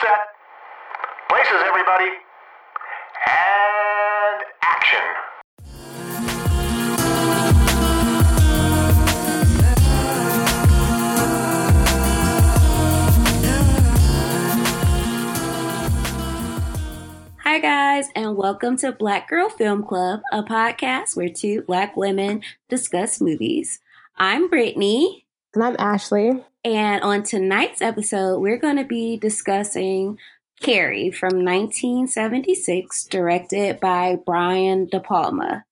set. 0.00 0.08
Places, 1.28 1.62
everybody. 1.66 2.10
And 3.28 4.42
action. 4.62 4.98
Hi, 17.42 17.58
guys, 17.58 18.08
and 18.14 18.36
welcome 18.36 18.78
to 18.78 18.92
Black 18.92 19.28
Girl 19.28 19.50
Film 19.50 19.84
Club, 19.84 20.22
a 20.32 20.42
podcast 20.42 21.14
where 21.14 21.28
two 21.28 21.60
Black 21.62 21.94
women 21.94 22.42
discuss 22.70 23.20
movies. 23.20 23.80
I'm 24.16 24.48
Brittany, 24.48 25.26
And 25.52 25.62
I'm 25.62 25.76
Ashley. 25.78 26.42
And 26.64 27.02
on 27.02 27.22
tonight's 27.22 27.82
episode, 27.82 28.38
we're 28.40 28.58
going 28.58 28.76
to 28.76 28.84
be 28.84 29.16
discussing 29.16 30.18
Carrie 30.60 31.10
from 31.10 31.44
1976, 31.44 33.04
directed 33.04 33.80
by 33.80 34.16
Brian 34.24 34.86
De 34.86 35.00
Palma. 35.00 35.64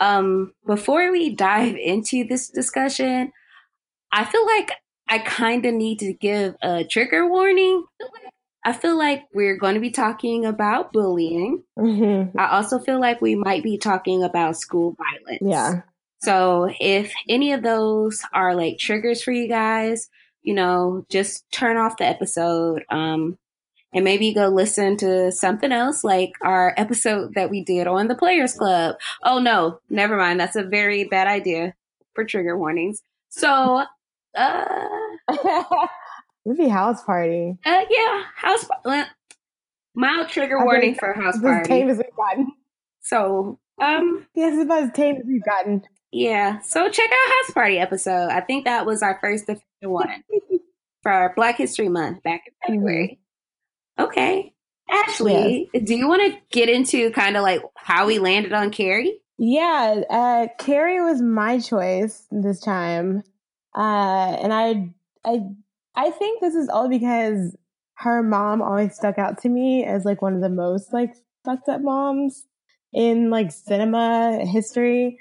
Um, 0.00 0.52
before 0.66 1.10
we 1.10 1.34
dive 1.34 1.76
into 1.76 2.24
this 2.24 2.48
discussion, 2.48 3.32
I 4.12 4.24
feel 4.24 4.46
like 4.46 4.70
I 5.08 5.18
kind 5.18 5.64
of 5.66 5.74
need 5.74 5.98
to 6.00 6.12
give 6.12 6.54
a 6.62 6.84
trigger 6.84 7.28
warning. 7.28 7.84
I 8.64 8.72
feel 8.72 8.98
like 8.98 9.24
we're 9.32 9.56
going 9.56 9.74
to 9.74 9.80
be 9.80 9.90
talking 9.90 10.44
about 10.44 10.92
bullying. 10.92 11.62
Mhm. 11.78 12.32
I 12.36 12.56
also 12.56 12.78
feel 12.78 13.00
like 13.00 13.20
we 13.20 13.34
might 13.34 13.62
be 13.62 13.78
talking 13.78 14.22
about 14.22 14.56
school 14.56 14.96
violence. 14.96 15.42
Yeah. 15.42 15.82
So 16.20 16.68
if 16.80 17.12
any 17.28 17.52
of 17.52 17.62
those 17.62 18.22
are 18.32 18.54
like 18.54 18.78
triggers 18.78 19.22
for 19.22 19.32
you 19.32 19.48
guys, 19.48 20.08
you 20.42 20.54
know, 20.54 21.04
just 21.10 21.50
turn 21.52 21.76
off 21.76 21.96
the 21.98 22.04
episode. 22.06 22.84
Um, 22.90 23.38
and 23.94 24.04
maybe 24.04 24.34
go 24.34 24.48
listen 24.48 24.98
to 24.98 25.32
something 25.32 25.72
else 25.72 26.04
like 26.04 26.32
our 26.42 26.74
episode 26.76 27.34
that 27.36 27.48
we 27.50 27.64
did 27.64 27.86
on 27.86 28.08
the 28.08 28.14
Players 28.14 28.52
Club. 28.52 28.96
Oh 29.24 29.38
no, 29.38 29.80
never 29.88 30.16
mind. 30.18 30.38
That's 30.38 30.56
a 30.56 30.62
very 30.62 31.04
bad 31.04 31.26
idea 31.26 31.74
for 32.14 32.24
trigger 32.24 32.58
warnings. 32.58 33.00
So, 33.30 33.82
uh, 34.36 34.84
Maybe 36.44 36.68
house 36.68 37.02
party. 37.02 37.56
uh 37.64 37.84
yeah, 37.90 38.22
house, 38.36 38.66
uh, 38.84 39.04
mild 39.94 40.28
trigger 40.28 40.58
I 40.60 40.64
warning 40.64 40.94
for 40.94 41.12
house 41.12 41.36
It's 41.36 41.44
as 41.44 41.66
tame 41.66 41.86
party. 41.88 41.92
as 41.92 41.98
we've 41.98 42.16
gotten. 42.16 42.52
So, 43.00 43.58
um, 43.80 44.26
Yes, 44.34 44.58
about 44.62 44.82
as 44.84 44.90
tame 44.92 45.16
as 45.16 45.24
we've 45.26 45.44
gotten. 45.44 45.82
Yeah, 46.10 46.60
so 46.60 46.88
check 46.88 47.10
out 47.10 47.32
House 47.32 47.50
Party 47.52 47.78
episode. 47.78 48.28
I 48.30 48.40
think 48.40 48.64
that 48.64 48.86
was 48.86 49.02
our 49.02 49.18
first 49.20 49.44
official 49.48 49.64
one 49.82 50.24
for 51.02 51.12
our 51.12 51.34
Black 51.34 51.56
History 51.56 51.88
Month 51.88 52.22
back 52.22 52.42
in 52.46 52.74
February. 52.74 53.20
Okay. 53.98 54.54
Ashley, 54.90 55.68
do 55.84 55.94
you 55.94 56.08
want 56.08 56.32
to 56.32 56.38
get 56.50 56.70
into 56.70 57.10
kind 57.10 57.36
of 57.36 57.42
like 57.42 57.60
how 57.76 58.06
we 58.06 58.18
landed 58.18 58.54
on 58.54 58.70
Carrie? 58.70 59.20
Yeah, 59.36 60.00
uh, 60.08 60.46
Carrie 60.58 61.00
was 61.02 61.20
my 61.20 61.60
choice 61.60 62.26
this 62.30 62.60
time, 62.60 63.22
uh, 63.76 64.36
and 64.40 64.52
I, 64.52 64.90
I, 65.24 65.40
I 65.94 66.10
think 66.10 66.40
this 66.40 66.54
is 66.54 66.68
all 66.68 66.88
because 66.88 67.54
her 67.98 68.22
mom 68.22 68.62
always 68.62 68.94
stuck 68.94 69.18
out 69.18 69.42
to 69.42 69.48
me 69.48 69.84
as 69.84 70.04
like 70.04 70.22
one 70.22 70.34
of 70.34 70.40
the 70.40 70.48
most 70.48 70.92
like 70.92 71.14
fucked 71.44 71.68
up 71.68 71.82
moms 71.82 72.46
in 72.92 73.30
like 73.30 73.52
cinema 73.52 74.44
history. 74.44 75.18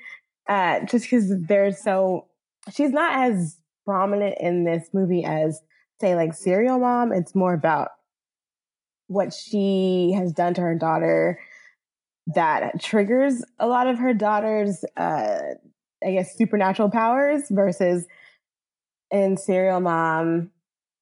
Uh, 0.47 0.81
just 0.85 1.05
because 1.05 1.29
they're 1.47 1.71
so, 1.71 2.25
she's 2.71 2.91
not 2.91 3.31
as 3.31 3.57
prominent 3.85 4.35
in 4.39 4.63
this 4.63 4.89
movie 4.93 5.23
as 5.25 5.61
say 5.99 6.15
like 6.15 6.33
Serial 6.33 6.79
Mom. 6.79 7.11
It's 7.11 7.35
more 7.35 7.53
about 7.53 7.89
what 9.07 9.33
she 9.33 10.13
has 10.15 10.31
done 10.33 10.53
to 10.53 10.61
her 10.61 10.75
daughter 10.75 11.39
that 12.27 12.81
triggers 12.81 13.43
a 13.59 13.67
lot 13.67 13.87
of 13.87 13.97
her 13.97 14.13
daughter's 14.13 14.83
uh 14.97 15.39
i 16.05 16.11
guess 16.11 16.37
supernatural 16.37 16.89
powers 16.89 17.43
versus 17.49 18.05
in 19.11 19.37
serial 19.37 19.79
mom 19.79 20.51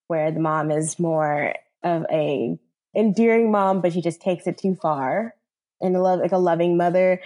where 0.08 0.32
the 0.32 0.40
mom 0.40 0.70
is 0.70 1.00
more 1.00 1.54
of 1.84 2.06
a 2.12 2.58
endearing 2.96 3.52
mom 3.52 3.82
but 3.82 3.92
she 3.92 4.02
just 4.02 4.22
takes 4.22 4.46
it 4.46 4.58
too 4.58 4.76
far 4.76 5.34
and 5.82 5.96
a 5.96 6.02
love 6.02 6.20
like 6.20 6.32
a 6.32 6.38
loving 6.38 6.78
mother 6.78 7.20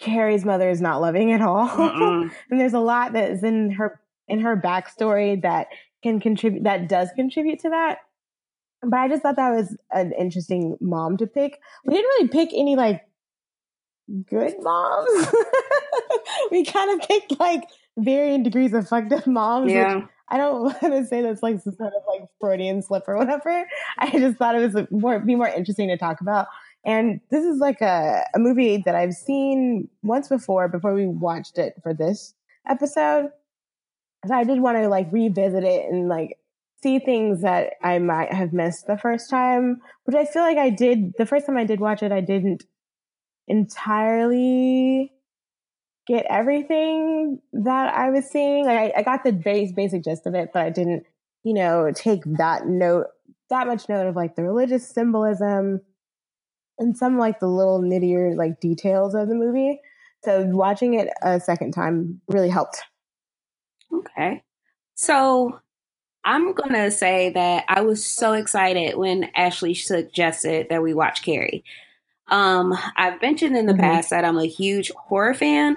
carrie's 0.00 0.44
mother 0.44 0.68
is 0.70 0.80
not 0.80 1.00
loving 1.00 1.32
at 1.32 1.40
all. 1.42 1.68
And 2.50 2.60
there's 2.60 2.72
a 2.74 2.80
lot 2.80 3.12
that 3.12 3.30
is 3.30 3.42
in 3.44 3.70
her 3.72 4.00
in 4.28 4.40
her 4.40 4.56
backstory 4.56 5.40
that 5.42 5.68
can 6.02 6.20
contribute 6.20 6.64
that 6.64 6.88
does 6.88 7.08
contribute 7.16 7.60
to 7.60 7.70
that. 7.70 7.98
But 8.82 8.98
i 8.98 9.08
just 9.08 9.22
thought 9.22 9.36
that 9.36 9.50
was 9.54 9.76
an 9.92 10.12
interesting 10.18 10.76
mom 10.80 11.16
to 11.18 11.26
pick. 11.26 11.58
We 11.84 11.94
didn't 11.94 12.08
really 12.08 12.28
pick 12.28 12.50
any 12.54 12.76
like 12.76 13.02
good 14.28 14.54
moms. 14.60 15.28
We 16.50 16.64
kind 16.64 17.00
of 17.00 17.06
picked 17.06 17.38
like 17.38 17.64
varying 17.98 18.42
degrees 18.42 18.72
of 18.72 18.88
fucked 18.88 19.12
up 19.12 19.26
moms 19.26 19.70
Yeah. 19.72 20.02
i 20.28 20.36
don't 20.36 20.62
want 20.62 20.80
to 20.80 21.04
say 21.04 21.22
that's 21.22 21.42
like 21.42 21.60
some 21.60 21.74
sort 21.74 21.92
of 21.92 22.02
like 22.08 22.28
freudian 22.40 22.82
slip 22.82 23.04
or 23.08 23.16
whatever. 23.16 23.66
I 23.98 24.10
just 24.10 24.36
thought 24.38 24.54
it 24.56 24.74
was 24.74 24.86
more 24.90 25.18
be 25.20 25.34
more 25.34 25.48
interesting 25.48 25.88
to 25.88 25.96
talk 25.96 26.20
about 26.20 26.46
and 26.84 27.20
this 27.30 27.44
is 27.44 27.58
like 27.58 27.80
a, 27.80 28.22
a 28.34 28.38
movie 28.38 28.82
that 28.84 28.94
i've 28.94 29.14
seen 29.14 29.88
once 30.02 30.28
before 30.28 30.68
before 30.68 30.94
we 30.94 31.06
watched 31.06 31.58
it 31.58 31.74
for 31.82 31.92
this 31.94 32.34
episode 32.68 33.30
so 34.26 34.34
I 34.34 34.44
did 34.44 34.60
want 34.60 34.76
to 34.78 34.88
like 34.88 35.12
revisit 35.12 35.64
it 35.64 35.90
and 35.90 36.08
like 36.08 36.38
see 36.82 36.98
things 36.98 37.42
that 37.42 37.74
I 37.82 37.98
might 37.98 38.32
have 38.32 38.52
missed 38.52 38.86
the 38.86 38.98
first 38.98 39.30
time, 39.30 39.80
which 40.04 40.16
I 40.16 40.24
feel 40.24 40.42
like 40.42 40.58
I 40.58 40.70
did 40.70 41.12
the 41.18 41.26
first 41.26 41.46
time 41.46 41.56
I 41.56 41.64
did 41.64 41.80
watch 41.80 42.02
it. 42.02 42.12
I 42.12 42.20
didn't 42.20 42.64
entirely 43.48 45.12
get 46.06 46.26
everything 46.28 47.40
that 47.52 47.94
I 47.94 48.10
was 48.10 48.26
seeing. 48.26 48.66
Like 48.66 48.94
I, 48.94 49.00
I 49.00 49.02
got 49.02 49.24
the 49.24 49.32
base 49.32 49.72
basic 49.72 50.04
gist 50.04 50.26
of 50.26 50.34
it, 50.34 50.50
but 50.52 50.62
I 50.62 50.70
didn't, 50.70 51.04
you 51.42 51.54
know, 51.54 51.90
take 51.94 52.22
that 52.24 52.66
note 52.66 53.06
that 53.48 53.66
much 53.66 53.88
note 53.88 54.06
of 54.06 54.14
like 54.14 54.36
the 54.36 54.44
religious 54.44 54.88
symbolism 54.88 55.80
and 56.80 56.96
some 56.96 57.18
like 57.18 57.38
the 57.38 57.46
little 57.46 57.80
nittier 57.80 58.34
like 58.36 58.58
details 58.60 59.14
of 59.14 59.28
the 59.28 59.34
movie. 59.34 59.80
So 60.24 60.44
watching 60.46 60.94
it 60.94 61.08
a 61.22 61.38
second 61.38 61.72
time 61.72 62.20
really 62.28 62.48
helped. 62.48 62.82
Okay. 63.92 64.42
So 64.94 65.60
I'm 66.24 66.52
going 66.52 66.72
to 66.74 66.90
say 66.90 67.30
that 67.30 67.64
I 67.68 67.80
was 67.82 68.04
so 68.04 68.32
excited 68.34 68.96
when 68.96 69.30
Ashley 69.36 69.74
suggested 69.74 70.66
that 70.68 70.82
we 70.82 70.92
watch 70.92 71.22
Carrie. 71.22 71.64
Um, 72.28 72.76
I've 72.96 73.20
mentioned 73.22 73.56
in 73.56 73.66
the 73.66 73.72
Mhm. 73.72 73.80
past 73.80 74.10
that 74.10 74.24
I'm 74.24 74.38
a 74.38 74.46
huge 74.46 74.90
horror 74.92 75.34
fan. 75.34 75.76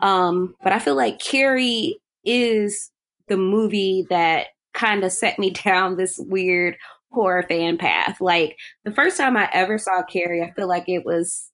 Um, 0.00 0.54
but 0.62 0.72
I 0.72 0.78
feel 0.78 0.94
like 0.94 1.18
Carrie 1.18 1.98
is 2.24 2.90
the 3.28 3.36
movie 3.36 4.06
that 4.10 4.48
kind 4.74 5.04
of 5.04 5.12
set 5.12 5.38
me 5.38 5.50
down 5.64 5.96
this 5.96 6.18
weird 6.18 6.76
horror 7.10 7.44
fan 7.48 7.76
path. 7.78 8.20
Like 8.20 8.56
the 8.84 8.92
first 8.92 9.16
time 9.16 9.36
I 9.36 9.48
ever 9.52 9.78
saw 9.78 10.02
Carrie, 10.02 10.42
I 10.42 10.52
feel 10.52 10.68
like 10.68 10.88
it 10.88 11.04
was 11.04 11.50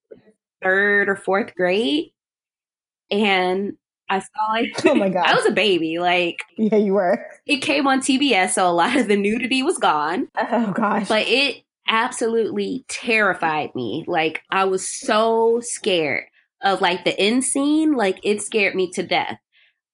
third 0.63 1.09
or 1.09 1.17
fourth 1.17 1.55
grade. 1.55 2.13
And 3.11 3.75
I 4.09 4.21
saw 4.21 4.55
it. 4.57 4.71
Oh 4.87 4.95
my 4.95 5.09
God. 5.09 5.25
I 5.27 5.35
was 5.35 5.47
a 5.47 5.51
baby. 5.53 5.99
Like 5.99 6.41
Yeah, 6.57 6.77
you 6.77 6.95
were. 6.95 7.25
it 7.47 7.59
came 7.59 7.87
on 7.87 8.01
TBS, 8.01 8.51
so 8.51 8.69
a 8.69 8.73
lot 8.73 8.97
of 8.97 9.09
the 9.09 9.17
nudity 9.17 9.63
was 9.63 9.79
gone. 9.79 10.29
Oh 10.39 10.73
gosh. 10.73 11.09
But 11.09 11.27
it 11.29 11.63
absolutely 11.89 12.85
terrified 12.89 13.75
me. 13.75 14.05
Like 14.07 14.43
I 14.51 14.65
was 14.65 14.87
so 14.87 15.61
scared 15.63 16.25
of 16.63 16.81
like 16.81 17.05
the 17.05 17.19
end 17.19 17.45
scene. 17.45 17.93
Like 17.95 18.19
it 18.25 18.43
scared 18.43 18.75
me 18.75 18.91
to 18.93 19.03
death. 19.03 19.39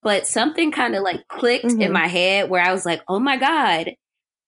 But 0.02 0.26
something 0.26 0.72
kind 0.72 0.96
of 0.96 1.02
like 1.02 1.28
clicked 1.28 1.64
in 1.66 1.78
Mhm. 1.78 1.92
my 1.92 2.08
head 2.08 2.50
where 2.50 2.62
I 2.62 2.72
was 2.72 2.84
like, 2.84 3.02
oh 3.08 3.20
my 3.20 3.36
God, 3.36 3.92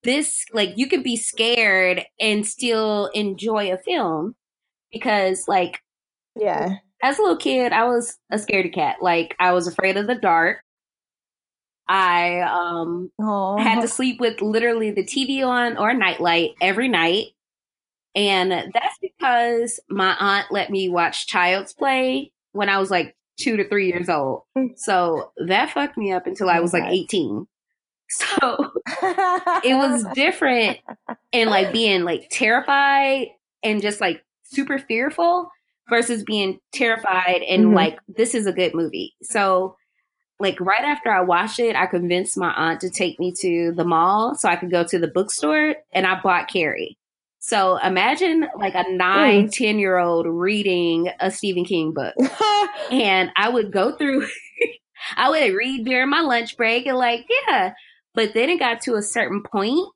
this, 0.04 0.44
like 0.52 0.74
you 0.76 0.88
can 0.88 1.02
be 1.02 1.16
scared 1.16 2.04
and 2.20 2.46
still 2.46 3.06
enjoy 3.14 3.72
a 3.72 3.78
film. 3.78 4.34
Because 4.92 5.48
like 5.48 5.80
yeah. 6.36 6.76
as 7.02 7.18
a 7.18 7.22
little 7.22 7.36
kid, 7.36 7.72
I 7.72 7.84
was 7.84 8.16
a 8.30 8.36
scaredy 8.36 8.72
cat. 8.72 8.96
Like 9.00 9.34
I 9.40 9.52
was 9.52 9.66
afraid 9.66 9.96
of 9.96 10.06
the 10.06 10.14
dark. 10.14 10.58
I 11.88 12.40
um 12.40 13.10
Oh. 13.20 13.58
had 13.58 13.80
to 13.82 13.88
sleep 13.88 14.20
with 14.20 14.40
literally 14.40 14.90
the 14.90 15.04
TV 15.04 15.46
on 15.46 15.76
or 15.76 15.90
a 15.90 15.94
nightlight 15.94 16.52
every 16.60 16.88
night. 16.88 17.26
And 18.14 18.52
that's 18.52 18.98
because 19.02 19.80
my 19.90 20.16
aunt 20.18 20.46
let 20.52 20.70
me 20.70 20.88
watch 20.88 21.26
Child's 21.26 21.72
Play 21.72 22.30
when 22.52 22.68
I 22.68 22.78
was 22.78 22.90
like 22.90 23.16
two 23.38 23.56
to 23.56 23.68
three 23.68 23.88
years 23.88 24.08
old. 24.08 24.42
So 24.76 25.32
that 25.46 25.70
fucked 25.72 25.98
me 25.98 26.12
up 26.12 26.26
until 26.28 26.48
I 26.48 26.60
was 26.60 26.72
like 26.72 26.84
18. 26.84 27.46
So 28.16 28.72
it 29.64 29.74
was 29.76 30.04
different 30.14 30.78
and 31.32 31.50
like 31.50 31.72
being 31.72 32.04
like 32.04 32.28
terrified 32.30 33.28
and 33.62 33.82
just 33.82 34.00
like 34.00 34.24
super 34.44 34.78
fearful 34.78 35.50
versus 35.88 36.22
being 36.22 36.60
terrified 36.72 37.42
and 37.42 37.66
Mhm. 37.66 37.74
like 37.74 37.98
this 38.08 38.34
is 38.34 38.46
a 38.46 38.52
good 38.52 38.74
movie. 38.74 39.14
So 39.22 39.76
like 40.40 40.60
right 40.60 40.84
after 40.84 41.10
I 41.10 41.20
watched 41.22 41.58
it, 41.60 41.76
I 41.76 41.86
convinced 41.86 42.36
my 42.36 42.52
aunt 42.52 42.80
to 42.82 42.90
take 42.90 43.18
me 43.20 43.32
to 43.40 43.72
the 43.72 43.84
mall 43.84 44.34
so 44.34 44.48
I 44.48 44.56
could 44.56 44.70
go 44.70 44.84
to 44.84 44.98
the 44.98 45.08
bookstore 45.08 45.76
and 45.92 46.06
I 46.06 46.20
bought 46.20 46.48
Carrie. 46.48 46.98
So 47.38 47.76
imagine 47.78 48.46
like 48.58 48.74
a 48.74 48.90
nine, 48.90 49.48
10 49.50 49.78
year 49.78 49.98
old 49.98 50.26
reading 50.26 51.10
a 51.20 51.30
Stephen 51.30 51.64
King 51.64 51.92
book. 51.92 52.14
and 52.90 53.30
I 53.36 53.48
would 53.50 53.70
go 53.70 53.92
through, 53.96 54.26
I 55.16 55.28
would 55.30 55.54
read 55.54 55.84
during 55.84 56.08
my 56.08 56.20
lunch 56.22 56.56
break 56.56 56.86
and 56.86 56.96
like, 56.96 57.26
yeah. 57.48 57.74
But 58.14 58.34
then 58.34 58.48
it 58.50 58.58
got 58.58 58.82
to 58.82 58.94
a 58.94 59.02
certain 59.02 59.42
point 59.42 59.88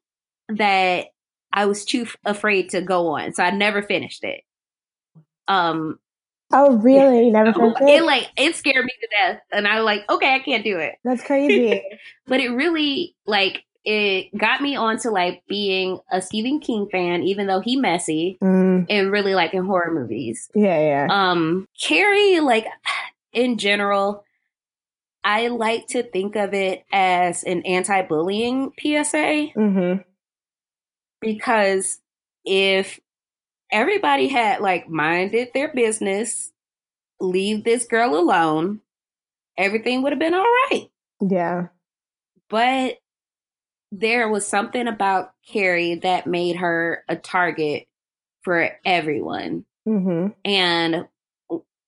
that 0.49 1.07
I 1.53 1.67
was 1.67 1.85
too 1.85 2.03
f- 2.03 2.17
afraid 2.25 2.71
to 2.71 2.81
go 2.83 3.09
on. 3.09 3.33
So 3.33 3.43
I 3.43 3.51
never 3.51 3.83
finished 3.83 4.25
it. 4.25 4.43
Um, 5.47 5.99
oh, 6.53 6.77
really? 6.79 7.27
You 7.27 7.33
never 7.33 7.53
finished 7.53 7.81
it 7.81 7.89
it? 8.03 8.05
like 8.05 8.29
it 8.37 8.55
scared 8.57 8.85
me 8.85 8.93
to 9.01 9.09
death, 9.19 9.41
and 9.53 9.67
I 9.67 9.77
was 9.77 9.85
like, 9.85 10.09
okay, 10.11 10.35
I 10.35 10.41
can't 10.41 10.65
do 10.65 10.79
it. 10.79 10.97
That's 11.05 11.23
crazy. 11.23 11.83
But 12.27 12.41
it 12.41 12.51
really 12.51 13.15
like 13.27 13.65
it 13.85 14.37
got 14.37 14.61
me 14.61 14.77
onto 14.77 15.09
like 15.09 15.43
being 15.49 15.99
a 16.13 16.21
Stephen 16.21 16.61
King 16.61 16.87
fan, 16.93 17.23
even 17.23 17.47
though 17.47 17.61
he 17.61 17.77
messy 17.77 18.37
Mm, 18.43 18.85
and 18.91 19.11
really 19.11 19.35
liking 19.35 19.65
horror 19.65 19.91
movies. 19.95 20.51
yeah, 20.55 20.79
yeah. 20.79 21.07
Um, 21.11 21.67
Carrie, 21.81 22.41
like 22.41 22.67
in 23.33 23.57
general, 23.57 24.25
I 25.29 25.49
like 25.49 25.89
to 25.89 26.03
think 26.03 26.37
of 26.37 26.55
it 26.55 26.87
as 26.91 27.45
an 27.45 27.63
anti-bullying 27.67 28.73
PSA 28.81 29.49
hmm 29.55 29.95
because 31.21 32.01
if 32.47 32.99
everybody 33.71 34.29
had 34.29 34.61
like 34.61 34.89
minded 34.89 35.49
their 35.53 35.71
business, 35.75 36.51
leave 37.21 37.63
this 37.65 37.87
girl 37.87 38.17
alone, 38.17 38.81
everything 39.59 40.03
would 40.03 40.13
have 40.13 40.19
been 40.19 40.33
all 40.33 40.47
right. 40.71 40.89
Yeah. 41.21 41.67
But 42.49 42.95
there 43.93 44.29
was 44.31 44.47
something 44.47 44.87
about 44.87 45.33
Carrie 45.47 45.97
that 45.97 46.27
made 46.27 46.57
her 46.57 47.05
a 47.07 47.17
target 47.17 47.87
for 48.43 48.71
everyone. 48.85 49.67
hmm 49.85 50.29
And 50.45 51.07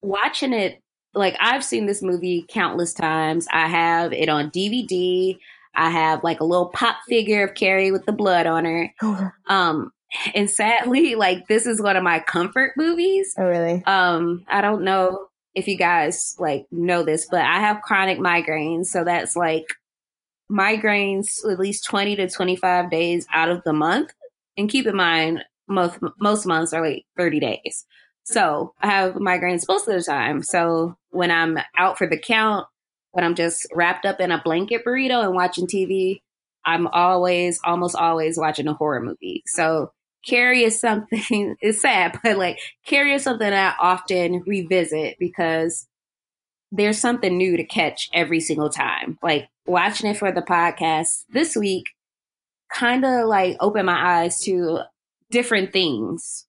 watching 0.02 0.52
it, 0.52 0.82
like 1.14 1.36
I've 1.40 1.64
seen 1.64 1.86
this 1.86 2.02
movie 2.02 2.44
countless 2.48 2.92
times. 2.92 3.46
I 3.52 3.68
have 3.68 4.12
it 4.12 4.28
on 4.28 4.50
DVD. 4.50 5.36
I 5.74 5.90
have 5.90 6.24
like 6.24 6.40
a 6.40 6.44
little 6.44 6.68
pop 6.68 6.96
figure 7.08 7.44
of 7.44 7.54
Carrie 7.54 7.92
with 7.92 8.06
the 8.06 8.12
blood 8.12 8.46
on 8.46 8.64
her. 8.64 8.94
Um, 9.48 9.92
and 10.34 10.50
sadly, 10.50 11.14
like 11.14 11.46
this 11.48 11.66
is 11.66 11.80
one 11.80 11.96
of 11.96 12.02
my 12.02 12.20
comfort 12.20 12.72
movies. 12.76 13.34
Oh, 13.38 13.44
really? 13.44 13.82
Um, 13.84 14.44
I 14.48 14.60
don't 14.60 14.82
know 14.82 15.26
if 15.54 15.66
you 15.66 15.76
guys 15.76 16.36
like 16.38 16.66
know 16.70 17.02
this, 17.02 17.26
but 17.30 17.42
I 17.42 17.60
have 17.60 17.82
chronic 17.82 18.18
migraines, 18.18 18.86
so 18.86 19.04
that's 19.04 19.36
like 19.36 19.66
migraines 20.50 21.44
at 21.48 21.58
least 21.58 21.84
20 21.84 22.16
to 22.16 22.28
25 22.28 22.90
days 22.90 23.26
out 23.32 23.50
of 23.50 23.62
the 23.64 23.72
month. 23.72 24.12
And 24.56 24.68
keep 24.68 24.86
in 24.86 24.96
mind, 24.96 25.44
most 25.68 25.98
most 26.20 26.46
months 26.46 26.72
are 26.72 26.84
like 26.84 27.04
30 27.16 27.40
days. 27.40 27.86
So 28.30 28.74
I 28.80 28.86
have 28.86 29.14
migraines 29.14 29.66
most 29.66 29.88
of 29.88 29.94
the 29.94 30.02
time. 30.02 30.42
So 30.42 30.96
when 31.10 31.32
I'm 31.32 31.58
out 31.76 31.98
for 31.98 32.06
the 32.06 32.16
count, 32.18 32.66
when 33.10 33.24
I'm 33.24 33.34
just 33.34 33.66
wrapped 33.74 34.06
up 34.06 34.20
in 34.20 34.30
a 34.30 34.40
blanket 34.40 34.84
burrito 34.84 35.24
and 35.24 35.34
watching 35.34 35.66
TV, 35.66 36.20
I'm 36.64 36.86
always, 36.86 37.58
almost 37.64 37.96
always 37.96 38.38
watching 38.38 38.68
a 38.68 38.74
horror 38.74 39.00
movie. 39.00 39.42
So 39.46 39.90
Carrie 40.24 40.62
is 40.62 40.80
something, 40.80 41.56
it's 41.60 41.82
sad, 41.82 42.20
but 42.22 42.38
like 42.38 42.60
Carrie 42.86 43.14
is 43.14 43.24
something 43.24 43.52
I 43.52 43.74
often 43.80 44.44
revisit 44.46 45.16
because 45.18 45.88
there's 46.70 47.00
something 47.00 47.36
new 47.36 47.56
to 47.56 47.64
catch 47.64 48.08
every 48.12 48.38
single 48.38 48.70
time. 48.70 49.18
Like 49.24 49.48
watching 49.66 50.08
it 50.08 50.18
for 50.18 50.30
the 50.30 50.42
podcast 50.42 51.24
this 51.30 51.56
week 51.56 51.86
kind 52.72 53.04
of 53.04 53.26
like 53.26 53.56
opened 53.58 53.86
my 53.86 54.22
eyes 54.22 54.38
to 54.42 54.82
different 55.32 55.72
things 55.72 56.46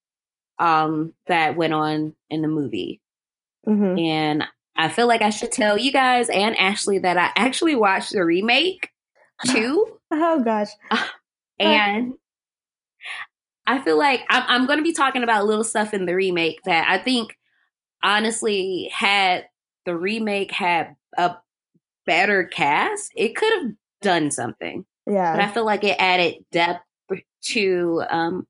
um 0.61 1.13
that 1.27 1.55
went 1.55 1.73
on 1.73 2.13
in 2.29 2.41
the 2.41 2.47
movie. 2.47 3.01
hmm 3.65 3.97
And 3.97 4.43
I 4.75 4.87
feel 4.89 5.07
like 5.07 5.21
I 5.21 5.29
should 5.31 5.51
tell 5.51 5.77
you 5.77 5.91
guys 5.91 6.29
and 6.29 6.57
Ashley 6.57 6.99
that 6.99 7.17
I 7.17 7.31
actually 7.35 7.75
watched 7.75 8.13
the 8.13 8.23
remake 8.23 8.89
too. 9.47 9.87
Oh 10.13 10.43
gosh. 10.43 10.67
and 11.59 12.15
I 13.65 13.79
feel 13.79 13.97
like 13.97 14.25
I'm, 14.29 14.43
I'm 14.45 14.65
going 14.67 14.79
to 14.79 14.83
be 14.83 14.91
talking 14.91 15.23
about 15.23 15.45
little 15.45 15.63
stuff 15.63 15.93
in 15.93 16.05
the 16.05 16.13
remake 16.13 16.59
that 16.65 16.85
I 16.89 16.97
think 16.97 17.37
honestly 18.03 18.91
had 18.93 19.45
the 19.85 19.95
remake 19.95 20.51
had 20.51 20.97
a 21.17 21.35
better 22.05 22.43
cast, 22.43 23.13
it 23.15 23.37
could 23.37 23.53
have 23.53 23.71
done 24.01 24.31
something. 24.31 24.85
Yeah. 25.07 25.33
But 25.33 25.41
I 25.41 25.51
feel 25.51 25.65
like 25.65 25.85
it 25.85 25.95
added 25.97 26.43
depth 26.51 26.83
to 27.43 28.03
um, 28.09 28.45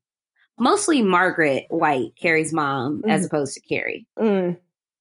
mostly 0.58 1.02
Margaret 1.02 1.66
White, 1.70 2.12
Carrie's 2.20 2.52
mom, 2.52 3.02
as 3.06 3.22
Mhm. 3.22 3.26
opposed 3.26 3.54
to 3.54 3.60
Carrie. 3.60 4.06
Mm. 4.18 4.58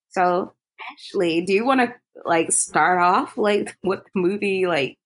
So, 0.10 0.54
Ashley, 0.92 1.42
do 1.46 1.54
you 1.54 1.66
want 1.66 1.82
to 1.82 1.94
like 2.26 2.52
start 2.52 3.00
off 3.00 3.38
like 3.38 3.76
what 3.82 4.04
the 4.06 4.20
movie 4.20 4.68
like 4.68 4.98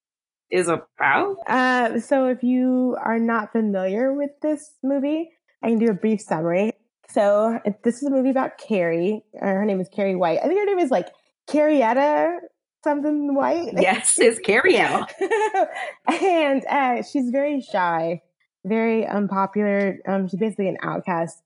is 0.49 0.67
about? 0.67 1.37
Uh, 1.47 1.99
so 1.99 2.27
if 2.27 2.43
you 2.43 2.97
are 3.03 3.19
not 3.19 3.51
familiar 3.51 4.13
with 4.13 4.31
this 4.41 4.73
movie, 4.83 5.29
I 5.61 5.69
can 5.69 5.79
do 5.79 5.89
a 5.89 5.93
brief 5.93 6.21
summary. 6.21 6.73
So 7.09 7.59
this 7.83 7.97
is 7.97 8.03
a 8.03 8.09
movie 8.09 8.29
about 8.31 8.57
Carrie. 8.57 9.23
Her 9.39 9.63
name 9.65 9.79
is 9.79 9.89
Carrie 9.89 10.15
White. 10.15 10.39
I 10.43 10.47
think 10.47 10.59
her 10.59 10.65
name 10.65 10.79
is 10.79 10.91
like 10.91 11.07
Carrietta 11.47 12.39
something 12.83 13.33
White. 13.35 13.73
Yes, 13.77 14.19
it's 14.19 14.39
Carrie 14.39 14.77
L. 14.77 15.07
and 16.07 16.63
uh, 16.65 17.01
she's 17.03 17.29
very 17.29 17.61
shy, 17.61 18.21
very 18.65 19.05
unpopular. 19.05 19.97
Um, 20.07 20.27
she's 20.27 20.39
basically 20.39 20.67
an 20.67 20.77
outcast 20.81 21.41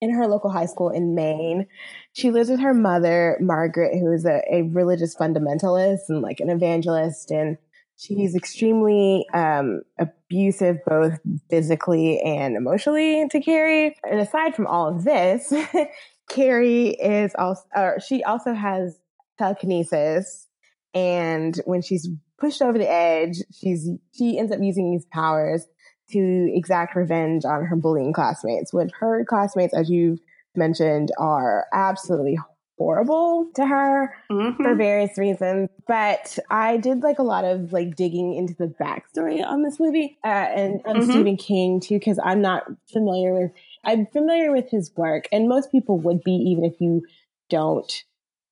in 0.00 0.12
her 0.14 0.26
local 0.26 0.50
high 0.50 0.66
school 0.66 0.90
in 0.90 1.14
Maine. 1.14 1.66
She 2.12 2.30
lives 2.30 2.50
with 2.50 2.60
her 2.60 2.74
mother, 2.74 3.38
Margaret, 3.40 3.98
who 3.98 4.12
is 4.12 4.24
a, 4.24 4.42
a 4.50 4.62
religious 4.62 5.16
fundamentalist 5.16 6.00
and 6.08 6.20
like 6.20 6.40
an 6.40 6.50
evangelist. 6.50 7.30
And 7.30 7.56
she's 7.96 8.34
extremely 8.34 9.26
um, 9.32 9.82
abusive, 9.98 10.78
both 10.86 11.18
physically 11.50 12.20
and 12.20 12.56
emotionally 12.56 13.26
to 13.30 13.40
Carrie. 13.40 13.96
And 14.08 14.20
aside 14.20 14.54
from 14.54 14.66
all 14.66 14.88
of 14.88 15.04
this, 15.04 15.52
Carrie 16.28 16.90
is 16.90 17.34
also, 17.38 17.64
she 18.06 18.22
also 18.24 18.52
has 18.52 18.98
telekinesis. 19.38 20.46
And 20.92 21.58
when 21.64 21.82
she's 21.82 22.08
pushed 22.38 22.62
over 22.62 22.78
the 22.78 22.90
edge, 22.90 23.38
she's, 23.52 23.88
she 24.12 24.38
ends 24.38 24.52
up 24.52 24.60
using 24.60 24.92
these 24.92 25.06
powers 25.06 25.66
to 26.14 26.50
exact 26.56 26.96
revenge 26.96 27.44
on 27.44 27.64
her 27.64 27.76
bullying 27.76 28.12
classmates, 28.12 28.72
which 28.72 28.90
her 29.00 29.24
classmates, 29.24 29.74
as 29.74 29.90
you've 29.90 30.20
mentioned, 30.56 31.10
are 31.18 31.66
absolutely 31.72 32.38
horrible 32.78 33.46
to 33.54 33.64
her 33.66 34.14
Mhm. 34.30 34.56
for 34.56 34.74
various 34.74 35.16
reasons. 35.16 35.68
But 35.86 36.38
I 36.50 36.76
did 36.76 37.02
like 37.02 37.18
a 37.18 37.22
lot 37.22 37.44
of 37.44 37.72
like 37.72 37.94
digging 37.94 38.34
into 38.34 38.54
the 38.54 38.66
backstory 38.66 39.44
on 39.44 39.62
this 39.62 39.78
movie 39.78 40.18
uh, 40.24 40.28
and 40.28 40.80
on 40.84 40.96
Mhm. 40.96 41.04
Stephen 41.08 41.36
King 41.36 41.80
too, 41.80 41.98
because 41.98 42.18
I'm 42.22 42.40
not 42.40 42.64
familiar 42.92 43.32
with. 43.34 43.52
I'm 43.84 44.06
familiar 44.06 44.50
with 44.50 44.70
his 44.70 44.90
work, 44.96 45.28
and 45.30 45.48
most 45.48 45.70
people 45.70 45.98
would 45.98 46.22
be, 46.24 46.32
even 46.32 46.64
if 46.64 46.80
you 46.80 47.02
don't. 47.50 47.92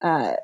Uh, 0.03 0.35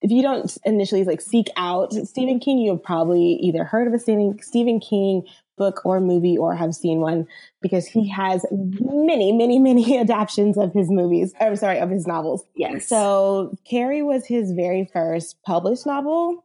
if 0.00 0.12
you 0.12 0.22
don't 0.22 0.56
initially 0.64 1.02
like 1.04 1.20
seek 1.20 1.48
out 1.56 1.92
Stephen 1.92 2.38
King, 2.38 2.58
you've 2.58 2.82
probably 2.82 3.32
either 3.42 3.64
heard 3.64 3.88
of 3.88 3.94
a 3.94 3.98
Stephen, 3.98 4.38
Stephen 4.40 4.78
King 4.80 5.24
book 5.58 5.84
or 5.84 6.00
movie 6.00 6.38
or 6.38 6.54
have 6.54 6.74
seen 6.74 7.00
one 7.00 7.26
because 7.60 7.86
he 7.86 8.08
has 8.08 8.46
many, 8.50 9.32
many, 9.32 9.58
many 9.58 9.98
adaptations 10.00 10.56
of 10.56 10.72
his 10.72 10.88
movies. 10.90 11.34
I'm 11.40 11.56
sorry, 11.56 11.78
of 11.78 11.90
his 11.90 12.06
novels. 12.06 12.44
Yes. 12.54 12.88
So 12.88 13.56
Carrie 13.68 14.02
was 14.02 14.26
his 14.26 14.52
very 14.52 14.88
first 14.92 15.42
published 15.44 15.86
novel 15.86 16.44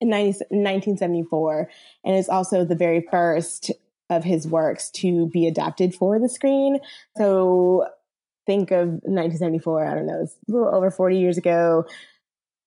in 0.00 0.10
90, 0.10 0.44
1974, 0.50 1.70
and 2.04 2.16
is 2.16 2.28
also 2.28 2.64
the 2.64 2.76
very 2.76 3.06
first 3.10 3.70
of 4.08 4.22
his 4.22 4.46
works 4.46 4.90
to 4.90 5.26
be 5.28 5.46
adapted 5.46 5.94
for 5.94 6.18
the 6.18 6.28
screen. 6.28 6.78
So 7.16 7.86
think 8.46 8.70
of 8.70 8.88
1974, 8.88 9.86
I 9.86 9.94
don't 9.94 10.06
know, 10.06 10.22
it's 10.22 10.36
a 10.48 10.52
little 10.52 10.74
over 10.74 10.90
40 10.90 11.18
years 11.18 11.36
ago. 11.36 11.86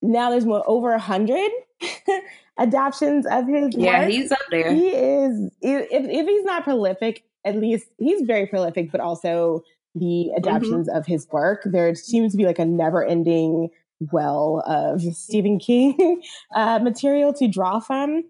Now 0.01 0.29
there's 0.29 0.45
more 0.45 0.63
over 0.67 0.93
a 0.93 0.99
hundred 0.99 1.49
adaptions 2.57 3.25
of 3.25 3.47
his 3.47 3.75
yeah, 3.75 4.01
work. 4.01 4.09
he's 4.09 4.31
up 4.31 4.39
there. 4.51 4.73
He 4.73 4.89
is. 4.89 5.51
If, 5.61 5.87
if 5.91 6.27
he's 6.27 6.43
not 6.45 6.63
prolific, 6.63 7.23
at 7.45 7.55
least 7.57 7.87
he's 7.97 8.21
very 8.21 8.47
prolific. 8.47 8.91
But 8.91 9.01
also 9.01 9.63
the 9.95 10.31
adaptions 10.37 10.87
of 10.89 11.05
his 11.05 11.27
work, 11.31 11.63
there 11.65 11.93
seems 11.95 12.31
to 12.33 12.37
be 12.37 12.45
like 12.45 12.59
a 12.59 12.65
never-ending 12.65 13.69
well 14.11 14.63
of 14.65 15.01
Stephen 15.13 15.59
King 15.59 16.21
uh, 16.55 16.79
material 16.79 17.33
to 17.33 17.47
draw 17.47 17.79
from. 17.79 18.23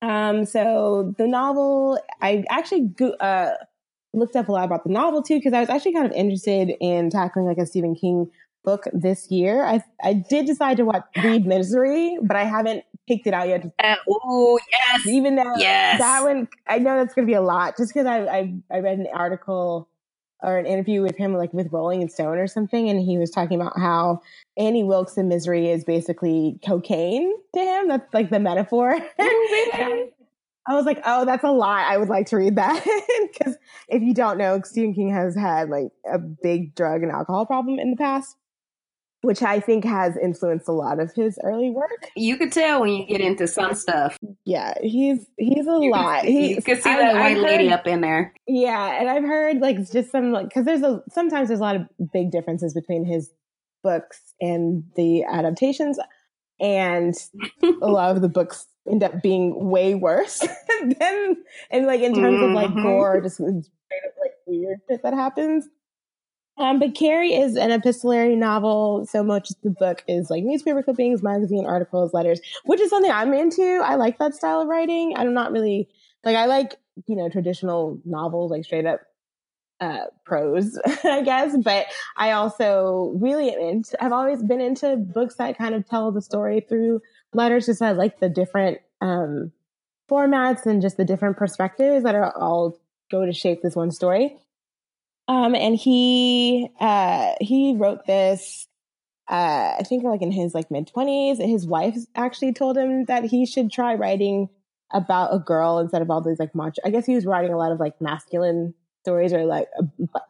Um, 0.00 0.44
so 0.44 1.14
the 1.16 1.28
novel, 1.28 2.00
I 2.20 2.44
actually 2.50 2.88
go- 2.88 3.14
uh, 3.14 3.54
looked 4.12 4.34
up 4.36 4.48
a 4.48 4.52
lot 4.52 4.64
about 4.64 4.84
the 4.84 4.90
novel 4.90 5.22
too 5.22 5.36
because 5.36 5.52
I 5.52 5.60
was 5.60 5.68
actually 5.68 5.92
kind 5.92 6.06
of 6.06 6.12
interested 6.12 6.72
in 6.80 7.08
tackling 7.10 7.46
like 7.46 7.58
a 7.58 7.66
Stephen 7.66 7.94
King 7.94 8.30
book 8.64 8.84
this 8.92 9.30
year. 9.30 9.64
I 9.64 9.82
I 10.02 10.14
did 10.14 10.46
decide 10.46 10.76
to 10.78 10.84
watch 10.84 11.04
read 11.22 11.46
Misery, 11.46 12.18
but 12.22 12.36
I 12.36 12.44
haven't 12.44 12.84
picked 13.08 13.26
it 13.26 13.34
out 13.34 13.48
yet. 13.48 13.64
Uh, 13.82 13.96
oh 14.08 14.58
yes, 14.70 15.06
Even 15.06 15.36
though 15.36 15.56
yes. 15.56 15.98
that 15.98 16.22
one, 16.22 16.48
I 16.66 16.78
know 16.78 16.98
that's 16.98 17.14
going 17.14 17.26
to 17.26 17.30
be 17.30 17.34
a 17.34 17.42
lot. 17.42 17.76
Just 17.76 17.92
because 17.92 18.06
I, 18.06 18.24
I 18.24 18.54
I 18.70 18.78
read 18.78 18.98
an 18.98 19.08
article 19.12 19.88
or 20.42 20.58
an 20.58 20.66
interview 20.66 21.02
with 21.02 21.16
him, 21.16 21.34
like 21.34 21.52
with 21.52 21.72
Rolling 21.72 22.08
Stone 22.08 22.38
or 22.38 22.46
something, 22.46 22.88
and 22.88 23.00
he 23.00 23.16
was 23.16 23.30
talking 23.30 23.60
about 23.60 23.78
how 23.78 24.20
Annie 24.56 24.84
Wilkes 24.84 25.16
in 25.16 25.28
Misery 25.28 25.70
is 25.70 25.84
basically 25.84 26.58
cocaine 26.66 27.32
to 27.54 27.60
him. 27.60 27.88
That's 27.88 28.12
like 28.12 28.30
the 28.30 28.40
metaphor. 28.40 28.98
I 30.64 30.74
was 30.74 30.86
like, 30.86 31.02
oh, 31.04 31.24
that's 31.24 31.42
a 31.42 31.50
lot. 31.50 31.86
I 31.90 31.96
would 31.96 32.08
like 32.08 32.26
to 32.26 32.36
read 32.36 32.56
that 32.56 32.84
because 33.32 33.56
if 33.88 34.02
you 34.02 34.14
don't 34.14 34.38
know, 34.38 34.60
Stephen 34.62 34.94
King 34.94 35.12
has 35.12 35.34
had 35.34 35.68
like 35.68 35.88
a 36.10 36.18
big 36.18 36.74
drug 36.74 37.02
and 37.02 37.10
alcohol 37.10 37.46
problem 37.46 37.78
in 37.78 37.90
the 37.90 37.96
past, 37.96 38.36
which 39.22 39.42
I 39.42 39.58
think 39.60 39.84
has 39.84 40.16
influenced 40.16 40.68
a 40.68 40.72
lot 40.72 41.00
of 41.00 41.12
his 41.14 41.38
early 41.42 41.70
work. 41.70 42.08
You 42.16 42.36
could 42.36 42.52
tell 42.52 42.80
when 42.80 42.90
you 42.90 43.06
get 43.06 43.20
into 43.20 43.46
some 43.48 43.74
stuff. 43.74 44.18
Yeah, 44.44 44.74
he's 44.82 45.26
he's 45.38 45.66
a 45.66 45.78
You 45.80 45.90
lot. 45.90 46.22
can, 46.22 46.30
He, 46.30 46.54
you 46.54 46.62
can 46.62 46.80
see 46.80 46.90
I- 46.90 46.98
that 46.98 47.14
white 47.14 47.38
lady 47.38 47.70
up 47.70 47.86
in 47.86 48.00
there. 48.02 48.34
Yeah, 48.46 49.00
and 49.00 49.08
I've 49.08 49.24
heard 49.24 49.58
like 49.58 49.76
just 49.90 50.10
some 50.12 50.32
like 50.32 50.48
because 50.48 50.64
there's 50.66 50.82
a 50.82 51.02
sometimes 51.10 51.48
there's 51.48 51.60
a 51.60 51.62
lot 51.62 51.76
of 51.76 51.82
big 52.12 52.30
differences 52.30 52.74
between 52.74 53.04
his 53.04 53.32
books 53.82 54.20
and 54.40 54.84
the 54.96 55.24
adaptations, 55.24 55.98
and 56.60 57.14
a 57.82 57.86
lot 57.88 58.14
of 58.14 58.22
the 58.22 58.28
books 58.28 58.66
end 58.90 59.02
up 59.04 59.22
being 59.22 59.70
way 59.70 59.94
worse 59.94 60.40
than 60.98 61.36
and 61.70 61.86
like 61.86 62.00
in 62.00 62.14
terms 62.14 62.42
of 62.42 62.50
like 62.50 62.70
Mhm. 62.70 62.82
gore, 62.82 63.20
just 63.20 63.38
like 63.40 63.54
weird 64.46 64.78
shit 64.90 65.02
that 65.02 65.14
happens. 65.14 65.68
Um, 66.62 66.78
but 66.78 66.94
Carrie 66.94 67.34
is 67.34 67.56
an 67.56 67.72
epistolary 67.72 68.36
novel. 68.36 69.04
So 69.06 69.24
much 69.24 69.48
the 69.62 69.70
book 69.70 70.04
is 70.06 70.30
like 70.30 70.44
newspaper 70.44 70.82
clippings, 70.82 71.22
magazine 71.22 71.66
articles, 71.66 72.14
letters, 72.14 72.40
which 72.64 72.80
is 72.80 72.88
something 72.88 73.10
I'm 73.10 73.34
into. 73.34 73.80
I 73.82 73.96
like 73.96 74.18
that 74.18 74.34
style 74.34 74.60
of 74.60 74.68
writing. 74.68 75.14
I'm 75.16 75.34
not 75.34 75.50
really 75.50 75.88
like 76.24 76.36
I 76.36 76.46
like 76.46 76.76
you 77.06 77.16
know 77.16 77.28
traditional 77.28 78.00
novels, 78.04 78.52
like 78.52 78.64
straight 78.64 78.86
up 78.86 79.00
uh, 79.80 80.04
prose, 80.24 80.78
I 81.04 81.22
guess. 81.22 81.56
But 81.56 81.86
I 82.16 82.30
also 82.30 83.12
really 83.16 83.52
am 83.52 83.60
into. 83.60 84.02
I've 84.02 84.12
always 84.12 84.40
been 84.42 84.60
into 84.60 84.96
books 84.96 85.34
that 85.36 85.58
kind 85.58 85.74
of 85.74 85.88
tell 85.88 86.12
the 86.12 86.22
story 86.22 86.60
through 86.60 87.02
letters. 87.34 87.66
Just 87.66 87.82
I 87.82 87.90
like 87.90 88.20
the 88.20 88.28
different 88.28 88.78
um, 89.00 89.50
formats 90.08 90.64
and 90.64 90.80
just 90.80 90.96
the 90.96 91.04
different 91.04 91.36
perspectives 91.36 92.04
that 92.04 92.14
are 92.14 92.32
all 92.36 92.78
go 93.10 93.26
to 93.26 93.32
shape 93.32 93.62
this 93.62 93.74
one 93.74 93.90
story. 93.90 94.38
Um, 95.32 95.54
and 95.54 95.76
he 95.76 96.68
uh, 96.78 97.32
he 97.40 97.74
wrote 97.74 98.06
this. 98.06 98.68
Uh, 99.30 99.76
I 99.78 99.82
think 99.88 100.04
like 100.04 100.20
in 100.20 100.30
his 100.30 100.54
like 100.54 100.70
mid 100.70 100.88
twenties. 100.88 101.38
His 101.38 101.66
wife 101.66 101.96
actually 102.14 102.52
told 102.52 102.76
him 102.76 103.06
that 103.06 103.24
he 103.24 103.46
should 103.46 103.70
try 103.70 103.94
writing 103.94 104.50
about 104.92 105.34
a 105.34 105.38
girl 105.38 105.78
instead 105.78 106.02
of 106.02 106.10
all 106.10 106.20
these 106.20 106.38
like 106.38 106.54
macho. 106.54 106.82
I 106.84 106.90
guess 106.90 107.06
he 107.06 107.14
was 107.14 107.24
writing 107.24 107.52
a 107.52 107.56
lot 107.56 107.72
of 107.72 107.80
like 107.80 107.98
masculine 108.00 108.74
stories 109.04 109.32
or 109.32 109.46
like 109.46 109.68
a, 109.78 109.84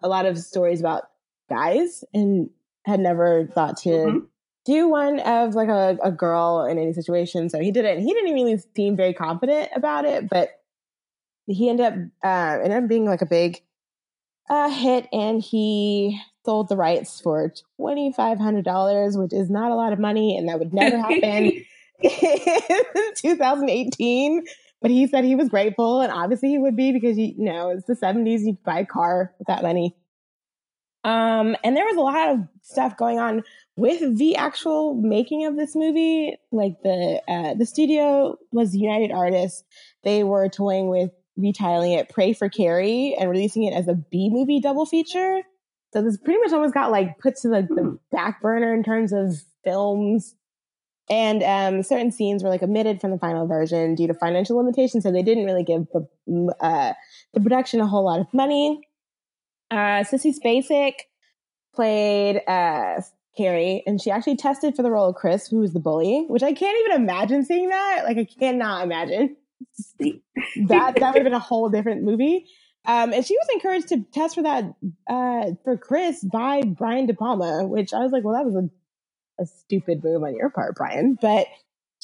a 0.05 0.09
lot 0.09 0.25
of 0.25 0.39
stories 0.39 0.79
about 0.79 1.05
guys, 1.51 2.05
and 2.15 2.49
had 2.87 3.01
never 3.01 3.49
thought 3.55 3.77
to 3.79 3.91
Mhm. 3.91 4.27
do 4.67 4.89
one 4.89 5.19
of 5.21 5.55
like 5.57 5.69
a, 5.69 5.99
a 6.03 6.13
girl 6.13 6.65
in 6.71 6.79
any 6.79 6.93
situation. 6.93 7.49
So 7.49 7.59
he 7.59 7.73
did 7.73 7.85
it. 7.85 7.97
And 7.97 8.07
he 8.07 8.13
didn't 8.15 8.35
really 8.35 8.59
seem 8.77 8.95
very 8.97 9.15
confident 9.15 9.71
about 9.75 10.05
it, 10.05 10.29
but 10.29 10.51
he 11.47 11.69
ended 11.69 11.87
up 11.87 11.95
uh, 12.23 12.63
ended 12.63 12.85
up 12.85 12.89
being 12.89 13.07
like 13.07 13.23
a 13.23 13.27
big 13.27 13.63
uh, 14.49 14.69
hit, 14.71 15.09
and 15.13 15.43
he 15.43 16.21
sold 16.45 16.69
the 16.69 16.77
rights 16.77 17.21
for 17.21 17.53
twenty 17.77 18.13
five 18.13 18.39
hundred 18.39 18.65
dollars, 18.65 19.17
which 19.17 19.33
is 19.33 19.51
not 19.51 19.71
a 19.71 19.75
lot 19.75 19.93
of 19.93 19.99
money, 19.99 20.37
and 20.37 20.49
that 20.49 20.59
would 20.59 20.75
never 20.75 20.99
happen 20.99 21.21
in 22.03 23.15
2018. 23.17 24.45
But 24.81 24.91
he 24.91 25.07
said 25.07 25.25
he 25.25 25.37
was 25.37 25.49
grateful, 25.49 26.01
and 26.01 26.13
obviously 26.13 26.51
he 26.51 26.59
would 26.59 26.77
be 26.77 26.93
because 26.93 27.17
you 27.17 27.35
know 27.39 27.71
it's 27.71 27.87
the 27.87 27.95
70s. 27.95 28.41
You 28.41 28.59
buy 28.65 28.81
a 28.81 28.87
car 28.87 29.33
with 29.39 29.47
that 29.47 29.63
money. 29.63 29.97
Um, 31.05 31.57
and 31.65 31.77
there 31.77 31.85
was 31.85 31.97
a 31.97 32.01
lot 32.01 32.29
of 32.31 32.39
stuff 32.63 32.97
going 32.97 33.19
on 33.19 33.43
with 33.77 34.19
the 34.19 34.37
actual 34.37 34.95
making 34.95 35.47
of 35.47 35.57
this 35.57 35.75
movie. 35.75 36.37
Like 36.53 36.83
the 36.83 37.21
uh, 37.29 37.55
the 37.55 37.67
studio 37.67 38.39
was 38.53 38.75
United 38.77 39.11
Artists. 39.11 39.65
They 40.05 40.25
were 40.25 40.49
toying 40.49 40.89
with 40.89 41.11
retitling 41.39 41.99
it 41.99 42.09
"Pray 42.09 42.33
for 42.33 42.49
Carrie" 42.49 43.17
and 43.19 43.31
releasing 43.31 43.65
it 43.65 43.75
as 43.75 43.89
a 43.89 43.95
B 43.95 44.29
movie 44.31 44.61
double 44.61 44.87
feature. 44.87 45.43
So 45.93 46.03
this 46.03 46.17
pretty 46.17 46.41
much 46.41 46.53
almost 46.53 46.75
got 46.75 46.91
like 46.91 47.19
put 47.19 47.37
to 47.37 47.49
the, 47.49 47.63
the 47.63 47.99
back 48.11 48.41
burner 48.41 48.75
in 48.75 48.83
terms 48.83 49.13
of 49.13 49.37
films. 49.65 50.35
And 51.11 51.43
um, 51.43 51.83
certain 51.83 52.13
scenes 52.13 52.43
were 52.43 52.49
like 52.49 52.63
omitted 52.63 53.01
from 53.01 53.11
the 53.11 53.19
final 53.19 53.47
version 53.47 53.95
due 53.95 54.07
to 54.07 54.15
financial 54.15 54.57
limitations, 54.57 55.03
so 55.03 55.13
they 55.13 55.23
didn't 55.23 55.45
really 55.45 55.65
give 55.65 55.87
the 55.93 56.55
uh, 56.61 56.93
the 57.35 57.41
production 57.41 57.81
a 57.81 57.87
whole 57.87 58.05
lot 58.05 58.21
of 58.21 58.33
money. 58.33 58.81
Uh, 59.71 60.05
Sissy 60.05 60.33
Spacek 60.33 60.95
played 61.75 62.43
uh, 62.47 63.01
Carrie, 63.37 63.83
and 63.87 64.01
she 64.01 64.11
actually 64.11 64.37
tested 64.37 64.77
for 64.77 64.83
the 64.83 64.91
role 64.91 65.09
of 65.09 65.17
Chris, 65.17 65.49
who 65.49 65.59
was 65.59 65.73
the 65.73 65.81
bully, 65.81 66.25
which 66.29 66.43
I 66.43 66.53
can't 66.53 66.79
even 66.81 67.03
imagine 67.03 67.45
seeing 67.45 67.71
that. 67.71 68.03
Like, 68.05 68.19
I 68.19 68.25
cannot 68.25 68.85
imagine 68.85 69.37
that. 69.99 70.95
That 70.97 70.97
would 71.01 71.17
have 71.17 71.25
been 71.25 71.33
a 71.33 71.39
whole 71.39 71.69
different 71.69 72.03
movie. 72.03 72.47
Um, 72.85 73.13
and 73.13 73.25
she 73.25 73.37
was 73.37 73.47
encouraged 73.55 73.89
to 73.89 74.05
test 74.13 74.35
for 74.35 74.43
that 74.43 74.65
uh, 75.09 75.53
for 75.63 75.77
Chris 75.77 76.25
by 76.25 76.63
Brian 76.63 77.07
De 77.07 77.15
Palma, 77.15 77.65
which 77.65 77.95
I 77.95 78.01
was 78.01 78.11
like, 78.11 78.25
well, 78.25 78.35
that 78.35 78.45
was 78.45 78.57
a, 78.57 78.69
a 79.43 79.47
stupid 79.47 80.03
move 80.03 80.23
on 80.25 80.35
your 80.35 80.51
part, 80.51 80.75
Brian. 80.75 81.17
But 81.21 81.47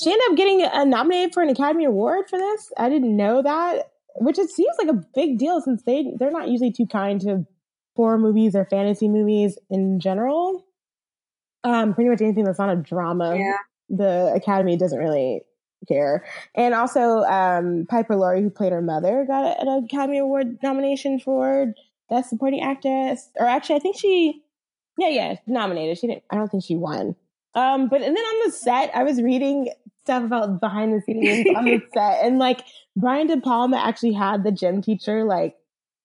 she 0.01 0.11
ended 0.13 0.31
up 0.31 0.37
getting 0.37 0.63
uh, 0.63 0.85
nominated 0.85 1.35
for 1.35 1.43
an 1.43 1.49
Academy 1.49 1.85
Award 1.85 2.27
for 2.31 2.39
this. 2.39 2.71
I 2.79 2.89
didn't 2.89 3.17
know 3.17 3.43
that, 3.43 3.91
which 4.17 4.39
it 4.39 4.51
seems 4.51 4.77
like 4.79 4.89
a 4.89 5.03
big 5.15 5.39
deal 5.39 5.61
since 5.61 5.83
they 5.83 6.13
they're 6.17 6.31
not 6.31 6.49
usually 6.49 6.71
too 6.73 6.87
kind 6.87 7.21
to 7.23 7.45
horror 7.97 8.19
movies 8.19 8.55
or 8.55 8.65
fantasy 8.65 9.09
movies 9.09 9.59
in 9.71 9.99
general. 9.99 10.65
Um, 11.65 11.93
pretty 11.95 12.09
much 12.09 12.21
anything 12.23 12.45
that's 12.45 12.61
not 12.61 12.71
a 12.71 12.77
drama, 12.77 13.37
Yeah. 13.37 13.57
the 13.89 14.33
Academy 14.33 14.77
doesn't 14.77 14.99
really 14.99 15.43
care. 15.87 16.25
And 16.55 16.75
also, 16.75 17.21
um, 17.25 17.87
Piper 17.89 18.17
Laurie, 18.17 18.43
who 18.43 18.51
played 18.51 18.73
her 18.73 18.83
mother, 18.83 19.25
got 19.27 19.61
an 19.61 19.85
Academy 19.85 20.19
Award 20.19 20.59
nomination 20.63 21.21
for 21.21 21.73
Best 22.11 22.31
Supporting 22.31 22.61
Actress. 22.63 23.29
Or 23.37 23.47
actually, 23.47 23.77
I 23.77 23.81
think 23.81 23.99
she, 23.99 24.43
yeah, 24.97 25.09
yeah, 25.09 25.37
nominated. 25.47 25.99
She 25.99 26.07
didn't. 26.07 26.25
I 26.31 26.37
don't 26.37 26.49
think 26.51 26.65
she 26.65 26.77
won. 26.77 27.15
Um, 27.55 27.89
but 27.89 28.03
and 28.03 28.17
then 28.17 28.25
on 28.25 28.47
the 28.47 28.53
set, 28.53 28.91
I 28.95 29.03
was 29.05 29.21
reading 29.23 29.71
stuff 30.05 30.25
about 30.25 30.61
behind 30.61 30.93
the 30.95 31.01
scenes 31.01 31.47
on 31.57 31.65
the 31.65 31.81
set, 31.95 32.25
and 32.25 32.39
like 32.39 32.63
Brian 32.97 33.27
De 33.27 33.41
Palma 33.41 33.77
actually 33.79 34.13
had 34.13 34.45
the 34.45 34.53
gym 34.53 34.83
teacher 34.83 35.25
like 35.25 35.55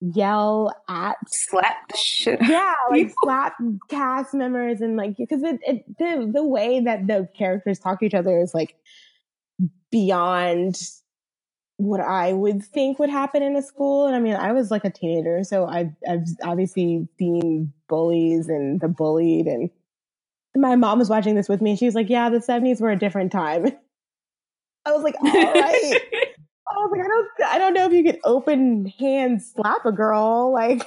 yell 0.01 0.73
at 0.89 1.15
Slap 1.27 1.87
the 1.89 1.97
shit. 1.97 2.39
yeah, 2.41 2.73
like 2.89 3.07
People. 3.07 3.15
slap 3.23 3.53
cast 3.89 4.33
members 4.33 4.81
and 4.81 4.97
like 4.97 5.15
because 5.17 5.43
it, 5.43 5.59
it 5.65 5.97
the 5.97 6.29
the 6.33 6.43
way 6.43 6.81
that 6.81 7.07
the 7.07 7.29
characters 7.37 7.79
talk 7.79 7.99
to 7.99 8.05
each 8.05 8.13
other 8.13 8.39
is 8.39 8.53
like 8.53 8.75
beyond 9.91 10.79
what 11.77 11.99
I 11.99 12.33
would 12.33 12.63
think 12.63 12.99
would 12.99 13.09
happen 13.09 13.43
in 13.43 13.55
a 13.55 13.61
school. 13.61 14.05
And 14.07 14.15
I 14.15 14.19
mean, 14.19 14.35
I 14.35 14.51
was 14.51 14.71
like 14.71 14.85
a 14.85 14.89
teenager, 14.89 15.43
so 15.43 15.65
I've 15.65 15.91
I've 16.07 16.25
obviously 16.43 17.07
seen 17.17 17.73
bullies 17.89 18.47
and 18.47 18.79
the 18.79 18.87
bullied 18.87 19.47
and 19.47 19.69
my 20.55 20.75
mom 20.75 20.99
was 20.99 21.09
watching 21.09 21.35
this 21.35 21.49
with 21.49 21.61
me 21.61 21.71
and 21.71 21.79
she 21.79 21.85
was 21.85 21.95
like, 21.95 22.09
Yeah, 22.09 22.29
the 22.29 22.41
seventies 22.41 22.79
were 22.79 22.91
a 22.91 22.97
different 22.99 23.31
time. 23.31 23.65
I 24.85 24.91
was 24.91 25.01
like, 25.03 25.15
all 25.15 25.23
right. 25.31 26.01
I 26.65 26.75
was 26.77 26.91
like, 26.91 27.01
I 27.01 27.07
don't, 27.07 27.53
I 27.53 27.57
don't 27.57 27.73
know 27.73 27.85
if 27.85 27.93
you 27.93 28.03
could 28.03 28.19
open 28.23 28.85
hand 28.99 29.41
slap 29.41 29.85
a 29.85 29.91
girl. 29.91 30.51
Like, 30.53 30.83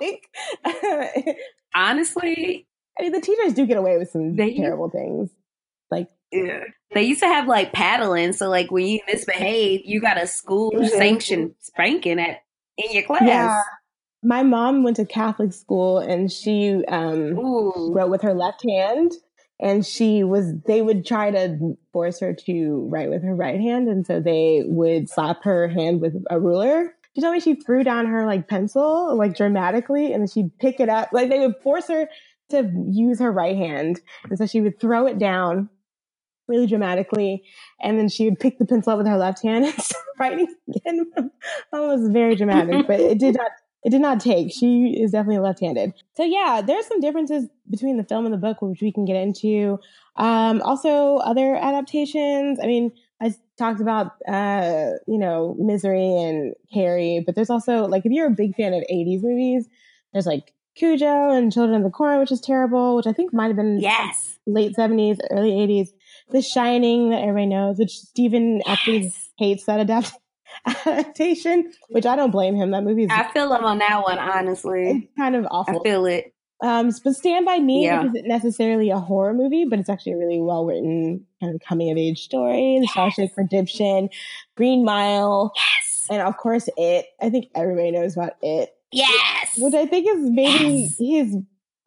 like 0.00 0.28
Honestly, 1.74 2.66
I 2.98 3.02
mean, 3.02 3.12
the 3.12 3.20
teachers 3.20 3.54
do 3.54 3.66
get 3.66 3.76
away 3.76 3.96
with 3.98 4.10
some 4.10 4.36
They- 4.36 4.54
terrible 4.56 4.90
things. 4.90 5.30
Like, 5.90 6.08
yeah. 6.32 6.64
they 6.94 7.02
used 7.02 7.20
to 7.20 7.26
have 7.26 7.46
like 7.48 7.72
paddling. 7.72 8.32
So 8.32 8.48
like 8.48 8.70
when 8.70 8.86
you 8.86 9.00
misbehave, 9.06 9.82
you 9.84 10.00
got 10.00 10.20
a 10.22 10.26
school 10.26 10.72
Mhm. 10.72 10.88
sanctioned 10.88 11.54
spanking 11.60 12.18
at 12.20 12.38
in 12.76 12.92
your 12.92 13.02
class. 13.04 13.22
yeah, 13.22 13.62
my 14.22 14.42
mom 14.42 14.82
went 14.82 14.96
to 14.96 15.04
Catholic 15.04 15.52
school 15.52 15.98
and 15.98 16.30
she 16.30 16.84
um, 16.86 17.34
wrote 17.92 18.10
with 18.10 18.22
her 18.22 18.34
left 18.34 18.62
hand. 18.68 19.12
And 19.62 19.84
she 19.84 20.24
was, 20.24 20.54
they 20.66 20.80
would 20.80 21.04
try 21.04 21.30
to 21.30 21.76
force 21.92 22.18
her 22.20 22.32
to 22.46 22.88
write 22.90 23.10
with 23.10 23.22
her 23.22 23.34
right 23.34 23.60
hand. 23.60 23.88
And 23.88 24.06
so 24.06 24.18
they 24.18 24.62
would 24.64 25.10
slap 25.10 25.44
her 25.44 25.68
hand 25.68 26.00
with 26.00 26.14
a 26.30 26.40
ruler. 26.40 26.94
She 27.14 27.20
told 27.20 27.34
me 27.34 27.40
she 27.40 27.56
threw 27.56 27.84
down 27.84 28.06
her 28.06 28.24
like 28.24 28.48
pencil, 28.48 29.14
like 29.16 29.36
dramatically, 29.36 30.14
and 30.14 30.22
then 30.22 30.28
she'd 30.28 30.56
pick 30.58 30.80
it 30.80 30.88
up. 30.88 31.10
Like 31.12 31.28
they 31.28 31.40
would 31.40 31.56
force 31.62 31.88
her 31.88 32.08
to 32.50 32.70
use 32.90 33.18
her 33.20 33.30
right 33.30 33.54
hand. 33.56 34.00
And 34.30 34.38
so 34.38 34.46
she 34.46 34.62
would 34.62 34.80
throw 34.80 35.06
it 35.06 35.18
down 35.18 35.68
really 36.50 36.66
dramatically. 36.66 37.42
And 37.80 37.98
then 37.98 38.08
she 38.08 38.26
would 38.26 38.38
pick 38.38 38.58
the 38.58 38.66
pencil 38.66 38.92
up 38.92 38.98
with 38.98 39.06
her 39.06 39.16
left 39.16 39.42
hand 39.42 39.64
and 39.66 39.74
start 39.74 40.04
writing 40.18 40.54
again. 40.68 41.10
that 41.16 41.30
was 41.80 42.08
very 42.10 42.36
dramatic, 42.36 42.86
but 42.86 43.00
it 43.00 43.18
did 43.18 43.36
not 43.36 43.50
it 43.82 43.90
did 43.90 44.02
not 44.02 44.20
take. 44.20 44.52
She 44.52 44.98
is 45.00 45.12
definitely 45.12 45.38
left-handed. 45.38 45.94
So 46.14 46.22
yeah, 46.22 46.60
there's 46.60 46.86
some 46.86 47.00
differences 47.00 47.48
between 47.70 47.96
the 47.96 48.04
film 48.04 48.26
and 48.26 48.34
the 48.34 48.38
book, 48.38 48.60
which 48.60 48.82
we 48.82 48.92
can 48.92 49.06
get 49.06 49.16
into. 49.16 49.78
Um, 50.16 50.60
also, 50.62 51.16
other 51.16 51.56
adaptations. 51.56 52.58
I 52.62 52.66
mean, 52.66 52.92
I 53.22 53.34
talked 53.58 53.80
about 53.80 54.12
uh, 54.28 54.90
you 55.06 55.18
know 55.18 55.56
Misery 55.58 56.14
and 56.14 56.54
Carrie, 56.72 57.22
but 57.24 57.34
there's 57.34 57.50
also 57.50 57.86
like 57.86 58.04
if 58.04 58.12
you're 58.12 58.26
a 58.26 58.30
big 58.30 58.54
fan 58.54 58.74
of 58.74 58.82
'80s 58.92 59.22
movies, 59.22 59.66
there's 60.12 60.26
like 60.26 60.52
Cujo 60.76 61.30
and 61.30 61.52
Children 61.52 61.78
of 61.78 61.84
the 61.84 61.90
Corn, 61.90 62.18
which 62.20 62.32
is 62.32 62.40
terrible, 62.40 62.96
which 62.96 63.06
I 63.06 63.12
think 63.12 63.32
might 63.32 63.48
have 63.48 63.56
been 63.56 63.78
yes 63.80 64.38
late 64.46 64.74
'70s, 64.76 65.18
early 65.30 65.52
'80s. 65.52 65.88
The 66.32 66.42
Shining 66.42 67.10
that 67.10 67.22
everybody 67.22 67.46
knows, 67.46 67.78
which 67.78 67.92
Stephen 67.92 68.56
yes. 68.56 68.64
actually 68.66 69.12
hates 69.38 69.64
that 69.64 69.80
adapt- 69.80 70.12
adaptation, 70.86 71.72
which 71.88 72.06
I 72.06 72.16
don't 72.16 72.30
blame 72.30 72.54
him. 72.54 72.70
That 72.70 72.84
movie 72.84 73.04
is. 73.04 73.10
I 73.10 73.30
feel 73.32 73.52
him 73.54 73.64
on 73.64 73.78
that 73.78 74.02
one, 74.02 74.18
honestly. 74.18 74.90
It's 75.04 75.16
kind 75.16 75.36
of 75.36 75.46
awful. 75.50 75.80
I 75.80 75.82
feel 75.82 76.06
it. 76.06 76.32
Um, 76.62 76.90
but 77.02 77.14
Stand 77.14 77.46
By 77.46 77.58
Me 77.58 77.84
yeah. 77.84 78.04
isn't 78.04 78.28
necessarily 78.28 78.90
a 78.90 78.98
horror 78.98 79.32
movie, 79.32 79.64
but 79.64 79.78
it's 79.78 79.88
actually 79.88 80.12
a 80.12 80.18
really 80.18 80.40
well 80.40 80.66
written 80.66 81.24
kind 81.40 81.54
of 81.54 81.60
coming 81.66 81.90
of 81.90 81.96
age 81.96 82.22
story. 82.22 82.78
The 82.80 82.88
yes. 82.94 82.94
Shawshank 82.94 83.30
Redemption, 83.36 84.10
Green 84.56 84.84
Mile, 84.84 85.52
yes, 85.56 86.06
and 86.10 86.20
of 86.20 86.36
course 86.36 86.68
It. 86.76 87.06
I 87.20 87.30
think 87.30 87.46
everybody 87.54 87.90
knows 87.92 88.16
about 88.16 88.34
It. 88.42 88.70
Yes, 88.92 89.56
which 89.56 89.74
I 89.74 89.86
think 89.86 90.06
is 90.06 90.30
maybe 90.30 90.90
yes. 90.98 90.98
his. 90.98 91.36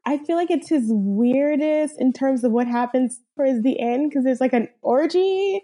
I 0.06 0.18
feel 0.18 0.36
like 0.36 0.52
it's 0.52 0.70
his 0.70 0.86
weirdest 0.88 2.00
in 2.00 2.14
terms 2.14 2.44
of 2.44 2.52
what 2.52 2.68
happens 2.68 3.20
towards 3.38 3.64
the 3.64 3.80
end 3.80 4.10
because 4.10 4.24
there's 4.24 4.42
like 4.42 4.54
an 4.54 4.68
orgy 4.82 5.62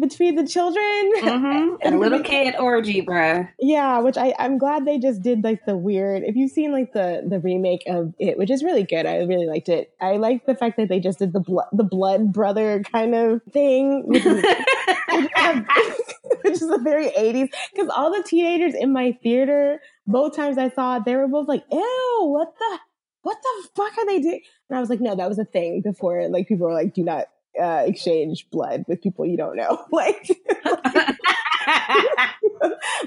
between 0.00 0.36
the 0.36 0.46
children. 0.46 1.12
Mm-hmm. 1.18 1.76
A 1.94 1.98
little 1.98 2.20
kid 2.20 2.54
orgy, 2.58 3.02
bruh. 3.02 3.48
Yeah, 3.58 4.00
which 4.00 4.16
I, 4.16 4.34
I'm 4.38 4.58
glad 4.58 4.84
they 4.84 4.98
just 4.98 5.22
did 5.22 5.44
like 5.44 5.64
the 5.66 5.76
weird. 5.76 6.22
If 6.24 6.36
you've 6.36 6.50
seen 6.50 6.72
like 6.72 6.92
the 6.92 7.22
the 7.28 7.40
remake 7.40 7.82
of 7.86 8.14
it, 8.18 8.38
which 8.38 8.50
is 8.50 8.62
really 8.62 8.84
good, 8.84 9.06
I 9.06 9.18
really 9.18 9.46
liked 9.46 9.68
it. 9.68 9.92
I 10.00 10.16
like 10.16 10.46
the 10.46 10.54
fact 10.54 10.76
that 10.78 10.88
they 10.88 11.00
just 11.00 11.18
did 11.18 11.32
the 11.32 11.40
blood 11.40 11.66
the 11.72 11.84
blood 11.84 12.32
brother 12.32 12.82
kind 12.92 13.14
of 13.14 13.42
thing, 13.52 14.04
which 14.06 14.24
is, 14.24 14.42
which 16.42 16.54
is 16.54 16.62
a 16.62 16.78
very 16.78 17.10
80s. 17.10 17.48
Because 17.72 17.88
all 17.88 18.10
the 18.10 18.22
teenagers 18.22 18.74
in 18.74 18.92
my 18.92 19.12
theater, 19.22 19.80
both 20.06 20.34
times 20.34 20.58
I 20.58 20.70
saw 20.70 20.96
it, 20.96 21.04
they 21.04 21.16
were 21.16 21.28
both 21.28 21.48
like, 21.48 21.64
"Ew, 21.70 22.18
what 22.22 22.54
the." 22.58 22.78
What 23.22 23.38
the 23.42 23.68
fuck 23.74 23.96
are 23.98 24.06
they 24.06 24.20
doing? 24.20 24.40
And 24.68 24.76
I 24.76 24.80
was 24.80 24.90
like, 24.90 25.00
no, 25.00 25.14
that 25.14 25.28
was 25.28 25.38
a 25.38 25.44
thing 25.44 25.80
before. 25.82 26.28
Like 26.28 26.48
people 26.48 26.66
were 26.66 26.74
like, 26.74 26.94
do 26.94 27.04
not 27.04 27.26
uh, 27.60 27.84
exchange 27.86 28.48
blood 28.50 28.84
with 28.88 29.02
people 29.02 29.26
you 29.26 29.36
don't 29.36 29.56
know. 29.56 29.84
Like, 29.92 30.28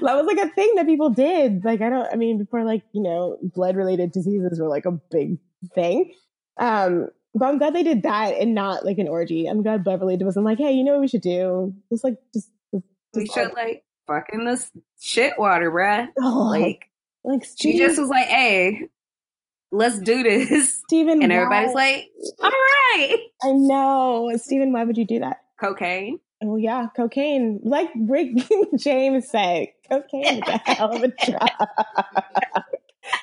was 0.00 0.26
like 0.26 0.38
a 0.38 0.48
thing 0.54 0.74
that 0.76 0.86
people 0.86 1.10
did. 1.10 1.64
Like, 1.64 1.82
I 1.82 1.90
don't, 1.90 2.10
I 2.12 2.16
mean, 2.16 2.38
before 2.38 2.64
like, 2.64 2.82
you 2.92 3.02
know, 3.02 3.36
blood 3.42 3.76
related 3.76 4.12
diseases 4.12 4.58
were 4.60 4.68
like 4.68 4.86
a 4.86 4.92
big 4.92 5.38
thing. 5.74 6.14
Um, 6.58 7.08
but 7.34 7.46
I'm 7.46 7.58
glad 7.58 7.74
they 7.74 7.82
did 7.82 8.04
that 8.04 8.34
and 8.34 8.54
not 8.54 8.84
like 8.84 8.98
an 8.98 9.08
orgy. 9.08 9.46
I'm 9.46 9.62
glad 9.62 9.84
Beverly 9.84 10.16
wasn't 10.16 10.46
like, 10.46 10.58
hey, 10.58 10.72
you 10.72 10.84
know 10.84 10.92
what 10.92 11.02
we 11.02 11.08
should 11.08 11.20
do? 11.20 11.74
Just 11.90 12.02
like, 12.02 12.16
just, 12.32 12.50
just 12.72 12.84
we 13.14 13.26
should 13.26 13.52
like 13.52 13.84
fucking 14.06 14.44
this 14.46 14.70
shit 15.00 15.34
water, 15.38 15.70
bruh. 15.70 16.08
Oh, 16.18 16.48
like, 16.50 16.88
like 17.24 17.44
she 17.58 17.76
just 17.76 17.98
was 17.98 18.08
like, 18.08 18.28
hey, 18.28 18.88
let's 19.72 19.98
do 19.98 20.22
this. 20.22 20.80
Stephen, 20.86 21.22
and 21.22 21.32
everybody's 21.32 21.72
why? 21.74 22.04
like, 22.04 22.10
all 22.42 22.50
right. 22.50 23.16
I 23.42 23.52
know. 23.52 24.30
Stephen, 24.36 24.72
why 24.72 24.84
would 24.84 24.96
you 24.96 25.06
do 25.06 25.20
that? 25.20 25.38
Cocaine. 25.60 26.20
Oh 26.42 26.56
yeah, 26.56 26.88
cocaine. 26.94 27.60
Like 27.62 27.88
Rick 27.96 28.30
James 28.76 29.28
said, 29.28 29.68
cocaine 29.88 30.42
is 30.42 30.48
a 30.48 30.58
hell 30.58 30.94
of 30.94 31.02
a 31.02 31.08
drug. 31.24 31.50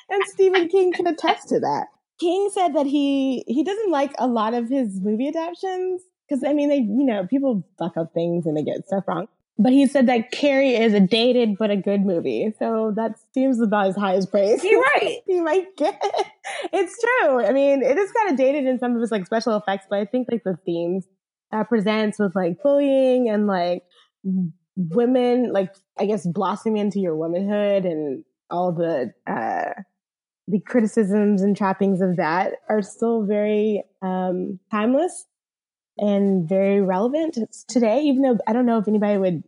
and 0.10 0.24
Stephen 0.28 0.68
King 0.68 0.92
can 0.94 1.08
attest 1.08 1.50
to 1.50 1.60
that. 1.60 1.88
King 2.20 2.50
said 2.54 2.74
that 2.76 2.86
he 2.86 3.44
he 3.48 3.64
doesn't 3.64 3.92
like 3.92 4.14
a 4.18 4.28
lot 4.28 4.54
of 4.54 4.70
his 4.70 5.00
movie 5.02 5.28
adaptations 5.28 6.02
because 6.28 6.44
I 6.44 6.54
mean 6.54 6.70
they 6.70 6.78
you 6.78 7.04
know 7.06 7.28
people 7.28 7.64
fuck 7.78 7.98
up 7.98 8.14
things 8.14 8.46
and 8.46 8.58
they 8.58 8.64
get 8.64 8.86
stuff 8.88 9.04
wrong. 9.08 9.28
But 9.60 9.72
he 9.72 9.86
said 9.86 10.08
that 10.08 10.32
Carrie 10.32 10.76
is 10.76 10.94
a 10.94 11.00
dated 11.00 11.58
but 11.60 11.70
a 11.70 11.78
good 11.78 12.02
movie. 12.04 12.54
So 12.58 12.92
that 12.96 13.20
seems 13.34 13.62
about 13.62 13.88
as 13.88 13.96
high 13.96 14.16
as 14.16 14.26
praise. 14.26 14.64
You're 14.64 14.82
right. 14.82 15.20
he 15.28 15.40
might 15.42 15.76
get. 15.78 16.02
It's 16.72 17.00
true. 17.00 17.46
I 17.46 17.54
mean, 17.54 17.84
it 17.84 17.98
is 17.98 18.12
kind 18.12 18.32
of 18.32 18.38
dated 18.38 18.66
in 18.66 18.80
some 18.80 18.96
of 18.96 19.02
its 19.02 19.12
like 19.12 19.26
special 19.26 19.56
effects, 19.56 19.86
but 19.90 20.00
I 20.00 20.06
think 20.06 20.28
like 20.32 20.44
the 20.44 20.58
themes 20.66 21.06
that 21.52 21.70
presents 21.70 22.18
with 22.18 22.36
like 22.36 22.64
bullying 22.64 23.30
and 23.30 23.46
like 23.46 23.84
women, 24.76 25.54
like 25.54 25.74
I 26.00 26.08
guess 26.08 26.26
blossoming 26.26 26.82
into 26.82 27.00
your 27.00 27.16
womanhood 27.16 27.86
and 27.86 28.24
all 28.50 28.72
the 28.72 29.14
uh 29.28 29.82
the 30.48 30.60
criticisms 30.60 31.42
and 31.42 31.56
trappings 31.56 32.02
of 32.02 32.18
that 32.18 32.54
are 32.70 32.82
still 32.82 33.26
very 33.26 33.84
um 34.02 34.60
timeless 34.72 35.26
and 35.98 36.50
very 36.50 36.82
relevant 36.82 37.38
today, 37.68 38.02
even 38.02 38.24
though 38.24 38.38
I 38.48 38.54
don't 38.54 38.66
know 38.66 38.80
if 38.80 38.88
anybody 38.88 39.18
would 39.18 39.44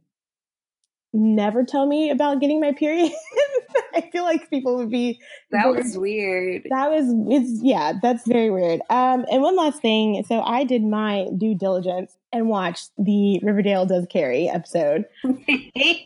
never 1.16 1.64
tell 1.64 1.86
me 1.88 2.10
about 2.10 2.40
getting 2.40 2.60
my 2.60 2.74
period. 2.74 3.12
I 3.96 4.10
feel 4.12 4.24
like 4.24 4.50
people 4.50 4.76
would 4.78 4.90
be 4.90 5.20
That 5.52 5.64
very, 5.64 5.78
was 5.78 5.98
weird. 5.98 6.64
That 6.70 6.90
was 6.90 7.06
it's 7.30 7.64
yeah, 7.64 7.94
that's 8.02 8.28
very 8.28 8.50
weird. 8.50 8.82
Um 8.90 9.26
and 9.32 9.42
one 9.42 9.56
last 9.56 9.82
thing, 9.82 10.24
so 10.28 10.42
I 10.42 10.64
did 10.64 10.84
my 10.84 11.28
due 11.38 11.56
diligence 11.56 12.16
and 12.32 12.50
watched 12.50 12.92
the 12.98 13.40
Riverdale 13.42 13.86
Does 13.86 14.06
Carrie 14.10 14.50
episode. 14.50 15.06
it 15.24 16.06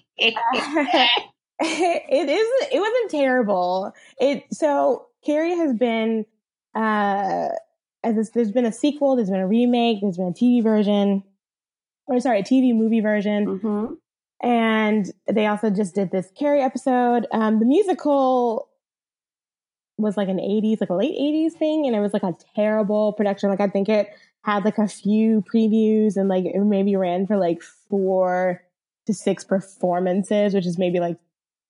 is 1.59 2.67
it 2.71 2.79
wasn't 2.79 3.11
terrible. 3.11 3.93
It 4.19 4.43
so 4.51 5.07
Carrie 5.25 5.55
has 5.55 5.73
been 5.73 6.25
uh 6.75 7.49
as 8.03 8.31
there's 8.31 8.51
been 8.51 8.65
a 8.65 8.71
sequel, 8.71 9.15
there's 9.15 9.29
been 9.29 9.39
a 9.39 9.47
remake, 9.47 9.99
there's 10.01 10.17
been 10.17 10.27
a 10.27 10.31
TV 10.31 10.63
version, 10.63 11.23
or 12.05 12.19
sorry, 12.19 12.39
a 12.39 12.43
TV 12.43 12.75
movie 12.75 13.01
version. 13.01 13.59
Mm-hmm. 13.59 13.93
And 14.41 15.11
they 15.27 15.47
also 15.47 15.69
just 15.69 15.95
did 15.95 16.11
this 16.11 16.31
Carrie 16.37 16.61
episode. 16.61 17.27
Um, 17.31 17.59
the 17.59 17.65
musical 17.65 18.69
was 19.97 20.15
like 20.15 20.29
an 20.29 20.37
80s, 20.37 20.79
like 20.79 20.89
a 20.89 20.95
late 20.95 21.17
80s 21.17 21.57
thing, 21.57 21.85
and 21.85 21.95
it 21.95 21.99
was 21.99 22.13
like 22.13 22.23
a 22.23 22.35
terrible 22.55 23.13
production. 23.13 23.49
Like 23.49 23.59
I 23.59 23.67
think 23.67 23.89
it 23.89 24.09
had 24.43 24.63
like 24.63 24.77
a 24.77 24.87
few 24.87 25.43
previews 25.53 26.15
and 26.15 26.29
like 26.29 26.45
it 26.45 26.57
maybe 26.59 26.95
ran 26.95 27.27
for 27.27 27.37
like 27.37 27.61
four 27.61 28.61
to 29.05 29.13
six 29.13 29.43
performances, 29.43 30.53
which 30.53 30.65
is 30.65 30.77
maybe 30.77 30.99
like 30.99 31.17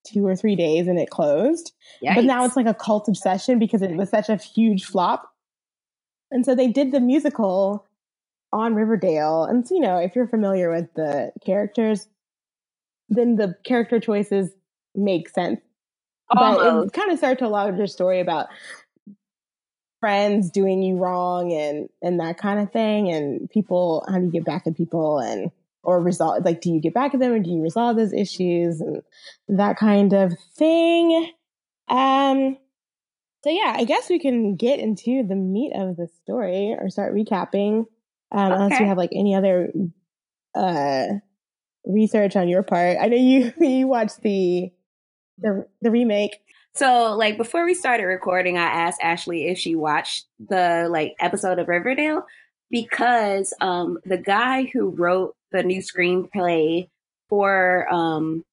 two 0.05 0.25
or 0.25 0.35
three 0.35 0.55
days 0.55 0.87
and 0.87 0.99
it 0.99 1.09
closed. 1.09 1.73
Yikes. 2.03 2.15
But 2.15 2.23
now 2.25 2.45
it's 2.45 2.55
like 2.55 2.67
a 2.67 2.73
cult 2.73 3.07
obsession 3.07 3.59
because 3.59 3.81
it 3.81 3.95
was 3.95 4.09
such 4.09 4.29
a 4.29 4.35
huge 4.35 4.85
flop. 4.85 5.33
And 6.31 6.45
so 6.45 6.53
they 6.53 6.67
did 6.67 6.91
the 6.91 6.99
musical 6.99 7.85
on 8.51 8.75
Riverdale. 8.75 9.43
And 9.43 9.67
so, 9.67 9.75
you 9.75 9.81
know, 9.81 9.97
if 9.97 10.15
you're 10.15 10.27
familiar 10.27 10.71
with 10.71 10.93
the 10.95 11.31
characters, 11.45 12.07
then 13.09 13.35
the 13.35 13.55
character 13.63 13.99
choices 13.99 14.51
make 14.95 15.29
sense. 15.29 15.59
Almost. 16.29 16.59
But 16.59 16.85
it 16.85 16.93
kind 16.93 17.11
of 17.11 17.17
starts 17.17 17.41
a 17.41 17.47
larger 17.47 17.87
story 17.87 18.19
about 18.19 18.47
friends 19.99 20.49
doing 20.49 20.81
you 20.81 20.97
wrong 20.97 21.51
and 21.51 21.89
and 22.01 22.19
that 22.21 22.37
kind 22.37 22.59
of 22.59 22.71
thing 22.71 23.09
and 23.09 23.49
people 23.49 24.05
how 24.07 24.17
do 24.17 24.23
you 24.23 24.31
get 24.31 24.45
back 24.45 24.65
at 24.65 24.77
people 24.77 25.19
and 25.19 25.51
or 25.83 25.99
resolve 25.99 26.45
like 26.45 26.61
do 26.61 26.71
you 26.71 26.79
get 26.79 26.93
back 26.93 27.13
at 27.13 27.19
them 27.19 27.33
or 27.33 27.39
do 27.39 27.49
you 27.49 27.61
resolve 27.61 27.97
those 27.97 28.13
issues 28.13 28.79
and 28.79 29.01
that 29.49 29.75
kind 29.75 30.13
of 30.13 30.31
thing 30.55 31.29
um 31.89 32.55
so 33.43 33.49
yeah, 33.49 33.73
I 33.75 33.85
guess 33.85 34.09
we 34.09 34.19
can 34.19 34.55
get 34.55 34.79
into 34.79 35.23
the 35.23 35.35
meat 35.35 35.71
of 35.73 35.95
the 35.95 36.07
story 36.23 36.75
or 36.77 36.89
start 36.89 37.13
recapping. 37.13 37.85
Um, 38.31 38.51
okay. 38.51 38.53
unless 38.53 38.79
you 38.79 38.85
have 38.85 38.97
like 38.97 39.11
any 39.13 39.33
other 39.33 39.71
uh 40.53 41.05
research 41.85 42.35
on 42.35 42.47
your 42.47 42.63
part. 42.63 42.97
I 42.99 43.07
know 43.07 43.17
you 43.17 43.53
you 43.59 43.87
watched 43.87 44.21
the 44.21 44.71
the 45.37 45.65
the 45.81 45.91
remake. 45.91 46.37
So 46.75 47.15
like 47.17 47.37
before 47.37 47.65
we 47.65 47.73
started 47.73 48.03
recording, 48.03 48.57
I 48.57 48.65
asked 48.65 49.01
Ashley 49.01 49.47
if 49.47 49.57
she 49.57 49.75
watched 49.75 50.25
the 50.39 50.87
like 50.89 51.15
episode 51.19 51.59
of 51.59 51.67
Riverdale 51.67 52.25
because 52.69 53.53
um 53.61 53.97
the 54.05 54.17
guy 54.17 54.69
who 54.71 54.89
wrote 54.89 55.35
the 55.51 55.63
new 55.63 55.81
screenplay 55.81 56.87
for 57.27 57.91
um 57.91 58.43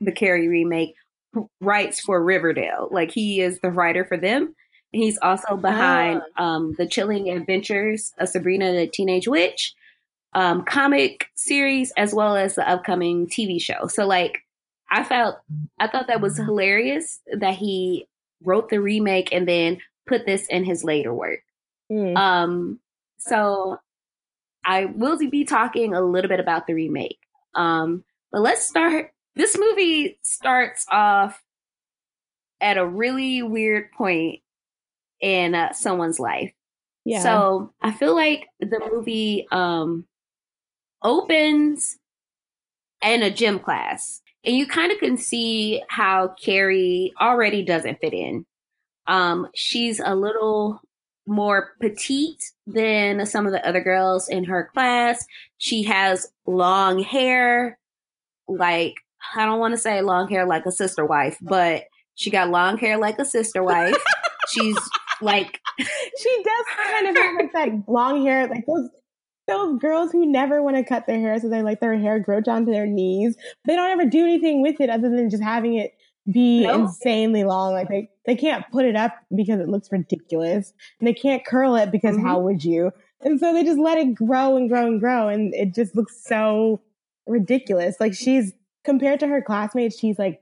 the 0.00 0.12
Carrie 0.12 0.48
remake 0.48 0.94
writes 1.60 2.00
for 2.00 2.22
Riverdale. 2.22 2.88
Like 2.90 3.10
he 3.10 3.40
is 3.40 3.60
the 3.60 3.70
writer 3.70 4.04
for 4.04 4.16
them. 4.16 4.54
He's 4.92 5.18
also 5.22 5.56
behind 5.56 6.20
oh. 6.36 6.44
um, 6.44 6.74
the 6.76 6.86
Chilling 6.86 7.30
Adventures 7.30 8.12
of 8.18 8.28
Sabrina 8.28 8.72
the 8.72 8.86
Teenage 8.86 9.26
Witch 9.26 9.74
um, 10.34 10.64
comic 10.64 11.26
series, 11.34 11.92
as 11.96 12.14
well 12.14 12.36
as 12.36 12.54
the 12.54 12.68
upcoming 12.68 13.26
TV 13.26 13.60
show. 13.60 13.86
So, 13.86 14.06
like, 14.06 14.38
I 14.90 15.04
felt 15.04 15.36
I 15.80 15.88
thought 15.88 16.06
that 16.08 16.20
was 16.20 16.36
hilarious 16.36 17.20
that 17.32 17.54
he 17.54 18.06
wrote 18.44 18.68
the 18.68 18.80
remake 18.80 19.32
and 19.32 19.48
then 19.48 19.78
put 20.06 20.26
this 20.26 20.46
in 20.48 20.64
his 20.64 20.84
later 20.84 21.14
work. 21.14 21.40
Mm. 21.90 22.16
Um, 22.16 22.80
so 23.18 23.78
I 24.64 24.86
will 24.86 25.18
be 25.18 25.44
talking 25.44 25.94
a 25.94 26.00
little 26.00 26.28
bit 26.28 26.40
about 26.40 26.66
the 26.66 26.74
remake. 26.74 27.18
Um, 27.54 28.04
but 28.30 28.42
let's 28.42 28.66
start 28.66 29.12
this 29.34 29.56
movie 29.58 30.18
starts 30.22 30.84
off 30.90 31.42
at 32.60 32.76
a 32.76 32.86
really 32.86 33.42
weird 33.42 33.90
point 33.92 34.40
in 35.20 35.54
uh, 35.54 35.72
someone's 35.72 36.20
life. 36.20 36.52
Yeah. 37.04 37.22
So 37.22 37.72
I 37.80 37.92
feel 37.92 38.14
like 38.14 38.48
the 38.60 38.80
movie 38.92 39.46
um, 39.50 40.06
opens 41.04 41.98
in 43.02 43.22
a 43.22 43.30
gym 43.30 43.58
class, 43.58 44.20
and 44.44 44.56
you 44.56 44.66
kind 44.66 44.92
of 44.92 44.98
can 44.98 45.16
see 45.16 45.82
how 45.88 46.34
Carrie 46.40 47.12
already 47.20 47.62
doesn't 47.64 48.00
fit 48.00 48.12
in. 48.12 48.46
Um, 49.06 49.48
she's 49.54 50.00
a 50.00 50.14
little 50.14 50.80
more 51.26 51.72
petite 51.80 52.42
than 52.66 53.24
some 53.26 53.46
of 53.46 53.52
the 53.52 53.66
other 53.66 53.80
girls 53.80 54.28
in 54.28 54.44
her 54.44 54.70
class. 54.72 55.24
She 55.58 55.82
has 55.84 56.26
long 56.46 57.02
hair, 57.02 57.78
like 58.48 58.94
I 59.36 59.46
don't 59.46 59.60
want 59.60 59.74
to 59.74 59.78
say 59.78 60.02
long 60.02 60.28
hair 60.28 60.46
like 60.46 60.66
a 60.66 60.72
sister 60.72 61.04
wife, 61.04 61.38
but 61.40 61.84
she 62.14 62.30
got 62.30 62.50
long 62.50 62.76
hair 62.78 62.98
like 62.98 63.18
a 63.18 63.24
sister 63.24 63.62
wife. 63.62 63.96
She's 64.48 64.78
like 65.20 65.60
she 65.78 66.42
does 66.44 66.66
kind 66.90 67.08
of 67.08 67.16
have 67.16 67.34
like 67.36 67.52
that 67.52 67.88
long 67.88 68.24
hair, 68.24 68.48
like 68.48 68.66
those 68.66 68.88
those 69.48 69.78
girls 69.80 70.12
who 70.12 70.24
never 70.26 70.62
want 70.62 70.76
to 70.76 70.84
cut 70.84 71.06
their 71.06 71.18
hair, 71.18 71.38
so 71.38 71.48
they 71.48 71.62
let 71.62 71.80
their 71.80 71.98
hair 71.98 72.18
grow 72.20 72.40
down 72.40 72.64
to 72.66 72.72
their 72.72 72.86
knees. 72.86 73.36
They 73.66 73.74
don't 73.76 73.90
ever 73.90 74.04
do 74.04 74.22
anything 74.22 74.62
with 74.62 74.80
it 74.80 74.88
other 74.90 75.10
than 75.10 75.30
just 75.30 75.42
having 75.42 75.74
it 75.74 75.94
be 76.30 76.62
Nope. 76.62 76.82
insanely 76.82 77.42
long. 77.44 77.72
Like 77.72 77.88
they 77.88 78.08
they 78.26 78.36
can't 78.36 78.64
put 78.70 78.84
it 78.84 78.94
up 78.94 79.12
because 79.34 79.58
it 79.60 79.68
looks 79.68 79.90
ridiculous, 79.90 80.72
and 81.00 81.08
they 81.08 81.14
can't 81.14 81.44
curl 81.44 81.74
it 81.76 81.90
because 81.90 82.16
Mhm. 82.16 82.22
how 82.22 82.38
would 82.40 82.64
you? 82.64 82.92
And 83.22 83.38
so 83.40 83.52
they 83.52 83.64
just 83.64 83.78
let 83.80 83.98
it 83.98 84.14
grow 84.14 84.56
and 84.56 84.68
grow 84.68 84.86
and 84.86 85.00
grow, 85.00 85.28
and 85.28 85.52
it 85.54 85.74
just 85.74 85.96
looks 85.96 86.22
so 86.24 86.80
ridiculous. 87.26 87.96
Like 88.00 88.14
she's 88.14 88.52
compared 88.84 89.20
to 89.20 89.26
her 89.28 89.42
classmates, 89.42 89.98
she's 89.98 90.18
like 90.18 90.40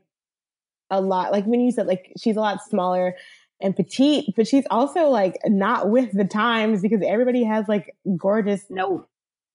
a 0.90 1.00
lot. 1.00 1.32
Like 1.32 1.44
when 1.46 1.60
you 1.60 1.70
said 1.72 1.86
like 1.86 2.12
she's 2.18 2.36
a 2.36 2.40
lot 2.40 2.62
smaller 2.62 3.14
and 3.62 3.76
petite, 3.76 4.32
but 4.36 4.46
she's 4.46 4.64
also 4.70 5.08
like 5.08 5.36
not 5.46 5.90
with 5.90 6.12
the 6.12 6.24
times 6.24 6.80
because 6.82 7.02
everybody 7.06 7.44
has 7.44 7.68
like 7.68 7.94
gorgeous 8.16 8.64
no, 8.70 9.06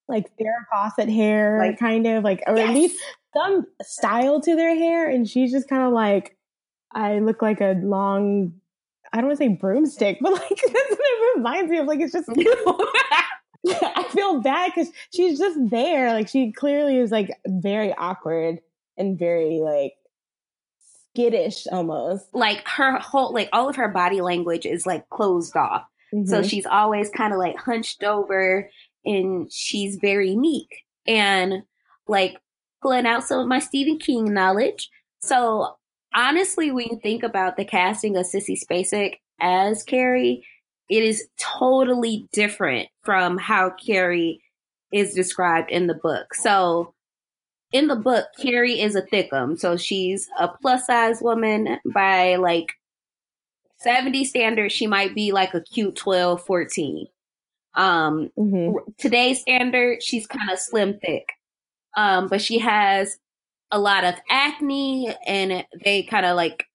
like 0.08 0.26
Farrah 0.38 0.66
Fawcett 0.72 1.10
hair, 1.10 1.58
Like- 1.60 1.80
kind 1.80 2.06
of 2.08 2.24
like, 2.24 2.44
or 2.48 2.58
at 2.58 2.70
least 2.74 3.00
some 3.36 3.66
style 3.82 4.40
to 4.42 4.56
their 4.56 4.76
hair, 4.76 5.10
and 5.10 5.28
she's 5.28 5.52
just 5.52 5.68
kind 5.68 5.84
of 5.84 5.92
like, 5.94 6.38
I 6.94 7.20
look 7.20 7.42
like 7.42 7.60
a 7.62 7.74
long, 7.82 8.54
I 9.12 9.18
don't 9.18 9.28
want 9.28 9.40
to 9.40 9.44
say 9.44 9.50
broomstick, 9.50 10.20
but 10.22 10.34
like 10.34 10.50
that's 10.50 10.62
what 10.62 11.00
it 11.00 11.38
reminds 11.38 11.72
me 11.72 11.78
of. 11.80 11.88
Like 11.88 12.00
it's 12.00 12.14
just, 12.14 12.30
I 13.68 14.04
feel 14.12 14.42
bad 14.42 14.72
because 14.76 14.92
she's 15.12 15.40
just 15.40 15.58
there. 15.72 16.14
Like 16.14 16.28
she 16.28 16.52
clearly 16.52 16.98
is 16.98 17.12
like 17.12 17.32
very 17.48 17.94
awkward 17.94 18.60
and 18.98 19.18
very 19.18 19.60
like 19.60 19.94
skittish 21.16 21.66
almost. 21.72 22.26
like 22.34 22.68
her 22.68 23.00
whole 23.00 23.34
like 23.34 23.50
all 23.54 23.70
of 23.70 23.76
her 23.78 23.88
body 23.90 24.22
language 24.22 24.66
is 24.66 24.86
like 24.86 25.08
closed 25.10 25.56
off. 25.56 25.84
So 26.12 26.42
Mhm. 26.42 26.50
she's 26.50 26.66
always 26.66 27.10
kind 27.10 27.34
of 27.34 27.40
like 27.40 27.58
hunched 27.58 28.04
over 28.04 28.70
and 29.06 29.52
she's 29.52 29.98
very 29.98 30.36
meek 30.36 30.70
and 31.08 31.64
like 32.08 32.38
pulling 32.82 33.06
out 33.06 33.24
some 33.24 33.40
of 33.40 33.48
my 33.48 33.60
Stephen 33.60 33.98
King 33.98 34.34
knowledge. 34.34 34.90
So 35.22 35.76
honestly, 36.14 36.72
when 36.72 36.88
you 36.90 37.00
think 37.02 37.24
about 37.24 37.58
the 37.58 37.66
casting 37.66 38.16
of 38.16 38.26
Sissy 38.26 38.58
Spacek 38.58 39.16
as 39.42 39.84
Carrie, 39.84 40.46
it 40.90 41.04
is 41.04 41.28
totally 41.38 42.28
different 42.32 42.88
from 43.04 43.38
how 43.38 43.72
Carrie 43.72 44.42
is 44.94 45.14
described 45.14 45.70
in 45.72 45.88
the 45.88 45.96
book. 45.96 46.34
So 46.36 46.94
in 47.76 47.88
the 47.88 47.96
book, 47.96 48.26
Carrie 48.40 48.80
is 48.80 48.96
a 48.96 49.02
thickum. 49.02 49.60
So 49.60 49.76
she's 49.78 50.30
a 50.40 50.48
plus 50.48 50.86
size 50.88 51.22
woman 51.22 51.78
by 51.94 52.38
like 52.38 52.68
70 53.78 54.24
standards. 54.26 54.74
She 54.74 54.88
might 54.88 55.14
be 55.14 55.32
like 55.32 55.54
a 55.54 55.62
cute 55.62 55.96
12, 55.96 56.46
14. 56.46 57.08
Um, 57.74 58.32
Mhm. 58.38 58.76
today's 58.98 59.42
standard, 59.42 60.02
she's 60.02 60.26
kind 60.26 60.50
of 60.50 60.58
slim 60.60 60.98
thick. 61.00 61.30
Um, 61.98 62.28
but 62.28 62.42
she 62.42 62.60
has 62.60 63.18
a 63.72 63.80
lot 63.80 64.04
of 64.06 64.16
acne 64.30 65.14
and 65.28 65.66
they 65.84 66.04
kind 66.04 66.26
of 66.26 66.36
like 66.38 66.66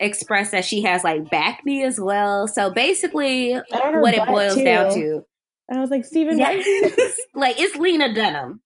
express 0.00 0.50
that 0.50 0.64
she 0.64 0.82
has 0.82 1.04
like 1.04 1.24
bacne 1.26 1.84
as 1.86 2.00
well. 2.00 2.48
So 2.48 2.70
basically 2.70 3.52
what 3.52 4.14
it 4.14 4.26
boils 4.26 4.54
too. 4.56 4.64
down 4.64 4.92
to. 4.94 5.24
And 5.68 5.78
I 5.78 5.80
was 5.80 5.90
like, 5.90 6.04
Stephen, 6.04 6.38
why 6.38 6.52
is 6.54 6.64
he- 6.64 6.80
Yes. 6.98 7.20
like 7.34 7.60
it's 7.60 7.76
Lena 7.76 8.12
Dunham. 8.12 8.60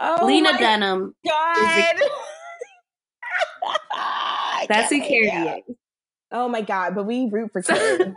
Oh 0.00 0.24
Lena 0.26 0.56
Dunham. 0.58 1.14
God. 1.26 1.96
That's 4.68 4.90
who 4.90 4.96
I 4.96 4.98
can't 5.00 5.08
Carrie 5.08 5.30
wait 5.32 5.44
now. 5.44 5.56
is. 5.68 5.76
Oh 6.32 6.48
my 6.48 6.60
god! 6.62 6.94
But 6.94 7.06
we 7.06 7.28
root 7.30 7.50
for 7.52 7.62
Carrie. 7.62 8.14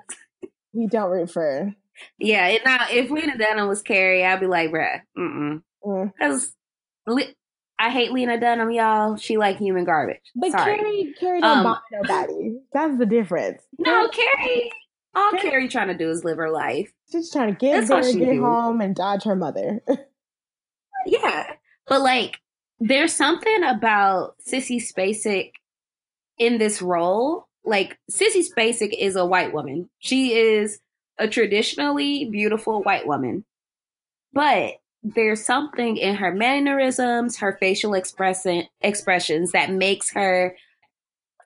we 0.73 0.87
don't 0.87 1.09
root 1.09 1.31
for 1.31 1.41
her. 1.41 1.75
Yeah, 2.19 2.47
and 2.47 2.59
now 2.65 2.85
if 2.91 3.09
Lena 3.09 3.37
Dunham 3.37 3.67
was 3.67 3.81
Carrie, 3.81 4.25
I'd 4.25 4.39
be 4.39 4.47
like, 4.47 4.71
bruh, 4.71 5.01
mm 5.17 5.61
Mm. 5.85 6.11
Because 6.17 6.55
I 7.77 7.89
hate 7.89 8.11
Lena 8.13 8.39
Dunham, 8.39 8.71
y'all. 8.71 9.17
She 9.17 9.37
like 9.37 9.57
human 9.57 9.83
garbage. 9.83 10.21
But 10.35 10.51
Sorry. 10.51 10.77
Carrie, 10.77 11.13
Carrie 11.19 11.41
don't 11.41 11.57
Um, 11.57 11.63
bother 11.65 11.81
nobody. 11.91 12.55
That's 12.71 12.97
the 12.97 13.05
difference. 13.05 13.61
No, 13.77 14.07
Carrie. 14.07 14.71
All 15.15 15.31
Carrie- 15.31 15.41
Carrie 15.49 15.67
trying 15.67 15.89
to 15.89 15.93
do 15.97 16.09
is 16.09 16.23
live 16.23 16.37
her 16.37 16.49
life. 16.49 16.89
She's 17.11 17.29
trying 17.31 17.53
to 17.53 17.57
get 17.59 17.87
there, 17.87 18.01
get 18.01 18.13
do. 18.13 18.41
home, 18.41 18.79
and 18.79 18.95
dodge 18.95 19.23
her 19.25 19.35
mother. 19.35 19.81
Yeah. 21.05 21.53
But 21.87 22.01
like, 22.01 22.39
there's 22.79 23.13
something 23.13 23.63
about 23.63 24.35
Sissy 24.47 24.81
Spacek 24.81 25.51
in 26.37 26.57
this 26.57 26.81
role. 26.81 27.47
Like, 27.63 27.97
Sissy 28.11 28.43
Spacek 28.45 28.93
is 28.97 29.15
a 29.15 29.25
white 29.25 29.53
woman. 29.53 29.89
She 29.99 30.33
is 30.33 30.79
a 31.17 31.27
traditionally 31.27 32.25
beautiful 32.25 32.81
white 32.83 33.07
woman. 33.07 33.45
But 34.33 34.73
there's 35.03 35.45
something 35.45 35.97
in 35.97 36.15
her 36.15 36.33
mannerisms, 36.33 37.37
her 37.37 37.57
facial 37.59 37.93
expression 37.93 38.67
expressions 38.81 39.51
that 39.51 39.71
makes 39.71 40.11
her 40.13 40.55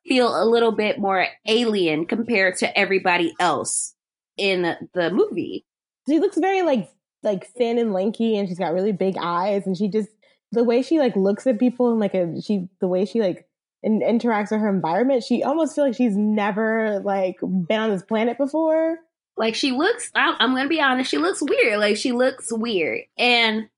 feel 0.08 0.41
a 0.41 0.46
little 0.46 0.72
bit 0.72 1.00
more 1.00 1.28
alien 1.46 2.06
compared 2.06 2.56
to 2.58 2.80
everybody 2.80 3.34
else 3.39 3.93
in 4.38 4.76
the 4.93 5.10
movie. 5.12 5.65
she 6.08 6.20
looks 6.20 6.38
very 6.38 6.62
like 6.62 6.89
like 7.28 7.46
thin 7.48 7.78
and 7.78 7.94
lanky, 7.94 8.36
and 8.38 8.48
she's 8.48 8.58
got 8.58 8.74
really 8.74 8.92
big 8.92 9.16
eyes, 9.22 9.68
and 9.68 9.78
she 9.78 9.88
just 9.88 10.10
the 10.52 10.63
way 10.63 10.82
she 10.82 10.98
like 11.00 11.16
looks 11.16 11.46
at 11.46 11.60
people 11.60 11.92
and 11.92 12.00
like 12.00 12.13
a 12.16 12.42
she 12.42 12.68
the 12.82 12.88
way 12.88 13.06
she 13.06 13.20
like 13.22 13.48
in, 13.84 14.00
interacts 14.02 14.50
with 14.52 14.62
her 14.62 14.70
environment, 14.70 15.24
she 15.24 15.44
almost 15.44 15.76
feel 15.76 15.86
like 15.86 15.94
she's 15.96 16.16
never 16.18 17.00
like 17.04 17.36
been 17.42 17.80
on 17.80 17.90
this 17.92 18.02
planet 18.04 18.38
before. 18.38 18.98
Like 19.36 19.54
she 19.54 19.72
looks, 19.72 20.10
I- 20.16 20.36
I'm 20.40 20.56
gonna 20.56 20.68
be 20.68 20.82
honest, 20.82 21.12
she 21.12 21.20
looks 21.20 21.42
weird. 21.44 21.78
Like 21.80 21.98
she 21.98 22.12
looks 22.12 22.48
weird, 22.52 23.02
and 23.20 23.70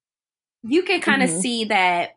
you 0.64 0.84
can 0.84 1.02
kind 1.02 1.22
of 1.24 1.30
Mhm. 1.30 1.42
see 1.42 1.66
that 1.66 2.12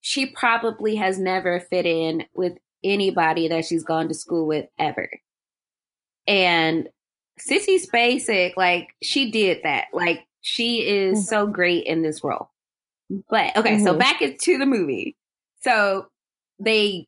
she 0.00 0.26
probably 0.26 0.94
has 0.96 1.18
never 1.18 1.58
fit 1.58 1.84
in 1.86 2.24
with 2.34 2.56
anybody 2.84 3.48
that 3.48 3.64
she's 3.64 3.82
gone 3.82 4.06
to 4.08 4.14
school 4.14 4.46
with 4.46 4.66
ever. 4.78 5.10
And 6.26 6.88
Sissy 7.38 7.78
Spacek, 7.84 8.52
like 8.56 8.88
she 9.02 9.30
did 9.30 9.60
that. 9.64 9.86
Like 9.92 10.24
she 10.40 10.86
is 10.86 11.18
Mhm. 11.18 11.24
so 11.28 11.46
great 11.46 11.84
in 11.86 12.02
this 12.02 12.22
role. 12.24 12.50
But 13.30 13.56
okay, 13.56 13.78
so 13.78 13.94
Mhm. 13.94 13.98
back 13.98 14.22
into 14.22 14.58
the 14.58 14.66
movie. 14.66 15.16
So 15.62 16.06
they 16.58 17.06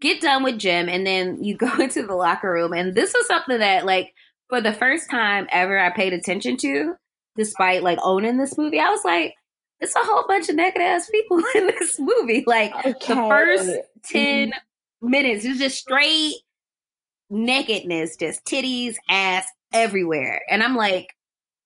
get 0.00 0.20
done 0.20 0.42
with 0.42 0.58
gym, 0.58 0.88
and 0.88 1.06
then 1.06 1.42
you 1.42 1.56
go 1.56 1.72
into 1.80 2.06
the 2.06 2.14
locker 2.14 2.50
room 2.52 2.72
and 2.72 2.94
this 2.94 3.14
is 3.14 3.26
something 3.26 3.58
that 3.58 3.84
like 3.86 4.12
for 4.48 4.60
the 4.60 4.72
first 4.72 5.10
time 5.10 5.46
ever 5.50 5.78
I 5.78 5.90
paid 5.90 6.12
attention 6.12 6.56
to 6.58 6.94
despite 7.36 7.82
like 7.82 7.98
owning 8.02 8.36
this 8.38 8.58
movie. 8.58 8.80
I 8.80 8.90
was 8.90 9.04
like 9.04 9.34
it's 9.80 9.96
a 9.96 10.00
whole 10.00 10.24
bunch 10.28 10.48
of 10.48 10.54
naked 10.56 10.80
ass 10.80 11.08
people 11.10 11.38
in 11.56 11.66
this 11.66 11.98
movie. 11.98 12.44
Like 12.46 12.72
the 12.84 13.26
first 13.28 13.70
10 14.04 14.52
minutes 15.00 15.44
is 15.44 15.58
just 15.58 15.78
straight 15.78 16.34
nakedness, 17.30 18.16
just 18.16 18.44
titties, 18.44 18.96
ass 19.08 19.46
everywhere. 19.72 20.42
And 20.50 20.62
I'm 20.62 20.76
like, 20.76 21.14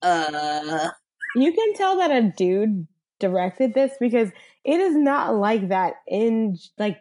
uh 0.03 0.88
You 1.35 1.53
can 1.53 1.75
tell 1.75 1.99
that 1.99 2.11
a 2.11 2.33
dude 2.37 2.87
directed 3.19 3.75
this 3.75 3.92
because 3.99 4.31
it 4.64 4.81
is 4.81 4.95
not 4.97 5.35
like 5.35 5.69
that 5.69 5.95
in 6.07 6.59
like 6.79 6.99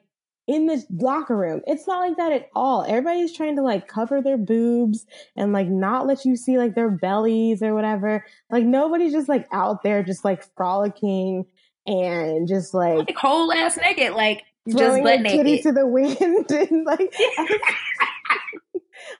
in 0.47 0.67
the 0.67 0.83
locker 0.91 1.35
room. 1.35 1.61
It's 1.65 1.87
not 1.87 2.07
like 2.07 2.17
that 2.17 2.31
at 2.31 2.49
all. 2.55 2.83
Everybody's 2.87 3.33
trying 3.35 3.55
to 3.55 3.63
like 3.63 3.87
cover 3.87 4.21
their 4.21 4.37
boobs 4.37 5.05
and 5.35 5.53
like 5.53 5.67
not 5.67 6.05
let 6.05 6.23
you 6.25 6.35
see 6.35 6.57
like 6.57 6.75
their 6.75 6.91
bellies 6.91 7.63
or 7.63 7.73
whatever. 7.73 8.25
Like 8.49 8.63
nobody's 8.63 9.13
just 9.13 9.29
like 9.29 9.47
out 9.51 9.83
there 9.83 10.03
just 10.03 10.23
like 10.23 10.43
frolicking 10.55 11.45
and 11.87 12.47
just 12.47 12.73
like 12.73 12.97
like 12.97 13.15
whole 13.15 13.51
ass 13.51 13.77
naked, 13.77 14.13
like 14.13 14.43
just 14.67 15.03
butt 15.03 15.21
naked. 15.21 15.63
to 15.63 15.71
the 15.71 15.87
wind 15.87 16.51
and 16.51 16.85
like 16.85 17.13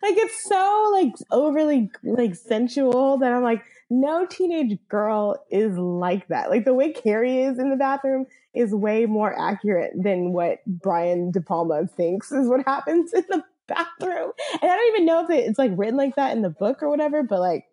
like 0.02 0.16
it's 0.18 0.44
so 0.44 0.90
like 0.94 1.14
overly 1.32 1.90
like 2.04 2.36
sensual 2.36 3.18
that 3.20 3.32
I'm 3.32 3.44
like, 3.44 3.64
no 3.90 4.26
teenage 4.26 4.78
girl 4.90 5.44
is 5.50 5.78
like 5.78 6.28
that. 6.30 6.50
Like 6.50 6.66
the 6.66 6.74
way 6.74 6.92
Carrie 6.92 7.44
is 7.44 7.60
in 7.60 7.70
the 7.70 7.76
bathroom 7.76 8.26
is 8.54 8.74
way 8.74 9.06
more 9.06 9.38
accurate 9.40 9.92
than 9.96 10.32
what 10.32 10.60
Brian 10.66 11.32
De 11.32 11.42
Palma 11.42 11.88
thinks 11.88 12.32
is 12.32 12.48
what 12.48 12.66
happens 12.66 13.14
in 13.14 13.26
the 13.30 13.44
bathroom. 13.68 14.32
And 14.62 14.72
I 14.72 14.76
don't 14.76 14.94
even 14.94 15.06
know 15.06 15.24
if 15.24 15.30
it's 15.30 15.60
like 15.60 15.72
written 15.76 15.98
like 15.98 16.16
that 16.16 16.36
in 16.36 16.42
the 16.42 16.50
book 16.50 16.82
or 16.82 16.90
whatever, 16.90 17.24
but 17.24 17.40
like 17.40 17.66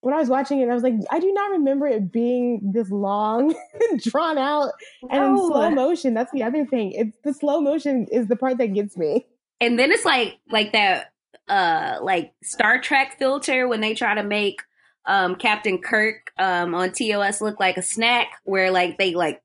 when 0.00 0.14
I 0.14 0.18
was 0.18 0.28
watching 0.28 0.60
it, 0.60 0.68
I 0.68 0.74
was 0.74 0.82
like, 0.82 0.94
I 1.10 1.18
do 1.18 1.32
not 1.32 1.50
remember 1.50 1.86
it 1.86 2.12
being 2.12 2.70
this 2.72 2.90
long, 2.90 3.54
drawn 3.98 4.38
out, 4.38 4.70
and 5.10 5.24
in 5.24 5.36
slow 5.36 5.70
motion. 5.70 6.14
That's 6.14 6.30
the 6.30 6.44
other 6.44 6.64
thing. 6.64 6.92
It's 6.92 7.18
the 7.24 7.34
slow 7.34 7.60
motion 7.60 8.06
is 8.12 8.28
the 8.28 8.36
part 8.36 8.58
that 8.58 8.74
gets 8.74 8.96
me. 8.96 9.26
And 9.60 9.76
then 9.76 9.90
it's 9.90 10.04
like 10.04 10.38
like 10.50 10.72
that 10.72 11.12
uh 11.48 11.98
like 12.02 12.32
Star 12.42 12.80
Trek 12.80 13.16
filter 13.18 13.66
when 13.68 13.80
they 13.80 13.94
try 13.94 14.14
to 14.14 14.22
make 14.22 14.62
um 15.06 15.34
Captain 15.36 15.78
Kirk 15.78 16.30
um 16.38 16.74
on 16.74 16.92
TOS 16.92 17.40
look 17.40 17.58
like 17.60 17.76
a 17.76 17.82
snack 17.82 18.28
where 18.44 18.70
like 18.70 18.98
they 18.98 19.14
like 19.14 19.42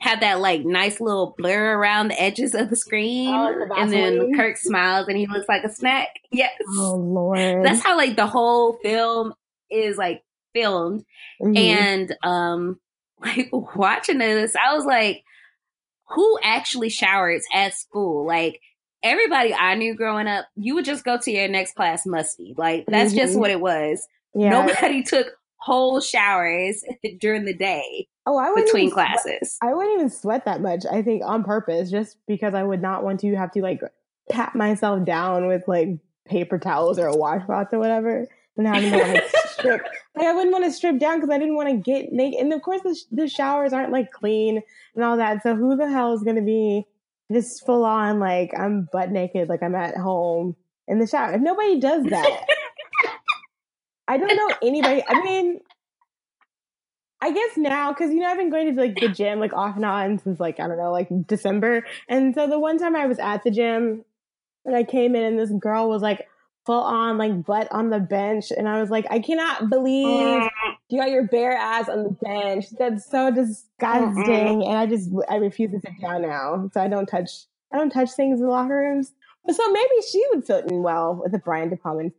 have 0.00 0.20
that 0.20 0.40
like 0.40 0.64
nice 0.64 1.00
little 1.00 1.34
blur 1.38 1.76
around 1.78 2.08
the 2.08 2.20
edges 2.20 2.54
of 2.56 2.68
the 2.70 2.76
screen 2.76 3.32
Oh, 3.32 3.66
the 3.68 3.74
and 3.74 3.92
then 3.92 4.34
Kirk 4.34 4.56
smiles 4.56 5.06
and 5.06 5.16
he 5.16 5.28
looks 5.28 5.48
like 5.48 5.62
a 5.62 5.70
snack. 5.72 6.08
Yes. 6.32 6.50
Oh 6.68 6.96
Lord. 6.96 7.64
That's 7.64 7.82
how 7.84 7.96
like 7.96 8.16
the 8.16 8.26
whole 8.26 8.78
film 8.82 9.32
is 9.70 9.96
like 9.96 10.22
filmed 10.52 11.04
Mhm. 11.40 11.56
and 11.56 12.16
um 12.24 12.80
like 13.24 13.48
watching 13.52 14.18
this 14.18 14.54
i 14.56 14.74
was 14.74 14.84
like 14.84 15.22
who 16.08 16.38
actually 16.42 16.88
showers 16.90 17.42
at 17.54 17.72
school 17.74 18.26
like 18.26 18.60
everybody 19.02 19.52
i 19.54 19.74
knew 19.74 19.94
growing 19.94 20.26
up 20.26 20.46
you 20.56 20.74
would 20.74 20.84
just 20.84 21.04
go 21.04 21.18
to 21.18 21.30
your 21.30 21.48
next 21.48 21.74
class 21.74 22.06
musty 22.06 22.54
like 22.56 22.84
that's 22.86 23.12
just 23.12 23.34
Mhm. 23.36 23.40
what 23.40 23.50
it 23.50 23.60
was 23.60 24.06
yeah. 24.34 24.50
nobody 24.50 25.02
took 25.12 25.26
whole 25.56 26.00
showers 26.00 26.84
during 27.20 27.44
the 27.44 27.54
day 27.54 28.06
oh, 28.26 28.36
I 28.36 28.48
wouldn't 28.50 28.66
between 28.66 28.84
even 28.84 28.92
sweat- 28.94 29.08
classes 29.08 29.58
I 29.62 29.72
wouldn't 29.74 29.94
even 29.94 30.10
sweat 30.10 30.44
that 30.44 30.60
much. 30.60 30.84
I 30.90 31.02
think 31.02 31.22
on 31.24 31.42
purpose, 31.44 31.90
just 31.90 32.16
because 32.28 32.54
I 32.54 32.62
would 32.62 32.80
not 32.82 33.02
want 33.04 33.20
to 33.20 33.34
have 33.34 33.50
to 33.52 33.62
like 33.62 33.80
pat 34.30 34.54
myself 34.54 35.04
down 35.04 35.46
with 35.48 35.62
like 35.66 35.88
paper 36.26 36.58
towels 36.58 36.98
or 37.00 37.06
a 37.08 37.16
washcloth 37.16 37.72
or 37.72 37.78
whatever. 37.80 38.26
And 38.56 38.66
having 38.66 38.90
to 38.92 38.98
like 38.98 39.24
strip, 39.48 39.82
like 40.16 40.26
I 40.26 40.32
wouldn't 40.34 40.52
want 40.52 40.64
to 40.64 40.70
strip 40.72 40.98
down 41.00 41.16
because 41.20 41.30
I 41.34 41.38
didn't 41.38 41.56
want 41.56 41.68
to 41.70 41.76
get 41.76 42.12
naked. 42.12 42.40
And 42.40 42.52
of 42.52 42.62
course, 42.62 42.82
the, 42.82 42.94
sh- 42.94 43.08
the 43.10 43.28
showers 43.28 43.72
aren't 43.72 43.92
like 43.92 44.10
clean 44.12 44.62
and 44.94 45.04
all 45.04 45.16
that. 45.16 45.42
So 45.42 45.54
who 45.56 45.76
the 45.76 45.88
hell 45.90 46.12
is 46.14 46.22
going 46.22 46.36
to 46.36 46.42
be 46.42 46.84
just 47.32 47.64
full 47.64 47.84
on 47.84 48.18
like 48.18 48.52
I'm 48.56 48.88
butt 48.92 49.10
naked, 49.10 49.48
like 49.48 49.62
I'm 49.62 49.74
at 49.74 49.96
home 49.96 50.56
in 50.88 50.98
the 50.98 51.06
shower? 51.06 51.38
Nobody 51.38 51.80
does 51.80 52.04
that. 52.04 52.46
I 54.08 54.18
don't 54.18 54.36
know 54.36 54.54
anybody. 54.62 55.02
I 55.06 55.22
mean, 55.22 55.60
I 57.20 57.32
guess 57.32 57.56
now 57.56 57.92
because 57.92 58.12
you 58.12 58.18
know 58.20 58.26
I've 58.26 58.36
been 58.36 58.50
going 58.50 58.74
to 58.74 58.80
like 58.80 58.96
the 58.96 59.08
gym 59.08 59.38
like 59.38 59.52
off 59.52 59.76
and 59.76 59.84
on 59.84 60.18
since 60.18 60.40
like 60.40 60.58
I 60.58 60.66
don't 60.66 60.78
know 60.78 60.92
like 60.92 61.08
December, 61.26 61.86
and 62.08 62.34
so 62.34 62.48
the 62.48 62.58
one 62.58 62.78
time 62.78 62.96
I 62.96 63.06
was 63.06 63.18
at 63.18 63.44
the 63.44 63.50
gym 63.50 64.04
and 64.64 64.76
I 64.76 64.82
came 64.82 65.14
in 65.14 65.22
and 65.22 65.38
this 65.38 65.52
girl 65.52 65.88
was 65.88 66.02
like 66.02 66.26
full 66.64 66.80
on 66.80 67.18
like 67.18 67.44
butt 67.44 67.68
on 67.70 67.90
the 67.90 68.00
bench, 68.00 68.50
and 68.56 68.68
I 68.68 68.80
was 68.80 68.90
like, 68.90 69.06
I 69.10 69.18
cannot 69.18 69.70
believe 69.70 70.42
you 70.88 70.98
got 70.98 71.10
your 71.10 71.26
bare 71.28 71.52
ass 71.52 71.88
on 71.88 72.04
the 72.04 72.10
bench. 72.10 72.66
That's 72.78 73.08
so 73.10 73.30
disgusting, 73.30 74.64
and 74.64 74.76
I 74.76 74.86
just 74.86 75.10
I 75.28 75.36
refuse 75.36 75.70
to 75.72 75.80
sit 75.80 76.00
down 76.00 76.22
now, 76.22 76.70
so 76.72 76.80
I 76.80 76.88
don't 76.88 77.06
touch 77.06 77.30
I 77.72 77.78
don't 77.78 77.90
touch 77.90 78.12
things 78.12 78.40
in 78.40 78.46
the 78.46 78.52
locker 78.52 78.76
rooms. 78.76 79.12
But 79.44 79.56
so 79.56 79.70
maybe 79.72 79.94
she 80.10 80.24
would 80.30 80.46
fit 80.46 80.70
in 80.70 80.82
well 80.82 81.20
with 81.22 81.34
a 81.34 81.38
Brian 81.38 81.68
De 81.68 81.76
Palma 81.76 82.10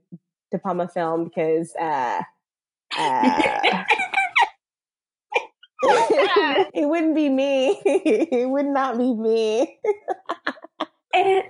De 0.51 0.59
Palma 0.59 0.87
film 0.87 1.25
because. 1.25 1.73
uh 1.79 2.21
uh 2.97 3.83
it 6.73 6.87
wouldn't 6.87 7.15
be 7.15 7.29
me. 7.29 7.81
it 7.85 8.49
would 8.49 8.65
not 8.65 8.97
be 8.97 9.13
me. 9.13 9.79
and 11.13 11.43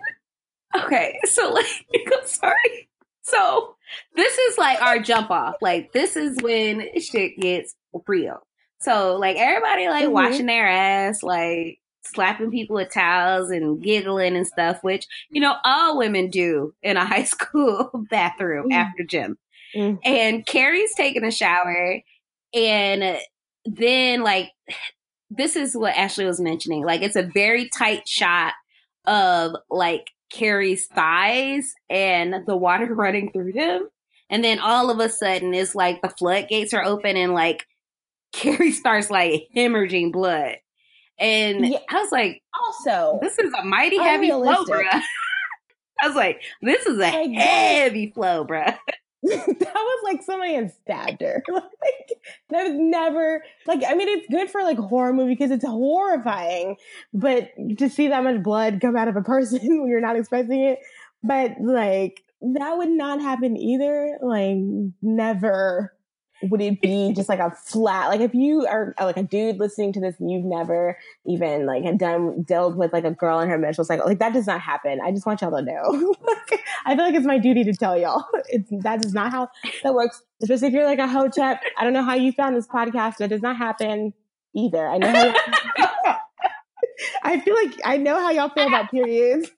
okay 0.75 1.19
so 1.25 1.51
like 1.51 1.65
i'm 1.95 2.25
sorry 2.27 2.89
so 3.21 3.75
this 4.15 4.37
is 4.37 4.57
like 4.57 4.81
our 4.81 4.99
jump 4.99 5.29
off 5.31 5.55
like 5.61 5.91
this 5.93 6.15
is 6.15 6.37
when 6.41 6.87
shit 6.99 7.37
gets 7.39 7.75
real 8.07 8.39
so 8.79 9.15
like 9.17 9.37
everybody 9.37 9.87
like 9.87 10.05
Mhm. 10.07 10.11
washing 10.11 10.45
their 10.47 10.67
ass 10.67 11.23
like 11.23 11.79
slapping 12.05 12.51
people 12.51 12.75
with 12.75 12.91
towels 12.91 13.49
and 13.49 13.81
giggling 13.81 14.35
and 14.35 14.45
stuff 14.47 14.79
which 14.83 15.05
you 15.29 15.39
know 15.39 15.55
all 15.63 15.97
women 15.97 16.29
do 16.29 16.73
in 16.83 16.97
a 16.97 17.05
high 17.13 17.23
school 17.23 17.89
bathroom 18.09 18.69
Mm. 18.69 18.73
after 18.73 19.03
gym 19.03 19.37
Mm. 19.75 19.97
and 20.03 20.45
carrie's 20.45 20.93
taking 20.95 21.23
a 21.23 21.31
shower 21.31 21.99
and 22.53 23.17
then 23.65 24.21
like 24.21 24.51
this 25.31 25.55
is 25.55 25.75
what 25.75 25.95
ashley 25.95 26.25
was 26.25 26.39
mentioning 26.39 26.85
like 26.85 27.01
it's 27.01 27.15
a 27.15 27.23
very 27.33 27.69
tight 27.69 28.07
shot 28.07 28.53
of 29.05 29.55
like 29.71 30.11
Carrie's 30.33 30.87
thighs 30.87 31.73
and 31.89 32.45
the 32.45 32.57
water 32.57 32.85
running 32.93 33.31
through 33.31 33.53
them. 33.53 33.87
And 34.29 34.43
then 34.43 34.59
all 34.59 34.89
of 34.89 34.99
a 34.99 35.09
sudden 35.09 35.53
it's 35.53 35.75
like 35.75 36.01
the 36.01 36.09
floodgates 36.09 36.73
are 36.73 36.83
open 36.83 37.15
and 37.17 37.33
like 37.33 37.65
Carrie 38.33 38.71
starts 38.71 39.09
like 39.11 39.47
hemorrhaging 39.55 40.11
blood. 40.11 40.55
And 41.19 41.65
Yeah. 41.67 41.77
I 41.89 42.01
was 42.01 42.11
like, 42.11 42.41
Also, 42.59 43.19
this 43.21 43.37
is 43.37 43.53
a 43.53 43.63
mighty 43.63 43.99
heavy 43.99 44.29
flow, 44.29 44.65
bruh. 44.65 45.01
I 46.01 46.07
was 46.07 46.15
like, 46.15 46.41
this 46.61 46.85
is 46.87 46.97
a 46.97 47.01
Like, 47.01 47.31
heavy 47.31 48.11
flow, 48.11 48.45
bruh. 48.45 48.75
that 49.29 49.73
was 49.73 49.99
like 50.03 50.21
somebody 50.21 50.53
had 50.53 50.73
stabbed 50.73 51.21
her. 51.21 51.41
like 51.51 52.19
that 52.49 52.63
was 52.67 52.73
never 52.75 53.43
like 53.65 53.81
I 53.87 53.95
mean 53.95 54.09
it's 54.09 54.27
good 54.27 54.49
for 54.49 54.63
like 54.63 54.77
horror 54.77 55.13
movie 55.13 55.33
because 55.33 55.51
it's 55.51 55.65
horrifying, 55.65 56.75
but 57.13 57.49
to 57.77 57.89
see 57.89 58.09
that 58.09 58.23
much 58.23 58.43
blood 58.43 58.81
come 58.81 58.97
out 58.97 59.07
of 59.07 59.15
a 59.15 59.21
person 59.21 59.59
when 59.63 59.87
you're 59.87 60.01
not 60.01 60.17
expecting 60.17 60.61
it, 60.61 60.79
but 61.23 61.53
like 61.61 62.21
that 62.41 62.77
would 62.77 62.89
not 62.89 63.21
happen 63.21 63.55
either. 63.55 64.17
Like 64.21 64.57
never 65.01 65.92
would 66.49 66.61
it 66.61 66.81
be 66.81 67.13
just 67.15 67.29
like 67.29 67.39
a 67.39 67.51
flat 67.51 68.09
like 68.09 68.19
if 68.19 68.33
you 68.33 68.65
are 68.67 68.93
uh, 68.99 69.05
like 69.05 69.17
a 69.17 69.23
dude 69.23 69.57
listening 69.57 69.93
to 69.93 69.99
this 69.99 70.19
and 70.19 70.31
you've 70.31 70.43
never 70.45 70.97
even 71.25 71.65
like 71.65 71.83
had 71.83 71.97
done 71.97 72.43
dealt 72.43 72.75
with 72.75 72.91
like 72.93 73.03
a 73.03 73.11
girl 73.11 73.39
in 73.39 73.49
her 73.49 73.57
menstrual 73.57 73.85
cycle 73.85 74.05
like 74.05 74.19
that 74.19 74.33
does 74.33 74.47
not 74.47 74.61
happen. 74.61 74.99
I 75.03 75.11
just 75.11 75.25
want 75.25 75.41
y'all 75.41 75.51
to 75.51 75.61
know. 75.61 76.15
I 76.85 76.95
feel 76.95 77.05
like 77.05 77.15
it's 77.15 77.25
my 77.25 77.37
duty 77.37 77.63
to 77.65 77.73
tell 77.73 77.97
y'all. 77.97 78.25
It's 78.49 78.69
that 78.83 79.05
is 79.05 79.13
not 79.13 79.31
how 79.31 79.49
that 79.83 79.93
works. 79.93 80.21
Especially 80.41 80.67
if 80.67 80.73
you're 80.73 80.85
like 80.85 80.99
a 80.99 81.07
hotep 81.07 81.61
i 81.77 81.83
don't 81.83 81.93
know 81.93 82.03
how 82.03 82.15
you 82.15 82.31
found 82.31 82.55
this 82.55 82.67
podcast. 82.67 83.17
That 83.17 83.29
does 83.29 83.41
not 83.41 83.57
happen 83.57 84.13
either. 84.55 84.87
I 84.87 84.97
know 84.97 85.33
how 85.77 86.17
i 87.23 87.39
feel 87.39 87.55
like 87.55 87.79
i 87.83 87.97
know 87.97 88.19
how 88.19 88.29
y'all 88.31 88.49
feel 88.49 88.67
about 88.67 88.91
periods. 88.91 89.49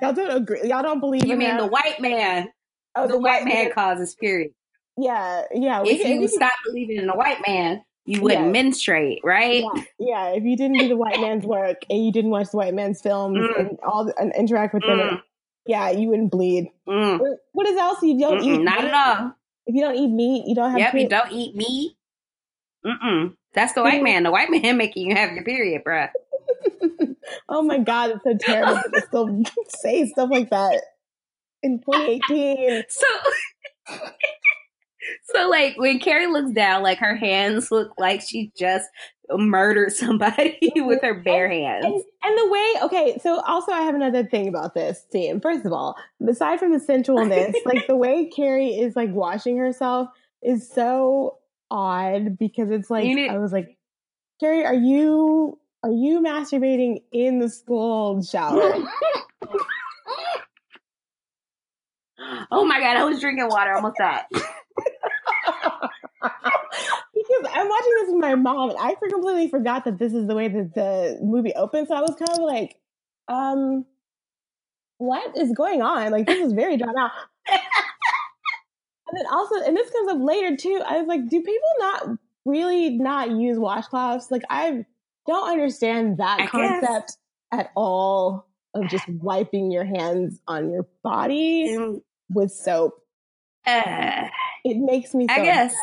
Y'all 0.00 0.12
don't 0.12 0.30
agree 0.30 0.60
y'all 0.64 0.82
don't 0.82 1.00
believe 1.00 1.26
You 1.26 1.36
mean 1.36 1.50
that. 1.50 1.60
the 1.60 1.66
white 1.66 2.00
man? 2.00 2.48
oh, 2.96 3.06
the, 3.06 3.18
white 3.18 3.44
man 3.44 3.70
causes 3.72 4.14
period. 4.14 4.52
Yeah 4.96 5.42
yeah 5.54 5.82
If 5.84 6.02
can- 6.02 6.20
you 6.20 6.28
stop 6.28 6.52
believing 6.66 6.96
in 6.98 7.08
a 7.10 7.16
white 7.16 7.38
man, 7.46 7.82
you 8.04 8.20
wouldn't 8.22 8.46
Yeah. 8.46 8.50
menstruate, 8.52 9.20
right? 9.24 9.64
Yeah, 9.74 9.82
yeah. 9.98 10.26
If 10.30 10.44
you 10.44 10.56
didn't 10.56 10.78
do 10.78 10.88
the 10.88 10.96
white 10.96 11.20
man's 11.20 11.44
work 11.44 11.78
and 11.90 12.04
you 12.04 12.12
didn't 12.12 12.30
watch 12.30 12.50
the 12.50 12.56
white 12.58 12.74
man's 12.74 13.00
films 13.02 13.38
Mm. 13.38 13.58
and 13.58 13.78
all 13.86 14.04
the, 14.04 14.14
and 14.18 14.32
interact 14.36 14.74
with 14.74 14.84
them, 14.84 14.98
Mm, 14.98 15.22
yeah, 15.66 15.90
you 15.90 16.08
wouldn't 16.08 16.30
bleed. 16.30 16.70
mm, 16.88 17.18
What- 17.52 17.66
is 17.68 17.76
else? 17.76 17.98
You 18.02 18.18
don't 18.20 18.42
eat 18.42 18.60
mm-mm, 18.60 18.64
not 18.64 18.82
meat? 18.82 18.88
at 18.92 18.94
all. 19.20 19.32
If 19.66 19.74
you 19.74 19.80
don't 19.82 19.96
eat 19.96 20.08
meat, 20.08 20.44
you 20.46 20.54
don't 20.54 20.70
have. 20.70 20.78
Yep, 20.78 20.86
you 20.94 21.08
period- 21.08 21.10
don't 21.10 21.32
eat 21.32 21.56
meat. 21.56 21.92
Mm-mm. 22.86 23.34
That's 23.54 23.72
the 23.72 23.82
white 23.82 24.02
man. 24.02 24.22
The 24.22 24.30
white 24.30 24.50
man 24.62 24.76
making 24.76 25.10
you 25.10 25.16
have 25.16 25.32
your 25.32 25.42
period, 25.42 25.82
bruh. 25.84 26.10
oh 27.48 27.62
my 27.62 27.78
god, 27.78 28.10
it's 28.10 28.22
so 28.22 28.36
terrible 28.38 28.80
to 28.94 29.00
still 29.08 29.42
say 29.68 30.06
stuff 30.06 30.30
like 30.30 30.50
that 30.50 30.80
in 31.64 31.80
2018. 31.80 32.84
So, 32.88 33.06
so 35.24 35.48
like 35.48 35.76
when 35.76 35.98
Carrie 35.98 36.26
looks 36.26 36.52
down, 36.52 36.82
like 36.82 36.98
her 36.98 37.16
hands 37.16 37.70
look 37.70 37.92
like 37.98 38.20
she 38.20 38.52
just 38.56 38.88
murdered 39.30 39.92
somebody 39.92 40.58
with 40.76 41.02
her 41.02 41.14
bare 41.14 41.48
hands. 41.48 41.84
And, 41.84 42.02
and 42.24 42.38
the 42.38 42.48
way, 42.50 42.74
okay, 42.84 43.18
so 43.22 43.40
also 43.40 43.72
I 43.72 43.82
have 43.82 43.94
another 43.94 44.24
thing 44.24 44.48
about 44.48 44.74
this 44.74 45.04
scene. 45.10 45.40
First 45.40 45.66
of 45.66 45.72
all, 45.72 45.96
aside 46.28 46.58
from 46.58 46.72
the 46.72 46.78
sensualness, 46.78 47.54
like 47.64 47.86
the 47.86 47.96
way 47.96 48.26
Carrie 48.26 48.74
is 48.74 48.96
like 48.96 49.12
washing 49.12 49.56
herself 49.56 50.08
is 50.42 50.70
so 50.70 51.38
odd 51.70 52.38
because 52.38 52.70
it's 52.70 52.90
like 52.90 53.04
need- 53.04 53.30
I 53.30 53.38
was 53.38 53.52
like, 53.52 53.76
Carrie, 54.40 54.64
are 54.64 54.74
you 54.74 55.58
are 55.82 55.90
you 55.92 56.20
masturbating 56.20 57.02
in 57.12 57.38
the 57.38 57.48
school 57.48 58.22
shower? 58.22 58.60
oh 62.50 62.64
my 62.64 62.80
god, 62.80 62.96
I 62.96 63.04
was 63.04 63.20
drinking 63.20 63.48
water, 63.48 63.72
almost 63.72 63.96
died. 63.98 64.24
Because 66.22 67.50
I'm 67.52 67.68
watching 67.68 67.92
this 68.00 68.08
with 68.08 68.20
my 68.20 68.34
mom 68.34 68.70
and 68.70 68.78
I 68.78 68.94
completely 68.94 69.48
forgot 69.48 69.84
that 69.84 69.98
this 69.98 70.12
is 70.12 70.26
the 70.26 70.34
way 70.34 70.48
that 70.48 70.74
the 70.74 71.18
movie 71.22 71.52
opens. 71.54 71.88
So 71.88 71.94
I 71.94 72.00
was 72.00 72.14
kind 72.18 72.30
of 72.32 72.40
like, 72.40 72.76
um, 73.28 73.84
what 74.98 75.36
is 75.36 75.52
going 75.52 75.82
on? 75.82 76.10
Like 76.12 76.26
this 76.26 76.38
is 76.44 76.52
very 76.52 76.76
drawn 76.76 76.96
out. 76.96 77.10
and 77.50 79.18
then 79.18 79.26
also, 79.30 79.56
and 79.66 79.76
this 79.76 79.90
comes 79.90 80.10
up 80.12 80.18
later 80.20 80.56
too. 80.56 80.82
I 80.86 80.98
was 80.98 81.06
like, 81.06 81.28
do 81.28 81.40
people 81.40 81.70
not 81.78 82.08
really 82.44 82.90
not 82.90 83.30
use 83.30 83.58
washcloths? 83.58 84.30
Like 84.30 84.42
I 84.48 84.84
don't 85.26 85.50
understand 85.50 86.18
that 86.18 86.40
I 86.40 86.44
guess. 86.44 86.50
concept 86.80 87.16
at 87.52 87.70
all. 87.76 88.46
of 88.74 88.88
just 88.88 89.08
wiping 89.08 89.70
your 89.70 89.84
hands 89.84 90.40
on 90.46 90.70
your 90.70 90.86
body 91.02 91.68
And, 91.68 92.00
with 92.28 92.52
soap. 92.52 92.94
uh, 93.66 94.28
It 94.64 94.76
makes 94.78 95.14
me 95.14 95.26
so 95.28 95.34
I 95.34 95.44
guess. 95.44 95.72
upset. 95.72 95.80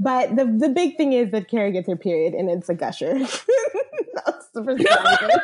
But 0.00 0.36
the 0.36 0.44
the 0.44 0.68
big 0.68 0.96
thing 0.96 1.12
is 1.12 1.30
that 1.30 1.48
Carrie 1.48 1.72
gets 1.72 1.88
her 1.88 1.96
period 1.96 2.34
and 2.34 2.50
it's 2.50 2.68
a 2.68 2.74
gusher. 2.74 3.18
That's 3.18 4.48
the 4.54 4.64
first 4.64 4.86
thing. 4.86 5.30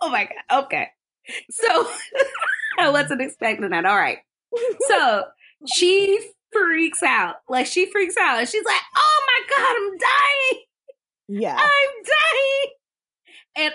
Oh 0.00 0.10
my 0.10 0.28
god. 0.48 0.64
Okay. 0.66 0.88
So 1.50 1.88
I 2.78 2.90
wasn't 2.90 3.22
expecting 3.22 3.70
that. 3.70 3.84
All 3.84 3.96
right. 3.96 4.18
So 4.88 5.24
she 5.74 6.20
freaks 6.52 7.02
out. 7.02 7.36
Like 7.48 7.66
she 7.66 7.90
freaks 7.90 8.16
out 8.16 8.38
and 8.38 8.48
she's 8.48 8.64
like, 8.64 8.80
"Oh 8.96 9.24
my 9.26 9.56
god, 9.56 9.76
I'm 9.76 9.98
dying! 9.98 10.62
Yeah. 11.28 11.56
I'm 11.58 12.04
dying!" 12.04 12.72
And 13.56 13.74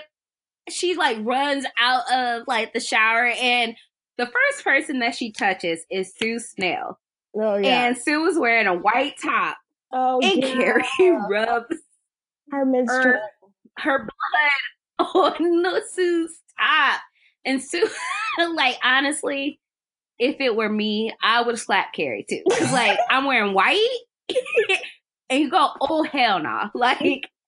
she 0.70 0.94
like 0.94 1.18
runs 1.20 1.66
out 1.78 2.10
of 2.10 2.44
like 2.46 2.72
the 2.72 2.80
shower, 2.80 3.26
and 3.26 3.76
the 4.16 4.26
first 4.26 4.64
person 4.64 5.00
that 5.00 5.14
she 5.14 5.32
touches 5.32 5.84
is 5.90 6.14
Sue 6.16 6.38
Snell, 6.38 6.98
Oh 7.34 7.56
yeah. 7.56 7.86
and 7.86 7.96
Sue 7.96 8.20
was 8.22 8.38
wearing 8.38 8.66
a 8.66 8.74
white 8.74 9.14
top, 9.22 9.56
oh 9.92 10.20
and 10.22 10.42
yeah. 10.42 10.78
Carrie 10.96 11.18
rubs 11.30 11.76
Her 12.50 12.64
menstrual. 12.66 13.20
her 13.78 13.98
blood 14.98 15.08
on 15.14 15.62
the 15.62 15.82
Sue's 15.92 16.38
top. 16.58 17.00
And 17.44 17.60
Sue, 17.62 17.88
like, 18.54 18.76
honestly, 18.84 19.58
if 20.18 20.40
it 20.40 20.54
were 20.54 20.68
me, 20.68 21.12
I 21.22 21.42
would 21.42 21.58
slap 21.58 21.92
Carrie 21.92 22.24
too. 22.28 22.42
Like, 22.72 22.98
I'm 23.10 23.24
wearing 23.24 23.52
white. 23.54 23.78
and 25.28 25.40
you 25.40 25.50
go, 25.50 25.70
oh, 25.80 26.04
hell 26.04 26.38
no. 26.38 26.68
Like, 26.74 27.00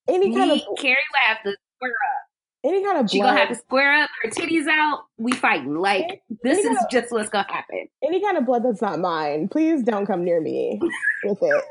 any 0.08 0.34
kind 0.34 0.50
of 0.50 0.60
Carrie 0.78 0.96
would 1.12 1.20
have 1.28 1.42
to 1.44 1.56
square 1.76 1.90
up. 1.90 2.23
Any 2.64 2.82
kind 2.84 2.98
of 2.98 3.10
She 3.10 3.18
blood. 3.18 3.28
gonna 3.28 3.40
have 3.40 3.48
to 3.50 3.54
square 3.56 3.92
up, 3.92 4.10
her 4.22 4.30
titties 4.30 4.66
out, 4.68 5.00
we 5.18 5.32
fighting. 5.32 5.76
Like, 5.76 6.22
this 6.42 6.64
is 6.64 6.78
just 6.90 7.12
what's 7.12 7.28
gonna 7.28 7.46
happen. 7.52 7.88
any 8.02 8.20
kind 8.22 8.36
of 8.38 8.46
blood 8.46 8.64
that's 8.64 8.80
not 8.82 8.98
mine. 9.00 9.48
Please 9.48 9.82
don't 9.82 10.06
come 10.06 10.24
near 10.24 10.40
me 10.40 10.80
with 11.24 11.38
it. 11.42 11.64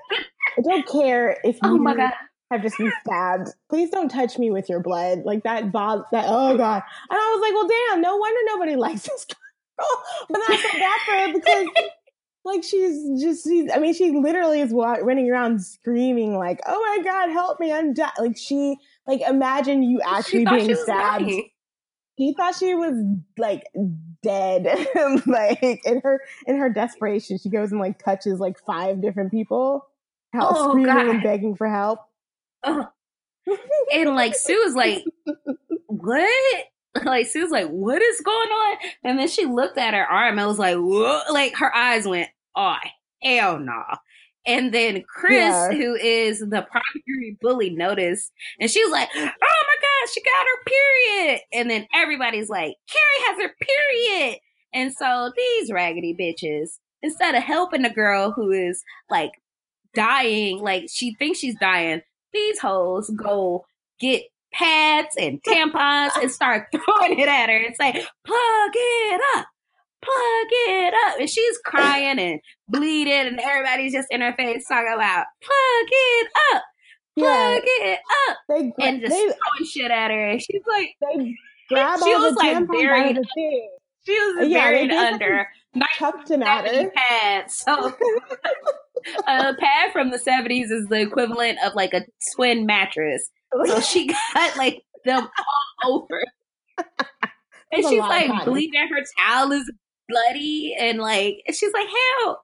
I 0.57 0.61
don't 0.61 0.87
care 0.87 1.37
if 1.43 1.55
you 1.55 1.59
Oh 1.63 1.77
my 1.77 1.95
god. 1.95 2.13
have 2.51 2.61
just 2.61 2.77
been 2.77 2.91
stabbed. 3.03 3.49
Please 3.69 3.89
don't 3.89 4.09
touch 4.09 4.37
me 4.37 4.51
with 4.51 4.69
your 4.69 4.79
blood. 4.79 5.23
Like 5.25 5.43
that 5.43 5.71
bothers 5.71 6.05
that 6.11 6.25
oh 6.27 6.55
god. 6.57 6.83
And 7.09 7.19
I 7.19 7.31
was 7.35 7.41
like, 7.41 7.53
well 7.53 7.67
damn, 7.89 8.01
no 8.01 8.17
wonder 8.17 8.39
nobody 8.47 8.75
likes 8.77 9.01
this 9.07 9.25
girl. 9.25 9.87
but 10.29 10.39
then 10.47 10.57
I 10.57 10.61
felt 10.61 10.73
bad 10.73 10.99
for 11.05 11.11
her 11.11 11.33
because 11.33 11.89
like 12.45 12.63
she's 12.63 13.21
just 13.21 13.43
she's 13.45 13.71
I 13.73 13.79
mean 13.79 13.93
she 13.93 14.11
literally 14.11 14.59
is 14.61 14.71
wa- 14.73 14.97
running 15.01 15.29
around 15.31 15.61
screaming 15.63 16.37
like, 16.37 16.59
"Oh 16.65 16.79
my 16.97 17.03
god, 17.03 17.29
help 17.29 17.59
me. 17.59 17.71
I'm 17.71 17.93
di-. 17.93 18.09
like 18.19 18.37
she 18.37 18.75
like 19.07 19.21
imagine 19.21 19.83
you 19.83 20.01
actually 20.05 20.39
She 20.39 20.45
thought 20.45 20.59
she 20.61 20.67
being 20.67 20.79
stabbed. 20.83 21.25
dying. 21.25 21.49
She 22.19 22.33
thought 22.37 22.55
she 22.55 22.75
was 22.75 22.93
like 23.37 23.63
dead. 24.21 24.65
like 25.25 25.63
in 25.85 26.01
her 26.03 26.21
in 26.45 26.57
her 26.57 26.69
desperation, 26.69 27.37
she 27.37 27.49
goes 27.49 27.71
and 27.71 27.79
like 27.81 27.97
touches 28.03 28.39
like 28.39 28.59
five 28.65 29.01
different 29.01 29.31
people, 29.31 29.87
out 30.35 30.51
Oh, 30.55 30.69
screaming 30.69 30.93
God. 30.93 31.07
and 31.07 31.23
begging 31.23 31.55
for 31.55 31.67
help. 31.69 31.99
And 32.63 34.15
like 34.15 34.35
Sue 34.35 34.61
was 34.63 34.73
like, 34.75 35.03
"What?" 35.87 36.63
Like 37.05 37.27
Sue 37.27 37.41
was 37.41 37.51
like, 37.51 37.67
"What 37.69 38.01
is 38.01 38.21
going 38.21 38.49
on?" 38.49 38.77
And 39.03 39.17
then 39.19 39.27
she 39.27 39.45
looked 39.45 39.77
at 39.77 39.93
her 39.93 40.05
arm 40.05 40.37
and 40.37 40.47
was 40.47 40.59
like, 40.59 40.77
"What?" 40.77 41.33
Like 41.33 41.55
her 41.57 41.75
eyes 41.75 42.07
went, 42.07 42.29
"Oh 42.55 42.75
hell 43.23 43.59
no!" 43.59 43.83
And 44.45 44.73
then 44.73 45.03
Chris, 45.07 45.37
Yeah. 45.39 45.71
who 45.71 45.95
is 45.95 46.39
the 46.39 46.67
primary 46.69 47.37
bully, 47.41 47.69
noticed, 47.71 48.31
and 48.59 48.69
she 48.69 48.83
was 48.83 48.91
like, 48.91 49.09
"Oh 49.15 49.19
my 49.21 49.27
god, 49.31 50.09
she 50.13 50.21
got 50.21 50.45
her 50.45 50.63
period!" 50.65 51.41
And 51.53 51.69
then 51.69 51.87
everybody's 51.95 52.49
like, 52.49 52.75
"Carrie 52.89 53.27
has 53.27 53.41
her 53.41 53.55
period!" 53.59 54.39
And 54.73 54.93
so 54.93 55.31
these 55.35 55.71
raggedy 55.71 56.15
bitches, 56.19 56.77
instead 57.01 57.35
of 57.35 57.43
helping 57.43 57.81
the 57.83 57.89
girl 57.89 58.31
who 58.31 58.51
is 58.51 58.83
like 59.09 59.31
dying, 59.95 60.59
like 60.59 60.85
she 60.91 61.15
thinks 61.15 61.39
she's 61.39 61.55
dying, 61.59 62.01
these 62.33 62.59
hoes 62.59 63.09
go 63.11 63.65
get 63.99 64.23
pads 64.53 65.15
and 65.17 65.41
tampons 65.43 66.11
and 66.21 66.31
start 66.31 66.67
throwing 66.71 67.19
it 67.19 67.27
at 67.27 67.49
her 67.49 67.57
and 67.57 67.75
say, 67.75 67.91
plug 67.91 68.71
it 68.75 69.21
up, 69.35 69.47
plug 70.01 70.47
it 70.51 70.93
up. 71.07 71.19
And 71.19 71.29
she's 71.29 71.57
crying 71.65 72.19
and 72.19 72.39
bleeding 72.67 73.13
and 73.13 73.39
everybody's 73.39 73.93
just 73.93 74.07
in 74.11 74.21
her 74.21 74.33
face 74.37 74.65
talking 74.67 74.93
about, 74.93 75.25
plug 75.41 75.89
it 75.91 76.27
up, 76.53 76.63
Yeah, 77.15 77.25
plug 77.25 77.63
it 77.65 77.99
up. 78.29 78.37
they 78.49 78.73
And 78.87 79.01
just 79.01 79.11
they 79.11 79.21
throwing 79.23 79.69
shit 79.69 79.91
at 79.91 80.11
her. 80.11 80.27
And 80.29 80.41
she's 80.41 80.61
like, 80.67 80.89
they 81.01 81.35
grab 81.69 81.99
She 82.03 82.13
all 82.13 82.21
was, 82.21 82.33
the 82.35 82.39
like, 82.39 82.55
out 82.55 82.67
buried- 82.67 83.17
of 83.17 83.23
the 83.23 83.29
thing, 83.35 83.69
she 84.05 84.11
was 84.37 84.47
Yeah, 84.49 84.65
buried 84.69 84.91
under 84.91 85.47
them 85.73 85.81
at 85.81 86.01
1970 86.01 86.83
her. 86.83 86.91
pads. 86.91 87.55
So 87.57 87.93
a 89.27 89.53
pad 89.55 89.91
from 89.91 90.11
the 90.11 90.17
70s 90.17 90.71
is 90.71 90.87
the 90.87 91.01
equivalent 91.01 91.57
of 91.65 91.73
like 91.75 91.93
a 91.93 92.01
twin 92.35 92.65
mattress. 92.65 93.29
So 93.67 93.79
she 93.81 94.07
got 94.07 94.57
like 94.57 94.83
them 95.05 95.27
all 95.83 96.07
over. 96.07 96.21
And 97.71 97.83
she's 97.87 97.99
like 97.99 98.45
bleeding. 98.45 98.87
Her 98.87 99.03
towel 99.19 99.51
is 99.51 99.71
bloody. 100.07 100.75
And 100.79 100.99
like, 100.99 101.37
she's 101.51 101.73
like, 101.73 101.87
help. 102.21 102.39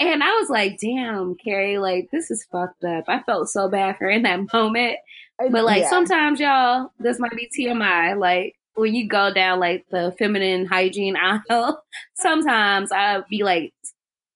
And 0.00 0.20
I 0.20 0.30
was 0.34 0.50
like, 0.50 0.78
damn, 0.80 1.36
Carrie, 1.36 1.78
like, 1.78 2.08
this 2.10 2.28
is 2.32 2.44
fucked 2.50 2.82
up. 2.82 3.04
I 3.06 3.22
felt 3.22 3.48
so 3.48 3.68
bad 3.68 3.96
for 3.96 4.04
her 4.06 4.10
in 4.10 4.22
that 4.22 4.40
moment. 4.52 4.96
But 5.38 5.64
like, 5.64 5.82
Yeah. 5.82 5.90
sometimes, 5.90 6.40
y'all, 6.40 6.90
this 6.98 7.20
might 7.20 7.36
be 7.36 7.48
TMI. 7.56 8.18
Like, 8.18 8.56
when 8.74 8.96
you 8.96 9.06
go 9.08 9.32
down 9.32 9.60
like 9.60 9.84
the 9.92 10.12
feminine 10.18 10.66
hygiene 10.66 11.14
aisle, 11.16 11.80
sometimes 12.14 12.90
I'll 12.90 13.24
be 13.30 13.44
like 13.44 13.72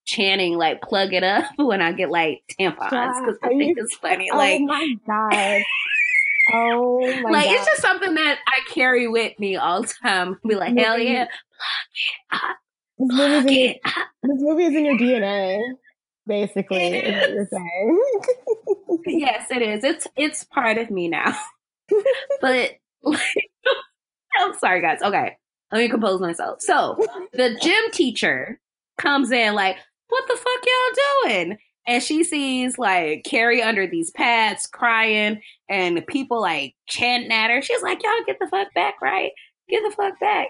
chanting, 0.04 0.56
like, 0.56 0.82
plug 0.82 1.12
it 1.12 1.24
up 1.24 1.46
when 1.56 1.82
I 1.82 1.90
get 1.90 2.10
like 2.10 2.42
tampons 2.60 3.20
because 3.20 3.38
I 3.42 3.48
think 3.48 3.76
it's 3.76 3.96
funny. 3.96 4.28
oh 4.32 4.36
Like, 4.36 4.60
my 4.60 4.94
god. 5.04 5.62
Oh 6.52 7.00
my 7.00 7.22
god. 7.22 7.32
like 7.32 7.46
god. 7.46 7.54
it's 7.54 7.66
just 7.66 7.82
something 7.82 8.14
that 8.14 8.38
I 8.46 8.72
carry 8.72 9.08
with 9.08 9.38
me 9.38 9.56
all 9.56 9.82
the 9.82 9.94
time. 10.02 10.38
Be 10.46 10.54
like, 10.54 10.76
hell 10.76 10.98
yeah, 10.98 11.26
this 12.98 13.10
movie's 13.12 13.46
in 13.46 13.54
your, 13.54 13.74
this 14.22 14.42
movie 14.42 14.64
is 14.64 14.74
in 14.74 14.84
your 14.84 14.98
DNA, 14.98 15.60
basically, 16.26 16.78
It 16.78 17.06
is 17.06 17.20
what 17.20 17.30
you're 17.32 17.48
saying. 17.50 18.00
Yes, 19.06 19.46
it 19.50 19.62
is. 19.62 19.84
It's 19.84 20.06
it's 20.16 20.44
part 20.44 20.76
of 20.76 20.90
me 20.90 21.08
now. 21.08 21.34
but 22.40 22.72
like, 23.02 23.20
I'm 24.38 24.54
sorry, 24.58 24.82
guys. 24.82 24.98
Okay, 25.02 25.36
let 25.72 25.78
me 25.78 25.88
compose 25.88 26.20
myself. 26.20 26.60
So 26.60 26.98
the 27.32 27.56
gym 27.62 27.90
teacher 27.92 28.60
comes 28.98 29.30
in 29.30 29.54
like, 29.54 29.76
"What 30.08 30.24
the 30.28 30.36
fuck 30.36 30.66
y'all 30.66 31.30
doing?" 31.30 31.58
And 31.88 32.02
she 32.02 32.22
sees 32.22 32.78
like 32.78 33.24
Carrie 33.24 33.62
under 33.62 33.86
these 33.86 34.10
pads 34.10 34.66
crying, 34.66 35.40
and 35.70 36.06
people 36.06 36.38
like 36.38 36.74
chanting 36.86 37.32
at 37.32 37.50
her. 37.50 37.62
She's 37.62 37.82
like, 37.82 38.02
"Y'all 38.02 38.12
get 38.26 38.38
the 38.38 38.46
fuck 38.46 38.72
back, 38.74 39.00
right? 39.00 39.32
Get 39.70 39.82
the 39.82 39.96
fuck 39.96 40.20
back!" 40.20 40.48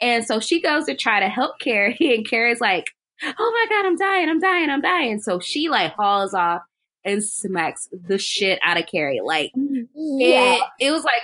And 0.00 0.24
so 0.24 0.38
she 0.38 0.62
goes 0.62 0.86
to 0.86 0.94
try 0.94 1.18
to 1.18 1.28
help 1.28 1.58
Carrie, 1.58 1.96
and 2.16 2.28
Carrie's 2.28 2.60
like, 2.60 2.86
"Oh 3.20 3.66
my 3.68 3.76
god, 3.76 3.84
I'm 3.84 3.96
dying! 3.96 4.28
I'm 4.28 4.38
dying! 4.38 4.70
I'm 4.70 4.80
dying!" 4.80 5.18
So 5.20 5.40
she 5.40 5.68
like 5.68 5.92
hauls 5.92 6.34
off 6.34 6.62
and 7.04 7.22
smacks 7.22 7.88
the 7.92 8.16
shit 8.16 8.60
out 8.62 8.78
of 8.78 8.86
Carrie. 8.86 9.20
Like 9.24 9.50
yeah. 9.56 10.54
it, 10.54 10.62
it 10.78 10.90
was 10.92 11.02
like 11.02 11.22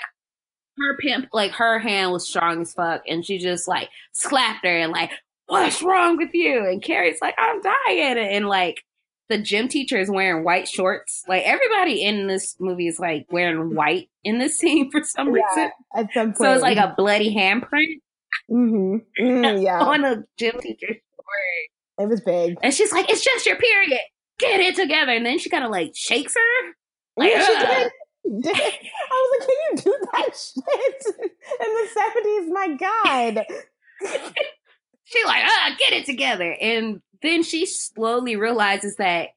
her 0.78 0.96
pimp, 0.96 1.28
like 1.32 1.52
her 1.52 1.78
hand 1.78 2.10
was 2.10 2.26
strong 2.26 2.62
as 2.62 2.72
fuck, 2.72 3.02
and 3.06 3.24
she 3.24 3.38
just 3.38 3.68
like 3.68 3.90
slapped 4.10 4.64
her 4.64 4.76
and 4.76 4.90
like, 4.90 5.12
"What's 5.46 5.82
wrong 5.82 6.16
with 6.16 6.34
you?" 6.34 6.66
And 6.66 6.82
Carrie's 6.82 7.20
like, 7.22 7.36
"I'm 7.38 7.60
dying," 7.60 8.18
and 8.18 8.48
like 8.48 8.82
the 9.28 9.38
gym 9.38 9.68
teacher 9.68 9.98
is 9.98 10.10
wearing 10.10 10.44
white 10.44 10.68
shorts. 10.68 11.22
Like 11.28 11.44
everybody 11.44 12.02
in 12.02 12.26
this 12.26 12.56
movie 12.60 12.86
is 12.88 12.98
like 12.98 13.26
wearing 13.30 13.74
white 13.74 14.08
in 14.24 14.38
this 14.38 14.58
scene 14.58 14.90
for 14.90 15.02
some 15.04 15.28
Yeah, 15.34 15.42
reason. 15.42 15.70
At 15.94 16.06
some 16.12 16.26
point. 16.28 16.36
So 16.38 16.52
it's 16.52 16.62
like 16.62 16.78
a 16.78 16.94
bloody 16.96 17.34
handprint 17.34 18.00
hmm 18.48 18.96
yeah. 19.18 19.80
on 19.80 20.04
a 20.04 20.24
gym 20.38 20.58
teacher's 20.60 20.96
shirt. 20.96 21.98
It 21.98 22.08
was 22.08 22.20
big. 22.20 22.56
And 22.62 22.72
she's 22.74 22.92
like, 22.92 23.08
"It's 23.10 23.22
just 23.24 23.46
your 23.46 23.56
period. 23.56 23.98
Get 24.38 24.60
it 24.60 24.74
together." 24.74 25.12
And 25.12 25.24
then 25.24 25.38
she 25.38 25.50
kind 25.50 25.62
of 25.64 25.70
like 25.70 25.92
shakes 25.94 26.34
her. 26.34 26.72
Like, 27.16 27.30
Yeah, 27.30 27.44
she 27.44 27.52
did. 27.54 28.42
did. 28.42 28.56
I 28.56 28.60
was 29.12 29.38
like, 29.38 29.48
can 29.48 29.56
you 29.60 29.76
do 29.82 30.06
that 30.12 30.30
shit 30.36 31.22
in 31.60 31.74
the 31.74 31.88
seventies? 31.94 32.50
My 32.52 32.76
God. 32.78 34.32
She 35.04 35.22
like, 35.26 35.42
ah, 35.44 35.76
get 35.78 35.92
it 35.92 36.06
together. 36.06 36.56
And 36.58 37.02
then 37.22 37.42
she 37.42 37.66
slowly 37.66 38.36
realizes 38.36 38.96
that 38.96 39.30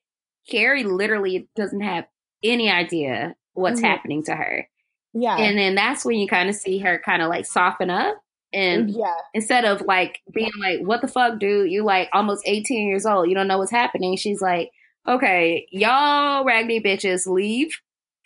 Carrie 0.50 0.84
literally 0.84 1.48
doesn't 1.56 1.82
have 1.82 2.06
any 2.44 2.70
idea 2.70 3.36
what's 3.54 3.82
Mhm. 3.82 3.86
happening 3.86 4.24
to 4.24 4.36
her. 4.36 4.68
Yeah. 5.14 5.38
And 5.38 5.58
then 5.58 5.76
that's 5.76 6.04
when 6.06 6.18
you 6.20 6.28
kind 6.28 6.50
of 6.50 6.56
see 6.56 6.80
her 6.80 7.00
kind 7.04 7.22
of 7.22 7.30
like 7.30 7.46
soften 7.46 7.90
up. 7.90 8.18
And 8.54 8.90
yeah. 8.92 9.14
instead 9.34 9.66
of 9.66 9.82
like 9.82 10.20
being 10.34 10.52
like, 10.60 10.80
what 10.82 11.02
the 11.02 11.08
fuck, 11.08 11.40
dude? 11.40 11.72
You're 11.72 11.84
like 11.84 12.10
almost 12.14 12.44
18 12.46 12.88
years 12.88 13.06
old. 13.06 13.28
You 13.30 13.36
don't 13.36 13.48
know 13.48 13.58
what's 13.58 13.72
happening. 13.72 14.16
She's 14.18 14.42
like, 14.42 14.72
okay, 15.08 15.68
y'all 15.72 16.44
raggedy 16.46 16.80
bitches 16.82 17.28
leave. 17.28 17.72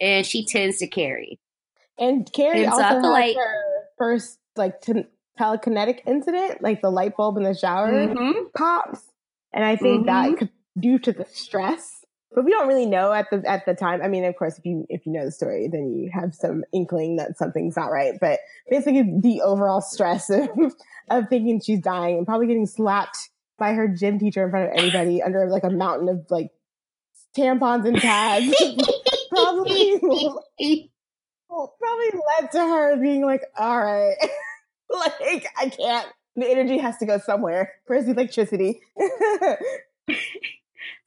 And 0.01 0.25
she 0.25 0.45
tends 0.45 0.77
to 0.79 0.87
Carrie. 0.87 1.39
And 1.97 2.31
Carrie 2.31 2.63
And 2.63 2.73
so 2.73 2.81
also 2.83 3.07
I 3.07 3.11
like- 3.11 3.35
her 3.37 3.63
first 3.97 4.39
like 4.55 4.81
t- 4.81 5.05
telekinetic 5.39 6.01
incident, 6.05 6.61
like 6.61 6.81
the 6.81 6.89
light 6.91 7.15
bulb 7.15 7.37
in 7.37 7.43
the 7.43 7.53
shower 7.53 7.91
Mhm. 7.91 8.53
pops, 8.57 9.08
and 9.53 9.63
I 9.63 9.75
think 9.75 10.05
that 10.05 10.31
Mhm. 10.31 10.37
could 10.37 10.49
due 10.79 10.99
to 10.99 11.11
the 11.11 11.25
stress. 11.25 11.95
But 12.31 12.45
we 12.45 12.51
don't 12.51 12.67
really 12.67 12.85
know 12.85 13.11
at 13.11 13.27
the 13.31 13.43
at 13.49 13.65
the 13.65 13.73
time. 13.73 14.03
I 14.03 14.07
mean, 14.07 14.23
of 14.23 14.35
course, 14.35 14.59
if 14.59 14.65
you 14.65 14.85
if 14.87 15.05
you 15.07 15.11
know 15.11 15.25
the 15.25 15.31
story, 15.31 15.67
then 15.67 15.91
you 15.91 16.11
have 16.13 16.35
some 16.35 16.63
inkling 16.71 17.15
that 17.15 17.37
something's 17.37 17.75
not 17.75 17.87
right. 17.87 18.13
But 18.21 18.39
basically, 18.69 19.01
the 19.19 19.41
overall 19.41 19.81
stress 19.81 20.29
of 20.33 20.47
of 21.09 21.27
thinking 21.29 21.59
she's 21.59 21.79
dying 21.79 22.17
and 22.17 22.27
probably 22.27 22.47
getting 22.47 22.67
slapped 22.67 23.17
by 23.57 23.73
her 23.73 23.87
gym 23.87 24.19
teacher 24.19 24.45
in 24.45 24.51
front 24.51 24.71
of 24.71 24.77
everybody 24.77 25.23
under 25.23 25.49
like 25.49 25.63
a 25.63 25.71
mountain 25.71 26.07
of 26.07 26.25
like 26.29 26.51
tampons 27.35 27.87
and 27.87 27.97
pads 27.97 28.47
probably 29.29 29.99
probably 29.99 30.91
led 32.39 32.51
to 32.51 32.59
her 32.59 32.97
being 32.97 33.25
like, 33.25 33.41
all 33.57 33.83
right, 33.83 34.15
like 34.89 35.47
I 35.57 35.69
can't. 35.69 36.07
The 36.35 36.49
energy 36.49 36.77
has 36.77 36.97
to 36.97 37.05
go 37.05 37.17
somewhere. 37.17 37.73
Where's 37.87 38.05
the 38.05 38.11
electricity? 38.11 38.81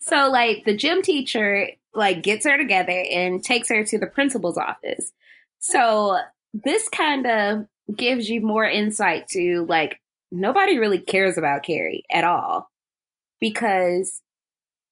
So 0.01 0.29
like 0.31 0.65
the 0.65 0.77
gym 0.77 1.03
teacher 1.03 1.69
like 1.95 2.23
gets 2.23 2.45
her 2.45 2.59
together 2.59 3.05
and 3.11 3.43
takes 3.43 3.69
her 3.69 3.85
to 3.85 3.99
the 3.99 4.07
principal's 4.07 4.59
office. 4.59 5.13
So 5.59 6.19
this 6.53 6.89
kind 6.89 7.27
of 7.27 7.67
gives 7.97 8.29
you 8.29 8.41
more 8.41 8.65
insight 8.65 9.29
to 9.29 9.65
like 9.69 10.01
nobody 10.31 10.79
really 10.79 10.99
cares 10.99 11.39
about 11.39 11.63
Carrie 11.63 12.05
at 12.11 12.25
all 12.25 12.71
because 13.41 14.21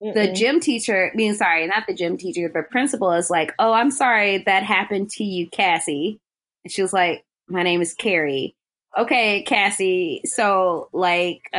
the 0.00 0.28
Mm-mm. 0.28 0.34
gym 0.34 0.60
teacher, 0.60 1.12
being 1.16 1.34
sorry, 1.34 1.66
not 1.66 1.86
the 1.86 1.94
gym 1.94 2.16
teacher, 2.16 2.48
the 2.48 2.62
principal 2.62 3.12
is 3.12 3.30
like, 3.30 3.52
"Oh, 3.58 3.72
I'm 3.72 3.90
sorry 3.90 4.38
that 4.46 4.62
happened 4.62 5.10
to 5.10 5.24
you, 5.24 5.48
Cassie." 5.50 6.20
And 6.64 6.72
she 6.72 6.82
was 6.82 6.92
like, 6.92 7.24
"My 7.48 7.62
name 7.62 7.82
is 7.82 7.94
Carrie." 7.94 8.56
Okay, 8.98 9.42
Cassie. 9.42 10.22
So, 10.24 10.88
like, 10.92 11.42
uh, 11.54 11.56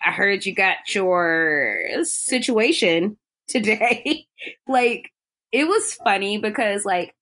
I 0.00 0.10
heard 0.12 0.46
you 0.46 0.54
got 0.54 0.76
your 0.94 1.80
situation 2.04 3.16
today. 3.48 4.26
like, 4.68 5.10
it 5.52 5.66
was 5.66 5.94
funny 5.94 6.38
because, 6.38 6.84
like, 6.84 7.14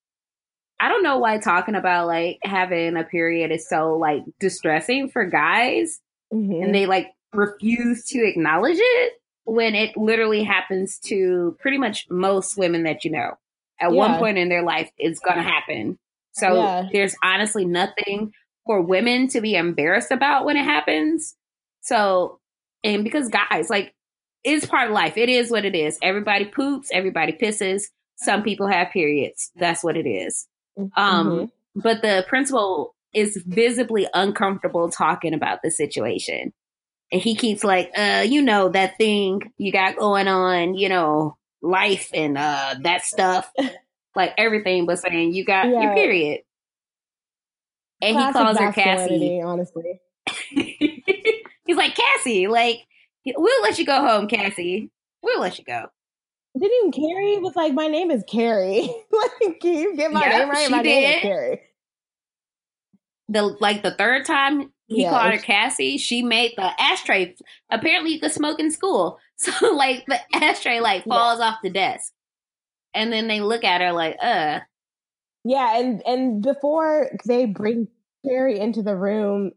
I 0.80 0.88
don't 0.88 1.02
know 1.04 1.18
why 1.18 1.38
talking 1.38 1.76
about 1.76 2.08
like 2.08 2.38
having 2.42 2.96
a 2.96 3.04
period 3.04 3.52
is 3.52 3.68
so 3.68 3.94
like 3.98 4.24
distressing 4.40 5.08
for 5.10 5.24
guys 5.24 6.00
Mhm. 6.32 6.60
and 6.64 6.74
they 6.74 6.86
like 6.86 7.12
refuse 7.32 8.04
to 8.06 8.18
acknowledge 8.26 8.78
it 8.80 9.12
when 9.44 9.76
it 9.76 9.96
literally 9.96 10.42
happens 10.42 10.98
to 11.04 11.56
pretty 11.60 11.78
much 11.78 12.06
most 12.10 12.56
women 12.58 12.82
that 12.82 13.04
you 13.04 13.12
know 13.12 13.38
at 13.80 13.92
one 13.92 14.18
point 14.18 14.38
in 14.38 14.48
their 14.48 14.62
life 14.64 14.90
it's 14.98 15.20
gonna 15.20 15.42
happen 15.42 16.00
so 16.32 16.56
Yeah. 16.56 16.88
there's 16.92 17.14
honestly 17.22 17.64
nothing 17.64 18.32
for 18.66 18.80
women 18.80 19.28
to 19.28 19.40
be 19.40 19.54
embarrassed 19.54 20.10
about 20.10 20.44
when 20.44 20.56
it 20.56 20.64
happens 20.64 21.34
so 21.80 22.38
and 22.84 23.04
because 23.04 23.28
guys 23.28 23.68
like 23.70 23.94
it's 24.44 24.66
part 24.66 24.88
of 24.88 24.94
life 24.94 25.16
it 25.16 25.28
is 25.28 25.50
what 25.50 25.64
it 25.64 25.74
is 25.74 25.98
everybody 26.02 26.44
poops 26.44 26.88
everybody 26.92 27.32
pisses 27.32 27.84
some 28.16 28.42
people 28.42 28.66
have 28.68 28.90
periods 28.92 29.50
that's 29.56 29.82
what 29.84 29.96
it 29.96 30.06
is 30.08 30.46
um 30.96 31.28
Mhm. 31.28 31.50
but 31.74 32.02
the 32.02 32.24
principal 32.28 32.94
is 33.12 33.36
visibly 33.46 34.06
uncomfortable 34.14 34.88
talking 34.90 35.34
about 35.34 35.60
the 35.62 35.70
situation. 35.70 36.52
And 37.12 37.20
he 37.20 37.34
keeps 37.34 37.62
like, 37.62 37.90
uh, 37.94 38.24
you 38.26 38.40
know, 38.40 38.70
that 38.70 38.96
thing 38.96 39.52
you 39.58 39.70
got 39.70 39.96
going 39.96 40.28
on, 40.28 40.74
you 40.76 40.88
know, 40.88 41.36
life 41.60 42.08
and 42.14 42.38
uh 42.38 42.76
that 42.84 43.02
stuff. 43.02 43.52
like 44.16 44.32
everything 44.38 44.86
but 44.86 44.98
saying 44.98 45.34
you 45.34 45.44
got 45.44 45.66
your 45.68 45.94
period. 45.94 46.40
And 48.02 48.14
Classic 48.16 48.36
he 48.36 48.44
calls 48.44 48.58
her 48.58 48.72
Cassie. 48.72 49.40
Honestly, 49.40 50.00
He's 51.66 51.76
like, 51.76 51.94
Cassie, 51.94 52.48
like, 52.48 52.80
we'll 53.24 53.62
let 53.62 53.78
you 53.78 53.86
go 53.86 54.00
home, 54.06 54.26
Cassie. 54.28 54.90
We'll 55.22 55.40
let 55.40 55.58
you 55.58 55.64
go. 55.64 55.86
didn't 56.58 56.76
even 56.78 56.92
Carrie 56.92 57.38
was 57.38 57.54
like, 57.54 57.72
"My 57.72 57.86
name 57.86 58.10
is 58.10 58.24
Carrie." 58.28 58.80
like, 59.12 59.60
can 59.60 59.74
you 59.74 59.96
get 59.96 60.12
my 60.12 60.20
Yep, 60.20 60.32
name 60.32 60.48
right? 60.50 60.70
My 60.70 60.82
name 60.82 61.04
is 61.14 61.20
Carrie. 61.22 61.60
the 63.28 63.42
like 63.60 63.82
the 63.82 63.92
third 63.92 64.26
time 64.26 64.72
he 64.88 65.02
Yeah. 65.02 65.10
called 65.10 65.32
her 65.32 65.38
Cassie, 65.38 65.96
she 65.96 66.22
made 66.22 66.52
the 66.56 66.70
ashtray. 66.82 67.34
Apparently, 67.70 68.12
you 68.14 68.20
could 68.20 68.32
smoke 68.32 68.58
in 68.60 68.70
school, 68.72 69.18
so 69.36 69.72
like 69.74 70.04
the 70.06 70.18
ashtray 70.36 70.80
like 70.80 71.04
Yeah. 71.06 71.14
falls 71.14 71.40
off 71.40 71.58
the 71.62 71.70
desk, 71.70 72.12
and 72.94 73.12
then 73.12 73.28
they 73.28 73.40
look 73.40 73.62
at 73.64 73.80
her 73.80 73.92
like, 73.92 74.16
"Uh, 74.20 74.60
Yeah, 75.44 75.78
and 75.78 76.02
and 76.06 76.42
before 76.42 77.10
they 77.26 77.46
bring 77.46 77.88
Carrie 78.24 78.58
into 78.58 78.82
the 78.82 78.96
room, 78.96 79.52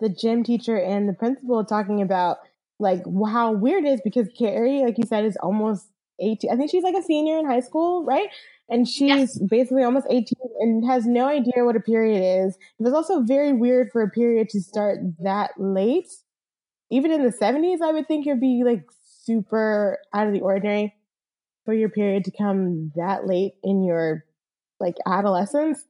the 0.00 0.08
gym 0.08 0.42
teacher 0.44 0.76
and 0.78 1.08
the 1.08 1.12
principal 1.12 1.58
are 1.58 1.64
talking 1.64 2.00
about 2.02 2.38
like 2.78 3.02
how 3.26 3.52
weird 3.52 3.84
it 3.84 3.88
is 3.94 4.00
because 4.04 4.28
Carrie, 4.38 4.82
like 4.82 4.96
you 4.98 5.04
said, 5.06 5.24
is 5.24 5.36
almost 5.42 5.88
eighteen. 6.20 6.50
I 6.52 6.56
think 6.56 6.70
she's 6.70 6.84
like 6.84 6.94
a 6.94 7.02
senior 7.02 7.38
in 7.38 7.46
high 7.46 7.60
school, 7.60 8.04
right? 8.04 8.28
And 8.68 8.86
she's 8.86 9.38
basically 9.38 9.82
almost 9.82 10.06
eighteen 10.10 10.48
and 10.60 10.86
has 10.86 11.06
no 11.06 11.26
idea 11.26 11.64
what 11.64 11.76
a 11.76 11.80
period 11.80 12.46
is. 12.46 12.56
It 12.56 12.82
was 12.82 12.92
also 12.92 13.22
very 13.22 13.52
weird 13.52 13.90
for 13.92 14.02
a 14.02 14.10
period 14.10 14.48
to 14.50 14.60
start 14.60 14.98
that 15.20 15.52
late. 15.58 16.08
Even 16.90 17.10
in 17.12 17.22
the 17.24 17.32
seventies, 17.32 17.80
I 17.82 17.92
would 17.92 18.08
think 18.08 18.26
it'd 18.26 18.40
be 18.40 18.62
like 18.64 18.84
super 19.14 19.98
out 20.14 20.26
of 20.26 20.32
the 20.32 20.40
ordinary 20.40 20.94
for 21.64 21.74
your 21.74 21.90
period 21.90 22.24
to 22.26 22.32
come 22.32 22.92
that 22.96 23.26
late 23.26 23.54
in 23.64 23.84
your 23.84 24.24
like 24.80 24.96
adolescence. 25.06 25.84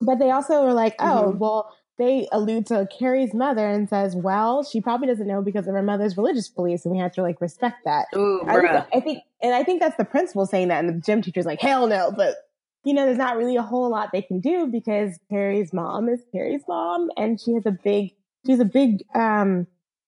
But 0.00 0.18
they 0.18 0.30
also 0.30 0.64
were 0.64 0.72
like, 0.74 0.94
oh, 1.00 1.32
Mhm. 1.34 1.38
well, 1.38 1.74
they 1.98 2.28
allude 2.30 2.66
to 2.66 2.86
Carrie's 2.96 3.34
mother 3.34 3.66
and 3.66 3.88
says, 3.88 4.14
well, 4.14 4.62
she 4.62 4.80
probably 4.80 5.08
doesn't 5.08 5.26
know 5.26 5.42
because 5.42 5.66
of 5.66 5.74
her 5.74 5.82
mother's 5.82 6.16
religious 6.16 6.48
beliefs, 6.48 6.84
and 6.84 6.92
we 6.92 6.98
have 7.00 7.12
to 7.14 7.22
like 7.22 7.40
respect 7.40 7.84
that. 7.84 8.06
ooh, 8.14 8.42
I 8.46 8.60
think. 8.60 8.86
I 8.94 9.00
think, 9.00 9.22
and 9.42 9.54
I 9.54 9.64
think 9.64 9.80
that's 9.80 9.96
the 9.96 10.04
principal 10.04 10.46
saying 10.46 10.68
that, 10.68 10.84
and 10.84 10.88
the 10.88 11.00
gym 11.00 11.22
teacher's 11.22 11.46
like, 11.46 11.60
hell 11.60 11.86
no. 11.88 12.12
But 12.12 12.36
you 12.84 12.94
know, 12.94 13.04
there's 13.04 13.18
not 13.18 13.36
really 13.36 13.56
a 13.56 13.62
whole 13.62 13.90
lot 13.90 14.10
they 14.12 14.22
can 14.22 14.38
do 14.38 14.68
because 14.68 15.18
Carrie's 15.28 15.72
mom 15.72 16.08
is 16.08 16.20
Carrie's 16.32 16.62
mom, 16.68 17.10
and 17.16 17.40
she 17.40 17.52
has 17.54 17.66
a 17.66 17.72
big, 17.72 18.12
she's 18.46 18.60
a 18.60 18.64
big 18.64 19.02
um, 19.16 19.66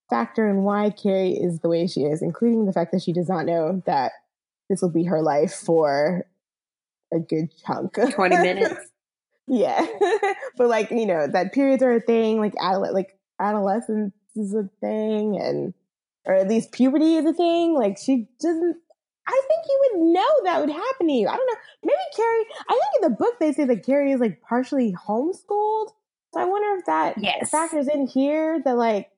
factor 0.09 0.49
in 0.49 0.63
why 0.63 0.89
Carrie 0.91 1.33
is 1.33 1.59
the 1.59 1.67
way 1.67 1.85
she 1.87 2.03
is, 2.03 2.21
including 2.21 2.65
the 2.65 2.71
fact 2.73 2.93
that 2.93 3.01
she 3.03 3.11
does 3.11 3.27
not 3.27 3.45
know 3.45 3.83
that 3.85 4.13
this 4.69 4.81
will 4.81 4.89
be 4.89 5.03
her 5.03 5.21
life 5.21 5.53
for 5.53 6.25
a 7.13 7.19
good 7.19 7.49
chunk. 7.65 7.97
Twenty 8.13 8.37
minutes. 8.37 8.75
yeah, 9.47 9.85
but 10.57 10.67
like 10.67 10.91
you 10.91 11.05
know 11.05 11.27
that 11.27 11.53
periods 11.53 11.83
are 11.83 11.93
a 11.93 12.01
thing, 12.01 12.39
like 12.39 12.55
adole- 12.55 12.93
like 12.93 13.17
adolescence 13.39 14.13
is 14.35 14.53
a 14.53 14.69
thing, 14.79 15.37
and 15.41 15.73
or 16.25 16.35
at 16.35 16.47
least 16.47 16.71
puberty 16.71 17.15
is 17.15 17.25
a 17.25 17.33
thing. 17.33 17.73
Like 17.75 17.97
she 17.97 18.27
doesn't. 18.39 18.77
I 19.27 19.41
think 19.47 19.65
you 19.69 19.79
would 19.81 20.13
know 20.13 20.29
that 20.45 20.59
would 20.61 20.69
happen 20.71 21.07
to 21.07 21.13
you. 21.13 21.27
I 21.27 21.35
don't 21.37 21.45
know. 21.47 21.59
Maybe 21.83 21.97
Carrie. 22.15 22.45
I 22.67 22.73
think 22.73 23.03
in 23.03 23.11
the 23.11 23.15
book 23.17 23.39
they 23.39 23.53
say 23.53 23.65
that 23.65 23.85
Carrie 23.85 24.11
is 24.11 24.19
like 24.19 24.41
partially 24.41 24.93
homeschooled. 25.07 25.89
So 26.33 26.39
I 26.39 26.45
wonder 26.45 26.79
if 26.79 26.85
that 26.85 27.17
Yes. 27.17 27.49
factors 27.49 27.87
in 27.87 28.07
here. 28.07 28.61
That 28.63 28.77
like 28.77 29.09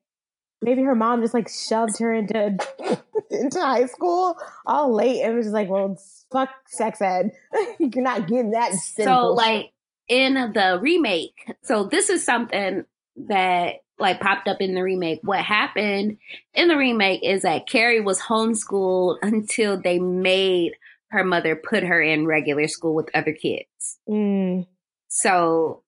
maybe 0.64 0.82
her 0.82 0.94
mom 0.94 1.20
just 1.22 1.34
like 1.34 1.48
shoved 1.48 1.98
her 1.98 2.12
into 2.12 2.56
into 3.30 3.60
high 3.60 3.86
school 3.86 4.36
all 4.66 4.94
late 4.94 5.22
and 5.22 5.36
was 5.36 5.46
just 5.46 5.54
like, 5.54 5.68
well, 5.68 5.96
fuck 6.32 6.48
sex 6.68 7.00
ed. 7.00 7.30
You're 7.78 8.02
not 8.02 8.26
getting 8.26 8.50
that. 8.52 8.72
so 8.74 9.28
like 9.28 9.70
in 10.08 10.34
the 10.34 10.78
remake 10.82 11.50
so 11.62 11.84
this 11.84 12.10
is 12.10 12.22
something 12.24 12.84
that 13.28 13.76
like 13.98 14.20
popped 14.20 14.48
up 14.48 14.60
in 14.60 14.74
the 14.74 14.82
remake 14.82 15.20
what 15.22 15.40
happened 15.40 16.18
in 16.52 16.68
the 16.68 16.76
remake 16.76 17.22
is 17.22 17.40
that 17.40 17.66
carrie 17.66 18.02
was 18.02 18.20
homeschooled 18.20 19.16
until 19.22 19.80
they 19.80 19.98
made 19.98 20.72
her 21.08 21.24
mother 21.24 21.56
put 21.56 21.82
her 21.84 22.02
in 22.02 22.26
regular 22.26 22.68
school 22.68 22.94
with 22.94 23.08
other 23.14 23.32
kids 23.32 23.98
Mm, 24.06 24.66
so 25.08 25.82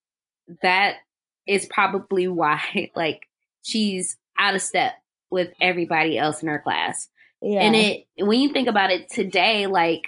that 0.63 0.95
is 1.45 1.67
probably 1.67 2.27
why 2.27 2.89
like 2.95 3.27
she's 3.61 4.17
out 4.37 4.55
of 4.55 4.61
step 4.61 4.93
with 5.29 5.49
everybody 5.59 6.17
else 6.17 6.41
in 6.41 6.47
her 6.47 6.59
class 6.59 7.09
yeah. 7.41 7.61
and 7.61 7.75
it 7.75 8.05
when 8.17 8.39
you 8.39 8.51
think 8.51 8.67
about 8.67 8.91
it 8.91 9.09
today, 9.09 9.67
like 9.67 10.03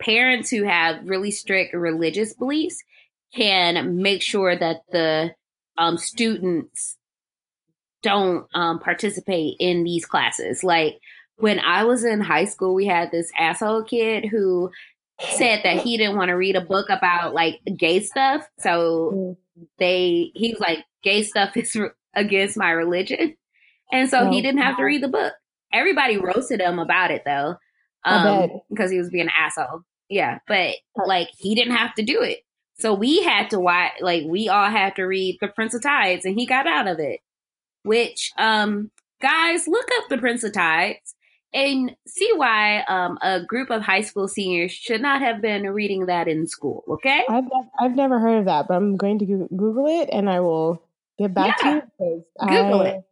parents 0.00 0.50
who 0.50 0.62
have 0.62 1.08
really 1.08 1.30
strict 1.30 1.74
religious 1.74 2.34
beliefs 2.34 2.82
can 3.34 4.00
make 4.00 4.22
sure 4.22 4.56
that 4.56 4.82
the 4.90 5.34
um, 5.76 5.98
students 5.98 6.96
don't 8.02 8.46
um, 8.54 8.78
participate 8.78 9.56
in 9.58 9.82
these 9.84 10.06
classes. 10.06 10.62
Like 10.62 10.98
when 11.36 11.58
I 11.58 11.84
was 11.84 12.04
in 12.04 12.20
high 12.20 12.44
school, 12.44 12.74
we 12.74 12.86
had 12.86 13.10
this 13.10 13.30
asshole 13.38 13.82
kid 13.82 14.24
who 14.24 14.70
said 15.20 15.62
that 15.64 15.78
he 15.78 15.96
didn't 15.96 16.16
want 16.16 16.28
to 16.28 16.34
read 16.34 16.54
a 16.54 16.60
book 16.60 16.90
about 16.90 17.34
like 17.34 17.60
gay 17.76 18.00
stuff. 18.00 18.48
So 18.60 19.12
Mm. 19.12 19.36
they, 19.78 20.30
he 20.34 20.52
was 20.52 20.60
like, 20.60 20.84
gay 21.02 21.24
stuff 21.24 21.56
is 21.56 21.76
against 22.14 22.56
my 22.56 22.70
religion. 22.70 23.36
And 23.92 24.08
so 24.10 24.30
he 24.30 24.38
Oh, 24.38 24.42
didn't 24.42 24.60
have 24.62 24.76
to 24.76 24.84
read 24.84 25.02
the 25.02 25.08
book. 25.08 25.32
Everybody 25.72 26.18
roasted 26.18 26.60
him 26.60 26.78
about 26.78 27.10
it 27.10 27.22
though. 27.24 27.56
Um, 28.04 28.50
because 28.70 28.90
he 28.90 28.98
was 28.98 29.10
being 29.10 29.26
an 29.26 29.32
asshole. 29.38 29.82
Yeah. 30.08 30.38
But 30.46 30.76
like 31.06 31.28
he 31.36 31.54
didn't 31.54 31.76
have 31.76 31.94
to 31.94 32.02
do 32.02 32.22
it. 32.22 32.38
So 32.78 32.94
we 32.94 33.22
had 33.22 33.50
to 33.50 33.58
watch, 33.58 33.92
like, 34.00 34.22
we 34.24 34.48
all 34.48 34.70
had 34.70 34.94
to 34.96 35.02
read 35.02 35.38
The 35.40 35.48
Prince 35.48 35.74
of 35.74 35.82
Tides, 35.82 36.24
and 36.24 36.38
he 36.38 36.46
got 36.46 36.68
out 36.68 36.86
of 36.86 37.00
it. 37.00 37.18
Which, 37.82 38.30
um, 38.38 38.92
guys, 39.20 39.66
look 39.66 39.86
up 39.98 40.08
The 40.08 40.18
Prince 40.18 40.44
of 40.44 40.52
Tides 40.52 41.16
and 41.52 41.96
see 42.06 42.30
why 42.36 42.82
um, 42.82 43.18
a 43.20 43.42
group 43.42 43.70
of 43.70 43.82
high 43.82 44.02
school 44.02 44.28
seniors 44.28 44.70
should 44.70 45.00
not 45.00 45.22
have 45.22 45.42
been 45.42 45.68
reading 45.70 46.06
that 46.06 46.28
in 46.28 46.46
school. 46.46 46.84
Okay, 46.88 47.24
I've 47.28 47.44
I've 47.80 47.96
never 47.96 48.20
heard 48.20 48.38
of 48.38 48.44
that, 48.44 48.68
but 48.68 48.74
I'm 48.74 48.96
going 48.96 49.18
to 49.20 49.26
Google 49.26 49.86
it 49.88 50.08
and 50.12 50.30
I 50.30 50.38
will 50.40 50.82
get 51.18 51.34
back 51.34 51.56
Yeah. 51.62 51.80
to 51.80 51.86
you. 52.00 52.24
Google 52.40 52.82
I, 52.82 52.86
it. 52.88 53.02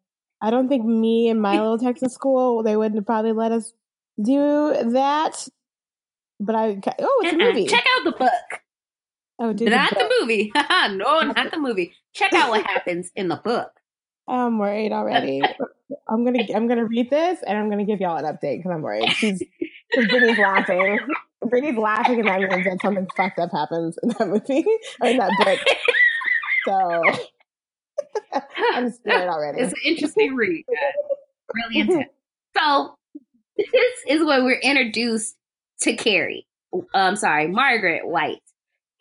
I 0.41 0.51
don't 0.51 0.69
think 0.69 0.85
me 0.85 1.29
and 1.29 1.41
my 1.41 1.53
little 1.61 1.79
Texas 1.79 2.13
school 2.15 2.63
they 2.63 2.77
wouldn't 2.77 3.07
probably 3.07 3.33
let 3.33 3.53
us 3.53 3.73
do 4.23 4.75
that. 4.93 5.49
But 6.39 6.55
I 6.55 6.81
oh, 7.01 7.23
it's 7.25 7.33
a 7.33 7.37
movie. 7.39 7.67
Check 7.67 7.85
out 7.97 8.05
the 8.05 8.13
book, 8.13 8.61
oh, 9.39 9.53
dude, 9.55 9.71
not 9.71 9.91
book. 9.91 9.99
the 10.01 10.15
movie. 10.21 10.53
no, 10.55 11.21
not 11.21 11.51
the 11.51 11.59
movie. 11.59 11.95
Check 12.13 12.33
out 12.35 12.51
what 12.51 12.67
happens 12.67 13.11
in 13.17 13.29
the 13.29 13.37
book. 13.37 13.71
I'm 14.29 14.59
worried 14.59 14.93
already. 14.93 15.41
I'm 16.09 16.25
gonna 16.25 16.45
I'm 16.55 16.67
gonna 16.69 16.85
read 16.85 17.11
this 17.11 17.39
and 17.47 17.57
I'm 17.57 17.71
gonna 17.71 17.85
give 17.87 18.01
y'all 18.01 18.17
an 18.17 18.25
update 18.25 18.59
because 18.59 18.73
I'm 18.73 18.83
worried. 18.83 19.09
She's 19.13 19.43
Brittany's 19.95 20.39
laughing. 20.39 20.99
Brittany's 21.49 21.79
laughing 21.79 22.19
and 22.19 22.29
that 22.29 22.41
means 22.41 22.65
that 22.65 22.79
something 22.83 23.07
fucked 23.17 23.39
up 23.39 23.51
happens 23.53 23.97
in 24.03 24.09
that 24.11 24.29
movie 24.29 24.65
or 25.01 25.09
in 25.09 25.17
that 25.19 25.31
book. 25.45 25.61
So 26.67 27.03
I'm 28.75 28.91
scared 28.91 29.29
already. 29.29 29.61
It's 29.61 29.73
an 29.73 29.81
interesting 29.85 30.35
read. 30.35 30.65
Really 31.55 31.81
intense. 31.81 32.11
So 32.57 32.95
this 33.57 33.95
is 34.09 34.25
when 34.25 34.45
we're 34.45 34.61
introduced 34.61 35.37
to 35.83 35.95
Carrie. 35.95 36.47
I'm 36.95 37.17
sorry, 37.17 37.49
Margaret 37.49 38.07
White, 38.07 38.43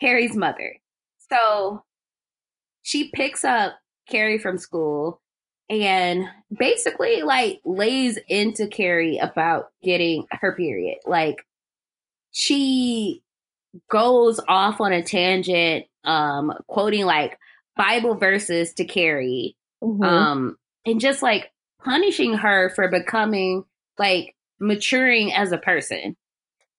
Carrie's 0.01 0.35
mother. 0.35 0.75
So 1.29 1.83
she 2.83 3.09
picks 3.11 3.43
up 3.43 3.73
Carrie 4.09 4.37
from 4.37 4.57
school 4.57 5.21
and 5.69 6.25
basically 6.57 7.23
like 7.23 7.59
lays 7.65 8.19
into 8.27 8.67
Carrie 8.67 9.17
about 9.17 9.69
getting 9.83 10.25
her 10.31 10.55
period. 10.55 10.97
Like 11.05 11.45
she 12.31 13.23
goes 13.89 14.39
off 14.47 14.79
on 14.79 14.93
a 14.93 15.03
tangent, 15.03 15.85
um, 16.03 16.53
quoting 16.67 17.05
like 17.05 17.37
Bible 17.77 18.15
verses 18.15 18.73
to 18.75 18.85
Carrie 18.85 19.55
Mhm. 19.83 20.03
um 20.05 20.57
and 20.85 20.99
just 21.01 21.21
like 21.21 21.51
punishing 21.83 22.33
her 22.35 22.69
for 22.75 22.87
becoming 22.89 23.63
like 23.99 24.35
maturing 24.59 25.33
as 25.33 25.51
a 25.51 25.57
person 25.57 26.15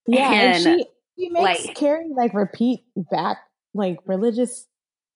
yeah, 0.07 0.31
and 0.33 0.55
and, 0.55 0.63
she 0.63 0.87
she 1.25 1.29
makes 1.31 1.67
like- 1.67 1.77
Carrie 1.77 2.11
like 2.15 2.33
repeat 2.35 2.81
back 3.11 3.39
like 3.75 3.99
religious. 4.07 4.67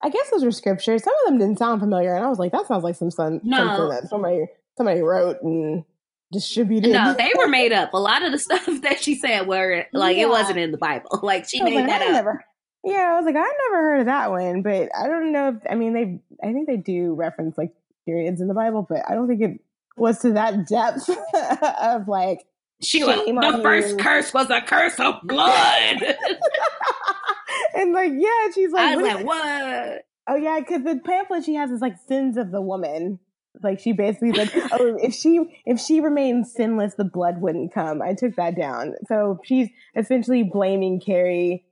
I 0.02 0.08
guess 0.10 0.30
those 0.30 0.42
were 0.44 0.50
scriptures. 0.50 1.04
Some 1.04 1.12
of 1.24 1.30
them 1.30 1.38
didn't 1.38 1.58
sound 1.58 1.80
familiar, 1.80 2.14
and 2.14 2.24
I 2.24 2.28
was 2.28 2.38
like, 2.38 2.52
that 2.52 2.66
sounds 2.66 2.82
like 2.84 2.96
some 2.96 3.10
son, 3.10 3.40
No. 3.44 3.56
something 3.58 3.88
that 3.90 4.08
somebody 4.08 4.46
somebody 4.78 5.00
wrote 5.02 5.42
and 5.42 5.84
distributed. 6.32 6.92
no 6.92 7.14
they 7.14 7.32
were 7.36 7.48
made 7.60 7.72
up 7.72 7.92
a 7.92 7.98
lot 7.98 8.22
of 8.24 8.32
the 8.32 8.38
stuff 8.38 8.64
that 8.82 9.00
she 9.02 9.14
said 9.14 9.46
were 9.46 9.84
like 9.92 10.16
Yeah. 10.16 10.24
it 10.24 10.28
wasn't 10.28 10.58
in 10.58 10.70
the 10.72 10.78
bible 10.78 11.10
like 11.22 11.48
she 11.48 11.62
made 11.62 11.74
like, 11.74 11.86
that 11.86 12.02
I 12.02 12.06
up 12.06 12.12
never. 12.12 12.44
Yeah, 12.84 13.12
I 13.12 13.16
was 13.16 13.26
like, 13.26 13.36
I 13.36 13.40
never 13.40 13.82
heard 13.82 14.00
of 14.00 14.06
that 14.06 14.30
one, 14.30 14.62
but 14.62 14.88
I 14.96 15.06
don't 15.06 15.32
know. 15.32 15.48
If, 15.48 15.56
I 15.70 15.74
mean, 15.74 15.92
they, 15.92 16.20
I 16.46 16.52
think 16.52 16.66
they 16.66 16.78
do 16.78 17.14
reference 17.14 17.58
like 17.58 17.72
periods 18.06 18.40
in 18.40 18.48
the 18.48 18.54
Bible, 18.54 18.86
but 18.88 19.02
I 19.08 19.14
don't 19.14 19.28
think 19.28 19.42
it 19.42 19.60
was 19.96 20.20
to 20.20 20.32
that 20.32 20.66
depth 20.66 21.10
of 21.82 22.08
like. 22.08 22.46
she 22.82 23.04
was 23.04 23.16
the 23.26 23.32
on 23.32 23.62
first 23.62 23.90
you. 23.90 23.96
curse 23.96 24.32
was 24.32 24.48
a 24.48 24.62
curse 24.62 24.98
of 24.98 25.16
blood 25.24 26.02
and 27.74 27.92
like, 27.92 28.12
yeah, 28.16 28.50
she's 28.54 28.72
like, 28.72 28.82
i 28.82 28.96
was 28.96 29.04
what 29.04 29.16
like 29.16 29.26
what 29.26 30.04
oh 30.28 30.36
yeah, 30.36 30.60
because 30.60 30.82
the 30.84 31.00
pamphlet 31.04 31.44
she 31.44 31.54
has 31.54 31.70
is 31.70 31.80
like 31.80 31.96
sins 32.08 32.36
of 32.36 32.50
the 32.50 32.62
woman. 32.62 33.18
Like 33.62 33.80
she 33.80 33.92
basically 33.92 34.32
like, 34.32 34.52
oh, 34.72 34.96
if 35.02 35.12
she 35.12 35.40
if 35.66 35.80
she 35.80 36.00
remains 36.00 36.52
sinless, 36.52 36.94
the 36.94 37.04
blood 37.04 37.40
wouldn't 37.42 37.74
come. 37.74 38.00
I 38.00 38.14
took 38.14 38.36
that 38.36 38.56
down. 38.56 38.94
So 39.06 39.40
she's 39.44 39.68
essentially 39.96 40.44
blaming 40.44 41.00
Carrie 41.00 41.64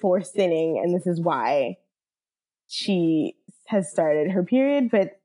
for 0.00 0.20
sinning, 0.22 0.78
and 0.82 0.94
this 0.94 1.06
is 1.06 1.20
why 1.20 1.76
she 2.68 3.34
has 3.68 3.90
started 3.90 4.30
her 4.30 4.42
period. 4.42 4.90
But 4.90 5.20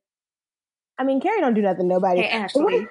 I 0.98 1.04
mean, 1.04 1.20
Carrie 1.22 1.42
don't 1.42 1.54
do 1.54 1.62
nothing. 1.62 1.88
Nobody. 1.88 2.22
hey 2.22 2.30
ashley 2.30 2.88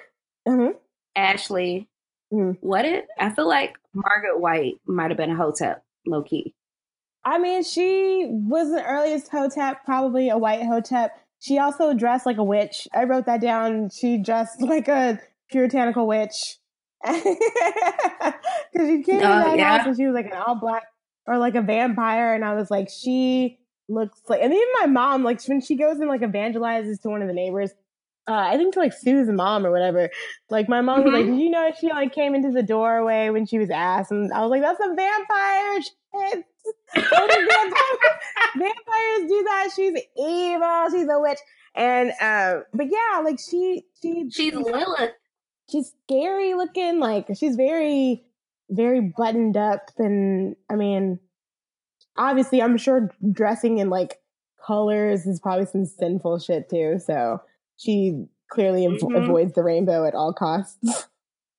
Mhm. 0.47 0.75
ashley 1.15 1.87
Mhm. 2.33 2.57
what 2.61 2.85
it 2.85 3.07
i 3.19 3.29
feel 3.29 3.47
like 3.47 3.75
margaret 3.93 4.39
white 4.39 4.75
might 4.85 5.11
have 5.11 5.17
been 5.17 5.29
a 5.31 5.35
hotep 5.35 5.83
low-key 6.07 6.53
I 7.23 7.37
mean, 7.37 7.61
she 7.63 8.27
was 8.31 8.71
the 8.71 8.83
earliest 8.83 9.29
Hotep, 9.29 9.85
probably 9.85 10.29
a 10.29 10.39
white 10.39 10.63
Hotep. 10.65 11.11
She 11.39 11.59
also 11.59 11.93
dressed 11.93 12.25
like 12.25 12.37
a 12.37 12.43
witch. 12.43 12.87
I 12.95 13.03
wrote 13.03 13.27
that 13.27 13.41
down. 13.41 13.91
She 13.91 14.17
dressed 14.17 14.59
like 14.73 14.87
a 14.87 15.19
puritanical 15.51 16.07
witch. 16.07 16.57
Because 17.05 18.87
she 18.87 19.03
came 19.03 19.19
to 19.19 19.25
Oh, 19.25 19.39
that 19.39 19.57
yeah. 19.57 19.77
house 19.77 19.87
and 19.87 19.95
she 19.97 20.05
was 20.07 20.15
like 20.15 20.25
an 20.27 20.33
all 20.33 20.55
black 20.55 20.83
or 21.27 21.37
like 21.37 21.55
a 21.55 21.61
vampire. 21.61 22.33
And 22.33 22.43
I 22.45 22.53
was 22.55 22.69
like, 22.71 22.89
she 22.89 23.59
looks 23.87 24.19
like, 24.27 24.41
and 24.41 24.53
even 24.53 24.67
my 24.79 24.87
mom, 24.87 25.23
like 25.23 25.41
when 25.45 25.61
she 25.61 25.75
goes 25.75 25.99
and 25.99 26.07
like 26.09 26.21
evangelizes 26.21 27.01
to 27.01 27.09
one 27.09 27.21
of 27.21 27.27
the 27.27 27.33
neighbors, 27.33 27.71
uh, 28.27 28.33
I 28.33 28.55
think 28.57 28.73
to 28.75 28.79
like 28.79 28.93
Sue's 28.93 29.27
mom 29.29 29.65
or 29.65 29.71
whatever. 29.71 30.09
Like 30.49 30.69
my 30.69 30.81
mom 30.81 31.03
was 31.03 31.13
like, 31.13 31.25
Mhm. 31.25 31.37
"Did 31.37 31.43
you 31.43 31.49
know 31.49 31.71
she 31.79 31.89
like 31.89 32.13
came 32.13 32.35
into 32.35 32.51
the 32.51 32.61
doorway 32.63 33.29
when 33.29 33.45
she 33.45 33.57
was 33.57 33.69
asked?" 33.71 34.11
And 34.11 34.31
I 34.31 34.41
was 34.41 34.51
like, 34.51 34.61
"That's 34.61 34.79
a 34.79 34.93
vampire 34.93 35.81
shit." 35.81 36.45
Vampires, 36.93 37.73
vampires 38.55 39.27
do 39.27 39.43
that? 39.43 39.69
She's 39.75 39.99
evil. 40.17 40.89
She's 40.91 41.07
a 41.09 41.19
witch. 41.19 41.39
And 41.73 42.11
uh, 42.21 42.61
but 42.73 42.87
yeah, 42.87 43.21
like 43.23 43.39
she 43.39 43.85
she 44.01 44.29
she's 44.29 44.53
lilith 44.53 45.11
she's 45.71 45.93
scary 46.05 46.53
looking. 46.53 46.99
Like 46.99 47.27
she's 47.35 47.55
very 47.55 48.23
very 48.71 49.13
buttoned 49.15 49.57
up, 49.57 49.91
and 49.97 50.55
I 50.69 50.75
mean, 50.75 51.19
obviously, 52.17 52.61
I'm 52.61 52.77
sure 52.77 53.09
dressing 53.31 53.77
in 53.77 53.89
like 53.89 54.17
colors 54.65 55.25
is 55.25 55.39
probably 55.39 55.65
some 55.65 55.85
sinful 55.85 56.39
shit 56.39 56.69
too. 56.69 56.99
So 57.05 57.41
she 57.77 58.25
clearly 58.49 58.85
av- 58.87 58.93
Mhm. 58.93 59.23
avoids 59.23 59.53
the 59.53 59.63
rainbow 59.63 60.05
at 60.05 60.13
all 60.15 60.33
costs 60.33 60.77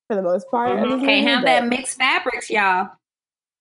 for 0.08 0.16
the 0.16 0.22
most 0.22 0.50
part. 0.50 0.70
of 0.72 0.78
Mhm. 0.78 0.88
Can't 0.88 1.00
movie, 1.00 1.22
have 1.22 1.40
but 1.42 1.46
that 1.46 1.66
mixed 1.68 1.98
fabrics, 1.98 2.50
y'all. 2.50 2.88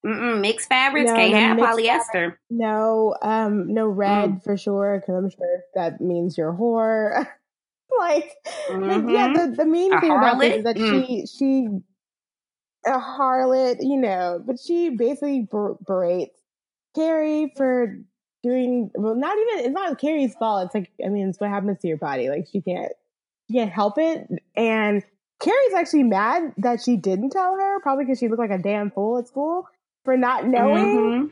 Mm-mm, 0.06 0.42
mixed 0.42 0.68
fabrics 0.68 1.10
No, 1.12 1.16
can't 1.16 1.34
have 1.36 1.56
mixed 1.58 1.78
polyester. 1.78 2.36
No, 2.50 3.16
um, 3.22 3.72
no 3.72 3.88
red 3.88 4.32
Mm. 4.32 4.44
for 4.44 4.58
sure, 4.58 5.00
because 5.00 5.16
I'm 5.16 5.30
sure 5.30 5.60
that 5.76 6.02
means 6.02 6.38
you're 6.38 6.50
a 6.50 6.58
whore. 6.58 7.28
like, 8.00 8.32
but 8.68 9.10
yeah, 9.10 9.28
Mhm. 9.28 9.34
the, 9.52 9.56
the 9.58 9.66
main 9.66 9.94
A 9.94 10.02
thing 10.02 10.12
about 10.12 10.40
this 10.40 10.56
is 10.58 10.64
that 10.64 10.76
Mm. 10.78 11.06
she 11.06 11.26
she 11.28 11.68
a 12.86 13.00
harlot, 13.00 13.78
you 13.82 13.98
know, 13.98 14.42
but 14.46 14.60
she 14.60 14.90
basically 14.90 15.48
ber- 15.50 15.78
berates 15.86 16.38
Carrie 16.96 17.54
for 17.56 17.98
doing 18.44 18.92
well. 18.96 19.16
Not 19.16 19.38
even 19.38 19.66
it's 19.66 19.74
not 19.74 20.00
Carrie's 20.00 20.36
fault. 20.36 20.66
It's 20.68 20.76
like 20.76 20.92
I 21.06 21.10
mean, 21.10 21.30
it's 21.30 21.40
what 21.40 21.50
happens 21.50 21.80
to 21.80 21.88
your 21.88 21.98
body. 21.98 22.30
Like 22.30 22.48
she 22.52 22.62
can't 22.62 22.92
she 23.50 23.58
can't 23.58 23.72
help 23.72 23.98
it, 23.98 24.28
and 24.56 25.04
Carrie's 25.42 25.74
actually 25.76 26.04
mad 26.04 26.54
that 26.58 26.82
she 26.82 26.98
didn't 26.98 27.32
tell 27.32 27.56
her, 27.56 27.80
probably 27.82 28.06
because 28.06 28.20
she 28.20 28.28
looked 28.28 28.40
like 28.40 28.52
a 28.52 28.58
damn 28.62 28.92
fool 28.92 29.18
at 29.20 29.28
school 29.28 29.68
for 30.06 30.18
not 30.18 30.48
knowing 30.48 31.30
Mhm. 31.30 31.32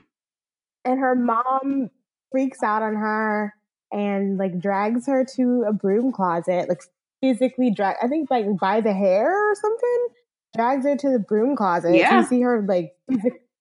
and 0.85 0.99
her 0.99 1.15
mom 1.15 1.89
freaks 2.31 2.61
out 2.63 2.81
on 2.83 2.95
her 2.95 3.53
and 3.91 4.37
like 4.37 4.59
drags 4.59 5.07
her 5.07 5.25
to 5.25 5.63
a 5.67 5.73
broom 5.73 6.11
closet, 6.11 6.69
like 6.69 6.81
physically 7.21 7.71
drag. 7.71 7.95
I 8.01 8.07
think 8.07 8.29
like 8.29 8.45
by 8.59 8.81
the 8.81 8.93
hair 8.93 9.51
or 9.51 9.55
something. 9.55 10.07
Drags 10.55 10.85
her 10.85 10.95
to 10.95 11.09
the 11.11 11.19
broom 11.19 11.55
closet. 11.55 11.95
Yeah. 11.95 12.19
You 12.21 12.25
see 12.25 12.41
her 12.41 12.65
like 12.67 12.93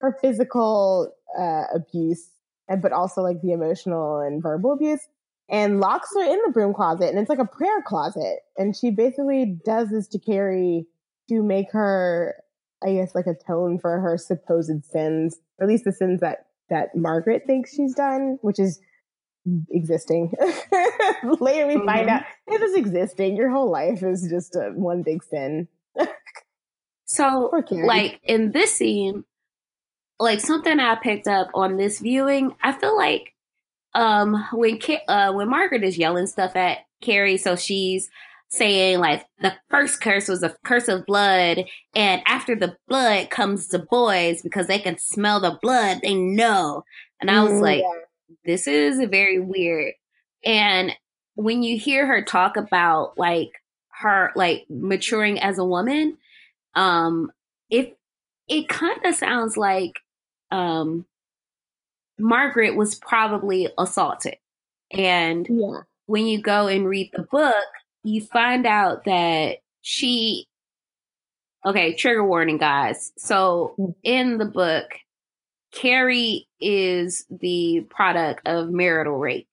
her 0.00 0.16
physical 0.20 1.12
uh, 1.38 1.64
abuse, 1.74 2.30
and 2.68 2.80
but 2.80 2.92
also 2.92 3.22
like 3.22 3.40
the 3.42 3.52
emotional 3.52 4.20
and 4.20 4.42
verbal 4.42 4.72
abuse, 4.72 5.06
and 5.50 5.80
locks 5.80 6.10
her 6.14 6.22
in 6.24 6.38
the 6.46 6.50
broom 6.52 6.72
closet. 6.74 7.10
And 7.10 7.18
it's 7.18 7.28
like 7.28 7.38
a 7.38 7.44
prayer 7.44 7.82
closet. 7.86 8.38
And 8.56 8.74
she 8.74 8.90
basically 8.90 9.58
does 9.64 9.90
this 9.90 10.08
to 10.08 10.18
Carrie 10.18 10.86
to 11.28 11.42
make 11.42 11.70
her, 11.72 12.36
I 12.82 12.94
guess, 12.94 13.14
like 13.14 13.26
atone 13.26 13.78
for 13.78 14.00
her 14.00 14.16
supposed 14.16 14.84
sins, 14.86 15.36
or 15.58 15.64
at 15.64 15.68
least 15.68 15.84
the 15.84 15.92
sins 15.92 16.20
that 16.20 16.46
that 16.70 16.94
Margaret 16.94 17.42
thinks 17.46 17.74
she's 17.74 17.94
done, 17.94 18.38
which 18.42 18.58
is 18.58 18.80
existing. 19.70 20.32
Later 21.40 21.66
we 21.66 21.76
find 21.76 22.08
Mhm. 22.08 22.10
out 22.10 22.22
it 22.46 22.62
is 22.62 22.74
existing. 22.76 23.36
Your 23.36 23.50
whole 23.50 23.70
life 23.70 24.02
is 24.02 24.26
just 24.30 24.54
a, 24.56 24.70
one 24.74 25.02
big 25.02 25.22
sin. 25.24 25.68
So, 27.08 27.50
like 27.86 28.20
in 28.24 28.52
this 28.52 28.74
scene, 28.74 29.24
like 30.20 30.40
something 30.40 30.78
I 30.80 30.96
picked 30.96 31.28
up 31.28 31.48
on 31.54 31.76
this 31.76 32.00
viewing, 32.00 32.54
I 32.62 32.72
feel 32.72 32.96
like 32.96 33.34
um 33.94 34.46
when 34.52 34.78
Ca- 34.80 35.04
uh 35.08 35.32
when 35.32 35.48
Margaret 35.48 35.84
is 35.84 35.98
yelling 35.98 36.26
stuff 36.26 36.56
at 36.56 36.78
Carrie, 37.00 37.38
so 37.38 37.56
she's 37.56 38.10
saying 38.50 38.98
like 38.98 39.24
the 39.40 39.54
first 39.70 40.00
curse 40.00 40.28
was 40.28 40.42
a 40.42 40.54
curse 40.64 40.88
of 40.88 41.06
blood, 41.06 41.64
and 41.94 42.22
after 42.26 42.54
the 42.54 42.76
blood 42.88 43.30
comes 43.30 43.68
the 43.68 43.78
boys 43.78 44.42
because 44.42 44.66
they 44.66 44.78
can 44.78 44.98
smell 44.98 45.40
the 45.40 45.58
blood, 45.62 46.00
they 46.02 46.14
know. 46.14 46.84
And 47.20 47.30
I 47.30 47.42
was 47.44 47.54
Mm, 47.54 47.62
like, 47.62 47.80
yeah. 47.80 48.36
this 48.44 48.66
is 48.68 49.00
very 49.10 49.40
weird. 49.40 49.94
And 50.44 50.92
when 51.34 51.62
you 51.62 51.78
hear 51.78 52.06
her 52.06 52.22
talk 52.22 52.56
about 52.56 53.18
like 53.18 53.50
her 54.00 54.30
like 54.36 54.66
maturing 54.70 55.40
as 55.40 55.58
a 55.58 55.64
woman, 55.64 56.18
um, 56.74 57.30
if 57.70 57.90
it 58.48 58.68
kind 58.68 59.04
of 59.04 59.14
sounds 59.14 59.56
like 59.56 59.92
um 60.50 61.04
Margaret 62.18 62.74
was 62.76 62.94
probably 62.96 63.68
assaulted. 63.78 64.36
And 64.90 65.46
Yeah. 65.48 65.80
when 66.06 66.26
you 66.26 66.40
go 66.40 66.66
and 66.66 66.88
read 66.88 67.10
the 67.12 67.22
book, 67.22 67.54
you 68.02 68.22
find 68.22 68.66
out 68.66 69.04
that 69.04 69.58
she 69.82 70.46
okay, 71.64 71.94
trigger 71.94 72.24
warning 72.24 72.56
guys. 72.56 73.12
So 73.18 73.74
Mm. 73.78 73.94
in 74.02 74.38
the 74.38 74.44
book, 74.46 74.86
Carrie 75.72 76.48
is 76.60 77.26
the 77.30 77.86
product 77.90 78.46
of 78.46 78.70
marital 78.70 79.18
rape. 79.18 79.46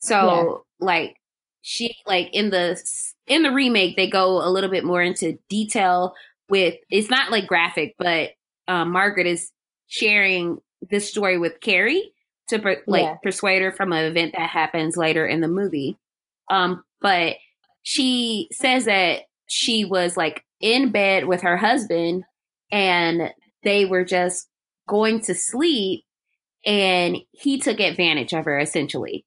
So 0.00 0.64
like 0.78 1.16
she 1.62 1.94
like 2.06 2.30
in 2.32 2.50
the 2.50 2.80
in 3.26 3.42
the 3.42 3.50
remake 3.52 3.96
they 3.96 4.08
go 4.08 4.42
a 4.42 4.48
little 4.48 4.70
bit 4.70 4.84
more 4.84 5.02
into 5.02 5.38
detail 5.50 6.14
with 6.50 6.74
it's 6.90 7.08
not 7.10 7.30
like 7.30 7.46
graphic, 7.46 7.94
but 7.98 8.30
um, 8.68 8.90
Margaret 8.92 9.26
is 9.26 9.50
sharing 9.86 10.58
this 10.90 11.08
story 11.08 11.38
with 11.38 11.60
Carrie 11.60 12.12
to 12.48 12.58
per- 12.58 12.82
like 12.86 13.02
Yeah. 13.04 13.16
persuade 13.22 13.62
her 13.62 13.72
from 13.72 13.92
an 13.92 14.04
event 14.04 14.34
that 14.36 14.50
happens 14.50 14.96
later 14.96 15.26
in 15.26 15.40
the 15.40 15.48
movie. 15.48 15.96
Um, 16.50 16.82
but 17.00 17.36
she 17.82 18.48
says 18.52 18.84
that 18.86 19.20
she 19.46 19.84
was 19.84 20.16
like 20.16 20.44
in 20.60 20.90
bed 20.92 21.26
with 21.26 21.42
her 21.42 21.56
husband 21.56 22.24
and 22.70 23.30
they 23.62 23.84
were 23.84 24.04
just 24.04 24.48
going 24.88 25.20
to 25.20 25.34
sleep 25.34 26.04
and 26.66 27.16
he 27.32 27.58
took 27.58 27.80
advantage 27.80 28.32
of 28.32 28.44
her 28.44 28.58
essentially. 28.58 29.24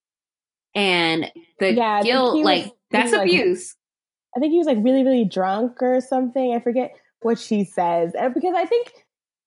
And 0.75 1.31
the 1.59 1.73
Yeah, 1.73 2.01
guilt, 2.03 2.35
he 2.35 2.43
was- 2.43 2.45
like, 2.45 2.71
that's 2.91 3.11
was, 3.11 3.19
like, 3.19 3.27
abuse. 3.29 3.75
I 4.35 4.39
think 4.39 4.51
he 4.51 4.57
was 4.57 4.67
like 4.67 4.77
really, 4.81 5.03
really 5.03 5.25
drunk 5.25 5.81
or 5.81 6.01
something. 6.01 6.53
I 6.55 6.59
forget 6.59 6.91
what 7.23 7.39
she 7.39 7.63
says. 7.63 8.13
And 8.13 8.33
because 8.33 8.55
I 8.55 8.65
think 8.65 8.91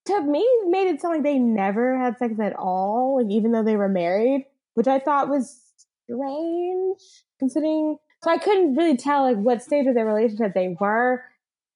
to 0.06 0.20
me 0.22 0.46
made 0.68 0.88
it 0.88 1.00
sound 1.00 1.14
like 1.14 1.22
they 1.24 1.38
never 1.38 1.98
had 1.98 2.18
sex 2.18 2.34
at 2.40 2.54
all, 2.56 3.20
like 3.22 3.30
even 3.30 3.52
though 3.52 3.64
they 3.64 3.76
were 3.76 3.88
married, 3.88 4.46
which 4.74 4.86
I 4.88 4.98
thought 4.98 5.28
was 5.28 5.60
strange 6.04 7.00
considering 7.38 7.98
so 8.22 8.30
I 8.30 8.38
couldn't 8.38 8.76
really 8.76 8.96
tell 8.96 9.22
like 9.22 9.36
what 9.36 9.62
stage 9.62 9.86
of 9.86 9.94
their 9.94 10.06
relationship 10.06 10.54
they 10.54 10.74
were 10.80 11.22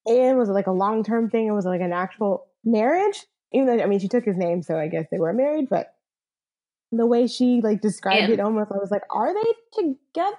in. 0.07 0.37
Was 0.37 0.49
it 0.49 0.53
like 0.53 0.67
a 0.67 0.73
long 0.73 1.05
term 1.05 1.29
thing 1.31 1.49
or 1.51 1.55
was 1.55 1.67
it 1.67 1.69
like 1.69 1.81
an 1.81 1.93
actual 1.93 2.47
marriage? 2.65 3.27
Even 3.53 3.67
though 3.67 3.83
I 3.83 3.87
mean 3.87 3.99
she 4.01 4.09
took 4.09 4.25
his 4.25 4.37
name, 4.37 4.63
so 4.63 4.79
I 4.79 4.89
guess 4.89 5.07
they 5.11 5.19
were 5.19 5.33
married, 5.33 5.69
but 5.69 5.95
the 6.93 7.07
way 7.07 7.27
she 7.27 7.61
like 7.63 7.81
described 7.81 8.29
Yeah. 8.29 8.35
it 8.35 8.41
almost 8.41 8.73
I 8.73 8.79
was 8.79 8.91
like, 8.91 9.03
are 9.11 9.33
they 9.33 9.53
together? 9.75 10.37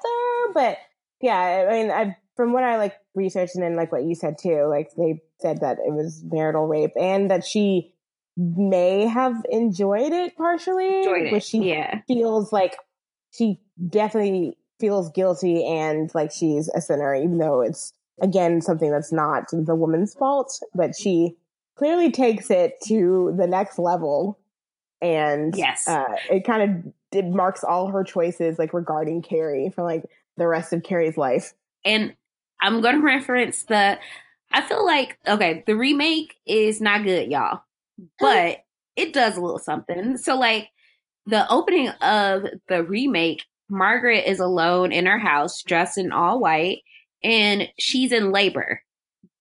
But 0.54 0.78
yeah, 1.22 1.68
I 1.70 1.72
mean, 1.72 1.92
I 1.92 2.18
from 2.36 2.52
what 2.54 2.64
I 2.64 2.78
like 2.78 2.96
researched 3.16 3.56
and 3.56 3.64
then 3.64 3.76
like 3.76 3.92
what 3.92 4.04
you 4.04 4.16
said 4.16 4.38
too, 4.42 4.66
like 4.70 4.90
they 4.98 5.22
said 5.40 5.62
that 5.62 5.78
it 5.86 5.94
was 5.94 6.24
marital 6.26 6.68
rape 6.68 6.92
and 7.00 7.30
that 7.32 7.46
she 7.46 7.94
may 8.38 9.06
have 9.06 9.36
enjoyed 9.50 10.14
it 10.14 10.36
partially, 10.38 11.00
Enjoyed 11.00 11.28
it. 11.28 11.34
which 11.34 11.44
she 11.44 11.70
yeah. 11.70 12.02
feels 12.08 12.54
like 12.54 12.78
she 13.32 13.60
definitely 13.90 14.58
feels 14.80 15.12
guilty 15.12 15.66
and 15.68 16.10
like 16.16 16.32
she's 16.32 16.70
a 16.70 16.82
sinner, 16.82 17.14
even 17.14 17.38
though 17.38 17.62
it's 17.62 17.94
again 18.22 18.62
something 18.62 18.92
that's 18.92 19.12
not 19.12 19.46
the 19.52 19.76
woman's 19.76 20.14
fault, 20.14 20.60
but 20.74 20.96
she 20.96 21.36
clearly 21.76 22.12
takes 22.12 22.50
it 22.50 22.76
to 22.86 23.34
the 23.38 23.48
next 23.48 23.78
level 23.80 24.40
and 25.02 25.56
Yes. 25.58 25.88
uh, 25.88 26.16
it 26.30 26.46
kind 26.46 26.62
of 26.86 26.94
it 27.12 27.26
marks 27.26 27.64
all 27.64 27.88
her 27.88 28.04
choices 28.04 28.58
like 28.60 28.74
regarding 28.74 29.22
Carrie 29.22 29.70
for 29.74 29.84
like 29.84 30.04
the 30.38 30.48
rest 30.48 30.72
of 30.74 30.84
Carrie's 30.84 31.18
life. 31.18 31.54
and 31.84 32.16
I'm 32.62 32.82
going 32.82 32.96
to 33.00 33.02
reference 33.02 33.64
the. 33.64 33.98
I 34.54 34.62
feel 34.62 34.86
like 34.86 35.18
okay, 35.28 35.64
the 35.66 35.76
remake 35.76 36.36
is 36.46 36.82
not 36.82 37.04
good, 37.04 37.32
y'all, 37.32 37.62
but 38.20 38.58
it 38.96 39.14
does 39.14 39.38
a 39.38 39.42
little 39.42 39.60
something. 39.60 40.18
So 40.18 40.38
like 40.38 40.70
the 41.26 41.50
opening 41.50 41.88
of 41.90 42.46
the 42.68 42.84
remake, 42.84 43.44
Margaret 43.70 44.26
is 44.28 44.40
alone 44.40 44.92
in 44.92 45.06
her 45.06 45.20
house, 45.20 45.64
dressed 45.64 45.98
in 45.98 46.12
all 46.12 46.40
white, 46.42 46.80
and 47.24 47.70
she's 47.80 48.12
in 48.12 48.32
labor, 48.32 48.82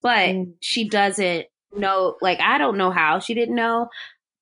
but 0.02 0.28
Mm. 0.30 0.54
she 0.60 0.88
doesn't 0.88 1.46
know. 1.76 2.16
Like 2.20 2.38
I 2.40 2.58
don't 2.58 2.78
know 2.78 2.90
how 2.92 3.18
she 3.18 3.34
didn't 3.34 3.56
know, 3.56 3.88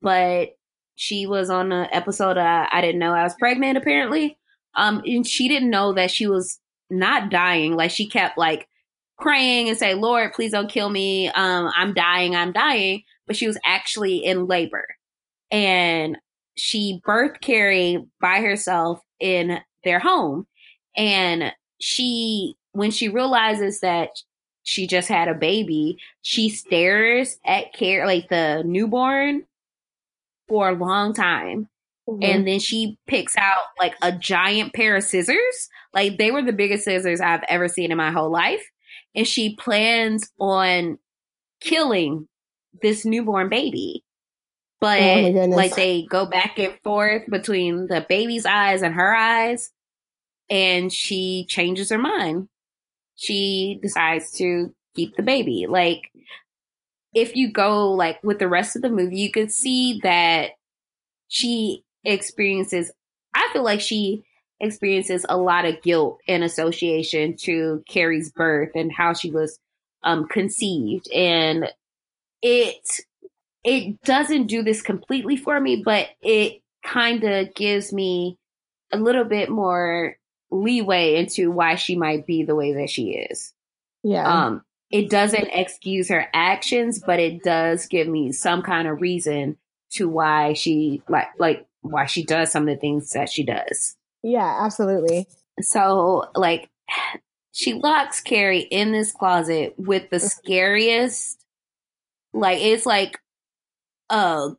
but 0.02 0.50
she 0.96 1.26
was 1.26 1.48
on 1.48 1.72
an 1.72 1.88
episode. 1.92 2.36
Of, 2.36 2.68
I 2.70 2.80
didn't 2.82 2.98
know 2.98 3.14
I 3.14 3.22
was 3.22 3.34
pregnant. 3.38 3.78
Apparently, 3.78 4.36
um, 4.74 5.02
and 5.06 5.26
she 5.26 5.48
didn't 5.48 5.70
know 5.70 5.94
that 5.94 6.10
she 6.10 6.26
was 6.26 6.60
not 6.90 7.30
dying. 7.30 7.74
Like 7.74 7.90
she 7.90 8.08
kept 8.08 8.38
like 8.38 8.68
praying 9.18 9.68
and 9.68 9.78
say, 9.78 9.94
Lord, 9.94 10.32
please 10.32 10.52
don't 10.52 10.70
kill 10.70 10.90
me. 10.90 11.28
Um, 11.28 11.70
I'm 11.76 11.94
dying, 11.94 12.36
I'm 12.36 12.52
dying. 12.52 13.02
But 13.26 13.36
she 13.36 13.46
was 13.46 13.58
actually 13.64 14.18
in 14.18 14.46
labor. 14.46 14.86
And 15.50 16.18
she 16.56 17.00
birthed 17.06 17.40
Carrie 17.40 18.04
by 18.20 18.40
herself 18.40 19.00
in 19.20 19.60
their 19.84 19.98
home. 19.98 20.46
And 20.96 21.52
she, 21.80 22.54
when 22.72 22.90
she 22.90 23.08
realizes 23.08 23.80
that 23.80 24.10
she 24.64 24.86
just 24.86 25.08
had 25.08 25.28
a 25.28 25.34
baby, 25.34 25.98
she 26.22 26.48
stares 26.48 27.38
at 27.46 27.72
care, 27.72 28.06
like 28.06 28.28
the 28.28 28.62
newborn, 28.66 29.44
for 30.48 30.70
a 30.70 30.74
long 30.74 31.12
time 31.12 31.68
and 32.22 32.46
then 32.46 32.58
she 32.58 32.98
picks 33.06 33.36
out 33.36 33.64
like 33.78 33.94
a 34.02 34.12
giant 34.12 34.72
pair 34.72 34.96
of 34.96 35.04
scissors. 35.04 35.68
Like 35.94 36.18
they 36.18 36.30
were 36.30 36.42
the 36.42 36.52
biggest 36.52 36.84
scissors 36.84 37.20
I've 37.20 37.44
ever 37.48 37.68
seen 37.68 37.90
in 37.90 37.96
my 37.96 38.10
whole 38.10 38.30
life. 38.30 38.64
And 39.14 39.26
she 39.26 39.56
plans 39.56 40.30
on 40.38 40.98
killing 41.60 42.28
this 42.82 43.04
newborn 43.04 43.48
baby. 43.48 44.04
But 44.80 45.00
Oh 45.02 45.46
like 45.46 45.74
they 45.74 46.06
go 46.08 46.26
back 46.26 46.58
and 46.58 46.74
forth 46.84 47.22
between 47.28 47.88
the 47.88 48.06
baby's 48.08 48.46
eyes 48.46 48.82
and 48.82 48.94
her 48.94 49.12
eyes, 49.12 49.72
and 50.48 50.92
she 50.92 51.46
changes 51.48 51.90
her 51.90 51.98
mind. 51.98 52.48
She 53.16 53.80
decides 53.82 54.30
to 54.34 54.72
keep 54.94 55.16
the 55.16 55.24
baby. 55.24 55.66
Like 55.68 56.02
if 57.12 57.34
you 57.34 57.50
go 57.50 57.90
like 57.90 58.22
with 58.22 58.38
the 58.38 58.48
rest 58.48 58.76
of 58.76 58.82
the 58.82 58.88
movie, 58.88 59.18
you 59.18 59.32
could 59.32 59.50
see 59.50 59.98
that 60.04 60.50
she 61.26 61.82
experiences 62.04 62.92
I 63.34 63.48
feel 63.52 63.64
like 63.64 63.80
she 63.80 64.24
experiences 64.60 65.24
a 65.28 65.36
lot 65.36 65.64
of 65.64 65.82
guilt 65.82 66.20
in 66.26 66.42
association 66.42 67.36
to 67.36 67.82
Carrie's 67.88 68.30
birth 68.30 68.70
and 68.74 68.92
how 68.92 69.12
she 69.12 69.30
was 69.30 69.58
um 70.02 70.26
conceived. 70.26 71.10
And 71.12 71.70
it 72.42 73.00
it 73.64 74.00
doesn't 74.02 74.46
do 74.46 74.62
this 74.62 74.82
completely 74.82 75.36
for 75.36 75.60
me 75.60 75.82
but 75.84 76.08
it 76.22 76.62
kind 76.84 77.24
of 77.24 77.52
gives 77.54 77.92
me 77.92 78.38
a 78.92 78.96
little 78.98 79.24
bit 79.24 79.50
more 79.50 80.16
leeway 80.50 81.16
into 81.16 81.50
why 81.50 81.74
she 81.74 81.96
might 81.96 82.26
be 82.26 82.44
the 82.44 82.54
way 82.54 82.74
that 82.74 82.88
she 82.88 83.10
is. 83.10 83.52
Yeah. 84.02 84.44
um 84.44 84.62
it 84.90 85.10
doesn't 85.10 85.48
excuse 85.52 86.08
her 86.08 86.26
actions 86.32 87.02
but 87.04 87.18
it 87.20 87.42
does 87.42 87.86
give 87.86 88.08
me 88.08 88.32
some 88.32 88.62
kind 88.62 88.88
of 88.88 89.00
reason 89.00 89.56
to 89.90 90.08
why 90.08 90.52
she 90.52 91.02
like 91.08 91.28
like 91.38 91.66
why 91.82 92.06
she 92.06 92.24
does 92.24 92.50
some 92.50 92.68
of 92.68 92.74
the 92.74 92.80
things 92.80 93.10
that 93.12 93.28
she 93.28 93.42
does 93.44 93.96
yeah, 94.22 94.58
absolutely. 94.60 95.26
so 95.60 96.24
like 96.34 96.68
she 97.52 97.74
locks 97.74 98.20
carrie 98.20 98.60
in 98.60 98.92
this 98.92 99.10
closet 99.12 99.74
with 99.76 100.10
the 100.10 100.20
scariest 100.20 101.44
like 102.32 102.60
it's 102.60 102.86
like 102.86 103.18
uh 104.10 104.50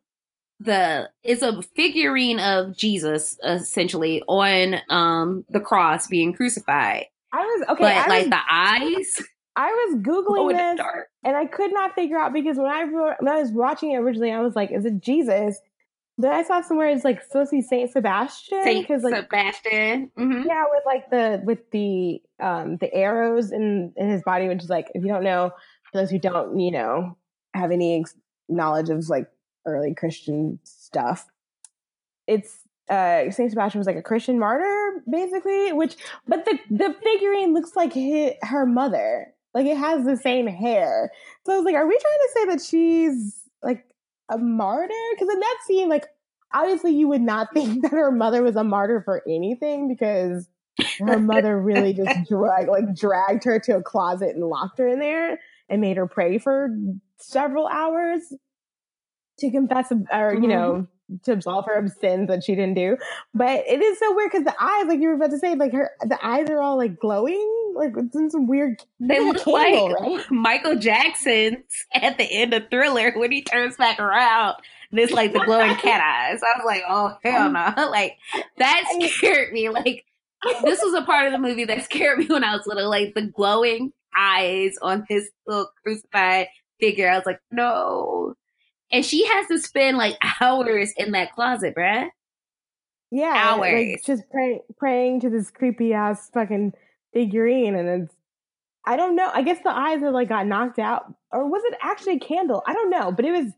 the 0.58 1.08
it's 1.22 1.40
a 1.40 1.62
figurine 1.74 2.38
of 2.38 2.76
jesus 2.76 3.38
essentially 3.42 4.22
on 4.28 4.76
um 4.90 5.46
the 5.48 5.60
cross 5.60 6.06
being 6.08 6.34
crucified 6.34 7.06
I 7.32 7.42
was 7.42 7.62
okay. 7.70 7.82
but 7.82 7.92
I 7.92 8.06
like 8.08 8.22
was, 8.22 8.30
the 8.30 8.40
eyes 8.50 9.22
I 9.56 9.70
was 9.70 10.00
googling 10.00 10.56
this 10.56 10.78
dark 10.78 11.08
and 11.24 11.36
I 11.36 11.46
could 11.46 11.72
not 11.72 11.94
figure 11.94 12.18
out 12.18 12.32
because 12.32 12.56
when 12.56 12.70
I 12.70 12.84
wrote, 12.84 13.16
when 13.20 13.32
I 13.32 13.40
was 13.40 13.50
watching 13.50 13.92
it 13.92 13.96
originally, 13.96 14.32
I 14.32 14.40
was 14.40 14.54
like, 14.54 14.70
"Is 14.70 14.84
it 14.84 15.00
Jesus?" 15.00 15.60
Then 16.20 16.32
I 16.32 16.42
saw 16.42 16.60
somewhere 16.60 16.88
it's 16.88 17.04
like 17.04 17.22
supposed 17.22 17.50
to 17.50 17.56
be 17.56 17.62
Saint 17.62 17.90
Sebastian 17.90 18.62
Saint 18.62 18.86
because 18.86 19.02
like 19.02 19.14
Sebastian. 19.16 20.10
hmm 20.16 20.42
yeah, 20.46 20.64
with 20.70 20.82
like 20.86 21.10
the 21.10 21.42
with 21.44 21.70
the 21.70 22.22
um 22.40 22.76
the 22.78 22.92
arrows 22.94 23.52
in 23.52 23.92
in 23.96 24.08
his 24.10 24.22
body, 24.22 24.48
which 24.48 24.62
is 24.62 24.70
like 24.70 24.88
if 24.94 25.02
you 25.02 25.08
don't 25.08 25.24
know, 25.24 25.50
for 25.90 25.98
those 25.98 26.10
who 26.10 26.18
don't, 26.18 26.58
you 26.58 26.70
know, 26.70 27.16
have 27.54 27.70
any 27.70 28.00
ex- 28.00 28.16
knowledge 28.48 28.90
of 28.90 29.08
like 29.08 29.28
early 29.66 29.94
Christian 29.94 30.58
stuff, 30.64 31.26
it's 32.26 32.64
uh 32.88 33.30
Saint 33.30 33.50
Sebastian 33.50 33.78
was 33.78 33.86
like 33.86 33.96
a 33.96 34.02
Christian 34.02 34.38
martyr 34.38 35.02
basically, 35.10 35.72
which 35.72 35.96
but 36.26 36.44
the 36.44 36.58
the 36.70 36.94
figurine 37.02 37.54
looks 37.54 37.76
like 37.76 37.94
hi 37.94 38.36
her 38.42 38.66
mother, 38.66 39.32
like 39.54 39.66
it 39.66 39.76
has 39.76 40.04
the 40.04 40.16
same 40.16 40.46
hair. 40.46 41.10
So 41.46 41.54
I 41.54 41.56
was 41.56 41.64
like, 41.64 41.74
are 41.74 41.86
we 41.86 41.98
trying 41.98 42.02
to 42.02 42.30
say 42.34 42.44
that 42.46 42.62
she's 42.62 43.39
a 44.30 44.38
martyr? 44.38 44.94
Because 45.12 45.28
in 45.32 45.40
that 45.40 45.56
scene, 45.66 45.88
like 45.88 46.06
obviously 46.52 46.92
you 46.92 47.08
would 47.08 47.20
not 47.20 47.48
think 47.54 47.82
that 47.82 47.92
her 47.92 48.10
mother 48.10 48.42
was 48.42 48.56
a 48.56 48.64
martyr 48.64 49.02
for 49.04 49.22
anything 49.28 49.88
because 49.88 50.48
her 50.98 51.18
mother 51.18 51.60
really 51.60 51.92
just 51.92 52.08
drag 52.28 52.68
like 52.68 52.94
dragged 52.94 53.44
her 53.44 53.58
to 53.60 53.76
a 53.76 53.82
closet 53.82 54.34
and 54.34 54.44
locked 54.44 54.78
her 54.78 54.88
in 54.88 54.98
there 54.98 55.38
and 55.68 55.80
made 55.80 55.96
her 55.96 56.06
pray 56.06 56.38
for 56.38 56.70
several 57.18 57.66
hours 57.66 58.20
to 59.38 59.50
confess 59.50 59.90
or 59.92 59.96
Mm-hmm. 60.00 60.42
you 60.42 60.48
know 60.48 60.86
to 61.22 61.32
absolve 61.32 61.66
her 61.66 61.78
of 61.78 61.90
sins 61.92 62.28
that 62.28 62.44
she 62.44 62.54
didn't 62.54 62.74
do. 62.74 62.96
But 63.34 63.64
it 63.66 63.80
is 63.80 63.98
so 63.98 64.14
weird 64.14 64.32
because 64.32 64.44
the 64.44 64.62
eyes, 64.62 64.86
like 64.86 65.00
you 65.00 65.08
were 65.08 65.14
about 65.14 65.30
to 65.30 65.38
say, 65.38 65.54
like 65.54 65.72
her 65.72 65.90
the 66.02 66.18
eyes 66.24 66.48
are 66.50 66.60
all 66.60 66.76
like 66.76 66.98
glowing, 66.98 67.74
like 67.74 67.92
it's 67.96 68.16
in 68.16 68.30
some 68.30 68.46
weird. 68.46 68.82
They 68.98 69.20
look 69.20 69.44
candle, 69.44 69.90
like 69.90 70.00
right? 70.00 70.30
Michael 70.30 70.76
Jackson's 70.76 71.64
at 71.94 72.18
the 72.18 72.24
end 72.24 72.54
of 72.54 72.70
Thriller 72.70 73.12
when 73.16 73.32
he 73.32 73.42
turns 73.42 73.76
back 73.76 73.98
around. 73.98 74.56
And 74.90 74.98
it's 74.98 75.12
like 75.12 75.32
the 75.32 75.40
glowing 75.40 75.76
cat 75.76 76.00
eyes. 76.00 76.40
I 76.42 76.58
was 76.58 76.66
like, 76.66 76.82
oh 76.88 77.16
hell 77.22 77.50
no! 77.50 77.72
Like 77.90 78.16
that 78.58 78.84
scared 79.08 79.52
me. 79.52 79.68
Like 79.68 80.04
this 80.62 80.80
was 80.82 80.94
a 80.94 81.02
part 81.02 81.26
of 81.26 81.32
the 81.32 81.38
movie 81.38 81.64
that 81.64 81.84
scared 81.84 82.18
me 82.18 82.26
when 82.26 82.44
I 82.44 82.56
was 82.56 82.66
little. 82.66 82.88
Like 82.88 83.14
the 83.14 83.22
glowing 83.22 83.92
eyes 84.16 84.76
on 84.82 85.06
his 85.08 85.30
little 85.46 85.70
crucified 85.82 86.48
figure. 86.80 87.10
I 87.10 87.16
was 87.16 87.26
like, 87.26 87.40
no. 87.50 88.34
And 88.92 89.04
she 89.04 89.26
has 89.26 89.46
to 89.48 89.58
spend 89.58 89.96
like 89.96 90.16
hours 90.40 90.92
in 90.96 91.12
that 91.12 91.32
closet, 91.34 91.74
bruh. 91.76 92.08
Yeah, 93.12 93.32
Hours. 93.34 93.72
like 93.72 94.02
just 94.04 94.22
pray, 94.30 94.60
praying 94.78 95.20
to 95.20 95.30
this 95.30 95.50
creepy 95.50 95.92
ass 95.92 96.30
fucking 96.32 96.72
figurine, 97.12 97.74
and 97.74 98.02
it's. 98.04 98.14
I 98.86 98.96
don't 98.96 99.14
know. 99.14 99.28
I 99.32 99.42
guess 99.42 99.58
the 99.62 99.70
eyes 99.70 100.02
are 100.02 100.12
like 100.12 100.28
got 100.28 100.46
knocked 100.46 100.78
out, 100.78 101.12
or 101.32 101.48
was 101.48 101.62
it 101.64 101.74
actually 101.82 102.16
a 102.16 102.20
candle? 102.20 102.62
I 102.66 102.72
don't 102.72 102.90
know, 102.90 103.10
but 103.12 103.24
it 103.24 103.32
was. 103.32 103.52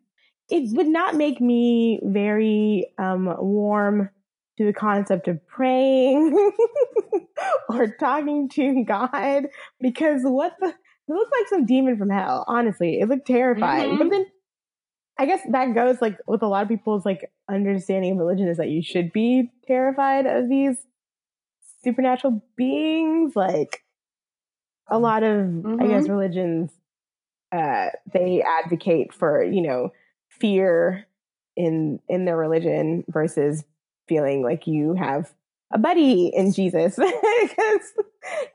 It 0.50 0.74
would 0.76 0.88
not 0.88 1.14
make 1.16 1.40
me 1.40 2.00
very 2.02 2.92
um 2.98 3.26
warm 3.38 4.08
to 4.58 4.64
the 4.64 4.72
concept 4.72 5.28
of 5.28 5.46
praying 5.46 6.52
or 7.68 7.88
talking 7.88 8.48
to 8.50 8.84
God 8.84 9.46
because 9.80 10.22
what 10.24 10.54
the 10.60 10.68
it 10.68 11.12
looks 11.12 11.30
like 11.38 11.48
some 11.48 11.66
demon 11.66 11.98
from 11.98 12.10
hell. 12.10 12.44
Honestly, 12.48 13.00
it 13.00 13.08
looked 13.08 13.26
terrifying. 13.26 13.90
Mhm. 13.96 13.98
But 13.98 14.10
then 14.10 14.26
I 15.22 15.26
guess 15.26 15.40
that 15.50 15.72
goes 15.72 16.02
like 16.02 16.18
with 16.26 16.42
a 16.42 16.48
lot 16.48 16.64
of 16.64 16.68
people's 16.68 17.06
like 17.06 17.30
understanding 17.48 18.10
of 18.10 18.18
religion 18.18 18.48
is 18.48 18.56
that 18.56 18.70
you 18.70 18.82
should 18.82 19.12
be 19.12 19.52
terrified 19.68 20.26
of 20.26 20.48
these 20.48 20.78
supernatural 21.84 22.42
beings. 22.56 23.36
Like 23.36 23.84
a 24.90 24.94
mm-hmm. 24.94 25.02
lot 25.04 25.22
of, 25.22 25.80
I 25.80 25.86
guess, 25.86 26.02
mm-hmm. 26.02 26.12
religions, 26.12 26.72
uh, 27.52 27.90
they 28.12 28.42
advocate 28.42 29.14
for 29.14 29.44
you 29.44 29.62
know 29.62 29.92
fear 30.28 31.06
in 31.54 32.00
in 32.08 32.24
their 32.24 32.36
religion 32.36 33.04
versus 33.06 33.62
feeling 34.08 34.42
like 34.42 34.66
you 34.66 34.94
have 34.94 35.32
a 35.70 35.78
buddy 35.78 36.32
in 36.34 36.52
Jesus. 36.52 36.98
Because 37.42 37.92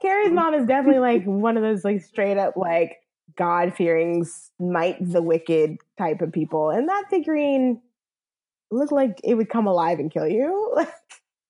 Carrie's 0.02 0.28
mm-hmm. 0.28 0.36
mom 0.36 0.54
is 0.54 0.68
definitely 0.68 1.00
like 1.00 1.24
one 1.24 1.56
of 1.56 1.64
those 1.64 1.86
like 1.86 2.02
straight 2.02 2.38
up 2.38 2.58
like 2.58 2.98
God 3.38 3.74
fearing, 3.76 4.26
smite 4.26 4.98
the 5.00 5.22
wicked 5.22 5.78
type 5.98 6.22
of 6.22 6.32
people. 6.32 6.70
And 6.70 6.90
that 6.90 7.06
figurine 7.10 7.82
looked 8.72 8.92
like 8.92 9.20
it 9.24 9.36
would 9.36 9.50
come 9.50 9.68
alive 9.68 10.00
and 10.00 10.12
kill 10.12 10.28
you. 10.28 10.86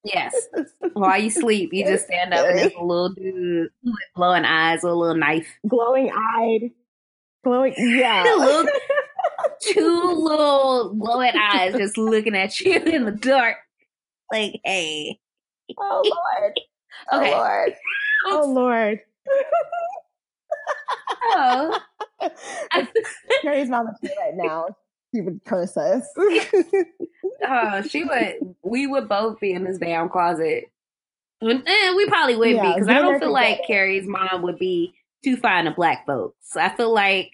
Yes. 0.04 0.36
While 0.94 1.20
you 1.22 1.30
sleep, 1.30 1.72
you 1.74 1.84
just 1.86 2.06
stand 2.06 2.34
up 2.34 2.46
and 2.46 2.58
there's 2.60 2.74
a 2.74 2.84
little 2.84 3.10
dude 3.10 3.70
with 3.84 3.96
glowing 4.16 4.46
eyes 4.46 4.80
with 4.84 4.92
a 4.94 4.96
little 4.96 5.16
knife. 5.18 5.48
glowing 5.68 6.12
eyed, 6.12 6.70
glowing, 7.44 7.74
yeah. 7.78 8.24
Little- 8.38 8.72
Two 9.62 10.14
little 10.24 10.94
glowing 10.96 11.34
eyes 11.36 11.74
just 11.76 11.98
looking 11.98 12.36
at 12.36 12.60
you 12.60 12.74
in 12.80 13.06
the 13.06 13.12
dark. 13.12 13.58
Like, 14.32 14.60
hey. 14.64 15.20
oh 15.78 16.02
Lord. 16.04 16.54
Oh 17.12 17.20
Okay. 17.20 17.32
Lord. 17.34 17.74
Oh 18.28 18.52
Lord. 18.54 19.00
Oh. 21.30 21.80
Carrie's 23.42 23.70
mom 23.70 23.88
is 24.02 24.10
right 24.20 24.34
now. 24.36 24.68
She 25.14 25.22
would 25.22 25.42
curse 25.46 25.78
us. 25.78 26.04
Oh, 27.48 27.82
she 27.90 28.04
would. 28.04 28.56
We 28.64 28.88
would 28.88 29.08
both 29.08 29.40
be 29.40 29.52
in 29.52 29.64
this 29.64 29.78
damn 29.78 30.10
closet. 30.10 30.66
And 31.42 31.64
eh, 31.68 31.94
we 31.96 32.08
probably 32.08 32.36
would 32.36 32.50
be 32.62 32.74
because 32.74 32.88
I 32.88 32.96
don't 32.96 33.20
feel 33.20 33.32
like. 33.32 33.62
Carrie's 33.68 34.08
mom 34.08 34.42
would 34.42 34.58
be 34.60 34.94
too 35.24 35.38
fine 35.38 35.66
to 35.66 35.72
black 35.72 36.06
folks. 36.06 36.56
I 36.58 36.70
feel 36.76 36.94
like 36.94 37.32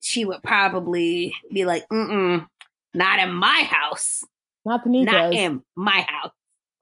she 0.00 0.24
would 0.24 0.42
probably 0.42 1.32
be 1.52 1.64
like, 1.64 1.88
"Mm, 1.88 2.46
not 2.92 3.18
in 3.20 3.32
my 3.32 3.66
house, 3.70 4.24
Not 4.66 4.84
the 4.84 4.90
Negroes. 4.90 5.12
not 5.12 5.32
in 5.32 5.62
my 5.76 6.04
house. 6.06 6.32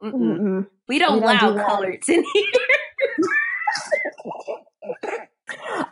Mm-mm. 0.02 0.12
Mm-mm. 0.14 0.66
We 0.88 0.98
don't 0.98 1.20
We 1.20 1.20
don't 1.20 1.42
allow 1.58 1.68
coloreds 1.68 2.08
in 2.08 2.24
here." 2.34 2.44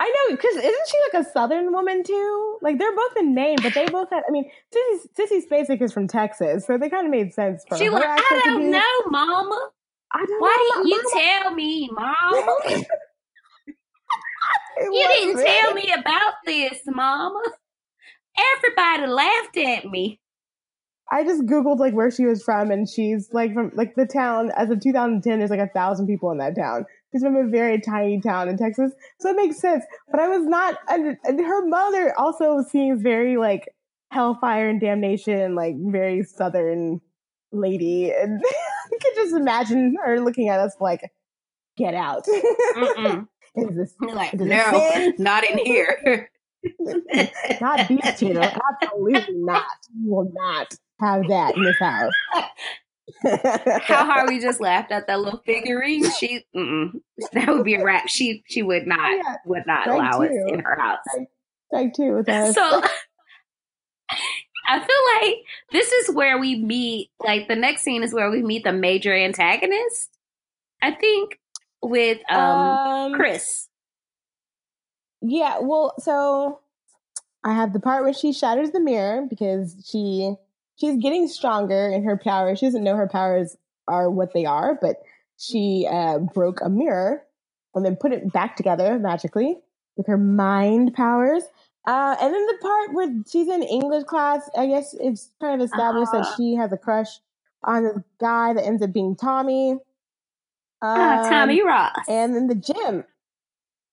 I 0.03 0.09
know, 0.09 0.34
because 0.36 0.57
isn't 0.57 0.88
she 0.88 0.96
like 1.12 1.26
a 1.26 1.30
Southern 1.30 1.72
woman 1.72 2.03
too? 2.03 2.59
Like 2.62 2.78
they're 2.78 2.96
both 2.96 3.16
in 3.18 3.34
Maine, 3.34 3.59
but 3.62 3.74
they 3.74 3.84
both 3.86 4.09
had. 4.11 4.22
I 4.26 4.30
mean, 4.32 4.51
Sissy, 4.74 5.09
Sissy 5.18 5.40
Spacek 5.46 5.82
is 5.82 5.92
from 5.92 6.09
Texas, 6.09 6.66
so 6.66 6.78
they 6.78 6.88
kind 6.88 7.07
of 7.07 7.11
made 7.11 7.34
sense 7.34 7.64
for 7.68 7.76
She 7.76 7.84
her 7.84 7.92
"I 8.03 8.40
don't 8.46 8.61
be- 8.62 8.68
know, 8.68 8.80
Mama. 9.09 9.68
I 10.12 10.24
don't 10.26 10.40
Why 10.40 10.72
know, 10.76 10.82
didn't 10.82 10.88
you 10.88 11.03
Mama. 11.14 11.20
tell 11.42 11.55
me, 11.55 11.90
Mama? 11.92 12.57
You 14.80 15.07
didn't 15.09 15.34
really- 15.36 15.44
tell 15.44 15.74
me 15.74 15.92
about 15.92 16.32
this, 16.46 16.80
Mama. 16.86 17.42
Everybody 18.57 19.07
laughed 19.07 19.57
at 19.59 19.84
me." 19.84 20.18
I 21.12 21.24
just 21.24 21.42
googled 21.42 21.78
like 21.78 21.92
where 21.92 22.11
she 22.11 22.24
was 22.24 22.42
from, 22.42 22.70
and 22.70 22.88
she's 22.88 23.28
like 23.32 23.53
from 23.53 23.72
like 23.74 23.96
the 23.96 24.07
town. 24.07 24.51
As 24.57 24.70
of 24.70 24.80
2010, 24.80 25.38
there's 25.38 25.51
like 25.51 25.61
a 25.61 25.66
thousand 25.68 26.07
people 26.07 26.30
in 26.30 26.38
that 26.38 26.55
town. 26.57 26.86
She's 27.12 27.22
from 27.22 27.36
a 27.36 27.48
very 27.48 27.80
tiny 27.80 28.20
town 28.20 28.48
in 28.48 28.56
Texas, 28.56 28.92
so 29.18 29.30
it 29.30 29.36
makes 29.36 29.58
sense. 29.58 29.84
But 30.11 30.20
I 30.20 30.28
was 30.28 30.46
not. 30.46 30.76
Her 30.88 31.66
mother 31.66 32.14
also 32.16 32.62
seems 32.62 33.02
very 33.02 33.36
like 33.36 33.68
hellfire 34.11 34.68
and 34.68 34.80
damnation, 34.80 35.54
like 35.54 35.74
very 35.76 36.22
southern 36.22 37.00
lady, 37.52 38.12
and 38.12 38.40
you 38.92 38.98
could 39.02 39.14
just 39.16 39.34
imagine 39.34 39.96
her 40.04 40.20
looking 40.20 40.48
at 40.48 40.61
us 40.61 40.76
like, 40.80 41.00
"Get 41.76 41.94
out." 41.94 42.24
Is 43.56 43.76
this 43.76 43.94
like, 44.00 44.32
Is 44.34 44.40
no, 44.40 45.12
not 45.18 45.44
in 45.44 45.58
here. 45.58 46.30
not 47.61 47.88
these 47.88 48.18
two? 48.18 48.38
Absolutely 48.38 49.34
not. 49.34 49.64
We 49.96 50.08
will 50.08 50.30
not 50.32 50.72
have 51.00 51.22
that 51.28 51.56
in 51.56 51.64
this 51.64 51.78
house. 51.80 52.12
How 53.22 54.04
hard 54.12 54.28
we 54.28 54.40
just 54.40 54.61
laughed 54.61 54.92
at 54.92 55.06
that 55.06 55.20
little 55.20 55.42
figurine. 55.46 56.08
She, 56.12 56.44
mm-mm. 56.54 56.92
that 57.32 57.48
would 57.48 57.64
be 57.64 57.74
a 57.74 57.84
wrap. 57.84 58.08
She, 58.08 58.42
she 58.48 58.62
would 58.62 58.86
not, 58.86 59.11
Yeah, 59.11 59.36
would 59.46 59.66
not 59.66 59.86
allow 59.88 60.20
it 60.22 60.28
too. 60.28 60.54
in 60.54 60.61
her 60.61 60.76
house. 60.80 60.98
Like 61.72 61.94
two 61.94 62.14
with 62.16 62.28
us. 62.28 62.54
So, 62.54 62.82
I 64.66 64.78
feel 64.78 65.28
like 65.28 65.36
this 65.72 65.90
is 65.92 66.14
where 66.14 66.38
we 66.38 66.56
meet. 66.56 67.11
Like 67.24 67.48
the 67.48 67.56
next 67.56 67.82
scene 67.82 68.02
is 68.02 68.12
where 68.14 68.30
we 68.30 68.42
meet 68.42 68.64
the 68.64 68.72
major 68.72 69.14
antagonist. 69.14 70.11
I 70.82 70.92
think 70.92 71.38
with 71.82 72.18
um, 72.30 72.38
Um, 72.38 73.12
Chris. 73.14 73.68
Yeah, 75.22 75.58
well, 75.61 75.94
so 75.98 76.61
I 77.44 77.54
have 77.54 77.72
the 77.72 77.80
part 77.80 78.04
where 78.04 78.12
she 78.14 78.32
shatters 78.32 78.70
the 78.70 78.80
mirror 78.80 79.26
because 79.28 79.76
she 79.90 80.34
she's 80.81 80.97
getting 80.97 81.28
stronger 81.28 81.91
in 81.91 82.05
her 82.05 82.16
power. 82.16 82.57
She 82.57 82.66
doesn't 82.66 82.85
know 82.85 82.97
her 82.97 83.09
powers 83.09 83.57
are 83.89 84.11
what 84.11 84.33
they 84.33 84.45
are, 84.47 84.78
but 84.81 84.97
she 85.39 85.87
uh, 85.91 86.18
broke 86.18 86.61
a 86.62 86.68
mirror 86.68 87.22
and 87.74 87.85
then 87.85 87.97
put 87.97 88.12
it 88.12 88.33
back 88.33 88.57
together 88.57 88.99
magically 88.99 89.57
with 89.97 90.07
her 90.07 90.18
mind 90.18 90.95
powers. 90.95 91.45
Uh, 91.87 92.14
and 92.20 92.35
then 92.35 92.47
the 92.47 92.59
part 92.61 92.93
where 92.95 93.09
she's 93.31 93.49
in 93.49 93.62
English 93.62 94.05
class, 94.05 94.49
I 94.57 94.66
guess 94.66 94.95
it's 95.01 95.31
kind 95.41 95.61
of 95.61 95.64
established 95.64 96.12
that 96.12 96.26
Ah. 96.26 96.35
she 96.37 96.55
has 96.55 96.72
a 96.72 96.76
crush 96.76 97.09
on 97.64 97.85
this 97.85 97.99
guy 98.20 98.53
that 98.55 98.64
ends 98.64 98.83
up 98.83 98.93
being 98.93 99.16
Tommy. 99.16 99.76
Ah, 100.83 101.22
Um, 101.24 101.31
Tommy 101.31 101.62
Ross. 101.62 101.95
and 102.09 102.35
then 102.35 102.47
the 102.49 102.55
gym. 102.55 103.05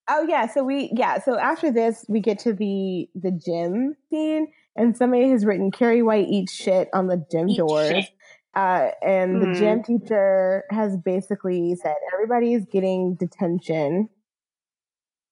Oh 0.09 0.25
yeah, 0.27 0.47
so 0.47 0.63
we 0.63 0.89
yeah, 0.93 1.19
so 1.19 1.37
after 1.37 1.69
this 1.71 2.05
we 2.07 2.21
get 2.21 2.39
to 2.39 2.53
the 2.53 3.09
the 3.15 3.31
gym 3.31 3.95
scene 4.09 4.47
and 4.77 4.95
somebody 4.95 5.29
has 5.29 5.45
written 5.45 5.71
Carrie 5.71 6.03
White 6.03 6.27
eats 6.29 6.53
shit 6.53 6.89
on 6.93 7.07
the 7.07 7.25
gym 7.31 7.49
Eat 7.49 7.57
doors. 7.57 8.05
Uh, 8.55 8.89
and 9.03 9.35
Mhm. 9.35 9.39
the 9.41 9.59
gym 9.59 9.83
teacher 9.83 10.63
has 10.71 10.97
basically 10.97 11.75
said 11.75 11.95
everybody's 12.13 12.65
getting 12.65 13.15
detention. 13.15 14.09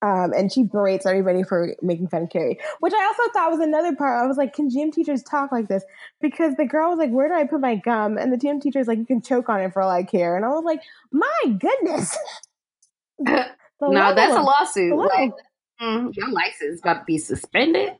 Um, 0.01 0.33
and 0.33 0.51
she 0.51 0.63
berates 0.63 1.07
everybody 1.07 1.41
for 1.41 1.73
making 1.81 2.09
fun 2.09 2.23
of 2.23 2.29
Carrie, 2.29 2.59
which 2.81 2.93
I 2.93 3.03
also 3.05 3.31
thought 3.31 3.49
was 3.49 3.59
another 3.61 3.95
part. 3.95 4.23
I 4.23 4.27
was 4.27 4.37
like, 4.37 4.53
can 4.53 4.69
gym 4.69 4.91
teachers 4.91 5.23
talk 5.23 5.51
like 5.51 5.67
this? 5.67 5.83
Because 6.21 6.53
the 6.55 6.65
girl 6.65 6.91
was 6.91 6.99
like, 6.99 7.09
where 7.09 7.27
do 7.27 7.33
I 7.33 7.45
put 7.47 7.61
my 7.61 7.75
gum? 7.75 8.17
And 8.19 8.31
the 8.31 8.37
gym 8.37 8.59
teacher's 8.59 8.87
like, 8.87 8.99
you 8.99 9.05
can 9.05 9.21
choke 9.21 9.49
on 9.49 9.61
it 9.61 9.73
for 9.73 9.81
all 9.81 9.89
I 9.89 10.03
care. 10.03 10.35
And 10.35 10.45
I 10.45 10.49
was 10.49 10.63
like, 10.63 10.81
my 11.11 11.57
goodness. 11.59 12.17
No, 13.81 13.89
level 13.89 14.15
that's 14.15 14.35
a 14.35 14.41
lawsuit. 14.41 14.89
the 14.89 14.95
Like, 14.95 15.31
mm, 15.81 16.15
your 16.15 16.29
license 16.31 16.79
about 16.81 16.99
to 16.99 17.03
be 17.05 17.17
suspended. 17.17 17.93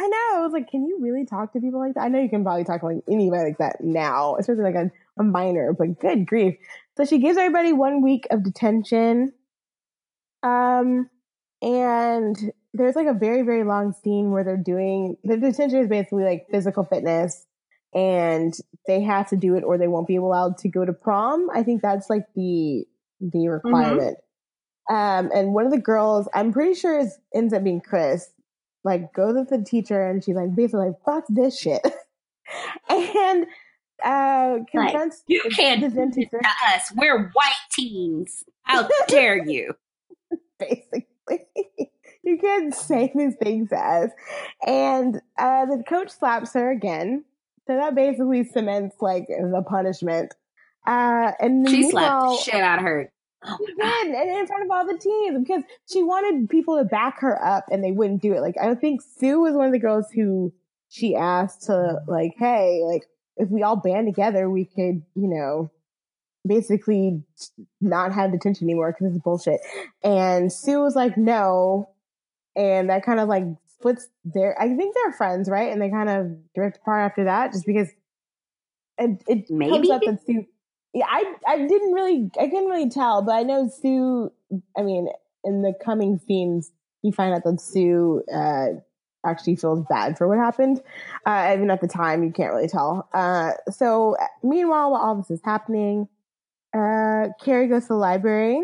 I 0.00 0.06
know. 0.06 0.38
I 0.38 0.40
was 0.42 0.54
like, 0.54 0.70
can 0.70 0.86
you 0.86 0.98
really 0.98 1.26
talk 1.26 1.52
to 1.52 1.60
people 1.60 1.78
like 1.78 1.92
that? 1.94 2.00
I 2.00 2.08
know 2.08 2.20
you 2.20 2.30
can 2.30 2.42
probably 2.42 2.64
talk 2.64 2.80
to 2.80 2.86
like 2.86 3.04
anybody 3.10 3.44
like 3.44 3.58
that 3.58 3.82
now, 3.82 4.36
especially 4.36 4.64
like 4.64 4.74
a, 4.74 4.90
a 5.18 5.22
minor, 5.22 5.74
but 5.74 6.00
good 6.00 6.26
grief. 6.26 6.54
So 6.96 7.04
she 7.04 7.18
gives 7.18 7.36
everybody 7.36 7.74
one 7.74 8.02
week 8.02 8.26
of 8.30 8.42
detention. 8.42 9.34
Um, 10.42 11.10
and 11.60 12.34
there's 12.72 12.96
like 12.96 13.08
a 13.08 13.12
very, 13.12 13.42
very 13.42 13.62
long 13.62 13.92
scene 13.92 14.30
where 14.30 14.42
they're 14.42 14.56
doing 14.56 15.18
the 15.22 15.36
detention 15.36 15.80
is 15.80 15.88
basically 15.88 16.24
like 16.24 16.46
physical 16.50 16.84
fitness 16.84 17.46
and 17.94 18.54
they 18.86 19.02
have 19.02 19.28
to 19.28 19.36
do 19.36 19.54
it 19.56 19.64
or 19.64 19.76
they 19.76 19.88
won't 19.88 20.08
be 20.08 20.16
allowed 20.16 20.56
to 20.58 20.70
go 20.70 20.86
to 20.86 20.94
prom. 20.94 21.50
I 21.52 21.62
think 21.62 21.82
that's 21.82 22.08
like 22.08 22.24
the 22.34 22.86
the 23.20 23.48
requirement. 23.48 24.16
Mm-hmm. 24.16 24.94
Um, 24.94 25.30
and 25.34 25.52
one 25.52 25.66
of 25.66 25.72
the 25.72 25.78
girls, 25.78 26.26
I'm 26.32 26.54
pretty 26.54 26.72
sure 26.72 26.98
is 26.98 27.18
ends 27.34 27.52
up 27.52 27.62
being 27.62 27.82
Chris, 27.82 28.30
like 28.84 29.12
goes 29.12 29.34
with 29.34 29.48
the 29.48 29.62
teacher 29.62 30.06
and 30.06 30.22
she's 30.24 30.36
like 30.36 30.54
basically 30.54 30.86
like 30.88 31.04
fuck 31.04 31.24
this 31.28 31.58
shit. 31.58 31.82
and 32.88 33.46
uh 34.04 34.58
confronts 34.70 35.18
like, 35.18 35.24
you 35.28 35.42
can't 35.54 35.80
do 35.80 35.90
this 35.90 36.28
to 36.30 36.38
us. 36.74 36.92
We're 36.96 37.30
white 37.32 37.54
teens. 37.72 38.44
How 38.62 38.88
dare 39.08 39.44
you? 39.44 39.74
basically. 40.58 41.06
you 42.22 42.38
can't 42.38 42.74
say 42.74 43.12
these 43.14 43.36
things 43.36 43.70
as. 43.72 44.10
And 44.66 45.20
uh, 45.38 45.66
the 45.66 45.82
coach 45.86 46.10
slaps 46.10 46.54
her 46.54 46.70
again. 46.70 47.24
So 47.66 47.76
that 47.76 47.94
basically 47.94 48.44
cements 48.44 48.96
like 49.00 49.26
the 49.28 49.64
punishment. 49.66 50.34
Uh, 50.86 51.32
and 51.38 51.68
she 51.68 51.90
slapped 51.90 52.30
the 52.30 52.36
shit 52.36 52.62
out 52.62 52.78
of 52.78 52.84
her. 52.84 53.12
Oh 53.42 53.56
did, 53.66 54.14
and 54.14 54.38
in 54.38 54.46
front 54.46 54.64
of 54.64 54.70
all 54.70 54.86
the 54.86 54.98
teams 54.98 55.38
because 55.38 55.62
she 55.90 56.02
wanted 56.02 56.50
people 56.50 56.76
to 56.76 56.84
back 56.84 57.20
her 57.20 57.42
up 57.42 57.64
and 57.70 57.82
they 57.82 57.90
wouldn't 57.90 58.20
do 58.20 58.34
it. 58.34 58.40
Like 58.40 58.56
I 58.60 58.74
think 58.74 59.00
Sue 59.18 59.40
was 59.40 59.54
one 59.54 59.66
of 59.66 59.72
the 59.72 59.78
girls 59.78 60.06
who 60.14 60.52
she 60.90 61.14
asked 61.14 61.62
to 61.62 62.00
like, 62.06 62.34
hey, 62.38 62.82
like 62.84 63.06
if 63.36 63.48
we 63.48 63.62
all 63.62 63.76
band 63.76 64.06
together, 64.06 64.50
we 64.50 64.66
could, 64.66 65.02
you 65.14 65.28
know, 65.28 65.70
basically 66.46 67.22
not 67.80 68.12
have 68.12 68.32
detention 68.32 68.66
anymore 68.66 68.92
because 68.92 69.14
it's 69.14 69.22
bullshit. 69.22 69.60
And 70.02 70.52
Sue 70.52 70.80
was 70.80 70.94
like, 70.94 71.16
no. 71.16 71.88
And 72.56 72.90
that 72.90 73.04
kind 73.04 73.20
of 73.20 73.28
like 73.28 73.44
splits 73.72 74.08
their, 74.24 74.60
I 74.60 74.74
think 74.74 74.94
they're 74.94 75.12
friends, 75.12 75.48
right? 75.48 75.72
And 75.72 75.80
they 75.80 75.90
kind 75.90 76.10
of 76.10 76.52
drift 76.54 76.78
apart 76.78 77.10
after 77.10 77.24
that 77.24 77.52
just 77.52 77.66
because 77.66 77.88
it, 78.98 79.22
it 79.26 79.50
Maybe. 79.50 79.70
comes 79.70 79.90
up 79.90 80.02
that 80.04 80.26
Sue, 80.26 80.46
yeah, 80.92 81.06
I, 81.08 81.34
I 81.46 81.58
didn't 81.58 81.92
really, 81.92 82.30
I 82.38 82.46
couldn't 82.48 82.68
really 82.68 82.90
tell, 82.90 83.22
but 83.22 83.32
I 83.32 83.42
know 83.42 83.68
Sue, 83.68 84.32
I 84.76 84.82
mean, 84.82 85.08
in 85.44 85.62
the 85.62 85.72
coming 85.84 86.20
scenes, 86.26 86.72
you 87.02 87.12
find 87.12 87.32
out 87.34 87.44
that 87.44 87.60
Sue, 87.60 88.22
uh, 88.32 88.80
actually 89.24 89.56
feels 89.56 89.84
bad 89.88 90.16
for 90.16 90.26
what 90.26 90.38
happened. 90.38 90.80
Uh, 91.26 91.52
even 91.54 91.70
at 91.70 91.80
the 91.80 91.88
time, 91.88 92.24
you 92.24 92.32
can't 92.32 92.52
really 92.52 92.68
tell. 92.68 93.08
Uh, 93.12 93.52
so 93.70 94.16
meanwhile, 94.42 94.90
while 94.90 95.00
all 95.00 95.16
this 95.16 95.30
is 95.30 95.40
happening, 95.44 96.08
uh, 96.74 97.28
Carrie 97.40 97.68
goes 97.68 97.82
to 97.82 97.88
the 97.88 97.94
library 97.94 98.62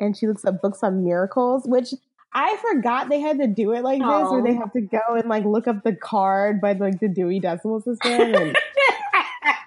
and 0.00 0.16
she 0.16 0.26
looks 0.26 0.44
up 0.44 0.60
books 0.60 0.82
on 0.82 1.04
miracles, 1.04 1.64
which 1.66 1.92
I 2.32 2.56
forgot 2.56 3.08
they 3.08 3.20
had 3.20 3.38
to 3.38 3.46
do 3.46 3.72
it 3.72 3.82
like 3.82 4.00
Aww. 4.00 4.22
this, 4.22 4.30
where 4.30 4.42
they 4.42 4.54
have 4.54 4.72
to 4.72 4.80
go 4.80 5.00
and 5.16 5.28
like 5.28 5.44
look 5.44 5.68
up 5.68 5.84
the 5.84 5.94
card 5.94 6.60
by 6.60 6.72
like 6.72 7.00
the 7.00 7.08
Dewey 7.08 7.40
Decimal 7.40 7.80
System 7.80 8.34
and 8.34 8.56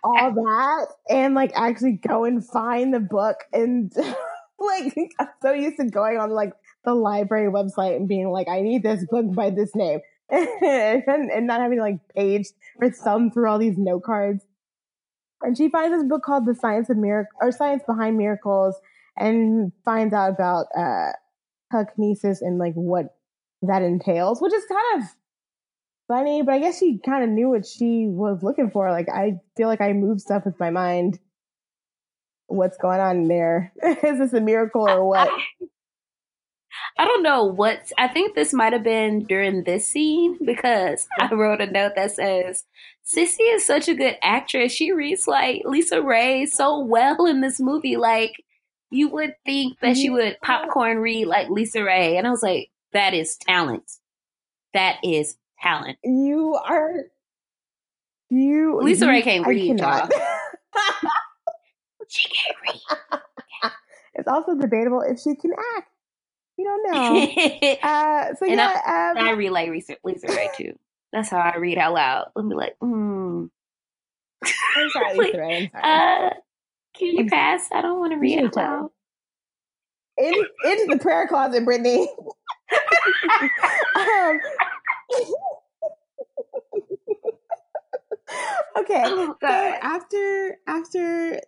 all 0.03 0.31
that, 0.33 0.87
and 1.09 1.33
like 1.33 1.51
actually 1.55 1.93
go 1.93 2.25
and 2.25 2.45
find 2.45 2.93
the 2.93 2.99
book. 2.99 3.37
And 3.51 3.91
like, 4.59 4.95
I'm 5.19 5.27
so 5.41 5.53
used 5.53 5.77
to 5.77 5.85
going 5.85 6.17
on 6.17 6.31
like 6.31 6.53
the 6.85 6.93
library 6.93 7.51
website 7.51 7.95
and 7.95 8.07
being 8.07 8.29
like, 8.29 8.47
I 8.47 8.61
need 8.61 8.83
this 8.83 9.05
book 9.09 9.33
by 9.33 9.49
this 9.49 9.75
name, 9.75 9.99
and, 10.29 11.31
and 11.31 11.47
not 11.47 11.61
having 11.61 11.79
like 11.79 11.99
page 12.15 12.47
or 12.81 12.91
thumb 12.91 13.31
through 13.31 13.49
all 13.49 13.59
these 13.59 13.77
note 13.77 14.03
cards. 14.03 14.43
And 15.41 15.57
she 15.57 15.69
finds 15.69 15.97
this 15.97 16.07
book 16.07 16.23
called 16.23 16.45
The 16.45 16.55
Science 16.55 16.89
of 16.89 16.97
Miracle 16.97 17.37
or 17.41 17.51
Science 17.51 17.83
Behind 17.85 18.17
Miracles 18.17 18.75
and 19.17 19.71
finds 19.83 20.13
out 20.13 20.31
about 20.31 20.67
uh 20.77 21.11
telekinesis 21.71 22.41
and 22.41 22.57
like 22.57 22.73
what 22.73 23.15
that 23.61 23.81
entails, 23.81 24.41
which 24.41 24.53
is 24.53 24.63
kind 24.65 25.03
of 25.03 25.09
funny, 26.07 26.41
but 26.41 26.53
I 26.53 26.59
guess 26.59 26.79
she 26.79 26.99
kind 27.03 27.23
of 27.23 27.29
knew 27.29 27.49
what 27.49 27.65
she 27.65 28.07
was 28.07 28.43
looking 28.43 28.71
for. 28.71 28.91
Like 28.91 29.09
I 29.09 29.39
feel 29.55 29.67
like 29.67 29.81
I 29.81 29.93
move 29.93 30.21
stuff 30.21 30.45
with 30.45 30.59
my 30.59 30.69
mind. 30.69 31.19
What's 32.47 32.77
going 32.77 32.99
on 32.99 33.27
there? 33.27 33.73
is 33.83 34.19
this 34.19 34.33
a 34.33 34.41
miracle 34.41 34.87
or 34.87 35.07
what? 35.07 35.29
I 36.97 37.05
don't 37.05 37.23
know 37.23 37.45
what. 37.45 37.91
I 37.97 38.07
think 38.07 38.35
this 38.35 38.53
might 38.53 38.73
have 38.73 38.83
been 38.83 39.25
during 39.25 39.63
this 39.63 39.87
scene 39.87 40.37
because 40.43 41.07
I 41.19 41.33
wrote 41.33 41.61
a 41.61 41.71
note 41.71 41.93
that 41.95 42.11
says, 42.11 42.65
Sissy 43.05 43.53
is 43.53 43.65
such 43.65 43.87
a 43.87 43.95
good 43.95 44.17
actress. 44.23 44.71
She 44.71 44.91
reads 44.91 45.27
like 45.27 45.63
LisaRaye 45.65 46.47
so 46.47 46.79
well 46.79 47.25
in 47.25 47.41
this 47.41 47.59
movie. 47.59 47.97
Like, 47.97 48.33
you 48.89 49.09
would 49.09 49.33
think 49.45 49.79
that 49.81 49.97
she 49.97 50.07
mm-hmm. 50.07 50.15
would 50.15 50.37
popcorn 50.41 50.99
read 50.99 51.25
like 51.25 51.47
LisaRaye." 51.47 52.17
And 52.17 52.27
I 52.27 52.29
was 52.29 52.43
like, 52.43 52.69
that 52.93 53.13
is 53.13 53.37
talent. 53.37 53.91
That 54.73 54.97
is 55.03 55.35
talent. 55.63 55.97
You 56.03 56.55
are. 56.55 57.05
You. 58.29 58.79
LisaRaye 58.83 59.23
can't 59.23 59.47
read, 59.47 59.79
y'all. 59.79 60.09
she 62.07 62.29
can't 62.29 62.57
read. 62.63 62.79
It's 64.15 64.27
also 64.27 64.55
debatable 64.55 65.01
if 65.01 65.19
she 65.19 65.35
can 65.35 65.51
act. 65.77 65.89
You 66.57 66.65
don't 66.65 66.91
know. 66.91 67.23
uh, 67.83 68.35
so 68.35 68.45
and 68.45 68.55
yeah, 68.55 68.81
I, 68.85 69.11
um, 69.11 69.27
I 69.27 69.31
relay 69.31 69.69
Lisa, 69.69 69.95
LisaRaye 70.05 70.53
too. 70.55 70.77
That's 71.11 71.29
how 71.29 71.39
I 71.39 71.57
read 71.57 71.77
out 71.77 71.93
loud. 71.93 72.31
Let 72.35 72.45
me 72.45 72.55
like, 72.55 72.75
hmm. 72.79 73.45
I'm 74.43 74.89
sorry, 74.91 75.17
LisaRaye. 75.17 75.71
I'm 75.73 75.81
sorry. 75.81 76.27
Uh, 76.27 76.29
can 76.95 77.07
you 77.07 77.25
pass? 77.27 77.69
I 77.71 77.81
don't 77.81 77.99
want 77.99 78.13
to 78.13 78.19
read 78.19 78.39
it 78.39 78.45
out 78.45 78.55
loud. 78.55 78.89
In, 80.15 80.33
into 80.65 80.85
the 80.93 80.99
prayer 80.99 81.27
closet, 81.27 81.65
Brittany. 81.65 82.07
um, 83.95 84.39
okay. 88.77 89.03
Oh, 89.05 89.35
so 89.41 89.47
after 89.47 90.57
after 90.67 91.41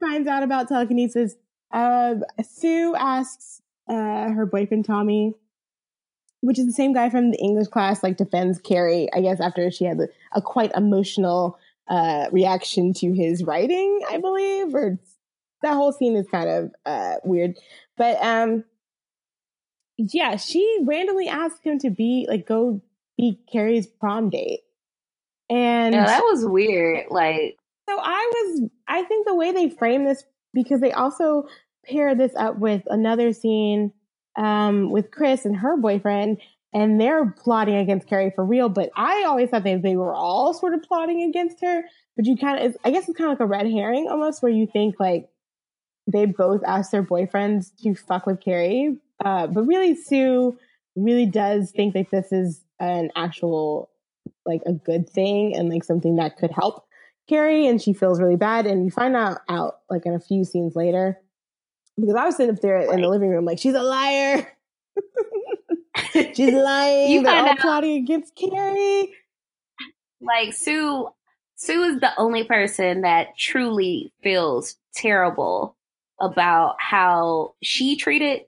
finds 0.00 0.28
out 0.28 0.42
about 0.42 0.68
telekinesis, 0.68 1.36
uh, 1.72 2.16
Sue 2.42 2.94
asks 2.96 3.62
uh, 3.88 4.30
her 4.30 4.46
boyfriend 4.46 4.84
Tommy, 4.84 5.34
which 6.40 6.58
is 6.58 6.66
the 6.66 6.72
same 6.72 6.92
guy 6.92 7.10
from 7.10 7.30
the 7.30 7.38
English 7.38 7.68
class, 7.68 8.02
like 8.02 8.16
defends 8.16 8.58
Carrie. 8.58 9.08
I 9.14 9.20
guess 9.20 9.40
after 9.40 9.70
she 9.70 9.84
had 9.84 10.00
a, 10.00 10.08
a 10.32 10.42
quite 10.42 10.72
emotional 10.74 11.58
uh, 11.88 12.26
reaction 12.32 12.92
to 12.94 13.12
his 13.12 13.44
writing, 13.44 14.00
I 14.08 14.18
believe, 14.18 14.74
or 14.74 14.98
that 15.62 15.74
whole 15.74 15.92
scene 15.92 16.16
is 16.16 16.26
kind 16.28 16.48
of 16.48 16.72
uh, 16.86 17.16
weird. 17.24 17.56
But 17.96 18.22
um, 18.22 18.64
yeah, 20.12 20.36
she 20.36 20.78
randomly 20.84 21.28
asked 21.28 21.64
him 21.64 21.78
to 21.80 21.90
be 21.90 22.26
like 22.28 22.46
go 22.46 22.80
be 23.16 23.38
Carrie's 23.52 23.86
prom 23.86 24.30
date, 24.30 24.60
and 25.48 25.94
yeah, 25.94 26.06
that 26.06 26.22
was 26.22 26.44
weird. 26.46 27.06
Like, 27.10 27.58
so 27.88 27.98
I 28.00 28.30
was, 28.32 28.70
I 28.88 29.02
think 29.02 29.26
the 29.26 29.34
way 29.34 29.52
they 29.52 29.68
frame 29.68 30.04
this 30.04 30.24
because 30.54 30.80
they 30.80 30.92
also 30.92 31.46
pair 31.84 32.14
this 32.14 32.32
up 32.36 32.58
with 32.58 32.82
another 32.86 33.32
scene 33.32 33.92
um, 34.36 34.90
with 34.90 35.10
Chris 35.10 35.44
and 35.44 35.56
her 35.56 35.76
boyfriend, 35.76 36.38
and 36.72 37.00
they're 37.00 37.30
plotting 37.30 37.76
against 37.76 38.08
Carrie 38.08 38.32
for 38.34 38.44
real. 38.44 38.68
But 38.68 38.90
I 38.96 39.24
always 39.26 39.50
thought 39.50 39.64
they, 39.64 39.76
they 39.76 39.96
were 39.96 40.14
all 40.14 40.54
sort 40.54 40.74
of 40.74 40.82
plotting 40.82 41.22
against 41.22 41.60
her. 41.62 41.82
But 42.16 42.26
you 42.26 42.36
kind 42.36 42.64
of, 42.64 42.76
I 42.84 42.90
guess 42.90 43.08
it's 43.08 43.18
kind 43.18 43.30
of 43.30 43.38
like 43.38 43.44
a 43.44 43.50
red 43.50 43.66
herring 43.66 44.08
almost, 44.08 44.42
where 44.42 44.52
you 44.52 44.66
think 44.66 44.96
like 44.98 45.28
they 46.06 46.26
both 46.26 46.62
asked 46.66 46.92
their 46.92 47.04
boyfriends 47.04 47.70
to 47.82 47.94
fuck 47.94 48.26
with 48.26 48.40
Carrie. 48.40 48.96
Uh, 49.24 49.46
but 49.46 49.66
really, 49.66 49.94
Sue 49.94 50.58
really 50.96 51.26
does 51.26 51.70
think 51.70 51.94
that 51.94 52.10
this 52.10 52.32
is 52.32 52.64
an 52.78 53.10
actual, 53.16 53.90
like 54.46 54.62
a 54.66 54.72
good 54.72 55.08
thing 55.08 55.54
and 55.54 55.68
like 55.68 55.84
something 55.84 56.16
that 56.16 56.36
could 56.38 56.50
help 56.50 56.86
Carrie. 57.28 57.66
And 57.66 57.80
she 57.80 57.92
feels 57.92 58.20
really 58.20 58.36
bad. 58.36 58.66
And 58.66 58.84
you 58.84 58.90
find 58.90 59.14
out, 59.14 59.38
out 59.48 59.80
like 59.88 60.06
in 60.06 60.14
a 60.14 60.20
few 60.20 60.44
scenes 60.44 60.74
later, 60.74 61.18
because 61.98 62.14
I 62.14 62.24
was 62.24 62.36
sitting 62.36 62.54
up 62.54 62.60
there 62.60 62.76
right. 62.76 62.90
in 62.90 63.02
the 63.02 63.08
living 63.08 63.28
room, 63.28 63.44
like, 63.44 63.58
she's 63.58 63.74
a 63.74 63.82
liar. 63.82 64.46
she's 66.12 66.38
lying. 66.52 67.10
you 67.10 67.22
They're 67.22 67.34
all 67.34 67.48
out, 67.50 67.58
plotting 67.58 67.96
against 68.02 68.34
Carrie. 68.34 69.12
Like 70.20 70.52
Sue, 70.52 71.08
Sue 71.56 71.82
is 71.84 72.00
the 72.00 72.10
only 72.18 72.44
person 72.44 73.02
that 73.02 73.36
truly 73.38 74.12
feels 74.22 74.76
terrible 74.94 75.76
about 76.20 76.76
how 76.78 77.54
she 77.62 77.96
treated 77.96 78.42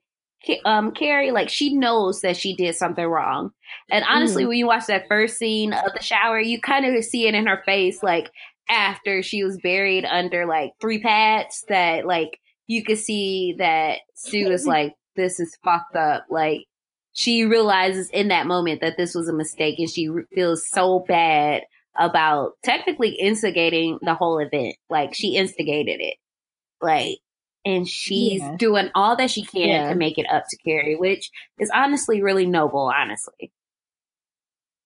um 0.65 0.93
Carrie. 0.93 1.31
Like 1.31 1.49
she 1.49 1.75
knows 1.75 2.21
that 2.21 2.37
she 2.37 2.55
did 2.55 2.75
something 2.75 3.05
wrong. 3.05 3.51
And 3.91 4.05
honestly, 4.09 4.45
mm. 4.45 4.49
when 4.49 4.59
you 4.59 4.67
watch 4.67 4.87
that 4.87 5.09
first 5.09 5.39
scene 5.39 5.73
of 5.73 5.93
the 5.95 6.03
shower, 6.03 6.41
you 6.41 6.61
kind 6.61 6.85
of 6.85 7.05
see 7.05 7.27
it 7.27 7.35
in 7.35 7.47
her 7.47 7.63
face, 7.65 8.03
like 8.03 8.31
after 8.69 9.23
she 9.23 9.45
was 9.45 9.59
buried 9.63 10.05
under 10.05 10.47
like 10.47 10.73
three 10.81 11.01
pads 11.01 11.65
that 11.69 12.07
like 12.07 12.39
you 12.67 12.85
could 12.85 12.99
see 12.99 13.55
that 13.59 13.99
Sue 14.15 14.49
was 14.49 14.67
like, 14.67 14.95
this 15.17 15.41
is 15.41 15.57
fucked 15.65 15.97
up. 15.97 16.27
Like 16.31 16.65
she 17.13 17.45
realizes 17.45 18.09
in 18.11 18.29
that 18.29 18.47
moment 18.47 18.81
that 18.81 18.97
this 18.97 19.15
was 19.15 19.29
a 19.29 19.35
mistake 19.35 19.79
and 19.79 19.91
she 19.91 20.09
re- 20.09 20.25
feels 20.35 20.67
so 20.69 21.05
bad 21.07 21.63
about 21.99 22.53
technically 22.65 23.11
instigating 23.11 23.99
the 24.03 24.15
whole 24.15 24.39
event. 24.39 24.77
Like 24.89 25.15
she 25.15 25.37
instigated 25.37 26.01
it. 26.01 26.17
Like, 26.81 27.19
and 27.65 27.87
she's 27.89 28.41
Yeah. 28.41 28.57
doing 28.59 28.91
all 28.95 29.17
that 29.17 29.31
she 29.31 29.43
can 29.45 29.69
Yeah. 29.69 29.89
to 29.91 29.95
make 29.95 30.19
it 30.19 30.27
up 30.31 30.45
to 30.51 30.57
Carrie, 30.59 30.97
which 30.97 31.31
is 31.59 31.71
honestly 31.75 32.23
really 32.23 32.47
noble, 32.47 32.91
honestly. 32.95 33.53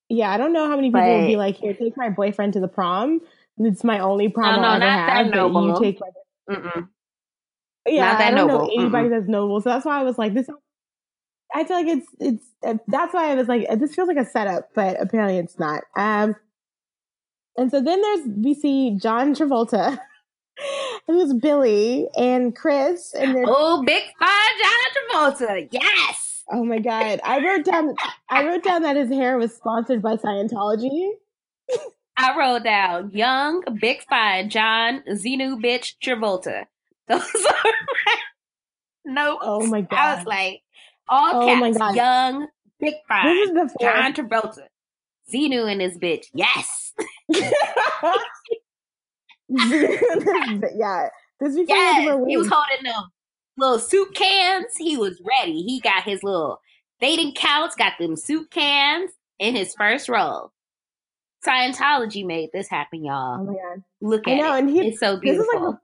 Yeah, 0.08 0.30
I 0.30 0.36
don't 0.36 0.52
know 0.52 0.68
how 0.68 0.76
many 0.76 0.88
people 0.90 1.18
would 1.18 1.26
be 1.26 1.36
like, 1.36 1.56
"Here, 1.56 1.74
take 1.74 1.96
my 1.96 2.10
boyfriend 2.10 2.52
to 2.52 2.60
the 2.60 2.68
prom. 2.68 3.20
It's 3.58 3.82
my 3.82 3.98
only 3.98 4.28
prom 4.28 4.56
no, 4.56 4.68
I'll 4.68 4.74
ever 4.76 4.84
not 4.84 5.06
that 5.06 5.24
have." 5.24 5.32
but 5.32 5.62
you 5.62 5.78
take 5.80 6.00
my 6.00 6.08
Mm-mm. 6.48 6.88
yeah, 7.88 8.04
Not 8.12 8.18
that 8.18 8.32
I 8.32 8.36
don't 8.36 8.46
noble. 8.46 8.66
know 8.66 8.70
anybody 8.80 9.08
that's 9.08 9.26
noble. 9.26 9.60
So 9.60 9.70
that's 9.70 9.84
why 9.84 9.98
I 10.00 10.04
was 10.04 10.16
like, 10.18 10.32
this. 10.34 10.48
I 11.54 11.64
feel 11.64 11.76
like 11.76 11.86
it's 11.88 12.06
it's. 12.20 12.44
Uh, 12.64 12.74
that's 12.88 13.12
why 13.14 13.30
I 13.32 13.34
was 13.34 13.48
like, 13.48 13.66
this 13.78 13.94
feels 13.94 14.06
like 14.08 14.16
a 14.16 14.24
setup, 14.24 14.70
but 14.74 15.00
apparently 15.00 15.38
it's 15.38 15.58
not. 15.58 15.82
Um, 15.96 16.36
and 17.56 17.70
so 17.70 17.80
then 17.80 18.00
there's 18.00 18.28
we 18.28 18.54
see 18.54 18.96
John 19.00 19.34
Travolta, 19.34 19.98
who's 21.06 21.32
Billy 21.34 22.08
and 22.16 22.54
Chris, 22.54 23.14
and 23.14 23.34
they're 23.34 23.44
Oh, 23.46 23.82
big 23.84 24.02
fine 24.18 24.30
John 24.62 25.32
Travolta. 25.32 25.68
Yes. 25.70 26.42
oh 26.52 26.64
my 26.64 26.78
god, 26.78 27.20
I 27.24 27.44
wrote 27.44 27.64
down 27.64 27.94
I 28.28 28.46
wrote 28.46 28.62
down 28.64 28.82
that 28.82 28.96
his 28.96 29.10
hair 29.10 29.36
was 29.38 29.54
sponsored 29.54 30.02
by 30.02 30.16
Scientology. 30.16 31.10
I 32.18 32.36
wrote 32.38 32.64
down 32.64 33.10
young, 33.12 33.62
big 33.80 34.02
fine 34.08 34.48
John 34.50 35.02
Xenu 35.08 35.62
bitch 35.62 35.94
Travolta. 36.02 36.64
Those 37.08 37.20
are 37.64 37.72
notes. 39.04 39.42
Oh 39.42 39.66
my 39.66 39.82
god. 39.82 39.98
I 39.98 40.14
was 40.16 40.26
like, 40.26 40.62
all 41.08 41.42
Oh 41.42 41.56
my 41.56 41.70
God. 41.72 41.94
young, 41.94 42.46
big 42.80 42.94
this 42.94 43.02
fine 43.08 43.36
is 43.36 43.50
before. 43.50 43.68
John 43.80 44.12
Travolta. 44.14 44.62
Xenu 45.32 45.70
and 45.70 45.80
his 45.80 45.98
bitch. 45.98 46.26
Yes. 46.34 46.92
yeah, 49.48 51.08
this 51.40 51.50
is 51.50 51.56
before 51.56 51.76
he 51.76 52.04
Yes. 52.04 52.20
He 52.28 52.36
was 52.36 52.48
holding 52.50 52.84
them 52.84 53.04
little 53.56 53.78
soup 53.78 54.14
cans. 54.14 54.66
He 54.78 54.96
was 54.96 55.20
ready. 55.24 55.62
He 55.62 55.80
got 55.80 56.02
his 56.02 56.22
little 56.22 56.60
dating 57.00 57.34
couch, 57.34 57.72
got 57.78 57.92
them 57.98 58.16
soup 58.16 58.50
cans 58.50 59.10
in 59.38 59.54
his 59.54 59.74
first 59.74 60.08
role. 60.08 60.52
Scientology 61.46 62.24
made 62.26 62.50
this 62.52 62.68
happen, 62.68 63.00
Oh 63.04 63.06
y'all. 63.06 63.44
my 63.44 63.52
god. 63.52 63.82
Look 64.00 64.26
I 64.26 64.32
at 64.32 64.36
know, 64.38 64.54
it. 64.54 64.58
and 64.60 64.70
he- 64.70 64.88
it's 64.88 65.00
so 65.00 65.12
this 65.16 65.36
is 65.38 65.46
beautiful. 65.46 65.70
like 65.70 65.78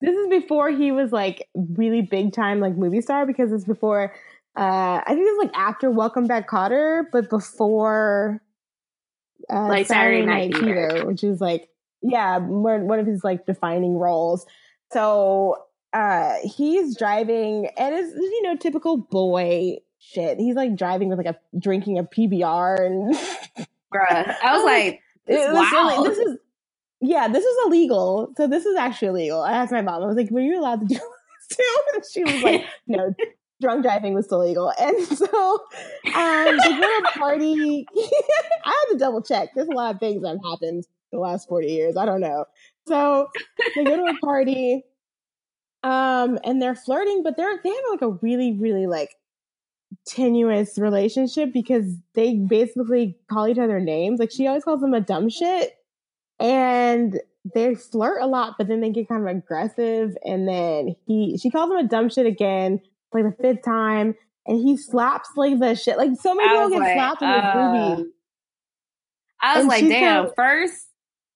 This 0.00 0.16
is 0.16 0.28
before 0.30 0.70
he 0.70 0.90
was 0.92 1.12
like 1.12 1.46
really 1.54 2.00
big 2.02 2.32
time 2.32 2.60
like 2.60 2.76
movie 2.76 3.02
star 3.02 3.26
because 3.26 3.52
it's 3.52 3.64
before 3.64 4.14
uh 4.56 5.00
I 5.04 5.04
think 5.08 5.26
it's 5.28 5.38
like 5.38 5.54
after 5.54 5.90
Welcome 5.90 6.26
Back 6.26 6.48
Kotter, 6.48 7.04
but 7.12 7.28
before 7.28 8.40
uh 9.52 9.68
Like 9.68 9.86
Saturday 9.86 10.24
Night 10.24 10.56
Fever. 10.56 11.04
which 11.06 11.22
is 11.24 11.40
like 11.40 11.68
yeah, 12.02 12.38
one 12.38 12.86
one 12.86 12.98
of 12.98 13.06
his 13.06 13.22
like 13.24 13.46
defining 13.46 13.94
roles. 13.94 14.46
So 14.92 15.56
uh 15.92 16.34
he's 16.44 16.96
driving 16.96 17.68
and 17.76 17.94
it's 17.94 18.14
you 18.14 18.42
know 18.42 18.56
typical 18.56 18.96
boy 18.96 19.76
shit. 19.98 20.38
He's 20.38 20.54
like 20.54 20.76
driving 20.76 21.08
with 21.08 21.18
like 21.18 21.26
a 21.26 21.38
drinking 21.58 21.98
a 21.98 22.04
PBR 22.04 22.84
and 22.86 23.14
Bruh. 23.94 24.36
I 24.42 24.56
was 24.56 24.64
like, 24.64 25.00
this 25.26 25.48
was 25.52 25.72
really- 25.72 26.08
this 26.08 26.18
is 26.18 26.38
yeah, 27.02 27.28
this 27.28 27.42
is 27.44 27.56
illegal. 27.66 28.32
So 28.36 28.46
this 28.46 28.66
is 28.66 28.76
actually 28.76 29.08
illegal. 29.08 29.40
I 29.42 29.52
asked 29.52 29.72
my 29.72 29.80
mom. 29.80 30.02
I 30.02 30.06
was 30.06 30.16
like, 30.16 30.30
"Were 30.30 30.40
you 30.40 30.60
allowed 30.60 30.80
to 30.80 30.86
do 30.86 30.94
this 31.48 31.56
too?" 31.56 31.76
And 31.94 32.04
she 32.12 32.24
was 32.24 32.42
like, 32.42 32.66
"No, 32.86 33.14
drunk 33.62 33.82
driving 33.82 34.12
was 34.12 34.26
still 34.26 34.40
legal." 34.46 34.70
And 34.78 35.02
so 35.06 35.24
um, 36.14 36.58
to 36.58 37.00
a 37.14 37.18
party. 37.18 37.86
I 38.64 38.84
had 38.86 38.92
to 38.92 38.98
double 38.98 39.22
check. 39.22 39.48
There's 39.54 39.68
a 39.68 39.72
lot 39.72 39.94
of 39.94 40.00
things 40.00 40.20
that 40.22 40.38
happened 40.44 40.84
the 41.12 41.18
last 41.18 41.48
forty 41.48 41.68
years. 41.68 41.96
I 41.96 42.06
don't 42.06 42.20
know. 42.20 42.44
So 42.88 43.28
they 43.76 43.84
go 43.84 43.96
to 43.96 44.12
a 44.12 44.18
party, 44.24 44.82
um, 45.82 46.38
and 46.44 46.60
they're 46.60 46.74
flirting, 46.74 47.22
but 47.22 47.36
they're 47.36 47.60
they 47.62 47.70
have 47.70 47.84
like 47.90 48.02
a 48.02 48.10
really, 48.22 48.52
really 48.52 48.86
like 48.86 49.14
tenuous 50.06 50.78
relationship 50.78 51.52
because 51.52 51.96
they 52.14 52.34
basically 52.34 53.16
call 53.30 53.48
each 53.48 53.58
other 53.58 53.80
names. 53.80 54.20
Like 54.20 54.30
she 54.30 54.46
always 54.46 54.64
calls 54.64 54.82
him 54.82 54.94
a 54.94 55.00
dumb 55.00 55.28
shit. 55.28 55.74
And 56.38 57.20
they 57.54 57.74
flirt 57.74 58.22
a 58.22 58.26
lot, 58.26 58.54
but 58.56 58.66
then 58.66 58.80
they 58.80 58.90
get 58.90 59.08
kind 59.08 59.22
of 59.22 59.36
aggressive. 59.36 60.16
And 60.24 60.48
then 60.48 60.96
he 61.06 61.38
she 61.38 61.50
calls 61.50 61.70
him 61.70 61.76
a 61.76 61.88
dumb 61.88 62.08
shit 62.08 62.26
again, 62.26 62.80
like 63.12 63.24
the 63.24 63.42
fifth 63.42 63.62
time, 63.62 64.14
and 64.46 64.58
he 64.58 64.76
slaps 64.76 65.28
like 65.36 65.58
the 65.58 65.74
shit. 65.74 65.98
Like 65.98 66.12
so 66.18 66.34
many 66.34 66.48
people 66.48 66.70
get 66.70 66.78
like, 66.80 66.94
slapped 66.94 67.22
in 67.22 67.30
this 67.30 67.44
uh, 67.44 67.72
movie. 67.72 68.10
I 69.42 69.54
was 69.54 69.60
And 69.60 69.68
like, 69.68 69.88
damn, 69.88 70.30
first 70.34 70.86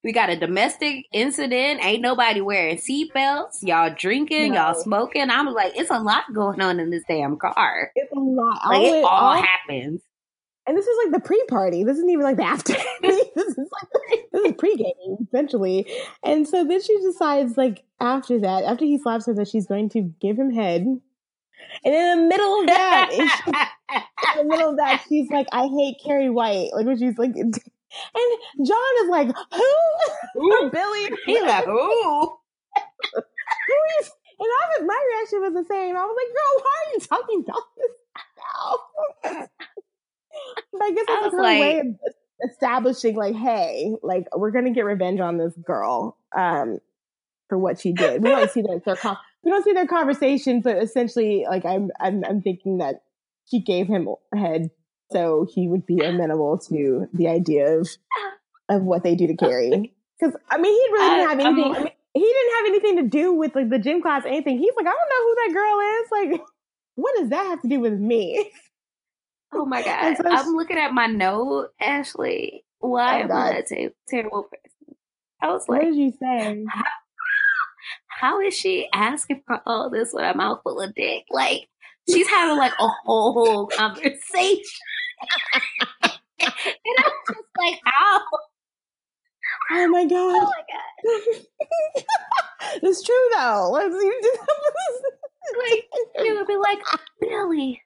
we 0.04 0.12
got 0.12 0.30
a 0.30 0.36
domestic 0.36 1.06
incident. 1.12 1.84
Ain't 1.84 2.02
nobody 2.02 2.40
wearing 2.42 2.76
seatbelts. 2.76 3.58
Y'all 3.62 3.92
drinking, 3.96 4.52
No. 4.52 4.66
y'all 4.66 4.74
smoking. 4.74 5.30
I'm 5.30 5.46
like, 5.54 5.72
it's 5.76 5.90
a 5.90 5.98
lot 5.98 6.24
going 6.34 6.60
on 6.60 6.78
in 6.78 6.90
this 6.90 7.02
damn 7.08 7.36
car. 7.38 7.90
It's 7.96 8.12
a 8.12 8.18
lot. 8.20 8.60
Like 8.68 8.82
it 8.82 9.02
all 9.02 9.08
all- 9.08 9.42
happens. 9.42 10.02
and 10.66 10.76
this 10.76 10.86
is 10.86 10.98
like 11.04 11.14
the 11.14 11.26
pre-party. 11.26 11.82
This 11.84 11.96
isn't 11.96 12.10
even 12.10 12.22
like 12.22 12.36
the 12.36 12.44
after. 12.44 12.74
this 13.02 13.18
is 13.36 13.56
like 13.58 14.20
this 14.32 14.44
is 14.46 14.52
pre-game 14.58 15.16
essentially. 15.26 15.86
And 16.22 16.46
so 16.46 16.64
then 16.64 16.82
she 16.82 16.96
decides, 17.00 17.56
like 17.56 17.82
after 18.00 18.38
that, 18.40 18.64
after 18.64 18.84
he 18.84 18.98
slaps 18.98 19.26
her, 19.26 19.34
that 19.34 19.48
she's 19.48 19.66
going 19.66 19.88
to 19.90 20.02
give 20.20 20.38
him 20.38 20.50
head. 20.52 20.82
And 21.84 21.94
in 21.94 22.20
the 22.20 22.26
middle 22.28 22.60
of 22.60 22.66
that, 22.66 23.08
she- 23.10 24.40
in 24.40 24.48
the 24.48 24.54
middle 24.54 24.70
of 24.70 24.76
that, 24.76 25.02
she's 25.08 25.30
like, 25.30 25.46
"I 25.52 25.66
hate 25.66 25.96
Carrie 26.04 26.28
White." 26.30 26.70
Like 26.74 26.84
when 26.86 26.98
she's 26.98 27.16
like, 27.16 27.32
and 28.14 28.66
John 28.66 29.04
is 29.04 29.08
like, 29.10 29.28
"Who?" 29.52 30.42
Ooh. 30.42 30.70
Billy. 30.72 31.10
he 31.26 31.40
like, 31.40 31.66
ooh. 31.68 32.36
Who 33.14 33.76
is? 34.00 34.10
And 34.40 34.48
I 34.48 34.80
was, 34.80 34.86
my 34.86 35.00
reaction 35.14 35.40
was 35.42 35.54
the 35.54 35.64
same. 35.72 35.96
I 35.96 36.04
was 36.04 36.16
like, 36.18 36.32
"Girl, 36.34 36.52
why 36.64 36.76
are 36.80 36.92
you 36.92 37.00
talking 37.00 37.44
about 37.46 37.62
this 37.76 37.92
now?" 38.42 39.48
but 40.72 40.82
I 40.82 40.90
guess 40.90 41.04
it's 41.08 41.24
was 41.24 41.32
her 41.32 41.42
like- 41.42 41.60
way 41.60 41.78
of 41.80 41.86
establishing, 42.50 43.16
like, 43.16 43.34
"Hey, 43.36 43.92
like, 44.02 44.26
we're 44.36 44.50
gonna 44.50 44.72
get 44.72 44.84
revenge 44.84 45.20
on 45.20 45.38
this 45.38 45.54
girl 45.64 46.16
um, 46.36 46.78
for 47.48 47.58
what 47.58 47.80
she 47.80 47.92
did." 47.92 48.22
We 48.22 48.30
don't 48.30 48.50
see 48.50 48.62
their, 48.62 48.80
their 48.84 48.96
con- 48.96 49.18
we 49.44 49.50
don't 49.50 49.64
see 49.64 49.72
their 49.72 49.86
conversation, 49.86 50.60
but 50.60 50.78
essentially, 50.82 51.46
like, 51.48 51.64
I'm 51.64 51.90
I'm 52.00 52.24
I'm 52.24 52.42
thinking 52.42 52.78
that 52.78 53.02
she 53.50 53.60
gave 53.60 53.86
him 53.86 54.08
head 54.34 54.70
so 55.12 55.46
he 55.52 55.68
would 55.68 55.86
be 55.86 55.98
amenable 56.00 56.58
to 56.68 57.08
the 57.12 57.28
idea 57.28 57.78
of 57.78 57.88
of 58.68 58.82
what 58.82 59.02
they 59.02 59.14
do 59.14 59.26
to 59.26 59.34
oh, 59.34 59.48
Carrie. 59.48 59.92
Because 60.18 60.34
I 60.50 60.58
mean, 60.58 60.72
he 60.72 60.92
really 60.92 61.10
didn't 61.16 61.28
have 61.28 61.40
anything. 61.40 61.74
I 61.74 61.78
mean, 61.82 61.90
he 62.14 62.20
didn't 62.20 62.54
have 62.56 62.66
anything 62.66 62.96
to 62.96 63.02
do 63.08 63.32
with 63.32 63.54
like 63.54 63.68
the 63.70 63.78
gym 63.78 64.00
class 64.00 64.24
anything. 64.26 64.58
He's 64.58 64.72
like, 64.76 64.86
I 64.86 64.90
don't 64.90 65.10
know 65.10 65.24
who 65.24 65.34
that 65.34 65.52
girl 65.54 65.80
is. 65.80 66.10
Like, 66.40 66.48
what 66.94 67.14
does 67.18 67.28
that 67.30 67.46
have 67.46 67.62
to 67.62 67.68
do 67.68 67.80
with 67.80 67.94
me? 67.98 68.50
Oh 69.52 69.64
my 69.66 69.82
god! 69.84 70.16
So 70.16 70.24
I'm 70.28 70.54
looking 70.54 70.78
at 70.78 70.92
my 70.94 71.06
note, 71.06 71.68
Ashley. 71.80 72.64
Why 72.78 73.20
Oh, 73.22 73.24
am. 73.24 73.32
I 73.32 73.50
a 73.58 73.62
ter- 73.62 73.94
terrible 74.08 74.44
person? 74.44 74.96
I 75.40 75.48
was 75.48 75.68
like, 75.68 75.82
What 75.82 75.86
did 75.90 75.96
you 75.96 76.12
say? 76.20 76.64
how 78.08 78.40
is 78.40 78.54
she 78.56 78.88
asking 78.92 79.42
for 79.46 79.60
all 79.66 79.90
this 79.90 80.10
with 80.12 80.24
a 80.24 80.36
mouthful 80.36 80.80
of 80.80 80.94
dick? 80.94 81.24
Like 81.30 81.68
she's 82.08 82.28
having 82.28 82.58
like 82.58 82.72
a 82.80 82.88
whole 83.04 83.66
conversation, 83.66 84.62
and 86.02 86.12
I'm 86.98 87.12
just 87.28 87.48
like, 87.58 87.80
how? 87.84 88.20
Oh, 88.32 88.38
oh 89.72 89.88
my 89.88 90.04
god. 90.04 90.12
Oh 90.12 90.50
my 90.50 90.64
god! 90.72 92.14
it's 92.82 93.02
true 93.02 93.28
though. 93.34 93.70
Let's 93.72 93.94
Like 95.58 95.84
it 96.14 96.36
would 96.36 96.46
be 96.46 96.56
like, 96.56 96.78
Billy, 97.20 97.82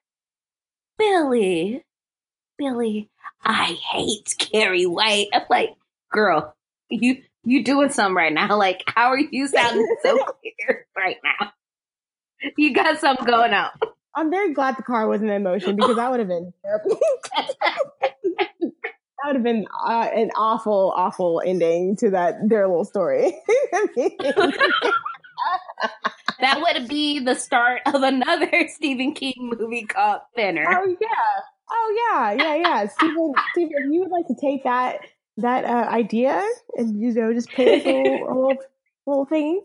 Billy, 0.97 1.83
Billy. 2.57 3.09
I 3.43 3.77
hate 3.91 4.35
Carrie 4.37 4.85
White. 4.85 5.27
I'm 5.33 5.43
like, 5.49 5.75
girl, 6.11 6.55
you 6.89 7.21
you 7.43 7.63
doing 7.63 7.89
something 7.89 8.15
right 8.15 8.33
now? 8.33 8.57
Like, 8.57 8.83
how 8.87 9.07
are 9.07 9.19
you 9.19 9.47
sounding 9.47 9.95
so 10.03 10.17
clear 10.41 10.87
right 10.95 11.17
now? 11.23 11.51
You 12.57 12.73
got 12.73 12.99
something 12.99 13.25
going 13.25 13.53
on. 13.53 13.69
I'm 14.15 14.29
very 14.31 14.53
glad 14.53 14.77
the 14.77 14.83
car 14.83 15.07
wasn't 15.07 15.31
in 15.31 15.43
motion 15.43 15.75
because 15.75 15.95
that 15.95 16.09
would 16.11 16.19
have 16.19 16.29
been 16.29 16.53
terrible. 16.63 16.99
that 18.01 19.25
would 19.25 19.35
have 19.35 19.43
been 19.43 19.67
uh, 19.85 20.09
an 20.13 20.31
awful, 20.35 20.93
awful 20.95 21.41
ending 21.45 21.95
to 21.97 22.09
that 22.11 22.35
their 22.47 22.67
little 22.67 22.85
story. 22.85 23.33
That 26.39 26.61
would 26.61 26.87
be 26.87 27.19
the 27.19 27.35
start 27.35 27.81
of 27.85 28.01
another 28.01 28.49
Stephen 28.69 29.13
King 29.13 29.53
movie 29.59 29.83
called 29.83 30.21
Thinner. 30.35 30.65
Oh 30.69 30.95
yeah. 31.01 31.41
Oh 31.69 32.11
yeah. 32.11 32.31
Yeah, 32.31 32.55
yeah. 32.55 32.87
Stephen, 32.87 33.33
Stephen, 33.51 33.73
if 33.77 33.91
you 33.91 33.99
would 34.01 34.11
like 34.11 34.27
to 34.27 34.35
take 34.39 34.63
that 34.63 35.01
that 35.37 35.65
uh, 35.65 35.89
idea 35.89 36.43
and 36.75 36.99
you 36.99 37.13
know 37.13 37.33
just 37.33 37.49
pay 37.49 37.81
a 37.81 38.03
little, 38.03 38.27
a 38.27 38.33
little, 38.33 38.57
little 39.05 39.25
thing, 39.25 39.61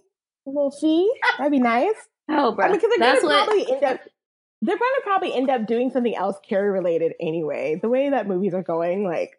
a 0.46 0.50
little 0.50 0.70
fee, 0.70 1.12
that'd 1.38 1.50
be 1.50 1.58
nice. 1.58 1.94
Oh, 2.28 2.52
bro, 2.52 2.66
I 2.66 2.68
mean, 2.68 2.78
because 2.80 2.92
that's 2.98 3.22
what. 3.22 3.44
probably 3.46 3.72
end 3.72 3.84
up 3.84 4.00
they're 4.64 4.78
going 4.78 4.92
to 4.96 5.02
probably 5.02 5.34
end 5.34 5.50
up 5.50 5.66
doing 5.66 5.90
something 5.90 6.16
else 6.16 6.36
Carrie 6.48 6.70
related 6.70 7.12
anyway. 7.20 7.78
The 7.80 7.88
way 7.88 8.08
that 8.08 8.26
movies 8.26 8.54
are 8.54 8.62
going, 8.62 9.04
like 9.04 9.36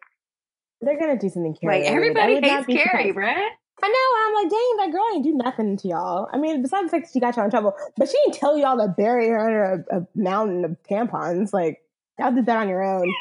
they're 0.80 0.98
going 0.98 1.18
to 1.18 1.26
do 1.26 1.28
something 1.28 1.56
Carrie. 1.60 1.80
Like 1.80 1.90
everybody 1.90 2.34
hates 2.40 2.66
Carrie, 2.66 3.10
right? 3.10 3.50
I 3.82 3.88
know. 3.88 4.26
I'm 4.26 4.44
like, 4.44 4.50
dang, 4.50 4.76
that 4.78 4.92
girl 4.92 5.04
ain't 5.12 5.24
do 5.24 5.34
nothing 5.34 5.76
to 5.78 5.88
y'all. 5.88 6.28
I 6.32 6.38
mean, 6.38 6.62
besides 6.62 6.90
the 6.90 6.96
fact 6.96 7.06
that 7.06 7.12
she 7.12 7.20
got 7.20 7.36
y'all 7.36 7.44
in 7.44 7.50
trouble, 7.50 7.74
but 7.96 8.08
she 8.08 8.16
didn't 8.24 8.38
tell 8.38 8.56
y'all 8.56 8.78
to 8.78 8.88
bury 8.88 9.28
her 9.28 9.38
under 9.38 9.86
a, 9.90 9.98
a 9.98 10.06
mountain 10.14 10.64
of 10.64 10.76
tampons. 10.88 11.52
Like, 11.52 11.80
y'all 12.18 12.32
did 12.32 12.46
that 12.46 12.56
on 12.58 12.68
your 12.68 12.82
own. 12.82 13.12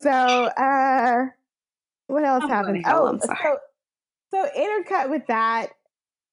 So, 0.00 0.10
uh, 0.10 1.26
what 2.06 2.24
else 2.24 2.44
I'm 2.44 2.48
happened? 2.48 2.84
Oh, 2.86 3.08
I'm 3.08 3.20
sorry. 3.20 3.38
so 3.42 3.58
so 4.30 4.48
intercut 4.56 5.10
with 5.10 5.26
that. 5.26 5.70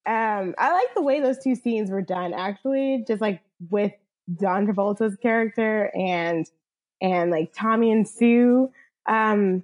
Um, 0.05 0.55
I 0.57 0.71
like 0.71 0.93
the 0.95 1.01
way 1.01 1.19
those 1.21 1.39
two 1.39 1.55
scenes 1.55 1.89
were 1.89 2.01
done. 2.01 2.33
Actually, 2.33 3.03
just 3.07 3.19
like 3.19 3.41
with 3.69 3.91
John 4.39 4.67
Travolta's 4.67 5.15
character 5.17 5.91
and 5.95 6.49
and 7.01 7.31
like 7.31 7.53
Tommy 7.53 7.91
and 7.91 8.07
Sue. 8.07 8.71
Um, 9.07 9.63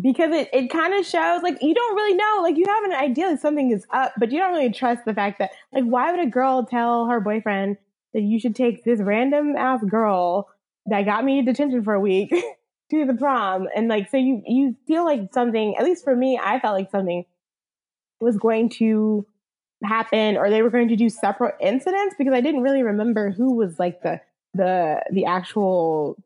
because 0.00 0.32
it, 0.32 0.48
it 0.52 0.70
kind 0.70 0.92
of 0.94 1.06
shows 1.06 1.42
like 1.42 1.62
you 1.62 1.74
don't 1.74 1.94
really 1.94 2.16
know 2.16 2.40
like 2.42 2.56
you 2.56 2.64
have 2.66 2.84
an 2.84 2.92
idea 2.92 3.30
that 3.30 3.40
something 3.40 3.70
is 3.70 3.86
up 3.90 4.12
but 4.18 4.32
you 4.32 4.38
don't 4.38 4.52
really 4.52 4.72
trust 4.72 5.04
the 5.04 5.14
fact 5.14 5.38
that 5.38 5.52
like 5.72 5.84
why 5.84 6.10
would 6.10 6.20
a 6.20 6.28
girl 6.28 6.66
tell 6.66 7.06
her 7.06 7.20
boyfriend 7.20 7.76
that 8.12 8.22
you 8.22 8.40
should 8.40 8.56
take 8.56 8.82
this 8.82 9.00
random 9.00 9.54
ass 9.56 9.80
girl 9.84 10.48
that 10.86 11.04
got 11.04 11.24
me 11.24 11.42
detention 11.42 11.84
for 11.84 11.94
a 11.94 12.00
week 12.00 12.30
to 12.90 13.06
the 13.06 13.14
prom 13.14 13.68
and 13.76 13.88
like 13.88 14.10
so 14.10 14.16
you 14.16 14.42
you 14.46 14.74
feel 14.88 15.04
like 15.04 15.32
something 15.32 15.76
at 15.76 15.84
least 15.84 16.02
for 16.02 16.16
me 16.16 16.40
i 16.42 16.58
felt 16.58 16.76
like 16.76 16.90
something 16.90 17.24
was 18.20 18.36
going 18.36 18.68
to 18.68 19.24
happen 19.82 20.36
or 20.36 20.48
they 20.50 20.62
were 20.62 20.70
going 20.70 20.88
to 20.88 20.96
do 20.96 21.08
separate 21.08 21.54
incidents 21.60 22.14
because 22.18 22.32
i 22.32 22.40
didn't 22.40 22.62
really 22.62 22.82
remember 22.82 23.30
who 23.30 23.54
was 23.54 23.78
like 23.78 24.00
the 24.02 24.20
the 24.54 25.02
the 25.12 25.24
actual 25.24 26.16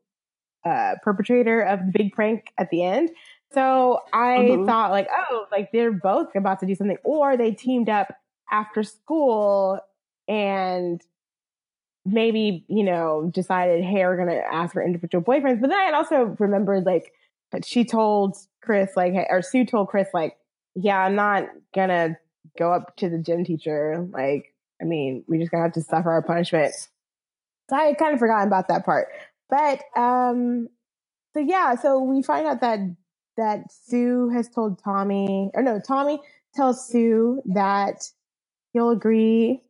uh 0.64 0.94
perpetrator 1.02 1.60
of 1.62 1.80
the 1.86 1.92
big 1.92 2.12
prank 2.12 2.52
at 2.58 2.70
the 2.70 2.82
end 2.84 3.10
so 3.52 4.00
I 4.12 4.58
Mhm. 4.60 4.66
thought 4.66 4.90
like, 4.90 5.08
oh, 5.10 5.46
like 5.50 5.72
they're 5.72 5.90
both 5.90 6.34
about 6.36 6.60
to 6.60 6.66
do 6.66 6.74
something, 6.74 6.98
or 7.02 7.34
they 7.36 7.52
teamed 7.52 7.88
up 7.88 8.14
after 8.50 8.82
school 8.82 9.80
and 10.28 11.00
maybe 12.04 12.64
you 12.68 12.84
know 12.84 13.30
decided, 13.32 13.84
hey, 13.84 14.04
we're 14.04 14.16
gonna 14.16 14.42
ask 14.52 14.72
for 14.72 14.82
individual 14.82 15.22
boyfriends. 15.22 15.60
But 15.60 15.70
then 15.70 15.78
I 15.78 15.92
also 15.96 16.36
remembered 16.38 16.84
like 16.84 17.12
she 17.64 17.84
told 17.84 18.36
Chris 18.62 18.90
like, 18.96 19.12
hey, 19.12 19.26
or 19.30 19.42
Sue 19.42 19.64
told 19.64 19.88
Chris 19.88 20.08
like, 20.12 20.36
yeah, 20.74 20.98
I'm 20.98 21.14
not 21.14 21.48
gonna 21.74 22.16
go 22.58 22.72
up 22.72 22.96
to 22.98 23.10
the 23.10 23.18
gym 23.18 23.44
teacher. 23.44 24.06
Like, 24.12 24.54
I 24.82 24.86
mean, 24.86 25.24
we 25.28 25.38
just 25.38 25.52
gonna 25.52 25.64
have 25.64 25.74
to 25.74 25.82
suffer 25.82 26.10
our 26.10 26.22
punishment. 26.22 26.74
So 27.70 27.76
I 27.76 27.84
had 27.84 27.98
kind 27.98 28.14
of 28.14 28.20
forgotten 28.20 28.48
about 28.48 28.68
that 28.68 28.84
part. 28.86 29.08
But 29.50 29.82
um 30.00 30.68
so 31.34 31.40
yeah, 31.40 31.76
so 31.76 32.00
we 32.00 32.22
find 32.22 32.46
out 32.46 32.60
that 32.62 32.80
that 33.38 33.72
Sue 33.72 34.30
has 34.30 34.48
told 34.50 34.82
Tommy, 34.82 35.50
or 35.54 35.62
no, 35.62 35.80
Tommy 35.80 36.20
tells 36.54 36.88
Sue 36.88 37.42
that 37.46 38.02
he'll 38.72 38.90
agree 38.90 39.62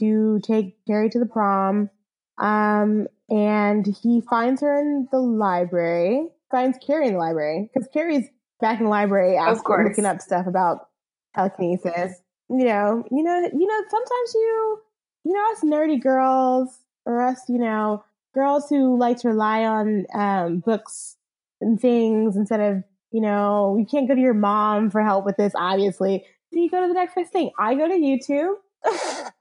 to 0.00 0.40
take 0.44 0.76
Carrie 0.86 1.10
to 1.10 1.20
the 1.20 1.26
prom. 1.26 1.90
Um, 2.38 3.08
and 3.30 3.86
he 4.02 4.22
finds 4.30 4.62
her 4.62 4.78
in 4.80 5.08
the 5.12 5.18
library, 5.20 6.28
finds 6.50 6.78
Carrie 6.86 7.08
in 7.08 7.14
the 7.14 7.20
library, 7.20 7.70
because 7.72 7.88
Carrie's 7.92 8.28
back 8.60 8.78
in 8.80 8.84
the 8.86 8.90
library 8.90 9.36
asking, 9.36 9.82
looking 9.82 10.06
up 10.06 10.20
stuff 10.22 10.46
about 10.46 10.88
telekinesis. 11.34 12.20
You 12.48 12.64
know, 12.64 13.04
you 13.10 13.22
know, 13.22 13.40
you 13.52 13.66
know, 13.66 13.82
sometimes 13.90 14.34
you, 14.34 14.78
you 15.24 15.32
know, 15.32 15.52
us 15.52 15.60
nerdy 15.62 16.00
girls, 16.00 16.78
or 17.06 17.22
us, 17.22 17.40
you 17.48 17.58
know, 17.58 18.04
girls 18.34 18.68
who 18.68 18.98
like 18.98 19.18
to 19.18 19.28
rely 19.28 19.64
on 19.64 20.06
um, 20.14 20.58
books 20.60 21.16
and 21.60 21.80
things 21.80 22.36
instead 22.36 22.60
of, 22.60 22.84
you 23.12 23.20
know, 23.20 23.76
you 23.78 23.86
can't 23.86 24.08
go 24.08 24.14
to 24.14 24.20
your 24.20 24.34
mom 24.34 24.90
for 24.90 25.02
help 25.02 25.24
with 25.24 25.36
this, 25.36 25.52
obviously. 25.56 26.24
So 26.52 26.60
you 26.60 26.70
go 26.70 26.82
to 26.82 26.88
the 26.88 26.94
next 26.94 27.14
best 27.14 27.32
thing. 27.32 27.50
I 27.58 27.74
go 27.74 27.88
to 27.88 27.94
YouTube. 27.94 28.54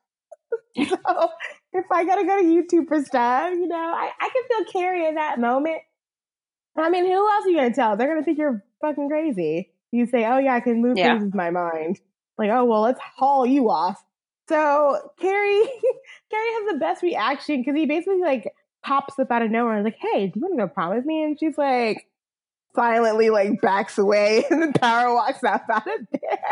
so 0.90 1.30
if 1.74 1.86
I 1.92 2.06
gotta 2.06 2.24
go 2.26 2.38
to 2.42 2.44
YouTube 2.44 2.88
for 2.88 3.04
stuff, 3.04 3.52
you 3.54 3.68
know, 3.68 3.76
I, 3.76 4.12
I 4.20 4.30
can 4.30 4.44
feel 4.66 4.72
Carrie 4.72 5.06
in 5.08 5.16
that 5.16 5.40
moment. 5.40 5.78
I 6.78 6.90
mean, 6.90 7.06
who 7.06 7.14
else 7.32 7.46
are 7.46 7.50
you 7.50 7.58
gonna 7.58 7.74
tell? 7.74 7.98
They're 7.98 8.08
gonna 8.08 8.24
think 8.24 8.38
you're 8.38 8.64
fucking 8.82 9.10
crazy. 9.10 9.72
You 9.92 10.06
say, 10.08 10.26
oh 10.26 10.38
yeah, 10.40 10.56
I 10.56 10.60
can 10.60 10.82
move 10.82 10.98
Yeah. 10.98 11.14
things 11.14 11.26
with 11.26 11.36
my 11.36 11.52
mind. 11.52 12.00
Like, 12.38 12.50
oh 12.52 12.66
well, 12.66 12.82
let's 12.82 13.00
haul 13.16 13.46
you 13.46 13.70
off. 13.70 14.04
So 14.50 15.12
Carrie, 15.20 15.64
Carrie 16.32 16.54
has 16.54 16.74
the 16.74 16.80
best 16.80 17.04
reaction 17.04 17.62
because 17.62 17.76
he 17.76 17.86
basically 17.86 18.22
like 18.22 18.52
pops 18.84 19.18
up 19.20 19.32
out 19.32 19.42
of 19.42 19.52
nowhere 19.52 19.76
and 19.76 19.86
like, 19.86 19.98
hey, 20.00 20.28
do 20.28 20.40
you 20.40 20.42
want 20.42 20.54
to 20.54 20.66
go 20.66 20.68
prom 20.68 20.96
with 20.96 21.06
me? 21.06 21.24
And 21.24 21.40
she's 21.40 21.58
like, 21.58 22.08
silently 22.76 23.30
like 23.30 23.62
backs 23.62 23.98
away 23.98 24.46
and 24.50 24.62
then 24.62 24.74
Power 24.74 25.14
walks 25.14 25.44
out 25.44 25.62
out 25.70 25.88
of 25.88 26.08
there. 26.12 26.40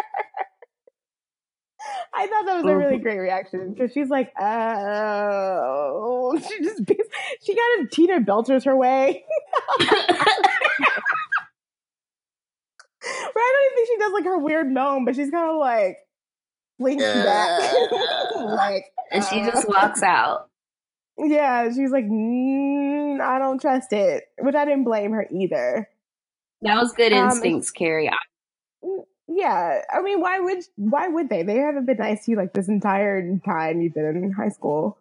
I 2.13 2.27
thought 2.27 2.45
that 2.45 2.57
was 2.57 2.65
a 2.65 2.77
really 2.77 2.97
oh. 2.97 2.99
great 2.99 3.17
reaction 3.17 3.73
because 3.73 3.91
she's 3.91 4.09
like, 4.09 4.31
oh, 4.39 6.39
she 6.39 6.63
just 6.63 6.83
she 7.41 7.55
kind 7.55 7.83
of 7.83 7.89
Tina 7.89 8.19
Belchers 8.19 8.65
her 8.65 8.75
way. 8.75 9.25
Right? 13.05 13.35
I 13.35 13.53
don't 13.53 13.65
even 13.65 13.75
think 13.75 13.87
she 13.87 13.97
does 13.97 14.13
like 14.13 14.23
her 14.25 14.37
weird 14.37 14.69
gnome, 14.71 15.05
but 15.05 15.15
she's 15.15 15.31
kind 15.31 15.49
of 15.49 15.57
like 15.57 15.97
blinks 16.79 17.03
back, 17.03 17.73
like, 18.35 18.85
and 19.11 19.23
she 19.23 19.41
uh, 19.41 19.51
just 19.51 19.67
walks 19.67 20.03
out. 20.03 20.49
yeah. 21.17 21.69
She's 21.69 21.91
like, 21.91 22.05
mm, 22.05 23.19
I 23.21 23.39
don't 23.39 23.59
trust 23.59 23.93
it, 23.93 24.25
which 24.39 24.55
I 24.55 24.65
didn't 24.65 24.83
blame 24.83 25.11
her 25.11 25.27
either. 25.31 25.87
That 26.61 26.75
was 26.79 26.93
good 26.93 27.11
Um, 27.13 27.29
instincts, 27.29 27.71
Carrie. 27.71 28.09
Yeah, 29.27 29.81
I 29.91 30.01
mean, 30.01 30.19
why 30.19 30.39
would 30.39 30.63
why 30.75 31.07
would 31.07 31.29
they? 31.29 31.43
They 31.43 31.55
haven't 31.55 31.85
been 31.85 31.97
nice 31.97 32.25
to 32.25 32.31
you 32.31 32.37
like 32.37 32.53
this 32.53 32.67
entire 32.67 33.37
time 33.45 33.81
you've 33.81 33.93
been 33.93 34.05
in 34.05 34.31
high 34.31 34.49
school. 34.49 34.97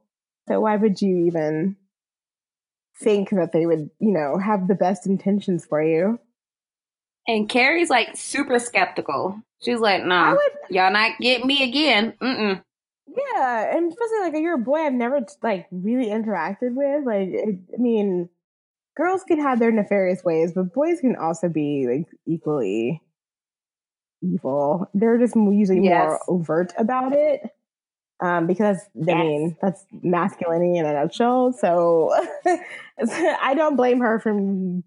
So 0.49 0.61
why 0.61 0.77
would 0.77 1.03
you 1.03 1.27
even 1.27 1.77
think 2.97 3.31
that 3.31 3.53
they 3.53 3.67
would, 3.67 3.91
you 3.99 4.13
know, 4.13 4.39
have 4.39 4.69
the 4.69 4.75
best 4.75 5.07
intentions 5.07 5.67
for 5.67 5.83
you? 5.83 6.19
And 7.27 7.49
Carrie's 7.49 7.91
like 7.91 8.17
super 8.17 8.59
skeptical. 8.59 9.41
She's 9.63 9.79
like, 9.79 10.05
nah, 10.05 10.33
would, 10.33 10.41
y'all 10.71 10.93
not 10.93 11.19
get 11.21 11.45
me 11.45 11.63
again. 11.63 12.15
Mm-mm. 12.23 12.63
yeah, 13.07 13.77
and 13.77 13.93
especially 13.93 14.21
like 14.21 14.35
you're 14.43 14.55
a 14.55 14.59
boy 14.59 14.79
I've 14.79 14.93
never 14.93 15.21
like 15.43 15.67
really 15.71 16.07
interacted 16.07 16.75
with. 16.75 17.05
Like, 17.05 17.29
I 17.75 17.81
mean, 17.81 18.29
girls 18.97 19.23
can 19.25 19.41
have 19.41 19.59
their 19.59 19.71
nefarious 19.71 20.25
ways, 20.25 20.53
but 20.55 20.73
boys 20.73 21.01
can 21.01 21.17
also 21.17 21.49
be 21.49 21.87
like 21.87 22.07
equally 22.27 23.03
evil. 24.23 24.89
They're 24.95 25.19
just 25.19 25.37
usually 25.37 25.81
more 25.81 26.21
overt 26.29 26.73
about 26.79 27.13
it. 27.13 27.43
Um, 28.23 28.47
because 28.47 28.79
I 29.09 29.15
Yes. 29.15 29.17
mean 29.17 29.57
that's 29.63 29.85
masculinity 30.03 30.77
in 30.79 30.87
a 30.87 30.93
nutshell. 30.93 31.53
So 31.53 32.13
I 32.99 33.55
don't 33.55 33.77
blame 33.77 34.01
her 34.01 34.21
for 34.21 34.33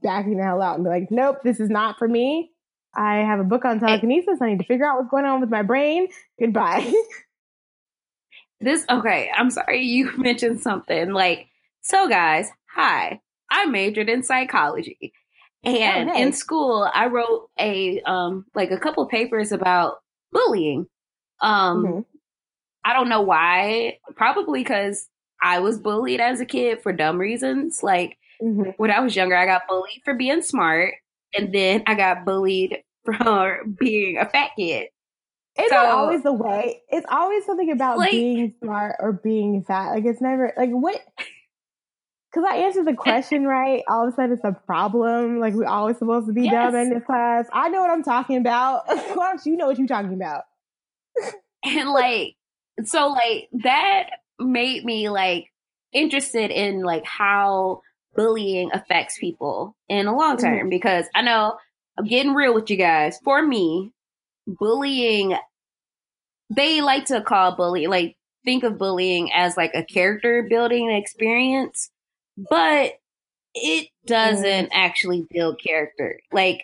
backing 0.04 0.38
the 0.38 0.44
hell 0.44 0.62
out 0.62 0.76
and 0.76 0.84
be 0.84 0.90
like, 0.90 1.10
"Nope, 1.12 1.38
this 1.44 1.60
is 1.60 1.70
not 1.70 1.98
for 1.98 2.08
me. 2.08 2.52
I 2.96 3.18
have 3.18 3.40
a 3.40 3.44
book 3.44 3.66
on 3.66 3.80
telekinesis. 3.80 4.40
I 4.42 4.50
need 4.52 4.60
to 4.60 4.66
figure 4.66 4.86
out 4.86 4.98
what's 4.98 5.10
going 5.10 5.26
on 5.26 5.42
with 5.42 5.50
my 5.50 5.64
brain. 5.64 6.08
Goodbye." 6.40 6.94
This 8.60 8.86
okay, 8.90 9.30
I'm 9.36 9.50
sorry 9.50 9.82
you 9.86 10.12
mentioned 10.18 10.62
something 10.62 11.12
like 11.12 11.48
so 11.82 12.08
guys, 12.08 12.50
hi. 12.74 13.20
I 13.52 13.66
majored 13.66 14.10
in 14.10 14.24
psychology. 14.24 15.14
And 15.64 16.10
Oh, 16.10 16.20
in 16.22 16.34
school 16.34 16.90
I 16.94 17.08
wrote 17.08 17.50
a 17.60 18.02
um 18.02 18.46
like 18.56 18.72
a 18.72 18.80
couple 18.80 19.06
papers 19.08 19.52
about 19.52 19.98
bullying. 20.32 20.88
Um 21.42 21.86
Mhm. 21.86 22.06
I 22.86 22.94
don't 22.94 23.10
know 23.10 23.22
why. 23.22 24.00
Probably 24.16 24.64
cuz 24.64 25.08
I 25.42 25.60
was 25.60 25.80
bullied 25.80 26.20
as 26.22 26.40
a 26.40 26.46
kid 26.46 26.82
for 26.82 26.94
dumb 26.94 27.18
reasons. 27.20 27.82
Like 27.84 28.18
Mhm. 28.42 28.74
when 28.78 28.92
I 28.92 29.00
was 29.00 29.16
younger, 29.16 29.36
I 29.36 29.46
got 29.46 29.68
bullied 29.68 30.02
for 30.04 30.14
being 30.14 30.42
smart 30.42 30.94
and 31.38 31.54
then 31.54 31.84
I 31.88 31.96
got 31.96 32.26
bullied 32.26 32.84
for 33.06 33.64
being 33.80 34.18
a 34.18 34.26
fat 34.28 34.52
kid. 34.58 34.88
It's 35.56 35.70
So- 35.70 35.76
not 35.76 35.90
always 35.90 36.24
the 36.24 36.34
way. 36.34 36.82
It's 36.90 37.06
always 37.10 37.46
something 37.46 37.72
about 37.72 37.98
Like- 38.00 38.12
being 38.12 38.54
smart 38.62 38.96
or 39.00 39.12
being 39.14 39.64
fat. 39.64 39.92
Like 39.92 40.06
it's 40.06 40.22
never 40.22 40.54
like 40.58 40.70
what. 40.72 41.00
Because 42.32 42.50
I 42.52 42.56
answered 42.66 42.86
the 42.88 42.96
question 42.96 43.46
right, 43.46 43.84
all 43.88 44.08
of 44.08 44.12
a 44.12 44.16
sudden 44.16 44.32
it's 44.34 44.44
a 44.44 44.60
problem. 44.66 45.40
Like 45.40 45.54
we're 45.54 45.68
always 45.68 46.00
supposed 46.00 46.26
to 46.26 46.34
be 46.34 46.50
dumb 46.50 46.74
in 46.76 46.90
this 46.90 47.04
class. 47.04 47.46
I 47.54 47.70
know 47.70 47.80
what 47.82 47.92
I'm 47.92 48.02
talking 48.02 48.38
about. 48.38 48.88
Why 48.88 49.28
don't 49.30 49.46
you 49.46 49.56
know 49.56 49.68
what 49.68 49.78
you're 49.78 49.86
talking 49.88 50.16
about? 50.16 50.42
and 51.64 51.90
like 51.92 52.34
so 52.84 53.08
like 53.10 53.50
that 53.64 54.10
made 54.40 54.84
me 54.84 55.10
like 55.10 55.48
interested 55.94 56.52
in 56.52 56.82
like 56.82 57.06
how 57.06 57.82
bullying 58.16 58.72
affects 58.74 59.18
people 59.18 59.76
in 59.90 60.06
the 60.06 60.12
long 60.12 60.38
mm-hmm. 60.38 60.46
term 60.46 60.70
because 60.70 61.06
I 61.16 61.22
know 61.22 61.58
I'm 61.98 62.06
getting 62.06 62.34
real 62.34 62.54
with 62.54 62.70
you 62.70 62.78
guys. 62.78 63.20
For 63.24 63.46
me, 63.46 63.92
bullying 64.48 65.36
they 66.50 66.82
like 66.82 67.06
to 67.06 67.22
call 67.22 67.56
bullying 67.56 67.90
like 67.90 68.16
think 68.46 68.64
of 68.64 68.78
bullying 68.78 69.32
as 69.34 69.58
like 69.58 69.72
a 69.74 69.84
character 69.84 70.46
building 70.50 70.92
experience, 70.92 71.90
but 72.50 72.94
it 73.54 73.88
doesn't 74.06 74.66
mm. 74.66 74.74
actually 74.74 75.26
build 75.32 75.62
character. 75.64 76.20
Like 76.32 76.64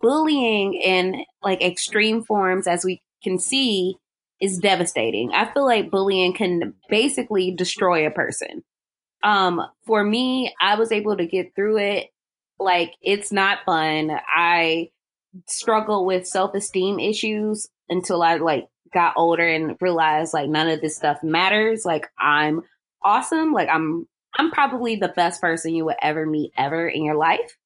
bullying 0.00 0.74
in 0.74 1.24
like 1.42 1.62
extreme 1.62 2.22
forms, 2.22 2.66
as 2.66 2.84
we 2.84 3.02
can 3.22 3.38
see, 3.38 3.96
is 4.40 4.58
devastating. 4.58 5.32
I 5.32 5.52
feel 5.52 5.64
like 5.64 5.90
bullying 5.90 6.32
can 6.34 6.74
basically 6.88 7.52
destroy 7.52 8.06
a 8.06 8.10
person. 8.10 8.64
Um, 9.22 9.60
for 9.86 10.02
me, 10.02 10.54
I 10.60 10.76
was 10.76 10.92
able 10.92 11.16
to 11.16 11.26
get 11.26 11.54
through 11.54 11.78
it. 11.78 12.08
Like 12.58 12.94
it's 13.02 13.32
not 13.32 13.58
fun. 13.66 14.10
I 14.34 14.90
struggle 15.46 16.04
with 16.06 16.26
self 16.26 16.54
esteem 16.54 16.98
issues 16.98 17.68
until 17.88 18.22
I 18.22 18.36
like 18.36 18.68
got 18.92 19.14
older 19.16 19.46
and 19.46 19.76
realized 19.80 20.34
like 20.34 20.48
none 20.48 20.68
of 20.68 20.80
this 20.80 20.96
stuff 20.96 21.22
matters. 21.22 21.84
Like 21.84 22.06
I'm 22.18 22.62
awesome. 23.02 23.52
Like 23.52 23.68
I'm 23.68 24.06
I'm 24.34 24.50
probably 24.50 24.96
the 24.96 25.08
best 25.08 25.40
person 25.40 25.74
you 25.74 25.84
would 25.86 25.96
ever 26.00 26.26
meet 26.26 26.52
ever 26.56 26.88
in 26.88 27.04
your 27.04 27.16
life. 27.16 27.56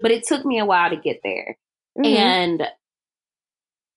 But 0.00 0.10
it 0.10 0.24
took 0.24 0.44
me 0.44 0.58
a 0.58 0.66
while 0.66 0.90
to 0.90 0.96
get 0.96 1.20
there. 1.22 1.56
Mm-hmm. 1.98 2.16
And 2.16 2.62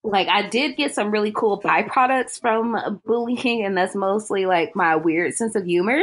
like 0.04 0.28
I 0.28 0.48
did 0.48 0.76
get 0.76 0.94
some 0.94 1.10
really 1.10 1.32
cool 1.32 1.60
byproducts 1.60 2.40
from 2.40 3.00
bullying, 3.04 3.64
and 3.64 3.76
that's 3.76 3.94
mostly 3.94 4.46
like 4.46 4.74
my 4.76 4.96
weird 4.96 5.34
sense 5.34 5.54
of 5.54 5.64
humor. 5.64 6.00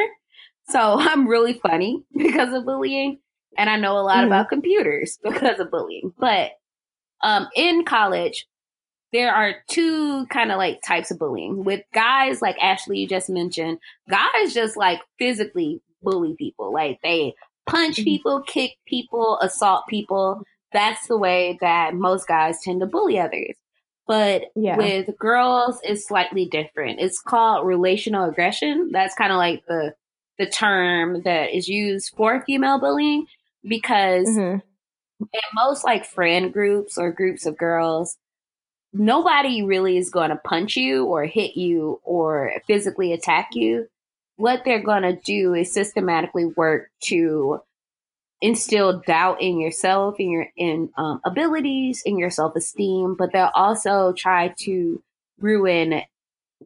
So 0.70 0.80
I'm 1.00 1.28
really 1.28 1.54
funny 1.54 2.04
because 2.16 2.54
of 2.54 2.66
bullying, 2.66 3.20
and 3.58 3.70
I 3.70 3.78
know 3.78 3.98
a 3.98 4.02
lot 4.02 4.18
mm-hmm. 4.18 4.28
about 4.28 4.50
computers 4.50 5.18
because 5.24 5.60
of 5.60 5.72
bullying. 5.72 6.14
But 6.18 6.52
um, 7.24 7.48
in 7.56 7.86
college, 7.86 8.46
there 9.14 9.34
are 9.34 9.56
two 9.70 10.26
kind 10.28 10.52
of 10.52 10.58
like 10.58 10.82
types 10.86 11.12
of 11.12 11.20
bullying. 11.20 11.64
With 11.64 11.82
guys, 11.94 12.42
like 12.42 12.58
Ashley 12.62 13.00
you 13.00 13.08
just 13.08 13.30
mentioned, 13.30 13.80
guys 14.10 14.54
just 14.54 14.76
like 14.76 15.02
physically 15.18 15.82
bully 16.02 16.36
people. 16.38 16.74
Like 16.74 17.00
they 17.02 17.34
punch 17.66 17.96
mm-hmm. 17.96 18.04
people, 18.04 18.42
kick 18.42 18.72
people, 18.86 19.40
assault 19.42 19.86
people. 19.88 20.44
That's 20.74 21.08
the 21.08 21.18
way 21.18 21.58
that 21.62 21.94
most 21.94 22.28
guys 22.28 22.60
tend 22.62 22.82
to 22.82 22.86
bully 22.86 23.18
others. 23.18 23.56
But 24.08 24.44
yeah. 24.56 24.78
with 24.78 25.18
girls, 25.18 25.80
it's 25.84 26.08
slightly 26.08 26.46
different. 26.46 27.00
It's 27.00 27.20
called 27.20 27.66
relational 27.66 28.30
aggression. 28.30 28.90
That's 28.92 29.16
kind 29.16 29.32
of 29.32 29.38
like 29.38 29.66
the 29.68 29.96
the 30.38 30.46
term 30.46 31.24
that 31.24 31.56
is 31.56 31.68
used 31.68 32.14
for 32.16 32.44
female 32.46 32.80
bullying 32.80 33.26
because 33.64 34.28
mm-hmm. 34.28 34.58
in 35.22 35.42
most 35.54 35.86
like 35.86 36.06
friend 36.06 36.52
groups 36.52 36.98
or 36.98 37.12
groups 37.12 37.46
of 37.46 37.58
girls, 37.58 38.18
nobody 38.94 39.64
really 39.64 39.98
is 39.98 40.10
going 40.10 40.30
to 40.30 40.36
punch 40.36 40.76
you 40.76 41.06
or 41.06 41.26
hit 41.26 41.56
you 41.56 42.00
or 42.04 42.52
physically 42.68 43.14
attack 43.14 43.50
you. 43.54 43.88
What 44.38 44.64
they're 44.66 44.84
going 44.84 45.04
to 45.04 45.16
do 45.16 45.54
is 45.54 45.74
systematically 45.74 46.46
work 46.46 46.90
to 47.06 47.62
instill 48.42 49.02
doubt 49.02 49.42
in 49.42 49.60
yourself, 49.60 50.20
in 50.20 50.30
your 50.30 50.48
in 50.56 50.90
um, 50.98 51.22
abilities, 51.26 52.04
in 52.06 52.18
your 52.18 52.30
self 52.30 52.56
esteem, 52.56 53.16
but 53.18 53.32
they'll 53.32 53.52
also 53.54 54.14
try 54.14 54.54
to 54.60 55.02
ruin 55.40 56.02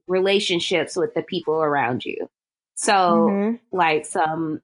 relationships 0.08 0.96
with 0.96 1.14
the 1.14 1.22
people 1.22 1.56
around 1.56 2.06
you. 2.06 2.30
So, 2.76 2.94
mm-hmm. 2.94 3.78
like 3.78 4.06
some 4.06 4.62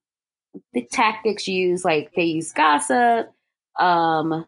the 0.74 0.86
tactics 0.86 1.48
used, 1.48 1.84
like 1.84 2.12
they 2.16 2.24
use 2.24 2.54
gossip, 2.54 3.32
um, 3.80 4.46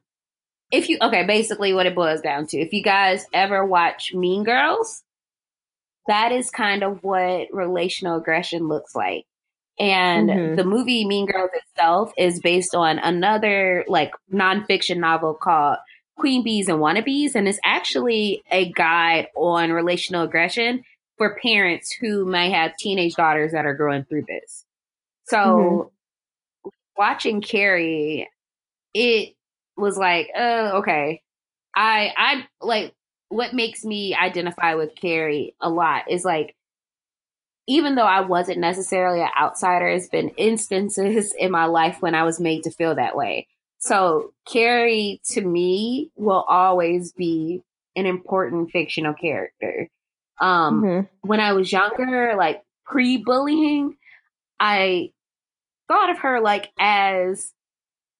if 0.72 0.90
you 0.90 0.98
okay, 1.02 1.26
basically 1.26 1.74
what 1.74 1.86
it 1.86 1.96
boils 1.96 2.22
down 2.22 2.48
to. 2.48 2.58
If 2.58 2.74
you 2.74 2.84
guys 2.84 3.26
ever 3.34 3.66
watch 3.66 4.14
Mean 4.14 4.44
Girls, 4.44 5.04
that 6.08 6.32
is 6.32 6.50
kind 6.50 6.84
of 6.84 7.04
what 7.04 7.48
relational 7.52 8.18
aggression 8.18 8.68
looks 8.68 8.96
like. 8.96 9.26
And 9.80 10.30
mm-hmm. 10.30 10.56
the 10.56 10.64
movie 10.64 11.06
Mean 11.06 11.28
Girls 11.28 11.52
itself 11.54 12.12
is 12.18 12.40
based 12.40 12.74
on 12.74 13.00
another 13.00 13.86
like 13.88 14.12
nonfiction 14.34 14.98
novel 14.98 15.36
called 15.36 15.78
Queen 16.18 16.44
Bees 16.44 16.68
and 16.68 16.80
Wannabes. 16.80 17.36
And 17.36 17.48
it's 17.48 17.60
actually 17.64 18.44
a 18.52 18.72
guide 18.72 19.28
on 19.36 19.72
relational 19.72 20.24
aggression 20.24 20.84
for 21.18 21.38
parents 21.42 21.92
who 21.92 22.26
may 22.26 22.52
have 22.52 22.76
teenage 22.78 23.14
daughters 23.16 23.52
that 23.52 23.66
are 23.66 23.76
growing 23.76 24.04
through 24.06 24.26
this. 24.28 24.66
So 25.26 25.38
mm-hmm. 25.38 26.70
watching 26.98 27.42
Carrie, 27.42 28.30
it 28.94 29.36
was 29.76 29.98
like, 29.98 30.30
oh, 30.36 30.80
okay. 30.80 31.22
I 31.76 32.14
I 32.18 32.48
like 32.62 32.94
what 33.30 33.54
makes 33.54 33.84
me 33.84 34.16
identify 34.16 34.76
with 34.76 34.96
Carrie 34.96 35.56
a 35.62 35.70
lot 35.70 36.10
is 36.10 36.24
like 36.24 36.56
even 37.68 37.96
though 37.96 38.04
I 38.04 38.22
wasn't 38.22 38.60
necessarily 38.60 39.22
an 39.22 39.30
outsider, 39.40 39.88
it's 39.88 40.08
been 40.08 40.30
instances 40.30 41.34
in 41.38 41.52
my 41.52 41.66
life 41.66 42.02
when 42.02 42.16
I 42.16 42.24
was 42.24 42.40
made 42.40 42.64
to 42.64 42.72
feel 42.72 42.96
that 42.96 43.16
way. 43.16 43.48
So 43.80 44.34
Carrie 44.48 45.22
to 45.32 45.42
me 45.42 46.12
will 46.16 46.46
always 46.48 47.12
be 47.12 47.62
an 47.96 48.06
important 48.06 48.72
fictional 48.72 49.14
character. 49.14 49.90
Um, 50.40 50.82
mm-hmm. 50.82 51.28
when 51.28 51.40
I 51.40 51.54
was 51.54 51.72
younger, 51.72 52.36
like 52.38 52.64
pre 52.86 53.18
bullying, 53.18 53.98
I 54.60 55.12
thought 55.88 56.10
of 56.10 56.20
her 56.20 56.40
like 56.40 56.72
as 56.80 57.54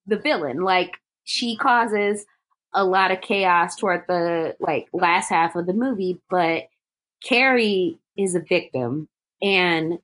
the 0.06 0.18
villain. 0.18 0.60
Like 0.62 0.98
she 1.24 1.56
causes 1.56 2.24
a 2.74 2.84
lot 2.84 3.10
of 3.10 3.20
chaos 3.20 3.76
toward 3.76 4.04
the 4.08 4.56
like 4.60 4.88
last 4.92 5.28
half 5.30 5.56
of 5.56 5.66
the 5.66 5.72
movie, 5.72 6.20
but 6.28 6.64
Carrie 7.22 7.98
is 8.16 8.34
a 8.34 8.40
victim. 8.40 9.08
And 9.42 9.98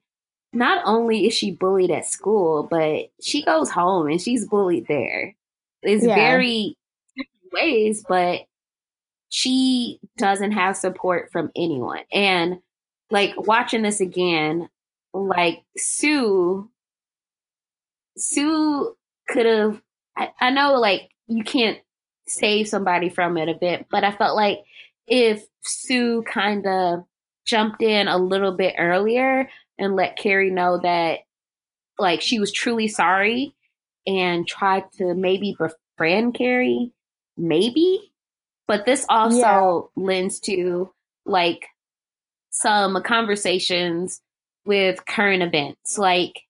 not 0.53 0.81
only 0.85 1.27
is 1.27 1.33
she 1.33 1.51
bullied 1.51 1.91
at 1.91 2.05
school, 2.05 2.67
but 2.69 3.11
she 3.21 3.43
goes 3.43 3.69
home 3.69 4.07
and 4.07 4.21
she's 4.21 4.47
bullied 4.47 4.87
there. 4.87 5.35
It's 5.81 6.05
yeah. 6.05 6.15
very 6.15 6.77
different 7.15 7.53
ways, 7.53 8.03
but 8.07 8.41
she 9.29 9.99
doesn't 10.17 10.53
have 10.53 10.77
support 10.77 11.31
from 11.31 11.51
anyone. 11.55 12.03
And 12.11 12.59
like 13.11 13.33
watching 13.37 13.81
this 13.81 13.99
again, 13.99 14.69
like 15.13 15.63
Sue, 15.77 16.69
Sue 18.17 18.95
could 19.27 19.45
have, 19.45 19.81
I, 20.15 20.31
I 20.39 20.49
know 20.51 20.75
like 20.75 21.09
you 21.27 21.43
can't 21.43 21.79
save 22.27 22.67
somebody 22.67 23.09
from 23.09 23.37
it 23.37 23.49
a 23.49 23.53
bit, 23.53 23.87
but 23.91 24.03
I 24.03 24.11
felt 24.11 24.35
like 24.35 24.59
if 25.07 25.45
Sue 25.61 26.23
kind 26.23 26.65
of 26.65 27.03
jumped 27.45 27.81
in 27.81 28.07
a 28.07 28.17
little 28.17 28.51
bit 28.51 28.75
earlier 28.77 29.49
and 29.77 29.95
let 29.95 30.17
Carrie 30.17 30.51
know 30.51 30.79
that 30.79 31.19
like 31.97 32.21
she 32.21 32.39
was 32.39 32.51
truly 32.51 32.87
sorry 32.87 33.53
and 34.07 34.47
tried 34.47 34.91
to 34.97 35.13
maybe 35.13 35.55
befriend 35.57 36.35
Carrie, 36.35 36.91
maybe. 37.37 38.11
But 38.67 38.85
this 38.85 39.05
also 39.09 39.91
yeah. 39.95 40.03
lends 40.03 40.39
to 40.41 40.91
like 41.25 41.67
some 42.49 43.01
conversations 43.03 44.21
with 44.65 45.05
current 45.05 45.43
events. 45.43 45.97
Like 45.97 46.41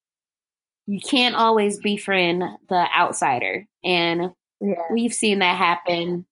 you 0.87 0.99
can't 0.99 1.35
always 1.35 1.79
befriend 1.79 2.43
the 2.69 2.87
outsider. 2.97 3.67
And 3.83 4.31
yeah. 4.61 4.81
We've 4.91 5.13
seen 5.13 5.39
that 5.39 5.57
happen 5.57 6.25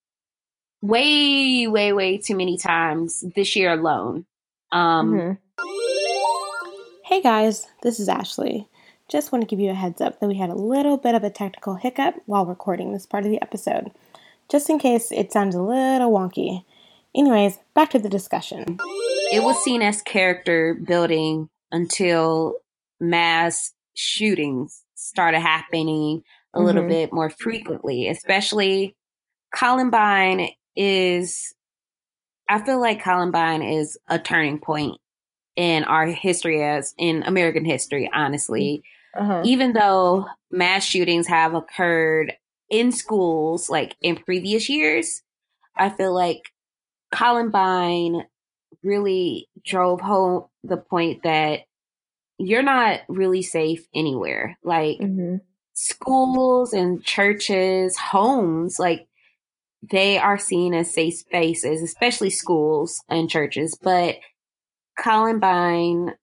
way, 0.82 1.68
way, 1.68 1.94
way 1.94 2.18
too 2.18 2.36
many 2.36 2.58
times 2.58 3.24
this 3.36 3.56
year 3.56 3.72
alone. 3.72 4.26
Um, 4.74 5.14
mm-hmm. 5.14 5.34
Hey 7.06 7.22
guys, 7.22 7.68
this 7.84 8.00
is 8.00 8.10
Ashley. 8.10 8.68
Just 9.08 9.32
want 9.32 9.44
to 9.44 9.48
give 9.48 9.60
you 9.60 9.70
a 9.70 9.76
heads 9.76 10.02
up 10.02 10.20
that 10.20 10.28
we 10.28 10.36
had 10.36 10.50
a 10.50 10.56
little 10.56 10.98
bit 10.98 11.14
of 11.14 11.24
a 11.24 11.30
technical 11.30 11.76
hiccup 11.76 12.16
while 12.26 12.48
recording 12.48 12.92
this 12.92 13.06
part 13.06 13.24
of 13.24 13.30
the 13.30 13.40
episode, 13.44 13.92
just 14.50 14.72
in 14.72 14.80
case 14.80 15.12
it 15.12 15.32
sounds 15.32 15.54
a 15.54 15.62
little 15.62 16.12
wonky. 16.12 16.66
Anyways, 17.16 17.60
back 17.76 17.92
to 17.92 18.00
the 18.00 18.10
discussion. 18.10 18.80
It 19.32 19.44
was 19.44 19.64
seen 19.64 19.84
as 19.84 20.02
character 20.02 20.74
building 20.74 21.50
until 21.72 22.56
mass 23.00 23.74
shootings 23.94 24.82
started 24.96 25.42
happening 25.42 26.24
a 26.56 26.58
mm-hmm. 26.58 26.66
little 26.66 26.88
bit 26.88 27.14
more 27.14 27.30
frequently, 27.30 28.08
especially 28.08 28.96
Columbine 29.54 30.50
is, 30.76 31.54
I 32.50 32.64
feel 32.64 32.80
like 32.80 33.02
Columbine 33.02 33.62
is 33.62 33.98
a 34.08 34.20
turning 34.20 34.60
point 34.60 34.98
in 35.56 35.84
our 35.84 36.06
history 36.06 36.64
as 36.64 36.94
in 36.98 37.24
American 37.24 37.66
history, 37.66 38.10
honestly. 38.14 38.84
Uh-huh. 39.16 39.44
Even 39.46 39.74
though 39.74 40.26
mass 40.52 40.84
shootings 40.84 41.28
have 41.28 41.54
occurred 41.54 42.34
in 42.70 42.92
schools 42.92 43.70
like 43.70 43.96
in 44.02 44.16
previous 44.16 44.70
years, 44.70 45.22
I 45.76 45.90
feel 45.90 46.14
like 46.14 46.42
Columbine 47.12 48.24
really 48.82 49.48
drove 49.64 50.02
home 50.02 50.46
the 50.64 50.78
point 50.78 51.24
that 51.24 51.62
you're 52.40 52.64
not 52.64 53.02
really 53.08 53.44
safe 53.44 53.88
anywhere. 53.94 54.58
Like, 54.64 54.98
mm-hmm 54.98 55.38
schools 55.74 56.74
and 56.74 57.04
churches, 57.04 57.98
homes, 57.98 58.80
like 58.80 59.08
they 59.92 60.18
are 60.18 60.38
seen 60.38 60.74
as 60.74 60.94
safe 60.94 61.16
spaces, 61.16 61.82
especially 61.82 62.30
schools 62.30 63.04
and 63.10 63.30
churches. 63.30 63.78
But 63.82 64.18
Columbine 64.98 66.14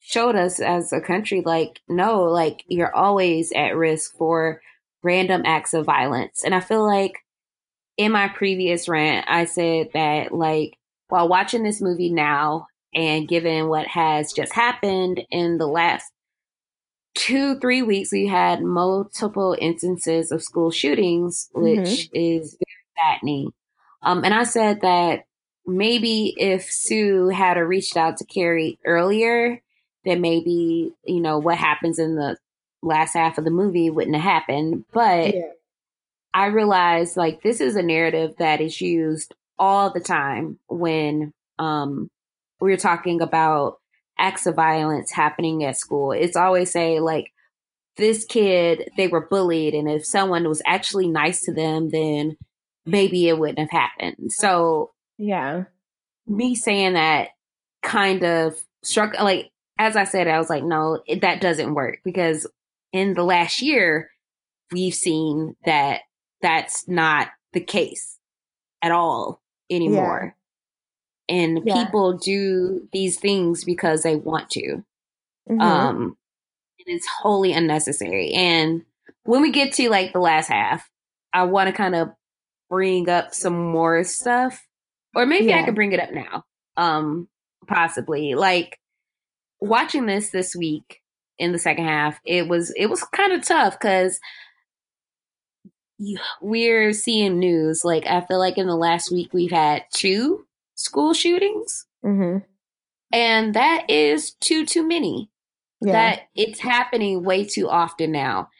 showed 0.00 0.34
us 0.34 0.60
as 0.60 0.92
a 0.92 1.00
country 1.00 1.42
like 1.44 1.80
no 1.86 2.22
like 2.22 2.64
you're 2.66 2.94
always 2.94 3.52
at 3.52 3.76
risk 3.76 4.16
for 4.16 4.60
random 5.02 5.42
acts 5.44 5.74
of 5.74 5.84
violence 5.84 6.42
and 6.42 6.54
i 6.54 6.60
feel 6.60 6.84
like 6.84 7.12
in 7.98 8.10
my 8.10 8.26
previous 8.26 8.88
rant 8.88 9.26
i 9.28 9.44
said 9.44 9.88
that 9.92 10.32
like 10.32 10.74
while 11.08 11.28
watching 11.28 11.62
this 11.62 11.82
movie 11.82 12.10
now 12.10 12.66
and 12.94 13.28
given 13.28 13.68
what 13.68 13.86
has 13.86 14.32
just 14.32 14.54
happened 14.54 15.20
in 15.30 15.58
the 15.58 15.66
last 15.66 16.10
two 17.14 17.58
three 17.60 17.82
weeks 17.82 18.10
we 18.10 18.26
had 18.26 18.62
multiple 18.62 19.54
instances 19.60 20.32
of 20.32 20.42
school 20.42 20.70
shootings 20.70 21.50
which 21.52 21.78
mm-hmm. 21.78 22.16
is 22.16 22.56
saddening 23.00 23.52
um, 24.02 24.24
and 24.24 24.34
i 24.34 24.42
said 24.42 24.80
that 24.82 25.24
maybe 25.66 26.34
if 26.36 26.64
sue 26.70 27.28
had 27.28 27.56
reached 27.56 27.96
out 27.96 28.16
to 28.16 28.24
carrie 28.24 28.78
earlier 28.84 29.60
then 30.04 30.20
maybe 30.20 30.92
you 31.04 31.20
know 31.20 31.38
what 31.38 31.58
happens 31.58 31.98
in 31.98 32.16
the 32.16 32.36
last 32.82 33.14
half 33.14 33.38
of 33.38 33.44
the 33.44 33.50
movie 33.50 33.90
wouldn't 33.90 34.16
have 34.16 34.24
happened. 34.24 34.84
But 34.92 35.34
yeah. 35.34 35.52
i 36.32 36.46
realized 36.46 37.16
like 37.16 37.42
this 37.42 37.60
is 37.60 37.76
a 37.76 37.82
narrative 37.82 38.34
that 38.38 38.60
is 38.60 38.80
used 38.80 39.34
all 39.58 39.90
the 39.90 40.00
time 40.00 40.58
when 40.68 41.32
um 41.58 42.08
we're 42.60 42.76
talking 42.76 43.20
about 43.20 43.78
acts 44.18 44.46
of 44.46 44.54
violence 44.54 45.10
happening 45.10 45.64
at 45.64 45.78
school. 45.78 46.12
It's 46.12 46.36
always 46.36 46.70
say 46.70 47.00
like 47.00 47.32
this 47.96 48.24
kid 48.24 48.90
they 48.96 49.08
were 49.08 49.26
bullied 49.26 49.74
and 49.74 49.90
if 49.90 50.04
someone 50.04 50.48
was 50.48 50.62
actually 50.64 51.08
nice 51.08 51.40
to 51.42 51.52
them 51.52 51.90
then 51.90 52.36
maybe 52.90 53.28
it 53.28 53.38
wouldn't 53.38 53.58
have 53.58 53.70
happened 53.70 54.32
so 54.32 54.90
yeah 55.18 55.64
me 56.26 56.54
saying 56.54 56.94
that 56.94 57.28
kind 57.82 58.24
of 58.24 58.54
struck 58.82 59.18
like 59.20 59.50
as 59.80 59.96
I 59.96 60.04
said, 60.04 60.28
I 60.28 60.38
was 60.38 60.50
like, 60.50 60.62
no, 60.62 61.00
it, 61.06 61.22
that 61.22 61.40
doesn't 61.40 61.72
work 61.72 62.00
because 62.04 62.46
in 62.92 63.14
the 63.14 63.22
last 63.22 63.62
year, 63.62 64.10
we've 64.70 64.94
seen 64.94 65.56
that 65.64 66.02
that's 66.42 66.86
not 66.86 67.28
the 67.54 67.60
case 67.60 68.18
at 68.82 68.92
all 68.92 69.40
anymore. 69.70 70.36
Yeah. 71.28 71.34
And 71.34 71.60
yeah. 71.64 71.82
people 71.82 72.18
do 72.18 72.88
these 72.92 73.18
things 73.18 73.64
because 73.64 74.02
they 74.02 74.16
want 74.16 74.50
to. 74.50 74.84
Mm-hmm. 75.48 75.60
Um, 75.62 76.18
it's 76.76 77.06
wholly 77.22 77.54
unnecessary. 77.54 78.32
And 78.32 78.82
when 79.24 79.40
we 79.40 79.50
get 79.50 79.72
to 79.74 79.88
like 79.88 80.12
the 80.12 80.18
last 80.18 80.48
half, 80.48 80.90
I 81.32 81.44
want 81.44 81.68
to 81.68 81.72
kind 81.72 81.94
of 81.94 82.10
bring 82.70 83.08
up 83.08 83.34
some 83.34 83.58
more 83.72 84.02
stuff, 84.04 84.66
or 85.14 85.26
maybe 85.26 85.46
yeah. 85.46 85.60
I 85.60 85.64
could 85.64 85.74
bring 85.74 85.92
it 85.92 86.00
up 86.00 86.12
now. 86.12 86.44
Um, 86.76 87.28
possibly 87.66 88.34
like 88.34 88.78
watching 89.60 90.06
this 90.06 90.30
this 90.30 90.56
week 90.56 91.00
in 91.38 91.52
the 91.52 91.58
second 91.58 91.84
half, 91.84 92.18
it 92.24 92.48
was 92.48 92.72
it 92.76 92.86
was 92.86 93.02
kind 93.02 93.32
of 93.32 93.44
tough 93.44 93.78
because 93.78 94.18
we're 96.40 96.92
seeing 96.92 97.38
news. 97.38 97.82
Like 97.84 98.06
I 98.06 98.20
feel 98.22 98.38
like 98.38 98.56
in 98.56 98.66
the 98.66 98.76
last 98.76 99.12
week 99.12 99.32
we've 99.32 99.50
had 99.50 99.84
two 99.92 100.46
school 100.74 101.12
shootings, 101.12 101.86
mm-hmm. 102.04 102.38
and 103.12 103.54
that 103.54 103.90
is 103.90 104.32
too 104.34 104.64
too 104.64 104.86
many. 104.86 105.30
Yeah. 105.82 105.92
That 105.92 106.20
it's 106.34 106.60
happening 106.60 107.24
way 107.24 107.44
too 107.44 107.68
often 107.68 108.12
now, 108.12 108.50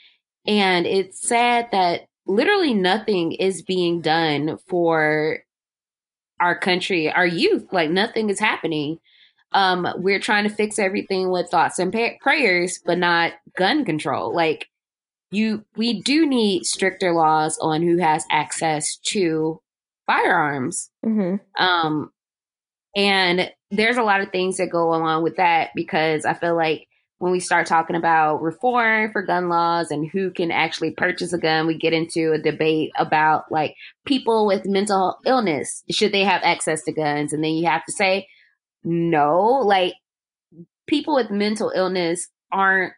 and 0.47 0.87
it's 0.87 1.27
sad 1.27 1.69
that 1.73 2.07
literally 2.31 2.75
nothing 2.75 3.33
is 3.33 3.63
being 3.63 4.01
done 4.01 4.59
for 4.69 5.41
our 6.41 6.59
country, 6.59 7.13
our 7.13 7.27
youth. 7.27 7.67
Like 7.73 7.91
nothing 7.91 8.31
is 8.31 8.41
happening 8.41 8.99
um, 9.53 9.87
we're 9.97 10.21
trying 10.21 10.49
to 10.49 10.55
fix 10.55 10.79
everything 10.79 11.31
with 11.31 11.51
thoughts 11.51 11.79
and 11.79 11.93
pa- 11.93 12.17
prayers, 12.21 12.81
but 12.85 12.99
not 12.99 13.33
gun 13.57 13.85
control. 13.85 14.35
Like 14.35 14.69
you, 15.31 15.65
we 15.77 16.03
do 16.03 16.27
need 16.27 16.65
stricter 16.65 17.13
laws 17.13 17.59
on 17.61 17.83
who 17.83 17.99
has 17.99 18.25
access 18.31 18.97
to 19.07 19.61
firearms. 20.07 20.91
Mm-hmm. 21.05 21.63
Um, 21.63 22.11
and 22.97 23.51
there's 23.71 23.97
a 23.97 24.03
lot 24.03 24.21
of 24.21 24.31
things 24.31 24.57
that 24.57 24.71
go 24.71 24.95
along 24.95 25.23
with 25.23 25.37
that 25.37 25.71
because 25.75 26.25
I 26.25 26.35
feel 26.35 26.57
like 26.57 26.89
when 27.21 27.33
we 27.33 27.39
start 27.39 27.67
talking 27.67 27.97
about 27.97 28.41
reform 28.41 29.13
for 29.13 29.21
gun 29.21 29.51
laws 29.51 29.91
and 29.91 30.09
who 30.11 30.31
can 30.31 30.51
actually 30.51 30.93
purchase 30.93 31.35
a 31.35 31.39
gun, 31.39 31.67
we 31.67 31.77
get 31.77 31.93
into 31.93 32.33
a 32.33 32.39
debate 32.39 32.91
about 32.97 33.45
like 33.53 33.75
people 34.07 34.47
with 34.47 34.65
mental 34.65 35.19
illness. 35.27 35.85
Should 35.91 36.13
they 36.13 36.25
have 36.25 36.41
access 36.43 36.83
to 36.85 36.93
guns? 36.93 37.35
And 37.35 37.45
then 37.45 37.53
you 37.53 37.67
have 37.67 37.85
to 37.85 37.93
say, 37.93 38.27
no, 38.83 39.61
like 39.63 39.93
people 40.87 41.15
with 41.15 41.31
mental 41.31 41.71
illness 41.75 42.27
aren't 42.51 42.95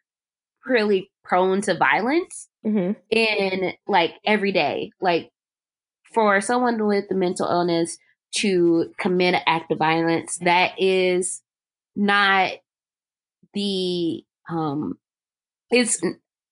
really 0.64 1.10
prone 1.24 1.60
to 1.62 1.76
violence 1.76 2.48
mm-hmm. 2.64 2.92
in 3.10 3.72
like 3.88 4.12
every 4.24 4.52
day. 4.52 4.92
Like 5.00 5.30
for 6.14 6.40
someone 6.40 6.86
with 6.86 7.06
a 7.10 7.16
mental 7.16 7.48
illness 7.48 7.98
to 8.36 8.92
commit 8.98 9.34
an 9.34 9.42
act 9.48 9.72
of 9.72 9.78
violence, 9.78 10.38
that 10.42 10.74
is 10.78 11.42
not 11.96 12.52
the 13.54 14.24
um 14.48 14.98
it's 15.70 16.00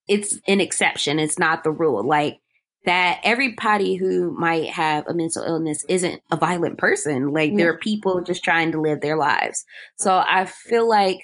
it's 0.09 0.41
an 0.49 0.61
exception. 0.61 1.19
It's 1.19 1.39
not 1.39 1.63
the 1.63 1.71
rule. 1.71 2.07
Like 2.07 2.41
that 2.85 3.21
everybody 3.23 3.95
who 3.97 4.33
might 4.33 4.71
have 4.71 5.07
a 5.07 5.15
mental 5.15 5.45
illness 5.45 5.85
isn't 5.89 6.23
a 6.31 6.37
violent 6.37 6.79
person. 6.79 7.33
Like 7.33 7.51
yeah. 7.53 7.57
there 7.59 7.71
are 7.71 7.79
people 7.79 8.23
just 8.23 8.43
trying 8.43 8.73
to 8.73 8.81
live 8.81 9.01
their 9.01 9.17
lives. 9.17 9.65
So 9.97 10.17
I 10.17 10.47
feel 10.47 10.89
like 10.89 11.21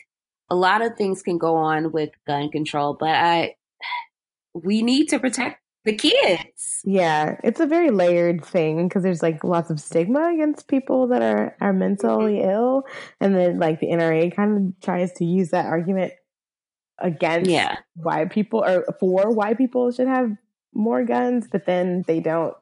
a 0.51 0.55
lot 0.55 0.83
of 0.83 0.97
things 0.97 1.23
can 1.23 1.39
go 1.39 1.57
on 1.57 1.93
with 1.93 2.11
gun 2.27 2.51
control, 2.51 2.97
but 2.99 3.11
I 3.11 3.55
we 4.55 4.83
need 4.83 5.09
to 5.09 5.19
protect 5.19 5.61
the 5.87 5.95
kids. 5.95 6.83
Yeah, 6.85 7.41
it's 7.43 7.61
a 7.61 7.67
very 7.67 7.91
layered 7.91 8.45
thing 8.45 8.87
because 8.87 9.03
there's 9.03 9.23
like 9.23 9.43
lots 9.45 9.71
of 9.71 9.81
stigma 9.81 10.33
against 10.35 10.69
people 10.69 11.07
that 11.09 11.23
are 11.23 11.57
are 11.61 11.73
mentally 11.73 12.35
mm-hmm. 12.35 12.51
ill, 12.51 12.83
and 13.21 13.35
then 13.35 13.59
like 13.59 13.81
the 13.81 13.87
NRA 13.87 14.35
kind 14.35 14.57
of 14.75 14.81
tries 14.83 15.13
to 15.15 15.25
use 15.25 15.51
that 15.51 15.67
argument 15.67 16.13
against 16.99 17.51
yeah. 17.51 17.77
why 17.95 18.25
people 18.27 18.65
or 18.65 18.85
for 18.99 19.31
why 19.31 19.55
people 19.55 19.91
should 19.93 20.09
have 20.09 20.33
more 20.75 21.05
guns, 21.05 21.47
but 21.51 21.65
then 21.67 22.05
they 22.07 22.21
don't 22.21 22.55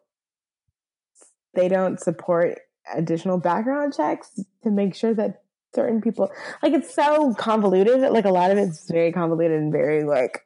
they 1.55 1.68
don't 1.68 2.01
support 2.01 2.60
additional 2.94 3.38
background 3.38 3.94
checks 3.96 4.38
to 4.62 4.70
make 4.70 4.94
sure 4.94 5.14
that 5.14 5.42
certain 5.74 6.01
people 6.01 6.30
like 6.62 6.72
it's 6.72 6.94
so 6.94 7.34
convoluted 7.34 8.01
like 8.12 8.26
a 8.26 8.30
lot 8.30 8.51
of 8.51 8.59
it's 8.59 8.88
very 8.90 9.10
convoluted 9.10 9.59
and 9.59 9.72
very 9.72 10.05
like 10.05 10.42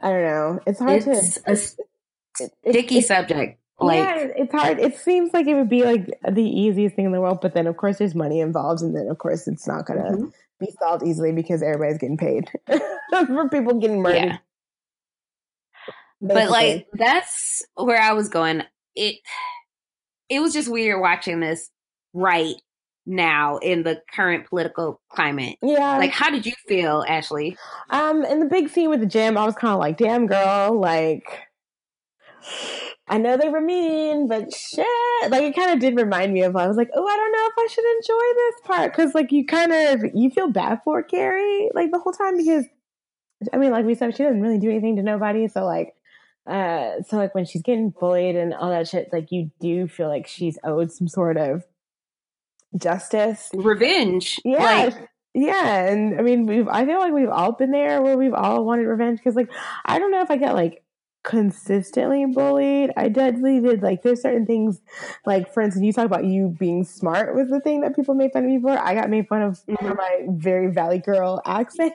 I 0.00 0.10
don't 0.10 0.22
know. 0.22 0.60
It's 0.66 0.78
hard 0.78 1.06
it's 1.06 1.40
to 1.40 1.50
a 1.50 1.56
sticky 2.68 3.00
subject. 3.00 3.60
Like 3.78 3.98
yeah, 3.98 4.26
it's 4.36 4.52
hard. 4.52 4.78
It 4.78 4.96
seems 4.96 5.34
like 5.34 5.46
it 5.46 5.54
would 5.54 5.68
be 5.68 5.84
like 5.84 6.06
the 6.30 6.42
easiest 6.42 6.96
thing 6.96 7.06
in 7.06 7.12
the 7.12 7.20
world, 7.20 7.40
but 7.42 7.54
then 7.54 7.66
of 7.66 7.76
course 7.76 7.98
there's 7.98 8.14
money 8.14 8.40
involved, 8.40 8.82
and 8.82 8.96
then 8.96 9.08
of 9.08 9.18
course 9.18 9.46
it's 9.46 9.66
not 9.66 9.86
gonna 9.86 10.12
mm-hmm. 10.12 10.26
be 10.58 10.72
solved 10.78 11.04
easily 11.04 11.32
because 11.32 11.62
everybody's 11.62 11.98
getting 11.98 12.16
paid 12.16 12.50
for 13.26 13.48
people 13.50 13.78
getting 13.78 14.00
murdered. 14.00 14.16
Yeah. 14.16 14.38
But 16.22 16.50
like 16.50 16.86
that's 16.94 17.62
where 17.74 18.00
I 18.00 18.14
was 18.14 18.28
going. 18.28 18.62
It 18.94 19.16
it 20.30 20.40
was 20.40 20.54
just 20.54 20.70
weird 20.70 21.00
watching 21.00 21.40
this 21.40 21.70
right 22.14 22.56
now 23.06 23.58
in 23.58 23.82
the 23.82 24.02
current 24.12 24.46
political 24.46 25.00
climate. 25.08 25.56
Yeah. 25.62 25.96
Like 25.98 26.12
how 26.12 26.30
did 26.30 26.44
you 26.44 26.52
feel, 26.66 27.04
Ashley? 27.06 27.56
Um, 27.90 28.24
in 28.24 28.40
the 28.40 28.46
big 28.46 28.68
scene 28.68 28.90
with 28.90 29.00
the 29.00 29.06
gym, 29.06 29.38
I 29.38 29.44
was 29.44 29.54
kind 29.54 29.72
of 29.72 29.78
like, 29.78 29.96
damn 29.96 30.26
girl, 30.26 30.78
like 30.78 31.46
I 33.08 33.18
know 33.18 33.36
they 33.36 33.48
were 33.48 33.60
mean, 33.60 34.26
but 34.26 34.52
shit. 34.52 34.86
Like 35.28 35.42
it 35.42 35.54
kind 35.54 35.70
of 35.70 35.78
did 35.78 35.96
remind 35.96 36.32
me 36.32 36.42
of 36.42 36.56
I 36.56 36.66
was 36.66 36.76
like, 36.76 36.90
oh, 36.94 37.06
I 37.06 37.16
don't 37.16 37.32
know 37.32 37.46
if 37.46 37.52
I 37.58 37.66
should 37.72 37.84
enjoy 37.96 38.34
this 38.34 38.54
part 38.64 38.92
because 38.92 39.14
like 39.14 39.30
you 39.30 39.46
kind 39.46 39.72
of 39.72 40.04
you 40.14 40.30
feel 40.30 40.50
bad 40.50 40.80
for 40.84 41.02
Carrie 41.02 41.70
like 41.74 41.92
the 41.92 42.00
whole 42.00 42.12
time 42.12 42.36
because 42.36 42.64
I 43.52 43.58
mean, 43.58 43.70
like 43.70 43.84
we 43.84 43.94
said, 43.94 44.16
she 44.16 44.24
doesn't 44.24 44.40
really 44.40 44.58
do 44.58 44.70
anything 44.70 44.96
to 44.96 45.02
nobody. 45.02 45.46
So 45.46 45.64
like 45.64 45.94
uh, 46.46 47.02
so 47.06 47.16
like 47.16 47.34
when 47.34 47.44
she's 47.44 47.62
getting 47.62 47.90
bullied 47.90 48.36
and 48.36 48.54
all 48.54 48.70
that 48.70 48.88
shit, 48.88 49.08
like 49.12 49.30
you 49.30 49.50
do 49.60 49.88
feel 49.88 50.08
like 50.08 50.26
she's 50.26 50.58
owed 50.64 50.92
some 50.92 51.08
sort 51.08 51.36
of 51.36 51.64
justice, 52.76 53.50
revenge. 53.54 54.40
Yeah, 54.44 54.58
like- 54.58 55.08
yeah. 55.34 55.86
And 55.86 56.18
I 56.18 56.22
mean, 56.22 56.46
we've 56.46 56.68
I 56.68 56.86
feel 56.86 56.98
like 56.98 57.12
we've 57.12 57.28
all 57.28 57.52
been 57.52 57.70
there 57.70 58.00
where 58.00 58.16
we've 58.16 58.34
all 58.34 58.64
wanted 58.64 58.86
revenge 58.86 59.18
because 59.18 59.36
like 59.36 59.50
I 59.84 59.98
don't 59.98 60.10
know 60.10 60.22
if 60.22 60.30
I 60.30 60.36
get 60.36 60.54
like 60.54 60.82
consistently 61.26 62.24
bullied. 62.24 62.92
I 62.96 63.08
definitely 63.08 63.60
did 63.60 63.82
like 63.82 64.02
there's 64.02 64.22
certain 64.22 64.46
things 64.46 64.80
like 65.26 65.52
for 65.52 65.60
instance 65.60 65.84
you 65.84 65.92
talk 65.92 66.06
about 66.06 66.24
you 66.24 66.54
being 66.58 66.84
smart 66.84 67.34
was 67.34 67.50
the 67.50 67.60
thing 67.60 67.80
that 67.80 67.96
people 67.96 68.14
made 68.14 68.32
fun 68.32 68.44
of 68.44 68.50
me 68.50 68.60
for. 68.60 68.70
I 68.70 68.94
got 68.94 69.10
made 69.10 69.26
fun 69.26 69.42
of 69.42 69.54
mm-hmm. 69.66 69.86
for 69.86 69.94
my 69.94 70.26
very 70.30 70.70
valley 70.70 70.98
girl 70.98 71.42
accent. 71.46 71.92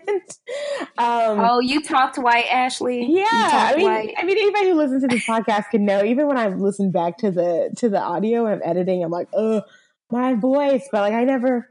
um, 0.97 1.39
oh, 1.39 1.61
you 1.61 1.81
talked 1.81 2.17
white, 2.17 2.45
Ashley. 2.51 3.07
Yeah, 3.09 3.25
I 3.31 3.75
mean, 3.77 3.85
white. 3.85 4.13
I 4.17 4.25
mean 4.25 4.37
anybody 4.37 4.69
who 4.69 4.75
listens 4.75 5.01
to 5.03 5.07
this 5.07 5.25
podcast 5.25 5.69
can 5.71 5.85
know. 5.85 6.03
Even 6.03 6.27
when 6.27 6.37
I 6.37 6.49
listen 6.49 6.91
back 6.91 7.17
to 7.19 7.31
the 7.31 7.73
to 7.77 7.87
the 7.87 8.01
audio 8.01 8.45
and 8.45 8.61
I'm 8.61 8.69
editing, 8.69 9.01
I'm 9.01 9.11
like, 9.11 9.29
oh, 9.33 9.63
my 10.11 10.33
voice, 10.35 10.87
but 10.91 11.01
like 11.01 11.13
I 11.13 11.23
never. 11.23 11.67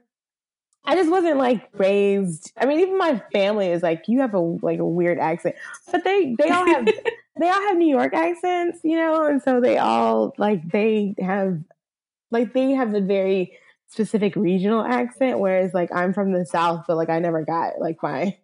I 0.83 0.95
just 0.95 1.11
wasn't 1.11 1.37
like 1.37 1.69
raised. 1.75 2.53
I 2.57 2.65
mean, 2.65 2.81
even 2.81 2.97
my 2.97 3.23
family 3.33 3.69
is 3.69 3.83
like, 3.83 4.05
you 4.09 4.21
have 4.21 4.33
a 4.33 4.39
like 4.39 4.79
a 4.79 4.87
weird 4.87 5.19
accent, 5.19 5.57
but 5.93 6.05
they 6.05 6.35
they 6.39 6.49
all 6.49 6.65
have 6.65 6.87
they 7.39 7.49
all 7.49 7.61
have 7.61 7.77
New 7.77 7.95
York 7.95 8.15
accents, 8.15 8.81
you 8.83 8.97
know, 8.97 9.27
and 9.27 9.43
so 9.43 9.61
they 9.61 9.77
all 9.77 10.35
like 10.39 10.67
they 10.71 11.15
have 11.21 11.61
like 12.31 12.55
they 12.55 12.73
have 12.73 12.95
a 12.95 13.01
very 13.01 13.59
specific 13.89 14.37
regional 14.37 14.85
accent, 14.85 15.39
whereas 15.39 15.75
like 15.75 15.91
I'm 15.95 16.15
from 16.15 16.33
the 16.33 16.47
South, 16.47 16.85
but 16.89 16.97
like 16.97 17.11
I 17.11 17.19
never 17.19 17.45
got 17.45 17.79
like 17.79 18.03
my 18.03 18.37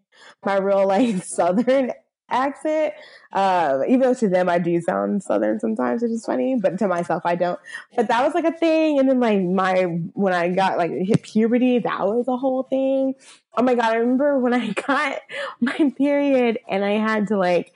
my 0.45 0.59
real 0.59 0.87
like 0.87 1.23
Southern 1.25 1.93
accent. 2.31 2.95
Um, 3.33 3.85
even 3.85 4.01
though 4.01 4.15
to 4.15 4.29
them 4.29 4.49
I 4.49 4.59
do 4.59 4.81
sound 4.81 5.23
southern 5.23 5.61
sometimes, 5.61 6.03
which 6.03 6.11
is 6.11 6.25
funny, 6.25 6.57
but 6.61 6.79
to 6.79 6.89
myself 6.89 7.23
I 7.25 7.35
don't. 7.35 7.59
But 7.95 8.09
that 8.09 8.25
was 8.25 8.35
like 8.35 8.45
a 8.45 8.57
thing. 8.57 8.99
And 8.99 9.09
then 9.09 9.21
like 9.21 9.43
my 9.43 9.83
when 10.15 10.33
I 10.33 10.49
got 10.49 10.79
like 10.79 10.91
hit 10.91 11.23
puberty, 11.23 11.79
that 11.81 12.07
was 12.07 12.29
a 12.29 12.37
whole 12.37 12.65
thing. 12.65 13.15
Oh 13.57 13.63
my 13.63 13.75
god, 13.75 13.93
I 13.93 13.97
remember 13.97 14.39
when 14.39 14.55
I 14.55 14.73
got 14.87 15.21
my 15.61 15.93
period 15.97 16.59
and 16.69 16.85
I 16.85 16.93
had 16.93 17.29
to 17.29 17.39
like 17.39 17.73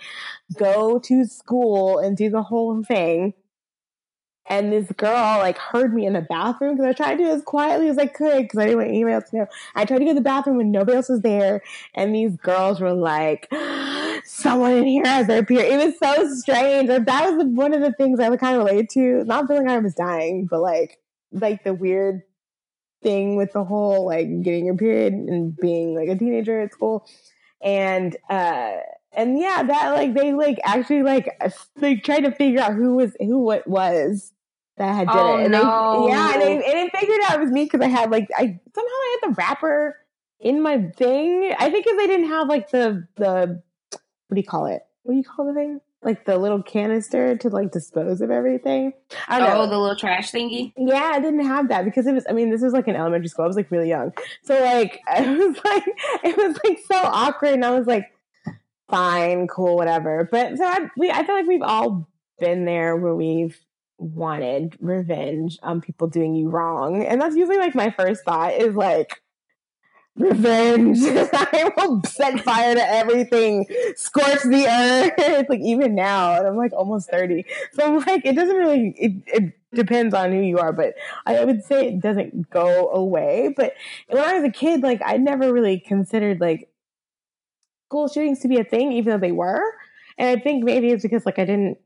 go 0.56 0.98
to 1.00 1.24
school 1.24 1.98
and 1.98 2.16
do 2.16 2.30
the 2.30 2.42
whole 2.42 2.82
thing. 2.82 3.34
And 4.50 4.72
this 4.72 4.90
girl 4.96 5.38
like 5.38 5.56
heard 5.58 5.94
me 5.94 6.04
in 6.06 6.12
the 6.12 6.22
bathroom 6.22 6.74
because 6.74 6.90
I 6.90 6.92
tried 6.92 7.18
to 7.18 7.22
do 7.22 7.30
it 7.30 7.34
as 7.34 7.42
quietly 7.42 7.88
as 7.88 7.98
I 7.98 8.06
could 8.06 8.42
because 8.42 8.58
I 8.58 8.64
didn't 8.64 8.78
want 8.78 8.88
anybody 8.88 9.14
else 9.14 9.30
to 9.30 9.36
know. 9.36 9.46
I 9.76 9.84
tried 9.84 9.98
to 9.98 10.04
go 10.04 10.10
to 10.10 10.14
the 10.14 10.20
bathroom 10.20 10.56
when 10.56 10.72
nobody 10.72 10.96
else 10.96 11.08
was 11.08 11.20
there, 11.20 11.62
and 11.94 12.12
these 12.12 12.36
girls 12.36 12.80
were 12.80 12.92
like, 12.92 13.46
"Someone 14.24 14.72
in 14.72 14.86
here 14.86 15.04
has 15.06 15.28
their 15.28 15.44
period." 15.44 15.72
It 15.72 15.86
was 15.86 15.98
so 16.00 16.34
strange. 16.34 16.88
That 16.88 17.06
was 17.06 17.44
one 17.46 17.72
of 17.72 17.80
the 17.80 17.92
things 17.92 18.18
I 18.18 18.28
would 18.28 18.40
kind 18.40 18.56
of 18.56 18.66
relate 18.66 18.90
to. 18.90 19.22
Not 19.22 19.46
feeling 19.46 19.66
like 19.68 19.76
I 19.76 19.78
was 19.78 19.94
dying, 19.94 20.46
but 20.46 20.60
like 20.60 20.98
like 21.30 21.62
the 21.62 21.72
weird 21.72 22.22
thing 23.04 23.36
with 23.36 23.52
the 23.52 23.62
whole 23.62 24.04
like 24.04 24.42
getting 24.42 24.66
your 24.66 24.76
period 24.76 25.12
and 25.12 25.56
being 25.56 25.94
like 25.94 26.08
a 26.08 26.18
teenager 26.18 26.60
at 26.60 26.72
school, 26.72 27.06
and 27.62 28.16
uh 28.28 28.78
and 29.12 29.38
yeah, 29.38 29.62
that 29.62 29.90
like 29.90 30.14
they 30.14 30.32
like 30.32 30.58
actually 30.64 31.04
like 31.04 31.40
like 31.76 32.02
tried 32.02 32.22
to 32.22 32.32
figure 32.32 32.60
out 32.60 32.74
who 32.74 32.96
was 32.96 33.14
who 33.20 33.38
what 33.38 33.64
was 33.68 34.32
that 34.80 34.94
had 34.94 35.08
did 35.08 35.16
Oh, 35.16 35.36
it. 35.36 35.42
And 35.44 35.52
no. 35.52 36.06
they, 36.06 36.12
yeah, 36.12 36.32
and 36.32 36.42
they, 36.42 36.52
and 36.54 36.62
they 36.62 36.98
figured 36.98 37.20
out 37.26 37.34
it 37.34 37.40
was 37.40 37.50
me 37.50 37.64
because 37.64 37.82
I 37.82 37.88
had 37.88 38.10
like 38.10 38.28
I 38.34 38.58
somehow 38.74 38.88
I 38.88 39.18
had 39.20 39.30
the 39.30 39.34
wrapper 39.34 39.96
in 40.40 40.62
my 40.62 40.90
thing. 40.96 41.54
I 41.58 41.70
think 41.70 41.84
because 41.84 41.98
they 41.98 42.06
didn't 42.06 42.28
have 42.28 42.48
like 42.48 42.70
the 42.70 43.06
the 43.16 43.62
what 44.28 44.34
do 44.34 44.40
you 44.40 44.46
call 44.46 44.66
it? 44.66 44.82
What 45.02 45.12
do 45.12 45.18
you 45.18 45.24
call 45.24 45.46
the 45.46 45.54
thing? 45.54 45.80
Like 46.02 46.24
the 46.24 46.38
little 46.38 46.62
canister 46.62 47.36
to 47.36 47.50
like 47.50 47.72
dispose 47.72 48.22
of 48.22 48.30
everything. 48.30 48.94
I 49.28 49.38
don't 49.38 49.50
oh, 49.50 49.54
know. 49.54 49.60
Oh, 49.60 49.66
the 49.66 49.78
little 49.78 49.96
trash 49.96 50.32
thingy. 50.32 50.72
Yeah, 50.78 51.12
I 51.14 51.20
didn't 51.20 51.44
have 51.44 51.68
that 51.68 51.84
because 51.84 52.06
it 52.06 52.14
was. 52.14 52.24
I 52.26 52.32
mean, 52.32 52.50
this 52.50 52.62
was 52.62 52.72
like 52.72 52.88
in 52.88 52.96
elementary 52.96 53.28
school. 53.28 53.44
I 53.44 53.48
was 53.48 53.56
like 53.56 53.70
really 53.70 53.90
young, 53.90 54.14
so 54.42 54.58
like 54.58 55.00
I 55.08 55.20
was 55.20 55.56
like 55.62 55.84
it 56.24 56.36
was 56.38 56.58
like 56.64 56.78
so 56.90 56.96
awkward, 56.96 57.52
and 57.52 57.66
I 57.66 57.78
was 57.78 57.86
like, 57.86 58.10
fine, 58.88 59.46
cool, 59.46 59.76
whatever. 59.76 60.26
But 60.30 60.56
so 60.56 60.64
I, 60.64 60.88
we, 60.96 61.10
I 61.10 61.26
feel 61.26 61.34
like 61.34 61.46
we've 61.46 61.60
all 61.60 62.08
been 62.38 62.64
there 62.64 62.96
where 62.96 63.14
we've 63.14 63.60
wanted 64.00 64.76
revenge 64.80 65.58
on 65.62 65.80
people 65.80 66.08
doing 66.08 66.34
you 66.34 66.48
wrong, 66.48 67.04
and 67.04 67.20
that's 67.20 67.36
usually 67.36 67.58
like 67.58 67.74
my 67.74 67.90
first 67.90 68.24
thought 68.24 68.54
is 68.54 68.74
like. 68.74 69.22
Revenge. 70.16 70.98
I 71.02 71.72
will 71.76 72.02
set 72.04 72.40
fire 72.40 72.74
to 72.74 72.82
everything, 72.82 73.64
scorch 73.94 74.42
the 74.42 74.66
earth. 74.68 75.46
like 75.48 75.60
even 75.60 75.94
now, 75.94 76.36
and 76.36 76.46
I'm 76.46 76.56
like 76.56 76.72
almost 76.72 77.08
30. 77.10 77.44
So 77.72 77.84
I'm 77.84 78.00
like, 78.00 78.26
it 78.26 78.34
doesn't 78.34 78.56
really, 78.56 78.92
it, 78.98 79.12
it 79.26 79.54
depends 79.72 80.12
on 80.12 80.32
who 80.32 80.40
you 80.40 80.58
are, 80.58 80.72
but 80.72 80.94
I 81.26 81.44
would 81.44 81.62
say 81.64 81.86
it 81.86 82.00
doesn't 82.00 82.50
go 82.50 82.90
away. 82.90 83.54
But 83.56 83.74
when 84.08 84.22
I 84.22 84.34
was 84.34 84.44
a 84.44 84.50
kid, 84.50 84.82
like 84.82 85.00
I 85.04 85.16
never 85.16 85.52
really 85.52 85.78
considered 85.78 86.40
like 86.40 86.68
school 87.86 88.08
shootings 88.08 88.40
to 88.40 88.48
be 88.48 88.58
a 88.58 88.64
thing, 88.64 88.92
even 88.92 89.12
though 89.12 89.26
they 89.26 89.32
were. 89.32 89.62
And 90.18 90.28
I 90.28 90.42
think 90.42 90.64
maybe 90.64 90.90
it's 90.90 91.02
because 91.02 91.24
like 91.24 91.38
I 91.38 91.44
didn't 91.44 91.78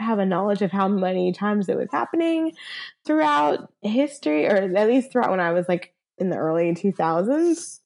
have 0.00 0.18
a 0.18 0.26
knowledge 0.26 0.62
of 0.62 0.70
how 0.72 0.88
many 0.88 1.32
times 1.32 1.68
it 1.68 1.76
was 1.76 1.88
happening 1.92 2.52
throughout 3.04 3.72
history, 3.82 4.46
or 4.46 4.56
at 4.56 4.88
least 4.88 5.12
throughout 5.12 5.30
when 5.30 5.40
I 5.40 5.52
was 5.52 5.68
like 5.68 5.94
in 6.18 6.30
the 6.30 6.36
early 6.36 6.72
2000s 6.74 7.80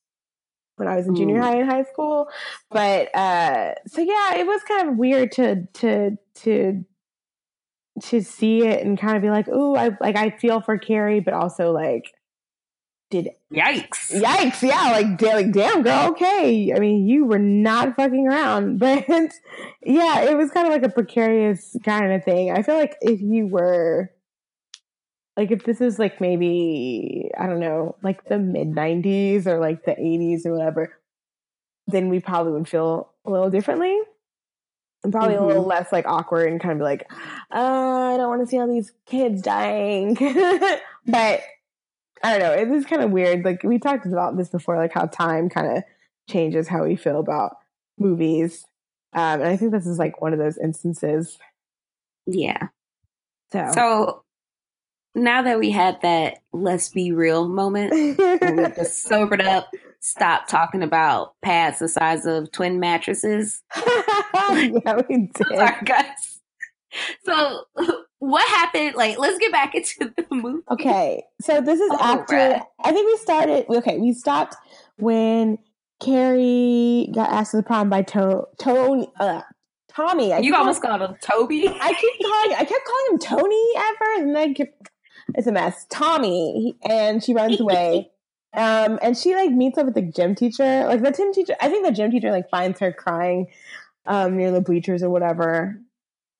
when 0.77 0.89
I 0.89 0.97
was 0.97 1.07
in 1.07 1.15
junior 1.15 1.36
Mm. 1.36 1.43
high 1.43 1.57
and 1.57 1.70
high 1.70 1.85
school. 1.85 2.28
But 2.70 3.15
uh 3.15 3.74
so 3.86 4.01
yeah, 4.01 4.35
it 4.36 4.47
was 4.47 4.62
kind 4.62 4.89
of 4.89 4.97
weird 4.97 5.31
to 5.32 5.66
to 5.66 6.16
to 6.43 6.85
to 8.03 8.23
see 8.23 8.66
it 8.66 8.85
and 8.85 8.99
kind 8.99 9.16
of 9.16 9.23
be 9.23 9.31
like, 9.31 9.47
"Ooh, 9.49 9.77
I 9.77 9.97
like 10.01 10.16
I 10.16 10.31
feel 10.31 10.61
for 10.61 10.78
Carrie, 10.78 11.20
but 11.20 11.32
also 11.35 11.70
like 11.70 12.12
did 13.23 13.31
Yikes. 13.53 14.11
yikes, 14.11 14.62
yeah, 14.62 14.91
like, 14.91 15.20
like 15.23 15.53
damn 15.53 15.82
girl, 15.82 16.11
okay. 16.11 16.73
I 16.74 16.78
mean, 16.78 17.07
you 17.07 17.24
were 17.24 17.39
not 17.39 17.95
fucking 17.97 18.27
around, 18.27 18.78
but 18.81 19.05
yeah, 19.82 20.23
it 20.23 20.36
was 20.36 20.51
kind 20.51 20.66
of 20.66 20.73
like 20.73 20.82
a 20.82 20.89
precarious 20.89 21.77
kind 21.85 22.12
of 22.12 22.24
thing. 22.24 22.51
I 22.51 22.62
feel 22.62 22.77
like 22.77 22.97
if 23.01 23.20
you 23.20 23.47
were 23.47 24.11
like 25.36 25.51
if 25.51 25.65
this 25.65 25.81
is 25.81 25.99
like 25.99 26.20
maybe 26.20 27.31
I 27.39 27.47
don't 27.47 27.61
know, 27.61 27.97
like 28.03 28.24
the 28.24 28.39
mid 28.39 28.73
'90s 28.73 29.47
or 29.47 29.59
like 29.61 29.85
the 29.85 29.93
'80s 29.93 30.47
or 30.47 30.57
whatever, 30.57 30.97
then 31.86 32.09
we 32.09 32.20
probably 32.20 32.53
would 32.53 32.69
feel 32.69 33.11
a 33.24 33.31
little 33.31 33.51
differently. 33.51 33.97
And 35.03 35.12
probably 35.12 35.35
a 35.35 35.43
little 35.43 35.66
less 35.66 35.93
like 35.93 36.07
awkward 36.07 36.51
and 36.51 36.59
kind 36.59 36.73
of 36.73 36.78
be 36.78 36.85
like, 36.85 37.07
uh, 37.53 38.15
I 38.15 38.16
don't 38.16 38.31
want 38.31 38.41
to 38.41 38.47
see 38.47 38.59
all 38.59 38.66
these 38.66 38.91
kids 39.05 39.43
dying. 39.43 40.15
but 41.07 41.43
I 42.24 42.30
don't 42.30 42.40
know. 42.40 42.52
It 42.52 42.70
is 42.74 42.86
kind 42.86 43.02
of 43.02 43.10
weird. 43.10 43.44
Like 43.44 43.62
we 43.62 43.78
talked 43.78 44.06
about 44.06 44.36
this 44.38 44.48
before, 44.48 44.78
like 44.78 44.94
how 44.94 45.05
time 45.05 45.51
kind 45.51 45.76
of 45.76 45.84
changes 46.28 46.66
how 46.66 46.84
we 46.84 46.96
feel 46.96 47.20
about 47.20 47.56
movies. 47.98 48.64
Um, 49.12 49.42
and 49.42 49.44
I 49.48 49.56
think 49.59 49.72
this 49.72 49.86
is 49.86 49.98
like 49.98 50.22
one 50.22 50.32
of 50.32 50.38
those 50.38 50.56
instances. 50.56 51.38
Yeah. 52.26 52.68
So, 53.52 53.70
So 53.74 54.24
now 55.14 55.42
that 55.42 55.59
we 55.59 55.70
had 55.70 56.01
that 56.01 56.38
let's 56.55 56.88
be 56.88 57.12
real 57.12 57.46
moment, 57.46 57.92
we 57.92 58.14
just 58.74 59.02
sobered 59.05 59.42
up, 59.42 59.68
stopped 60.01 60.48
talking 60.48 60.82
about 60.82 61.34
pads 61.42 61.78
the 61.78 61.88
size 61.88 62.24
of 62.24 62.51
twin 62.52 62.80
mattresses. 62.80 63.62
yeah, 63.76 64.98
we 65.09 65.30
did. 65.34 65.46
Sorry, 65.46 65.84
guys. 65.84 66.40
So 67.24 67.64
what 68.28 68.46
happened? 68.48 68.94
Like, 68.94 69.18
let's 69.18 69.38
get 69.38 69.52
back 69.52 69.74
into 69.74 70.12
the 70.16 70.24
movie. 70.30 70.62
Okay, 70.70 71.24
so 71.40 71.60
this 71.60 71.80
is 71.80 71.90
Oh, 71.92 71.98
after. 72.01 72.34
right. 72.36 72.62
I 72.82 72.92
think 72.92 73.06
we 73.06 73.16
started. 73.18 73.66
Okay, 73.68 73.98
we 73.98 74.12
stopped 74.12 74.56
when 74.98 75.59
Carrie 76.01 77.10
got 77.14 77.30
asked 77.30 77.52
to 77.52 77.59
the 77.59 77.62
prom 77.62 77.88
by 77.90 78.02
to- 78.02 78.44
Tony. 78.59 79.09
Uh, 79.18 79.42
Tommy. 79.88 80.32
I 80.32 80.38
You 80.40 80.55
almost 80.56 80.82
called 80.82 81.01
him 81.01 81.14
Toby. 81.20 81.68
I 81.80 81.92
keep 81.94 82.12
calling. 82.26 82.56
I 82.56 82.64
kept 82.64 82.84
calling 82.84 83.12
him 83.12 83.18
Tony 83.18 83.76
at 83.76 83.92
first, 83.98 84.22
and 84.22 84.34
then 84.36 84.55
kept, 84.55 84.88
it's 85.36 85.46
a 85.46 85.52
mess. 85.52 85.86
Tommy, 85.88 86.74
and 86.88 87.22
she 87.22 87.32
runs 87.32 87.60
away. 87.60 88.10
Um, 88.56 88.98
and 89.02 89.16
she 89.16 89.34
like 89.34 89.51
meets 89.51 89.78
up 89.78 89.86
with 89.86 89.94
the 89.94 90.02
gym 90.02 90.34
teacher. 90.34 90.84
Like 90.86 91.02
the 91.02 91.10
gym 91.12 91.32
teacher, 91.32 91.55
I 91.60 91.68
think 91.68 91.84
the 91.86 91.92
gym 91.92 92.10
teacher 92.10 92.30
like 92.32 92.48
finds 92.51 92.80
her 92.80 92.92
crying 92.92 93.46
um, 94.06 94.36
near 94.36 94.51
the 94.52 94.60
bleachers 94.60 95.02
or 95.02 95.10
whatever, 95.10 95.80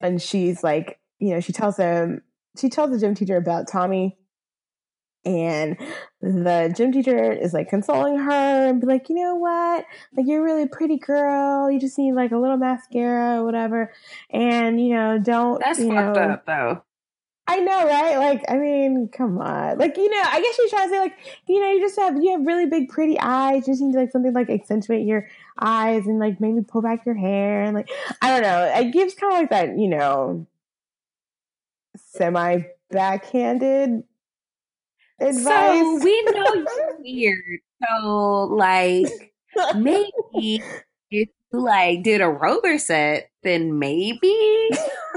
and 0.01 0.21
she's 0.21 0.63
like, 0.63 0.99
you 1.19 1.33
know, 1.33 1.39
she 1.39 1.53
tells 1.53 1.77
him, 1.77 2.21
she 2.57 2.69
tells 2.69 2.91
the 2.91 2.99
gym 2.99 3.15
teacher 3.15 3.37
about 3.37 3.67
Tommy, 3.67 4.17
and 5.25 5.77
the 6.21 6.71
gym 6.75 6.91
teacher 6.91 7.31
is 7.31 7.53
like 7.53 7.69
consoling 7.69 8.17
her 8.17 8.67
and 8.67 8.79
be 8.79 8.87
like, 8.87 9.09
you 9.09 9.15
know 9.15 9.35
what, 9.35 9.85
like 10.15 10.27
you're 10.27 10.41
a 10.41 10.43
really 10.43 10.67
pretty 10.67 10.97
girl. 10.97 11.69
You 11.71 11.79
just 11.79 11.97
need 11.97 12.13
like 12.13 12.31
a 12.31 12.37
little 12.37 12.57
mascara 12.57 13.41
or 13.41 13.43
whatever, 13.43 13.91
and 14.29 14.79
you 14.79 14.93
know, 14.93 15.17
don't 15.17 15.59
That's 15.59 15.79
you 15.79 15.87
fucked 15.89 16.15
know, 16.15 16.21
up, 16.21 16.45
though. 16.45 16.83
I 17.47 17.59
know, 17.59 17.85
right? 17.85 18.17
Like, 18.17 18.43
I 18.49 18.57
mean, 18.57 19.07
come 19.07 19.37
on. 19.39 19.77
Like, 19.77 19.97
you 19.97 20.09
know, 20.09 20.21
I 20.23 20.41
guess 20.41 20.55
she's 20.55 20.71
trying 20.71 20.89
to 20.89 20.95
say, 20.95 20.99
like, 20.99 21.13
you 21.47 21.61
know, 21.61 21.71
you 21.71 21.79
just 21.79 21.95
have 21.99 22.15
you 22.21 22.31
have 22.31 22.45
really 22.45 22.65
big, 22.65 22.89
pretty 22.89 23.19
eyes. 23.19 23.67
You 23.67 23.73
just 23.73 23.81
need 23.81 23.93
to, 23.93 23.99
like 23.99 24.11
something 24.11 24.33
like 24.33 24.49
accentuate 24.49 25.05
your 25.05 25.27
eyes 25.59 26.07
and 26.07 26.19
like 26.19 26.41
maybe 26.41 26.61
pull 26.61 26.81
back 26.81 27.05
your 27.05 27.15
hair 27.15 27.61
and 27.61 27.75
like 27.75 27.89
I 28.21 28.31
don't 28.31 28.41
know. 28.41 28.71
It 28.79 28.91
gives 28.91 29.13
kind 29.13 29.33
of 29.33 29.39
like 29.39 29.49
that, 29.51 29.77
you 29.77 29.87
know, 29.87 30.47
semi 31.97 32.61
backhanded 32.91 34.03
advice. 35.19 35.43
So 35.43 35.99
we 36.03 36.21
know 36.31 36.53
you're 36.53 36.97
weird. 36.99 37.59
So, 37.83 38.43
like, 38.51 39.33
maybe 39.75 40.11
if 40.31 40.63
you 41.09 41.27
like 41.51 42.03
did 42.03 42.21
a 42.21 42.29
roller 42.29 42.77
set, 42.77 43.29
then 43.43 43.79
maybe 43.79 44.27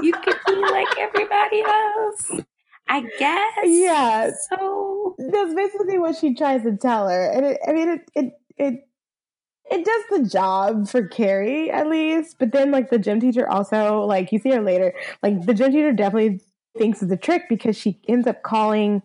you 0.01 0.13
could 0.13 0.37
be 0.45 0.55
like 0.55 0.87
everybody 0.97 1.61
else. 1.61 2.31
I 2.87 3.01
guess. 3.19 3.51
Yeah. 3.65 4.31
So 4.49 5.15
That's 5.19 5.53
basically 5.53 5.99
what 5.99 6.15
she 6.15 6.33
tries 6.33 6.63
to 6.63 6.75
tell 6.75 7.07
her, 7.07 7.29
and 7.31 7.45
it, 7.45 7.59
I 7.67 7.71
mean, 7.73 7.89
it 7.89 8.01
it 8.15 8.33
it 8.57 8.87
it 9.71 9.85
does 9.85 10.21
the 10.21 10.29
job 10.29 10.87
for 10.87 11.07
Carrie 11.07 11.69
at 11.71 11.87
least. 11.87 12.37
But 12.39 12.51
then, 12.51 12.71
like 12.71 12.89
the 12.89 12.99
gym 12.99 13.19
teacher, 13.19 13.47
also 13.49 14.01
like 14.01 14.31
you 14.31 14.39
see 14.39 14.51
her 14.51 14.61
later, 14.61 14.93
like 15.23 15.45
the 15.45 15.53
gym 15.53 15.71
teacher 15.71 15.91
definitely 15.93 16.41
thinks 16.77 17.01
it's 17.01 17.11
a 17.11 17.17
trick 17.17 17.43
because 17.49 17.75
she 17.77 17.99
ends 18.07 18.27
up 18.27 18.43
calling 18.43 19.01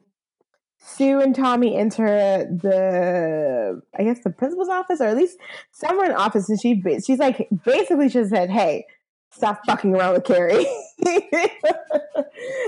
Sue 0.87 1.21
and 1.21 1.35
Tommy 1.35 1.77
enter 1.77 2.45
the, 2.45 3.81
I 3.99 4.05
guess 4.05 4.21
the 4.23 4.31
principal's 4.31 4.69
office, 4.69 5.01
or 5.01 5.05
at 5.05 5.17
least 5.17 5.39
somewhere 5.73 6.07
in 6.07 6.13
office, 6.13 6.49
and 6.49 6.61
she 6.61 6.83
she's 7.05 7.19
like 7.19 7.49
basically 7.65 8.09
just 8.09 8.31
said, 8.31 8.51
"Hey, 8.51 8.85
stop 9.31 9.65
fucking 9.67 9.95
around 9.95 10.13
with 10.13 10.25
Carrie," 10.25 10.67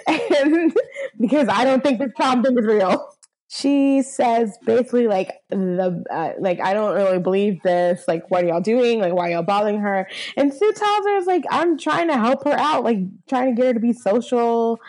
and 0.06 0.74
because 1.20 1.48
I 1.48 1.64
don't 1.64 1.82
think 1.82 1.98
this 1.98 2.12
problem 2.16 2.56
is 2.56 2.64
real. 2.64 3.06
She 3.48 4.02
says 4.02 4.58
basically 4.64 5.06
like 5.06 5.32
the 5.50 6.04
uh, 6.10 6.32
like 6.40 6.60
I 6.60 6.74
don't 6.74 6.96
really 6.96 7.20
believe 7.20 7.62
this. 7.62 8.04
Like, 8.08 8.28
what 8.28 8.44
are 8.44 8.48
y'all 8.48 8.60
doing? 8.60 9.00
Like, 9.00 9.12
why 9.12 9.28
are 9.28 9.32
y'all 9.34 9.42
bothering 9.44 9.78
her? 9.78 10.08
And 10.36 10.52
Sue 10.52 10.72
tells 10.72 11.06
her, 11.06 11.16
"Is 11.18 11.26
like 11.26 11.44
I'm 11.48 11.78
trying 11.78 12.08
to 12.08 12.18
help 12.18 12.44
her 12.44 12.58
out, 12.58 12.82
like 12.82 12.98
trying 13.28 13.54
to 13.54 13.60
get 13.60 13.68
her 13.68 13.74
to 13.74 13.80
be 13.80 13.92
social 13.92 14.80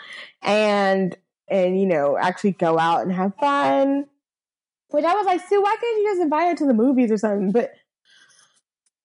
and 0.42 1.16
and 1.48 1.80
you 1.80 1.86
know 1.86 2.18
actually 2.20 2.52
go 2.52 2.78
out 2.78 3.02
and 3.02 3.12
have 3.12 3.32
fun. 3.36 4.06
Which 4.90 5.04
I 5.04 5.14
was 5.14 5.26
like, 5.26 5.46
Sue, 5.46 5.62
why 5.62 5.76
can't 5.80 5.98
you 5.98 6.08
just 6.10 6.22
invite 6.22 6.48
her 6.48 6.56
to 6.56 6.66
the 6.66 6.74
movies 6.74 7.12
or 7.12 7.18
something? 7.18 7.52
But 7.52 7.72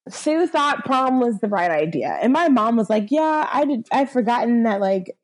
Sue 0.08 0.46
thought 0.46 0.84
prom 0.84 1.20
was 1.20 1.38
the 1.38 1.48
right 1.48 1.70
idea, 1.70 2.18
and 2.20 2.32
my 2.32 2.48
mom 2.48 2.76
was 2.76 2.90
like, 2.90 3.10
"Yeah, 3.10 3.48
I 3.52 3.64
did. 3.64 3.86
I'd 3.92 4.10
forgotten 4.10 4.64
that 4.64 4.80
like 4.80 5.16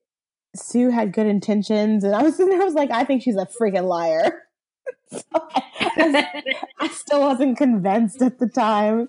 Sue 0.54 0.90
had 0.90 1.12
good 1.12 1.26
intentions." 1.26 2.04
And 2.04 2.14
I 2.14 2.22
was 2.22 2.36
sitting 2.36 2.50
there, 2.50 2.62
I 2.62 2.64
was 2.64 2.74
like, 2.74 2.90
"I 2.90 3.04
think 3.04 3.22
she's 3.22 3.36
a 3.36 3.46
freaking 3.60 3.86
liar." 3.86 4.42
so 5.12 5.22
I, 5.34 6.44
I 6.78 6.88
still 6.88 7.20
wasn't 7.20 7.58
convinced 7.58 8.22
at 8.22 8.38
the 8.38 8.48
time. 8.48 9.08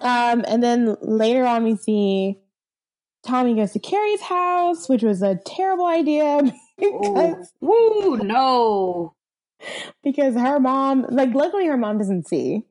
Um, 0.00 0.44
and 0.46 0.62
then 0.62 0.96
later 1.00 1.44
on, 1.44 1.64
we 1.64 1.76
see 1.76 2.38
Tommy 3.26 3.54
goes 3.54 3.72
to 3.72 3.78
Carrie's 3.78 4.22
house, 4.22 4.88
which 4.88 5.02
was 5.02 5.22
a 5.22 5.36
terrible 5.46 5.86
idea 5.86 6.40
because, 6.78 7.52
Woo, 7.60 8.18
no. 8.18 9.14
because 10.02 10.34
her 10.34 10.60
mom, 10.60 11.06
like, 11.10 11.34
luckily 11.34 11.66
her 11.66 11.76
mom 11.76 11.98
doesn't 11.98 12.28
see 12.28 12.64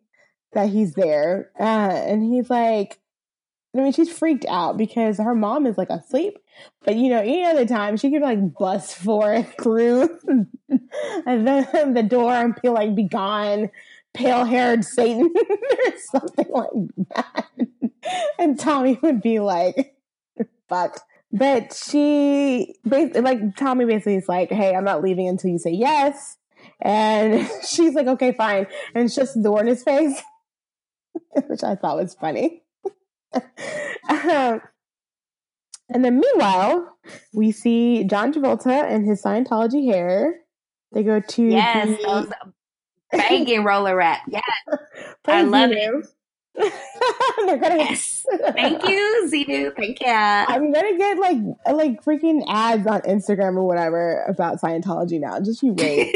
that 0.54 0.70
he's 0.70 0.94
there. 0.94 1.52
Uh, 1.60 1.64
and 1.64 2.24
he's 2.24 2.50
like, 2.50 3.00
I 3.76 3.81
mean, 3.81 3.91
she's 3.91 4.11
freaked 4.11 4.45
out 4.47 4.77
because 4.77 5.18
her 5.18 5.35
mom 5.35 5.65
is 5.65 5.77
like 5.77 5.89
asleep. 5.89 6.38
But 6.84 6.95
you 6.95 7.10
know, 7.10 7.19
any 7.19 7.43
other 7.43 7.65
time 7.65 7.97
she 7.97 8.11
could 8.11 8.22
like 8.22 8.53
bust 8.57 8.95
forth 9.03 9.53
through 9.61 10.18
and 11.26 11.47
then 11.47 11.93
the 11.93 12.03
door 12.03 12.31
and 12.31 12.57
be 12.61 12.69
like, 12.69 12.95
"Be 12.95 13.03
gone, 13.03 13.69
pale 14.14 14.45
haired 14.45 14.85
Satan," 14.85 15.34
or 15.35 15.93
something 16.11 16.47
like 16.49 16.69
that. 17.15 17.49
And 18.39 18.60
Tommy 18.60 18.99
would 19.02 19.22
be 19.22 19.39
like, 19.39 19.95
"Fuck." 20.69 21.02
But 21.31 21.73
she, 21.73 22.76
basically, 22.88 23.22
like 23.22 23.57
Tommy, 23.57 23.85
basically 23.85 24.15
is 24.15 24.30
like, 24.30 24.52
"Hey, 24.52 24.73
I'm 24.73 24.85
not 24.85 25.03
leaving 25.03 25.27
until 25.27 25.52
you 25.52 25.60
say 25.60 25.72
yes." 25.72 26.38
And 26.81 27.49
she's 27.68 27.93
like, 27.93 28.07
"Okay, 28.07 28.31
fine," 28.31 28.68
and 28.93 29.11
shuts 29.11 29.34
the 29.34 29.43
door 29.43 29.60
in 29.60 29.68
his 29.68 29.84
face, 29.84 30.22
which 31.47 31.64
I 31.64 31.76
thought 31.76 31.97
was 31.97 32.14
funny. 32.14 32.61
Um, 34.07 34.62
and 35.90 36.03
then 36.06 36.20
meanwhile, 36.20 36.95
we 37.34 37.52
see 37.52 38.03
John 38.03 38.34
Travolta 38.34 38.84
and 38.84 39.06
his 39.06 39.22
Scientology 39.22 39.91
hair. 39.91 40.41
They 40.91 41.03
go 41.03 41.20
to 41.20 41.44
Yes, 41.44 41.88
the, 41.88 42.03
those 42.07 42.32
banging 43.12 43.64
roller 43.66 43.95
wrap. 43.95 44.22
Yes, 44.30 44.44
I 45.28 45.41
love 45.44 45.72
you. 45.72 46.03
They're 46.56 47.57
gonna 47.57 47.78
yes. 47.78 48.26
Thank 48.53 48.88
you, 48.88 49.30
Xenu. 49.32 49.76
Thank 49.76 49.99
you. 49.99 50.07
I'm 50.07 50.72
gonna 50.72 50.98
get 50.98 51.18
like 51.18 51.38
like 51.74 52.03
freaking 52.03 52.44
ads 52.48 52.88
on 52.88 53.02
Instagram 53.02 53.57
or 53.57 53.64
whatever 53.68 54.24
about 54.28 54.62
Scientology 54.62 55.20
now. 55.20 55.40
Just 55.41 55.62
you 55.64 55.74
wait. 55.74 56.16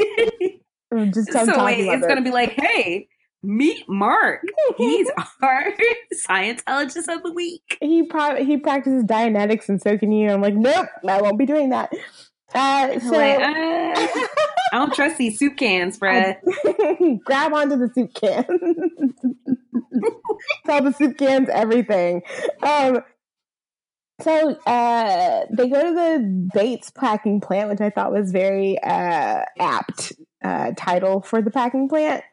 Just 1.13 1.31
so 1.33 1.63
wait, 1.65 1.81
it's 1.81 2.03
it. 2.03 2.07
gonna 2.07 2.21
be 2.21 2.31
like, 2.31 2.51
hey, 2.51 3.07
meet 3.43 3.87
Mark. 3.87 4.41
He's 4.77 5.09
our 5.41 5.65
Scientologist 6.27 7.07
of 7.13 7.23
the 7.23 7.31
week. 7.33 7.77
he 7.81 8.03
pro- 8.03 8.43
he 8.43 8.57
practices 8.57 9.03
Dianetics 9.03 9.69
and 9.69 9.81
so 9.81 9.97
can 9.97 10.11
you. 10.11 10.29
I'm 10.29 10.41
like, 10.41 10.55
nope, 10.55 10.87
I 11.07 11.21
won't 11.21 11.37
be 11.39 11.45
doing 11.45 11.69
that. 11.69 11.91
Uh, 12.53 12.99
so 12.99 13.11
Like, 13.11 13.39
uh, 13.39 13.43
I 14.71 14.77
don't 14.77 14.93
trust 14.93 15.17
these 15.17 15.37
soup 15.39 15.55
cans, 15.57 15.99
bruh. 15.99 16.35
grab 17.23 17.53
onto 17.53 17.75
the 17.77 17.89
soup 17.93 18.13
can. 18.13 18.45
Tell 20.65 20.83
the 20.83 20.91
soup 20.93 21.17
cans 21.17 21.49
everything. 21.51 22.21
Um, 22.63 23.03
so 24.21 24.51
uh, 24.65 25.45
they 25.51 25.69
go 25.69 25.81
to 25.81 25.93
the 25.93 26.49
Bates 26.53 26.89
packing 26.91 27.39
plant, 27.39 27.69
which 27.69 27.81
I 27.81 27.89
thought 27.89 28.11
was 28.11 28.31
very 28.31 28.77
uh, 28.81 29.41
apt 29.59 30.13
uh, 30.43 30.71
title 30.75 31.21
for 31.21 31.41
the 31.41 31.51
packing 31.51 31.87
plant, 31.87 32.23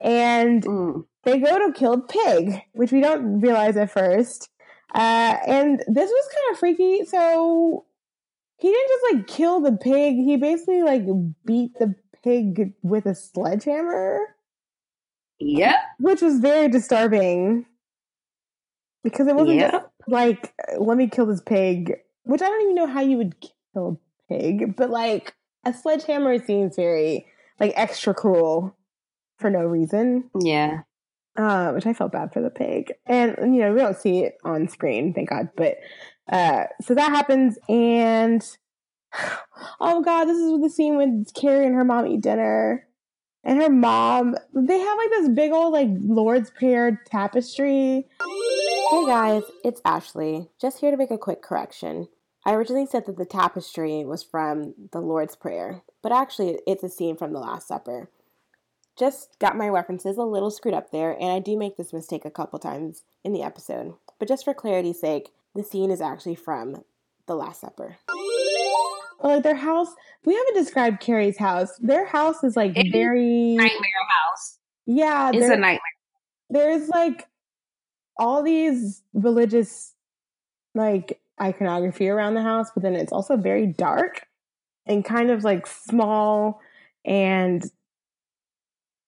and 0.00 0.62
Mm. 0.64 1.04
they 1.24 1.38
go 1.38 1.58
to 1.66 1.72
kill 1.72 2.00
pig, 2.00 2.62
which 2.72 2.92
we 2.92 3.00
don't 3.00 3.40
realize 3.40 3.76
at 3.76 3.90
first. 3.90 4.48
Uh, 4.94 5.36
and 5.46 5.80
this 5.88 6.10
was 6.10 6.28
kind 6.34 6.52
of 6.52 6.58
freaky. 6.58 7.04
So 7.04 7.84
he 8.58 8.68
didn't 8.70 8.88
just 8.88 9.14
like 9.14 9.26
kill 9.26 9.60
the 9.60 9.72
pig; 9.72 10.14
he 10.16 10.36
basically 10.36 10.82
like 10.82 11.02
beat 11.44 11.74
the 11.78 11.94
pig 12.24 12.72
with 12.82 13.06
a 13.06 13.14
sledgehammer, 13.14 14.20
Yep. 15.40 15.74
which 16.00 16.22
was 16.22 16.40
very 16.40 16.68
disturbing 16.68 17.66
because 19.04 19.26
it 19.28 19.36
wasn't 19.36 19.60
just 19.60 19.84
like 20.08 20.52
let 20.78 20.96
me 20.96 21.08
kill 21.08 21.26
this 21.26 21.42
pig, 21.42 21.94
which 22.24 22.42
I 22.42 22.46
don't 22.46 22.62
even 22.62 22.74
know 22.74 22.86
how 22.86 23.00
you 23.00 23.18
would 23.18 23.34
kill 23.74 24.00
a 24.30 24.32
pig, 24.34 24.74
but 24.76 24.90
like 24.90 25.34
a 25.64 25.72
sledgehammer 25.72 26.38
seems 26.38 26.76
very 26.76 27.26
like 27.60 27.72
extra 27.76 28.14
cruel 28.14 28.74
for 29.38 29.50
no 29.50 29.60
reason. 29.60 30.30
Yeah. 30.40 30.80
uh, 31.36 31.70
which 31.72 31.86
I 31.86 31.92
felt 31.92 32.12
bad 32.12 32.32
for 32.32 32.42
the 32.42 32.50
pig. 32.50 32.92
And 33.06 33.36
you 33.54 33.60
know, 33.60 33.72
we 33.72 33.80
don't 33.80 33.96
see 33.96 34.20
it 34.20 34.38
on 34.44 34.68
screen, 34.68 35.14
thank 35.14 35.30
God. 35.30 35.50
But 35.56 35.76
uh, 36.30 36.64
so 36.82 36.94
that 36.94 37.10
happens, 37.10 37.58
and 37.68 38.42
oh 39.80 40.02
god, 40.02 40.24
this 40.24 40.36
is 40.36 40.60
the 40.60 40.70
scene 40.70 40.96
when 40.96 41.24
Carrie 41.34 41.66
and 41.66 41.74
her 41.74 41.84
mom 41.84 42.06
eat 42.06 42.20
dinner. 42.22 42.84
And 43.44 43.62
her 43.62 43.70
mom, 43.70 44.34
they 44.52 44.78
have 44.78 44.98
like 44.98 45.10
this 45.10 45.28
big 45.30 45.52
old 45.52 45.72
like 45.72 45.88
Lord's 46.00 46.50
Prayer 46.50 47.00
tapestry. 47.06 48.06
Hey 48.90 49.06
guys, 49.06 49.42
it's 49.64 49.80
Ashley. 49.84 50.48
Just 50.60 50.80
here 50.80 50.90
to 50.90 50.96
make 50.96 51.10
a 51.12 51.16
quick 51.16 51.40
correction. 51.40 52.08
I 52.44 52.52
originally 52.54 52.86
said 52.86 53.06
that 53.06 53.16
the 53.16 53.24
tapestry 53.24 54.04
was 54.04 54.22
from 54.22 54.74
the 54.92 55.00
Lord's 55.00 55.36
Prayer, 55.36 55.82
but 56.02 56.12
actually 56.12 56.58
it's 56.66 56.82
a 56.82 56.88
scene 56.88 57.16
from 57.16 57.32
the 57.32 57.38
Last 57.38 57.68
Supper. 57.68 58.10
Just 58.98 59.38
got 59.38 59.56
my 59.56 59.68
references 59.68 60.16
a 60.16 60.22
little 60.24 60.50
screwed 60.50 60.74
up 60.74 60.90
there, 60.90 61.12
and 61.12 61.30
I 61.30 61.38
do 61.38 61.56
make 61.56 61.76
this 61.76 61.92
mistake 61.92 62.24
a 62.24 62.30
couple 62.30 62.58
times 62.58 63.02
in 63.24 63.32
the 63.32 63.42
episode. 63.42 63.94
But 64.18 64.28
just 64.28 64.44
for 64.44 64.54
clarity's 64.54 65.00
sake, 65.00 65.30
the 65.54 65.62
scene 65.62 65.90
is 65.90 66.00
actually 66.00 66.34
from 66.34 66.82
the 67.26 67.34
Last 67.36 67.60
Supper. 67.60 67.96
But 69.20 69.28
like 69.28 69.42
their 69.42 69.54
house, 69.54 69.88
we 70.24 70.34
haven't 70.34 70.54
described 70.54 71.00
Carrie's 71.00 71.36
house. 71.38 71.76
Their 71.78 72.06
house 72.06 72.42
is 72.42 72.56
like 72.56 72.76
It 72.76 72.86
is 72.86 72.92
very 72.92 73.54
Nightmare 73.56 73.90
house. 74.30 74.58
yeah. 74.86 75.30
It's 75.32 75.46
a 75.46 75.56
nightmare. 75.56 75.80
there's 76.50 76.88
like 76.88 77.26
all 78.16 78.42
these 78.42 79.02
religious 79.14 79.94
like 80.74 81.20
iconography 81.40 82.08
around 82.08 82.34
the 82.34 82.42
house, 82.42 82.68
but 82.74 82.82
then 82.82 82.94
it's 82.94 83.12
also 83.12 83.36
very 83.36 83.66
dark 83.66 84.26
and 84.86 85.04
kind 85.04 85.30
of 85.30 85.44
like 85.44 85.66
small. 85.66 86.60
And 87.04 87.68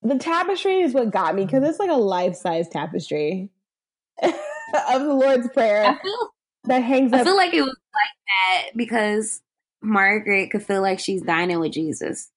the 0.02 0.18
tapestry 0.18 0.80
is 0.80 0.94
what 0.94 1.10
got 1.10 1.34
me 1.34 1.44
because 1.44 1.62
mm. 1.62 1.68
it's 1.68 1.78
like 1.78 1.90
a 1.90 1.94
life 1.94 2.34
size 2.34 2.68
tapestry 2.68 3.50
of 4.22 4.32
the 4.72 5.14
Lord's 5.14 5.48
Prayer 5.50 5.98
feel 6.02 6.30
that 6.64 6.82
hangs 6.82 7.12
I 7.12 7.20
up. 7.20 7.26
feel 7.26 7.36
like 7.36 7.54
it 7.54 7.62
was 7.62 7.68
like 7.68 8.16
that 8.26 8.76
because 8.76 9.40
Margaret 9.82 10.50
could 10.50 10.62
feel 10.62 10.82
like 10.82 10.98
she's 10.98 11.22
dining 11.22 11.60
with 11.60 11.72
Jesus. 11.72 12.30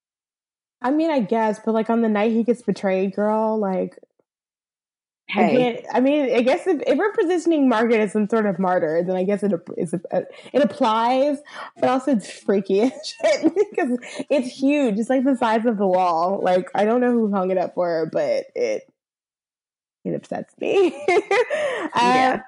I 0.81 0.91
mean, 0.91 1.11
I 1.11 1.19
guess, 1.19 1.59
but 1.63 1.73
like 1.73 1.89
on 1.89 2.01
the 2.01 2.09
night 2.09 2.31
he 2.31 2.43
gets 2.43 2.61
betrayed, 2.61 3.15
girl, 3.15 3.57
like 3.57 3.97
Hey. 5.27 5.83
I 5.91 5.99
mean, 5.99 6.35
I 6.35 6.41
guess 6.41 6.67
if, 6.67 6.81
if 6.85 6.97
we're 6.97 7.13
positioning 7.13 7.67
Margaret 7.69 7.99
as 8.01 8.11
some 8.11 8.27
sort 8.29 8.45
of 8.45 8.59
martyr, 8.59 9.03
then 9.05 9.15
I 9.15 9.23
guess 9.23 9.41
it 9.41 9.53
is 9.77 9.93
it 9.93 10.61
applies, 10.61 11.37
but 11.79 11.89
also 11.89 12.11
it's 12.11 12.29
freaky 12.29 12.81
as 12.83 12.91
shit 13.03 13.53
because 13.71 13.97
it's 14.29 14.49
huge. 14.49 14.99
It's 14.99 15.09
like 15.09 15.23
the 15.23 15.35
size 15.35 15.65
of 15.65 15.77
the 15.77 15.87
wall. 15.87 16.41
Like 16.43 16.69
I 16.75 16.85
don't 16.85 17.01
know 17.01 17.11
who 17.11 17.33
hung 17.33 17.51
it 17.51 17.57
up 17.57 17.73
for 17.73 17.87
her, 17.87 18.09
but 18.11 18.45
it 18.55 18.83
it 20.05 20.13
upsets 20.15 20.53
me. 20.59 20.93
Uh, 21.95 21.99
Yeah. 22.15 22.41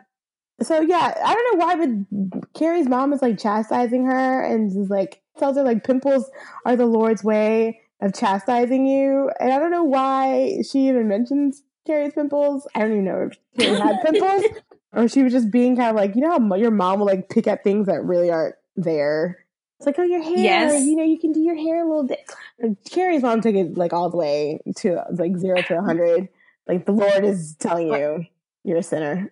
So 0.62 0.82
yeah, 0.82 1.14
I 1.24 1.34
don't 1.34 1.60
know 1.60 1.66
why, 1.66 1.76
but 1.76 2.54
Carrie's 2.54 2.88
mom 2.88 3.14
is 3.14 3.22
like 3.22 3.38
chastising 3.38 4.06
her 4.06 4.44
and 4.44 4.72
is 4.72 4.90
like 4.90 5.22
tells 5.38 5.58
her 5.58 5.64
like 5.64 5.84
pimples 5.84 6.30
are 6.66 6.76
the 6.78 6.86
Lord's 6.86 7.24
way 7.24 7.82
of 8.02 8.14
chastising 8.14 8.86
you, 8.86 9.30
and 9.40 9.52
I 9.52 9.60
don't 9.60 9.72
know 9.72 9.84
why 9.84 10.62
she 10.70 10.88
even 10.88 11.08
mentions 11.10 11.62
Carrie's 11.86 12.14
pimples. 12.14 12.68
I 12.76 12.80
don't 12.80 12.92
even 12.92 13.06
know 13.06 13.30
if 13.30 13.38
Carrie 13.58 13.80
had 13.80 14.02
pimples 14.04 14.46
or 14.94 15.08
she 15.08 15.24
was 15.24 15.34
just 15.34 15.52
being 15.52 15.76
kind 15.76 15.90
of 15.90 15.96
like 15.96 16.16
you 16.16 16.22
know 16.22 16.32
how 16.32 16.56
your 16.56 16.72
mom 16.72 17.00
will 17.00 17.08
like 17.08 17.30
pick 17.30 17.48
at 17.48 17.64
things 17.64 17.88
that 17.88 18.04
really 18.04 18.32
aren't 18.32 18.56
there. 18.76 19.46
It's 19.78 19.86
like, 19.86 20.00
oh, 20.00 20.04
your 20.04 20.24
hair. 20.24 20.38
Yes. 20.38 20.86
You 20.86 20.96
know, 20.96 21.04
you 21.04 21.20
can 21.20 21.34
do 21.34 21.42
your 21.42 21.56
hair 21.56 21.84
a 21.84 21.88
little 21.88 22.08
bit. 22.08 22.32
Like, 22.62 22.84
Carrie's 22.90 23.22
mom 23.22 23.42
took 23.42 23.56
it 23.56 23.78
like 23.78 23.92
all 23.92 24.10
the 24.10 24.18
way 24.18 24.62
to 24.78 25.04
like 25.12 25.38
zero 25.38 25.62
to 25.62 25.78
a 25.78 25.82
hundred. 25.82 26.30
Like 26.68 26.86
the 26.86 26.94
Lord 26.94 27.26
is 27.26 27.56
telling 27.60 27.90
you, 27.90 28.26
you're 28.64 28.78
a 28.78 28.84
sinner. 28.84 29.32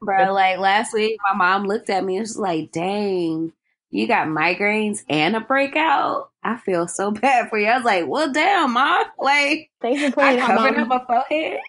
Bro, 0.00 0.32
like 0.32 0.58
last 0.58 0.94
week, 0.94 1.18
my 1.30 1.36
mom 1.36 1.64
looked 1.64 1.90
at 1.90 2.04
me 2.04 2.16
and 2.16 2.22
was 2.22 2.38
like, 2.38 2.72
dang, 2.72 3.52
you 3.90 4.06
got 4.06 4.28
migraines 4.28 5.00
and 5.08 5.36
a 5.36 5.40
breakout? 5.40 6.30
I 6.48 6.56
feel 6.56 6.88
so 6.88 7.10
bad 7.12 7.50
for 7.50 7.58
you. 7.58 7.66
I 7.66 7.76
was 7.76 7.84
like, 7.84 8.06
well, 8.08 8.32
damn, 8.32 8.72
mom. 8.72 9.04
Like, 9.18 9.70
Thanks 9.82 10.14
for 10.14 10.22
I 10.22 10.36
pointing 10.38 10.46
covered 10.46 10.78
up 10.78 10.88
my 10.88 11.04
forehead. 11.04 11.60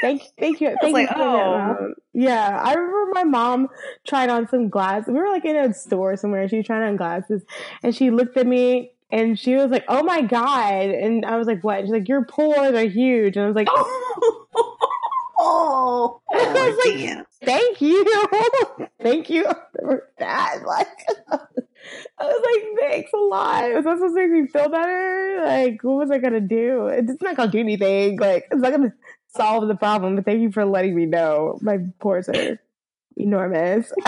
Thank, 0.00 0.22
thank 0.40 0.60
you. 0.60 0.76
Thank 0.80 0.92
like, 0.92 1.08
you. 1.08 1.16
that, 1.16 1.20
oh. 1.20 1.58
Mom. 1.58 1.94
Yeah, 2.14 2.60
I 2.62 2.74
remember 2.74 3.12
my 3.14 3.22
mom 3.22 3.68
tried 4.04 4.30
on 4.30 4.48
some 4.48 4.68
glasses. 4.68 5.06
We 5.08 5.20
were 5.20 5.28
like 5.28 5.44
in 5.44 5.54
a 5.54 5.72
store 5.72 6.16
somewhere. 6.16 6.48
She 6.48 6.56
was 6.56 6.66
trying 6.66 6.82
on 6.82 6.96
glasses, 6.96 7.42
and 7.84 7.94
she 7.94 8.10
looked 8.10 8.36
at 8.36 8.46
me 8.46 8.90
and 9.12 9.38
she 9.38 9.54
was 9.54 9.70
like, 9.70 9.84
"Oh 9.88 10.02
my 10.02 10.22
god!" 10.22 10.86
And 10.86 11.24
I 11.24 11.36
was 11.36 11.46
like, 11.46 11.62
"What?" 11.62 11.82
She's 11.82 11.90
like, 11.90 12.08
"Your 12.08 12.24
pores 12.24 12.74
are 12.74 12.88
huge." 12.88 13.36
And 13.36 13.44
I 13.44 13.46
was 13.46 13.56
like, 13.56 13.68
oh, 13.76 14.46
I 15.38 15.38
oh, 15.38 16.20
was 16.32 16.86
like, 16.86 17.26
"Thank 17.44 17.80
you, 17.80 18.04
thank 19.00 19.30
you 19.30 19.46
for 19.78 20.08
that." 20.18 20.62
Like, 20.66 21.40
I 22.18 22.24
was 22.24 22.76
like, 22.78 22.90
"Thanks 22.90 23.10
a 23.12 23.16
lot." 23.16 23.72
Was 23.72 23.84
that 23.84 23.96
supposed 23.96 24.14
to 24.14 24.20
make 24.20 24.30
me 24.30 24.46
feel 24.48 24.68
better? 24.68 25.42
Like, 25.44 25.82
what 25.82 25.96
was 25.96 26.10
I 26.10 26.18
gonna 26.18 26.40
do? 26.40 26.86
It's 26.88 27.20
not 27.22 27.36
gonna 27.36 27.50
do 27.50 27.60
anything. 27.60 28.18
Like, 28.18 28.46
it's 28.50 28.60
not 28.60 28.72
gonna 28.72 28.94
solve 29.28 29.68
the 29.68 29.76
problem. 29.76 30.16
But 30.16 30.24
thank 30.24 30.40
you 30.40 30.52
for 30.52 30.64
letting 30.64 30.94
me 30.94 31.06
know. 31.06 31.58
My 31.62 31.78
pores 31.98 32.28
are 32.28 32.60
enormous. 33.16 33.92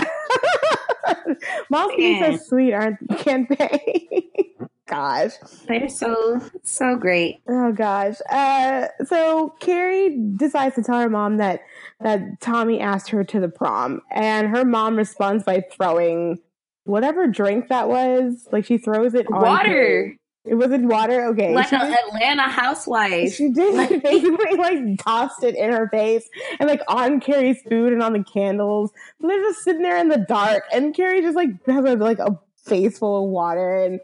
Moms 1.69 1.93
can 1.95 1.97
be 1.97 2.19
so 2.19 2.43
sweet, 2.43 2.73
aren't 2.73 2.99
can't 3.19 3.49
they? 3.49 4.27
gosh. 4.87 5.33
They're 5.67 5.89
so, 5.89 6.41
so 6.63 6.95
great. 6.95 7.41
Oh 7.47 7.71
gosh. 7.71 8.15
Uh, 8.29 8.87
so 9.05 9.49
Carrie 9.59 10.17
decides 10.35 10.75
to 10.75 10.83
tell 10.83 10.99
her 10.99 11.09
mom 11.09 11.37
that 11.37 11.61
that 11.99 12.39
Tommy 12.41 12.79
asked 12.79 13.09
her 13.09 13.23
to 13.23 13.39
the 13.39 13.49
prom, 13.49 14.01
and 14.11 14.47
her 14.49 14.65
mom 14.65 14.95
responds 14.95 15.43
by 15.43 15.63
throwing 15.71 16.39
whatever 16.87 17.27
drink 17.27 17.67
that 17.69 17.89
was. 17.89 18.47
Like 18.51 18.65
she 18.65 18.77
throws 18.77 19.13
it 19.13 19.27
on 19.31 19.41
Water. 19.41 20.17
It 20.47 20.55
wasn't 20.55 20.85
water. 20.85 21.25
Okay. 21.27 21.53
Like 21.53 21.73
an 21.73 21.93
Atlanta 21.93 22.43
housewife. 22.43 23.33
she 23.33 23.49
did 23.49 23.75
like, 23.75 23.89
basically 24.03 24.55
like 24.55 25.03
tossed 25.03 25.43
it 25.43 25.55
in 25.55 25.71
her 25.71 25.89
face 25.89 26.27
and 26.59 26.69
like 26.69 26.81
on 26.87 27.19
Carrie's 27.19 27.61
food 27.63 27.91
and 27.91 28.01
on 28.01 28.13
the 28.13 28.23
candles. 28.23 28.91
And 29.19 29.29
they're 29.29 29.41
just 29.41 29.63
sitting 29.63 29.81
there 29.81 29.97
in 29.97 30.07
the 30.07 30.25
dark, 30.27 30.63
and 30.71 30.95
Carrie 30.95 31.21
just 31.21 31.35
like 31.35 31.49
has 31.65 31.83
a, 31.83 31.95
like 31.95 32.19
a 32.19 32.39
face 32.65 32.97
full 32.97 33.25
of 33.25 33.29
water, 33.29 33.83
and 33.83 33.99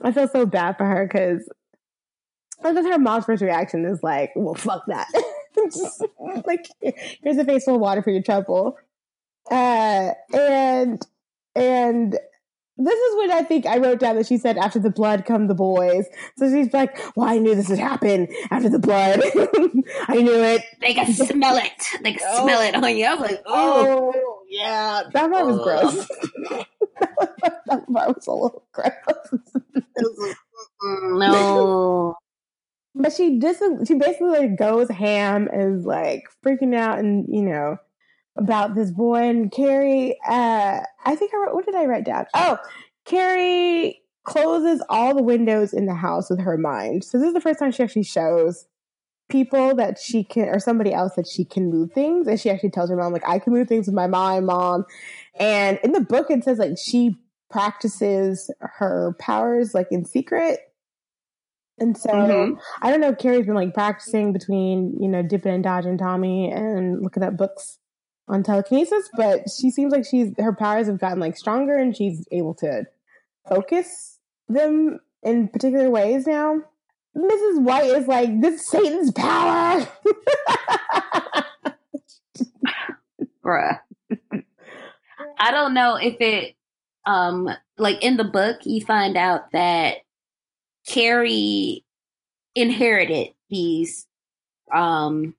I 0.00 0.12
feel 0.12 0.28
so 0.28 0.46
bad 0.46 0.76
for 0.78 0.84
her 0.84 1.06
because 1.06 1.48
like 2.62 2.74
that's 2.74 2.86
her 2.86 2.98
mom's 2.98 3.24
first 3.24 3.42
reaction 3.42 3.84
is 3.84 4.02
like, 4.02 4.30
"Well, 4.36 4.54
fuck 4.54 4.84
that." 4.86 5.08
Just, 5.54 6.04
like 6.46 6.66
here's 7.22 7.36
a 7.36 7.44
face 7.44 7.64
full 7.64 7.76
of 7.76 7.80
water 7.80 8.02
for 8.02 8.10
your 8.10 8.22
trouble, 8.22 8.76
uh, 9.50 10.10
and 10.32 11.00
and. 11.54 12.18
This 12.76 12.98
is 12.98 13.14
what 13.14 13.30
I 13.30 13.44
think 13.44 13.66
I 13.66 13.78
wrote 13.78 14.00
down 14.00 14.16
that 14.16 14.26
she 14.26 14.36
said 14.36 14.58
after 14.58 14.80
the 14.80 14.90
blood 14.90 15.26
come 15.26 15.46
the 15.46 15.54
boys. 15.54 16.06
So 16.36 16.50
she's 16.50 16.72
like, 16.74 16.98
Well, 17.14 17.28
I 17.28 17.38
knew 17.38 17.54
this 17.54 17.68
would 17.68 17.78
happen 17.78 18.26
after 18.50 18.68
the 18.68 18.80
blood. 18.80 19.20
I 20.08 20.16
knew 20.20 20.42
it. 20.42 20.62
They 20.80 20.92
can 20.92 21.12
smell 21.12 21.56
it. 21.56 21.70
They 22.02 22.14
can 22.14 22.26
Oh. 22.28 22.42
smell 22.42 22.60
it 22.62 22.74
on 22.74 22.96
you. 22.96 23.06
I 23.06 23.14
was 23.14 23.30
like, 23.30 23.42
oh. 23.46 24.12
Oh, 24.16 24.42
yeah. 24.50 25.02
That 25.12 25.30
part 25.30 25.46
was 25.46 25.56
Ugh. 25.58 25.62
gross. 25.62 26.08
that 27.68 27.86
part 27.92 28.16
was 28.16 28.26
a 28.26 28.32
little 28.32 28.66
gross. 28.72 29.44
No. 30.82 32.16
But 32.96 33.12
she 33.12 33.38
just 33.38 33.62
she 33.86 33.94
basically 33.94 34.30
like 34.30 34.56
goes 34.58 34.88
ham 34.88 35.48
is 35.52 35.84
like 35.84 36.24
freaking 36.44 36.74
out 36.76 36.98
and 36.98 37.26
you 37.28 37.42
know 37.42 37.76
about 38.36 38.74
this 38.74 38.90
boy 38.90 39.28
and 39.28 39.52
Carrie 39.52 40.18
uh 40.28 40.80
I 41.04 41.16
think 41.16 41.32
I 41.32 41.38
wrote 41.38 41.54
what 41.54 41.66
did 41.66 41.74
I 41.74 41.84
write 41.86 42.04
down? 42.04 42.26
Oh, 42.34 42.58
Carrie 43.04 44.00
closes 44.24 44.82
all 44.88 45.14
the 45.14 45.22
windows 45.22 45.72
in 45.72 45.86
the 45.86 45.94
house 45.94 46.30
with 46.30 46.40
her 46.40 46.56
mind. 46.56 47.04
So 47.04 47.18
this 47.18 47.28
is 47.28 47.34
the 47.34 47.40
first 47.40 47.58
time 47.58 47.70
she 47.72 47.82
actually 47.82 48.04
shows 48.04 48.66
people 49.28 49.74
that 49.76 49.98
she 49.98 50.24
can 50.24 50.48
or 50.48 50.58
somebody 50.58 50.92
else 50.92 51.14
that 51.16 51.26
she 51.26 51.44
can 51.44 51.70
move 51.70 51.92
things 51.92 52.26
and 52.26 52.38
she 52.40 52.50
actually 52.50 52.70
tells 52.70 52.90
her 52.90 52.96
mom 52.96 53.12
like 53.12 53.26
I 53.28 53.38
can 53.38 53.52
move 53.52 53.68
things 53.68 53.86
with 53.86 53.94
my 53.94 54.06
mind, 54.06 54.46
mom. 54.46 54.84
And 55.38 55.78
in 55.84 55.92
the 55.92 56.00
book 56.00 56.26
it 56.30 56.44
says 56.44 56.58
like 56.58 56.72
she 56.82 57.16
practices 57.50 58.50
her 58.60 59.14
powers 59.18 59.74
like 59.74 59.88
in 59.90 60.04
secret. 60.04 60.58
And 61.78 61.96
so 61.96 62.10
Mhm. 62.10 62.58
I 62.82 62.90
don't 62.90 63.00
know 63.00 63.08
if 63.10 63.18
Carrie's 63.18 63.46
been 63.46 63.54
like 63.54 63.74
practicing 63.74 64.32
between, 64.32 64.96
you 65.00 65.08
know, 65.08 65.22
dipping 65.22 65.52
and 65.54 65.64
dodging 65.64 65.98
Tommy 65.98 66.50
and 66.50 67.02
looking 67.02 67.22
at 67.22 67.36
books 67.36 67.78
on 68.26 68.42
telekinesis, 68.42 69.08
but 69.16 69.50
she 69.50 69.70
seems 69.70 69.92
like 69.92 70.04
she's 70.04 70.32
her 70.38 70.54
powers 70.54 70.86
have 70.86 71.00
gotten 71.00 71.20
like 71.20 71.36
stronger 71.36 71.76
and 71.76 71.96
she's 71.96 72.26
able 72.32 72.54
to 72.54 72.86
focus 73.48 74.18
them 74.48 75.00
in 75.22 75.48
particular 75.48 75.90
ways 75.90 76.26
now. 76.26 76.60
Mrs. 77.16 77.62
White 77.62 77.90
is 77.90 78.08
like, 78.08 78.40
this 78.40 78.60
is 78.60 78.68
Satan's 78.68 79.12
power. 79.12 79.86
Bruh. 83.44 83.78
I 85.38 85.50
don't 85.50 85.74
know 85.74 85.96
if 85.96 86.20
it 86.20 86.54
um 87.06 87.48
like 87.76 88.02
in 88.02 88.16
the 88.16 88.24
book 88.24 88.60
you 88.64 88.80
find 88.80 89.16
out 89.16 89.52
that 89.52 89.98
Carrie 90.86 91.84
inherited 92.54 93.34
these 93.50 94.06
um 94.74 95.34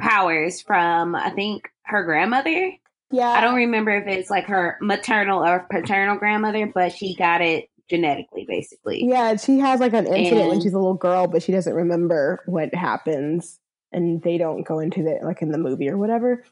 powers 0.00 0.60
from 0.62 1.14
I 1.14 1.30
think 1.30 1.68
her 1.84 2.04
grandmother. 2.04 2.72
yeah. 3.10 3.28
I 3.30 3.40
don't 3.40 3.54
remember 3.56 3.90
if 3.92 4.06
it's 4.06 4.30
like 4.30 4.46
her 4.46 4.76
maternal 4.80 5.44
or 5.44 5.66
paternal 5.70 6.16
grandmother, 6.16 6.70
but 6.72 6.92
she 6.92 7.14
got 7.14 7.40
it 7.40 7.68
genetically 7.88 8.44
basically. 8.48 9.04
Yeah, 9.04 9.36
she 9.36 9.58
has 9.60 9.78
like 9.80 9.92
an 9.94 10.06
incident 10.06 10.48
when 10.48 10.60
she's 10.60 10.72
a 10.74 10.78
little 10.78 10.94
girl, 10.94 11.26
but 11.28 11.42
she 11.42 11.52
doesn't 11.52 11.72
remember 11.74 12.42
what 12.46 12.74
happens, 12.74 13.58
and 13.92 14.20
they 14.22 14.38
don't 14.38 14.64
go 14.66 14.80
into 14.80 15.02
the 15.02 15.20
like 15.22 15.40
in 15.42 15.50
the 15.52 15.58
movie 15.58 15.88
or 15.88 15.96
whatever. 15.96 16.42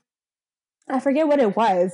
I 0.89 1.01
forget 1.01 1.27
what 1.27 1.41
it 1.41 1.57
was. 1.57 1.93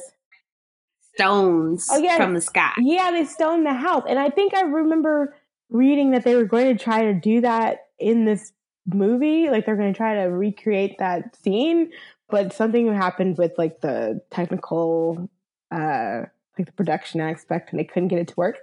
Stones 1.14 1.88
Oh, 1.90 1.98
yeah. 1.98 2.16
from 2.16 2.34
the 2.34 2.40
sky. 2.40 2.70
Yeah, 2.78 3.10
they 3.10 3.24
stoned 3.24 3.66
the 3.66 3.72
house, 3.74 4.04
and 4.08 4.18
I 4.18 4.30
think 4.30 4.54
I 4.54 4.62
remember 4.62 5.34
reading 5.68 6.10
that 6.12 6.24
they 6.24 6.34
were 6.36 6.44
going 6.44 6.76
to 6.76 6.82
try 6.82 7.02
to 7.04 7.14
do 7.14 7.40
that 7.42 7.78
in 7.98 8.24
this 8.24 8.52
movie. 8.94 9.48
Like 9.50 9.66
they're 9.66 9.76
going 9.76 9.92
to 9.92 9.96
try 9.96 10.14
to 10.16 10.30
recreate 10.30 10.96
that 10.98 11.36
scene, 11.36 11.90
but 12.28 12.52
something 12.52 12.92
happened 12.94 13.38
with 13.38 13.52
like 13.58 13.80
the 13.80 14.20
technical, 14.30 15.30
uh, 15.70 16.22
like 16.58 16.66
the 16.66 16.72
production 16.72 17.20
aspect, 17.20 17.70
and 17.70 17.80
they 17.80 17.84
couldn't 17.84 18.08
get 18.08 18.18
it 18.18 18.28
to 18.28 18.34
work. 18.36 18.56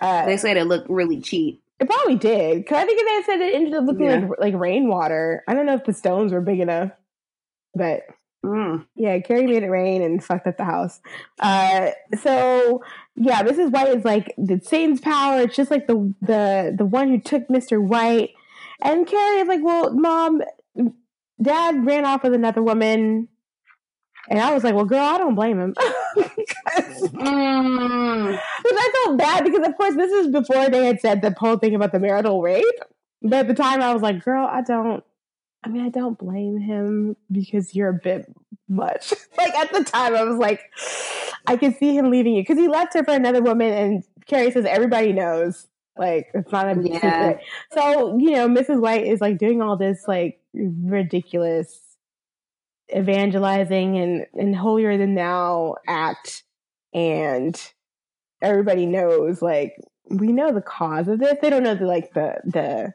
Uh, 0.00 0.24
They 0.26 0.36
said 0.36 0.56
it 0.56 0.64
looked 0.64 0.88
really 0.88 1.20
cheap. 1.20 1.62
It 1.78 1.88
probably 1.88 2.16
did. 2.16 2.58
Because 2.58 2.78
I 2.78 2.84
think 2.84 3.00
they 3.00 3.22
said 3.32 3.40
it 3.40 3.54
ended 3.54 3.74
up 3.74 3.84
looking 3.86 4.06
Yeah. 4.06 4.26
like 4.28 4.38
like 4.38 4.54
rainwater. 4.54 5.42
I 5.48 5.54
don't 5.54 5.66
know 5.66 5.74
if 5.74 5.84
the 5.84 5.92
stones 5.92 6.32
were 6.32 6.40
big 6.40 6.60
enough, 6.60 6.90
but 7.74 8.02
Mm. 8.42 8.86
yeah, 8.96 9.18
Carrie 9.18 9.46
made 9.46 9.62
it 9.64 9.68
rain 9.68 10.00
and 10.00 10.24
fucked 10.24 10.46
up 10.46 10.56
the 10.56 10.64
house. 10.64 10.98
Uh, 11.40 11.90
so 12.22 12.82
yeah, 13.14 13.42
Mrs. 13.42 13.70
White 13.70 13.94
is 13.98 14.02
like 14.04 14.32
the 14.38 14.58
Satan's 14.64 15.00
power. 15.02 15.40
It's 15.42 15.54
just 15.54 15.70
like 15.70 15.86
the 15.86 16.14
the 16.22 16.74
the 16.76 16.86
one 16.86 17.08
who 17.08 17.20
took 17.20 17.50
Mister 17.50 17.82
White, 17.82 18.30
and 18.82 19.06
Carrie 19.06 19.40
is 19.40 19.48
like, 19.48 19.62
well, 19.62 19.92
mom, 19.92 20.42
dad 21.40 21.84
ran 21.84 22.04
off 22.04 22.22
with 22.22 22.34
another 22.34 22.62
woman. 22.62 23.28
And 24.28 24.38
I 24.38 24.52
was 24.54 24.62
like, 24.62 24.74
well, 24.74 24.84
girl, 24.84 25.04
I 25.04 25.18
don't 25.18 25.34
blame 25.34 25.60
him. 25.60 25.74
Mm. 27.20 28.38
I 28.38 28.92
felt 29.04 29.18
bad 29.18 29.44
because, 29.44 29.66
of 29.66 29.76
course, 29.76 29.94
this 29.94 30.10
is 30.10 30.28
before 30.28 30.70
they 30.70 30.86
had 30.86 31.00
said 31.00 31.20
the 31.20 31.34
whole 31.36 31.58
thing 31.58 31.74
about 31.74 31.92
the 31.92 31.98
marital 31.98 32.40
rape. 32.40 32.64
But 33.22 33.40
at 33.40 33.48
the 33.48 33.54
time, 33.54 33.82
I 33.82 33.92
was 33.92 34.02
like, 34.02 34.24
girl, 34.24 34.46
I 34.46 34.62
don't, 34.62 35.04
I 35.62 35.68
mean, 35.68 35.84
I 35.84 35.90
don't 35.90 36.18
blame 36.18 36.58
him 36.58 37.16
because 37.30 37.74
you're 37.74 37.88
a 37.88 37.94
bit 37.94 38.32
much. 38.68 39.12
like, 39.38 39.54
at 39.54 39.72
the 39.72 39.84
time, 39.84 40.14
I 40.14 40.24
was 40.24 40.38
like, 40.38 40.62
I 41.46 41.56
can 41.56 41.74
see 41.74 41.96
him 41.96 42.10
leaving 42.10 42.34
you 42.34 42.42
because 42.42 42.58
he 42.58 42.68
left 42.68 42.94
her 42.94 43.04
for 43.04 43.12
another 43.12 43.42
woman, 43.42 43.72
and 43.72 44.04
Carrie 44.26 44.50
says, 44.50 44.64
everybody 44.64 45.12
knows. 45.12 45.66
Like, 46.00 46.28
it's 46.34 46.50
not 46.50 46.66
a 46.66 46.80
Yeah. 46.82 46.94
secret. 47.00 47.38
So, 47.72 48.18
you 48.18 48.32
know, 48.32 48.48
Mrs. 48.48 48.80
White 48.80 49.06
is 49.06 49.20
like 49.20 49.38
doing 49.38 49.62
all 49.62 49.76
this, 49.76 50.08
like, 50.08 50.40
ridiculous 50.54 51.78
evangelizing 52.94 53.98
and, 53.98 54.26
and 54.34 54.56
holier 54.56 54.98
than 54.98 55.14
thou 55.14 55.76
act. 55.86 56.42
And 56.92 57.60
everybody 58.42 58.86
knows 58.86 59.42
like 59.42 59.76
we 60.08 60.28
know 60.32 60.52
the 60.52 60.60
cause 60.62 61.06
of 61.06 61.20
this. 61.20 61.36
They 61.40 61.50
don't 61.50 61.62
know 61.62 61.76
the 61.76 61.86
like 61.86 62.12
the 62.14 62.40
the 62.44 62.94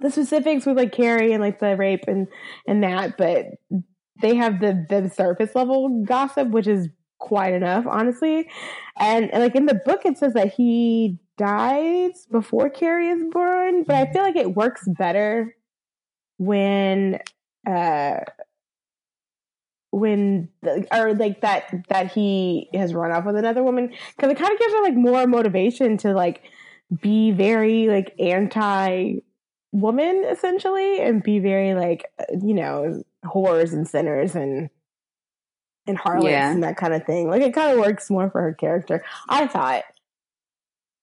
the 0.00 0.10
specifics 0.10 0.66
with 0.66 0.76
like 0.76 0.92
Carrie 0.92 1.32
and 1.32 1.42
like 1.42 1.60
the 1.60 1.76
rape 1.76 2.04
and 2.08 2.28
and 2.66 2.82
that, 2.82 3.16
but 3.16 3.46
they 4.20 4.34
have 4.34 4.60
the 4.60 4.86
the 4.90 5.08
surface 5.08 5.54
level 5.54 6.04
gossip, 6.04 6.48
which 6.48 6.66
is 6.66 6.88
quite 7.18 7.54
enough, 7.54 7.86
honestly. 7.86 8.50
And, 8.98 9.32
and 9.32 9.42
like 9.42 9.54
in 9.54 9.64
the 9.66 9.80
book, 9.86 10.02
it 10.04 10.18
says 10.18 10.34
that 10.34 10.52
he 10.52 11.18
dies 11.36 12.26
before 12.30 12.70
Carrie 12.70 13.08
is 13.08 13.24
born, 13.30 13.82
but 13.84 13.96
I 13.96 14.12
feel 14.12 14.22
like 14.22 14.36
it 14.36 14.54
works 14.54 14.82
better 14.86 15.54
when 16.38 17.18
uh 17.66 18.16
when 19.90 20.48
the, 20.62 20.86
or 20.92 21.14
like 21.14 21.40
that 21.42 21.72
that 21.88 22.10
he 22.12 22.68
has 22.74 22.92
run 22.94 23.12
off 23.12 23.24
with 23.24 23.36
another 23.36 23.62
woman 23.62 23.92
because 24.16 24.30
it 24.30 24.36
kind 24.38 24.52
of 24.52 24.58
gives 24.58 24.72
her 24.74 24.82
like 24.82 24.94
more 24.96 25.26
motivation 25.26 25.96
to 25.98 26.12
like 26.12 26.42
be 27.00 27.30
very 27.30 27.86
like 27.88 28.14
anti 28.18 29.14
woman 29.72 30.24
essentially 30.28 31.00
and 31.00 31.22
be 31.22 31.38
very 31.38 31.74
like 31.74 32.06
you 32.42 32.54
know 32.54 33.02
whores 33.24 33.72
and 33.72 33.86
sinners 33.88 34.34
and 34.34 34.68
and 35.86 35.96
harlots 35.98 36.30
Yeah. 36.30 36.50
and 36.52 36.62
that 36.64 36.76
kind 36.76 36.94
of 36.94 37.04
thing. 37.04 37.28
Like 37.28 37.42
it 37.42 37.54
kind 37.54 37.72
of 37.72 37.78
works 37.78 38.10
more 38.10 38.30
for 38.30 38.40
her 38.40 38.54
character 38.54 39.04
i 39.28 39.46
thought 39.46 39.84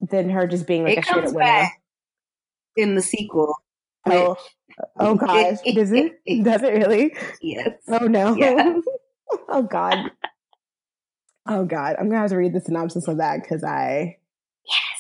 than 0.02 0.30
her 0.30 0.48
just 0.48 0.68
being 0.68 0.84
like 0.84 0.98
it 0.98 1.00
a 1.00 1.04
shit 1.04 1.14
comes 1.14 1.34
winner 1.34 1.46
back 1.46 1.82
in 2.76 2.96
the 2.96 3.02
sequel. 3.02 3.56
oh, 4.08 4.36
oh 5.00 5.16
gosh 5.16 5.58
does 5.76 5.92
it 5.92 6.14
does 6.44 6.64
it 6.64 6.74
really 6.74 7.16
Yes. 7.42 7.74
Oh 7.88 8.08
no. 8.08 8.36
Yeah. 8.36 8.80
oh 9.50 9.64
god. 9.64 10.12
Oh 11.48 11.66
god. 11.66 11.96
I'm 12.00 12.08
gonna 12.10 12.22
have 12.22 12.32
to 12.32 12.38
read 12.38 12.54
the 12.54 12.62
synopsis 12.62 13.08
of 13.08 13.18
that 13.18 13.44
because 13.44 13.64
I 13.64 14.18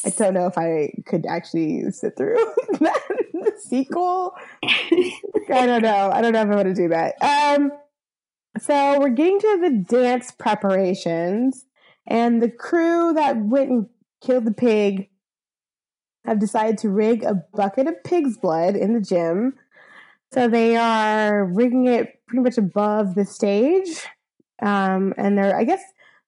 Yes. 0.04 0.20
I 0.20 0.24
don't 0.24 0.34
know 0.34 0.48
if 0.48 0.58
I 0.58 0.92
could 1.06 1.26
actually 1.28 1.90
sit 1.92 2.18
through 2.18 2.36
that 2.80 3.02
the 3.34 3.54
sequel. 3.60 4.34
I 4.64 5.66
don't 5.66 5.82
know. 5.82 6.12
I 6.12 6.22
don't 6.22 6.34
know 6.34 6.42
if 6.42 6.50
I 6.50 6.56
want 6.56 6.68
to 6.68 6.74
do 6.74 6.90
that. 6.90 7.16
Um 7.22 7.72
so 8.60 9.00
we're 9.00 9.10
getting 9.10 9.40
to 9.40 9.60
the 9.62 9.86
dance 9.88 10.32
preparations 10.32 11.66
and 12.06 12.42
the 12.42 12.50
crew 12.50 13.14
that 13.14 13.38
went 13.38 13.70
and 13.70 13.90
killed 14.22 14.46
the 14.46 14.54
pig 14.54 15.10
have 16.26 16.40
decided 16.40 16.78
to 16.78 16.90
rig 16.90 17.24
a 17.24 17.44
bucket 17.54 17.88
of 17.88 18.04
pig's 18.04 18.38
blood 18.38 18.76
in 18.76 18.94
the 18.94 19.02
gym. 19.02 19.56
So 20.34 20.48
they 20.48 20.76
are 20.78 21.46
rigging 21.46 21.88
it 21.88 22.22
pretty 22.28 22.44
much 22.44 22.58
above 22.58 23.16
the 23.16 23.26
stage. 23.26 24.06
Um, 24.62 25.14
and 25.18 25.38
they're, 25.38 25.56
I 25.56 25.64
guess, 25.64 25.82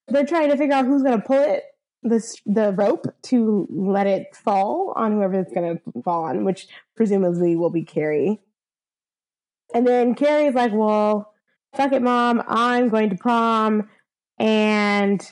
they're 0.07 0.25
trying 0.25 0.49
to 0.49 0.57
figure 0.57 0.75
out 0.75 0.85
who's 0.85 1.03
going 1.03 1.21
to 1.21 1.25
pull 1.25 1.41
it, 1.41 1.63
this, 2.01 2.35
the 2.45 2.73
rope 2.73 3.05
to 3.23 3.67
let 3.69 4.07
it 4.07 4.35
fall 4.35 4.93
on 4.95 5.13
whoever 5.13 5.39
it's 5.39 5.53
going 5.53 5.77
to 5.77 6.01
fall 6.01 6.25
on, 6.25 6.43
which 6.43 6.67
presumably 6.95 7.55
will 7.55 7.69
be 7.69 7.83
Carrie. 7.83 8.41
And 9.73 9.87
then 9.87 10.15
Carrie's 10.15 10.55
like, 10.55 10.71
well, 10.73 11.33
fuck 11.75 11.93
it, 11.93 12.01
mom. 12.01 12.43
I'm 12.47 12.89
going 12.89 13.09
to 13.11 13.15
prom. 13.15 13.89
And 14.37 15.25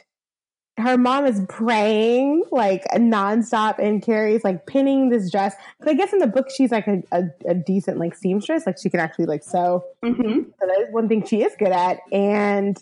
her 0.77 0.98
mom 0.98 1.26
is 1.26 1.41
praying 1.49 2.43
like 2.52 2.84
nonstop, 2.93 3.80
and 3.80 4.02
Carrie's 4.02 4.43
like 4.43 4.65
pinning 4.65 5.10
this 5.10 5.31
dress. 5.31 5.56
Because 5.80 5.93
I 5.93 5.98
guess 5.98 6.14
in 6.14 6.19
the 6.19 6.27
book 6.27 6.48
she's 6.49 6.72
like 6.72 6.88
a, 6.88 7.03
a, 7.11 7.23
a 7.48 7.53
decent 7.53 7.98
like 7.98 8.15
seamstress, 8.15 8.65
like 8.65 8.77
she 8.81 8.89
can 8.89 8.99
actually 8.99 9.26
like 9.26 9.43
sew. 9.43 9.84
hmm 10.03 10.11
So 10.60 10.68
that 10.68 10.80
is 10.81 10.93
one 10.93 11.07
thing 11.07 11.26
she 11.26 11.43
is 11.43 11.53
good 11.57 11.72
at, 11.72 11.99
and 12.11 12.81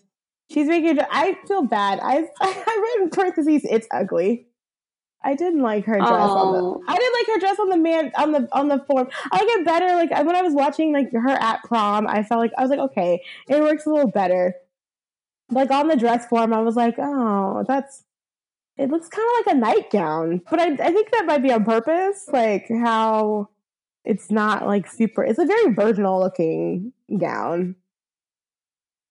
she's 0.51 0.67
making. 0.67 0.99
I 1.09 1.37
feel 1.47 1.63
bad. 1.63 1.99
I 2.01 2.27
I 2.41 2.95
read 2.97 3.03
in 3.03 3.09
parentheses, 3.09 3.65
it's 3.69 3.87
ugly. 3.91 4.45
I 5.21 5.35
didn't 5.35 5.61
like 5.61 5.83
her 5.85 5.97
dress 5.97 6.09
on 6.09 6.53
the. 6.53 6.61
Oh. 6.61 6.81
I 6.87 6.95
didn't 6.95 7.13
like 7.13 7.27
her 7.35 7.39
dress 7.39 7.59
on 7.59 7.69
the 7.69 7.77
man 7.77 8.11
on 8.17 8.31
the 8.31 8.47
on 8.53 8.67
the 8.69 8.83
form. 8.87 9.09
I 9.31 9.39
it 9.41 9.65
better. 9.65 9.87
Like 9.87 10.11
when 10.11 10.35
I 10.35 10.41
was 10.41 10.53
watching 10.53 10.93
like 10.93 11.11
her 11.11 11.29
at 11.29 11.63
prom, 11.63 12.07
I 12.07 12.23
felt 12.23 12.39
like 12.39 12.51
I 12.57 12.61
was 12.61 12.69
like, 12.69 12.79
okay, 12.79 13.21
it 13.49 13.61
works 13.61 13.85
a 13.85 13.89
little 13.89 14.09
better. 14.09 14.53
Like 15.51 15.71
on 15.71 15.88
the 15.88 15.95
dress 15.95 16.26
form, 16.27 16.53
I 16.53 16.59
was 16.61 16.76
like, 16.76 16.95
oh, 16.99 17.63
that's. 17.67 18.03
It 18.77 18.89
looks 18.89 19.09
kind 19.09 19.27
of 19.27 19.45
like 19.45 19.55
a 19.55 19.59
nightgown, 19.59 20.41
but 20.49 20.59
I 20.59 20.67
I 20.71 20.91
think 20.93 21.11
that 21.11 21.26
might 21.26 21.43
be 21.43 21.51
on 21.51 21.65
purpose. 21.65 22.30
Like 22.31 22.67
how 22.69 23.49
it's 24.05 24.31
not 24.31 24.65
like 24.65 24.88
super. 24.89 25.21
It's 25.23 25.38
a 25.39 25.45
very 25.45 25.73
virginal 25.73 26.19
looking 26.19 26.93
gown, 27.19 27.76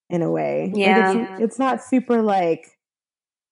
in 0.08 0.22
a 0.22 0.30
way. 0.30 0.70
Like, 0.72 0.78
Yeah. 0.80 1.32
it's, 1.34 1.42
it's 1.42 1.58
not 1.58 1.82
super 1.82 2.22
like 2.22 2.78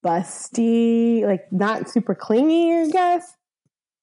busty, 0.04 1.22
like 1.24 1.52
not 1.52 1.90
super 1.90 2.14
clingy, 2.14 2.72
I 2.72 2.88
guess. 2.88 3.34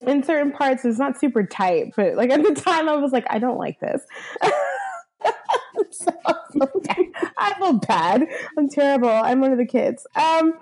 In 0.01 0.21
certain 0.21 0.51
parts, 0.51 0.83
it's 0.85 0.99
not 0.99 1.17
super 1.17 1.43
tight, 1.45 1.93
but 1.95 2.15
like 2.15 2.29
at 2.29 2.43
the 2.43 2.53
time, 2.53 2.89
I 2.89 2.95
was 2.97 3.11
like, 3.13 3.25
I 3.29 3.39
don't 3.39 3.57
like 3.57 3.79
this. 3.79 4.01
so, 5.93 6.11
I 7.37 7.53
feel 7.57 7.73
bad. 7.73 8.27
I'm 8.57 8.69
terrible. 8.69 9.09
I'm 9.09 9.41
one 9.41 9.51
of 9.51 9.57
the 9.57 9.65
kids. 9.65 10.05
Um, 10.15 10.53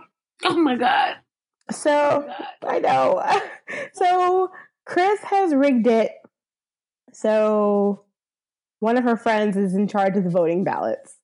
Oh 0.44 0.56
my 0.58 0.76
god. 0.76 1.16
so 1.72 2.28
I 2.68 2.80
know. 2.80 3.24
So 3.94 4.52
Chris 4.86 5.20
has 5.22 5.54
rigged 5.56 5.88
it. 5.88 6.12
So 7.14 8.04
one 8.80 8.98
of 8.98 9.04
her 9.06 9.16
friends 9.16 9.56
is 9.56 9.76
in 9.76 9.88
charge 9.88 10.18
of 10.18 10.24
the 10.24 10.30
voting 10.30 10.64
ballots. 10.64 11.16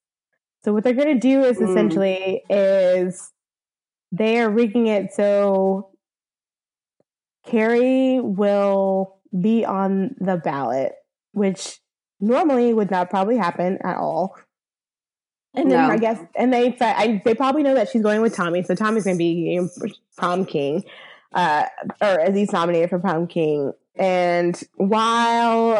So 0.64 0.74
what 0.74 0.84
they're 0.84 0.94
going 0.94 1.14
to 1.14 1.20
do 1.20 1.44
is 1.44 1.58
Mm. 1.58 1.70
essentially 1.70 2.44
is 2.50 3.32
they 4.12 4.40
are 4.40 4.50
rigging 4.50 4.88
it 4.88 5.14
so 5.14 5.90
Carrie 7.46 8.20
will 8.22 9.18
be 9.40 9.66
on 9.66 10.16
the 10.20 10.38
ballot, 10.38 10.94
which 11.32 11.80
normally 12.19 12.73
would 12.73 12.91
not 12.91 13.10
probably 13.10 13.38
happen 13.38 13.77
at 13.84 13.98
all. 13.98 14.35
And 15.53 15.72
then 15.72 15.88
No. 15.88 15.94
I 15.94 15.98
guess, 15.98 16.19
and 16.35 16.53
they 16.53 16.77
I, 16.80 17.22
they 17.26 17.34
probably 17.34 17.64
know 17.64 17.73
that 17.73 17.89
she's 17.89 18.02
going 18.03 18.22
with 18.22 18.35
Tommy, 18.35 18.61
so 18.64 18.76
Tommy's 18.76 19.06
going 19.06 19.15
to 19.15 19.19
be 19.19 19.60
prom 20.15 20.45
king, 20.45 20.84
uh, 21.34 21.65
or 22.02 22.19
at 22.19 22.34
least 22.34 22.53
nominated 22.53 22.89
for 22.89 22.99
prom 22.99 23.27
king. 23.27 23.73
And 23.95 24.61
while 24.76 25.73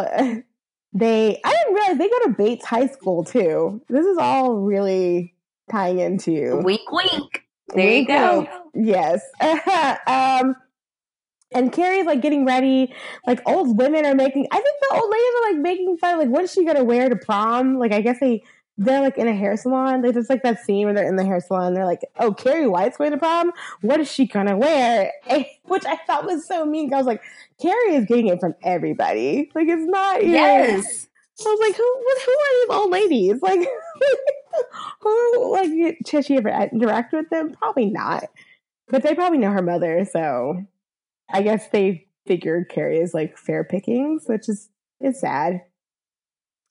they, 0.94 1.40
I 1.44 1.52
didn't 1.52 1.74
realize 1.76 1.98
they 1.98 2.10
go 2.10 2.20
to 2.24 2.30
Bates 2.38 2.66
High 2.66 2.88
School 2.88 3.24
too. 3.24 3.82
This 3.88 4.06
is 4.06 4.18
all 4.18 4.56
really 4.56 5.36
tying 5.70 6.00
into 6.00 6.62
Wink, 6.64 6.92
wink. 6.92 7.44
There 7.76 7.92
you 7.92 8.08
go. 8.08 8.40
wink. 8.40 8.50
Yes. 8.74 9.22
um, 10.08 10.56
and 11.54 11.72
Carrie's 11.72 12.06
like 12.06 12.22
getting 12.22 12.46
ready. 12.46 12.94
Like 13.26 13.42
old 13.48 13.78
women 13.78 14.06
are 14.06 14.16
making. 14.16 14.48
I 14.52 14.56
think 14.60 14.76
the 14.90 14.96
old 14.96 15.10
ladies 15.10 15.34
are 15.40 15.52
like 15.54 15.62
making 15.62 15.98
fun. 15.98 16.20
Like, 16.20 16.30
what 16.30 16.44
is 16.44 16.52
she 16.52 16.66
gonna 16.66 16.84
wear 16.84 17.10
to 17.10 17.16
prom? 17.16 17.78
Like, 17.80 17.92
I 17.94 18.02
guess 18.02 18.20
they 18.20 18.44
they're 18.80 19.02
like 19.02 19.18
in 19.18 19.28
a 19.28 19.34
hair 19.36 19.58
salon. 19.58 20.02
They 20.04 20.12
just 20.12 20.30
like 20.30 20.44
that 20.44 20.60
scene 20.64 20.86
where 20.86 20.94
they're 20.94 21.08
in 21.08 21.16
the 21.16 21.26
hair 21.26 21.40
salon. 21.40 21.74
They're 21.74 21.86
like, 21.86 22.02
"Oh, 22.20 22.32
Carrie 22.34 22.68
White's 22.68 22.98
going 22.98 23.12
to 23.12 23.18
prom. 23.18 23.52
What 23.82 24.00
is 24.00 24.12
she 24.12 24.28
gonna 24.28 24.56
wear?" 24.58 25.12
And- 25.28 25.46
which 25.64 25.86
I 25.86 25.96
thought 26.06 26.26
was 26.26 26.46
so 26.48 26.66
mean. 26.66 26.94
I 26.94 26.98
was 26.98 27.08
like, 27.08 27.22
Carrie 27.62 27.96
is 27.96 28.06
getting 28.06 28.28
it 28.28 28.40
from 28.40 28.54
everybody. 28.64 29.52
Like, 29.56 29.68
it's 29.68 29.84
not. 29.86 30.20
even- 30.22 30.32
Yes. 30.34 31.08
I 31.46 31.50
was 31.50 31.60
like, 31.60 31.76
who 31.76 31.84
who 32.26 32.32
are 32.32 32.54
these 32.62 32.76
old 32.78 32.92
ladies? 32.92 33.42
Like, 33.42 33.68
who 35.02 35.52
like 35.54 35.98
does 36.04 36.26
she 36.26 36.38
ever 36.38 36.50
interact 36.50 37.14
with 37.14 37.30
them? 37.30 37.52
Probably 37.52 37.88
not. 37.88 38.24
But 38.90 39.04
they 39.04 39.14
probably 39.14 39.38
know 39.38 39.52
her 39.52 39.62
mother, 39.62 40.06
so 40.06 40.64
I 41.30 41.42
guess 41.42 41.68
they 41.70 42.08
figured 42.26 42.70
Carrie 42.70 43.00
is 43.00 43.14
like 43.14 43.38
fair 43.38 43.64
pickings, 43.64 44.26
which 44.28 44.50
is 44.50 44.70
is 45.00 45.20
sad. 45.20 45.62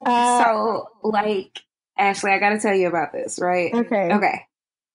Uh, 0.05 0.45
so, 0.45 0.89
like, 1.03 1.61
Ashley, 1.99 2.31
I 2.33 2.39
got 2.39 2.51
to 2.51 2.59
tell 2.59 2.75
you 2.75 2.89
about 2.89 3.13
this, 3.13 3.39
right? 3.41 3.73
okay, 3.75 4.13
Okay. 4.13 4.43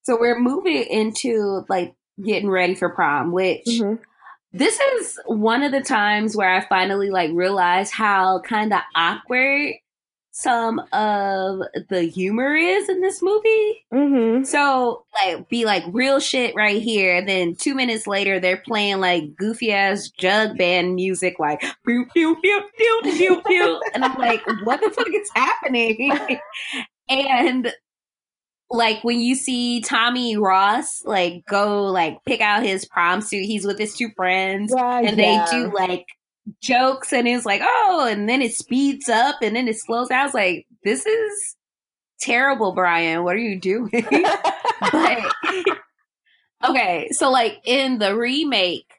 So 0.03 0.17
we're 0.19 0.39
moving 0.39 0.83
into 0.83 1.63
like 1.69 1.93
getting 2.23 2.49
ready 2.49 2.75
for 2.75 2.89
prom, 2.89 3.31
which 3.31 3.65
Mhm. 3.67 3.99
this 4.51 4.79
is 4.79 5.19
one 5.25 5.63
of 5.63 5.71
the 5.71 5.81
times 5.81 6.35
where 6.35 6.49
I 6.49 6.61
finally 6.61 7.09
like 7.11 7.31
realized 7.33 7.93
how 7.93 8.39
kind 8.41 8.73
of 8.73 8.81
awkward 8.95 9.73
some 10.33 10.79
of 10.93 11.59
the 11.89 12.03
humor 12.03 12.55
is 12.55 12.87
in 12.87 13.01
this 13.01 13.21
movie. 13.21 13.85
Mhm. 13.93 14.45
So 14.45 15.03
like 15.23 15.49
be 15.49 15.65
like 15.65 15.83
real 15.91 16.19
shit 16.19 16.55
right 16.55 16.81
here, 16.81 17.15
and 17.15 17.27
then 17.27 17.55
two 17.55 17.75
minutes 17.75 18.07
later 18.07 18.39
they're 18.39 18.63
playing 18.65 18.99
like 19.01 19.35
goofy 19.35 19.71
ass 19.73 20.09
jug 20.09 20.57
band 20.57 20.95
music, 20.95 21.37
like 21.39 21.61
pew 21.85 22.05
pew 22.13 22.35
pew 22.41 22.61
pew 22.77 23.01
pew 23.03 23.41
pew, 23.45 23.81
and 23.93 24.05
I'm 24.05 24.17
like, 24.17 24.41
what 24.63 24.79
the 24.81 24.89
fuck 24.89 25.07
is 25.13 25.29
happening? 25.35 26.11
and 27.09 27.73
like 28.69 29.03
when 29.03 29.19
you 29.19 29.35
see 29.35 29.81
Tommy 29.81 30.37
Ross 30.37 31.03
like 31.03 31.45
go 31.45 31.83
like 31.87 32.23
pick 32.25 32.39
out 32.39 32.63
his 32.63 32.85
prom 32.85 33.19
suit, 33.19 33.43
he's 33.45 33.65
with 33.65 33.77
his 33.77 33.95
two 33.97 34.09
friends, 34.15 34.71
Right, 34.73 35.05
and 35.05 35.17
yeah. 35.17 35.45
they 35.45 35.51
do 35.51 35.73
like 35.75 36.05
jokes, 36.61 37.13
and 37.13 37.27
it's 37.27 37.45
like, 37.45 37.61
oh, 37.63 38.07
and 38.09 38.27
then 38.27 38.41
it 38.41 38.53
speeds 38.53 39.09
up, 39.09 39.37
and 39.41 39.55
then 39.55 39.67
it 39.67 39.77
slows 39.77 40.09
down. 40.09 40.21
I 40.21 40.25
was 40.25 40.33
like, 40.33 40.67
this 40.83 41.05
is 41.05 41.55
terrible, 42.19 42.73
Brian. 42.73 43.23
What 43.23 43.35
are 43.35 43.39
you 43.39 43.59
doing? 43.59 43.89
but 44.91 45.19
okay, 46.67 47.09
so 47.11 47.29
like 47.31 47.59
in 47.65 47.99
the 47.99 48.15
remake, 48.15 48.91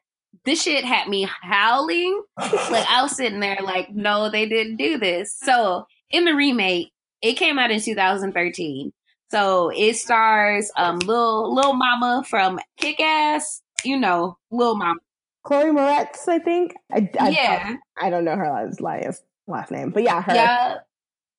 this 0.44 0.62
shit 0.62 0.84
had 0.84 1.08
me 1.08 1.28
howling. 1.42 2.22
Like 2.38 2.86
I 2.88 3.02
was 3.02 3.16
sitting 3.16 3.40
there 3.40 3.58
like, 3.62 3.90
no, 3.92 4.30
they 4.30 4.46
didn't 4.46 4.76
do 4.76 4.98
this. 4.98 5.36
So 5.36 5.86
in 6.10 6.24
the 6.24 6.34
remake, 6.34 6.92
it 7.22 7.34
came 7.34 7.58
out 7.58 7.70
in 7.70 7.80
2013. 7.80 8.92
So 9.30 9.70
it 9.70 9.94
stars 9.96 10.70
um 10.76 10.98
little 10.98 11.54
little 11.54 11.74
mama 11.74 12.24
from 12.28 12.58
Kick 12.76 13.00
Ass, 13.00 13.62
you 13.84 13.98
know, 13.98 14.36
little 14.50 14.76
mama. 14.76 15.00
Chloe 15.44 15.70
Moretz, 15.70 16.28
I 16.28 16.38
think. 16.38 16.74
I, 16.92 17.08
I, 17.18 17.28
yeah, 17.30 17.76
I 18.00 18.10
don't 18.10 18.24
know 18.24 18.36
her 18.36 18.50
last, 18.50 18.80
last 18.80 19.22
last 19.46 19.70
name, 19.70 19.90
but 19.90 20.02
yeah, 20.02 20.22
her. 20.22 20.34
yeah, 20.34 20.74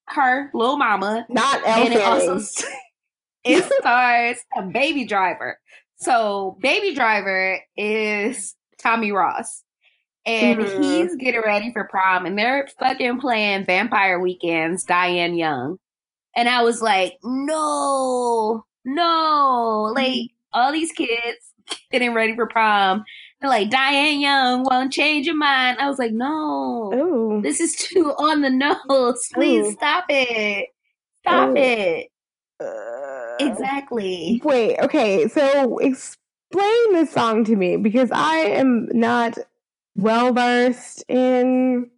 her 0.08 0.50
little 0.54 0.78
mama, 0.78 1.26
Not 1.30 1.62
Elle 1.66 1.86
and 1.86 1.94
it 1.94 2.02
also 2.02 2.38
it 3.44 3.64
stars 3.80 4.38
a 4.58 4.64
baby 4.64 5.06
driver. 5.06 5.58
So 5.98 6.58
baby 6.62 6.94
driver 6.96 7.60
is 7.78 8.56
Tommy 8.82 9.12
Ross. 9.12 9.64
And 10.26 10.60
Mhm. 10.62 10.70
he's 10.76 11.16
getting 11.18 11.42
ready 11.42 11.72
for 11.74 11.86
prom 11.90 12.26
and 12.26 12.38
they're 12.40 12.68
fucking 12.80 13.20
playing 13.20 13.66
Vampire 13.66 14.20
Weekends, 14.20 14.84
Diane 14.84 15.36
Young. 15.36 15.78
And 16.36 16.48
I 16.48 16.64
was 16.64 16.82
like, 16.82 17.18
no, 17.24 18.66
no, 18.86 19.92
like 19.96 20.32
all 20.54 20.72
these 20.72 20.92
kids 20.94 21.54
getting 21.92 22.14
ready 22.14 22.36
for 22.36 22.48
prom. 22.48 23.04
Like, 23.44 23.70
Diane 23.70 24.20
Young 24.22 24.64
won't 24.64 24.94
change 24.94 25.26
your 25.26 25.36
mind. 25.36 25.78
I 25.80 25.90
was 25.90 26.00
like, 26.00 26.14
no, 26.14 26.92
Ooh. 26.94 27.42
this 27.42 27.60
is 27.60 27.76
too 27.76 28.12
on 28.12 28.42
the 28.42 28.50
nose. 28.50 29.28
Please 29.34 29.68
Ooh. 29.68 29.72
stop 29.74 30.06
it. 30.10 30.70
Stop 31.26 31.50
Ooh. 31.50 31.56
it. 31.58 32.08
Uh, 32.60 33.36
Exactly. 33.40 34.42
Wait, 34.44 34.80
okay, 34.80 35.28
so 35.28 35.78
explain 35.80 36.94
this 36.94 37.12
song 37.12 37.44
to 37.46 37.56
me 37.56 37.78
because 37.78 38.12
I 38.12 38.36
am 38.38 38.88
not 38.94 39.38
well 39.96 40.32
versed 40.34 41.04
in 41.10 41.90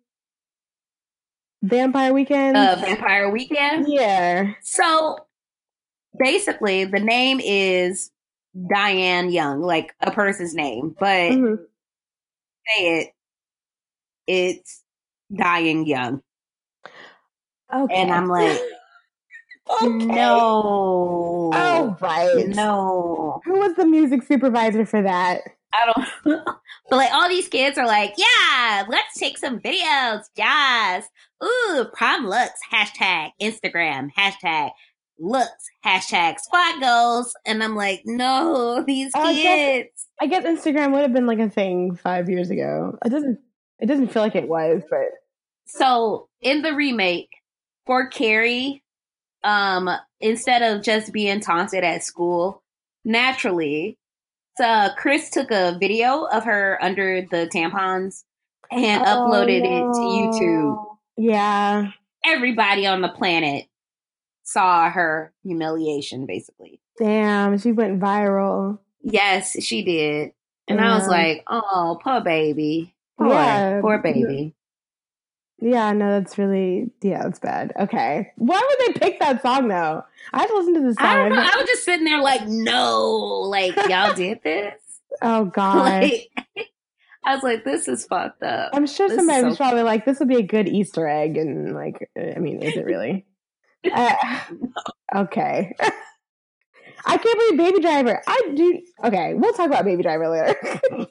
Vampire 1.62 2.14
Weekend. 2.14 2.56
Uh, 2.58 2.78
Vampire 2.80 3.30
Weekend. 3.30 3.86
yeah. 3.90 4.54
So 4.62 5.18
basically, 6.18 6.86
the 6.86 7.00
name 7.00 7.40
is 7.44 8.12
Diane 8.69 9.32
Young, 9.32 9.61
like 9.61 9.94
a 10.02 10.11
person's 10.11 10.53
name, 10.53 10.95
but 10.99 11.32
Mhm. 11.32 11.57
say 12.68 12.99
it, 13.02 13.10
it's 14.27 14.84
Dying 15.36 15.86
Young. 15.86 16.22
Okay. 17.73 17.95
And 17.95 18.11
I'm 18.11 18.27
like, 18.27 18.57
okay. 19.69 19.88
no. 19.88 21.52
Oh, 21.53 21.98
right. 21.99 22.48
No. 22.48 23.41
Who 23.45 23.60
was 23.60 23.73
the 23.76 23.86
music 23.86 24.23
supervisor 24.23 24.86
for 24.86 25.02
that? 25.02 25.41
I 25.73 25.86
don't. 25.94 26.07
know. 26.26 26.44
but 26.90 26.95
like 26.95 27.11
all 27.11 27.27
these 27.27 27.49
kids 27.49 27.77
are 27.77 27.88
like, 27.88 28.14
yeah, 28.18 28.86
let's 28.88 29.18
take 29.19 29.38
some 29.38 29.60
videos. 29.60 30.23
Yes. 30.36 31.07
Ooh, 31.44 31.86
prom 31.94 32.27
looks. 32.27 32.60
Hashtag 32.72 33.32
Instagram. 33.41 34.10
Hashtag 34.18 34.72
looks. 35.20 35.52
Hashtag 35.86 36.40
squad 36.40 36.80
goals. 36.82 37.34
And 37.46 37.64
I'm 37.64 37.76
like, 37.76 38.02
no, 38.06 38.84
these 38.88 39.12
Oh, 39.16 39.22
I 39.22 39.34
guess- 39.34 39.44
kids. 39.44 40.08
I 40.22 40.28
guess 40.28 40.44
Instagram 40.46 40.94
would 40.94 41.02
have 41.02 41.14
been 41.14 41.26
like 41.28 41.40
a 41.40 41.50
thing 41.50 41.96
five 41.96 42.30
years 42.30 42.50
ago. 42.50 42.98
It 43.06 43.10
doesn't. 43.10 43.40
It 43.80 43.88
doesn't 43.88 44.14
feel 44.14 44.22
like 44.22 44.36
it 44.36 44.48
was, 44.48 44.82
but 44.90 45.08
So 45.66 46.30
in 46.42 46.62
the 46.62 46.74
remake 46.74 47.30
for 47.86 48.08
Carrie, 48.08 48.82
um, 49.44 49.90
instead 50.22 50.62
of 50.62 50.82
just 50.84 51.12
being 51.12 51.42
taunted 51.42 51.84
at 51.84 52.02
school, 52.04 52.64
naturally, 53.04 53.98
so 54.58 54.90
Chris 54.98 55.30
took 55.30 55.52
a 55.52 55.78
video 55.80 56.24
of 56.24 56.46
her 56.46 56.78
under 56.82 57.24
the 57.30 57.50
tampons 57.54 58.24
and 58.72 59.04
Oh, 59.06 59.30
uploaded 59.30 59.64
it 59.66 59.94
to 59.94 60.00
YouTube. 60.40 60.86
yeah. 61.18 61.92
Everybody 62.24 62.88
on 62.88 63.02
the 63.02 63.10
planet 63.10 63.66
saw 64.46 64.90
her 64.90 65.34
humiliation, 65.44 66.26
basically. 66.26 66.80
Damn, 66.98 67.58
she 67.58 67.74
went 67.74 68.00
viral. 68.00 68.80
Yes, 69.04 69.62
she 69.62 69.84
did. 69.84 70.32
And 70.68 70.80
I 70.80 70.96
was 70.98 71.08
like, 71.08 71.44
oh, 71.48 72.00
poor 72.02 72.22
baby. 72.22 72.96
Poor, 73.18 73.28
Yeah. 73.30 73.82
poor 73.82 73.98
baby. 74.00 74.56
Yeah, 75.60 75.94
no, 75.94 76.12
that's 76.20 76.38
really 76.38 76.92
yeah, 77.02 77.24
that's 77.24 77.40
bad. 77.40 77.72
Okay, 77.80 78.32
why 78.36 78.60
would 78.62 78.88
they 78.94 79.00
pick 79.00 79.20
that 79.20 79.42
song 79.42 79.68
though? 79.70 80.04
I 80.34 80.40
have 80.42 80.50
to 80.50 80.56
listen 80.58 80.74
to 80.76 80.82
the 80.82 80.94
song. 80.96 81.06
I 81.06 81.16
don't 81.16 81.30
know. 81.34 81.42
I've- 81.42 81.58
was 81.60 81.68
just 81.68 81.86
sitting 81.86 82.04
there 82.06 82.22
like, 82.22 82.46
no, 82.46 83.10
like 83.50 83.74
y'all 83.88 84.14
did 84.14 84.42
this. 84.44 84.74
oh 85.22 85.46
god, 85.56 85.86
like, 86.04 86.30
I 87.26 87.34
was 87.36 87.44
like, 87.44 87.64
this 87.64 87.88
is 87.88 88.06
fucked 88.06 88.44
up. 88.44 88.72
I'm 88.74 88.86
sure 88.86 89.08
this 89.08 89.14
is 89.14 89.20
somebody 89.20 89.42
so- 89.42 89.48
was 89.48 89.58
probably 89.58 89.84
like, 89.84 90.04
"This 90.06 90.20
would 90.20 90.28
be 90.28 90.36
a 90.36 90.44
good 90.44 90.68
Easter 90.68 91.08
egg," 91.08 91.38
and 91.38 91.74
like, 91.74 92.10
uh, 92.20 92.34
I 92.36 92.40
mean, 92.40 92.62
is 92.62 92.76
it 92.76 92.86
really? 92.86 93.26
Uh, 93.94 94.16
okay. 95.16 95.76
I 97.07 97.18
can't 97.18 97.40
believe 97.40 97.57
Baby 97.57 97.82
Driver. 97.82 98.22
I 98.28 98.52
do. 98.56 98.82
Okay, 99.03 99.34
we'll 99.36 99.53
talk 99.53 99.68
about 99.68 99.86
Baby 99.86 100.02
Driver 100.02 100.28
later. 100.28 100.56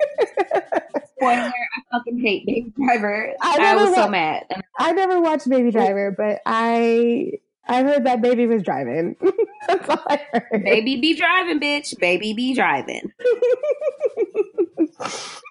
Spoiler, 1.17 1.53
I 1.53 1.53
fucking 1.93 2.19
hate 2.19 2.47
Baby 2.47 2.73
Driver. 2.77 3.33
I 3.41 3.59
I, 3.61 3.75
was 3.77 3.95
so 3.95 4.09
mad. 4.09 4.45
I 4.79 4.93
never 4.93 5.21
watched 5.21 5.49
Baby 5.49 5.71
Driver, 5.71 6.11
but 6.17 6.41
I 6.47 7.39
I 7.67 7.83
heard 7.83 8.05
that 8.05 8.21
baby 8.21 8.47
was 8.47 8.63
driving. 8.63 9.17
That's 9.69 9.89
all 9.89 10.03
I 10.07 10.21
heard. 10.33 10.65
Baby 10.65 11.01
be 11.01 11.15
driving, 11.15 11.61
bitch. 11.61 11.99
Baby 11.99 12.35
be 12.35 12.55
driving. 12.55 13.13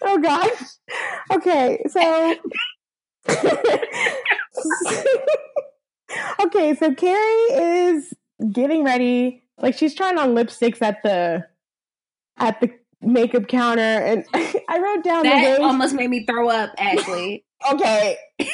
oh 0.03 0.19
gosh. 0.21 0.61
Okay, 1.31 1.81
so 1.87 2.35
Okay, 6.41 6.76
so 6.76 6.94
Carrie 6.94 7.91
is 7.91 8.14
getting 8.52 8.84
ready. 8.84 9.44
Like 9.57 9.77
she's 9.77 9.95
trying 9.95 10.18
on 10.18 10.35
lipsticks 10.35 10.81
at 10.81 11.02
the 11.03 11.45
at 12.38 12.60
the 12.60 12.72
makeup 13.02 13.48
counter 13.48 13.81
and 13.81 14.26
I 14.34 14.80
wrote 14.80 15.03
down 15.03 15.23
the 15.23 15.30
That 15.30 15.61
almost 15.61 15.94
made 15.94 16.10
me 16.10 16.26
throw 16.26 16.49
up, 16.49 16.73
actually. 16.77 17.45
Okay. 17.72 18.18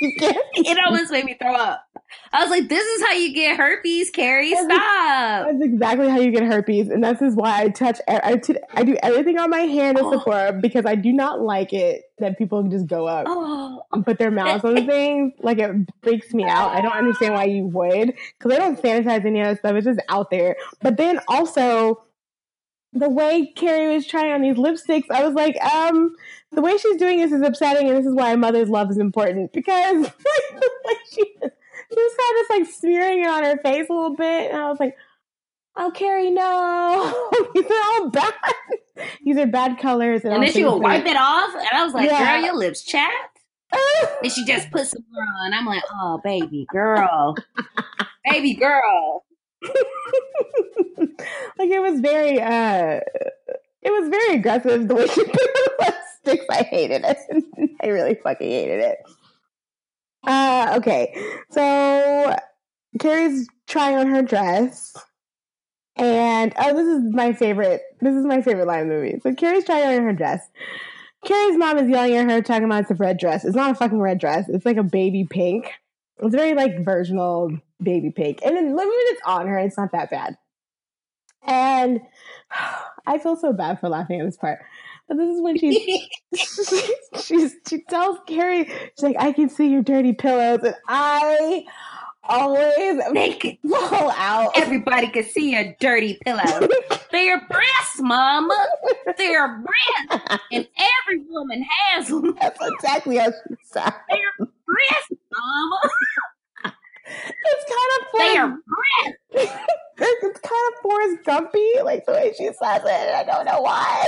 you 0.00 0.12
can't 0.18 0.36
it 0.56 0.78
almost 0.86 1.10
made 1.12 1.24
me 1.24 1.36
throw 1.40 1.54
up. 1.54 1.84
I 2.32 2.42
was 2.42 2.50
like, 2.50 2.68
this 2.68 2.84
is 2.84 3.02
how 3.02 3.12
you 3.12 3.34
get 3.34 3.56
herpes, 3.56 4.10
Carrie. 4.10 4.50
Stop. 4.54 4.68
That's 4.68 5.62
exactly 5.62 6.08
how 6.08 6.20
you 6.20 6.30
get 6.30 6.44
herpes, 6.44 6.88
and 6.88 7.02
this 7.02 7.20
is 7.20 7.34
why 7.34 7.62
I 7.62 7.68
touch. 7.70 7.98
I, 8.06 8.36
t- 8.36 8.56
I 8.72 8.84
do 8.84 8.96
everything 9.02 9.38
on 9.38 9.50
my 9.50 9.60
hand 9.60 9.98
as 9.98 10.04
Oh. 10.04 10.12
Sephora 10.18 10.52
because 10.52 10.86
I 10.86 10.94
do 10.94 11.12
not 11.12 11.40
like 11.40 11.72
it 11.72 12.02
that 12.18 12.38
people 12.38 12.62
just 12.64 12.86
go 12.86 13.06
up 13.06 13.26
Oh, 13.28 13.82
and 13.92 14.04
put 14.04 14.18
their 14.18 14.30
mouths 14.30 14.64
on 14.64 14.74
things. 14.86 15.32
Like 15.40 15.58
it 15.58 15.70
freaks 16.02 16.32
me 16.32 16.44
out. 16.44 16.70
I 16.70 16.80
don't 16.80 16.92
understand 16.92 17.34
why 17.34 17.44
you 17.44 17.64
would 17.64 18.08
because 18.38 18.50
they 18.50 18.56
don't 18.56 18.80
sanitize 18.80 19.24
any 19.24 19.40
of 19.40 19.46
that 19.48 19.58
stuff. 19.58 19.74
It's 19.74 19.86
just 19.86 20.00
out 20.08 20.30
there. 20.30 20.56
But 20.82 20.96
then 20.96 21.18
also 21.26 22.04
the 22.92 23.08
way 23.10 23.52
Carrie 23.56 23.92
was 23.92 24.06
trying 24.06 24.30
on 24.32 24.42
these 24.42 24.54
lipsticks, 24.56 25.10
I 25.10 25.24
was 25.24 25.34
like, 25.34 25.56
um, 25.64 26.14
the 26.54 26.62
way 26.62 26.76
she's 26.78 26.96
doing 26.96 27.18
this 27.18 27.32
is 27.32 27.42
upsetting, 27.42 27.88
and 27.88 27.96
this 27.96 28.06
is 28.06 28.14
why 28.14 28.32
a 28.32 28.36
mother's 28.36 28.68
love 28.68 28.90
is 28.90 28.98
important 28.98 29.52
because 29.52 30.02
like, 30.84 30.98
she, 31.10 31.22
she 31.24 31.96
was 31.96 32.16
kind 32.16 32.30
of 32.30 32.38
just 32.38 32.50
like 32.50 32.66
smearing 32.80 33.22
it 33.22 33.28
on 33.28 33.44
her 33.44 33.58
face 33.58 33.86
a 33.88 33.92
little 33.92 34.16
bit, 34.16 34.50
and 34.50 34.60
I 34.60 34.68
was 34.68 34.80
like, 34.80 34.96
oh, 35.76 35.90
Carrie, 35.94 36.30
no, 36.30 37.50
these 37.54 37.64
are 37.70 38.02
all 38.02 38.10
bad. 38.10 38.34
These 39.24 39.36
are 39.38 39.46
bad 39.46 39.78
colors, 39.78 40.24
and, 40.24 40.34
and 40.34 40.42
then 40.42 40.52
she 40.52 40.64
would 40.64 40.80
wipe 40.80 41.04
it 41.06 41.16
off, 41.16 41.54
and 41.54 41.68
I 41.72 41.84
was 41.84 41.94
like, 41.94 42.08
Yeah. 42.08 42.34
girl, 42.34 42.44
your 42.44 42.56
lips 42.56 42.82
chapped. 42.84 43.40
And 44.22 44.30
she 44.32 44.44
just 44.44 44.70
put 44.70 44.86
some 44.86 45.04
more 45.12 45.24
on. 45.42 45.52
I'm 45.52 45.66
like, 45.66 45.82
oh, 45.92 46.20
baby 46.22 46.66
girl. 46.72 47.34
baby 48.24 48.54
girl. 48.54 49.24
like 51.58 51.70
it 51.70 51.80
was 51.80 52.00
very 52.00 52.40
uh 52.40 53.00
it 53.82 53.90
was 53.90 54.08
very 54.08 54.36
aggressive 54.36 54.88
the 54.88 54.94
way 54.94 55.06
she 55.06 55.24
put 55.24 55.32
the 55.32 55.94
sticks. 56.24 56.46
I 56.50 56.62
hated 56.62 57.04
it. 57.04 57.70
I 57.82 57.88
really 57.88 58.14
fucking 58.14 58.48
hated 58.48 58.80
it. 58.80 58.98
Uh 60.26 60.74
okay. 60.78 61.14
So 61.50 62.36
Carrie's 62.98 63.48
trying 63.66 63.96
on 63.96 64.06
her 64.08 64.22
dress. 64.22 64.96
And 65.96 66.52
oh 66.58 66.74
this 66.74 66.86
is 66.86 67.12
my 67.12 67.32
favorite 67.32 67.82
this 68.00 68.14
is 68.14 68.24
my 68.24 68.40
favorite 68.42 68.66
line 68.66 68.82
in 68.82 68.88
the 68.88 68.94
movie. 68.94 69.20
So 69.22 69.34
Carrie's 69.34 69.64
trying 69.64 69.98
on 69.98 70.04
her 70.04 70.12
dress. 70.12 70.48
Carrie's 71.24 71.56
mom 71.56 71.78
is 71.78 71.88
yelling 71.88 72.16
at 72.16 72.30
her, 72.30 72.42
talking 72.42 72.64
about 72.64 72.82
it's 72.82 72.90
a 72.90 72.94
red 72.94 73.18
dress. 73.18 73.44
It's 73.44 73.56
not 73.56 73.70
a 73.70 73.74
fucking 73.74 73.98
red 73.98 74.18
dress. 74.18 74.48
It's 74.48 74.66
like 74.66 74.76
a 74.76 74.82
baby 74.82 75.26
pink. 75.28 75.70
It's 76.18 76.34
very 76.34 76.54
like 76.54 76.84
virginal 76.84 77.50
baby 77.82 78.10
pink. 78.10 78.40
And 78.44 78.56
then 78.56 78.74
when 78.74 78.88
it's 78.90 79.22
on 79.24 79.46
her, 79.46 79.58
it's 79.58 79.78
not 79.78 79.92
that 79.92 80.10
bad. 80.10 80.36
And 81.46 82.00
I 83.06 83.18
feel 83.18 83.36
so 83.36 83.52
bad 83.52 83.80
for 83.80 83.88
laughing 83.88 84.20
at 84.20 84.26
this 84.26 84.36
part. 84.36 84.60
But 85.08 85.18
this 85.18 85.34
is 85.36 85.42
when 85.42 85.58
she's 85.58 85.78
she's 87.22 87.56
she 87.68 87.82
tells 87.88 88.18
Carrie, 88.26 88.66
she's 88.66 89.02
like, 89.02 89.16
I 89.18 89.32
can 89.32 89.48
see 89.50 89.68
your 89.68 89.82
dirty 89.82 90.12
pillows. 90.12 90.60
And 90.64 90.74
I 90.88 91.64
always 92.24 93.00
Naked. 93.12 93.58
fall 93.68 94.10
out. 94.16 94.52
Everybody 94.56 95.08
can 95.08 95.24
see 95.24 95.52
your 95.52 95.74
dirty 95.80 96.18
pillow. 96.24 96.42
They're 97.12 97.46
breasts, 97.48 98.00
mama. 98.00 98.66
They're 99.18 99.58
breasts. 99.62 100.44
And 100.52 100.66
every 100.78 101.24
woman 101.28 101.62
has 101.62 102.08
them. 102.08 102.36
That's 102.40 102.58
exactly 102.62 103.16
how 103.18 103.30
she 103.30 103.54
sounds. 103.64 103.94
They're 104.10 104.48
breasts, 104.66 105.24
mama. 105.32 105.80
It's 107.06 107.64
kind 107.68 107.90
of 108.00 108.06
They 108.18 108.36
are 108.38 108.48
breasts. 108.48 109.18
Forrest 110.84 111.22
Gumpy, 111.26 111.82
like 111.82 112.04
the 112.04 112.12
way 112.12 112.32
she 112.36 112.44
says 112.44 112.82
it. 112.84 113.14
I 113.14 113.24
don't 113.24 113.46
know 113.46 113.62
why. 113.62 114.04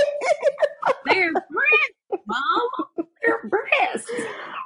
They're 1.06 1.32
breasts, 1.32 2.24
mom. 2.26 3.06
They're 3.22 3.48
breasts. 3.48 4.10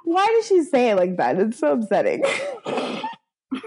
why 0.05 0.27
does 0.27 0.49
she 0.49 0.65
say 0.65 0.91
it 0.91 0.97
like 0.97 1.17
that? 1.19 1.39
It's 1.39 1.59
so 1.59 1.75
upsetting. 1.75 2.23
the 3.53 3.61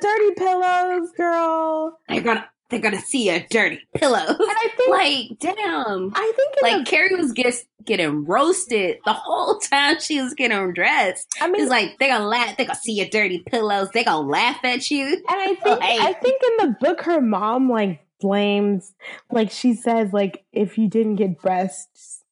dirty 0.00 0.34
pillows, 0.36 1.10
girl. 1.16 1.98
They're 2.08 2.20
gonna 2.20 2.48
they're 2.82 2.90
gonna 2.90 3.02
see 3.02 3.26
your 3.30 3.40
dirty 3.50 3.80
pillows. 3.94 4.28
And 4.28 4.38
I 4.40 4.68
think, 4.76 4.90
Like, 5.40 5.56
damn. 5.56 6.12
I 6.14 6.32
think, 6.36 6.54
in 6.62 6.78
Like 6.78 6.86
Carrie 6.86 7.14
was 7.14 7.32
just 7.32 7.66
getting 7.84 8.24
roasted 8.24 8.98
the 9.04 9.12
whole 9.12 9.58
time 9.70 10.00
she 10.00 10.20
was 10.20 10.34
getting 10.34 10.72
dressed. 10.72 11.26
I 11.40 11.48
mean, 11.50 11.62
It's 11.62 11.70
like 11.70 11.98
they're 11.98 12.08
gonna 12.08 12.26
laugh. 12.26 12.56
They're 12.56 12.66
gonna 12.66 12.78
see 12.78 12.92
your 12.94 13.08
dirty 13.08 13.42
pillows. 13.46 13.88
They're 13.92 14.04
gonna 14.04 14.26
laugh 14.28 14.58
at 14.64 14.90
you. 14.90 15.06
And 15.06 15.22
I 15.28 15.54
think 15.54 15.64
Like- 15.80 16.00
I 16.00 16.12
think 16.14 16.42
in 16.60 16.66
the 16.68 16.76
book 16.80 17.02
her 17.02 17.20
mom 17.20 17.70
like 17.70 18.00
blames 18.20 18.94
like 19.30 19.50
she 19.50 19.74
says 19.74 20.12
like 20.12 20.44
if 20.52 20.78
you 20.78 20.88
didn't 20.88 21.16
get 21.16 21.38
breasts 21.42 22.22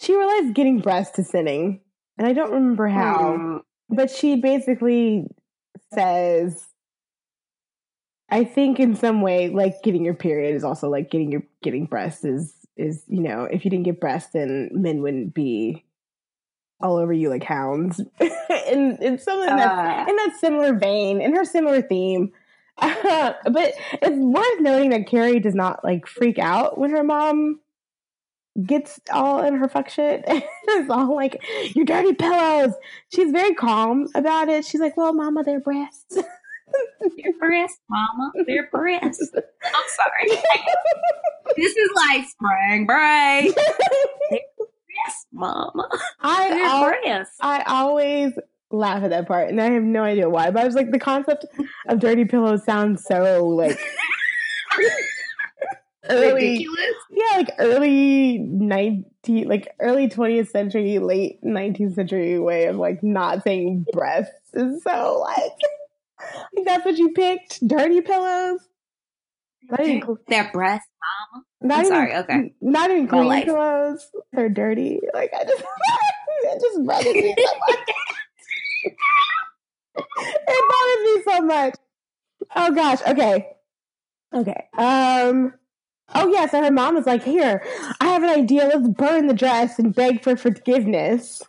she 0.00 0.14
realized 0.16 0.54
getting 0.54 0.80
breasts 0.80 1.18
is 1.18 1.28
sinning. 1.30 1.80
And 2.18 2.26
I 2.26 2.32
don't 2.34 2.52
remember 2.52 2.86
how, 2.88 3.36
Mm. 3.38 3.60
but 3.88 4.10
she 4.10 4.36
basically 4.36 5.26
says 5.94 6.66
I 8.32 8.44
think 8.44 8.80
in 8.80 8.96
some 8.96 9.20
way 9.20 9.50
like 9.50 9.82
getting 9.82 10.04
your 10.04 10.14
period 10.14 10.56
is 10.56 10.64
also 10.64 10.88
like 10.88 11.10
getting 11.10 11.30
your 11.30 11.42
getting 11.62 11.84
breasts 11.84 12.24
is 12.24 12.54
is 12.76 13.04
you 13.06 13.20
know 13.20 13.44
if 13.44 13.64
you 13.64 13.70
didn't 13.70 13.84
get 13.84 14.00
breasts 14.00 14.32
then 14.32 14.70
men 14.72 15.02
wouldn't 15.02 15.34
be 15.34 15.84
all 16.80 16.96
over 16.96 17.12
you 17.12 17.28
like 17.28 17.44
hounds 17.44 18.00
and 18.20 18.98
it's 19.00 19.24
something 19.24 19.54
that's 19.54 20.08
Uh, 20.08 20.10
in 20.10 20.16
that 20.16 20.36
similar 20.40 20.74
vein, 20.74 21.20
in 21.20 21.34
her 21.34 21.44
similar 21.44 21.82
theme. 21.82 22.32
but 22.80 23.74
it's 24.00 24.16
worth 24.16 24.60
noting 24.60 24.90
that 24.90 25.06
Carrie 25.06 25.38
does 25.38 25.54
not 25.54 25.84
like 25.84 26.06
freak 26.06 26.38
out 26.38 26.78
when 26.78 26.90
her 26.90 27.04
mom 27.04 27.60
gets 28.64 29.00
all 29.12 29.42
in 29.44 29.56
her 29.56 29.68
fuck 29.68 29.88
shit. 29.88 30.24
it's 30.28 30.90
all 30.90 31.14
like, 31.14 31.42
your 31.74 31.84
dirty 31.84 32.14
pillows. 32.14 32.72
She's 33.12 33.30
very 33.30 33.54
calm 33.54 34.08
about 34.14 34.48
it. 34.48 34.64
She's 34.64 34.80
like, 34.80 34.96
well, 34.96 35.12
mama, 35.12 35.42
they're 35.44 35.60
breasts. 35.60 36.18
They're 37.00 37.32
breasts, 37.38 37.80
mama. 37.90 38.32
They're 38.46 38.68
breasts. 38.72 39.30
I'm 39.34 39.42
sorry. 39.96 40.28
this 41.56 41.76
is 41.76 41.90
like 42.08 42.24
spring 42.28 42.86
break. 42.86 43.54
Breasts, 43.54 45.26
mama. 45.32 45.88
I, 46.20 46.48
They're 46.50 46.64
al-. 46.64 47.26
I 47.40 47.62
always 47.66 48.32
laugh 48.70 49.02
at 49.02 49.10
that 49.10 49.26
part, 49.28 49.48
and 49.48 49.60
I 49.60 49.70
have 49.70 49.82
no 49.82 50.02
idea 50.02 50.28
why. 50.30 50.50
But 50.50 50.62
I 50.62 50.64
was 50.64 50.74
like, 50.74 50.90
the 50.92 50.98
concept 50.98 51.44
of 51.88 51.98
dirty 52.00 52.24
pillows 52.24 52.64
sounds 52.64 53.04
so 53.04 53.46
like 53.46 53.78
early, 56.08 56.32
Ridiculous. 56.34 56.94
yeah, 57.10 57.36
like 57.36 57.50
early 57.58 58.38
nineteen, 58.38 59.48
like 59.48 59.68
early 59.80 60.08
twentieth 60.08 60.50
century, 60.50 60.98
late 60.98 61.38
nineteenth 61.42 61.94
century 61.94 62.38
way 62.38 62.66
of 62.66 62.76
like 62.76 63.02
not 63.02 63.42
saying 63.44 63.84
breasts 63.92 64.32
is 64.54 64.82
so 64.82 65.20
like, 65.20 65.52
like 66.54 66.64
that's 66.64 66.84
what 66.84 66.96
you 66.96 67.10
picked, 67.12 67.66
dirty 67.66 68.00
pillows. 68.00 68.60
Not 69.70 69.80
even, 69.80 70.00
breasts, 70.52 70.88
mama. 71.32 71.44
not 71.62 71.78
I'm 71.78 71.84
even, 71.86 71.92
sorry, 71.96 72.16
okay. 72.16 72.54
Not 72.60 72.90
even 72.90 73.04
My 73.04 73.08
clean 73.08 73.26
life. 73.26 73.44
pillows. 73.44 74.10
They're 74.32 74.48
dirty. 74.48 75.00
Like 75.14 75.30
I 75.38 75.44
just, 75.44 75.62
it 76.42 76.60
just 76.60 76.84
bothers 76.84 77.14
me 77.14 77.34
so 77.38 77.52
much. 77.68 77.78
it 80.18 80.64
bothers 80.68 81.04
me 81.04 81.22
so 81.32 81.40
much. 81.42 81.74
Oh 82.56 82.74
gosh. 82.74 83.00
Okay. 83.06 83.48
Okay. 84.34 84.64
Um. 84.76 85.54
Oh 86.14 86.28
yeah. 86.32 86.46
So 86.46 86.62
her 86.62 86.70
mom 86.70 86.96
was 86.96 87.06
like, 87.06 87.22
"Here, 87.22 87.62
I 88.00 88.08
have 88.08 88.22
an 88.22 88.30
idea. 88.30 88.64
Let's 88.66 88.88
burn 88.88 89.26
the 89.26 89.34
dress 89.34 89.78
and 89.78 89.94
beg 89.94 90.22
for 90.22 90.36
forgiveness." 90.36 91.42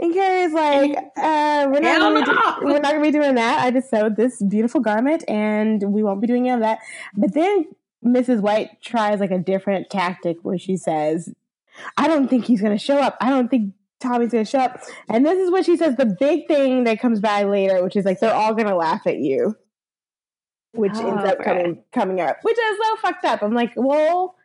And 0.00 0.14
Carrie's 0.14 0.52
like, 0.52 0.96
uh, 1.16 1.66
"We're 1.70 1.80
not 1.80 1.98
gonna 2.00 2.24
do- 2.24 2.64
we're 2.66 2.78
not 2.80 2.92
gonna 2.92 3.02
be 3.02 3.10
doing 3.10 3.34
that. 3.34 3.62
I 3.64 3.70
just 3.70 3.90
sewed 3.90 4.16
this 4.16 4.40
beautiful 4.42 4.80
garment, 4.80 5.24
and 5.28 5.82
we 5.92 6.02
won't 6.02 6.20
be 6.20 6.26
doing 6.26 6.48
any 6.48 6.54
of 6.54 6.60
that." 6.60 6.78
But 7.14 7.34
then 7.34 7.66
Mrs. 8.04 8.40
White 8.40 8.80
tries 8.80 9.20
like 9.20 9.30
a 9.30 9.38
different 9.38 9.90
tactic 9.90 10.38
where 10.42 10.56
she 10.58 10.76
says, 10.78 11.34
"I 11.98 12.08
don't 12.08 12.28
think 12.28 12.46
he's 12.46 12.62
gonna 12.62 12.78
show 12.78 12.96
up. 12.96 13.16
I 13.20 13.30
don't 13.30 13.48
think." 13.50 13.74
Tommy's 14.00 14.30
gonna 14.32 14.46
show 14.46 14.60
up, 14.60 14.80
and 15.10 15.26
this 15.26 15.38
is 15.38 15.50
what 15.50 15.66
she 15.66 15.76
says. 15.76 15.94
The 15.96 16.06
big 16.18 16.48
thing 16.48 16.84
that 16.84 16.98
comes 17.00 17.20
back 17.20 17.44
later, 17.44 17.84
which 17.84 17.96
is 17.96 18.06
like 18.06 18.18
they're 18.18 18.32
all 18.32 18.54
gonna 18.54 18.74
laugh 18.74 19.06
at 19.06 19.18
you, 19.18 19.54
which 20.72 20.92
Oh, 20.94 21.06
ends 21.06 21.22
up 21.24 21.38
coming 21.44 21.82
coming 21.92 22.18
up, 22.18 22.38
which 22.40 22.56
is 22.56 22.78
so 22.82 22.96
fucked 22.96 23.26
up. 23.26 23.42
I'm 23.42 23.52
like, 23.52 23.72
well, 23.76 24.36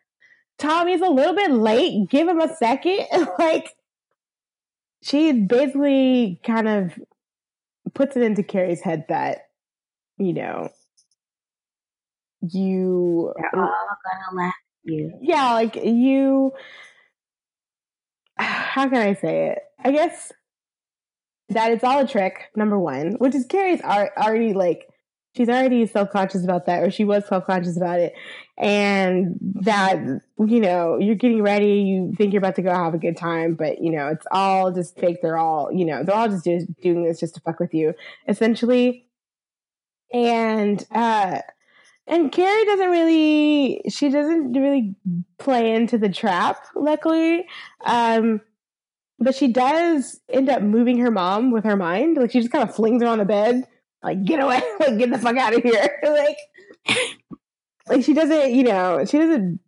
Tommy's 0.58 1.00
a 1.00 1.08
little 1.08 1.34
bit 1.34 1.52
late. 1.52 2.10
Give 2.10 2.28
him 2.28 2.42
a 2.42 2.54
second. 2.54 3.06
like, 3.40 3.70
she 5.06 5.32
basically 5.34 6.42
kind 6.44 6.68
of 6.68 7.00
puts 7.94 8.18
it 8.18 8.24
into 8.24 8.42
Carrie's 8.44 8.82
head 8.82 9.06
that 9.10 9.42
you 10.18 10.34
know 10.34 10.70
you 12.42 13.32
They're 13.38 13.62
all 13.62 13.70
gonna 14.04 14.38
laugh 14.38 14.54
at 14.86 14.92
you. 14.92 15.14
yeah, 15.22 15.54
like 15.54 15.76
you. 15.76 16.52
How 18.38 18.90
can 18.90 18.98
I 18.98 19.14
say 19.14 19.50
it? 19.50 19.60
I 19.84 19.92
guess 19.92 20.32
that 21.50 21.72
it's 21.72 21.84
all 21.84 22.00
a 22.02 22.08
trick. 22.08 22.50
Number 22.56 22.78
one, 22.80 23.14
which 23.14 23.36
is 23.36 23.46
Carrie's 23.46 23.82
already 23.82 24.54
like 24.54 24.88
she's 25.36 25.50
already 25.50 25.86
self 25.86 26.10
conscious 26.12 26.44
about 26.44 26.66
that, 26.66 26.84
or 26.84 26.92
she 26.92 27.04
was 27.04 27.28
self 27.28 27.46
conscious 27.46 27.78
about 27.78 28.00
it, 28.00 28.14
and 28.58 29.38
that 29.62 29.98
you 30.40 30.60
know 30.60 30.98
you're 30.98 31.16
getting 31.16 31.42
ready, 31.42 31.82
you 31.82 32.14
think 32.18 32.34
you're 32.34 32.40
about 32.40 32.56
to 32.56 32.62
go 32.62 32.74
have 32.74 32.94
a 32.94 33.00
good 33.00 33.18
time, 33.18 33.56
but 33.56 33.82
you 33.82 33.92
know 33.92 34.08
it's 34.08 34.26
all 34.32 34.72
just 34.72 34.98
fake. 34.98 35.22
They're 35.22 35.38
all 35.38 35.72
you 35.72 35.86
know 35.86 36.04
they're 36.04 36.16
all 36.16 36.30
just 36.30 36.44
do- 36.44 36.68
doing 36.82 37.04
this 37.04 37.20
just 37.20 37.36
to 37.36 37.42
fuck 37.42 37.60
with 37.60 37.74
you, 37.74 37.94
essentially. 38.28 39.08
And 40.14 40.86
uh 40.92 41.40
and 42.08 42.32
Carrie 42.32 42.66
doesn't 42.66 42.90
really 42.90 43.82
she 43.90 44.10
doesn't 44.10 44.54
really 44.54 44.96
play 45.38 45.74
into 45.74 45.98
the 45.98 46.10
trap, 46.10 46.58
luckily. 46.76 47.46
Um 47.86 48.42
but 49.18 49.36
she 49.36 49.48
does 49.48 50.20
end 50.30 50.50
up 50.50 50.62
moving 50.62 51.00
her 51.00 51.12
mom 51.12 51.52
with 51.52 51.64
her 51.64 51.78
mind. 51.78 52.18
Like 52.18 52.32
she 52.32 52.40
just 52.40 52.52
kind 52.52 52.68
of 52.68 52.76
flings 52.76 53.02
her 53.02 53.08
on 53.08 53.18
the 53.18 53.26
bed, 53.26 53.66
like 54.06 54.24
get 54.24 54.40
away, 54.40 54.62
like 54.80 54.98
get 54.98 55.12
the 55.12 55.18
fuck 55.18 55.36
out 55.38 55.56
of 55.56 55.64
here. 55.64 56.00
like 56.04 56.38
like 57.88 58.04
she 58.04 58.14
doesn't, 58.14 58.54
you 58.54 58.64
know, 58.64 59.04
she 59.06 59.18
doesn't 59.18 59.60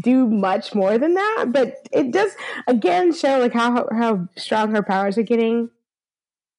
do 0.00 0.26
much 0.26 0.74
more 0.74 0.96
than 0.96 1.14
that, 1.14 1.46
but 1.50 1.76
it 1.92 2.10
does 2.10 2.32
again 2.66 3.12
show 3.12 3.38
like 3.38 3.52
how 3.52 3.86
how 3.92 4.28
strong 4.36 4.74
her 4.74 4.82
powers 4.82 5.18
are 5.18 5.22
getting 5.22 5.68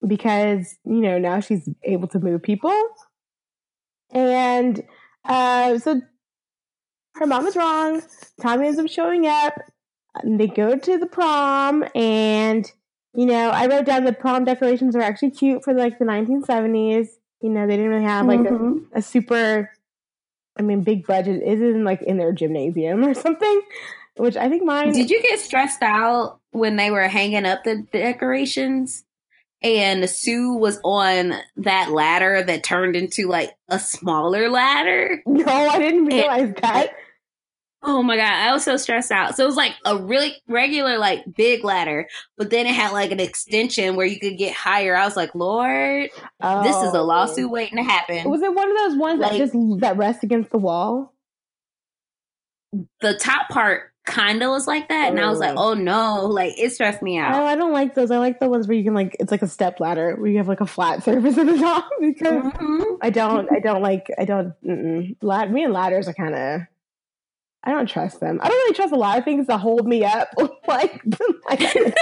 because, 0.06 0.78
you 0.86 1.02
know, 1.02 1.18
now 1.18 1.40
she's 1.40 1.68
able 1.84 2.08
to 2.10 2.20
move 2.20 2.44
people. 2.44 2.80
And 4.12 4.84
uh, 5.26 5.80
so 5.80 6.02
her 7.16 7.26
mom 7.26 7.48
is 7.48 7.56
wrong. 7.56 8.02
Tommy 8.42 8.68
ends 8.68 8.80
up 8.80 8.90
showing 8.90 9.26
up. 9.26 9.56
And 10.22 10.40
they 10.40 10.46
go 10.46 10.78
to 10.78 10.98
the 11.00 11.08
prom, 11.08 11.84
and 11.96 12.72
you 13.14 13.26
know, 13.26 13.50
I 13.50 13.68
wrote 13.68 13.86
down 13.86 14.06
the 14.06 14.14
prom 14.14 14.44
decorations 14.46 14.96
are 14.96 15.02
actually 15.02 15.32
cute 15.32 15.64
for 15.64 15.74
like 15.74 16.00
the 16.00 16.06
1970s. 16.06 17.08
You 17.42 17.50
know, 17.50 17.68
they 17.68 17.76
didn't 17.78 17.92
really 17.92 18.04
have 18.06 18.26
like 18.26 18.40
Mhm. 18.40 18.86
a, 18.94 19.00
a 19.00 19.02
super, 19.02 19.70
I 20.58 20.62
mean, 20.62 20.82
big 20.84 21.06
budget. 21.06 21.42
It 21.44 21.62
isn't 21.62 21.84
like 21.84 22.02
in 22.02 22.18
their 22.18 22.32
gymnasium 22.32 23.04
or 23.04 23.14
something, 23.26 23.62
which 24.18 24.36
I 24.38 24.50
think 24.50 24.64
mine. 24.64 24.94
Did 24.94 25.10
you 25.10 25.22
get 25.22 25.40
stressed 25.40 25.82
out 25.82 26.40
when 26.52 26.76
they 26.76 26.90
were 26.92 27.08
hanging 27.08 27.46
up 27.46 27.64
the 27.64 27.86
decorations? 27.92 29.04
And 29.62 30.10
Sue 30.10 30.56
was 30.58 30.80
on 30.84 31.36
that 31.58 31.92
ladder 31.92 32.44
that 32.44 32.64
turned 32.66 32.98
into 32.98 33.28
like 33.30 33.52
a 33.70 33.80
smaller 33.80 34.50
ladder. 34.50 35.22
no, 35.26 35.46
I 35.46 35.80
didn't 35.80 36.06
realize 36.06 36.54
that. 36.62 36.90
Oh 37.86 38.02
my 38.02 38.16
god, 38.16 38.32
I 38.32 38.54
was 38.54 38.64
so 38.64 38.78
stressed 38.78 39.12
out. 39.12 39.36
So 39.36 39.44
it 39.44 39.48
was 39.48 39.58
like 39.58 39.74
a 39.86 39.98
really 39.98 40.36
regular, 40.48 40.98
like 40.98 41.24
big 41.36 41.64
ladder, 41.66 42.08
but 42.38 42.50
then 42.50 42.66
it 42.66 42.74
had 42.74 42.92
like 42.94 43.12
an 43.12 43.20
extension 43.20 43.96
where 43.96 44.06
you 44.06 44.20
could 44.20 44.38
get 44.38 44.54
higher. 44.54 44.96
I 44.96 45.04
was 45.06 45.18
like, 45.18 45.36
Lord, 45.36 46.10
this 46.10 46.76
is 46.78 46.94
a 46.94 47.00
Oh. 47.00 47.04
lawsuit 47.04 47.50
waiting 47.52 47.78
to 47.78 47.84
happen. 47.84 48.30
Was 48.30 48.42
it 48.42 48.54
one 48.54 48.72
of 48.72 48.78
those 48.78 48.96
ones 48.98 49.20
that 49.20 49.34
just 49.34 49.54
that 49.82 49.98
rest 49.98 50.24
against 50.24 50.52
the 50.52 50.58
wall? 50.58 51.14
the 53.02 53.14
top 53.16 53.50
part 53.50 53.92
kind 54.06 54.42
of 54.42 54.50
was 54.50 54.66
like 54.68 54.90
that, 54.90 55.10
and 55.12 55.20
I 55.20 55.30
was 55.30 55.40
like, 55.40 55.56
Oh. 55.58 55.72
oh 55.72 55.74
no, 55.76 56.26
like 56.26 56.54
it 56.58 56.72
stressed 56.72 57.02
me 57.02 57.18
out. 57.18 57.36
Oh. 57.36 57.46
I 57.46 57.56
don't 57.56 57.72
like 57.74 57.96
those. 57.96 58.12
I 58.12 58.18
like 58.18 58.40
the 58.40 58.50
ones 58.50 58.68
where 58.68 58.76
you 58.76 58.84
can 58.84 58.94
like 58.94 59.16
it's 59.20 59.32
like 59.32 59.42
a 59.44 59.48
step 59.48 59.80
ladder 59.80 60.16
where 60.16 60.28
you 60.30 60.38
have 60.38 60.48
like 60.48 60.62
a 60.62 60.66
flat 60.66 61.04
surface 61.06 61.38
at 61.38 61.46
the 61.46 61.58
top 61.58 61.88
because 62.02 62.44
Mhm. 62.54 62.98
I 63.02 63.10
don't 63.10 63.52
I 63.52 63.60
don't 63.60 63.82
like 63.82 64.08
I 64.18 64.26
don't 64.26 64.54
mm-mm. 64.66 65.16
Lad, 65.22 65.52
me 65.52 65.64
and 65.64 65.74
ladders 65.74 66.08
are 66.08 66.14
kind 66.14 66.34
of 66.34 66.62
I 67.64 67.72
don't 67.72 67.88
trust 67.88 68.20
them. 68.20 68.40
I 68.42 68.48
don't 68.50 68.58
really 68.58 68.74
trust 68.76 68.92
a 68.94 68.98
lot 68.98 69.18
of 69.18 69.24
things 69.24 69.48
that 69.48 69.60
hold 69.60 69.88
me 69.88 70.04
up. 70.04 70.30
like, 70.68 71.02
like 71.50 71.96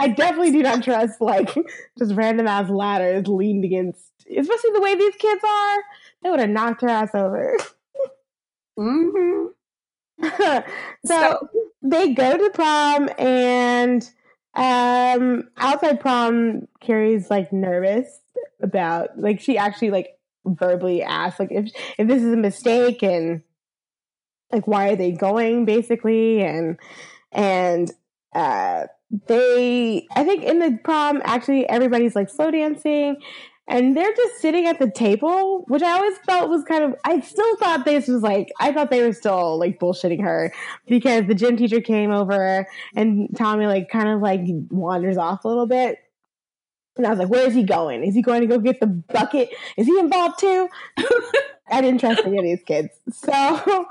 I 0.00 0.08
definitely 0.08 0.52
do 0.52 0.62
not 0.62 0.82
trust 0.82 1.20
like 1.20 1.54
just 1.98 2.14
random 2.14 2.46
ass 2.46 2.70
ladders 2.70 3.26
leaned 3.28 3.64
against, 3.64 4.00
especially 4.34 4.70
the 4.72 4.80
way 4.80 4.94
these 4.94 5.14
kids 5.16 5.42
are. 5.44 5.76
They 6.22 6.30
would 6.30 6.40
have 6.40 6.48
knocked 6.50 6.80
her 6.82 6.88
ass 6.88 7.10
over. 7.14 7.56
hmm 8.78 9.46
so, 10.22 10.64
So- 11.06 11.48
they 11.82 12.14
go 12.14 12.36
to 12.36 12.50
prom 12.50 13.08
and 13.18 14.08
um 14.54 15.42
outside 15.58 16.00
prom 16.00 16.66
carrie's 16.80 17.28
like 17.30 17.52
nervous 17.52 18.06
about 18.62 19.10
like 19.18 19.38
she 19.40 19.58
actually 19.58 19.90
like 19.90 20.18
verbally 20.46 21.02
asked 21.02 21.38
like 21.38 21.52
if 21.52 21.70
if 21.98 22.08
this 22.08 22.22
is 22.22 22.32
a 22.32 22.36
mistake 22.36 23.02
and 23.02 23.42
like 24.52 24.66
why 24.66 24.90
are 24.90 24.96
they 24.96 25.12
going 25.12 25.64
basically? 25.64 26.42
And 26.42 26.78
and 27.32 27.92
uh 28.34 28.86
they 29.28 30.06
i 30.16 30.24
think 30.24 30.42
in 30.42 30.58
the 30.58 30.78
prom 30.82 31.20
actually 31.24 31.68
everybody's 31.68 32.16
like 32.16 32.28
slow 32.28 32.50
dancing 32.50 33.16
and 33.68 33.96
they're 33.96 34.14
just 34.14 34.40
sitting 34.40 34.66
at 34.66 34.78
the 34.80 34.90
table 34.90 35.64
which 35.68 35.82
i 35.82 35.92
always 35.92 36.18
felt 36.26 36.50
was 36.50 36.64
kind 36.64 36.82
of 36.82 36.94
i 37.04 37.20
still 37.20 37.56
thought 37.56 37.84
this 37.84 38.08
was 38.08 38.22
like 38.22 38.50
i 38.60 38.72
thought 38.72 38.90
they 38.90 39.02
were 39.02 39.12
still 39.12 39.58
like 39.58 39.78
bullshitting 39.78 40.20
her 40.20 40.52
because 40.88 41.24
the 41.26 41.34
gym 41.34 41.56
teacher 41.56 41.80
came 41.80 42.10
over 42.10 42.66
and 42.96 43.28
tommy 43.36 43.66
like 43.66 43.88
kind 43.88 44.08
of 44.08 44.20
like 44.20 44.40
wanders 44.70 45.16
off 45.16 45.44
a 45.44 45.48
little 45.48 45.66
bit 45.66 45.98
and 46.96 47.06
i 47.06 47.10
was 47.10 47.18
like 47.18 47.28
where 47.28 47.46
is 47.46 47.54
he 47.54 47.62
going? 47.62 48.04
Is 48.04 48.14
he 48.14 48.22
going 48.22 48.40
to 48.40 48.46
go 48.46 48.58
get 48.58 48.80
the 48.80 48.86
bucket? 48.86 49.50
Is 49.76 49.86
he 49.86 49.98
involved 49.98 50.38
too? 50.38 50.68
I 51.68 51.80
didn't 51.80 52.00
trust 52.00 52.22
any 52.24 52.38
of 52.38 52.44
these 52.44 52.62
kids. 52.64 52.90
So 53.12 53.86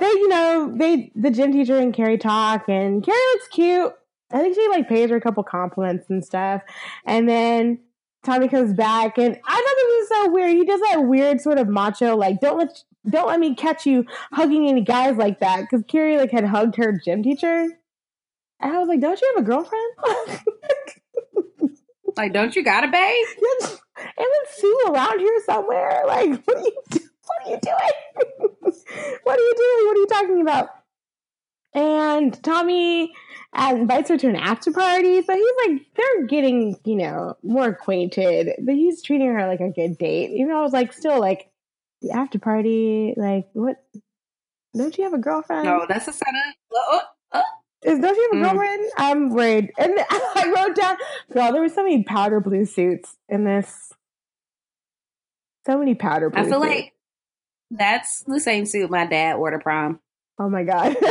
they 0.00 0.06
you 0.06 0.28
know 0.28 0.72
they 0.76 1.12
the 1.14 1.30
gym 1.30 1.52
teacher 1.52 1.76
and 1.76 1.94
carrie 1.94 2.18
talk 2.18 2.68
and 2.68 3.04
carrie 3.04 3.18
looks 3.34 3.48
cute 3.48 3.92
i 4.32 4.40
think 4.40 4.54
she 4.54 4.68
like 4.68 4.88
pays 4.88 5.10
her 5.10 5.16
a 5.16 5.20
couple 5.20 5.42
compliments 5.42 6.08
and 6.08 6.24
stuff 6.24 6.62
and 7.04 7.28
then 7.28 7.78
Tommy 8.24 8.48
comes 8.48 8.74
back, 8.74 9.16
and 9.16 9.38
I 9.46 9.54
thought 9.54 9.76
this 9.76 9.86
was 9.86 10.08
so 10.08 10.32
weird. 10.32 10.50
He 10.50 10.64
does 10.64 10.80
that 10.80 11.04
weird 11.04 11.40
sort 11.40 11.56
of 11.56 11.68
macho, 11.68 12.16
like 12.16 12.40
don't 12.40 12.58
let 12.58 12.82
don't 13.08 13.28
let 13.28 13.38
me 13.38 13.54
catch 13.54 13.86
you 13.86 14.04
hugging 14.32 14.68
any 14.68 14.82
guys 14.82 15.16
like 15.16 15.38
that, 15.38 15.60
because 15.60 15.84
Carrie 15.86 16.18
like 16.18 16.32
had 16.32 16.44
hugged 16.44 16.74
her 16.76 17.00
gym 17.02 17.22
teacher, 17.22 17.68
and 18.60 18.72
I 18.72 18.76
was 18.76 18.88
like, 18.88 19.00
don't 19.00 19.18
you 19.20 19.32
have 19.36 19.44
a 19.44 19.46
girlfriend? 19.46 19.92
Like, 22.18 22.32
don't 22.32 22.54
you 22.56 22.64
got 22.64 22.82
a 22.82 22.88
babe? 22.88 23.26
and 23.60 23.78
then 24.16 24.26
Sue 24.56 24.80
around 24.88 25.20
here 25.20 25.40
somewhere. 25.46 26.02
Like, 26.04 26.30
what 26.46 26.56
are 26.56 26.60
you 26.60 26.82
do- 26.90 27.07
what 27.28 27.46
are 27.46 27.50
you 27.50 27.60
doing? 27.62 28.74
what 29.22 29.38
are 29.38 29.42
you 29.42 29.54
doing? 29.56 29.86
What 29.86 29.96
are 29.96 30.00
you 30.00 30.06
talking 30.06 30.40
about? 30.42 30.68
And 31.74 32.42
Tommy 32.42 33.12
uh, 33.52 33.74
invites 33.76 34.08
her 34.08 34.16
to 34.16 34.28
an 34.28 34.36
after 34.36 34.72
party. 34.72 35.22
So 35.22 35.34
he's 35.34 35.52
like, 35.68 35.82
they're 35.96 36.26
getting, 36.26 36.76
you 36.84 36.96
know, 36.96 37.34
more 37.42 37.66
acquainted. 37.68 38.50
But 38.64 38.74
he's 38.74 39.02
treating 39.02 39.28
her 39.28 39.46
like 39.46 39.60
a 39.60 39.70
good 39.70 39.98
date. 39.98 40.30
You 40.30 40.46
know, 40.46 40.58
I 40.58 40.62
was 40.62 40.72
like, 40.72 40.92
still 40.92 41.20
like, 41.20 41.50
the 42.00 42.10
after 42.12 42.38
party, 42.38 43.12
like, 43.16 43.48
what? 43.52 43.76
Don't 44.76 44.96
you 44.96 45.04
have 45.04 45.14
a 45.14 45.18
girlfriend? 45.18 45.64
No, 45.64 45.84
that's 45.88 46.06
a 46.08 46.12
setup. 46.12 46.34
Oh, 46.72 47.00
oh. 47.32 47.42
Is, 47.82 47.98
don't 48.00 48.14
you 48.16 48.28
have 48.32 48.40
a 48.40 48.44
Mm. 48.44 48.48
girlfriend? 48.48 48.84
I'm 48.96 49.30
worried. 49.30 49.70
And 49.78 49.92
I 50.10 50.52
wrote 50.54 50.76
down, 50.76 50.96
girl, 51.32 51.52
there 51.52 51.60
were 51.62 51.68
so 51.68 51.82
many 51.82 52.02
powder 52.04 52.40
blue 52.40 52.64
suits 52.66 53.16
in 53.28 53.44
this. 53.44 53.92
So 55.66 55.76
many 55.78 55.94
powder 55.94 56.30
blue 56.30 56.40
I 56.40 56.44
feel 56.48 56.60
suits. 56.62 56.74
like 56.74 56.92
that's 57.70 58.22
the 58.26 58.40
same 58.40 58.66
suit 58.66 58.90
my 58.90 59.06
dad 59.06 59.36
wore 59.38 59.50
to 59.50 59.58
prom. 59.58 60.00
oh 60.38 60.48
my 60.48 60.62
God. 60.64 60.96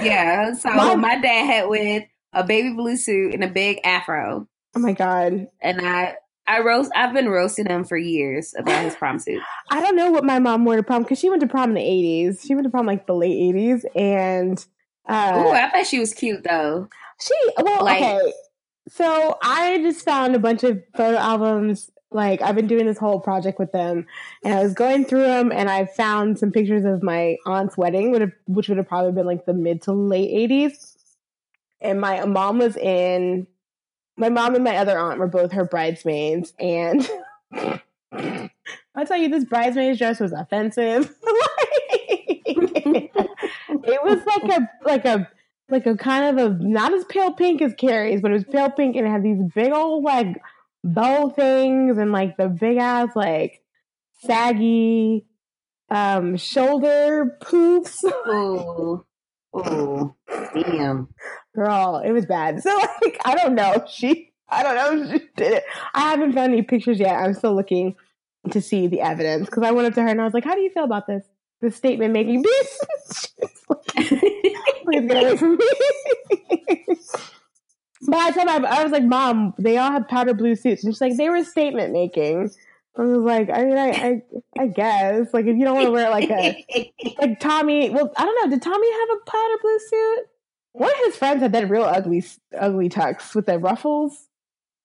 Yeah, 0.00 0.52
so 0.54 0.70
Mine- 0.70 1.00
my 1.00 1.18
dad 1.20 1.44
had 1.46 1.68
with 1.68 2.04
a 2.32 2.44
baby 2.44 2.72
blue 2.74 2.96
suit 2.96 3.34
and 3.34 3.42
a 3.44 3.48
big 3.48 3.80
afro, 3.84 4.46
oh 4.76 4.78
my 4.78 4.92
God. 4.92 5.48
and 5.60 5.80
I 5.86 6.16
I 6.46 6.60
roast 6.60 6.90
I've 6.94 7.12
been 7.12 7.28
roasting 7.28 7.66
him 7.66 7.84
for 7.84 7.96
years 7.96 8.54
about 8.56 8.84
his 8.84 8.94
prom 8.94 9.18
suit. 9.18 9.42
I 9.70 9.80
don't 9.80 9.96
know 9.96 10.10
what 10.10 10.24
my 10.24 10.38
mom 10.38 10.64
wore 10.64 10.76
to 10.76 10.82
prom 10.82 11.02
because 11.02 11.18
she 11.18 11.28
went 11.30 11.40
to 11.42 11.46
prom 11.48 11.70
in 11.70 11.74
the 11.74 11.80
80s. 11.80 12.46
She 12.46 12.54
went 12.54 12.64
to 12.64 12.70
prom 12.70 12.86
like 12.86 13.06
the 13.06 13.14
late 13.14 13.54
80s. 13.54 13.84
And 13.94 14.64
uh, 15.08 15.42
Ooh, 15.44 15.50
I 15.50 15.68
thought 15.70 15.86
she 15.86 15.98
was 15.98 16.14
cute 16.14 16.42
though. 16.44 16.88
She 17.20 17.34
well, 17.60 17.84
Like- 17.84 18.02
okay. 18.02 18.32
So 18.88 19.38
I 19.42 19.78
just 19.78 20.04
found 20.04 20.34
a 20.34 20.40
bunch 20.40 20.64
of 20.64 20.82
photo 20.96 21.16
albums. 21.16 21.90
Like 22.14 22.42
I've 22.42 22.54
been 22.54 22.66
doing 22.66 22.86
this 22.86 22.98
whole 22.98 23.20
project 23.20 23.58
with 23.58 23.72
them, 23.72 24.06
and 24.44 24.54
I 24.54 24.62
was 24.62 24.74
going 24.74 25.04
through 25.04 25.22
them, 25.22 25.52
and 25.52 25.70
I 25.70 25.86
found 25.86 26.38
some 26.38 26.52
pictures 26.52 26.84
of 26.84 27.02
my 27.02 27.36
aunt's 27.46 27.76
wedding, 27.76 28.12
which 28.46 28.68
would 28.68 28.78
have 28.78 28.88
probably 28.88 29.12
been 29.12 29.26
like 29.26 29.46
the 29.46 29.54
mid 29.54 29.82
to 29.82 29.92
late 29.92 30.30
eighties. 30.30 30.96
And 31.80 32.00
my 32.00 32.24
mom 32.24 32.58
was 32.58 32.76
in. 32.76 33.46
My 34.16 34.28
mom 34.28 34.54
and 34.54 34.62
my 34.62 34.76
other 34.76 34.98
aunt 34.98 35.18
were 35.18 35.26
both 35.26 35.52
her 35.52 35.64
bridesmaids, 35.64 36.52
and 36.58 37.08
I 38.94 39.04
tell 39.06 39.16
you, 39.16 39.28
this 39.28 39.44
bridesmaid's 39.44 39.98
dress 39.98 40.20
was 40.20 40.32
offensive. 40.32 41.14
it 43.84 44.04
was 44.04 44.24
like 44.26 44.58
a 44.58 44.70
like 44.84 45.04
a 45.04 45.30
like 45.70 45.86
a 45.86 45.96
kind 45.96 46.38
of 46.38 46.46
a 46.46 46.62
not 46.62 46.92
as 46.92 47.04
pale 47.06 47.32
pink 47.32 47.62
as 47.62 47.74
Carrie's, 47.74 48.20
but 48.20 48.30
it 48.30 48.34
was 48.34 48.44
pale 48.44 48.70
pink 48.70 48.96
and 48.96 49.06
it 49.06 49.10
had 49.10 49.22
these 49.22 49.42
big 49.54 49.72
old 49.72 50.04
like 50.04 50.40
bow 50.84 51.28
things 51.28 51.98
and 51.98 52.12
like 52.12 52.36
the 52.36 52.48
big 52.48 52.78
ass 52.78 53.10
like 53.14 53.62
saggy 54.24 55.26
um 55.90 56.36
shoulder 56.36 57.36
poofs. 57.42 58.02
Ooh, 58.28 59.04
ooh, 59.56 60.14
damn. 60.54 61.08
Girl, 61.54 62.02
it 62.04 62.12
was 62.12 62.26
bad. 62.26 62.62
So 62.62 62.74
like 63.02 63.20
I 63.24 63.34
don't 63.34 63.54
know 63.54 63.84
she 63.90 64.32
I 64.48 64.62
don't 64.62 64.74
know 64.74 65.12
she 65.12 65.18
did 65.36 65.52
it. 65.52 65.64
I 65.94 66.10
haven't 66.10 66.32
found 66.32 66.52
any 66.52 66.62
pictures 66.62 66.98
yet. 66.98 67.16
I'm 67.16 67.34
still 67.34 67.54
looking 67.54 67.94
to 68.50 68.60
see 68.60 68.88
the 68.88 69.00
evidence 69.00 69.46
because 69.46 69.62
I 69.62 69.70
went 69.70 69.88
up 69.88 69.94
to 69.94 70.02
her 70.02 70.08
and 70.08 70.20
I 70.20 70.24
was 70.24 70.34
like, 70.34 70.44
"How 70.44 70.54
do 70.54 70.60
you 70.60 70.70
feel 70.70 70.84
about 70.84 71.06
this? 71.06 71.24
This 71.60 71.76
statement 71.76 72.12
making 72.12 72.42
Please 72.42 73.32
get 75.08 75.22
away 75.22 75.36
from 75.36 75.56
me. 75.56 76.86
but 78.06 78.16
I 78.16 78.30
told 78.30 78.48
her, 78.48 78.66
I 78.66 78.82
was 78.82 78.92
like, 78.92 79.04
Mom, 79.04 79.54
they 79.58 79.78
all 79.78 79.92
have 79.92 80.08
powder 80.08 80.34
blue 80.34 80.56
suits. 80.56 80.84
And 80.84 80.92
she's 80.92 81.00
like, 81.00 81.16
they 81.16 81.28
were 81.28 81.44
statement 81.44 81.92
making. 81.92 82.50
I 82.96 83.02
was 83.02 83.18
like, 83.18 83.48
I 83.48 83.64
mean, 83.64 83.78
I, 83.78 83.88
I, 83.90 84.22
I 84.58 84.66
guess, 84.66 85.32
like, 85.32 85.46
if 85.46 85.56
you 85.56 85.64
don't 85.64 85.74
want 85.74 85.86
to 85.86 85.92
wear 85.92 86.10
like 86.10 86.30
a, 86.30 86.92
like 87.20 87.40
Tommy, 87.40 87.90
well, 87.90 88.12
I 88.16 88.24
don't 88.24 88.44
know, 88.44 88.54
did 88.54 88.62
Tommy 88.62 88.92
have 88.92 89.08
a 89.16 89.30
powder 89.30 89.54
blue 89.62 89.78
suit? 89.78 90.18
One 90.72 90.90
of 90.90 91.04
his 91.04 91.16
friends 91.16 91.42
had 91.42 91.52
that 91.52 91.70
real 91.70 91.84
ugly, 91.84 92.24
ugly 92.58 92.88
tux 92.88 93.34
with 93.34 93.46
the 93.46 93.58
ruffles 93.58 94.26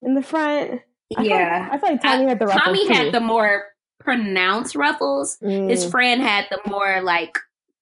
in 0.01 0.13
the 0.13 0.21
front. 0.21 0.81
I 1.17 1.23
yeah. 1.23 1.59
Felt, 1.59 1.73
I 1.73 1.77
felt 1.79 1.91
like 1.93 2.01
Tommy 2.01 2.25
had 2.27 2.39
the 2.39 2.45
ruffles. 2.45 2.63
Tommy 2.63 2.87
too. 2.87 2.93
had 2.93 3.13
the 3.13 3.19
more 3.19 3.65
pronounced 3.99 4.75
ruffles. 4.75 5.37
Mm. 5.41 5.69
His 5.69 5.89
friend 5.89 6.21
had 6.21 6.45
the 6.49 6.59
more 6.69 7.01
like 7.01 7.37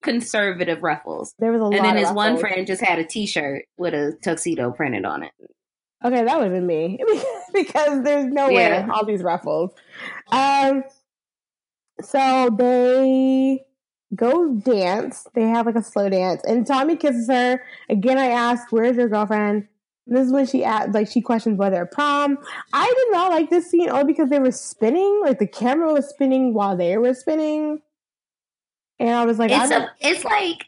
conservative 0.06 0.82
ruffles. 0.84 1.34
there 1.40 1.52
was 1.52 1.60
a 1.60 1.66
lot 1.66 1.76
And 1.76 1.84
then 1.86 1.98
his 1.98 2.12
one 2.12 2.38
friend 2.38 2.66
just 2.66 2.82
had 2.82 3.00
a 3.00 3.04
T-shirt 3.04 3.66
with 3.78 3.94
a 3.94 4.16
tuxedo 4.24 4.72
printed 4.72 5.04
on 5.06 5.24
it. 5.24 5.32
Okay, 6.04 6.24
that 6.24 6.38
would 6.38 6.44
have 6.46 6.54
been 6.54 6.68
me 6.68 7.00
because 7.54 8.04
there's 8.04 8.28
no 8.32 8.48
way 8.48 8.68
Yeah. 8.70 8.88
all 8.94 9.06
these 9.06 9.24
ruffles. 9.24 9.72
Um, 10.32 10.84
so 12.02 12.50
they 12.58 13.64
go 14.16 14.54
dance. 14.56 15.26
They 15.34 15.44
have 15.48 15.66
like 15.66 15.76
a 15.76 15.84
slow 15.84 16.10
dance, 16.10 16.42
and 16.46 16.66
Tommy 16.68 16.96
kisses 16.96 17.28
her 17.30 17.62
again. 17.90 18.18
I 18.18 18.28
asked, 18.28 18.72
"Where's 18.72 18.98
your 18.98 19.08
girlfriend?" 19.10 19.68
And 20.08 20.16
this 20.16 20.28
is 20.28 20.32
when 20.34 20.46
she 20.46 20.64
asked, 20.64 20.92
like 20.94 21.08
she 21.10 21.22
questions 21.22 21.58
whether 21.58 21.84
prom. 21.86 22.38
I 22.74 22.86
did 22.86 23.12
not 23.12 23.32
like 23.32 23.50
this 23.50 23.72
scene 23.72 23.90
only 23.90 24.04
because 24.04 24.30
they 24.30 24.40
were 24.40 24.52
spinning, 24.52 25.22
like 25.24 25.40
the 25.40 25.48
camera 25.48 25.92
was 25.92 26.08
spinning 26.10 26.54
while 26.54 26.78
they 26.78 26.98
were 26.98 27.14
spinning, 27.16 27.82
and 29.00 29.10
I 29.10 29.26
was 29.26 29.38
like, 29.40 29.52
it's 29.52 29.72
a, 29.72 29.90
it's 30.00 30.24
like 30.24 30.66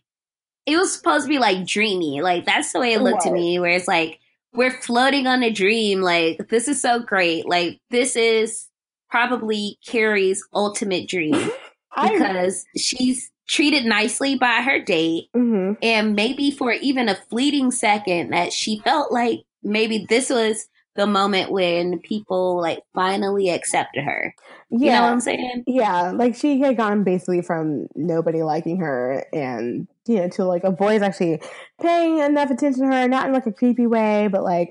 it 0.65 0.77
was 0.77 0.93
supposed 0.93 1.25
to 1.25 1.29
be 1.29 1.39
like 1.39 1.65
dreamy. 1.65 2.21
Like 2.21 2.45
that's 2.45 2.73
the 2.73 2.79
way 2.79 2.93
it 2.93 3.01
looked 3.01 3.21
to 3.23 3.31
me. 3.31 3.59
Where 3.59 3.71
it's 3.71 3.87
like 3.87 4.19
we're 4.53 4.71
floating 4.81 5.27
on 5.27 5.43
a 5.43 5.51
dream. 5.51 6.01
Like 6.01 6.47
this 6.49 6.67
is 6.67 6.81
so 6.81 6.99
great. 6.99 7.47
Like 7.47 7.79
this 7.89 8.15
is 8.15 8.67
probably 9.09 9.77
Carrie's 9.85 10.45
ultimate 10.53 11.07
dream 11.07 11.49
because 12.01 12.65
she's 12.75 13.31
treated 13.47 13.85
nicely 13.85 14.35
by 14.37 14.61
her 14.61 14.79
date, 14.81 15.29
Mhm. 15.33 15.77
and 15.81 16.15
maybe 16.15 16.51
for 16.51 16.73
even 16.73 17.07
a 17.07 17.15
fleeting 17.15 17.71
second 17.71 18.31
that 18.31 18.51
she 18.51 18.79
felt 18.83 19.11
like 19.11 19.43
maybe 19.63 20.05
this 20.09 20.29
was 20.29 20.67
the 20.97 21.07
moment 21.07 21.51
when 21.51 21.99
people 21.99 22.59
like 22.59 22.79
finally 22.93 23.49
accepted 23.49 24.03
her. 24.03 24.33
yeah, 24.71 24.77
You 24.77 24.91
know 24.91 25.01
what 25.03 25.11
I'm 25.11 25.21
saying? 25.21 25.63
Yeah, 25.67 26.11
like 26.11 26.35
she 26.35 26.59
had 26.59 26.75
gone 26.75 27.03
basically 27.03 27.41
from 27.41 27.87
nobody 27.95 28.41
liking 28.41 28.77
her 28.79 29.23
and 29.31 29.87
you 30.07 30.15
know 30.15 30.27
to 30.29 30.43
like 30.43 30.63
a 30.63 30.71
boy's 30.71 31.03
actually 31.03 31.39
paying 31.79 32.17
enough 32.17 32.49
attention 32.49 32.89
to 32.89 32.95
her, 32.95 33.07
not 33.07 33.27
in 33.27 33.33
like 33.33 33.45
a 33.45 33.53
creepy 33.53 33.85
way, 33.85 34.27
but 34.27 34.43
like 34.43 34.69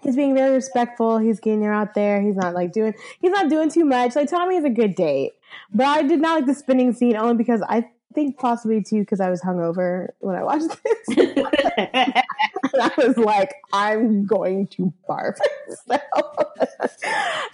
he's 0.00 0.16
being 0.16 0.34
very 0.34 0.54
respectful. 0.54 1.18
He's 1.18 1.40
getting 1.40 1.62
her 1.62 1.72
out 1.72 1.94
there. 1.94 2.22
He's 2.22 2.36
not 2.36 2.54
like 2.54 2.72
doing 2.72 2.94
he's 3.20 3.30
not 3.30 3.50
doing 3.50 3.70
too 3.70 3.84
much. 3.84 4.16
Like 4.16 4.30
Tommy 4.30 4.56
is 4.56 4.64
a 4.64 4.70
good 4.70 4.94
date, 4.94 5.32
but 5.72 5.86
I 5.86 6.02
did 6.02 6.20
not 6.22 6.36
like 6.36 6.46
the 6.46 6.54
spinning 6.54 6.94
scene 6.94 7.16
only 7.16 7.36
because 7.36 7.60
I 7.68 7.84
think 8.14 8.38
possibly 8.38 8.82
too 8.82 9.00
because 9.00 9.20
I 9.20 9.30
was 9.30 9.40
hungover 9.40 10.08
when 10.20 10.36
I 10.36 10.42
watched 10.42 10.68
this. 10.82 11.16
and 11.16 12.22
I 12.80 12.90
was 12.96 13.16
like, 13.16 13.54
I'm 13.72 14.24
going 14.24 14.66
to 14.68 14.92
barf. 15.08 15.38
So 15.86 15.98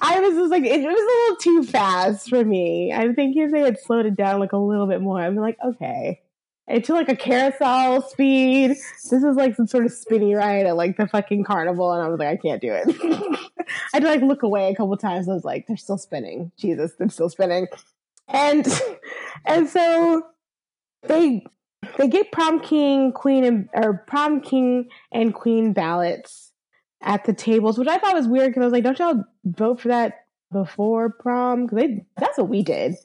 I 0.00 0.20
was 0.20 0.34
just 0.34 0.50
like, 0.50 0.64
it 0.64 0.80
was 0.82 0.84
a 0.84 0.86
little 0.86 1.36
too 1.36 1.70
fast 1.70 2.28
for 2.28 2.44
me. 2.44 2.92
I 2.92 3.12
think 3.12 3.36
if 3.36 3.50
they 3.50 3.60
had 3.60 3.78
slowed 3.80 4.06
it 4.06 4.16
down 4.16 4.40
like 4.40 4.52
a 4.52 4.58
little 4.58 4.86
bit 4.86 5.00
more, 5.00 5.20
I'd 5.20 5.32
be 5.32 5.40
like, 5.40 5.56
okay. 5.64 6.20
It's 6.66 6.88
like 6.88 7.08
a 7.08 7.16
carousel 7.16 8.02
speed. 8.02 8.70
This 8.70 9.12
is 9.12 9.36
like 9.36 9.56
some 9.56 9.66
sort 9.66 9.86
of 9.86 9.92
spinny 9.92 10.34
ride 10.34 10.66
at 10.66 10.76
like 10.76 10.98
the 10.98 11.06
fucking 11.06 11.44
carnival, 11.44 11.92
and 11.92 12.02
I 12.02 12.08
was 12.08 12.18
like, 12.18 12.28
I 12.28 12.36
can't 12.36 12.60
do 12.60 12.72
it. 12.72 13.38
I 13.68 13.74
had 13.94 14.02
to 14.02 14.08
like 14.08 14.20
look 14.20 14.42
away 14.42 14.70
a 14.70 14.74
couple 14.74 14.96
times. 14.98 15.28
I 15.28 15.32
was 15.32 15.44
like, 15.44 15.66
they're 15.66 15.78
still 15.78 15.96
spinning. 15.96 16.52
Jesus, 16.58 16.92
they're 16.98 17.08
still 17.08 17.30
spinning. 17.30 17.68
And 18.28 18.66
and 19.46 19.68
so 19.68 20.26
they 21.02 21.44
they 21.96 22.08
get 22.08 22.32
prom 22.32 22.60
king, 22.60 23.12
queen, 23.12 23.44
and 23.44 23.68
or 23.74 24.04
prom 24.06 24.40
king 24.40 24.88
and 25.12 25.34
queen 25.34 25.72
ballots 25.72 26.52
at 27.02 27.24
the 27.24 27.32
tables, 27.32 27.78
which 27.78 27.88
I 27.88 27.98
thought 27.98 28.14
was 28.14 28.26
weird 28.28 28.50
because 28.50 28.62
I 28.62 28.64
was 28.64 28.72
like, 28.72 28.84
don't 28.84 28.98
y'all 28.98 29.24
vote 29.44 29.80
for 29.80 29.88
that 29.88 30.24
before 30.52 31.10
prom? 31.10 31.66
Because 31.66 31.90
that's 32.16 32.38
what 32.38 32.48
we 32.48 32.62
did, 32.62 32.96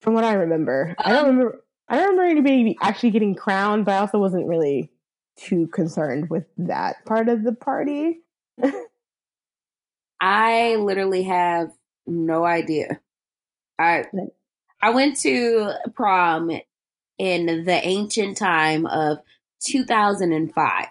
from 0.00 0.14
what 0.14 0.24
I 0.24 0.34
remember. 0.34 0.94
I 0.98 1.12
don't 1.12 1.28
Um, 1.28 1.36
remember. 1.36 1.62
I 1.88 1.96
don't 1.96 2.16
remember 2.16 2.24
anybody 2.30 2.76
actually 2.82 3.10
getting 3.10 3.34
crowned, 3.36 3.84
but 3.84 3.92
I 3.92 3.98
also 3.98 4.18
wasn't 4.18 4.48
really 4.48 4.90
too 5.36 5.68
concerned 5.68 6.30
with 6.30 6.44
that 6.58 7.04
part 7.06 7.28
of 7.28 7.44
the 7.44 7.52
party. 7.52 8.20
I 10.20 10.76
literally 10.76 11.22
have 11.24 11.70
no 12.06 12.44
idea. 12.44 13.00
I 13.78 14.04
I 14.80 14.90
went 14.90 15.18
to 15.18 15.72
prom 15.94 16.50
in 17.18 17.64
the 17.64 17.86
ancient 17.86 18.36
time 18.36 18.86
of 18.86 19.18
2005. 19.64 20.86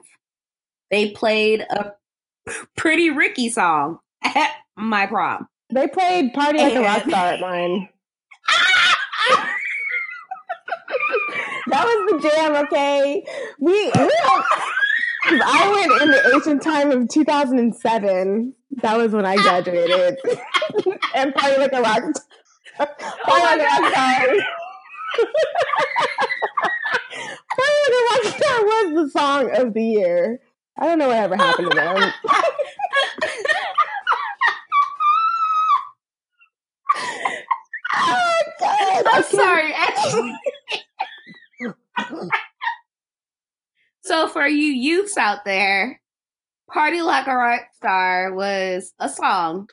They 0.92 1.12
played 1.12 1.62
a 1.62 1.94
Pretty 2.78 3.10
Ricky 3.10 3.50
song 3.50 4.00
at 4.24 4.52
my 4.76 5.08
prom. 5.08 5.48
They 5.74 5.88
played 5.88 6.34
"Party 6.34 6.60
Like 6.60 6.76
a 6.76 6.82
Rock 6.82 7.04
Star" 7.08 7.34
at 7.34 7.40
mine. 7.40 7.90
That 11.68 11.86
was 11.86 12.22
the 12.22 12.30
jam. 12.30 12.56
Okay, 12.66 13.26
we. 13.60 13.72
we 13.72 14.12
I 15.28 15.72
went 15.72 16.02
in 16.04 16.12
the 16.12 16.32
ancient 16.36 16.62
time 16.62 16.92
of 16.92 17.10
2007. 17.10 18.54
That 18.84 18.98
was 18.98 19.12
when 19.12 19.26
I 19.26 19.38
graduated, 19.38 20.20
and 21.16 21.34
"Party 21.34 21.58
Like 21.58 21.74
a 21.74 21.82
Rock." 21.82 22.04
Party 22.78 22.94
Like 23.28 23.60
a 23.60 23.64
Rock 23.64 23.92
Star. 23.92 24.28
Party 27.56 28.00
Like 28.12 28.24
a 28.24 28.38
Star 28.38 28.64
was 28.64 28.94
the 28.96 29.10
song 29.20 29.52
of 29.56 29.74
the 29.74 29.84
year. 29.84 30.40
I 30.78 30.88
don't 30.88 31.00
know 31.00 31.08
what 31.08 31.18
ever 31.18 31.36
happened 31.36 31.72
to 31.72 31.76
them. 31.76 32.14
Oh 37.98 38.42
God! 38.60 39.06
I'm 39.12 39.24
sorry. 39.24 39.74
Ashley. 39.74 40.36
so 44.02 44.28
for 44.28 44.46
you 44.48 44.68
youths 44.68 45.18
out 45.18 45.46
there, 45.46 46.02
Party 46.70 47.02
Like 47.02 47.28
a 47.28 47.36
Rock 47.36 47.62
Star 47.76 48.34
was 48.34 48.94
a 49.00 49.10
song 49.10 49.70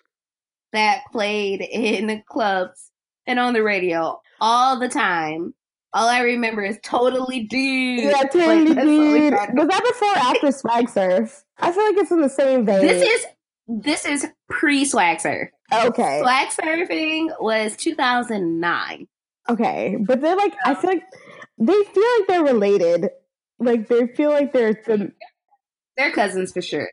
that 0.73 1.03
played 1.11 1.61
in 1.61 2.07
the 2.07 2.23
clubs 2.29 2.91
and 3.27 3.39
on 3.39 3.53
the 3.53 3.63
radio 3.63 4.21
all 4.43 4.79
the 4.79 4.89
time. 4.89 5.55
All 5.95 6.09
I 6.09 6.21
remember 6.23 6.63
is 6.63 6.79
totally 6.83 7.45
dude. 7.45 8.01
Yeah, 8.05 8.23
totally, 8.33 8.65
we 8.65 8.75
dude. 8.75 9.33
Was 9.55 9.69
that 9.69 9.85
before 9.87 10.13
or 10.13 10.19
after 10.19 10.51
Swag 10.53 10.89
Surf? 10.91 11.45
I 11.59 11.71
feel 11.73 11.85
like 11.85 11.97
it's 11.97 12.11
in 12.11 12.21
the 12.21 12.29
same 12.29 12.67
vein. 12.67 12.81
This 12.81 13.03
is 13.03 13.27
this 13.69 14.05
is 14.05 14.27
pre 14.51 14.85
swag 14.85 15.21
surf. 15.21 15.49
okay, 15.73 16.21
Swag 16.23 16.49
surfing 16.49 17.29
was 17.41 17.77
2009. 17.77 19.07
okay, 19.49 19.97
but 20.01 20.21
they're 20.21 20.37
like, 20.37 20.55
I 20.65 20.75
feel 20.75 20.91
like 20.91 21.05
they 21.59 21.73
feel 21.85 22.05
like 22.19 22.27
they're 22.29 22.43
related. 22.45 23.11
Like 23.61 23.87
they 23.89 24.09
feel 24.09 24.31
like 24.31 24.53
they're 24.53 24.73
the, 24.73 25.13
They're 25.97 26.11
cousins 26.11 26.53
for 26.53 26.61
sure. 26.63 26.91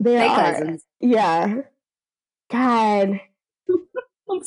they, 0.00 0.16
They 0.16 0.26
are. 0.26 0.34
cousins. 0.54 0.82
Yeah. 1.00 1.60
God. 2.50 3.20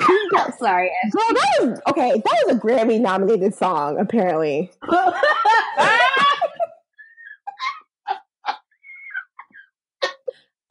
I'm 0.00 0.52
sorry. 0.58 0.90
Girl, 1.10 1.22
that 1.28 1.56
was 1.60 1.80
okay. 1.88 2.10
That 2.12 2.44
was 2.46 2.56
a 2.56 2.58
Grammy 2.60 3.00
nominated 3.00 3.54
song, 3.54 3.98
apparently. 3.98 4.70
okay, 4.88 4.92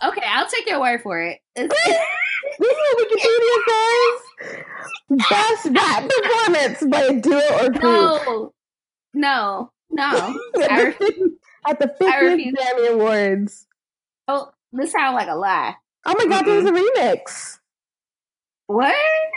I'll 0.04 0.48
take 0.48 0.68
your 0.68 0.80
word 0.80 1.02
for 1.02 1.22
it. 1.22 1.40
This 2.60 2.72
is 2.72 2.78
what 2.78 3.10
Wikipedia 3.12 3.58
says. 3.68 4.64
Best 5.30 5.66
rap 5.76 6.10
performance 6.10 6.84
by 6.90 7.02
a 7.02 7.20
duo 7.20 7.42
or 7.66 7.70
group. 7.70 8.54
no, 9.14 9.72
no, 9.92 10.40
no. 10.56 10.66
I 10.70 10.82
refuse. 10.84 11.32
At 11.68 11.80
the 11.80 11.88
50th. 12.00 12.54
Grammy 12.54 12.90
Awards. 12.94 13.68
Oh, 14.28 14.50
this 14.72 14.92
sounds 14.92 15.16
like 15.16 15.28
a 15.28 15.36
lie. 15.36 15.76
Oh 16.06 16.16
my 16.18 16.26
god, 16.28 16.46
there 16.46 16.56
was 16.62 16.66
a 16.66 16.72
remix. 16.72 17.57
What? 18.68 18.96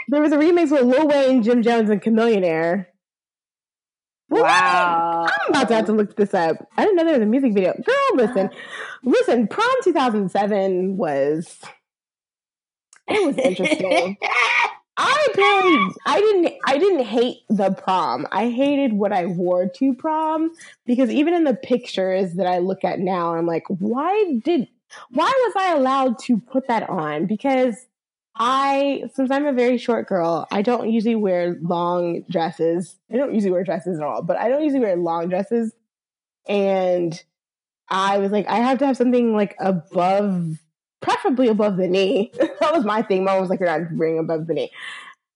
There 0.09 0.21
was 0.21 0.31
a 0.31 0.37
remix 0.37 0.71
with 0.71 0.83
Lil 0.83 1.07
Wayne, 1.07 1.41
Jim 1.41 1.63
Jones, 1.63 1.89
and 1.89 2.01
Chamillionaire. 2.01 2.87
Wow. 4.29 5.27
I'm 5.27 5.49
about 5.49 5.67
to 5.67 5.75
have 5.75 5.85
to 5.85 5.93
look 5.93 6.15
this 6.15 6.33
up. 6.33 6.55
I 6.77 6.83
didn't 6.83 6.95
know 6.95 7.03
there 7.03 7.13
was 7.13 7.23
a 7.23 7.25
music 7.25 7.53
video. 7.53 7.73
Girl, 7.73 7.95
listen. 8.15 8.49
Listen, 9.03 9.47
prom 9.47 9.67
2007 9.83 10.95
was 10.95 11.59
it 13.07 13.25
was 13.25 13.37
interesting. 13.37 14.17
I 14.97 15.27
apparently 15.31 15.95
I 16.05 16.19
didn't 16.19 16.53
I 16.65 16.77
didn't 16.77 17.05
hate 17.05 17.37
the 17.49 17.71
prom. 17.71 18.27
I 18.31 18.49
hated 18.49 18.93
what 18.93 19.11
I 19.11 19.25
wore 19.25 19.67
to 19.67 19.93
prom 19.95 20.51
because 20.85 21.09
even 21.09 21.33
in 21.33 21.43
the 21.43 21.55
pictures 21.55 22.33
that 22.33 22.45
I 22.45 22.59
look 22.59 22.83
at 22.83 22.99
now, 22.99 23.35
I'm 23.35 23.47
like, 23.47 23.63
why 23.67 24.39
did 24.43 24.67
why 25.09 25.31
was 25.45 25.53
I 25.57 25.73
allowed 25.73 26.19
to 26.19 26.37
put 26.37 26.67
that 26.67 26.89
on? 26.89 27.25
Because 27.25 27.87
I 28.43 29.03
since 29.13 29.29
I'm 29.29 29.45
a 29.45 29.53
very 29.53 29.77
short 29.77 30.07
girl, 30.07 30.47
I 30.49 30.63
don't 30.63 30.89
usually 30.89 31.13
wear 31.13 31.59
long 31.61 32.23
dresses. 32.27 32.95
I 33.13 33.17
don't 33.17 33.35
usually 33.35 33.51
wear 33.51 33.63
dresses 33.63 33.99
at 33.99 34.03
all, 34.03 34.23
but 34.23 34.35
I 34.35 34.49
don't 34.49 34.63
usually 34.63 34.79
wear 34.79 34.95
long 34.95 35.29
dresses. 35.29 35.71
And 36.47 37.23
I 37.87 38.17
was 38.17 38.31
like, 38.31 38.47
I 38.47 38.55
have 38.55 38.79
to 38.79 38.87
have 38.87 38.97
something 38.97 39.35
like 39.35 39.55
above 39.59 40.57
preferably 41.01 41.49
above 41.49 41.77
the 41.77 41.87
knee. 41.87 42.31
that 42.39 42.73
was 42.73 42.83
my 42.83 43.03
thing. 43.03 43.25
Mom 43.25 43.39
was 43.39 43.51
like, 43.51 43.59
you're 43.59 43.79
not 43.79 43.91
wearing 43.93 44.17
above 44.17 44.47
the 44.47 44.55
knee. 44.55 44.71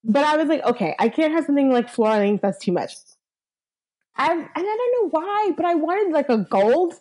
But 0.03 0.23
I 0.23 0.37
was 0.37 0.47
like, 0.47 0.63
okay, 0.63 0.95
I 0.97 1.07
can't 1.07 1.31
have 1.31 1.45
something 1.45 1.71
like 1.71 1.89
floor 1.89 2.09
length. 2.09 2.41
That's 2.41 2.57
too 2.57 2.71
much. 2.71 2.95
I 4.17 4.31
and 4.31 4.49
I 4.55 4.61
don't 4.61 5.03
know 5.03 5.09
why, 5.11 5.51
but 5.55 5.67
I 5.67 5.75
wanted 5.75 6.11
like 6.11 6.29
a 6.29 6.39
gold, 6.39 6.95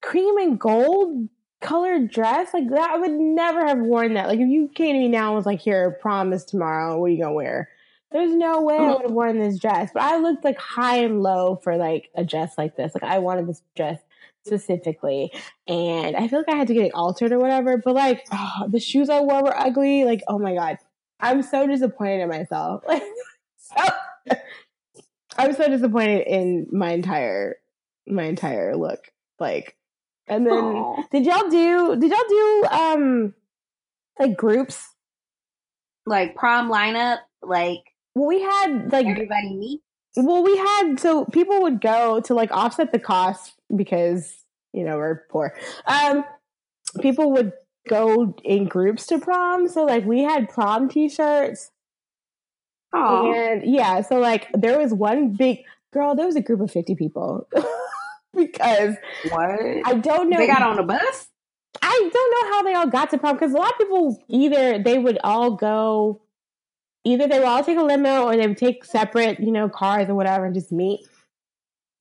cream 0.00 0.38
and 0.38 0.58
gold 0.58 1.28
colored 1.60 2.10
dress 2.10 2.54
like 2.54 2.68
that. 2.70 2.90
I 2.90 2.96
would 2.98 3.12
never 3.12 3.66
have 3.66 3.78
worn 3.78 4.14
that. 4.14 4.28
Like 4.28 4.38
if 4.38 4.48
you 4.48 4.68
came 4.74 4.94
to 4.94 5.00
me 5.00 5.08
now 5.08 5.28
and 5.28 5.36
was 5.36 5.46
like, 5.46 5.60
here, 5.60 5.98
prom 6.00 6.32
is 6.32 6.44
tomorrow. 6.44 6.98
What 6.98 7.06
are 7.06 7.08
you 7.10 7.22
gonna 7.22 7.34
wear? 7.34 7.68
There's 8.10 8.32
no 8.32 8.62
way 8.62 8.76
I 8.76 8.78
oh. 8.78 8.92
would 8.94 9.02
have 9.02 9.10
worn 9.10 9.38
this 9.38 9.58
dress. 9.58 9.90
But 9.92 10.02
I 10.02 10.16
looked 10.18 10.44
like 10.44 10.58
high 10.58 10.98
and 10.98 11.22
low 11.22 11.56
for 11.62 11.76
like 11.76 12.10
a 12.14 12.24
dress 12.24 12.56
like 12.56 12.76
this. 12.76 12.94
Like 12.94 13.04
I 13.04 13.18
wanted 13.18 13.46
this 13.46 13.62
dress 13.76 14.00
specifically 14.46 15.32
and 15.66 16.16
I 16.16 16.26
feel 16.28 16.38
like 16.38 16.48
I 16.48 16.56
had 16.56 16.68
to 16.68 16.74
get 16.74 16.86
it 16.86 16.94
altered 16.94 17.32
or 17.32 17.38
whatever. 17.38 17.76
But 17.76 17.94
like 17.94 18.26
oh, 18.32 18.68
the 18.68 18.80
shoes 18.80 19.10
I 19.10 19.20
wore 19.20 19.42
were 19.42 19.58
ugly. 19.58 20.04
Like 20.04 20.22
oh 20.28 20.38
my 20.38 20.54
god, 20.54 20.78
I'm 21.20 21.42
so 21.42 21.66
disappointed 21.66 22.20
in 22.20 22.28
myself. 22.28 22.84
Like 22.86 23.02
so, 23.58 24.36
I'm 25.36 25.54
so 25.54 25.68
disappointed 25.68 26.26
in 26.26 26.66
my 26.72 26.92
entire 26.92 27.56
my 28.06 28.24
entire 28.24 28.76
look. 28.76 29.12
Like, 29.38 29.76
and 30.28 30.46
then 30.46 30.52
Aw. 30.54 31.02
did 31.10 31.26
y'all 31.26 31.48
do 31.48 31.96
did 31.96 32.10
y'all 32.10 32.28
do 32.28 32.64
um 32.70 33.34
like 34.18 34.36
groups? 34.36 34.94
like 36.08 36.34
prom 36.34 36.70
lineup, 36.70 37.18
like 37.42 37.82
Well, 38.14 38.26
we 38.26 38.40
had 38.40 38.90
like 38.90 39.06
everybody 39.06 39.54
meet. 39.54 39.80
Well, 40.16 40.42
we 40.42 40.56
had 40.56 40.98
so 40.98 41.24
people 41.26 41.62
would 41.62 41.80
go 41.80 42.20
to 42.20 42.34
like 42.34 42.50
offset 42.50 42.92
the 42.92 42.98
cost 42.98 43.54
because 43.74 44.42
you 44.72 44.84
know 44.84 44.96
we're 44.96 45.22
poor. 45.30 45.54
Um, 45.86 46.24
people 47.00 47.30
would 47.32 47.52
go 47.88 48.34
in 48.44 48.66
groups 48.66 49.06
to 49.06 49.18
prom, 49.18 49.68
so 49.68 49.84
like 49.84 50.04
we 50.04 50.22
had 50.22 50.48
prom 50.48 50.88
T-shirts, 50.88 51.70
Oh, 52.92 53.32
and 53.32 53.62
yeah, 53.64 54.00
so 54.00 54.18
like 54.18 54.48
there 54.54 54.78
was 54.78 54.92
one 54.94 55.34
big 55.34 55.58
girl. 55.92 56.14
There 56.14 56.26
was 56.26 56.36
a 56.36 56.40
group 56.40 56.60
of 56.60 56.70
fifty 56.70 56.94
people 56.94 57.46
because 58.36 58.96
what? 59.30 59.60
I 59.84 59.94
don't 59.94 60.30
know. 60.30 60.38
They 60.38 60.46
got 60.46 60.62
on 60.62 60.78
a 60.78 60.82
bus. 60.82 61.28
I 61.80 62.10
don't 62.12 62.12
know 62.12 62.52
how 62.52 62.62
they 62.62 62.74
all 62.74 62.86
got 62.86 63.10
to 63.10 63.18
prom 63.18 63.36
because 63.36 63.52
a 63.52 63.56
lot 63.56 63.72
of 63.72 63.78
people 63.78 64.22
either 64.28 64.78
they 64.78 64.98
would 64.98 65.18
all 65.22 65.52
go 65.52 66.20
either 67.04 67.26
they 67.26 67.38
would 67.38 67.48
all 67.48 67.64
take 67.64 67.78
a 67.78 67.82
limo 67.82 68.24
or 68.24 68.36
they 68.36 68.46
would 68.46 68.56
take 68.56 68.84
separate, 68.84 69.40
you 69.40 69.52
know, 69.52 69.68
cars 69.68 70.08
or 70.08 70.14
whatever 70.14 70.44
and 70.44 70.54
just 70.54 70.72
meet. 70.72 71.00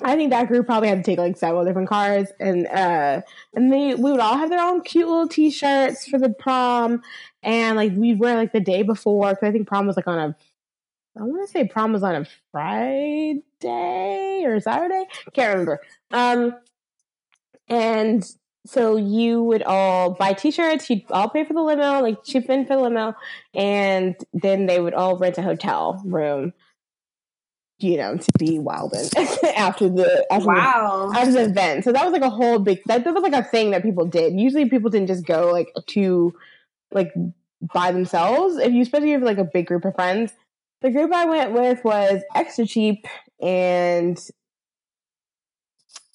I 0.03 0.15
think 0.15 0.29
that 0.29 0.47
group 0.47 0.67
probably 0.67 0.89
had 0.89 0.99
to 0.99 1.03
take 1.03 1.17
like 1.17 1.37
several 1.37 1.65
different 1.65 1.89
cars, 1.89 2.27
and 2.39 2.67
uh, 2.67 3.21
and 3.55 3.73
they 3.73 3.95
we 3.95 4.11
would 4.11 4.19
all 4.19 4.37
have 4.37 4.51
their 4.51 4.63
own 4.63 4.81
cute 4.81 5.07
little 5.07 5.27
T-shirts 5.27 6.07
for 6.07 6.19
the 6.19 6.29
prom, 6.29 7.01
and 7.41 7.77
like 7.77 7.93
we'd 7.93 8.19
wear 8.19 8.35
like 8.35 8.53
the 8.53 8.59
day 8.59 8.83
before 8.83 9.29
because 9.31 9.47
I 9.47 9.51
think 9.51 9.67
prom 9.67 9.87
was 9.87 9.95
like 9.95 10.07
on 10.07 10.19
a, 10.19 10.35
I 11.19 11.23
want 11.23 11.47
to 11.47 11.51
say 11.51 11.67
prom 11.67 11.93
was 11.93 12.03
on 12.03 12.15
a 12.15 12.25
Friday 12.51 13.41
or 14.45 14.59
Saturday, 14.59 15.05
can't 15.33 15.51
remember. 15.51 15.81
Um, 16.11 16.55
and 17.67 18.23
so 18.65 18.97
you 18.97 19.41
would 19.43 19.63
all 19.63 20.11
buy 20.11 20.33
T-shirts, 20.33 20.89
you'd 20.89 21.09
all 21.11 21.29
pay 21.29 21.43
for 21.45 21.53
the 21.53 21.61
limo, 21.61 22.01
like 22.01 22.23
chip 22.23 22.49
in 22.49 22.65
for 22.65 22.75
the 22.75 22.81
limo, 22.81 23.15
and 23.53 24.15
then 24.33 24.65
they 24.65 24.79
would 24.79 24.93
all 24.93 25.17
rent 25.17 25.37
a 25.37 25.41
hotel 25.41 26.01
room 26.05 26.53
you 27.79 27.97
know, 27.97 28.17
to 28.17 28.31
be 28.39 28.57
Wilden 28.57 29.07
after 29.55 29.87
the 29.87 30.25
after, 30.31 30.47
Wow. 30.47 31.09
the 31.11 31.19
after 31.19 31.31
the 31.31 31.43
event. 31.43 31.83
So 31.83 31.91
that 31.91 32.03
was 32.03 32.11
like 32.11 32.23
a 32.23 32.29
whole 32.29 32.59
big 32.59 32.81
that, 32.87 33.03
that 33.03 33.13
was 33.13 33.23
like 33.23 33.33
a 33.33 33.43
thing 33.43 33.71
that 33.71 33.83
people 33.83 34.05
did. 34.05 34.39
Usually 34.39 34.67
people 34.67 34.89
didn't 34.89 35.07
just 35.07 35.25
go 35.25 35.51
like 35.51 35.71
to 35.87 36.33
like 36.91 37.13
by 37.73 37.91
themselves. 37.91 38.57
If 38.57 38.73
you 38.73 38.81
especially 38.81 39.11
have 39.11 39.21
like 39.21 39.37
a 39.37 39.43
big 39.43 39.67
group 39.67 39.85
of 39.85 39.93
friends. 39.95 40.33
The 40.81 40.91
group 40.91 41.11
I 41.11 41.25
went 41.25 41.53
with 41.53 41.83
was 41.83 42.21
extra 42.35 42.65
cheap 42.65 43.07
and 43.41 44.19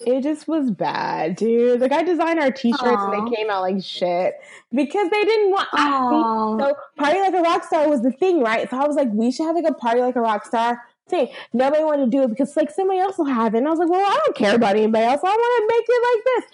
it 0.06 0.22
just 0.22 0.48
was 0.48 0.70
bad, 0.70 1.36
dude. 1.36 1.80
Like 1.80 1.92
I 1.92 2.02
designed 2.02 2.40
our 2.40 2.50
t-shirts 2.50 2.82
and 2.82 3.12
they 3.12 3.36
came 3.36 3.50
out 3.50 3.62
like 3.62 3.82
shit 3.82 4.34
because 4.72 5.10
they 5.10 5.24
didn't 5.24 5.50
want. 5.50 5.68
I 5.72 6.56
so 6.58 6.74
party 6.96 7.20
like 7.20 7.34
a 7.34 7.40
rock 7.42 7.64
star 7.64 7.88
was 7.88 8.02
the 8.02 8.12
thing, 8.12 8.40
right? 8.40 8.68
So 8.68 8.78
I 8.78 8.86
was 8.86 8.96
like, 8.96 9.08
we 9.12 9.30
should 9.30 9.46
have 9.46 9.56
like 9.56 9.68
a 9.68 9.74
party 9.74 10.00
like 10.00 10.16
a 10.16 10.20
rock 10.20 10.44
star 10.44 10.80
thing. 11.08 11.28
Nobody 11.52 11.84
wanted 11.84 12.06
to 12.06 12.10
do 12.10 12.22
it 12.22 12.28
because 12.28 12.56
like 12.56 12.70
somebody 12.70 13.00
else 13.00 13.18
will 13.18 13.26
have 13.26 13.54
it. 13.54 13.58
And 13.58 13.66
I 13.66 13.70
was 13.70 13.78
like, 13.78 13.90
well, 13.90 14.00
I 14.00 14.20
don't 14.24 14.36
care 14.36 14.54
about 14.54 14.76
anybody 14.76 15.04
else. 15.04 15.20
I 15.22 15.28
want 15.28 15.70
to 15.70 15.74
make 15.76 15.84
it 15.88 16.02
like 16.14 16.24
this. 16.24 16.44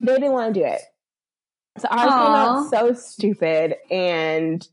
They 0.00 0.14
didn't 0.14 0.32
want 0.32 0.54
to 0.54 0.60
do 0.60 0.66
it. 0.66 0.82
So 1.78 1.88
ours 1.88 2.10
came 2.10 2.12
Aw. 2.12 2.58
out 2.58 2.70
so 2.70 2.92
stupid, 2.94 3.76
and 3.90 4.66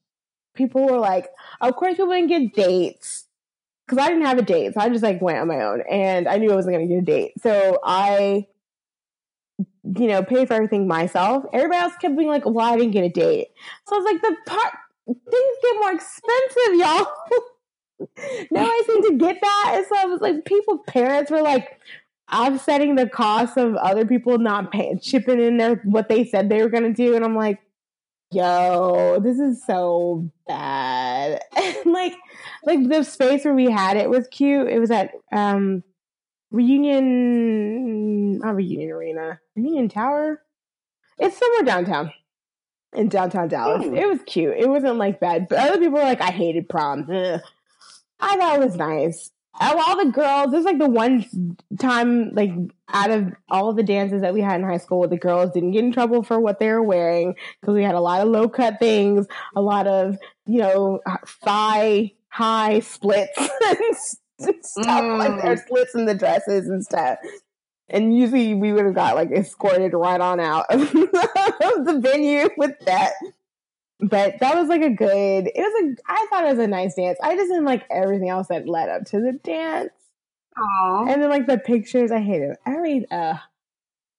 people 0.54 0.86
were 0.86 1.00
like, 1.00 1.30
of 1.62 1.76
course, 1.76 1.96
people 1.96 2.12
didn't 2.12 2.28
get 2.28 2.54
dates 2.54 3.26
because 3.86 4.04
I 4.04 4.10
didn't 4.10 4.26
have 4.26 4.38
a 4.38 4.44
date, 4.44 4.74
so 4.74 4.80
I 4.80 4.90
just 4.90 5.04
like 5.04 5.22
went 5.22 5.40
on 5.40 5.48
my 5.48 5.62
own, 5.62 5.82
and 5.90 6.28
I 6.28 6.38
knew 6.38 6.52
I 6.52 6.56
wasn't 6.56 6.76
going 6.76 6.88
to 6.88 6.94
get 6.94 7.02
a 7.02 7.06
date, 7.06 7.34
so 7.42 7.80
I, 7.84 8.48
you 9.58 10.08
know, 10.08 10.24
paid 10.24 10.48
for 10.48 10.54
everything 10.54 10.88
myself. 10.88 11.44
Everybody 11.54 11.82
else 11.82 11.94
kept 12.00 12.16
being 12.16 12.30
like, 12.30 12.46
"Well, 12.46 12.66
I 12.66 12.78
didn't 12.78 12.92
get 12.92 13.04
a 13.04 13.10
date," 13.10 13.50
so 13.88 13.96
I 13.96 14.00
was 14.00 14.06
like, 14.06 14.22
"The 14.22 14.36
part 14.46 14.74
things 15.06 15.58
get 15.62 15.76
more 15.82 15.92
expensive, 15.92 16.76
y'all." 16.76 17.08
now 18.52 18.66
I 18.66 18.84
seem 18.88 19.04
to 19.04 19.18
get 19.18 19.40
that, 19.42 19.74
and 19.76 19.86
so 19.86 19.96
I 19.98 20.06
was 20.06 20.22
like, 20.22 20.46
people, 20.46 20.80
parents 20.80 21.30
were 21.30 21.42
like 21.42 21.80
offsetting 22.32 22.96
the 22.96 23.08
cost 23.08 23.58
of 23.58 23.76
other 23.76 24.06
people 24.06 24.38
not 24.38 24.72
paying, 24.72 25.00
chipping 25.00 25.42
in 25.42 25.58
their 25.58 25.76
what 25.84 26.10
they 26.10 26.24
said 26.26 26.50
they 26.50 26.62
were 26.62 26.70
going 26.70 26.84
to 26.84 26.94
do, 26.94 27.16
and 27.16 27.26
I'm 27.26 27.36
like 27.36 27.60
yo, 28.34 29.20
this 29.20 29.40
is 29.40 29.64
so 29.66 30.30
bad. 30.48 31.42
like, 31.86 32.14
like 32.66 32.88
the 32.88 33.04
space 33.04 33.46
where 33.46 33.54
we 33.54 33.70
had 33.70 33.98
it 33.98 34.10
was 34.10 34.28
cute. 34.30 34.68
It 34.68 34.80
was 34.80 34.92
at 34.92 35.12
um 35.32 35.84
Reunion, 36.52 38.38
not 38.38 38.56
Reunion 38.56 38.92
Arena, 38.92 39.40
Reunion 39.56 39.90
Tower. 39.90 40.42
It's 41.20 41.38
somewhere 41.38 41.64
downtown. 41.64 42.12
In 42.94 43.10
downtown 43.10 43.48
Dallas. 43.48 43.86
Hmm. 43.86 43.96
It 43.96 44.08
was 44.08 44.20
cute. 44.28 44.56
It 44.56 44.70
wasn't 44.70 44.98
like 44.98 45.20
bad. 45.20 45.48
But 45.50 45.60
other 45.60 45.80
people 45.80 45.94
were 45.94 46.04
like, 46.04 46.22
I 46.22 46.32
hated 46.32 46.70
prom. 46.70 47.08
Ugh. 47.12 47.42
I 48.20 48.38
thought 48.38 48.56
it 48.56 48.66
was 48.66 48.76
nice. 48.76 49.32
Of 49.62 49.78
all 49.78 50.04
the 50.04 50.12
girls, 50.12 50.52
this 50.52 50.60
is 50.62 50.66
like 50.66 50.80
the 50.80 50.90
one 50.90 51.26
time, 51.80 52.32
like 52.34 52.52
out 52.92 53.12
of 53.12 53.34
all 53.50 53.70
of 53.70 53.76
the 53.76 53.84
dances 53.84 54.22
that 54.22 54.34
we 54.34 54.42
had 54.42 54.60
in 54.60 54.66
high 54.68 54.78
school, 54.78 55.08
the 55.08 55.16
girls 55.18 55.52
didn't 55.52 55.72
get 55.72 55.84
in 55.84 55.92
trouble 55.92 56.24
for 56.24 56.40
what 56.40 56.60
they 56.60 56.70
were 56.70 56.82
wearing 56.82 57.36
because 57.62 57.76
we 57.76 57.84
had 57.84 57.94
a 57.96 58.00
lot 58.00 58.22
of 58.22 58.30
low 58.30 58.50
cut 58.50 58.80
things, 58.80 59.28
a 59.56 59.62
lot 59.62 59.86
of 59.86 60.18
you 60.48 60.60
know 60.60 61.00
thigh 61.46 62.12
high 62.30 62.80
splits 62.80 63.38
and 64.40 64.66
stuff 64.66 65.20
like 65.20 65.32
Mm. 65.32 65.42
there, 65.44 65.66
slits 65.68 65.94
in 65.94 66.06
the 66.06 66.16
dresses 66.16 66.68
and 66.68 66.84
stuff. 66.84 67.20
And 67.90 68.18
usually 68.18 68.56
we 68.56 68.74
would 68.74 68.86
have 68.86 68.96
got 68.96 69.16
like 69.16 69.30
escorted 69.32 69.94
right 69.94 70.20
on 70.20 70.40
out 70.40 70.66
of 70.72 70.80
the 70.92 72.00
venue 72.02 72.50
with 72.58 72.72
that. 72.86 73.14
But 74.04 74.40
that 74.40 74.56
was 74.56 74.68
like 74.68 74.82
a 74.82 74.90
good. 74.90 75.48
It 75.48 75.54
was 75.56 75.84
a. 75.84 76.12
I 76.12 76.28
thought 76.30 76.46
it 76.46 76.50
was 76.50 76.60
a 76.60 76.68
nice 76.68 76.96
dance. 76.96 77.18
I 77.22 77.36
just 77.36 77.50
didn't 77.50 77.66
like 77.66 77.86
everything 77.90 78.30
else 78.30 78.48
that 78.48 78.68
led 78.68 78.90
up 78.90 79.06
to 79.06 79.20
the 79.20 79.34
dance. 79.44 79.92
Aw. 80.58 81.06
And 81.08 81.22
then 81.22 81.30
like 81.30 81.48
the 81.48 81.58
pictures, 81.58 82.12
I 82.12 82.20
hate 82.20 82.42
it. 82.42 82.58
I 82.66 82.78
read 82.78 83.06
uh 83.12 83.36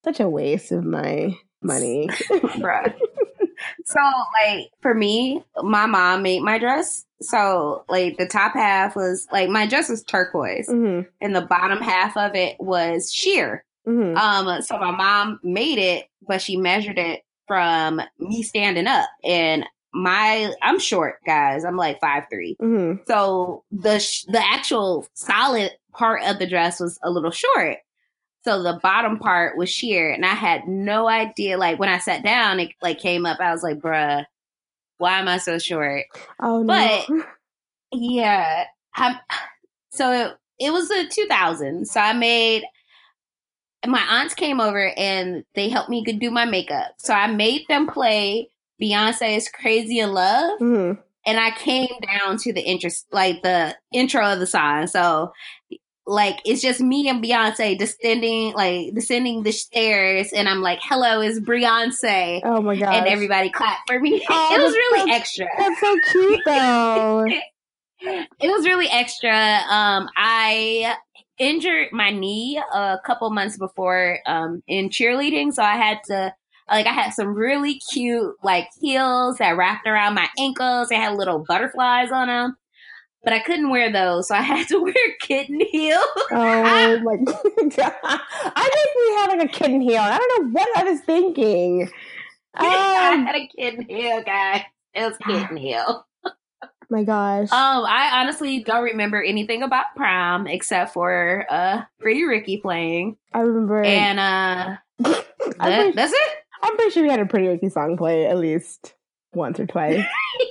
such 0.05 0.21
a 0.21 0.29
waste 0.29 0.73
of 0.73 0.85
my 0.85 1.37
money. 1.63 2.09
So, 3.85 4.01
like, 4.43 4.71
for 4.81 4.95
me, 4.95 5.43
my 5.63 5.87
mom 5.87 6.23
made 6.23 6.43
my 6.43 6.59
dress. 6.59 7.05
So, 7.21 7.85
like, 7.89 8.17
the 8.19 8.27
top 8.27 8.55
half 8.55 8.97
was 8.97 9.27
like 9.33 9.49
my 9.49 9.67
dress 9.67 9.89
was 9.89 10.03
turquoise, 10.03 10.69
hmm 10.69 11.03
and 11.21 11.35
the 11.35 11.43
bottom 11.43 11.81
half 11.81 12.17
of 12.17 12.35
it 12.35 12.57
was 12.59 13.13
sheer. 13.13 13.65
hmm 13.87 14.17
Um, 14.17 14.63
so 14.63 14.79
my 14.79 14.91
mom 14.91 15.41
made 15.43 15.79
it, 15.79 16.09
but 16.27 16.43
she 16.43 16.57
measured 16.57 16.99
it 16.99 17.25
from 17.47 18.01
me 18.19 18.43
standing 18.43 18.87
up, 18.87 19.09
and 19.23 19.65
my 19.95 20.53
I'm 20.63 20.79
short, 20.79 21.21
guys. 21.25 21.65
I'm 21.65 21.77
like 21.77 22.01
five 22.01 22.25
three. 22.31 22.57
hmm 22.61 22.95
So 23.07 23.65
the 23.73 23.99
sh- 24.01 24.25
the 24.25 24.45
actual 24.45 25.07
solid 25.15 25.71
part 25.93 26.23
of 26.25 26.39
the 26.39 26.47
dress 26.47 26.81
was 26.81 26.99
a 27.03 27.11
little 27.11 27.31
short. 27.31 27.79
So 28.45 28.63
the 28.63 28.79
bottom 28.83 29.19
part 29.19 29.57
was 29.57 29.71
sheer, 29.71 30.11
and 30.13 30.25
I 30.27 30.35
had 30.35 30.67
no 30.69 31.09
idea. 31.09 31.57
Like 31.57 31.79
when 31.79 31.89
I 31.89 31.99
sat 31.99 32.23
down, 32.25 32.61
it 32.61 32.73
like 32.83 32.99
came 32.99 33.25
up. 33.25 33.41
I 33.41 33.53
was 33.53 33.63
like, 33.63 33.79
"Bruh, 33.79 34.25
why 34.99 35.19
am 35.19 35.29
I 35.29 35.39
so 35.39 35.59
short?" 35.59 36.05
Oh 36.41 36.63
no. 36.63 36.67
But- 37.09 37.27
Yeah. 37.93 38.65
i 38.97 39.19
so 39.91 40.11
it, 40.13 40.37
it 40.59 40.73
was 40.73 40.89
the 40.89 41.07
2000. 41.11 41.87
So 41.87 42.01
I 42.01 42.13
made 42.13 42.65
my 43.87 44.01
aunts 44.09 44.35
came 44.35 44.61
over 44.61 44.91
and 44.97 45.45
they 45.55 45.69
helped 45.69 45.91
me 45.91 46.03
do 46.05 46.31
my 46.31 46.45
makeup. 46.45 46.95
So 46.99 47.15
I 47.15 47.27
made 47.29 47.63
them 47.69 47.87
play 47.87 48.49
Beyonce's 48.81 49.49
Crazy 49.49 49.99
in 49.99 50.13
Love 50.13 50.59
hmm 50.59 50.93
and 51.27 51.41
I 51.41 51.53
came 51.53 51.89
down 52.07 52.37
to 52.39 52.53
the 52.53 52.61
interest 52.61 53.07
like 53.11 53.43
the 53.43 53.75
intro 53.93 54.33
of 54.33 54.41
the 54.41 54.47
song. 54.47 54.87
So 54.89 55.33
like 56.07 56.41
it's 56.45 56.61
just 56.61 56.81
me 56.81 57.09
and 57.09 57.25
Beyonce 57.25 57.79
descending 57.79 58.53
like 58.53 58.95
descending 58.95 59.43
the 59.43 59.53
stairs 59.53 60.33
and 60.35 60.49
I'm 60.49 60.61
like, 60.61 60.81
hello, 60.83 61.23
is 61.23 61.41
Beyonce. 61.41 62.43
Oh 62.45 62.61
my 62.61 62.77
god. 62.77 62.95
And 62.95 63.07
everybody 63.07 63.49
clapped 63.49 63.89
for 63.89 63.99
me. 63.99 64.23
Oh, 64.29 64.55
it 64.55 64.63
was 64.63 64.73
really 64.75 65.11
so- 65.11 65.17
extra. 65.17 65.47
That's 65.57 65.81
so 65.81 65.97
cute 66.13 66.41
though. 66.45 67.27
It 68.07 68.51
was 68.51 68.67
really 68.67 68.89
extra. 68.91 69.33
Um, 69.33 70.11
I 70.15 70.95
injured 71.39 71.89
my 71.93 72.11
knee 72.11 72.61
a 72.75 72.99
couple 73.07 73.31
months 73.31 73.57
before 73.57 74.19
um, 74.27 74.63
in 74.67 74.91
cheerleading, 74.91 75.55
so 75.55 75.63
I 75.63 75.77
had 75.77 75.99
to 76.09 76.35
like 76.71 76.87
I 76.87 76.93
had 76.93 77.11
some 77.13 77.35
really 77.35 77.81
cute 77.93 78.35
like 78.43 78.69
heels 78.81 79.39
that 79.39 79.57
wrapped 79.57 79.87
around 79.87 80.15
my 80.15 80.29
ankles. 80.39 80.89
They 80.89 80.97
had 80.97 81.17
little 81.17 81.45
butterflies 81.47 82.11
on 82.11 82.29
them, 82.29 82.57
but 83.23 83.33
I 83.33 83.41
couldn't 83.41 83.71
wear 83.71 83.93
those, 83.93 84.29
so 84.29 84.35
I 84.35 84.41
had 84.43 84.69
to 84.69 84.81
wear 84.83 84.95
kitten 85.21 85.61
heels. 85.61 86.03
Oh 86.31 86.99
my 87.03 87.17
god. 87.77 87.95
I 88.03 88.71
think 88.73 88.91
we 88.97 89.15
had 89.17 89.27
like 89.39 89.49
a 89.49 89.53
kitten 89.53 89.81
heel. 89.81 90.01
I 90.01 90.19
don't 90.19 90.45
know 90.45 90.51
what 90.61 90.79
I 90.79 90.85
was 90.91 91.01
thinking. 91.01 91.91
I 92.55 92.67
Oh 92.67 93.25
had 93.27 93.35
a 93.37 93.47
kitten 93.49 93.85
heel, 93.89 94.23
guys. 94.25 94.63
It 94.95 95.03
was 95.03 95.19
kitten 95.27 95.57
heel. 95.57 96.07
my 96.89 97.03
gosh. 97.03 97.51
Um, 97.51 97.85
I 97.85 98.21
honestly 98.21 98.63
don't 98.63 98.85
remember 98.85 99.21
anything 99.23 99.63
about 99.65 99.87
prom 99.97 100.47
except 100.47 100.93
for 100.93 101.45
uh 101.51 101.83
Pretty 102.01 102.25
Ricky 102.25 102.59
playing. 102.59 103.17
I 103.33 103.41
remember 103.41 103.83
And 103.83 104.21
uh 104.21 104.77
that, 105.59 105.95
that's 105.95 106.13
it. 106.13 106.44
I'm 106.65 106.77
pretty 106.77 106.93
sure 106.93 107.03
we 107.03 107.11
had 107.11 107.21
a 107.21 107.27
Pretty 107.27 107.47
Ricky 107.47 107.69
song 107.69 107.99
play 107.99 108.25
at 108.25 108.39
least 108.39 108.95
once 109.35 109.61
or 109.61 109.67
twice. 109.67 110.03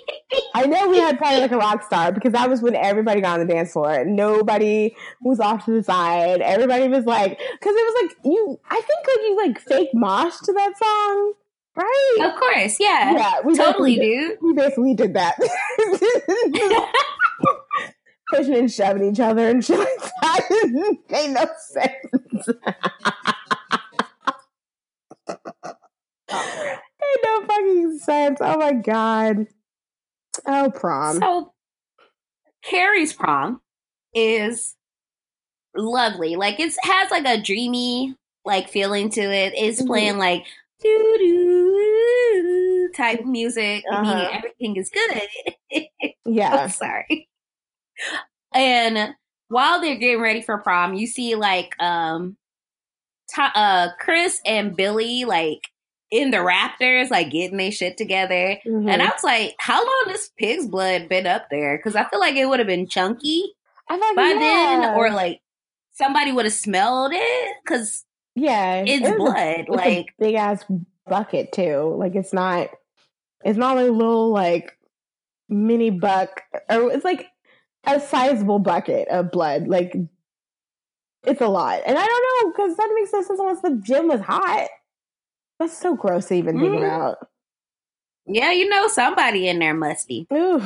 I 0.53 0.67
know 0.67 0.87
we 0.87 0.99
had 0.99 1.17
Party 1.17 1.39
Like 1.39 1.51
a 1.51 1.57
Rock 1.57 1.81
Star 1.83 2.11
because 2.11 2.33
that 2.33 2.49
was 2.51 2.61
when 2.61 2.75
everybody 2.75 3.19
got 3.19 3.39
on 3.39 3.47
the 3.47 3.51
dance 3.51 3.73
floor. 3.73 4.05
Nobody 4.05 4.95
was 5.21 5.39
off 5.39 5.65
to 5.65 5.71
the 5.71 5.81
side. 5.83 6.41
Everybody 6.41 6.87
was 6.87 7.05
like, 7.05 7.39
because 7.39 7.75
it 7.75 7.93
was 7.95 8.03
like 8.03 8.17
you. 8.25 8.59
I 8.69 8.75
think 8.75 9.07
like 9.07 9.21
you 9.21 9.37
like 9.37 9.59
fake 9.59 9.89
mosh 9.95 10.37
to 10.43 10.53
that 10.53 10.77
song, 10.77 11.33
right? 11.75 12.17
Of 12.21 12.39
course, 12.39 12.79
yeah. 12.79 13.13
yeah, 13.13 13.39
we 13.43 13.55
totally, 13.55 13.95
dude. 13.95 14.37
We 14.41 14.53
basically 14.53 14.93
did 14.93 15.15
that, 15.15 15.35
pushing 18.29 18.55
and 18.55 18.71
shoving 18.71 19.11
each 19.11 19.19
other 19.19 19.49
and 19.49 19.65
shit 19.65 19.79
like 19.79 20.11
that. 20.21 20.41
It 20.49 20.99
made 21.09 21.31
no 21.31 21.47
sense. 21.57 22.49
Made 26.33 27.17
no 27.23 27.41
fucking 27.45 27.97
sense. 27.99 28.39
Oh 28.41 28.57
my 28.57 28.73
god. 28.73 29.47
Oh 30.45 30.71
prom. 30.73 31.19
So 31.19 31.53
Carrie's 32.63 33.13
prom 33.13 33.61
is 34.13 34.75
lovely. 35.75 36.35
Like 36.35 36.59
it 36.59 36.73
has 36.83 37.11
like 37.11 37.25
a 37.25 37.41
dreamy 37.41 38.15
like 38.45 38.69
feeling 38.69 39.09
to 39.11 39.21
it. 39.21 39.53
It's 39.55 39.81
Mhm. 39.81 39.87
playing 39.87 40.17
like 40.17 40.45
doo 40.81 41.15
doo 41.19 42.89
type 42.95 43.23
music, 43.25 43.83
Uh-huh. 43.91 44.01
meaning 44.03 44.27
everything 44.33 44.75
is 44.77 44.89
good. 44.89 45.21
Yeah. 46.25 46.55
I'm 46.55 46.69
sorry. 46.69 47.27
And 48.53 49.13
while 49.49 49.81
they're 49.81 49.95
getting 49.97 50.21
ready 50.21 50.41
for 50.41 50.57
prom, 50.59 50.93
you 50.93 51.05
see 51.07 51.35
like 51.35 51.75
um 51.81 52.37
Ta- 53.33 53.51
uh 53.55 53.87
Chris 53.99 54.39
and 54.45 54.75
Billy 54.75 55.25
like 55.25 55.61
in 56.13 56.29
the 56.29 56.37
Raptors, 56.37 57.09
like 57.09 57.31
getting 57.31 57.57
their 57.57 57.71
shit 57.71 57.97
together. 57.97 58.59
Mhm. 58.67 58.87
And 58.87 59.01
I 59.01 59.07
was 59.07 59.23
like, 59.23 59.55
how 59.57 59.83
long 59.83 60.03
has 60.09 60.29
pig's 60.37 60.67
blood 60.67 61.09
been 61.09 61.25
up 61.25 61.47
there? 61.49 61.75
Because 61.75 61.95
I 61.95 62.07
feel 62.07 62.19
like 62.19 62.35
it 62.35 62.45
would 62.45 62.59
have 62.59 62.67
been 62.67 62.87
chunky 62.87 63.43
I 63.89 63.97
like, 63.97 64.15
by 64.15 64.27
yeah. 64.27 64.39
then, 64.39 64.95
or 64.95 65.09
like 65.09 65.41
somebody 65.93 66.31
would 66.31 66.45
have 66.45 66.53
smelled 66.53 67.13
it 67.15 67.55
because 67.63 68.05
yeah, 68.35 68.83
it's 68.85 69.07
it 69.07 69.13
a- 69.13 69.17
blood. 69.17 69.37
it's 69.61 69.69
a 69.69 69.71
like, 69.73 70.13
big 70.19 70.35
ass 70.35 70.63
bucket 71.07 71.51
too. 71.51 71.95
Like 71.97 72.13
it's 72.13 72.31
not 72.31 72.69
it's 73.43 73.57
not 73.57 73.75
like 73.75 73.87
a 73.87 73.91
little 73.91 74.29
like 74.31 74.77
mini 75.49 75.89
buck 75.89 76.43
or 76.69 76.91
it's 76.91 77.03
like 77.03 77.27
a 77.87 77.99
sizable 77.99 78.59
bucket 78.59 79.07
of 79.07 79.31
blood. 79.31 79.67
Like 79.67 79.95
it's 81.25 81.41
a 81.41 81.47
lot. 81.47 81.81
And 81.87 81.97
I 81.97 82.05
don't 82.05 82.23
know, 82.45 82.51
because 82.51 82.77
that 82.77 82.91
makes 82.93 83.11
no 83.13 83.21
sense 83.23 83.39
unless 83.39 83.61
the 83.61 83.81
gym 83.83 84.09
was 84.09 84.21
hot. 84.21 84.67
That's 85.59 85.77
so 85.77 85.95
gross 85.95 86.27
to 86.27 86.35
even 86.35 86.59
think 86.59 86.73
Mhm. 86.75 86.85
about. 86.85 87.27
yeah, 88.25 88.51
you 88.51 88.67
know, 88.69 88.87
somebody 88.87 89.47
in 89.47 89.59
there 89.59 89.73
musty. 89.73 90.27
Ooh. 90.33 90.61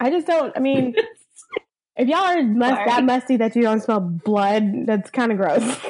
I 0.00 0.10
just 0.10 0.26
don't 0.26 0.52
I 0.56 0.60
mean 0.60 0.94
if 1.96 2.08
y'all 2.08 2.18
are 2.18 2.42
mus- 2.42 2.70
Sorry. 2.70 2.90
that 2.90 3.04
musty 3.04 3.36
that 3.36 3.54
you 3.56 3.62
don't 3.62 3.80
smell 3.80 4.00
blood, 4.00 4.86
that's 4.86 5.10
kind 5.10 5.30
of 5.32 5.38
gross. 5.38 5.62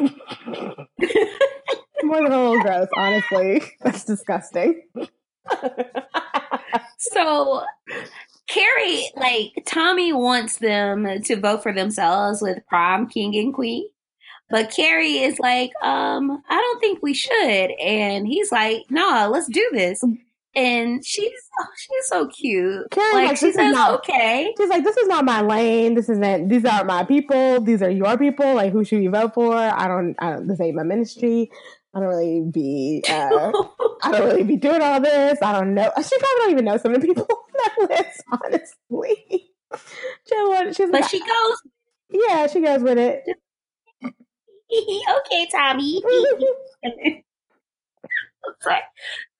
More 2.04 2.22
than 2.22 2.32
a 2.32 2.42
little 2.50 2.60
gross, 2.60 2.88
honestly. 2.96 3.62
That's 3.82 4.04
disgusting. 4.04 4.82
So 6.98 7.62
Carrie, 8.46 9.04
like 9.16 9.52
Tommy 9.66 10.12
wants 10.12 10.58
them 10.58 11.22
to 11.22 11.36
vote 11.36 11.62
for 11.62 11.72
themselves 11.72 12.42
with 12.42 12.58
prom 12.66 13.08
king 13.08 13.34
and 13.36 13.52
queen. 13.54 13.88
But 14.50 14.70
Carrie 14.70 15.18
is 15.18 15.38
like, 15.38 15.72
um, 15.82 16.42
I 16.48 16.54
don't 16.56 16.80
think 16.80 17.02
we 17.02 17.14
should. 17.14 17.70
And 17.80 18.26
he's 18.26 18.52
like, 18.52 18.82
no, 18.90 19.28
let's 19.32 19.48
do 19.48 19.66
this. 19.72 20.02
And 20.56 21.04
she's 21.04 21.32
oh, 21.60 21.66
she's 21.76 22.06
so 22.06 22.28
cute. 22.28 22.88
Carrie, 22.92 23.14
like 23.14 23.28
like, 23.28 23.36
she 23.38 23.50
says, 23.50 23.74
not- 23.74 23.98
okay. 23.98 24.54
She's 24.56 24.68
like, 24.68 24.84
this 24.84 24.96
is 24.96 25.08
not 25.08 25.24
my 25.24 25.40
lane. 25.40 25.94
This 25.94 26.08
isn't. 26.08 26.48
These 26.48 26.64
aren't 26.64 26.86
my 26.86 27.02
people. 27.04 27.60
These 27.60 27.82
are 27.82 27.90
your 27.90 28.16
people. 28.16 28.54
Like, 28.54 28.72
who 28.72 28.84
should 28.84 29.00
we 29.00 29.08
vote 29.08 29.34
for? 29.34 29.56
I 29.56 29.88
don't. 29.88 30.14
I 30.20 30.30
don't. 30.30 30.46
This 30.46 30.60
ain't 30.60 30.76
my 30.76 30.84
ministry. 30.84 31.50
I 31.94 32.00
don't 32.00 32.08
really 32.08 32.42
be. 32.50 33.02
Uh, 33.08 33.52
I 34.02 34.12
don't 34.12 34.26
really 34.28 34.42
be 34.44 34.56
doing 34.56 34.80
all 34.80 35.00
this. 35.00 35.38
I 35.42 35.52
don't 35.52 35.74
know. 35.74 35.90
She 35.96 36.18
probably 36.18 36.38
don't 36.38 36.50
even 36.50 36.64
know 36.64 36.76
some 36.76 36.94
of 36.94 37.00
the 37.00 37.06
people 37.06 37.26
on 37.30 37.88
that 37.88 38.04
list. 38.04 38.22
Honestly, 38.30 39.50
she, 40.28 40.84
but 40.86 40.92
like, 40.92 41.08
she 41.10 41.20
goes, 41.20 41.62
yeah, 42.10 42.46
she 42.46 42.60
goes 42.60 42.80
with 42.80 42.98
it. 42.98 43.24
okay, 45.26 45.48
Tommy. 45.52 46.02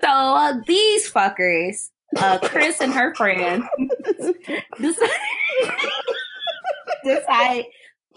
so 0.01 0.09
uh, 0.09 0.55
these 0.67 1.11
fuckers, 1.11 1.91
uh, 2.17 2.39
Chris 2.39 2.81
and 2.81 2.93
her 2.93 3.15
friend, 3.15 3.65
decide, 4.81 5.11
decide 7.05 7.65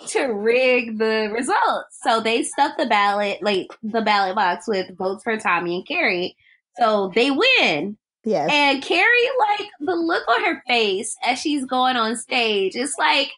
to 0.07 0.25
rig 0.25 0.97
the 0.99 1.29
results. 1.33 1.99
So 2.01 2.21
they 2.21 2.43
stuff 2.43 2.73
the 2.77 2.85
ballot, 2.85 3.41
like 3.41 3.67
the 3.81 4.01
ballot 4.01 4.35
box 4.35 4.67
with 4.67 4.95
votes 4.97 5.23
for 5.23 5.37
Tommy 5.37 5.77
and 5.77 5.87
Carrie. 5.87 6.35
So 6.79 7.11
they 7.15 7.31
win. 7.31 7.97
yes. 8.23 8.49
And 8.51 8.83
Carrie, 8.83 9.29
like 9.49 9.67
the 9.79 9.95
look 9.95 10.27
on 10.27 10.45
her 10.45 10.61
face 10.67 11.15
as 11.25 11.39
she's 11.39 11.65
going 11.65 11.95
on 11.95 12.15
stage, 12.15 12.75
it's 12.75 12.97
like, 12.99 13.31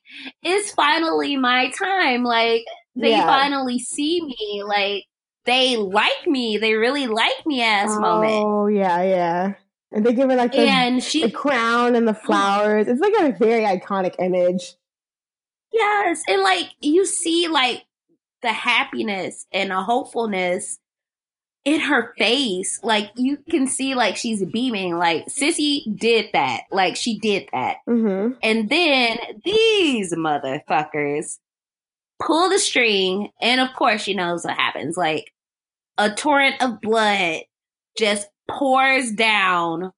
it's 0.43 0.71
finally 0.71 1.37
my 1.37 1.71
time. 1.71 2.23
Like 2.23 2.65
they 2.95 3.11
Yeah. 3.11 3.25
finally 3.25 3.79
see 3.79 4.21
me. 4.21 4.63
Like 4.65 5.05
they 5.45 5.77
like 5.77 6.27
me. 6.27 6.57
They 6.57 6.73
really 6.73 7.07
like 7.07 7.45
me 7.45 7.61
ass 7.61 7.89
moment. 7.97 8.33
Oh 8.33 8.67
yeah, 8.67 9.01
yeah. 9.03 9.53
And 9.91 10.05
they 10.05 10.13
give 10.13 10.29
her 10.29 10.35
like 10.35 10.51
the, 10.51 10.59
And 10.59 11.01
the 11.01 11.31
crown 11.31 11.95
and 11.95 12.07
the 12.07 12.13
flowers. 12.13 12.87
It's 12.87 13.01
like 13.01 13.13
a 13.19 13.31
very 13.37 13.63
iconic 13.63 14.15
image. 14.19 14.75
yes. 15.73 16.21
And 16.27 16.41
like 16.41 16.69
you 16.81 17.05
see 17.05 17.47
like 17.47 17.83
the 18.41 18.53
happiness 18.53 19.45
and 19.51 19.71
the 19.71 19.81
hopefulness 19.81 20.79
in 21.65 21.79
her 21.81 22.13
face. 22.17 22.79
Like 22.83 23.11
you 23.15 23.37
can 23.49 23.65
see 23.67 23.95
like 23.95 24.15
she's 24.15 24.43
beaming. 24.45 24.95
Like 24.97 25.25
Sissy 25.27 25.81
did 25.97 26.27
that. 26.33 26.61
Like 26.71 26.95
she 26.95 27.17
did 27.19 27.49
that. 27.51 27.77
Mm-hmm. 27.87 28.33
And 28.43 28.69
then 28.69 29.17
these 29.43 30.13
motherfuckers 30.13 31.39
pull 32.21 32.49
the 32.49 32.59
string, 32.59 33.29
and 33.41 33.61
of 33.61 33.73
course, 33.75 34.01
she 34.01 34.13
knows 34.13 34.43
what 34.43 34.55
happens. 34.55 34.97
Like 34.97 35.31
a 35.97 36.09
torrent 36.11 36.61
of 36.61 36.81
blood 36.81 37.41
just 37.97 38.27
pours 38.49 39.11
down 39.11 39.91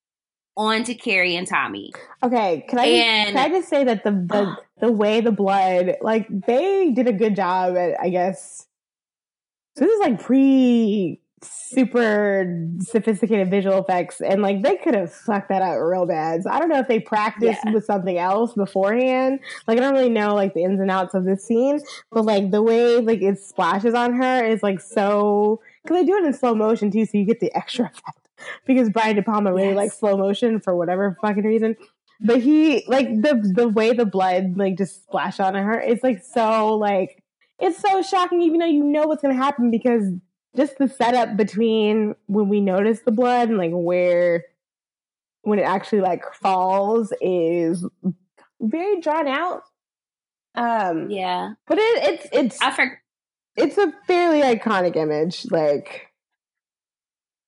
onto 0.57 0.93
Carrie 0.95 1.35
and 1.35 1.47
Tommy. 1.47 1.91
Okay, 2.23 2.65
can 2.67 2.79
I 2.79 2.85
just, 2.85 3.07
And- 3.07 3.27
can 3.29 3.37
I 3.37 3.49
just 3.49 3.69
say 3.69 3.83
that 3.85 4.03
the 4.03 4.11
the 4.11 4.57
the 4.87 4.91
way 4.91 5.21
the 5.21 5.31
blood 5.31 5.95
like 6.01 6.27
they 6.29 6.91
did 6.91 7.07
a 7.07 7.13
good 7.13 7.35
job 7.35 7.75
at 7.77 7.99
I 7.99 8.09
guess 8.09 8.67
so 9.77 9.85
this 9.85 9.93
is 9.93 9.99
like 9.99 10.21
pre 10.21 11.21
super 11.43 12.55
sophisticated 12.79 13.49
visual 13.49 13.79
effects 13.79 14.21
and 14.21 14.41
like 14.41 14.61
they 14.61 14.75
could 14.77 14.93
have 14.93 15.11
fucked 15.11 15.49
that 15.49 15.61
up 15.61 15.79
real 15.79 16.05
bad. 16.05 16.43
So 16.43 16.49
I 16.49 16.59
don't 16.59 16.69
know 16.69 16.79
if 16.79 16.87
they 16.87 16.99
practiced 16.99 17.59
Yeah. 17.65 17.71
with 17.71 17.85
something 17.85 18.17
else 18.17 18.53
beforehand. 18.53 19.39
Like 19.67 19.77
I 19.77 19.81
don't 19.81 19.93
really 19.93 20.09
know 20.09 20.35
like 20.35 20.53
the 20.53 20.63
ins 20.63 20.79
and 20.79 20.91
outs 20.91 21.13
of 21.15 21.23
this 21.25 21.43
scene, 21.45 21.79
but 22.11 22.25
like 22.25 22.51
the 22.51 22.61
way 22.61 22.97
like 22.97 23.21
it 23.21 23.39
splashes 23.39 23.93
on 23.93 24.13
her 24.13 24.45
is 24.45 24.61
like 24.61 24.79
so 24.79 25.61
because 25.83 25.97
they 25.97 26.05
do 26.05 26.15
it 26.17 26.25
in 26.25 26.33
slow 26.33 26.53
motion 26.53 26.91
too, 26.91 27.05
so 27.05 27.17
you 27.17 27.25
get 27.25 27.39
the 27.39 27.53
extra 27.55 27.85
effect. 27.93 28.27
Because 28.65 28.89
Brian 28.89 29.15
De 29.15 29.21
Palma 29.23 29.53
really 29.53 29.69
Yes. 29.69 29.75
likes 29.77 29.99
slow 29.99 30.17
motion 30.17 30.59
for 30.59 30.75
whatever 30.75 31.17
fucking 31.21 31.43
reason. 31.43 31.75
But 32.19 32.39
he 32.41 32.83
like 32.87 33.07
the 33.07 33.51
the 33.55 33.67
way 33.67 33.93
the 33.93 34.05
blood 34.05 34.57
like 34.57 34.77
just 34.77 35.03
splashed 35.05 35.39
on 35.39 35.55
her, 35.55 35.79
it's 35.79 36.03
like 36.03 36.23
so 36.23 36.75
like 36.75 37.23
it's 37.59 37.79
so 37.79 38.01
shocking 38.03 38.41
even 38.43 38.59
though 38.59 38.65
you 38.67 38.83
know 38.83 39.07
what's 39.07 39.21
gonna 39.23 39.33
happen 39.35 39.71
because 39.71 40.03
just 40.55 40.77
the 40.77 40.87
setup 40.87 41.37
between 41.37 42.15
when 42.27 42.49
we 42.49 42.59
notice 42.61 43.01
the 43.01 43.11
blood 43.11 43.49
and 43.49 43.57
like 43.57 43.71
where 43.73 44.45
when 45.43 45.59
it 45.59 45.63
actually 45.63 46.01
like 46.01 46.23
falls 46.33 47.13
is 47.21 47.85
very 48.59 49.01
drawn 49.01 49.27
out. 49.27 49.63
Um 50.55 51.09
Yeah, 51.09 51.53
but 51.67 51.77
it, 51.79 52.03
it's 52.03 52.27
it's 52.31 52.61
I 52.61 52.71
for- 52.71 53.01
it's 53.55 53.77
a 53.77 53.93
fairly 54.07 54.41
iconic 54.41 54.95
image. 54.95 55.45
Like 55.49 56.07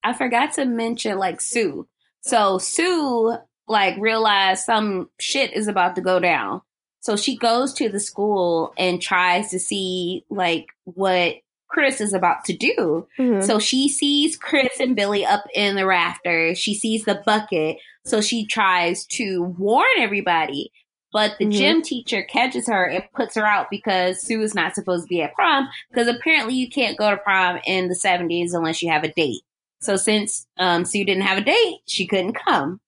I 0.03 0.13
forgot 0.13 0.53
to 0.53 0.65
mention 0.65 1.17
like 1.17 1.41
Sue. 1.41 1.88
So 2.21 2.57
Sue 2.57 3.35
like 3.67 3.97
realized 3.97 4.63
some 4.65 5.09
shit 5.19 5.53
is 5.53 5.67
about 5.67 5.95
to 5.95 6.01
go 6.01 6.19
down. 6.19 6.61
So 6.99 7.15
she 7.17 7.38
goes 7.38 7.73
to 7.75 7.89
the 7.89 7.99
school 7.99 8.73
and 8.77 9.01
tries 9.01 9.49
to 9.51 9.59
see 9.59 10.25
like 10.30 10.67
what 10.85 11.35
Chris 11.73 11.99
is 11.99 12.13
about 12.13 12.45
to 12.45 12.55
do. 12.55 13.07
mhm. 13.19 13.43
So 13.43 13.57
she 13.59 13.89
sees 13.89 14.37
Chris 14.37 14.79
and 14.79 14.95
Billy 14.95 15.25
up 15.25 15.43
in 15.55 15.75
the 15.75 15.85
rafters. 15.85 16.57
She 16.59 16.73
sees 16.75 17.03
the 17.05 17.21
bucket. 17.25 17.77
So 18.05 18.21
she 18.21 18.45
tries 18.45 19.05
to 19.07 19.43
warn 19.57 19.87
everybody. 19.97 20.71
But 21.11 21.35
the 21.39 21.45
Mhm. 21.45 21.51
gym 21.51 21.81
teacher 21.81 22.23
catches 22.23 22.67
her 22.67 22.85
and 22.85 23.03
puts 23.15 23.35
her 23.35 23.45
out 23.45 23.67
because 23.69 24.21
Sue 24.21 24.41
is 24.41 24.55
not 24.55 24.73
supposed 24.75 25.03
to 25.03 25.07
be 25.09 25.21
at 25.21 25.33
prom. 25.35 25.67
Because 25.91 26.07
apparently 26.07 26.55
you 26.55 26.69
can't 26.69 26.97
go 26.97 27.09
to 27.11 27.17
prom 27.17 27.59
in 27.65 27.87
the 27.87 27.95
70s 27.95 28.53
unless 28.53 28.81
you 28.81 28.89
have 28.91 29.03
a 29.03 29.11
date. 29.13 29.41
So 29.81 29.95
since 29.95 30.47
um, 30.57 30.85
Sue 30.85 31.03
didn't 31.05 31.23
have 31.23 31.37
a 31.37 31.41
date, 31.43 31.77
she 31.87 32.07
couldn't 32.07 32.33
come. 32.33 32.79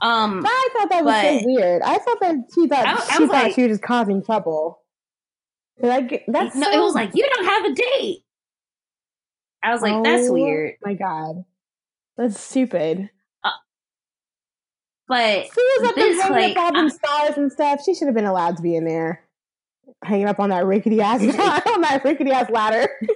Um, 0.00 0.42
I 0.46 0.68
thought 0.72 0.90
that 0.90 1.04
was 1.04 1.14
but- 1.14 1.40
so 1.40 1.46
weird. 1.46 1.82
I 1.82 1.98
thought 1.98 2.20
that 2.20 2.34
she 2.54 2.68
thought 2.68 2.86
I- 2.86 2.92
I 2.92 2.94
she 3.16 3.22
was 3.22 3.30
thought 3.30 3.42
like- 3.44 3.54
she 3.54 3.62
was 3.62 3.70
just 3.72 3.82
causing 3.82 4.22
trouble. 4.24 4.80
Like 5.80 6.24
that's 6.28 6.54
no, 6.56 6.70
so- 6.70 6.72
it 6.78 6.82
was 6.82 6.94
like, 6.94 7.10
you 7.14 7.28
don't 7.28 7.44
have 7.44 7.64
a 7.66 7.74
date. 7.74 8.24
I 9.62 9.72
was 9.72 9.82
like, 9.82 10.02
that's 10.04 10.28
Oh 10.28 10.32
weird. 10.32 10.74
My 10.82 10.94
God, 10.94 11.44
that's 12.16 12.40
stupid. 12.40 13.10
Uh, 13.42 13.50
but 15.08 15.44
She 15.46 15.50
was 15.80 15.88
up 15.88 15.94
there 15.96 16.22
hanging 16.22 16.32
like, 16.32 16.56
up 16.56 16.64
all 16.64 16.72
them 16.72 16.86
I- 16.86 16.88
stars 16.88 17.36
and 17.38 17.50
stuff. 17.52 17.80
She 17.84 17.94
should 17.94 18.06
have 18.06 18.14
been 18.14 18.24
allowed 18.24 18.56
to 18.58 18.62
be 18.62 18.76
in 18.76 18.84
there, 18.84 19.24
hanging 20.04 20.28
up 20.28 20.38
on 20.38 20.50
that 20.50 20.64
rickety 20.66 21.00
ass 21.00 21.20
on 21.66 21.80
that 21.80 22.02
rickety 22.04 22.30
ass 22.30 22.50
ladder. 22.50 22.88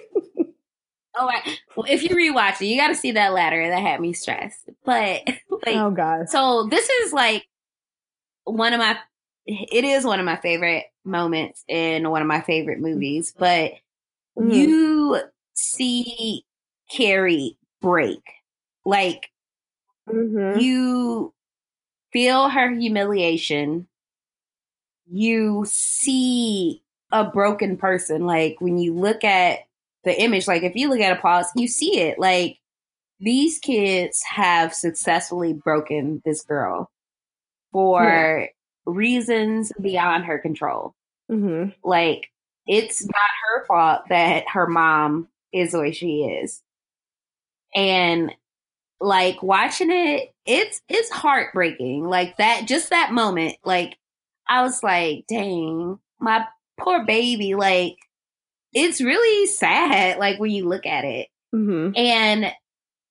Oh, 1.15 1.27
right. 1.27 1.61
Well, 1.77 1.85
if 1.91 2.03
you 2.03 2.09
rewatch 2.17 2.63
it, 2.63 2.69
you 2.69 2.79
got 2.79 2.89
to 2.89 2.95
see 2.95 3.13
that 3.13 3.35
ladder. 3.35 3.69
That 3.69 3.83
had 3.83 4.01
me 4.01 4.15
stressed. 4.15 4.71
But 4.83 5.21
like, 5.27 5.77
oh 5.77 5.91
God, 5.91 6.31
so 6.31 6.67
this 6.71 6.89
is 6.89 7.13
like 7.13 7.45
one 8.45 8.73
of 8.73 8.79
my 8.79 8.97
it 9.47 9.85
is 9.85 10.05
one 10.05 10.21
of 10.21 10.27
my 10.27 10.37
favorite 10.37 10.85
moments 11.05 11.65
in 11.69 12.09
one 12.11 12.23
of 12.23 12.29
my 12.29 12.41
favorite 12.41 12.81
movies, 12.81 13.35
but 13.37 13.73
Mhm. 14.39 14.55
you 14.55 15.21
see 15.55 16.45
Carrie 16.91 17.59
break. 17.81 18.23
Like 18.85 19.31
Mhm. 20.09 20.61
you 20.61 21.35
feel 22.13 22.49
her 22.49 22.71
humiliation. 22.71 23.89
You 25.07 25.65
see 25.67 26.83
a 27.11 27.25
broken 27.25 27.77
person. 27.77 28.25
Like 28.27 28.57
when 28.61 28.79
you 28.79 28.95
look 28.95 29.25
at 29.25 29.61
the 30.05 30.21
image, 30.21 30.49
like 30.49 30.63
if 30.63 30.75
you 30.75 30.89
look 30.89 31.01
at 31.01 31.17
a 31.17 31.21
pause, 31.21 31.51
you 31.55 31.69
see 31.69 31.99
it. 32.01 32.19
Like 32.19 32.59
these 33.21 33.59
kids 33.59 34.23
have 34.25 34.75
successfully 34.75 35.53
broken 35.53 36.23
this 36.25 36.43
girl 36.43 36.91
for 37.73 38.49
reasons 38.87 39.73
beyond 39.81 40.25
her 40.25 40.39
control. 40.39 40.95
Mhm. 41.31 41.75
Like 41.85 42.29
it's 42.67 43.05
not 43.05 43.31
her 43.47 43.67
fault 43.67 44.03
that 44.09 44.45
her 44.49 44.67
mom 44.67 45.29
is 45.53 45.73
the 45.73 45.81
way 45.81 45.93
she 45.93 46.23
is. 46.25 46.63
And 47.75 48.33
like 49.01 49.43
watching 49.43 49.91
it, 49.91 50.33
it's 50.47 50.81
it's 50.89 51.11
heartbreaking. 51.11 52.05
Like 52.05 52.37
that 52.37 52.67
just 52.69 52.91
that 52.91 53.13
moment, 53.13 53.57
like 53.65 53.97
I 54.49 54.63
was 54.63 54.83
like, 54.83 55.25
dang, 55.29 55.99
my 56.21 56.47
poor 56.79 57.05
baby, 57.05 57.55
like 57.55 57.97
it's 58.73 59.01
really 59.01 59.47
sad, 59.47 60.19
like 60.19 60.39
when 60.39 60.51
you 60.51 60.69
look 60.69 60.87
at 60.87 61.05
it. 61.05 61.29
Mhm. 61.55 61.97
And 61.99 62.45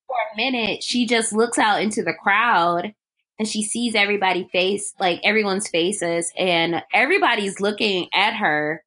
for 0.08 0.16
a 0.34 0.38
minute, 0.38 0.84
she 0.84 1.06
just 1.06 1.34
looks 1.34 1.58
out 1.58 1.82
into 1.82 2.04
the 2.04 2.14
crowd 2.14 2.94
and 3.42 3.48
she 3.50 3.64
sees 3.64 3.96
everybody 3.96 4.48
face, 4.52 4.94
like 5.00 5.20
everyone's 5.24 5.68
faces, 5.68 6.32
and 6.38 6.84
everybody's 6.94 7.60
looking 7.60 8.08
at 8.14 8.36
her 8.36 8.84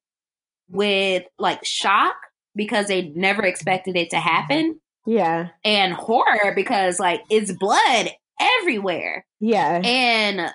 with 0.69 1.23
like 1.37 1.59
shock 1.65 2.15
because 2.55 2.87
they 2.87 3.09
never 3.09 3.43
expected 3.43 3.97
it 3.97 4.11
to 4.11 4.17
happen 4.17 4.79
Yeah. 5.05 5.49
and 5.65 5.91
horror 5.91 6.53
because 6.55 7.01
like 7.01 7.21
it's 7.29 7.51
blood 7.51 8.11
everywhere. 8.39 9.25
Yeah. 9.41 9.81
And 9.83 10.53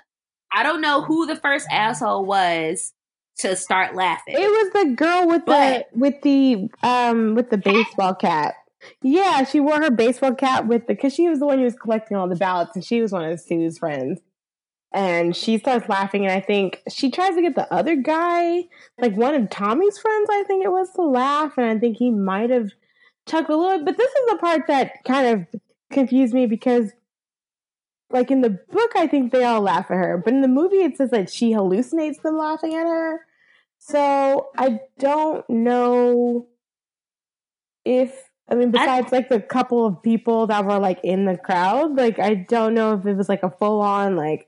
I 0.51 0.63
don't 0.63 0.81
know 0.81 1.03
who 1.03 1.27
the 1.27 1.35
first 1.35 1.67
asshole 1.71 2.25
was 2.25 2.91
to 3.37 3.55
start 3.55 3.93
laughing. 3.95 4.33
It 4.35 4.39
was 4.49 4.73
the 4.83 4.95
girl 4.95 5.27
with 5.27 5.45
But- 5.45 5.89
the 5.93 5.99
with 5.99 6.21
the 6.23 6.69
um 6.81 7.35
with 7.35 7.51
the 7.51 7.57
baseball 7.59 8.15
cap. 8.15 8.55
Yeah, 9.01 9.43
she 9.43 9.59
wore 9.59 9.81
her 9.81 9.91
baseball 9.91 10.33
cap 10.33 10.65
with 10.65 10.87
the 10.87 10.95
because 10.95 11.13
she 11.13 11.27
was 11.27 11.39
the 11.39 11.45
one 11.45 11.59
who 11.59 11.65
was 11.65 11.75
collecting 11.75 12.17
all 12.17 12.27
the 12.27 12.35
ballots, 12.35 12.75
and 12.75 12.83
she 12.83 13.01
was 13.01 13.11
one 13.11 13.25
of 13.25 13.39
Sue's 13.39 13.77
friends. 13.77 14.19
And 14.93 15.35
she 15.35 15.57
starts 15.57 15.87
laughing, 15.87 16.25
and 16.25 16.33
I 16.33 16.41
think 16.41 16.81
she 16.89 17.09
tries 17.11 17.35
to 17.35 17.41
get 17.41 17.55
the 17.55 17.71
other 17.73 17.95
guy, 17.95 18.63
like 18.99 19.15
one 19.15 19.35
of 19.35 19.49
Tommy's 19.49 19.97
friends, 19.97 20.29
I 20.29 20.43
think 20.43 20.65
it 20.65 20.71
was, 20.71 20.91
to 20.95 21.03
laugh, 21.03 21.53
and 21.57 21.65
I 21.65 21.79
think 21.79 21.97
he 21.97 22.11
might 22.11 22.49
have 22.49 22.71
chuckled 23.25 23.57
a 23.57 23.61
little. 23.61 23.85
But 23.85 23.97
this 23.97 24.09
is 24.11 24.31
the 24.31 24.37
part 24.37 24.67
that 24.67 25.03
kind 25.05 25.27
of 25.27 25.61
confused 25.91 26.33
me 26.33 26.45
because, 26.45 26.91
like 28.09 28.31
in 28.31 28.41
the 28.41 28.49
book, 28.49 28.91
I 28.95 29.07
think 29.07 29.31
they 29.31 29.45
all 29.45 29.61
laugh 29.61 29.89
at 29.89 29.95
her, 29.95 30.17
but 30.17 30.33
in 30.33 30.41
the 30.41 30.49
movie, 30.49 30.81
it 30.81 30.97
says 30.97 31.11
that 31.11 31.29
she 31.29 31.53
hallucinates 31.53 32.21
them 32.21 32.37
laughing 32.37 32.73
at 32.73 32.85
her. 32.85 33.21
So 33.77 34.49
I 34.57 34.81
don't 34.99 35.49
know 35.49 36.47
if 37.85 38.30
I 38.51 38.55
mean 38.55 38.69
besides 38.71 39.11
like 39.13 39.29
the 39.29 39.39
couple 39.39 39.85
of 39.85 40.03
people 40.03 40.45
that 40.47 40.65
were 40.65 40.77
like 40.77 40.99
in 41.03 41.25
the 41.25 41.37
crowd, 41.37 41.95
like 41.95 42.19
I 42.19 42.35
don't 42.35 42.73
know 42.73 42.93
if 42.93 43.05
it 43.05 43.15
was 43.15 43.29
like 43.29 43.43
a 43.43 43.49
full 43.49 43.79
on 43.81 44.15
like 44.17 44.47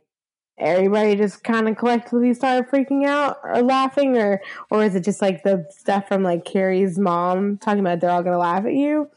everybody 0.57 1.15
just 1.15 1.43
kind 1.43 1.67
of 1.67 1.77
collectively 1.77 2.33
started 2.33 2.69
freaking 2.69 3.05
out 3.07 3.37
or 3.43 3.61
laughing 3.63 4.17
or 4.17 4.41
or 4.69 4.83
is 4.83 4.93
it 4.95 5.03
just 5.05 5.21
like 5.21 5.43
the 5.43 5.65
stuff 5.71 6.07
from 6.07 6.21
like 6.21 6.45
Carrie's 6.45 6.99
mom 6.99 7.57
talking 7.57 7.79
about 7.79 7.99
they're 8.01 8.09
all 8.11 8.21
gonna 8.23 8.37
laugh 8.37 8.65
at 8.65 8.73
you? 8.73 9.09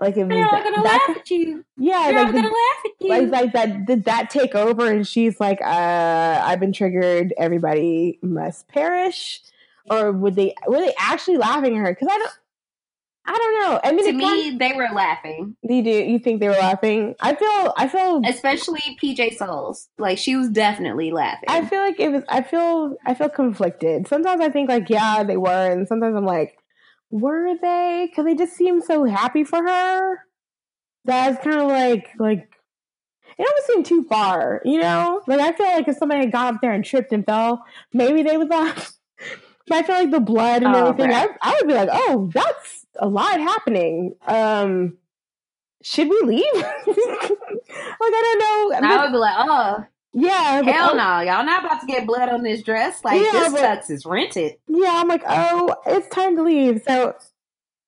Like 0.00 0.16
was 0.16 0.26
They're 0.28 0.44
all 0.44 0.50
that, 0.50 0.64
gonna 0.64 0.82
that- 0.82 1.06
laugh 1.08 1.16
at 1.16 1.30
you. 1.30 1.64
yeah, 1.76 2.10
They're 2.10 2.18
all 2.18 2.24
like 2.24 2.34
the- 2.34 2.42
gonna 2.42 2.48
laugh 2.48 2.84
at 2.84 2.90
you. 3.00 3.08
like 3.08 3.28
like 3.30 3.52
that 3.52 3.86
did 3.86 4.04
that 4.04 4.28
take 4.30 4.54
over 4.56 4.90
and 4.90 5.06
she's 5.06 5.38
like 5.38 5.60
uh 5.62 6.40
i've 6.44 6.58
been 6.58 6.72
triggered 6.72 7.32
everybody 7.38 8.18
must 8.22 8.66
perish 8.68 9.40
or 9.90 10.10
would 10.12 10.34
they 10.34 10.54
were 10.66 10.78
they 10.78 10.92
actually 10.98 11.36
laughing 11.36 11.76
at 11.76 11.80
her 11.86 11.92
because 11.94 12.08
i 12.10 12.18
don't 12.18 12.32
i 13.24 13.32
don't 13.32 13.60
know 13.62 13.80
i 13.84 13.92
mean 13.92 14.04
to 14.06 14.12
me, 14.12 14.56
they 14.58 14.72
were 14.72 14.88
laughing, 14.94 15.56
you 15.62 15.82
do 15.82 15.90
you 15.90 16.18
think 16.18 16.40
they 16.40 16.48
were 16.48 16.54
laughing 16.54 17.14
i 17.20 17.34
feel 17.34 17.72
i 17.76 17.86
feel 17.88 18.20
especially 18.26 18.80
PJ 19.02 19.36
Soles. 19.36 19.88
Like 19.98 20.18
she 20.18 20.34
was 20.36 20.48
definitely 20.48 21.10
laughing. 21.12 21.44
i 21.48 21.64
feel 21.64 21.80
like 21.80 22.00
it 22.00 22.10
was 22.10 22.24
i 22.28 22.42
feel 22.42 22.96
i 23.06 23.14
feel 23.14 23.28
conflicted 23.28 24.08
sometimes 24.08 24.40
i 24.40 24.48
think 24.48 24.68
like 24.68 24.90
yeah 24.90 25.22
they 25.22 25.36
were 25.36 25.70
and 25.72 25.86
sometimes 25.86 26.16
i'm 26.16 26.26
like 26.26 26.58
were 27.10 27.54
they 27.60 28.08
because 28.10 28.24
they 28.24 28.34
just 28.34 28.54
seem 28.56 28.80
so 28.80 29.04
happy 29.04 29.44
for 29.44 29.62
her 29.62 30.18
that's 31.04 31.42
kind 31.44 31.60
of 31.60 31.68
like 31.68 32.08
like 32.18 32.48
it 33.38 33.46
almost 33.48 33.66
seemed 33.66 33.86
too 33.86 34.02
far, 34.04 34.60
you 34.62 34.78
know? 34.78 35.22
Like 35.26 35.40
I 35.40 35.52
feel 35.52 35.66
like 35.66 35.88
if 35.88 35.96
somebody 35.96 36.20
had 36.20 36.32
gone 36.32 36.54
up 36.54 36.60
there 36.60 36.72
and 36.72 36.84
tripped 36.84 37.12
and 37.12 37.24
fell, 37.24 37.64
maybe 37.92 38.22
they 38.22 38.36
would 38.36 38.50
laugh. 38.50 38.92
but 39.66 39.76
I 39.78 39.82
feel 39.82 39.94
like 39.96 40.10
the 40.10 40.20
blood 40.20 40.62
and 40.62 40.76
Oh, 40.76 40.88
everything, 40.90 41.12
I. 41.14 41.28
I 41.40 41.56
would 41.58 41.66
be 41.66 41.72
like, 41.74 41.88
oh, 41.90 42.30
that's 42.32 42.81
a 42.98 43.08
lot 43.08 43.40
happening. 43.40 44.14
Um 44.26 44.96
should 45.82 46.08
we 46.08 46.20
leave? 46.24 46.44
like 46.54 46.66
I 46.86 47.98
don't 48.00 48.82
know. 48.82 48.88
I 48.88 49.02
would 49.02 49.12
be 49.12 49.18
like, 49.18 49.34
oh, 49.38 49.84
yeah, 50.14 50.62
hell 50.62 50.90
oh, 50.92 50.96
no, 50.96 51.20
y'all 51.20 51.44
not 51.44 51.64
about 51.64 51.80
to 51.80 51.86
get 51.86 52.06
blood 52.06 52.28
on 52.28 52.42
this 52.42 52.62
dress. 52.62 53.02
Like 53.04 53.20
Yeah, 53.20 53.32
this 53.32 53.52
but- 53.52 53.62
tux 53.62 53.90
is 53.90 54.04
rented. 54.06 54.56
Yeah, 54.68 54.94
I'm 54.96 55.08
like, 55.08 55.22
oh, 55.26 55.74
it's 55.86 56.08
time 56.08 56.36
to 56.36 56.42
leave. 56.42 56.82
So 56.86 57.14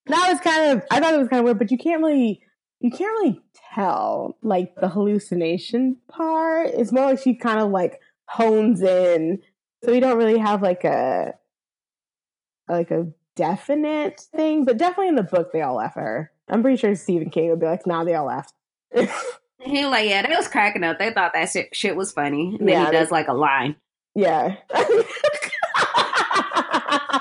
that 0.07 0.31
was 0.33 0.41
kind 0.41 0.73
of 0.73 0.85
I 0.91 1.01
thought 1.01 1.15
it 1.15 1.19
was 1.19 1.29
kind 1.29 1.41
of 1.41 1.45
weird, 1.45 1.59
but 1.59 1.71
you 1.71 1.79
can't 1.79 2.03
really 2.03 2.41
you 2.81 2.91
can't 2.91 3.13
really 3.21 3.41
tell 3.75 4.37
like 4.43 4.75
the 4.77 4.89
hallucination 4.89 5.97
part. 6.09 6.69
It's 6.69 6.93
more 6.93 7.07
like 7.07 7.21
she 7.21 7.35
kind 7.35 7.61
of 7.61 7.71
like 7.71 8.01
hones 8.27 8.83
in. 8.83 9.41
So 9.85 9.93
we 9.93 10.01
don't 10.01 10.19
really 10.19 10.39
have 10.39 10.63
like 10.63 10.85
a 10.85 11.35
like 12.69 12.91
a 12.91 13.07
definite 13.37 14.21
thing, 14.21 14.65
but 14.65 14.77
definitely 14.79 15.09
in 15.09 15.15
the 15.17 15.23
book 15.23 15.53
they 15.53 15.63
all 15.63 15.77
laugh 15.77 15.97
at 15.97 16.03
her. 16.03 16.31
I'm 16.49 16.63
pretty 16.63 16.77
sure 16.77 16.95
Stephen 16.95 17.31
King 17.31 17.51
would 17.51 17.61
be 17.61 17.67
like, 17.67 17.87
nah, 17.87 18.05
they 18.05 18.15
all 18.15 18.27
laughed. 18.27 18.53
He 19.65 19.83
was 19.83 19.91
like, 19.93 20.07
yeah, 20.11 20.21
they 20.21 20.37
was 20.37 20.47
cracking 20.47 20.85
up. 20.85 20.99
They 20.99 21.11
thought 21.11 21.33
that 21.33 21.49
shit, 21.49 21.75
shit 21.75 21.97
was 21.97 22.13
funny. 22.13 22.55
And 22.61 22.69
then 22.69 22.81
Yeah, 22.81 22.85
he 22.85 22.93
does 22.93 23.11
like 23.11 23.29
a 23.29 23.33
line. 23.33 23.77
yeah. 24.15 24.57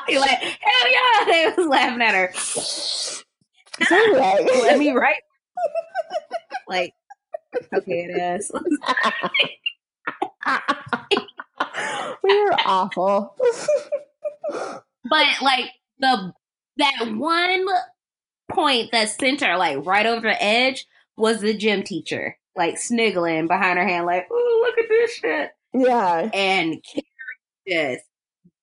He 0.07 0.19
like, 0.19 0.29
hell 0.29 0.91
yeah, 0.91 1.25
they 1.25 1.53
was 1.55 1.67
laughing 1.67 2.01
at 2.01 2.13
her. 2.13 2.31
so 2.33 3.15
anyway. 3.95 4.45
Let 4.63 4.77
me 4.77 4.91
write. 4.91 5.21
like, 6.67 6.93
okay, 7.73 8.07
it 8.09 8.41
is. 8.41 8.51
we 12.23 12.43
were 12.43 12.53
awful. 12.65 13.35
But 14.51 15.27
like 15.41 15.69
the 16.03 16.33
that 16.77 17.13
one 17.15 17.65
point 18.51 18.91
that 18.91 19.09
sent 19.09 19.41
her 19.41 19.57
like 19.57 19.85
right 19.85 20.05
over 20.05 20.21
the 20.21 20.43
edge 20.43 20.85
was 21.17 21.41
the 21.41 21.55
gym 21.55 21.83
teacher, 21.83 22.37
like 22.55 22.77
sniggling 22.77 23.47
behind 23.47 23.79
her 23.79 23.87
hand, 23.87 24.05
like, 24.05 24.29
"Ooh, 24.31 24.61
look 24.63 24.77
at 24.77 24.89
this 24.89 25.13
shit!" 25.15 25.51
yeah. 25.73 26.29
And 26.33 26.83
Carrie 26.83 27.05
just 27.67 28.05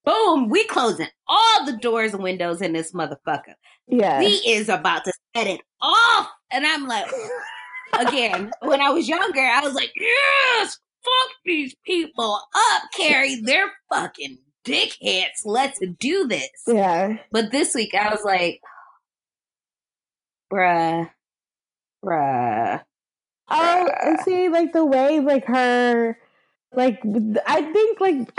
boom, 0.05 0.49
we 0.49 0.65
closing 0.65 1.09
all 1.29 1.67
the 1.67 1.77
doors 1.77 2.15
and 2.15 2.23
windows 2.23 2.63
in 2.63 2.73
this 2.73 2.93
motherfucker. 2.93 3.55
Yeah. 3.87 4.21
He 4.21 4.53
is 4.53 4.69
about 4.69 5.05
to 5.05 5.13
set 5.37 5.47
it 5.47 5.61
off, 5.81 6.29
and 6.51 6.67
I'm 6.67 6.87
like, 6.87 7.07
again, 7.99 8.51
when 8.63 8.81
I 8.81 8.91
was 8.91 9.09
younger, 9.09 9.41
I 9.41 9.61
was 9.61 9.75
like, 9.75 9.93
yes, 9.97 10.79
fuck 11.03 11.31
these 11.45 11.75
people 11.85 12.41
up, 12.55 12.83
Carrie. 12.97 13.41
They're 13.43 13.73
fucking 13.93 14.39
dickheads. 14.65 15.45
Let's 15.45 15.81
do 15.99 16.27
this. 16.27 16.51
yeah. 16.67 17.19
But 17.31 17.51
this 17.51 17.75
week 17.75 17.95
I 17.95 18.11
was 18.11 18.25
like, 18.25 18.61
bruh, 20.53 21.11
bruh. 22.05 22.83
Oh, 23.53 24.17
see, 24.25 24.49
like 24.49 24.73
the 24.73 24.85
way, 24.85 25.21
like 25.21 25.45
her, 25.47 26.17
like 26.73 27.01
I 27.47 27.63
think, 27.63 28.01
like 28.01 28.33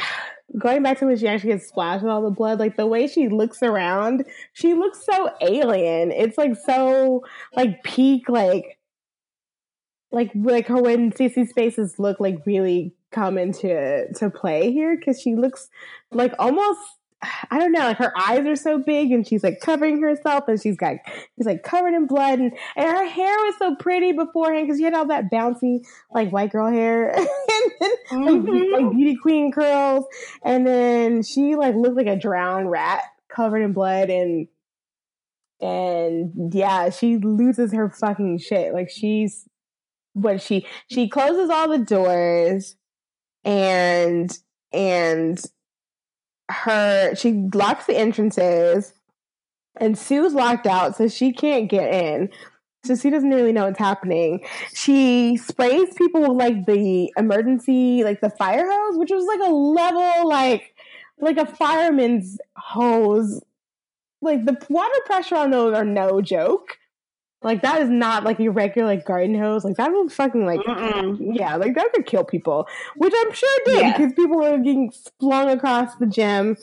going 0.57 0.83
back 0.83 0.99
to 0.99 1.05
when 1.05 1.17
she 1.17 1.27
actually 1.27 1.51
gets 1.51 1.67
splashed 1.67 2.03
with 2.03 2.11
all 2.11 2.21
the 2.21 2.29
blood, 2.29 2.59
like 2.59 2.77
the 2.77 2.87
way 2.87 3.07
she 3.07 3.27
looks 3.27 3.61
around, 3.61 4.25
she 4.53 4.73
looks 4.73 5.05
so 5.05 5.31
alien. 5.41 6.11
It's 6.11 6.37
like 6.37 6.55
so, 6.55 7.23
like 7.55 7.83
peak, 7.83 8.29
like, 8.29 8.77
like 10.11 10.31
like 10.35 10.67
her 10.67 10.81
when 10.81 11.11
Sissy 11.11 11.47
Spacek's 11.51 11.99
look 11.99 12.19
like 12.19 12.45
really 12.45 12.93
come 13.11 13.37
into 13.37 14.07
to 14.15 14.29
play 14.29 14.71
here 14.71 14.95
because 14.97 15.19
she 15.21 15.35
looks 15.35 15.69
like 16.11 16.33
almost 16.39 16.79
I 17.51 17.59
don't 17.59 17.71
know, 17.71 17.81
like 17.81 17.97
her 17.97 18.11
eyes 18.19 18.47
are 18.47 18.55
so 18.55 18.79
big 18.79 19.11
and 19.11 19.27
she's 19.27 19.43
like 19.43 19.59
covering 19.59 20.01
herself 20.01 20.45
and 20.47 20.59
she's 20.59 20.75
got 20.75 20.95
she's 21.37 21.45
like 21.45 21.61
covered 21.61 21.93
in 21.93 22.07
blood 22.07 22.39
and, 22.39 22.51
and 22.75 22.87
her 22.89 23.05
hair 23.07 23.35
was 23.45 23.55
so 23.59 23.75
pretty 23.75 24.11
beforehand 24.11 24.65
because 24.65 24.79
she 24.79 24.83
had 24.85 24.95
all 24.95 25.05
that 25.05 25.31
bouncy 25.31 25.85
like 26.11 26.31
white 26.31 26.51
girl 26.51 26.71
hair 26.71 27.11
and 27.15 27.27
then 27.79 27.91
Mhm. 28.11 28.71
like, 28.73 28.81
like 28.81 28.91
beauty 28.91 29.15
queen 29.21 29.51
curls 29.51 30.05
and 30.43 30.65
then 30.65 31.21
she 31.21 31.55
like 31.55 31.75
looked 31.75 31.95
like 31.95 32.07
a 32.07 32.15
drowned 32.17 32.71
rat 32.71 33.03
covered 33.29 33.61
in 33.61 33.71
blood 33.73 34.09
and 34.09 34.47
and 35.59 36.53
yeah 36.53 36.89
she 36.89 37.17
loses 37.17 37.71
her 37.73 37.89
fucking 37.89 38.39
shit 38.39 38.73
like 38.73 38.89
she's 38.89 39.47
what 40.13 40.41
she 40.41 40.65
she 40.89 41.07
closes 41.07 41.49
all 41.49 41.69
the 41.69 41.77
doors 41.77 42.75
and 43.43 44.37
and 44.73 45.41
her 46.49 47.15
she 47.15 47.49
locks 47.53 47.85
the 47.85 47.97
entrances 47.97 48.93
and 49.77 49.97
Sue's 49.97 50.33
locked 50.33 50.67
out 50.67 50.95
so 50.95 51.07
she 51.07 51.31
can't 51.31 51.69
get 51.69 51.93
in. 51.93 52.29
So 52.83 52.95
she 52.95 53.11
doesn't 53.11 53.29
really 53.29 53.51
know 53.51 53.65
what's 53.65 53.77
happening. 53.79 54.43
She 54.73 55.37
sprays 55.37 55.93
people 55.95 56.21
with 56.21 56.37
like 56.37 56.65
the 56.65 57.11
emergency 57.15 58.03
like 58.03 58.21
the 58.21 58.31
fire 58.31 58.67
hose, 58.69 58.97
which 58.97 59.11
was 59.11 59.25
like 59.25 59.47
a 59.47 59.53
level 59.53 60.27
like 60.27 60.73
like 61.19 61.37
a 61.37 61.45
fireman's 61.45 62.39
hose. 62.57 63.41
Like 64.21 64.45
the 64.45 64.57
water 64.69 64.99
pressure 65.05 65.35
on 65.35 65.51
those 65.51 65.75
are 65.75 65.85
no 65.85 66.21
joke. 66.21 66.77
Like 67.43 67.63
that 67.63 67.81
is 67.81 67.89
not 67.89 68.23
like 68.23 68.37
your 68.39 68.51
regular 68.51 68.87
like 68.87 69.05
garden 69.05 69.33
hose. 69.35 69.63
Like 69.65 69.77
that 69.77 69.91
was 69.91 70.13
fucking 70.13 70.45
like 70.45 70.59
Mm-mm. 70.61 71.17
yeah, 71.19 71.55
like 71.55 71.73
that 71.75 71.91
could 71.93 72.05
kill 72.05 72.23
people, 72.23 72.67
which 72.95 73.13
I'm 73.17 73.33
sure 73.33 73.49
it 73.61 73.65
did 73.65 73.79
Yeah. 73.81 73.97
because 73.97 74.13
people 74.13 74.37
were 74.37 74.57
getting 74.57 74.91
flung 75.19 75.49
across 75.49 75.95
the 75.95 76.05
gym. 76.05 76.55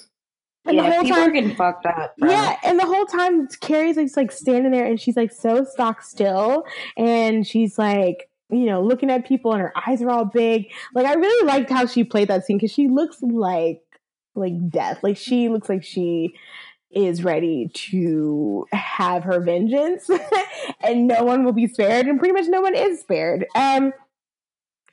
And 0.64 0.76
yeah, 0.76 0.82
the 0.82 0.90
whole 0.94 1.02
people 1.02 1.16
time, 1.16 1.32
getting 1.32 1.56
fucked 1.56 1.86
up. 1.86 2.14
bro. 2.18 2.30
yeah, 2.30 2.56
and 2.62 2.78
the 2.78 2.84
whole 2.86 3.06
time 3.06 3.48
Carrie's 3.60 3.96
like, 3.96 4.14
like 4.16 4.30
standing 4.30 4.70
there 4.70 4.84
and 4.84 5.00
she's 5.00 5.16
like 5.16 5.32
so 5.32 5.64
stock 5.64 6.02
still 6.02 6.64
and 6.96 7.46
she's 7.46 7.78
like, 7.78 8.28
you 8.50 8.66
know, 8.66 8.80
looking 8.82 9.10
at 9.10 9.26
people 9.26 9.52
and 9.52 9.60
her 9.62 9.72
eyes 9.86 10.00
are 10.02 10.10
all 10.10 10.26
big. 10.26 10.70
Like 10.94 11.06
I 11.06 11.14
really 11.14 11.46
liked 11.46 11.70
how 11.70 11.86
she 11.86 12.04
played 12.04 12.28
that 12.28 12.44
scene 12.44 12.56
because 12.58 12.72
she 12.72 12.86
looks 12.88 13.20
like 13.22 13.82
like 14.34 14.52
death. 14.70 15.00
Like 15.02 15.16
she 15.16 15.48
looks 15.48 15.68
like 15.68 15.82
she 15.82 16.34
is 16.90 17.22
ready 17.22 17.70
to 17.74 18.66
have 18.72 19.24
her 19.24 19.40
vengeance 19.40 20.08
and 20.80 21.06
no 21.06 21.22
one 21.22 21.44
will 21.44 21.52
be 21.52 21.66
spared 21.66 22.06
and 22.06 22.18
pretty 22.18 22.32
much 22.32 22.46
no 22.48 22.60
one 22.60 22.74
is 22.74 23.00
spared. 23.00 23.46
Um 23.54 23.92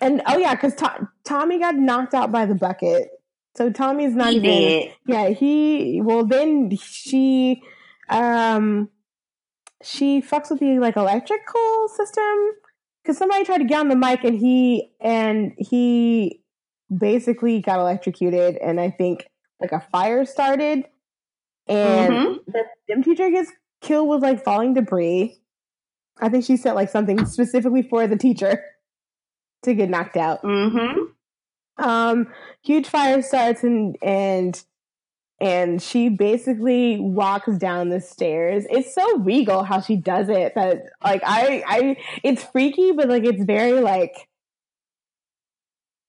and 0.02 0.22
oh 0.28 0.38
yeah, 0.38 0.56
because 0.56 0.76
to- 0.76 1.08
Tommy 1.24 1.60
got 1.60 1.76
knocked 1.76 2.14
out 2.14 2.32
by 2.32 2.46
the 2.46 2.56
bucket. 2.56 3.10
So 3.56 3.72
Tommy's 3.72 4.14
not 4.14 4.32
he 4.32 4.36
even 4.38 4.50
did. 4.50 4.94
yeah, 5.08 5.30
he 5.30 6.02
well 6.04 6.26
then 6.26 6.76
she 6.76 7.64
um 8.10 8.90
she 9.82 10.22
fucks 10.22 10.50
with 10.50 10.60
the 10.60 10.80
like 10.80 10.98
electrical 10.98 11.88
system 11.96 12.24
because 13.02 13.18
somebody 13.18 13.46
tried 13.46 13.60
to 13.60 13.66
get 13.66 13.80
on 13.80 13.88
the 13.88 13.96
mic 13.96 14.24
and 14.24 14.38
he 14.38 14.92
and 15.00 15.54
he 15.58 16.42
basically 16.96 17.62
got 17.62 17.80
electrocuted 17.80 18.58
and 18.58 18.80
I 18.82 18.90
think 18.90 19.28
like 19.62 19.72
a 19.72 19.80
fire 19.92 20.26
started 20.26 20.86
and 21.68 22.14
Mhm. 22.14 22.46
the 22.48 22.64
gym 22.88 23.04
teacher 23.04 23.30
gets 23.30 23.52
killed 23.82 24.08
with 24.10 24.22
like 24.22 24.44
falling 24.44 24.74
debris. 24.74 25.40
I 26.20 26.30
think 26.30 26.46
she 26.46 26.58
sent 26.58 26.76
like 26.76 26.90
something 26.90 27.26
specifically 27.26 27.82
for 27.82 28.08
the 28.08 28.18
teacher 28.18 28.64
to 29.64 29.74
get 29.74 29.90
knocked 29.90 30.16
out 30.18 30.42
Mm-hmm. 30.44 31.84
um 31.84 32.28
huge 32.64 32.88
fire 32.88 33.22
starts 33.22 33.64
and 33.64 33.98
and 34.02 34.64
and 35.42 35.82
she 35.82 36.08
basically 36.08 37.00
walks 37.00 37.58
down 37.58 37.90
the 37.90 38.00
stairs 38.00 38.66
it's 38.70 38.94
so 38.96 39.18
regal 39.20 39.64
how 39.64 39.82
she 39.82 39.96
does 39.98 40.30
it 40.30 40.54
that 40.56 40.84
like 41.04 41.22
i 41.26 41.64
i 41.68 41.98
it's 42.24 42.44
freaky 42.44 42.92
but 42.94 43.10
like 43.10 43.26
it's 43.26 43.44
very 43.44 43.82
like 43.82 44.30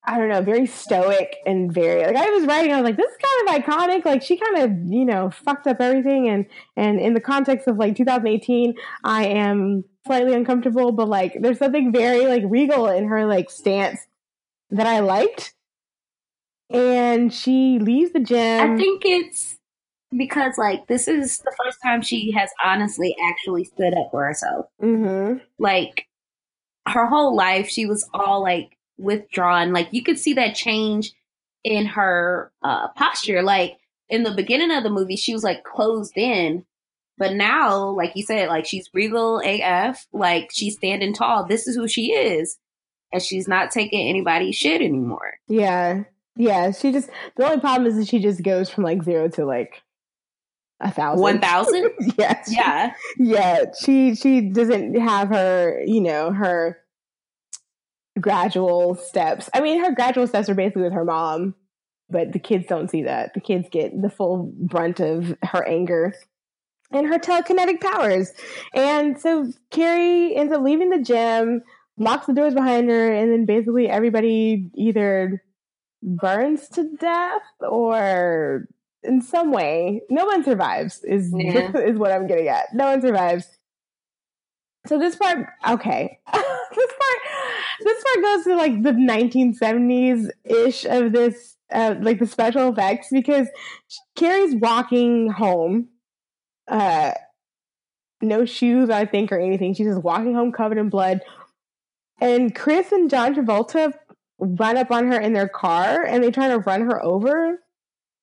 i 0.07 0.19
don't 0.19 0.29
know 0.29 0.41
very 0.41 0.67
stoic 0.67 1.37
and 1.47 1.73
very 1.73 2.05
like 2.07 2.17
i 2.17 2.31
was 2.31 2.47
writing 2.47 2.73
i 2.73 2.81
was 2.81 2.85
like 2.85 2.97
this 2.97 3.11
is 3.11 3.17
kind 3.17 3.49
of 3.49 3.65
iconic 3.65 4.05
like 4.05 4.23
she 4.23 4.37
kind 4.37 4.59
of 4.59 4.93
you 4.93 5.05
know 5.05 5.31
fucked 5.31 5.67
up 5.67 5.81
everything 5.81 6.29
and 6.29 6.47
and 6.77 7.01
in 7.01 7.15
the 7.15 7.21
context 7.21 7.67
of 7.67 7.77
like 7.77 7.97
2018 7.97 8.75
i 9.05 9.25
am 9.25 9.85
slightly 10.07 10.35
uncomfortable 10.35 10.93
but 10.93 11.09
like 11.09 11.37
there's 11.41 11.59
something 11.59 11.93
very 11.93 12.27
like 12.27 12.43
regal 12.47 12.87
in 12.89 13.07
her 13.07 13.27
like 13.27 13.51
stance 13.51 14.07
that 14.71 14.87
I 14.87 15.01
liked. 15.01 15.55
And 16.71 17.33
she 17.33 17.79
leaves 17.79 18.13
the 18.13 18.21
gym. 18.21 18.73
I 18.73 18.77
think 18.77 19.03
it's 19.05 19.57
because 20.17 20.59
like 20.59 20.87
this 20.89 21.07
is 21.07 21.39
the 21.39 21.55
first 21.65 21.79
time 21.83 22.03
she 22.03 22.33
has 22.33 22.51
honestly 22.65 23.15
actually 23.23 23.65
stood 23.65 23.95
up 23.95 24.11
for 24.11 24.25
herself. 24.25 24.67
Mhm. 24.83 25.41
Like 25.59 26.07
her 26.89 27.07
whole 27.07 27.37
life, 27.37 27.69
she 27.69 27.87
was 27.87 28.09
all 28.13 28.43
like 28.43 28.76
withdrawn. 28.99 29.73
Like 29.73 29.89
you 29.93 30.03
could 30.03 30.19
see 30.19 30.35
that 30.35 30.55
change 30.55 31.13
in 31.65 31.87
her 31.87 32.53
uh, 32.63 32.89
posture. 32.89 33.43
Like 33.43 33.77
in 34.09 34.23
the 34.23 34.33
beginning 34.33 34.71
of 34.71 34.83
the 34.83 34.91
movie, 34.91 35.17
she 35.17 35.33
was 35.33 35.45
like 35.45 35.65
closed 35.65 36.17
in, 36.17 36.65
but 37.19 37.33
now, 37.35 37.91
like 37.91 38.13
you 38.15 38.23
said, 38.23 38.49
like 38.49 38.67
she's 38.67 38.89
regal 38.93 39.41
AF. 39.45 40.07
Like 40.13 40.51
she's 40.53 40.77
standing 40.77 41.15
tall. 41.15 41.47
This 41.47 41.67
is 41.67 41.77
who 41.77 41.89
she 41.89 42.13
is, 42.13 42.59
and 43.13 43.23
she's 43.23 43.49
not 43.49 43.71
taking 43.71 44.09
anybody's 44.09 44.57
shit 44.57 44.83
anymore. 44.83 45.35
Yeah. 45.49 46.05
Yeah. 46.37 46.71
She 46.73 46.93
just 46.93 47.11
the 47.37 47.45
only 47.45 47.61
problem 47.61 47.87
is 47.87 47.97
that 47.97 48.09
she 48.09 48.19
just 48.19 48.43
goes 48.43 48.69
from 48.69 48.85
like 48.85 49.03
zero 49.03 49.29
to 49.29 49.47
like 49.47 49.83
a 50.81 50.91
thousand. 50.91 51.23
One 51.23 51.41
thousand. 51.41 51.91
yes. 52.19 52.53
Yeah. 52.53 52.93
Yeah. 53.19 53.65
She 53.83 54.15
she 54.15 54.43
doesn't 54.43 54.95
have 55.01 55.29
her, 55.29 55.83
you 55.87 56.03
know, 56.03 56.33
her 56.33 56.79
gradual 58.21 58.95
steps. 58.95 59.49
I 59.55 59.61
mean 59.61 59.85
her 59.85 59.93
gradual 59.93 60.27
steps 60.27 60.49
are 60.49 60.55
basically 60.55 60.83
with 60.83 60.93
her 60.93 61.05
mom, 61.05 61.55
but 62.09 62.33
the 62.33 62.39
kids 62.39 62.67
don't 62.67 62.91
see 62.91 63.03
that. 63.05 63.35
The 63.35 63.41
kids 63.41 63.69
get 63.71 64.01
the 64.01 64.11
full 64.11 64.53
brunt 64.59 65.01
of 65.01 65.37
her 65.43 65.67
anger 65.67 66.15
and 66.93 67.07
her 67.07 67.19
telekinetic 67.19 67.81
powers. 67.81 68.33
And 68.75 69.21
so 69.21 69.53
Carrie 69.71 70.37
ends 70.37 70.53
up 70.53 70.63
leaving 70.63 70.91
the 70.91 71.03
gym, 71.03 71.63
locks 71.99 72.27
the 72.27 72.35
doors 72.35 72.55
behind 72.55 72.89
her, 72.89 73.13
and 73.13 73.33
then 73.33 73.45
basically 73.45 73.89
everybody 73.89 74.71
either 74.75 75.43
burns 76.03 76.69
to 76.69 76.89
death 77.01 77.43
or 77.61 78.69
in 79.03 79.23
some 79.23 79.51
way 79.51 80.03
no 80.11 80.25
one 80.25 80.45
survives 80.45 81.03
is 81.05 81.33
Yeah. 81.35 81.77
is 81.77 81.99
what 81.99 82.13
I'm 82.13 82.27
getting 82.27 82.49
at. 82.49 82.67
No 82.75 82.87
one 82.87 83.01
survives. 83.01 83.49
So 84.87 84.99
this 84.99 85.17
part, 85.17 85.47
okay, 85.69 86.19
this 86.33 86.43
part, 86.43 87.19
this 87.81 88.05
part 88.05 88.25
goes 88.25 88.45
to 88.45 88.57
like 88.57 88.83
the 88.83 88.93
1970s 88.93 90.29
ish 90.45 90.85
of 90.85 91.13
this, 91.13 91.57
uh, 91.73 91.97
like 92.01 92.19
the 92.19 92.27
special 92.27 92.73
effects 92.73 93.09
because 93.11 93.49
Carrie's 94.15 94.55
walking 94.55 95.31
home, 95.31 95.89
uh, 96.69 97.13
no 98.23 98.45
shoes, 98.45 98.91
I 98.91 99.05
think, 99.05 99.33
or 99.33 99.39
anything. 99.39 99.75
She's 99.75 99.89
just 99.89 100.03
walking 100.03 100.35
home 100.35 100.53
covered 100.53 100.79
in 100.79 100.89
blood. 100.89 101.21
And 102.21 102.55
Chris 102.55 102.93
and 102.93 103.11
John 103.11 103.35
Travolta 103.35 103.93
run 104.39 104.77
up 104.77 104.91
on 104.91 105.09
her 105.09 105.21
in 105.21 105.33
their 105.33 105.49
car 105.49 106.03
and 106.03 106.23
they 106.23 106.31
try 106.31 106.49
to 106.49 106.59
run 106.59 106.83
her 106.83 107.03
over. 107.05 107.61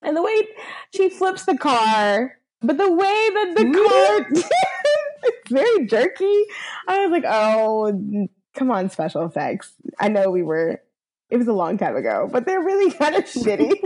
And 0.02 0.16
the 0.16 0.22
way 0.22 0.48
she 0.94 1.08
flips 1.08 1.44
the 1.44 1.56
car, 1.56 2.38
but 2.60 2.76
the 2.76 2.90
way 2.90 3.28
that 3.34 3.54
the 3.56 3.72
car 3.72 4.42
it's 5.24 5.50
very 5.50 5.86
jerky. 5.86 6.44
I 6.88 7.06
was 7.06 7.10
like, 7.10 7.24
oh, 7.26 8.28
come 8.54 8.70
on, 8.70 8.90
special 8.90 9.24
effects. 9.24 9.72
I 9.98 10.08
know 10.08 10.30
we 10.30 10.42
were 10.42 10.80
it 11.30 11.36
was 11.36 11.48
a 11.48 11.52
long 11.52 11.78
time 11.78 11.96
ago, 11.96 12.28
but 12.30 12.46
they're 12.46 12.62
really 12.62 12.92
kind 12.96 13.16
of 13.16 13.24
shitty. 13.24 13.80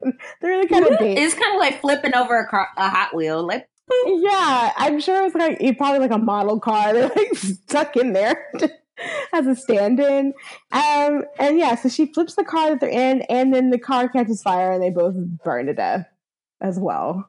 they're 0.00 0.50
really 0.50 0.66
kind 0.66 0.84
of. 0.84 0.96
It's 1.00 1.34
kind 1.34 1.54
of 1.54 1.60
like 1.60 1.80
flipping 1.80 2.14
over 2.14 2.40
a, 2.40 2.48
car, 2.48 2.68
a 2.76 2.88
Hot 2.88 3.14
Wheel. 3.14 3.46
Like, 3.46 3.68
Yeah, 4.06 4.72
I'm 4.76 5.00
sure 5.00 5.20
it 5.20 5.24
was 5.24 5.34
like 5.34 5.58
it 5.60 5.78
probably 5.78 6.00
like 6.00 6.10
a 6.10 6.18
model 6.18 6.58
car. 6.58 6.92
They're 6.94 7.08
like 7.08 7.34
stuck 7.36 7.96
in 7.96 8.12
there 8.12 8.50
as 9.32 9.46
a 9.46 9.54
stand-in. 9.54 10.34
Um, 10.72 11.24
and 11.38 11.58
yeah, 11.58 11.74
so 11.76 11.88
she 11.88 12.12
flips 12.12 12.34
the 12.34 12.44
car 12.44 12.70
that 12.70 12.80
they're 12.80 12.90
in, 12.90 13.22
and 13.22 13.52
then 13.54 13.70
the 13.70 13.78
car 13.78 14.08
catches 14.08 14.42
fire, 14.42 14.72
and 14.72 14.82
they 14.82 14.90
both 14.90 15.14
burn 15.44 15.66
to 15.66 15.74
death 15.74 16.06
as 16.60 16.78
well. 16.78 17.28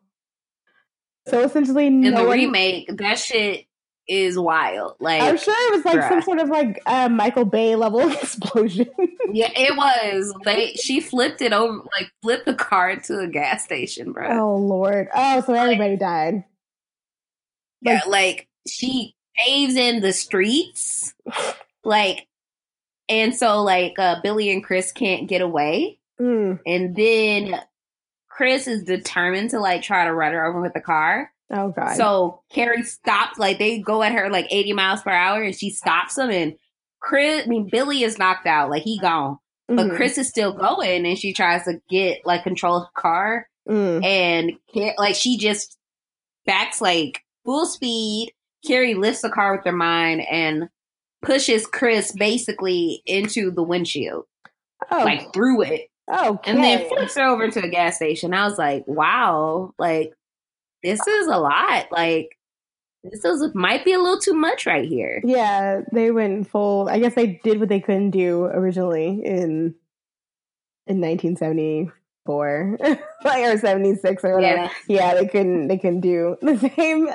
So 1.27 1.41
essentially, 1.41 1.87
in 1.87 2.01
no 2.01 2.11
the 2.11 2.27
one. 2.27 2.37
remake, 2.37 2.97
that 2.97 3.17
shit 3.19 3.65
is 4.07 4.37
wild. 4.37 4.95
Like, 4.99 5.21
I'm 5.21 5.37
sure 5.37 5.55
it 5.57 5.75
was 5.77 5.85
like 5.85 6.09
some 6.09 6.21
sort 6.21 6.39
of 6.39 6.49
like 6.49 6.81
uh, 6.85 7.07
Michael 7.07 7.45
Bay 7.45 7.75
level 7.77 8.01
explosion. 8.11 8.89
yeah, 9.31 9.49
it 9.55 9.75
was. 9.77 10.33
They 10.43 10.73
she 10.73 10.99
flipped 10.99 11.41
it 11.41 11.53
over, 11.53 11.77
like 11.97 12.11
flipped 12.21 12.45
the 12.45 12.53
car 12.53 12.97
to 12.97 13.19
a 13.19 13.27
gas 13.27 13.63
station, 13.63 14.11
bro. 14.11 14.27
oh 14.41 14.57
lord! 14.57 15.07
Oh, 15.15 15.41
so 15.41 15.53
everybody 15.53 15.95
died. 15.95 16.43
yeah, 17.81 18.01
like 18.07 18.47
she 18.67 19.15
paves 19.37 19.75
in 19.75 20.01
the 20.01 20.11
streets, 20.13 21.13
like, 21.85 22.27
and 23.07 23.33
so 23.33 23.61
like 23.63 23.97
uh, 23.97 24.17
Billy 24.21 24.51
and 24.51 24.63
Chris 24.63 24.91
can't 24.91 25.27
get 25.29 25.41
away, 25.41 25.99
Mm. 26.19 26.59
and 26.65 26.95
then 26.95 27.59
Chris 28.35 28.67
is 28.67 28.83
determined 28.83 29.51
to 29.51 29.59
like 29.59 29.81
try 29.83 30.05
to 30.05 30.13
run 30.13 30.33
her 30.33 30.45
over 30.45 30.61
with 30.61 30.73
the 30.73 30.81
car. 30.81 31.31
Oh 31.51 31.69
god. 31.69 31.95
So 31.95 32.41
Carrie 32.51 32.83
stops, 32.83 33.37
like 33.37 33.59
they 33.59 33.79
go 33.79 34.01
at 34.01 34.11
her 34.13 34.29
like 34.29 34.47
80 34.49 34.73
miles 34.73 35.01
per 35.01 35.11
hour 35.11 35.43
and 35.43 35.55
she 35.55 35.69
stops 35.69 36.15
them 36.15 36.29
and 36.31 36.53
Chris 37.01 37.43
I 37.45 37.47
mean 37.47 37.69
Billy 37.71 38.03
is 38.03 38.17
knocked 38.17 38.47
out, 38.47 38.69
like 38.69 38.83
he 38.83 38.97
gone. 38.99 39.37
But 39.67 39.87
Mhm. 39.87 39.95
Chris 39.95 40.17
is 40.17 40.29
still 40.29 40.51
going 40.53 41.05
and 41.05 41.17
she 41.17 41.31
tries 41.33 41.63
to 41.65 41.79
get 41.89 42.19
like 42.25 42.43
control 42.43 42.77
of 42.77 42.83
the 42.83 43.01
car 43.01 43.47
Mm. 43.69 44.03
and 44.03 44.51
like 44.97 45.15
she 45.15 45.37
just 45.37 45.77
backs 46.45 46.81
like 46.81 47.21
full 47.45 47.65
speed. 47.65 48.33
Carrie 48.67 48.93
lifts 48.95 49.21
the 49.21 49.29
car 49.29 49.55
with 49.55 49.65
her 49.65 49.71
mind 49.71 50.21
and 50.29 50.69
pushes 51.21 51.65
Chris 51.67 52.11
basically 52.13 53.01
into 53.05 53.51
the 53.51 53.63
windshield, 53.63 54.25
Oh, 54.91 55.03
like 55.03 55.33
through 55.33 55.61
it, 55.63 55.87
okay. 56.11 56.51
and 56.51 56.63
then 56.63 56.87
flips 56.87 57.15
her 57.15 57.23
over 57.23 57.49
to 57.49 57.63
a 57.63 57.69
gas 57.69 57.95
station. 57.95 58.33
I 58.33 58.45
was 58.45 58.57
like, 58.57 58.83
wow, 58.87 59.73
like 59.77 60.13
this 60.83 61.05
is 61.05 61.27
a 61.27 61.37
lot. 61.37 61.87
Like 61.91 62.37
this 63.03 63.25
is 63.25 63.53
might 63.53 63.83
be 63.83 63.93
a 63.93 63.99
little 63.99 64.19
too 64.19 64.33
much 64.33 64.65
right 64.65 64.87
here. 64.87 65.21
Yeah, 65.23 65.81
they 65.91 66.11
went 66.11 66.49
full. 66.49 66.87
I 66.89 66.99
guess 66.99 67.15
they 67.15 67.39
did 67.43 67.59
what 67.59 67.69
they 67.69 67.79
couldn't 67.79 68.11
do 68.11 68.45
originally 68.45 69.21
in 69.23 69.75
in 70.85 70.99
1974, 70.99 72.77
like 73.23 73.43
or 73.43 73.57
76 73.57 74.23
or 74.23 74.35
whatever. 74.35 74.63
Yeah. 74.63 74.69
Yeah, 74.87 75.15
they 75.15 75.27
couldn't. 75.27 75.67
They 75.67 75.77
couldn't 75.77 76.01
do 76.01 76.37
the 76.41 76.57
same 76.75 77.05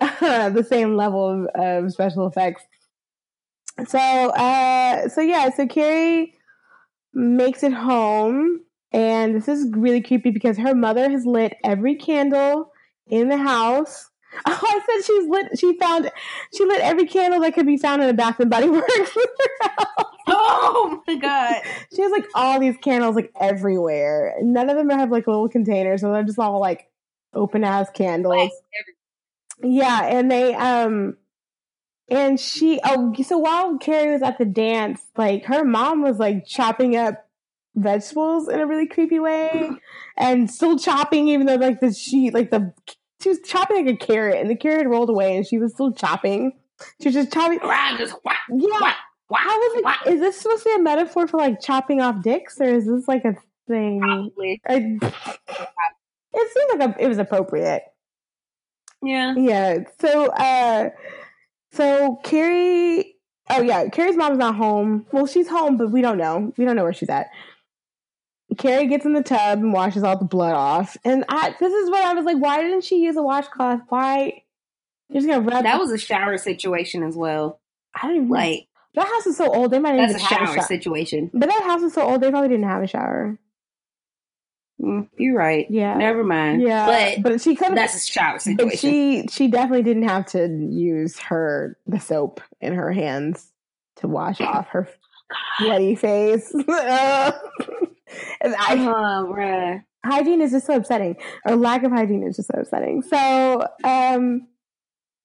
the 0.00 0.66
same 0.68 0.96
level 0.96 1.46
of, 1.46 1.84
of 1.84 1.92
special 1.92 2.26
effects. 2.26 2.62
So, 3.86 3.98
uh, 3.98 5.08
so 5.08 5.20
yeah, 5.20 5.50
so 5.50 5.66
Carrie 5.66 6.34
makes 7.18 7.62
it 7.62 7.72
home, 7.72 8.60
and 8.92 9.34
this 9.34 9.48
is 9.48 9.68
really 9.76 10.00
creepy 10.00 10.30
because 10.30 10.56
her 10.58 10.74
mother 10.74 11.10
has 11.10 11.26
lit 11.26 11.54
every 11.64 11.96
candle 11.96 12.72
in 13.08 13.28
the 13.28 13.36
house. 13.38 14.06
Oh, 14.46 14.60
I 14.62 14.80
said 14.86 15.06
she's 15.06 15.26
lit. 15.26 15.58
She 15.58 15.78
found 15.78 16.10
she 16.54 16.66
lit 16.66 16.82
every 16.82 17.06
candle 17.06 17.40
that 17.40 17.54
could 17.54 17.64
be 17.64 17.78
found 17.78 18.02
in 18.02 18.10
a 18.10 18.12
Bath 18.12 18.38
and 18.40 18.50
Body 18.50 18.68
Works. 18.70 18.88
Oh 20.30 21.02
my 21.06 21.14
god! 21.16 21.62
she 21.96 22.02
has 22.02 22.12
like 22.12 22.26
all 22.34 22.60
these 22.60 22.76
candles 22.82 23.16
like 23.16 23.32
everywhere. 23.40 24.34
None 24.42 24.68
of 24.68 24.76
them 24.76 24.90
have 24.90 25.10
like 25.10 25.26
little 25.26 25.48
containers, 25.48 26.02
so 26.02 26.12
they're 26.12 26.22
just 26.24 26.38
all 26.38 26.60
like 26.60 26.88
open 27.32 27.64
ass 27.64 27.88
candles. 27.90 28.36
Like, 28.36 28.50
Yeah, 29.62 30.04
and 30.04 30.30
they 30.30 30.54
um 30.54 31.16
and 32.10 32.38
she 32.40 32.80
oh 32.84 33.14
so 33.22 33.38
while 33.38 33.78
Carrie 33.78 34.12
was 34.12 34.22
at 34.22 34.38
the 34.38 34.44
dance, 34.44 35.00
like 35.16 35.44
her 35.46 35.64
mom 35.64 36.02
was 36.02 36.18
like 36.18 36.46
chopping 36.46 36.96
up 36.96 37.24
vegetables 37.74 38.48
in 38.48 38.58
a 38.60 38.66
really 38.66 38.86
creepy 38.86 39.20
way 39.20 39.70
and 40.16 40.50
still 40.50 40.78
chopping 40.78 41.28
even 41.28 41.46
though 41.46 41.54
like 41.54 41.80
the 41.80 41.92
she 41.92 42.30
like 42.30 42.50
the 42.50 42.72
she 43.22 43.28
was 43.28 43.38
chopping 43.44 43.84
like 43.86 43.94
a 43.94 43.96
carrot 43.96 44.36
and 44.40 44.48
the 44.50 44.56
carrot 44.56 44.86
rolled 44.86 45.10
away 45.10 45.36
and 45.36 45.46
she 45.46 45.58
was 45.58 45.72
still 45.72 45.92
chopping. 45.92 46.52
She 47.02 47.08
was 47.08 47.14
just 47.14 47.32
chopping 47.32 47.58
just 47.98 48.14
whack, 48.24 48.36
Yeah. 48.48 48.68
whack, 48.80 48.96
whack, 49.28 49.42
How 49.42 49.58
was 49.58 49.82
whack. 49.84 50.06
is 50.06 50.20
this 50.20 50.40
supposed 50.40 50.62
to 50.62 50.68
be 50.70 50.74
a 50.76 50.82
metaphor 50.82 51.26
for 51.26 51.36
like 51.36 51.60
chopping 51.60 52.00
off 52.00 52.22
dicks 52.22 52.60
or 52.60 52.64
is 52.66 52.86
this 52.86 53.08
like 53.08 53.24
a 53.24 53.34
thing? 53.66 54.00
Probably. 54.00 54.60
I, 54.68 54.98
it 56.32 56.52
seemed 56.52 56.80
like 56.80 56.96
a, 56.96 57.02
it 57.02 57.08
was 57.08 57.18
appropriate. 57.18 57.82
Yeah. 59.02 59.34
Yeah. 59.36 59.78
So, 60.00 60.26
uh, 60.26 60.90
so 61.78 62.16
Carrie, 62.24 63.14
oh 63.48 63.62
yeah, 63.62 63.88
Carrie's 63.88 64.16
mom's 64.16 64.38
not 64.38 64.56
home. 64.56 65.06
Well, 65.12 65.26
she's 65.26 65.48
home, 65.48 65.76
but 65.76 65.90
we 65.90 66.02
don't 66.02 66.18
know. 66.18 66.52
We 66.58 66.64
don't 66.64 66.76
know 66.76 66.82
where 66.82 66.92
she's 66.92 67.08
at. 67.08 67.28
Carrie 68.56 68.88
gets 68.88 69.04
in 69.04 69.12
the 69.12 69.22
tub 69.22 69.60
and 69.60 69.72
washes 69.72 70.02
all 70.02 70.18
the 70.18 70.24
blood 70.24 70.54
off. 70.54 70.96
And 71.04 71.24
I, 71.28 71.54
this 71.60 71.72
is 71.72 71.88
what 71.88 72.02
I 72.02 72.14
was 72.14 72.24
like, 72.24 72.38
why 72.38 72.60
didn't 72.62 72.82
she 72.82 72.96
use 72.96 73.16
a 73.16 73.22
washcloth? 73.22 73.80
Why? 73.88 74.42
You're 75.08 75.22
just 75.22 75.28
gonna 75.28 75.48
rub. 75.48 75.62
That 75.62 75.78
was 75.78 75.92
a 75.92 75.98
shower 75.98 76.36
situation 76.36 77.02
as 77.04 77.14
well. 77.14 77.60
I 77.94 78.08
don't 78.08 78.28
Like 78.28 78.66
that 78.94 79.06
house 79.06 79.26
is 79.26 79.36
so 79.36 79.54
old. 79.54 79.70
They 79.70 79.78
might 79.78 79.96
that's 79.96 80.22
a 80.22 80.26
shower 80.26 80.46
shower. 80.46 80.62
situation. 80.62 81.30
But 81.32 81.48
that 81.48 81.62
house 81.62 81.82
is 81.82 81.94
so 81.94 82.02
old. 82.02 82.20
They 82.20 82.30
probably 82.30 82.48
didn't 82.48 82.68
have 82.68 82.82
a 82.82 82.88
shower. 82.88 83.38
Mm, 84.80 85.08
you're 85.18 85.36
right. 85.36 85.66
Yeah. 85.70 85.94
Never 85.96 86.22
mind. 86.22 86.62
Yeah, 86.62 86.86
But, 86.86 87.22
but 87.32 87.40
she 87.40 87.56
could. 87.56 87.76
that's 87.76 87.96
a 87.96 88.06
shower 88.06 88.34
But 88.34 88.42
situation. 88.42 88.78
she 88.78 89.26
she 89.28 89.48
definitely 89.48 89.82
didn't 89.82 90.08
have 90.08 90.26
to 90.26 90.46
use 90.70 91.18
her 91.18 91.76
the 91.86 91.98
soap 91.98 92.40
in 92.60 92.74
her 92.74 92.92
hands 92.92 93.52
to 93.96 94.06
wash 94.08 94.40
off 94.40 94.68
her 94.68 94.88
bloody 95.60 95.94
face. 95.96 96.54
I, 96.70 97.32
oh, 98.78 99.80
hygiene 100.04 100.40
is 100.40 100.52
just 100.52 100.66
so 100.66 100.76
upsetting, 100.76 101.16
or 101.44 101.56
lack 101.56 101.82
of 101.82 101.92
hygiene 101.92 102.22
is 102.22 102.36
just 102.36 102.48
so 102.52 102.60
upsetting. 102.60 103.02
So, 103.02 103.66
um, 103.84 104.46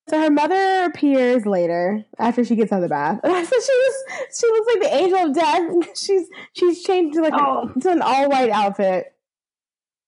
so 0.09 0.19
her 0.19 0.29
mother 0.29 0.83
appears 0.85 1.45
later 1.45 2.03
after 2.19 2.43
she 2.43 2.55
gets 2.55 2.71
out 2.71 2.77
of 2.77 2.81
the 2.83 2.89
bath. 2.89 3.19
so 3.23 3.31
she 3.31 3.45
was 3.53 3.95
she 4.37 4.47
looks 4.47 4.73
like 4.73 4.81
the 4.81 4.95
angel 4.95 5.19
of 5.19 5.33
death. 5.35 5.97
she's 5.97 6.27
she's 6.53 6.83
changed 6.83 7.15
to 7.15 7.21
like 7.21 7.33
Oh. 7.35 7.71
to 7.81 7.89
an 7.91 8.01
all 8.01 8.29
white 8.29 8.49
outfit, 8.49 9.12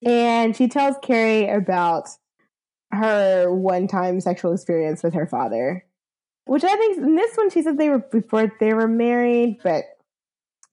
and 0.05 0.55
she 0.55 0.67
tells 0.67 0.95
Carrie 1.01 1.49
about 1.49 2.07
her 2.91 3.51
one 3.51 3.87
time 3.87 4.21
sexual 4.21 4.53
experience 4.53 5.03
with 5.03 5.15
her 5.15 5.25
father, 5.25 5.83
which 6.45 6.63
I 6.63 6.75
think 6.75 6.97
in 6.97 7.15
this 7.15 7.35
one 7.35 7.49
she 7.49 7.63
said 7.63 7.77
they 7.77 7.89
were 7.89 7.99
before 7.99 8.51
they 8.59 8.73
were 8.73 8.87
married, 8.87 9.57
but 9.63 9.83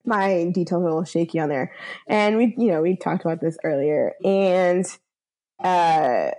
my 0.04 0.50
details 0.52 0.82
are 0.82 0.86
a 0.86 0.88
little 0.88 1.04
shaky 1.04 1.38
on 1.38 1.48
there. 1.48 1.72
And 2.06 2.36
we, 2.36 2.54
you 2.58 2.68
know, 2.68 2.82
we 2.82 2.96
talked 2.96 3.24
about 3.24 3.40
this 3.40 3.56
earlier, 3.64 4.12
and 4.24 4.84
uh, 5.62 6.32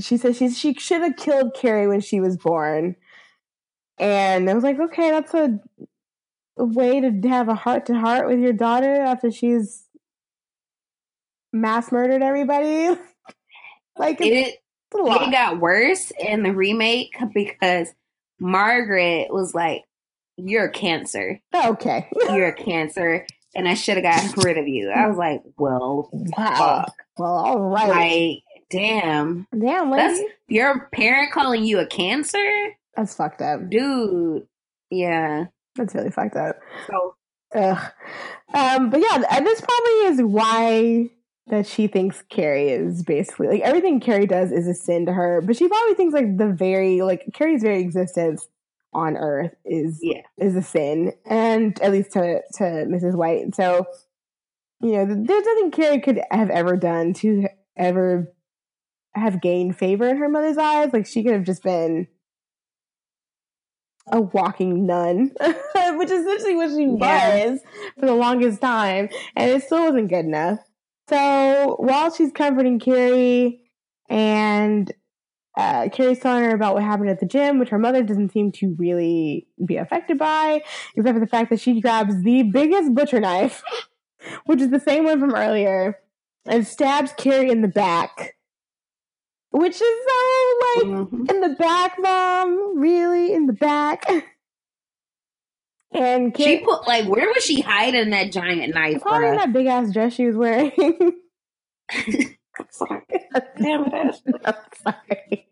she 0.00 0.18
says 0.18 0.36
she 0.36 0.50
she 0.50 0.74
should 0.74 1.02
have 1.02 1.16
killed 1.16 1.54
Carrie 1.54 1.88
when 1.88 2.00
she 2.00 2.20
was 2.20 2.36
born, 2.36 2.96
and 3.98 4.48
I 4.50 4.54
was 4.54 4.64
like, 4.64 4.78
okay, 4.78 5.10
that's 5.10 5.32
a, 5.32 5.58
a 6.58 6.64
way 6.64 7.00
to 7.00 7.28
have 7.28 7.48
a 7.48 7.54
heart 7.54 7.86
to 7.86 7.98
heart 7.98 8.28
with 8.28 8.40
your 8.40 8.52
daughter 8.52 8.94
after 9.00 9.30
she's 9.30 9.85
mass 11.60 11.90
murdered 11.92 12.22
everybody. 12.22 12.88
like 13.98 14.20
it's, 14.20 14.56
It, 14.56 14.58
a 14.94 15.02
lot. 15.02 15.28
it 15.28 15.30
got 15.32 15.60
worse 15.60 16.12
in 16.18 16.42
the 16.42 16.52
remake 16.52 17.16
because 17.34 17.88
Margaret 18.40 19.28
was 19.32 19.54
like, 19.54 19.82
You're 20.36 20.66
a 20.66 20.70
cancer. 20.72 21.40
okay. 21.54 22.08
You're 22.28 22.48
a 22.48 22.54
cancer. 22.54 23.26
And 23.54 23.66
I 23.66 23.74
should 23.74 23.96
have 23.96 24.04
gotten 24.04 24.42
rid 24.42 24.58
of 24.58 24.68
you. 24.68 24.90
I 24.90 25.06
was 25.08 25.16
like, 25.16 25.42
Well, 25.58 26.10
Wow. 26.12 26.84
fuck. 26.86 26.94
Well, 27.18 27.32
all 27.36 27.58
right. 27.70 27.88
Like, 27.90 28.42
damn. 28.70 29.46
Damn, 29.58 29.90
That's 29.90 30.20
your 30.48 30.88
parent 30.92 31.32
calling 31.32 31.64
you 31.64 31.78
a 31.78 31.86
cancer? 31.86 32.74
That's 32.94 33.14
fucked 33.14 33.40
up. 33.42 33.68
Dude. 33.70 34.46
Yeah. 34.90 35.46
That's 35.76 35.94
really 35.94 36.10
fucked 36.10 36.36
up. 36.36 36.58
So 36.86 37.14
Ugh. 37.54 37.92
Um, 38.52 38.90
but 38.90 39.00
yeah, 39.00 39.22
and 39.30 39.46
this 39.46 39.60
probably 39.60 39.92
is 40.08 40.22
why 40.22 41.10
that 41.48 41.66
she 41.66 41.86
thinks 41.86 42.22
Carrie 42.28 42.70
is 42.70 43.02
basically 43.02 43.46
like 43.48 43.60
everything 43.62 44.00
Carrie 44.00 44.26
does 44.26 44.50
is 44.52 44.66
a 44.66 44.74
sin 44.74 45.06
to 45.06 45.12
her. 45.12 45.40
But 45.40 45.56
she 45.56 45.68
probably 45.68 45.94
thinks 45.94 46.12
like 46.14 46.36
the 46.36 46.48
very 46.52 47.02
like 47.02 47.24
Carrie's 47.34 47.62
very 47.62 47.80
existence 47.80 48.48
on 48.92 49.16
Earth 49.16 49.54
is 49.64 50.00
Yeah. 50.02 50.22
is 50.38 50.56
a 50.56 50.62
sin, 50.62 51.12
and 51.24 51.80
at 51.82 51.92
least 51.92 52.12
to 52.12 52.40
to 52.54 52.64
Mrs. 52.64 53.14
White. 53.14 53.54
So 53.54 53.86
you 54.80 54.92
know, 54.92 55.06
there's 55.06 55.44
nothing 55.46 55.70
Carrie 55.70 56.00
could 56.00 56.20
have 56.30 56.50
ever 56.50 56.76
done 56.76 57.12
to 57.14 57.48
ever 57.76 58.32
have 59.14 59.40
gained 59.40 59.76
favor 59.78 60.06
in 60.08 60.16
her 60.18 60.28
mother's 60.28 60.58
eyes. 60.58 60.90
Like 60.92 61.06
she 61.06 61.22
could 61.22 61.32
have 61.32 61.44
just 61.44 61.62
been 61.62 62.08
a 64.12 64.20
walking 64.20 64.86
nun, 64.86 65.32
which 65.96 66.10
is 66.10 66.24
essentially 66.24 66.54
what 66.56 66.70
she 66.70 66.84
Yeah. 66.98 67.46
was 67.50 67.60
for 67.98 68.06
the 68.06 68.14
longest 68.14 68.60
time, 68.60 69.08
and 69.34 69.50
it 69.50 69.62
still 69.64 69.84
wasn't 69.84 70.08
good 70.10 70.24
enough. 70.24 70.58
So 71.08 71.76
while 71.78 72.12
she's 72.12 72.32
comforting 72.32 72.78
Carrie, 72.78 73.60
and 74.08 74.92
uh, 75.56 75.88
Carrie's 75.90 76.18
telling 76.18 76.44
her 76.44 76.54
about 76.54 76.74
what 76.74 76.82
happened 76.82 77.10
at 77.10 77.20
the 77.20 77.26
gym, 77.26 77.58
which 77.58 77.70
her 77.70 77.78
mother 77.78 78.02
doesn't 78.02 78.32
seem 78.32 78.52
to 78.52 78.74
really 78.78 79.46
be 79.64 79.76
affected 79.76 80.18
by, 80.18 80.62
except 80.94 81.14
for 81.14 81.20
the 81.20 81.26
fact 81.26 81.50
that 81.50 81.60
she 81.60 81.80
grabs 81.80 82.22
the 82.22 82.42
biggest 82.42 82.94
butcher 82.94 83.20
knife, 83.20 83.62
which 84.46 84.60
is 84.60 84.70
the 84.70 84.80
same 84.80 85.04
one 85.04 85.20
from 85.20 85.34
earlier, 85.34 85.98
and 86.44 86.66
stabs 86.66 87.12
Carrie 87.16 87.50
in 87.50 87.62
the 87.62 87.68
back. 87.68 88.34
Which 89.50 89.74
is 89.74 89.80
so 89.80 90.54
like 90.60 90.86
mhm. 90.86 91.30
in 91.30 91.40
the 91.40 91.56
back, 91.58 91.96
mom. 91.98 92.78
Really 92.78 93.32
in 93.32 93.46
the 93.46 93.54
back. 93.54 94.04
And 95.96 96.36
she 96.36 96.58
put 96.58 96.86
like 96.86 97.06
where 97.06 97.26
was 97.26 97.44
she 97.44 97.60
hiding 97.60 98.10
that 98.10 98.30
giant 98.30 98.74
knife? 98.74 99.02
probably 99.02 99.28
in 99.28 99.36
that 99.36 99.52
big 99.52 99.66
ass 99.66 99.92
dress 99.92 100.12
she 100.12 100.26
was 100.26 100.36
wearing. 100.36 100.72
Sorry. 102.70 103.02
Damn 103.58 103.84
it. 103.86 104.22
I'm 104.44 104.54
sorry. 104.82 105.46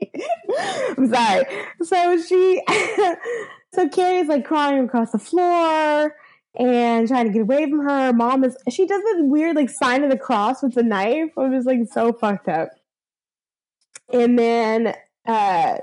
I'm 0.98 1.12
sorry. 1.12 1.44
So 1.82 2.22
she, 2.22 2.62
so 3.74 3.88
Carrie's 3.88 4.28
like 4.28 4.44
crawling 4.44 4.84
across 4.84 5.12
the 5.12 5.18
floor, 5.18 6.14
and 6.56 7.08
trying 7.08 7.26
to 7.26 7.32
get 7.32 7.42
away 7.42 7.68
from 7.68 7.80
her. 7.80 8.12
Mom 8.12 8.44
is 8.44 8.56
she 8.70 8.86
does 8.86 9.02
this 9.02 9.16
weird 9.18 9.56
like 9.56 9.70
sign 9.70 10.04
of 10.04 10.10
the 10.10 10.18
cross 10.18 10.62
with 10.62 10.74
the 10.74 10.82
knife. 10.82 11.30
I'm 11.36 11.52
just 11.52 11.66
like 11.66 11.80
so 11.90 12.12
fucked 12.12 12.48
up. 12.48 12.70
And 14.12 14.38
then 14.38 14.94
uh 15.26 15.78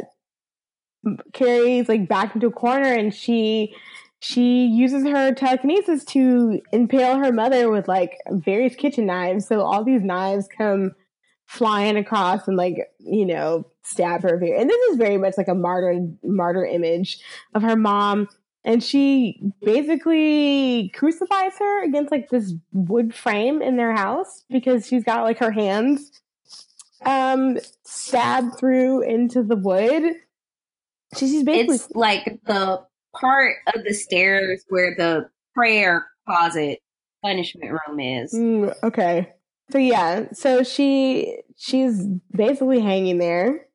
Carrie's 1.34 1.90
like 1.90 2.08
back 2.08 2.36
into 2.36 2.48
a 2.48 2.52
corner 2.52 2.94
and 2.94 3.14
she 3.14 3.76
she 4.24 4.68
uses 4.68 5.04
her 5.04 5.34
telekinesis 5.34 6.06
to 6.06 6.62
impale 6.72 7.18
her 7.18 7.32
mother 7.34 7.72
with 7.72 7.88
like 7.88 8.20
various 8.30 8.76
kitchen 8.76 9.08
knives. 9.08 9.48
So 9.48 9.62
all 9.62 9.84
these 9.84 10.04
knives 10.04 10.48
come 10.56 10.92
flying 11.48 11.98
across 11.98 12.48
and 12.48 12.56
like 12.56 12.78
you 13.00 13.26
know 13.26 13.66
stab 13.84 14.22
her. 14.22 14.36
And 14.36 14.70
this 14.70 14.92
is 14.92 14.98
very 14.98 15.18
much 15.18 15.34
like 15.40 15.48
a 15.48 15.56
martyr 15.56 16.08
martyr 16.24 16.64
image 16.64 17.20
of 17.56 17.64
her 17.64 17.76
mom. 17.76 18.28
And 18.64 18.84
she 18.84 19.42
basically 19.64 20.90
crucifies 20.94 21.54
her 21.58 21.84
against 21.84 22.12
like 22.12 22.30
this 22.30 22.54
wood 22.72 23.16
frame 23.16 23.60
in 23.64 23.76
their 23.76 23.96
house 23.96 24.44
because 24.52 24.86
she's 24.86 25.04
got 25.04 25.24
like 25.24 25.40
her 25.40 25.52
hands 25.52 26.12
um 27.08 27.58
stabbed 27.84 28.60
through 28.60 29.02
into 29.02 29.42
the 29.42 29.56
wood. 29.56 30.14
She's 31.18 31.44
basically 31.44 31.76
It's 31.76 31.90
like 31.96 32.40
the 32.46 32.86
part 33.20 33.56
of 33.74 33.84
the 33.84 33.94
stairs 33.94 34.64
where 34.70 34.96
the 34.98 35.30
prayer 35.54 36.06
closet 36.28 36.80
punishment 37.24 37.72
room 37.72 38.00
is. 38.00 38.34
Mm, 38.34 38.74
okay. 38.84 39.34
So 39.72 39.78
yeah, 39.78 40.26
so 40.34 40.64
she 40.64 41.38
she's 41.56 42.06
basically 42.36 42.82
hanging 42.82 43.18
there. 43.18 43.68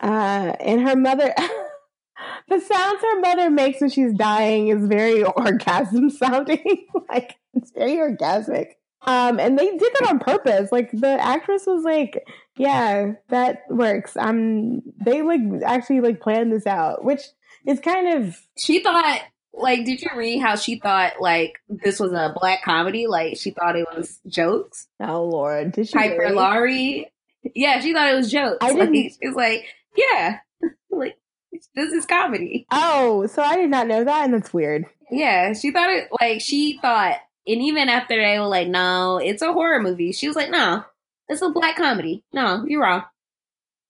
Uh 0.00 0.54
and 0.60 0.80
her 0.80 0.96
mother 0.96 1.34
the 2.48 2.60
sounds 2.60 3.02
her 3.02 3.20
mother 3.20 3.50
makes 3.50 3.80
when 3.80 3.90
she's 3.90 4.12
dying 4.14 4.68
is 4.68 4.86
very 4.86 5.22
orgasm 5.36 6.10
sounding. 6.10 6.86
like 7.08 7.36
it's 7.54 7.72
very 7.72 7.96
orgasmic. 7.96 8.72
Um 9.04 9.40
and 9.40 9.58
they 9.58 9.76
did 9.76 9.92
that 9.98 10.08
on 10.08 10.18
purpose. 10.20 10.70
Like 10.70 10.90
the 10.92 11.18
actress 11.20 11.64
was 11.66 11.82
like, 11.84 12.24
yeah, 12.56 13.12
that 13.30 13.62
works. 13.70 14.16
I'm. 14.16 14.82
they 15.04 15.22
like 15.22 15.40
actually 15.64 16.00
like 16.00 16.20
planned 16.20 16.52
this 16.52 16.66
out, 16.66 17.04
which 17.04 17.22
is 17.66 17.80
kind 17.80 18.08
of 18.24 18.38
She 18.58 18.82
thought, 18.82 19.20
like, 19.54 19.84
did 19.84 20.00
you 20.02 20.08
read 20.16 20.40
how 20.40 20.56
she 20.56 20.78
thought 20.78 21.14
like 21.20 21.58
this 21.68 22.00
was 22.00 22.12
a 22.12 22.34
black 22.38 22.62
comedy? 22.64 23.06
Like 23.06 23.36
she 23.36 23.50
thought 23.50 23.76
it 23.76 23.86
was 23.94 24.20
jokes. 24.26 24.88
oh 25.00 25.24
lord, 25.24 25.72
did 25.72 25.88
she 25.88 25.94
Piper 25.94 26.16
really? 26.18 26.34
Laurie, 26.34 27.12
yeah, 27.54 27.80
she 27.80 27.92
thought 27.92 28.10
it 28.12 28.16
was 28.16 28.30
jokes. 28.30 28.58
I 28.60 28.72
didn't- 28.72 28.94
She's 29.22 29.34
like, 29.34 29.64
yeah, 29.96 30.38
like 30.90 31.16
this 31.74 31.92
is 31.92 32.06
comedy. 32.06 32.66
Oh, 32.70 33.26
so 33.26 33.42
I 33.42 33.56
did 33.56 33.70
not 33.70 33.86
know 33.86 34.04
that 34.04 34.24
and 34.24 34.34
that's 34.34 34.54
weird. 34.54 34.86
Yeah, 35.10 35.52
she 35.52 35.70
thought 35.70 35.90
it 35.90 36.08
like 36.20 36.40
she 36.40 36.78
thought, 36.80 37.16
and 37.46 37.60
even 37.60 37.88
after 37.90 38.16
they 38.16 38.38
were 38.38 38.46
like, 38.46 38.68
"No, 38.68 39.18
it's 39.18 39.42
a 39.42 39.52
horror 39.52 39.82
movie," 39.82 40.12
she 40.12 40.26
was 40.26 40.36
like, 40.36 40.48
"No, 40.50 40.84
it's 41.28 41.42
a 41.42 41.50
black 41.50 41.76
comedy." 41.76 42.24
No, 42.32 42.64
you're 42.66 42.80
wrong. 42.80 43.02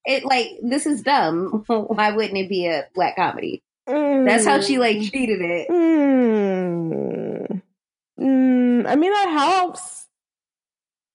It 0.05 0.25
like 0.25 0.49
this 0.63 0.87
is 0.87 1.03
dumb. 1.03 1.65
Why 1.67 2.13
wouldn't 2.13 2.39
it 2.39 2.49
be 2.49 2.67
a 2.67 2.87
black 2.95 3.17
comedy? 3.17 3.63
That's 3.87 4.45
how 4.45 4.61
she 4.61 4.79
like 4.79 4.97
treated 5.11 5.41
it. 5.41 5.69
Mm. 5.69 7.63
Mm, 8.21 8.87
I 8.87 8.97
mean, 8.97 9.13
that 9.13 9.29
helps. 9.29 10.07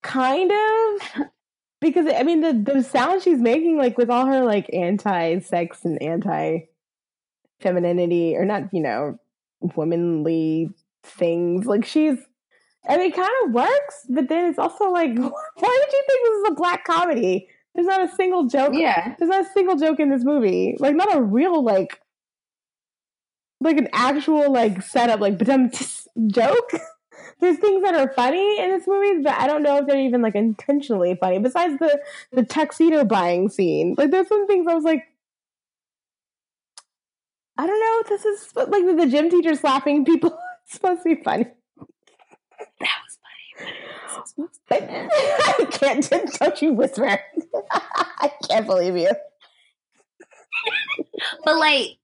Kind 0.03 0.51
of. 0.51 1.25
Because, 1.79 2.07
I 2.11 2.23
mean, 2.23 2.41
the, 2.41 2.53
the 2.53 2.81
sound 2.81 3.21
she's 3.21 3.37
making, 3.37 3.77
like, 3.77 3.99
with 3.99 4.09
all 4.09 4.25
her, 4.25 4.43
like, 4.43 4.67
anti 4.73 5.37
sex 5.37 5.85
and 5.85 6.01
anti 6.01 6.61
femininity, 7.59 8.35
or 8.35 8.45
not, 8.45 8.73
you 8.73 8.81
know, 8.81 9.19
womanly 9.61 10.71
things, 11.03 11.67
like, 11.67 11.85
she's. 11.85 12.17
I 12.89 12.97
mean, 12.97 13.11
it 13.11 13.15
kind 13.15 13.29
of 13.45 13.51
works, 13.51 14.07
but 14.09 14.27
then 14.27 14.49
it's 14.49 14.57
also 14.57 14.89
like, 14.89 15.09
why 15.15 15.19
would 15.19 15.93
you 15.93 16.03
think 16.07 16.23
this 16.23 16.37
is 16.39 16.49
a 16.49 16.55
black 16.55 16.83
comedy? 16.83 17.47
There's 17.77 17.85
not 17.85 18.01
a 18.01 18.15
single 18.15 18.45
joke. 18.45 18.73
Yeah, 18.73 19.13
There's 19.19 19.29
not 19.29 19.45
a 19.45 19.49
single 19.53 19.75
joke 19.75 19.99
in 19.99 20.09
this 20.09 20.23
movie. 20.23 20.75
Like, 20.79 20.95
not 20.95 21.15
a 21.15 21.21
real, 21.21 21.63
like, 21.63 22.01
like 23.61 23.77
an 23.77 23.87
actual, 23.93 24.51
like, 24.51 24.81
setup, 24.81 25.19
like, 25.19 25.37
but 25.37 25.47
joke. 26.27 26.71
There's 27.39 27.59
things 27.59 27.83
that 27.83 27.93
are 27.93 28.11
funny 28.13 28.59
in 28.59 28.71
this 28.71 28.87
movie, 28.87 29.21
but 29.21 29.33
I 29.33 29.45
don't 29.45 29.61
know 29.61 29.77
if 29.77 29.85
they're 29.85 29.99
even, 30.01 30.23
like, 30.23 30.33
intentionally 30.33 31.15
funny. 31.21 31.37
Besides 31.37 31.77
the, 31.77 32.01
the 32.31 32.41
tuxedo 32.43 33.05
buying 33.05 33.47
scene. 33.47 33.93
Like, 33.95 34.09
there's 34.09 34.27
some 34.27 34.47
things 34.47 34.65
I 34.67 34.73
was 34.73 34.83
like, 34.83 35.03
I 37.59 37.67
don't 37.67 37.79
know 37.79 37.99
if 38.01 38.09
this 38.09 38.25
is, 38.25 38.55
like, 38.55 38.97
the 38.97 39.07
gym 39.07 39.29
teacher 39.29 39.53
slapping 39.53 40.03
people. 40.03 40.35
it's 40.63 40.73
supposed 40.73 41.03
to 41.03 41.15
be 41.15 41.21
funny. 41.21 41.45
That 44.33 44.49
was 44.49 44.59
funny. 44.67 44.87
I 44.89 45.67
can't, 45.71 46.09
don't 46.39 46.61
you 46.61 46.73
whisper. 46.73 47.19
I 47.71 48.31
can't 48.49 48.65
believe 48.65 48.97
you. 48.97 49.11
But 51.43 51.57
like, 51.57 51.97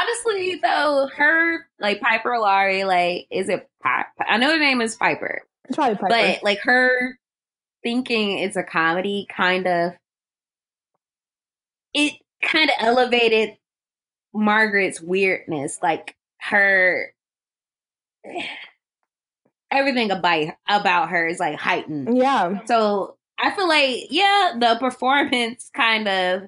honestly, 0.00 0.60
though, 0.62 1.08
her 1.16 1.66
like 1.78 2.00
Piper 2.00 2.38
Laurie, 2.38 2.84
like, 2.84 3.26
is 3.30 3.48
it 3.48 3.68
Piper? 3.82 4.08
I 4.28 4.36
know 4.36 4.50
her 4.52 4.58
name 4.58 4.80
is 4.80 4.96
Piper, 4.96 5.42
It's 5.64 5.76
probably 5.76 5.96
Piper. 5.96 6.08
but 6.08 6.42
like 6.42 6.58
her 6.62 7.18
thinking 7.82 8.38
it's 8.38 8.56
a 8.56 8.62
comedy, 8.62 9.26
kind 9.34 9.66
of, 9.66 9.92
it 11.94 12.14
kind 12.42 12.70
of 12.70 12.76
elevated 12.78 13.56
Margaret's 14.34 15.00
weirdness, 15.00 15.78
like 15.82 16.16
her. 16.40 17.12
Everything 19.70 20.10
about 20.10 20.54
about 20.68 21.10
her 21.10 21.26
is 21.26 21.38
like 21.38 21.58
heightened. 21.58 22.16
yeah. 22.16 22.64
So 22.66 23.16
I 23.38 23.50
feel 23.52 23.68
like, 23.68 24.06
yeah, 24.10 24.52
the 24.58 24.76
performance 24.80 25.70
kind 25.74 26.06
of 26.08 26.42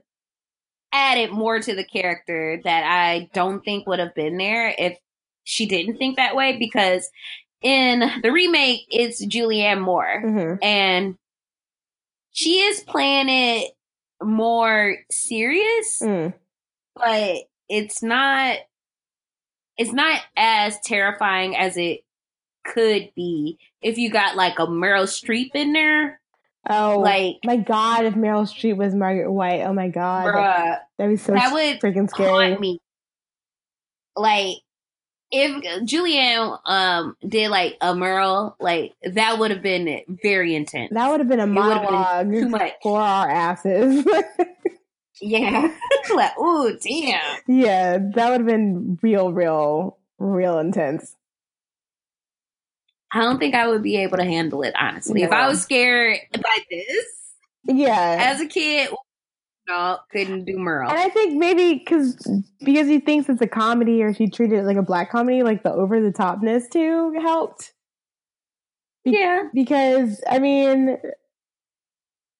added 0.92 1.31
more 1.31 1.59
to 1.60 1.75
the 1.75 1.84
character 1.84 2.60
that 2.65 2.84
I 2.84 3.31
don't 3.33 3.65
think 3.65 3.86
would 3.86 3.99
have 3.99 4.15
been 4.15 4.36
there 4.36 4.75
if 4.76 4.99
she 5.44 5.67
didn't 5.67 5.97
think 5.99 6.17
that 6.17 6.36
way. 6.36 6.57
Because 6.59 7.09
in 7.62 8.01
the 8.23 8.31
remake, 8.33 8.81
it's 8.91 9.25
Julianne 9.25 9.81
Moore, 9.81 10.20
hmm 10.20 10.55
and 10.62 11.17
she 12.33 12.60
is 12.60 12.81
playing 12.81 13.28
it 13.28 13.73
more 14.23 14.97
serious, 15.10 15.99
Mm. 16.02 16.34
but 16.94 17.36
it's 17.68 18.02
not. 18.02 18.59
It's 19.78 19.92
not 19.92 20.20
as 20.36 20.78
terrifying 20.81 21.57
as 21.57 21.76
it 21.76 22.01
could 22.65 23.10
be 23.15 23.58
if 23.81 23.99
you 23.99 24.10
got 24.10 24.36
like 24.36 24.58
a 24.58 24.66
Meryl 24.66 25.05
Streep 25.05 25.50
in 25.55 25.73
there. 25.73 26.20
Oh, 26.70 27.00
Like, 27.00 27.36
my 27.44 27.57
God! 27.57 28.05
If 28.05 28.15
Meryl 28.15 28.44
Streep 28.47 28.76
was 28.76 28.94
Margaret 28.94 29.31
White, 29.32 29.62
oh 29.62 29.73
my 29.73 29.89
God, 29.89 30.26
bruh, 30.26 30.78
that'd 30.97 31.12
be 31.12 31.16
so 31.16 31.32
that 31.32 31.52
would 31.52 31.81
freaking 31.81 32.08
scary. 32.08 32.28
haunt 32.50 32.60
me. 32.60 32.81
Like 34.15 34.57
if 35.32 35.82
Julianne 35.84 36.58
um 36.66 37.16
did 37.26 37.50
like 37.50 37.76
a 37.81 37.94
Merle, 37.94 38.57
like 38.60 38.94
that 39.02 39.39
would 39.39 39.50
have 39.50 39.62
been 39.62 40.02
very 40.23 40.55
intense. 40.55 40.91
That 40.92 41.10
would 41.10 41.20
have 41.20 41.28
been 41.28 41.41
a 41.41 41.47
would've 41.47 41.55
been 41.65 41.82
monologue 41.82 42.31
too 42.31 42.49
much. 42.49 42.73
for 42.82 43.00
our 43.00 43.28
asses. 43.28 44.07
Yeah, 45.20 45.73
like 46.16 46.36
ooh, 46.36 46.76
damn. 46.78 47.20
yeah, 47.47 47.99
that 48.15 48.31
would 48.31 48.41
have 48.41 48.47
been 48.47 48.99
real, 49.02 49.32
real, 49.32 49.97
real 50.18 50.58
intense. 50.58 51.15
I 53.12 53.20
don't 53.20 53.39
think 53.39 53.55
I 53.55 53.68
would 53.68 53.82
be 53.82 53.97
able 53.99 54.16
to 54.16 54.24
handle 54.24 54.62
it 54.62 54.74
honestly. 54.78 55.23
If 55.23 55.32
I 55.32 55.47
was 55.47 55.62
scared 55.62 56.18
by 56.32 56.58
this 56.70 57.07
Yeah, 57.65 58.16
as 58.20 58.41
a 58.41 58.47
kid, 58.47 58.89
no, 59.68 59.99
couldn't 60.10 60.44
do 60.44 60.58
Merle. 60.58 60.91
and 60.91 60.99
I 60.99 61.08
think 61.10 61.34
maybe 61.34 61.74
because 61.78 62.16
because 62.60 62.89
he 62.89 63.00
thinks 63.00 63.28
it's 63.28 63.42
a 63.42 63.47
comedy, 63.47 64.02
or 64.02 64.12
she 64.15 64.28
treated 64.28 64.60
it 64.60 64.65
like 64.65 64.76
a 64.76 64.82
black 64.82 65.10
comedy, 65.10 65.42
like 65.42 65.62
the 65.62 65.73
over 65.73 66.00
the 66.00 66.10
topness 66.12 66.70
too 66.70 67.12
helped. 67.20 67.73
yeah, 69.05 69.44
because 69.55 70.23
I 70.28 70.39
mean, 70.39 70.97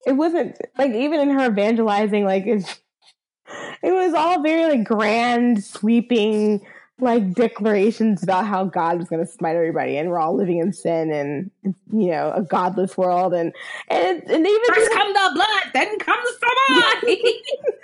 it 0.07 0.13
wasn't 0.13 0.57
like 0.79 0.93
even 0.93 1.21
in 1.21 1.31
her 1.31 1.47
evangelizing, 1.51 2.25
like 2.25 2.47
it, 2.47 2.81
it 3.83 3.93
was 3.93 4.15
all 4.15 4.43
very 4.43 4.65
like 4.77 4.85
grand, 4.85 5.63
sweeping, 5.63 6.61
like 7.01 7.35
declarations 7.35 8.23
about 8.23 8.47
how 8.47 8.65
God 8.65 8.99
was 8.99 9.09
going 9.09 9.25
to 9.25 9.31
smite 9.31 9.57
everybody, 9.57 9.97
and 9.97 10.09
we're 10.09 10.19
all 10.19 10.37
living 10.37 10.59
in 10.59 10.73
sin, 10.73 11.11
and 11.11 11.51
you 11.93 12.11
know, 12.11 12.33
a 12.35 12.43
godless 12.43 12.97
world, 12.97 13.35
and 13.35 13.53
and 13.89 14.23
and 14.23 14.47
even 14.47 14.75
first 14.75 14.93
come 14.93 15.13
the 15.13 15.31
blood, 15.35 15.73
then 15.75 15.99
comes 15.99 16.29
the 16.41 16.47
body. 16.69 17.23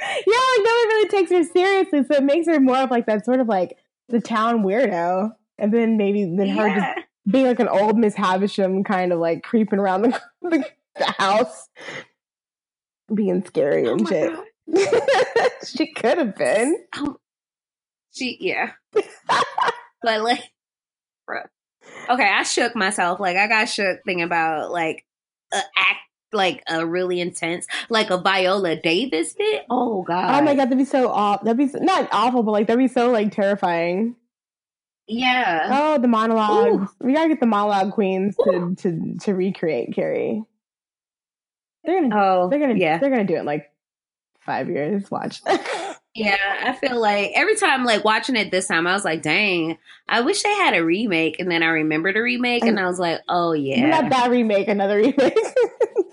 yeah, 0.01 0.39
like 0.39 0.65
no 0.65 0.73
one 0.73 0.89
really 0.89 1.09
takes 1.09 1.31
her 1.31 1.45
seriously, 1.45 2.05
so 2.05 2.15
it 2.17 2.25
makes 2.25 2.47
her 2.47 2.61
more 2.61 2.79
of 2.79 2.91
like 2.91 3.07
that 3.07 3.25
sort 3.25 3.41
of 3.41 3.49
like 3.49 3.77
the 4.09 4.21
town 4.21 4.63
weirdo, 4.63 5.33
and 5.59 5.73
then 5.73 5.97
maybe 5.97 6.25
then 6.25 6.49
her 6.49 6.69
just 6.69 7.07
being 7.29 7.47
like 7.47 7.61
an 7.61 7.69
old 7.69 7.99
Miss 7.99 8.15
Havisham, 8.15 8.85
kind 8.85 9.13
of 9.13 9.19
like 9.19 9.43
creeping 9.43 9.79
around 9.79 10.03
the 10.03 10.21
the, 10.43 10.65
the 10.97 11.05
house, 11.19 11.69
being 13.13 13.45
scary 13.45 13.87
Oh 13.87 13.93
and 13.93 14.09
shit. 14.09 14.33
She 15.65 15.93
could 15.93 16.19
have 16.19 16.37
been. 16.37 16.77
Oh, 16.97 17.17
She, 18.13 18.37
yeah. 18.41 18.73
but 18.93 20.23
like, 20.23 20.43
bruh. 21.29 21.47
Okay, 22.09 22.29
I 22.29 22.43
shook 22.43 22.75
myself. 22.75 23.21
Like 23.21 23.37
I 23.37 23.49
got 23.49 23.69
shook 23.69 24.01
thinking 24.05 24.25
about 24.25 24.71
like 24.71 25.05
a 25.53 25.57
act 25.57 26.01
like 26.33 26.63
a 26.69 26.85
really 26.85 27.21
intense 27.21 27.67
like 27.89 28.11
a 28.11 28.19
Viola 28.19 28.77
Davis 28.77 29.35
bit. 29.35 29.65
Oh 29.71 30.03
god. 30.03 30.41
Oh 30.41 30.45
my 30.45 30.55
god, 30.55 30.67
that'd 30.67 30.79
be 30.79 30.85
so 30.85 31.09
awful. 31.11 31.45
That'd 31.45 31.59
be 31.59 31.69
so, 31.69 31.79
not 31.79 32.09
awful, 32.13 32.43
but 32.43 32.53
like 32.53 32.67
that'd 32.67 32.79
be 32.79 32.89
so 32.89 33.11
like 33.11 33.33
terrifying. 33.33 34.17
Yeah. 35.07 35.69
Oh, 35.71 35.99
the 35.99 36.09
monologue. 36.09 36.83
Ooh. 36.83 36.89
We 37.01 37.15
gotta 37.15 37.29
get 37.29 37.41
the 37.41 37.47
monologue 37.47 37.93
queens 37.93 38.37
to 38.45 38.75
to 38.79 39.19
to 39.21 39.35
recreate 39.35 39.95
Carrie. 39.95 40.45
They're 41.85 42.03
gonna 42.03 42.15
Oh, 42.15 42.49
they're 42.49 42.59
gonna 42.59 42.75
yeah. 42.75 42.99
they're 42.99 43.11
gonna 43.11 43.25
do 43.25 43.37
it 43.37 43.41
in 43.41 43.47
like 43.47 43.71
five 44.41 44.69
years. 44.69 45.11
Watch. 45.11 45.41
Yeah, 46.19 46.37
I 46.65 46.73
feel 46.75 47.01
like 47.01 47.33
every 47.35 47.57
time 47.57 47.85
like 47.85 48.05
watching 48.05 48.37
it 48.37 48.51
this 48.51 48.69
time, 48.69 48.87
I 48.87 48.93
was 48.93 49.05
like, 49.05 49.23
dang, 49.23 49.79
I 50.09 50.21
wish 50.21 50.43
they 50.43 50.55
had 50.55 50.75
a 50.75 50.85
remake. 50.85 51.39
And 51.39 51.51
then 51.51 51.63
I 51.63 51.69
remembered 51.69 52.17
a 52.17 52.23
remake 52.23 52.65
and 52.65 52.79
I 52.79 52.87
was 52.87 52.99
like, 52.99 53.21
oh 53.29 53.53
yeah. 53.53 53.87
Not 53.87 54.11
that 54.11 54.31
remake, 54.31 54.69
another 54.69 54.97
remake. 54.97 55.37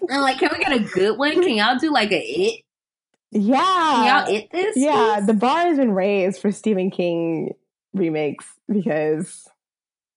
And 0.09 0.21
like, 0.21 0.37
can 0.37 0.49
we 0.51 0.63
get 0.63 0.71
a 0.71 0.79
good 0.79 1.17
one? 1.17 1.31
Can 1.31 1.55
y'all 1.55 1.77
do 1.77 1.91
like 1.91 2.11
a 2.11 2.19
it? 2.19 2.61
Can 3.33 3.41
yeah. 3.41 4.23
y'all 4.23 4.35
it 4.35 4.51
this? 4.51 4.77
Yeah, 4.77 5.15
please? 5.17 5.27
the 5.27 5.33
bar 5.33 5.61
has 5.61 5.77
been 5.77 5.93
raised 5.93 6.41
for 6.41 6.51
Stephen 6.51 6.91
King 6.91 7.53
remakes 7.93 8.45
because 8.71 9.47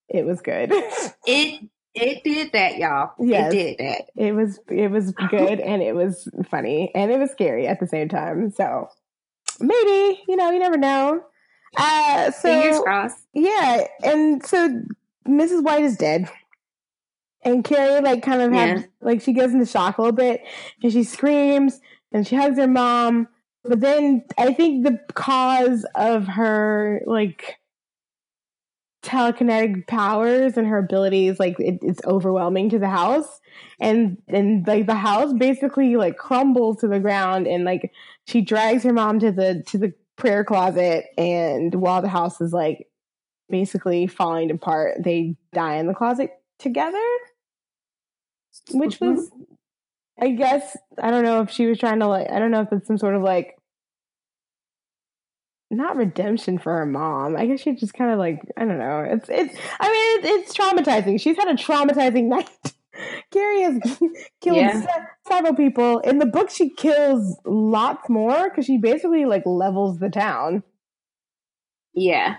it 0.09 0.27
was 0.27 0.41
good. 0.41 0.71
it 1.27 1.69
it 1.95 2.23
did 2.23 2.53
that, 2.53 2.77
y'all. 2.79 3.13
Yes. 3.19 3.53
It 3.53 3.57
did 3.57 3.79
that. 3.79 4.03
it 4.17 4.33
was 4.33 4.61
it 4.69 4.91
was 4.91 5.13
good 5.31 5.61
and 5.61 5.83
it 5.83 5.95
was 5.95 6.29
funny 6.49 6.93
and 6.95 7.11
it 7.11 7.19
was 7.19 7.31
scary 7.31 7.67
at 7.67 7.81
the 7.81 7.87
same 7.87 8.09
time. 8.09 8.51
So 8.51 8.89
maybe, 9.61 10.23
you 10.29 10.37
know, 10.37 10.51
you 10.51 10.59
never 10.59 10.77
know. 10.77 11.23
Uh 11.77 12.31
Fingers 12.31 12.77
so 12.77 12.83
crossed. 12.83 13.27
yeah, 13.35 13.87
and 14.03 14.45
so 14.45 14.83
Mrs. 15.27 15.63
White 15.63 15.85
is 15.85 15.97
dead. 15.97 16.29
And 17.43 17.63
Carrie 17.63 18.01
like 18.01 18.23
kind 18.23 18.43
of 18.43 18.53
had 18.53 18.89
like 19.01 19.23
she 19.23 19.33
goes 19.33 19.53
into 19.53 19.67
shock 19.67 19.99
a 19.99 20.03
little 20.03 20.17
bit 20.17 20.43
and 20.83 20.93
she 20.93 21.05
screams 21.05 21.81
and 22.13 22.27
she 22.27 22.37
hugs 22.37 22.59
her 22.59 22.67
mom. 22.67 23.29
But 23.65 23.81
then 23.81 24.25
I 24.37 24.53
think 24.55 24.85
the 24.85 24.99
cause 25.15 25.87
of 25.95 26.27
her 26.27 27.03
like 27.07 27.57
telekinetic 29.03 29.87
powers 29.87 30.57
and 30.57 30.67
her 30.67 30.79
abilities 30.79 31.39
like 31.39 31.59
it, 31.61 31.79
it's 31.83 32.01
overwhelming 32.05 32.69
to 32.71 32.79
the 32.81 32.89
house 32.89 33.41
and 33.81 34.19
and 34.27 34.67
like 34.67 34.87
the 34.87 34.95
house 34.95 35.33
basically 35.33 35.95
like 35.97 36.17
crumbles 36.19 36.79
to 36.79 36.89
the 36.89 36.99
ground 36.99 37.47
and 37.47 37.65
like 37.65 37.93
she 38.29 38.43
drags 38.43 38.83
her 38.85 38.93
mom 38.93 39.19
to 39.21 39.33
the 39.33 39.63
to 39.67 39.79
the 39.79 39.93
prayer 40.17 40.45
closet 40.45 41.07
and 41.17 41.75
while 41.75 42.03
the 42.03 42.09
house 42.09 42.41
is 42.41 42.53
like 42.53 42.87
basically 43.49 44.07
falling 44.07 44.51
apart 44.51 44.97
they 45.03 45.35
die 45.53 45.77
in 45.77 45.87
the 45.87 45.95
closet 45.95 46.31
together 46.59 46.99
which 48.73 48.99
Mhm. 49.01 49.15
was 49.17 49.31
i 50.21 50.29
guess 50.31 50.77
i 51.03 51.11
don't 51.11 51.25
know 51.25 51.41
if 51.41 51.51
she 51.51 51.67
was 51.67 51.79
trying 51.79 52.01
to 52.01 52.07
like 52.07 52.31
i 52.31 52.39
don't 52.39 52.51
know 52.51 52.61
if 52.63 52.73
it's 52.73 52.87
some 52.87 52.99
sort 52.99 53.15
of 53.15 53.23
like 53.23 53.55
not 55.71 55.97
redemption 55.97 56.57
for 56.59 56.73
her 56.79 56.87
mom. 56.87 57.37
I 57.37 57.45
guess 57.45 57.61
she 57.61 57.75
just 57.75 57.93
kind 57.93 58.11
of 58.11 58.19
like 58.19 58.41
I 58.57 58.65
don't 58.65 58.79
know. 58.79 59.01
It's 59.01 59.29
it's. 59.29 59.55
I 59.79 59.89
mean, 59.93 60.33
it's, 60.33 60.49
it's 60.49 60.57
traumatizing. 60.59 61.21
She's 61.21 61.37
had 61.37 61.49
a 61.49 61.53
traumatizing 61.55 62.25
night. 62.29 62.49
Carrie 63.33 63.63
has 63.63 63.79
killed 64.41 64.57
Yeah. 64.59 64.87
several 65.27 65.55
people. 65.55 65.99
In 66.01 66.19
the 66.19 66.27
book, 66.27 66.51
she 66.51 66.71
kills 66.71 67.37
lots 67.45 68.09
more 68.09 68.49
because 68.49 68.65
she 68.65 68.79
basically 68.79 69.25
like 69.25 69.43
levels 69.47 69.99
the 69.99 70.09
town. 70.11 70.63
Yeah. 71.95 72.37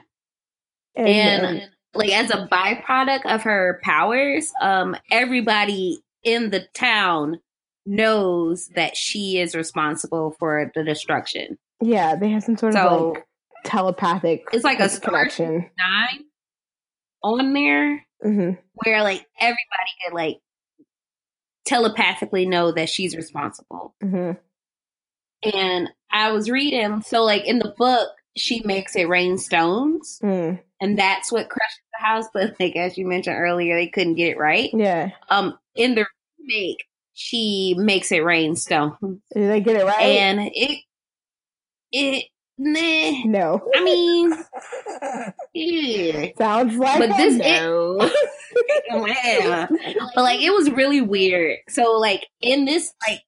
And, 0.95 1.07
And, 1.07 1.45
and- 1.45 1.69
like 1.95 2.11
as 2.11 2.29
a 2.29 2.47
byproduct 2.51 3.25
of 3.25 3.41
her 3.43 3.79
powers, 3.83 4.51
um, 4.61 4.95
everybody 5.11 5.99
in 6.23 6.51
the 6.51 6.67
town 6.75 7.39
knows 7.85 8.67
that 8.75 8.95
she 8.95 9.39
is 9.39 9.55
responsible 9.55 10.35
for 10.37 10.71
the 10.75 10.83
destruction. 10.83 11.57
yeah, 11.81 12.15
they 12.15 12.29
have 12.29 12.43
some 12.43 12.57
sort 12.57 12.75
of 12.75 13.13
like 13.15 13.25
telepathic. 13.65 14.43
it's 14.53 14.63
like 14.63 14.79
a 14.79 14.87
connection. 14.99 15.67
nine 15.79 16.25
on 17.23 17.53
there 17.53 18.05
hmm 18.21 18.51
where 18.75 19.01
like 19.01 19.25
everybody 19.39 19.91
could 20.05 20.13
like 20.13 20.37
telepathically 21.65 22.45
know 22.45 22.71
that 22.71 22.89
she's 22.89 23.15
responsible. 23.15 23.93
hmm 24.01 24.31
And 25.43 25.89
I 26.11 26.31
was 26.31 26.49
reading, 26.49 27.01
so 27.01 27.23
like 27.23 27.45
in 27.45 27.59
the 27.59 27.73
book, 27.77 28.09
she 28.35 28.61
makes 28.65 28.95
it 28.95 29.07
rain 29.07 29.37
stones, 29.37 30.19
Mm. 30.23 30.59
and 30.81 30.97
that's 30.97 31.31
what 31.31 31.49
crushes 31.49 31.79
the 31.99 32.05
house. 32.05 32.25
But 32.33 32.55
like 32.59 32.75
as 32.75 32.97
you 32.97 33.05
mentioned 33.07 33.37
earlier, 33.37 33.75
they 33.75 33.87
couldn't 33.87 34.15
get 34.15 34.31
it 34.31 34.37
right. 34.37 34.69
Yeah, 34.73 35.11
Um, 35.29 35.57
in 35.75 35.95
the 35.95 36.05
remake, 36.39 36.85
she 37.13 37.75
makes 37.77 38.11
it 38.11 38.23
rain 38.23 38.55
stones, 38.55 38.95
did 39.01 39.49
they 39.49 39.59
get 39.61 39.75
it 39.75 39.85
right? 39.85 40.01
and 40.01 40.39
it 40.53 40.79
it 41.91 42.25
nah. 42.59 43.23
no, 43.25 43.61
I 43.75 43.83
mean, 43.83 44.33
yeah. 45.53 46.27
sounds 46.37 46.77
like 46.77 46.99
But 46.99 47.17
this- 47.17 47.35
no. 47.35 48.11
Yeah. 48.89 49.67
but 50.15 50.21
like 50.23 50.41
it 50.41 50.51
was 50.51 50.69
really 50.71 51.01
weird. 51.01 51.57
So 51.69 51.97
like 51.97 52.27
in 52.41 52.65
this 52.65 52.93
like 53.07 53.21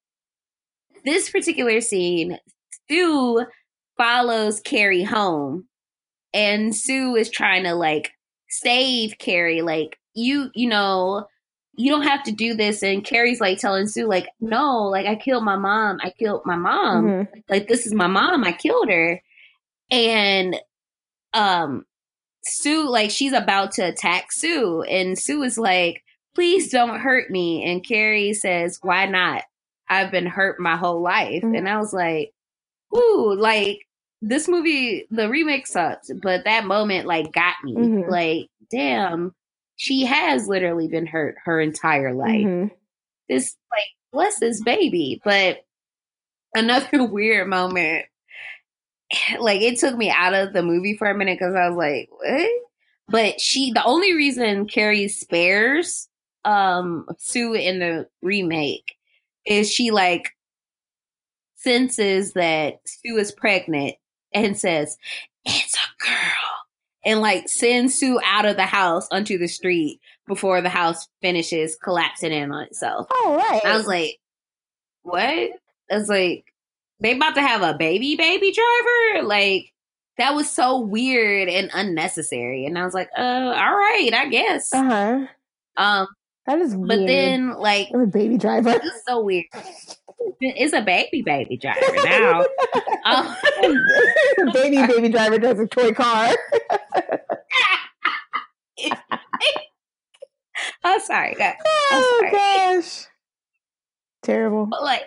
this 1.04 1.30
particular 1.30 1.80
scene, 1.80 2.38
Sue 2.90 3.46
follows 3.96 4.60
Carrie 4.60 5.02
home, 5.04 5.66
and 6.34 6.74
Sue 6.74 7.16
is 7.16 7.30
trying 7.30 7.64
to 7.64 7.74
like 7.74 8.10
save 8.48 9.18
Carrie. 9.18 9.62
Like 9.62 9.98
you, 10.14 10.50
you 10.54 10.68
know, 10.68 11.26
you 11.74 11.90
don't 11.90 12.02
have 12.02 12.22
to 12.24 12.32
do 12.32 12.54
this. 12.54 12.82
And 12.82 13.04
Carrie's 13.04 13.40
like 13.40 13.58
telling 13.58 13.86
Sue, 13.86 14.06
like, 14.06 14.28
no, 14.40 14.84
like 14.84 15.06
I 15.06 15.14
killed 15.16 15.44
my 15.44 15.56
mom. 15.56 15.98
I 16.02 16.10
killed 16.10 16.42
my 16.44 16.56
mom 16.56 17.04
Mhm. 17.06 17.28
like 17.48 17.66
this 17.68 17.86
is 17.86 17.94
my 17.94 18.06
mom 18.06 18.44
i 18.44 18.52
killed 18.52 18.88
her 18.90 19.22
and 19.90 20.56
um 21.34 21.84
sue 22.44 22.88
like 22.88 23.10
she's 23.10 23.32
about 23.32 23.72
to 23.72 23.82
attack 23.82 24.32
sue 24.32 24.82
and 24.82 25.18
sue 25.18 25.42
is 25.42 25.56
like 25.58 26.02
please 26.34 26.70
don't 26.70 27.00
hurt 27.00 27.30
me 27.30 27.62
and 27.64 27.86
carrie 27.86 28.34
says 28.34 28.78
why 28.82 29.06
not 29.06 29.42
i've 29.88 30.10
been 30.10 30.26
hurt 30.26 30.58
my 30.60 30.76
whole 30.76 31.00
life 31.02 31.42
Mhm. 31.42 31.56
and 31.58 31.68
i 31.68 31.78
was 31.78 31.92
like 31.92 32.32
ooh 32.96 33.34
like 33.36 33.78
this 34.20 34.48
movie 34.48 35.06
the 35.10 35.28
remake 35.28 35.66
sucks 35.66 36.10
but 36.22 36.44
that 36.44 36.64
moment 36.64 37.06
like 37.06 37.32
got 37.32 37.54
me 37.64 37.74
Mhm. 37.74 38.08
like 38.10 38.46
damn 38.70 39.34
she 39.82 40.04
has 40.04 40.46
literally 40.46 40.86
been 40.86 41.06
hurt 41.06 41.34
her 41.44 41.60
entire 41.60 42.14
life. 42.14 42.46
Mhm. 42.46 42.70
this 43.28 43.56
like 43.72 43.88
bless 44.12 44.38
this 44.38 44.62
baby 44.62 45.20
but 45.24 45.64
another 46.54 47.04
weird 47.12 47.48
moment 47.48 48.04
like 49.40 49.60
it 49.60 49.78
took 49.80 49.96
me 49.96 50.08
out 50.08 50.34
of 50.34 50.52
the 50.52 50.62
movie 50.62 50.96
for 50.96 51.08
a 51.10 51.14
minute 51.18 51.36
because 51.38 51.54
i 51.56 51.68
was 51.68 51.76
like 51.76 52.08
what? 52.10 52.48
But 53.08 53.40
she 53.40 53.72
the 53.72 53.84
only 53.84 54.14
reason 54.14 54.66
carrie 54.68 55.08
spares 55.08 56.08
um 56.44 57.06
sue 57.18 57.54
in 57.54 57.80
the 57.80 58.06
remake 58.22 58.94
is 59.44 59.70
she 59.70 59.90
like 59.90 60.30
senses 61.56 62.32
that 62.34 62.80
sue 62.86 63.16
is 63.18 63.32
pregnant 63.32 63.94
and 64.32 64.56
says 64.58 64.96
it's 65.44 65.74
a 65.74 66.04
girl 66.04 66.41
and 67.04 67.20
like 67.20 67.48
sends 67.48 67.94
sue 67.98 68.20
out 68.24 68.44
of 68.46 68.56
the 68.56 68.66
house 68.66 69.08
onto 69.10 69.38
the 69.38 69.48
street 69.48 70.00
before 70.26 70.60
the 70.60 70.68
house 70.68 71.08
finishes 71.20 71.76
collapsing 71.82 72.32
in 72.32 72.52
on 72.52 72.64
itself 72.64 73.06
All 73.24 73.36
right. 73.36 73.60
I 73.64 73.76
was 73.76 73.86
like, 73.86 74.18
what? 75.02 75.20
I 75.24 75.50
was 75.90 76.08
like, 76.08 76.44
they 77.00 77.16
about 77.16 77.34
to 77.34 77.42
have 77.42 77.62
a 77.62 77.74
baby 77.76 78.14
baby 78.16 78.52
driver? 78.52 79.26
Like, 79.26 79.72
that 80.18 80.34
was 80.34 80.48
so 80.50 80.78
weird 80.80 81.48
and 81.48 81.70
unnecessary. 81.74 82.66
And 82.66 82.78
I 82.78 82.84
was 82.84 82.94
like, 82.94 83.08
uh, 83.16 83.20
all 83.20 83.74
right, 83.76 84.10
I 84.14 84.28
guess. 84.28 84.72
uh 84.72 84.84
huh. 84.84 85.26
Um, 85.76 86.06
That 86.46 86.58
is 86.60 86.74
but 86.76 87.06
then 87.06 87.54
like 87.58 87.88
a 87.94 88.06
baby 88.06 88.36
driver. 88.38 88.70
it's 88.70 89.04
so 89.06 89.22
weird. 89.22 89.46
It's 90.40 90.72
a 90.72 90.82
baby 90.82 91.22
baby 91.22 91.56
driver 91.56 91.80
now. 92.04 92.44
um, 93.04 93.36
baby 94.52 94.84
baby 94.86 95.08
driver 95.08 95.38
drives 95.38 95.60
a 95.60 95.66
toy 95.66 95.92
car. 95.92 96.34
I'm 100.84 101.00
sorry, 101.00 101.34
guys. 101.34 101.54
Oh 101.92 102.18
sorry. 102.20 102.32
gosh. 102.32 103.06
Terrible. 104.22 104.66
But 104.66 104.82
like, 104.82 105.02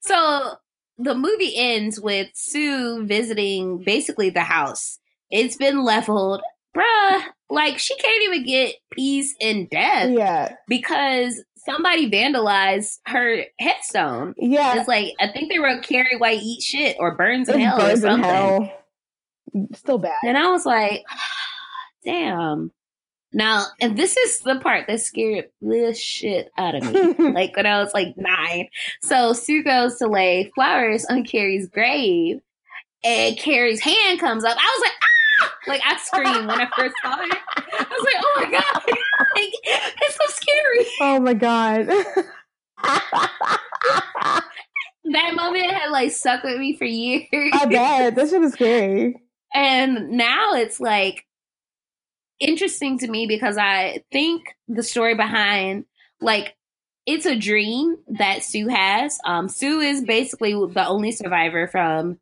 so 0.00 0.54
the 0.98 1.14
movie 1.14 1.54
ends 1.56 2.00
with 2.00 2.28
Sue 2.34 3.04
visiting 3.06 3.82
basically 3.84 4.30
the 4.30 4.42
house. 4.42 4.98
It's 5.30 5.56
been 5.56 5.84
leveled. 5.84 6.40
Bruh, 6.76 7.22
like 7.48 7.78
she 7.78 7.96
can't 7.96 8.22
even 8.24 8.44
get 8.44 8.74
peace 8.92 9.34
in 9.40 9.66
death 9.70 10.10
Yeah. 10.10 10.56
because 10.68 11.42
somebody 11.66 12.10
vandalized 12.10 12.98
her 13.06 13.44
headstone. 13.58 14.34
Yeah. 14.38 14.78
It's 14.78 14.88
like 14.88 15.14
I 15.20 15.28
think 15.28 15.52
they 15.52 15.58
wrote 15.58 15.82
Carrie 15.82 16.16
White 16.16 16.42
eat 16.42 16.62
shit 16.62 16.96
or 16.98 17.14
burns 17.14 17.48
in 17.48 17.60
hell 17.60 17.76
or 17.76 17.80
burns 17.80 18.04
in 18.04 18.10
something. 18.10 18.30
hell. 18.30 18.72
Still 19.74 19.98
bad. 19.98 20.18
And 20.24 20.38
I 20.38 20.50
was 20.50 20.64
like, 20.64 21.04
damn. 22.04 22.70
Now, 23.32 23.66
and 23.80 23.98
this 23.98 24.16
is 24.16 24.38
the 24.40 24.60
part 24.60 24.86
that 24.86 25.00
scared 25.00 25.50
the 25.60 25.92
shit 25.92 26.50
out 26.56 26.74
of 26.74 26.90
me. 26.90 27.30
like 27.32 27.54
when 27.56 27.66
I 27.66 27.82
was 27.82 27.92
like 27.92 28.14
nine. 28.16 28.68
So 29.02 29.34
Sue 29.34 29.62
goes 29.62 29.96
to 29.96 30.06
lay 30.06 30.50
flowers 30.54 31.04
on 31.04 31.24
Carrie's 31.24 31.68
grave, 31.68 32.40
and 33.04 33.36
Carrie's 33.36 33.80
hand 33.80 34.20
comes 34.20 34.42
up. 34.44 34.56
I 34.58 34.78
was 34.78 34.82
like, 34.82 34.92
ah! 35.02 35.15
Like 35.66 35.80
I 35.84 35.96
screamed 35.98 36.46
when 36.46 36.60
I 36.60 36.68
first 36.76 36.94
saw 37.02 37.14
it. 37.20 37.38
I 37.56 37.86
was 37.90 38.04
like, 38.04 38.22
oh 38.22 38.32
my 38.36 38.50
god, 38.50 38.82
like 39.36 39.52
it's 40.02 40.16
so 40.16 40.26
scary. 40.28 40.86
Oh 41.00 41.20
my 41.20 41.34
god. 41.34 41.86
that 45.04 45.34
moment 45.34 45.70
had 45.70 45.90
like 45.90 46.10
stuck 46.12 46.42
with 46.42 46.58
me 46.58 46.76
for 46.76 46.84
years. 46.84 47.26
I 47.32 47.66
bet 47.66 48.14
that 48.14 48.28
shit 48.28 48.42
is 48.42 48.52
scary. 48.52 49.16
And 49.54 50.10
now 50.10 50.54
it's 50.54 50.80
like 50.80 51.24
interesting 52.40 52.98
to 52.98 53.08
me 53.08 53.26
because 53.26 53.56
I 53.56 54.02
think 54.12 54.44
the 54.68 54.82
story 54.82 55.14
behind 55.14 55.84
like 56.20 56.54
it's 57.06 57.24
a 57.24 57.36
dream 57.38 57.96
that 58.18 58.42
Sue 58.42 58.66
has. 58.68 59.18
Um, 59.24 59.48
Sue 59.48 59.80
is 59.80 60.02
basically 60.04 60.52
the 60.52 60.86
only 60.86 61.12
survivor 61.12 61.68
from 61.68 62.18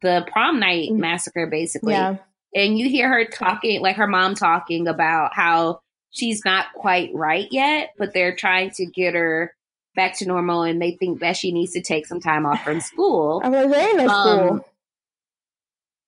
the 0.00 0.26
prom 0.32 0.58
night 0.58 0.88
Mm. 0.90 0.96
massacre, 0.98 1.46
basically. 1.46 1.92
Yeah. 1.92 2.16
And 2.54 2.78
you 2.78 2.88
hear 2.88 3.08
her 3.08 3.24
talking, 3.24 3.80
like 3.80 3.96
her 3.96 4.06
mom 4.06 4.34
talking 4.34 4.86
about 4.88 5.34
how 5.34 5.80
she's 6.10 6.44
not 6.44 6.66
quite 6.74 7.10
right 7.14 7.48
yet, 7.50 7.90
but 7.98 8.12
they're 8.12 8.36
trying 8.36 8.70
to 8.72 8.86
get 8.86 9.14
her 9.14 9.54
back 9.94 10.16
to 10.18 10.26
normal 10.26 10.62
and 10.62 10.80
they 10.80 10.92
think 10.92 11.20
that 11.20 11.36
she 11.36 11.52
needs 11.52 11.72
to 11.72 11.82
take 11.82 12.06
some 12.06 12.20
time 12.20 12.46
off 12.46 12.62
from 12.62 12.80
school. 12.80 13.40
I'm 13.44 13.52
like, 13.52 13.70
there 13.70 13.88
ain't 13.88 13.98
no 13.98 14.08
school. 14.08 14.50
Um, 14.50 14.64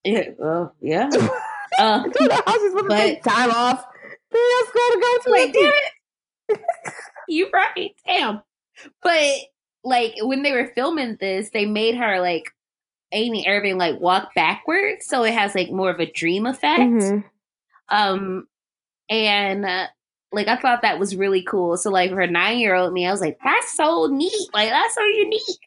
Yeah, 0.05 0.29
well, 0.39 0.75
yeah. 0.81 1.11
Uh, 1.77 2.05
I 2.05 2.09
don't 2.09 2.29
know 2.29 2.41
how 2.47 2.53
she's 2.53 2.71
supposed 2.71 2.91
to 2.91 2.97
take 2.97 3.23
time 3.25 3.51
off. 3.51 3.85
There 4.31 4.41
ain't 4.41 4.53
no 4.53 4.69
school 4.69 4.93
to 4.93 5.01
go 5.01 5.19
to. 5.25 5.31
like, 5.31 5.53
damn 5.53 5.73
it. 6.51 6.63
you 7.27 7.51
right. 7.53 7.91
Damn. 8.07 8.43
But 9.03 9.33
like 9.83 10.15
when 10.21 10.45
they 10.45 10.53
were 10.53 10.71
filming 10.75 11.17
this, 11.19 11.51
they 11.51 11.67
made 11.67 11.97
her 11.97 12.21
like 12.21 12.54
Amy 13.15 13.47
Irving 13.49 13.79
like 13.79 14.01
walk 14.01 14.35
backwards, 14.35 15.07
so 15.07 15.23
it 15.25 15.33
has 15.33 15.55
like 15.55 15.71
more 15.71 15.91
of 15.91 16.01
a 16.01 16.11
dream 16.11 16.47
effect. 16.47 16.81
Mhm. 16.81 17.25
Um, 17.89 18.47
and 19.09 19.65
uh, 19.65 19.87
like 20.33 20.49
I 20.49 20.57
thought 20.57 20.83
that 20.83 20.99
was 20.99 21.17
really 21.17 21.43
cool. 21.43 21.77
So 21.77 21.91
like 21.91 22.11
for 22.11 22.27
nine 22.27 22.59
year 22.59 22.75
old 22.75 22.93
me, 22.93 23.07
I 23.07 23.11
was 23.11 23.21
like, 23.21 23.39
that's 23.43 23.75
so 23.77 24.07
neat. 24.07 24.49
Like 24.53 24.69
that's 24.71 24.95
so 24.95 25.05
unique. 25.05 25.59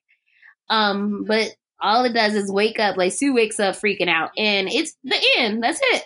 Um, 0.70 1.24
but 1.26 1.56
all 1.80 2.04
it 2.06 2.14
does 2.14 2.36
is 2.36 2.52
wake 2.52 2.80
up. 2.80 2.98
Like 2.98 3.14
Sue 3.14 3.34
wakes 3.34 3.60
up 3.60 3.76
freaking 3.76 4.10
out, 4.10 4.32
and 4.38 4.68
it's 4.68 4.96
the 5.04 5.20
end. 5.38 5.64
That's 5.64 5.80
it. 5.84 6.04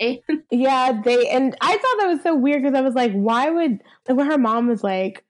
Yeah, 0.50 1.00
they 1.02 1.28
and 1.30 1.56
I 1.60 1.72
thought 1.72 1.96
that 2.00 2.08
was 2.08 2.22
so 2.22 2.34
weird 2.34 2.62
because 2.62 2.76
I 2.76 2.82
was 2.82 2.94
like, 2.94 3.12
why 3.12 3.48
would 3.48 3.80
when 4.06 4.26
her 4.26 4.36
mom 4.38 4.66
was 4.68 4.82
like, 4.84 5.24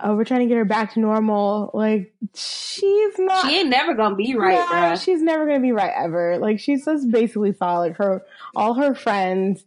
"Oh, 0.00 0.16
we're 0.16 0.24
trying 0.24 0.40
to 0.40 0.46
get 0.46 0.56
her 0.56 0.64
back 0.64 0.94
to 0.94 1.00
normal," 1.00 1.70
like 1.74 2.12
she's 2.34 3.18
not. 3.18 3.46
she 3.46 3.60
ain't 3.60 3.68
never 3.70 3.94
gonna 3.94 4.16
be 4.16 4.34
right, 4.36 4.58
bruh. 4.58 5.02
she's 5.04 5.22
never 5.22 5.46
gonna 5.46 5.60
be 5.60 5.72
right 5.72 5.92
ever. 5.96 6.38
Like 6.38 6.60
she's 6.60 6.84
just 6.84 7.10
basically 7.10 7.52
saw 7.52 7.78
like 7.78 7.96
her 7.96 8.22
all 8.56 8.74
her 8.74 8.94
friends 8.94 9.64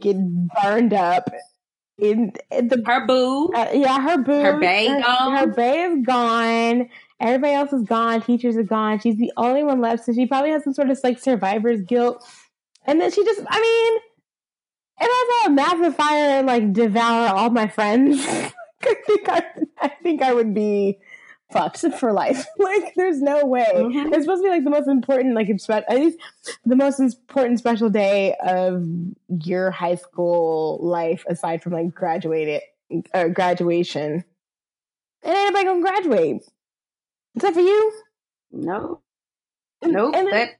get 0.00 0.16
burned 0.62 0.92
up 0.94 1.28
in, 1.98 2.32
in 2.50 2.68
the 2.68 2.82
Her 2.86 3.06
boo. 3.06 3.48
uh, 3.54 3.68
yeah 3.72 4.00
her 4.00 4.18
boo 4.18 4.40
Her 4.40 4.60
bae 4.60 4.86
her, 4.86 5.00
gone. 5.02 5.36
her 5.36 5.46
bae 5.48 5.86
is 5.88 6.06
gone. 6.06 6.88
Everybody 7.20 7.54
else 7.54 7.72
is 7.72 7.82
gone. 7.82 8.22
Teachers 8.22 8.56
are 8.56 8.62
gone. 8.62 9.00
She's 9.00 9.16
the 9.16 9.32
only 9.36 9.64
one 9.64 9.80
left, 9.80 10.04
so 10.04 10.12
she 10.12 10.26
probably 10.26 10.50
has 10.52 10.62
some 10.62 10.72
sort 10.72 10.88
of 10.88 10.98
like 11.02 11.18
survivor's 11.18 11.82
guilt. 11.82 12.24
And 12.86 13.00
then 13.00 13.10
she 13.10 13.24
just, 13.24 13.40
I 13.48 13.60
mean, 13.60 14.00
and 15.00 15.08
I 15.10 15.44
a 15.46 15.50
massive 15.50 15.96
fire 15.96 16.30
and 16.38 16.46
like 16.46 16.72
devour 16.72 17.28
all 17.34 17.50
my 17.50 17.66
friends. 17.66 18.24
I 18.84 18.94
think 19.06 19.28
I, 19.28 19.42
I 19.80 19.88
think 20.02 20.22
I 20.22 20.32
would 20.34 20.54
be 20.54 20.98
fucked 21.52 21.78
for 21.98 22.12
life. 22.12 22.44
like, 22.58 22.92
there's 22.94 23.20
no 23.22 23.44
way. 23.46 23.66
Mhm. 23.74 24.12
It's 24.12 24.24
supposed 24.24 24.42
to 24.42 24.48
be 24.48 24.50
like 24.50 24.64
the 24.64 24.70
most 24.70 24.86
important, 24.88 25.34
like, 25.34 25.48
at 25.48 25.96
least 25.96 26.18
the 26.64 26.76
most 26.76 27.00
important 27.00 27.58
special 27.58 27.88
day 27.90 28.34
of 28.46 28.84
your 29.44 29.70
high 29.70 29.94
school 29.96 30.78
life, 30.82 31.24
aside 31.28 31.62
from 31.62 31.72
like 31.72 31.94
graduated, 31.94 32.62
uh, 33.14 33.28
graduation. 33.28 34.24
And 35.22 35.34
ain't 35.34 35.52
nobody 35.54 35.64
gonna 35.64 35.80
graduate 35.80 36.42
except 37.34 37.54
for 37.54 37.60
you. 37.62 37.92
No. 38.52 39.00
And- 39.82 39.92
Nope. 39.92 40.14
and 40.16 40.26
then 40.26 40.32
that, 40.34 40.50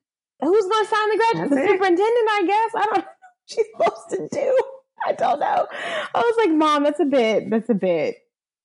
who's 0.41 0.67
gonna 0.67 0.87
sign 0.89 1.09
the 1.11 1.17
graduate? 1.17 1.51
The 1.51 1.57
it. 1.65 1.69
superintendent, 1.71 2.29
I 2.31 2.43
guess. 2.47 2.71
I 2.77 2.85
don't 2.87 2.97
know. 2.99 3.05
what 3.05 3.15
She's 3.47 3.67
supposed 3.77 4.11
to 4.11 4.29
do. 4.41 4.59
I 5.07 5.12
don't 5.12 5.41
know. 5.41 5.67
I 6.15 6.18
was 6.18 6.35
like, 6.39 6.51
Mom, 6.51 6.85
that's 6.85 7.01
a 7.01 7.05
bit. 7.05 7.51
That's 7.51 7.68
a 7.68 7.75
bit. 7.75 8.17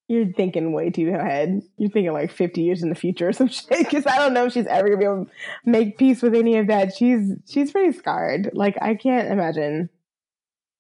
You're 0.08 0.32
thinking 0.34 0.74
way 0.74 0.90
too 0.90 1.10
ahead. 1.10 1.62
You're 1.78 1.90
thinking 1.90 2.12
like 2.12 2.32
50 2.32 2.62
years 2.62 2.84
in 2.84 2.90
the 2.90 2.96
future 2.96 3.30
or 3.30 3.34
some 3.34 3.48
shit. 3.50 3.70
Because 3.70 4.06
I 4.06 4.18
don't 4.18 4.34
know 4.34 4.46
if 4.46 4.54
she's 4.54 4.68
ever 4.68 4.88
gonna 4.88 4.98
be 4.98 5.06
able 5.06 5.26
to 5.26 5.32
make 5.66 5.98
peace 5.98 6.22
with 6.22 6.36
any 6.36 6.58
of 6.58 6.68
that. 6.68 6.96
She's 6.96 7.32
she's 7.48 7.72
pretty 7.72 7.98
scarred. 7.98 8.52
Like 8.54 8.78
I 8.82 8.96
can't 8.96 9.32
imagine. 9.32 9.90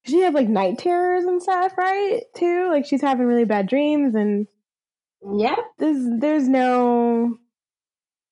She 0.05 0.19
had 0.19 0.33
like 0.33 0.49
night 0.49 0.79
terrors 0.79 1.23
and 1.23 1.41
stuff, 1.41 1.77
right? 1.77 2.21
Too. 2.35 2.67
Like 2.69 2.85
she's 2.85 3.01
having 3.01 3.25
really 3.25 3.45
bad 3.45 3.67
dreams 3.67 4.15
and 4.15 4.47
yeah. 5.37 5.55
there's 5.79 6.05
there's 6.19 6.49
no 6.49 7.37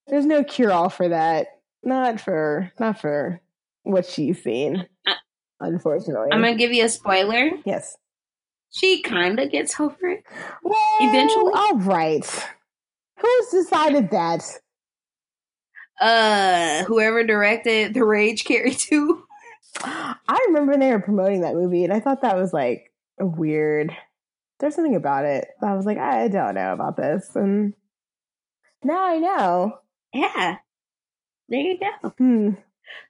there's 0.08 0.25
no 0.25 0.43
cure 0.43 0.72
all 0.72 0.90
for 0.90 1.08
that. 1.09 1.48
Not 1.83 2.19
for 2.19 2.72
not 2.80 3.00
for 3.00 3.41
what 3.83 4.06
she's 4.06 4.43
seen. 4.43 4.88
Unfortunately. 5.61 6.30
I'm 6.31 6.41
gonna 6.41 6.56
give 6.56 6.73
you 6.73 6.85
a 6.85 6.90
spoiler. 6.90 7.51
yes. 7.65 7.98
She 8.73 9.01
kind 9.01 9.40
of 9.40 9.51
gets 9.51 9.77
over 9.80 10.07
it. 10.07 10.23
Well, 10.64 10.98
Eventually. 11.01 11.51
All 11.53 11.77
right. 11.77 12.48
Who's 13.19 13.48
decided 13.49 14.11
that? 14.11 14.43
Uh, 15.99 16.83
whoever 16.85 17.23
directed 17.23 17.93
The 17.93 18.03
Rage 18.03 18.45
Carrie 18.45 18.73
2. 18.73 19.23
I 19.83 20.45
remember 20.48 20.77
they 20.77 20.91
were 20.91 21.01
promoting 21.01 21.41
that 21.41 21.53
movie 21.53 21.83
and 21.83 21.93
I 21.93 21.99
thought 21.99 22.22
that 22.22 22.38
was 22.38 22.53
like 22.53 22.91
a 23.19 23.25
weird 23.25 23.95
there's 24.61 24.75
something 24.75 24.95
about 24.95 25.25
it. 25.25 25.48
I 25.61 25.73
was 25.73 25.85
like, 25.85 25.98
I 25.98 26.27
don't 26.27 26.53
know 26.53 26.72
about 26.72 26.95
this. 26.95 27.35
And 27.35 27.73
now 28.83 29.03
I 29.03 29.17
know. 29.17 29.80
Yeah. 30.14 30.57
There 31.49 31.59
you 31.59 31.80
go. 31.80 32.09
Hmm. 32.09 32.49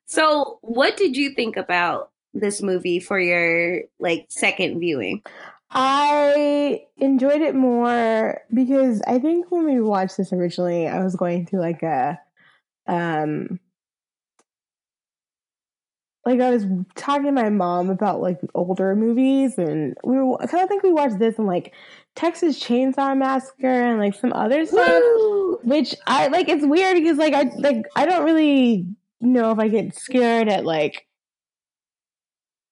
So, 0.06 0.60
what 0.62 0.98
did 0.98 1.18
you 1.18 1.34
think 1.34 1.58
about 1.58 2.11
this 2.34 2.62
movie 2.62 3.00
for 3.00 3.20
your 3.20 3.82
like 4.00 4.26
second 4.30 4.80
viewing? 4.80 5.22
I 5.74 6.84
enjoyed 6.98 7.42
it 7.42 7.56
more 7.56 8.42
because 8.54 9.02
I 9.08 9.20
think 9.20 9.50
when 9.52 9.66
we 9.66 9.80
watched 9.80 10.18
this 10.18 10.34
originally, 10.34 10.88
I 10.88 11.02
was 11.04 11.16
going 11.16 11.46
through 11.46 11.62
like 11.62 11.82
a, 11.82 12.20
um, 12.88 13.60
like 16.26 16.42
I 16.42 16.52
was 16.52 16.66
talking 16.96 17.26
to 17.26 17.32
my 17.32 17.50
mom 17.50 17.90
about 17.90 18.22
like 18.22 18.40
older 18.54 18.96
movies, 18.96 19.58
and 19.58 19.96
we 20.04 20.18
were 20.18 20.38
kind 20.40 20.62
of 20.64 20.70
think 20.70 20.84
we 20.84 20.92
watched 20.92 21.20
this 21.20 21.38
and 21.38 21.48
like 21.48 21.74
Texas 22.16 22.62
Chainsaw 22.62 23.18
Massacre 23.18 23.68
and 23.68 24.00
like 24.00 24.14
some 24.14 24.34
other 24.34 24.66
stuff, 24.66 24.88
Woo! 24.88 25.60
which 25.64 25.96
I 26.06 26.28
like. 26.28 26.50
It's 26.50 26.66
weird 26.66 26.98
because 26.98 27.18
like 27.18 27.34
I 27.34 27.44
like 27.58 27.86
I 27.96 28.06
don't 28.06 28.26
really 28.26 28.86
know 29.22 29.52
if 29.52 29.58
I 29.58 29.70
get 29.70 29.96
scared 29.96 30.50
at 30.50 30.66
like 30.66 31.08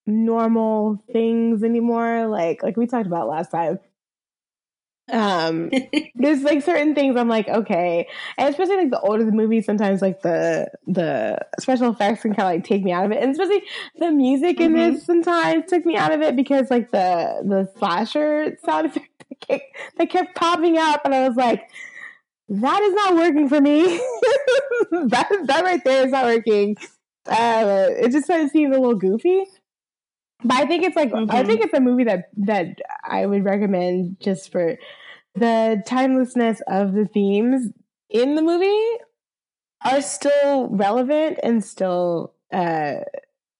normal 0.10 1.04
things 1.12 1.64
anymore. 1.64 2.28
Like 2.28 2.64
like 2.64 2.78
we 2.78 2.88
talked 2.88 3.08
about 3.08 3.28
last 3.28 3.52
time. 3.52 3.80
Um, 5.12 5.72
there's 6.16 6.44
like 6.44 6.62
certain 6.64 6.94
things 6.94 7.16
I'm 7.18 7.28
like 7.28 7.48
okay, 7.48 8.08
and 8.38 8.48
especially 8.50 8.76
like 8.76 8.92
the 8.92 9.00
older 9.00 9.24
the 9.26 9.32
movie, 9.32 9.62
sometimes 9.62 10.02
like 10.04 10.22
the 10.22 10.70
the 10.86 11.40
special 11.60 11.92
effects 11.92 12.22
can 12.22 12.36
kind 12.36 12.48
of 12.48 12.54
like 12.54 12.64
take 12.64 12.84
me 12.84 12.92
out 12.92 13.06
of 13.06 13.12
it, 13.12 13.22
and 13.24 13.32
especially 13.32 13.64
the 13.98 14.12
music 14.12 14.60
in 14.60 14.74
Mhm. 14.74 14.92
this 14.94 15.06
sometimes 15.06 15.66
took 15.68 15.84
me 15.86 15.96
out 15.96 16.12
of 16.14 16.22
it 16.22 16.36
because 16.36 16.70
like 16.70 16.92
the 16.92 17.42
the 17.44 17.72
slasher 17.80 18.56
sound 18.64 18.86
effect 18.88 19.08
that 19.30 19.40
kept, 19.40 19.64
that 19.98 20.10
kept 20.12 20.36
popping 20.36 20.78
up, 20.78 21.02
and 21.06 21.16
I 21.16 21.28
was 21.28 21.36
like, 21.38 21.68
that 22.50 22.82
is 22.84 22.94
not 22.94 23.16
working 23.16 23.50
for 23.50 23.60
me. 23.60 23.98
that 24.92 25.28
that 25.46 25.62
right 25.64 25.84
there 25.84 26.06
is 26.06 26.12
not 26.12 26.26
working. 26.26 26.78
Uh, 27.26 27.88
it 27.90 28.12
just 28.12 28.28
kind 28.28 28.44
of 28.44 28.52
seems 28.52 28.76
a 28.76 28.80
little 28.80 28.96
goofy. 28.96 29.44
But 30.44 30.58
I 30.58 30.66
think 30.66 30.84
it's 30.84 30.96
like 30.96 31.12
I 31.14 31.44
Mhm. 31.44 31.46
think 31.46 31.62
it's 31.64 31.74
a 31.74 31.82
movie 31.82 32.06
that 32.06 32.30
that 32.38 32.80
I 33.04 33.26
would 33.26 33.44
recommend 33.44 34.18
just 34.20 34.52
for 34.52 34.78
the 35.36 35.84
timelessness 35.88 36.62
of 36.68 36.94
the 36.94 37.06
themes 37.08 37.72
in 38.10 38.36
the 38.36 38.42
movie 38.42 39.00
are 39.86 40.02
still 40.02 40.70
relevant 40.70 41.40
and 41.44 41.64
still 41.64 42.34
uh 42.54 42.96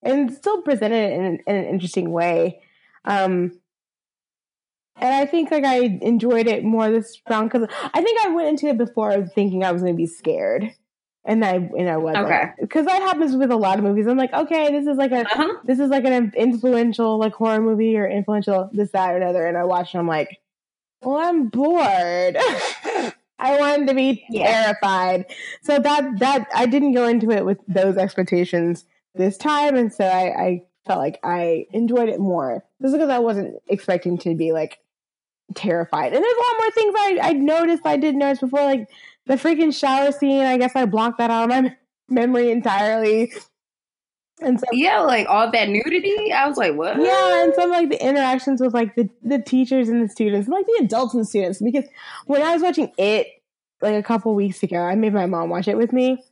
and 0.04 0.34
still 0.34 0.62
presented 0.62 1.12
in, 1.14 1.40
in 1.48 1.56
an 1.56 1.66
interesting 1.66 2.12
way. 2.12 2.62
Um 3.06 3.60
and 4.98 5.14
I 5.14 5.26
think 5.26 5.50
like 5.52 5.64
I 5.64 6.00
enjoyed 6.02 6.48
it 6.48 6.64
more 6.64 6.90
this 6.90 7.22
round 7.30 7.50
because 7.52 7.68
I 7.94 8.02
think 8.02 8.20
I 8.26 8.30
went 8.30 8.50
into 8.50 8.68
it 8.68 8.78
before 8.78 9.26
thinking 9.28 9.64
I 9.64 9.72
was 9.72 9.82
going 9.82 9.94
to 9.94 9.98
be 9.98 10.08
scared, 10.08 10.74
and 11.30 11.46
I 11.46 11.54
and 11.56 11.88
I 11.90 11.98
wasn't. 11.98 12.26
Okay. 12.26 12.52
because 12.60 12.86
that 12.88 13.02
happens 13.04 13.36
with 13.36 13.52
a 13.52 13.56
lot 13.56 13.78
of 13.78 13.84
movies. 13.86 14.08
I'm 14.08 14.18
like, 14.18 14.34
okay, 14.34 14.72
this 14.72 14.88
is 14.88 14.98
like 14.98 15.12
a 15.12 15.22
Uh-huh. 15.22 15.54
this 15.64 15.80
is 15.80 15.90
like 15.90 16.04
an 16.04 16.34
influential 16.36 17.18
like 17.18 17.34
horror 17.34 17.62
movie 17.62 17.96
or 17.98 18.08
influential 18.10 18.70
this 18.74 18.92
that 18.92 19.14
or 19.14 19.18
another, 19.18 19.46
and 19.48 19.58
I 19.58 19.64
watch 19.64 19.94
and 19.94 20.02
I'm 20.02 20.08
like, 20.08 20.38
well, 21.02 21.18
I'm 21.18 21.48
bored. 21.48 22.38
I 23.42 23.58
wanted 23.58 23.88
to 23.88 23.94
be 23.94 24.26
Yeah. 24.30 24.52
terrified, 24.64 25.26
so 25.62 25.80
that 25.80 26.20
that 26.20 26.48
I 26.54 26.66
didn't 26.66 26.94
go 26.94 27.08
into 27.08 27.32
it 27.32 27.46
with 27.46 27.60
those 27.68 27.96
expectations 27.96 28.84
this 29.16 29.38
time, 29.38 29.76
and 29.78 29.94
so 29.94 30.04
I, 30.06 30.44
I 30.44 30.64
felt 30.86 31.00
like 31.00 31.20
I 31.24 31.68
enjoyed 31.72 32.10
it 32.10 32.20
more 32.20 32.66
just 32.82 32.94
because 32.94 33.10
I 33.10 33.20
wasn't 33.20 33.56
expecting 33.68 34.18
to 34.20 34.36
be 34.36 34.52
like 34.52 34.80
terrified. 35.56 36.14
And 36.14 36.24
there's 36.24 36.34
a 36.34 36.38
lot 36.38 36.58
more 36.60 36.72
things 36.72 36.94
I 36.98 37.20
I 37.30 37.34
noticed 37.34 37.86
I 37.86 37.98
didn't 37.98 38.20
notice 38.20 38.40
before, 38.40 38.62
like 38.64 38.88
the 39.30 39.36
freaking 39.36 39.74
shower 39.74 40.12
scene. 40.12 40.42
I 40.44 40.58
guess 40.58 40.76
I 40.76 40.84
blocked 40.86 41.20
that 41.20 41.32
out 41.32 41.50
of 41.50 41.50
my 41.64 41.76
memory 42.10 42.52
entirely. 42.52 43.32
And 44.42 44.58
so 44.60 44.66
Yeah, 44.72 45.00
like 45.02 45.28
all 45.28 45.52
that 45.52 45.70
nudity. 45.70 46.32
I 46.32 46.48
was 46.48 46.58
like, 46.58 46.74
what? 46.76 47.02
yeah, 47.02 47.44
and 47.44 47.54
some 47.54 47.70
like 47.72 47.90
the 47.90 48.02
interactions 48.06 48.62
with 48.62 48.74
like 48.74 48.96
the, 48.96 49.10
the 49.22 49.40
teachers 49.42 49.90
and 49.90 50.04
the 50.04 50.10
students, 50.10 50.48
like 50.48 50.66
the 50.66 50.80
adults 50.84 51.14
and 51.14 51.28
students. 51.28 51.62
Because 51.62 51.86
when 52.26 52.42
I 52.42 52.54
was 52.54 52.62
watching 52.64 52.92
it 52.98 53.28
like 53.82 53.96
a 53.96 54.04
couple 54.04 54.34
weeks 54.36 54.64
ago, 54.64 54.78
I 54.78 54.96
made 54.96 55.14
my 55.14 55.26
mom 55.26 55.50
watch 55.50 55.68
it 55.68 55.78
with 55.78 55.92
me. 55.94 56.24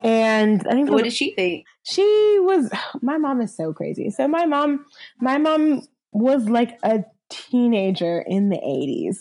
And 0.00 0.66
I 0.66 0.72
think 0.72 0.88
What 0.90 0.96
was- 0.96 1.02
did 1.04 1.12
she 1.12 1.34
think? 1.34 1.64
she 1.84 2.02
was 2.40 2.70
my 3.00 3.16
mom 3.16 3.40
is 3.40 3.56
so 3.56 3.72
crazy. 3.72 4.10
So 4.10 4.26
my 4.26 4.44
mom 4.44 4.84
my 5.20 5.38
mom 5.38 5.82
was 6.12 6.48
like 6.48 6.78
a 6.82 7.04
teenager 7.30 8.18
in 8.26 8.48
the 8.48 8.56
80s. 8.58 9.18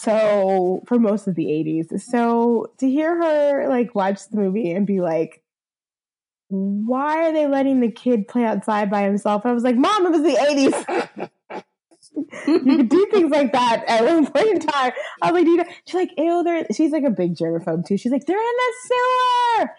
So 0.00 0.82
for 0.86 0.98
most 0.98 1.26
of 1.26 1.34
the 1.34 1.44
80s. 1.44 2.00
So 2.00 2.72
to 2.78 2.88
hear 2.88 3.14
her 3.22 3.68
like 3.68 3.94
watch 3.94 4.28
the 4.30 4.38
movie 4.38 4.70
and 4.70 4.86
be 4.86 5.00
like 5.00 5.42
why 6.48 7.28
are 7.28 7.32
they 7.32 7.46
letting 7.46 7.80
the 7.80 7.90
kid 7.90 8.26
play 8.26 8.44
outside 8.44 8.90
by 8.90 9.02
himself? 9.02 9.44
I 9.44 9.52
was 9.52 9.62
like, 9.62 9.76
Mom, 9.76 10.06
it 10.06 10.10
was 10.10 10.22
the 10.22 11.30
80s. 11.52 11.62
you 12.48 12.76
could 12.76 12.88
do 12.88 13.06
things 13.12 13.30
like 13.30 13.52
that 13.52 13.84
at 13.86 14.04
one 14.04 14.26
point 14.26 14.48
in 14.48 14.58
time. 14.60 14.92
I 15.22 15.30
was 15.30 15.42
like, 15.42 15.46
you 15.46 15.56
know? 15.58 15.64
She's 15.86 15.94
like, 15.94 16.10
ew, 16.16 16.42
they're, 16.42 16.66
she's 16.74 16.90
like 16.90 17.04
a 17.04 17.10
big 17.10 17.36
germaphobe 17.36 17.86
too. 17.86 17.96
She's 17.96 18.10
like, 18.10 18.26
they're 18.26 18.36
in 18.36 18.42
the 18.42 18.74
sewer. 18.88 19.70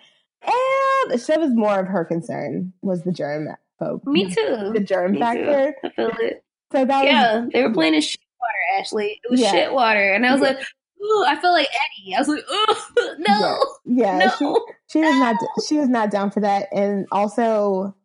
Ew. 0.48 1.18
So 1.18 1.34
that 1.34 1.42
was 1.42 1.52
more 1.54 1.80
of 1.80 1.88
her 1.88 2.06
concern 2.06 2.72
was 2.82 3.04
the 3.04 3.12
germaphobe. 3.12 4.06
Me 4.06 4.34
too. 4.34 4.72
The 4.74 4.80
germ 4.80 5.14
Me 5.14 5.18
too. 5.18 5.24
factor. 5.24 5.76
I 5.84 5.90
feel 5.90 6.12
it. 6.20 6.44
So 6.72 6.86
that 6.86 7.04
was, 7.04 7.12
Yeah, 7.12 7.46
they 7.52 7.64
were 7.64 7.74
playing 7.74 7.96
a 7.96 8.02
shit 8.02 8.21
water, 8.42 8.80
Ashley. 8.82 9.20
It 9.24 9.32
was 9.32 9.40
Yeah. 9.40 9.52
shit 9.52 9.74
water. 9.74 10.14
And 10.14 10.26
I 10.26 10.32
was 10.34 10.42
Yeah. 10.42 10.48
like, 10.50 10.58
ooh, 11.04 11.24
I 11.28 11.40
feel 11.40 11.52
like 11.52 11.68
Eddie. 11.68 12.16
I 12.16 12.20
was 12.20 12.28
like, 12.28 12.44
ooh, 12.52 13.16
no. 13.20 13.60
yeah, 13.86 14.30
she, 14.38 14.44
No. 14.46 14.66
she 14.88 15.00
was 15.04 15.16
not, 15.16 15.36
she 15.68 15.78
was 15.78 15.90
not 15.90 16.12
down 16.12 16.32
for 16.32 16.40
that. 16.42 16.68
And 16.74 17.06
also, 17.12 17.96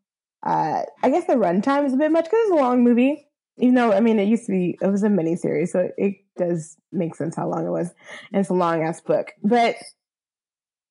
uh, 0.43 0.83
I 1.03 1.11
guess 1.11 1.25
the 1.27 1.35
runtime 1.35 1.87
is 1.87 1.95
a 1.95 1.97
bit 1.97 2.13
much 2.13 2.25
because 2.25 2.39
it's 2.43 2.53
a 2.53 2.55
long 2.63 2.85
movie. 2.85 3.23
Even 3.59 3.75
though, 3.75 3.93
I 3.93 4.01
mean, 4.01 4.19
it 4.19 4.29
used 4.29 4.45
to 4.47 4.53
be, 4.53 4.79
it 4.83 4.87
was 4.87 5.03
a 5.03 5.09
mini 5.09 5.35
series, 5.35 5.73
so 5.73 5.89
it 5.97 6.17
does 6.37 6.77
make 6.93 7.15
sense 7.15 7.35
how 7.35 7.49
long 7.49 7.67
it 7.67 7.71
was. 7.71 7.89
And 8.31 8.41
it's 8.41 8.51
a 8.51 8.55
long 8.55 8.83
ass 8.83 9.01
book. 9.01 9.33
But 9.43 9.77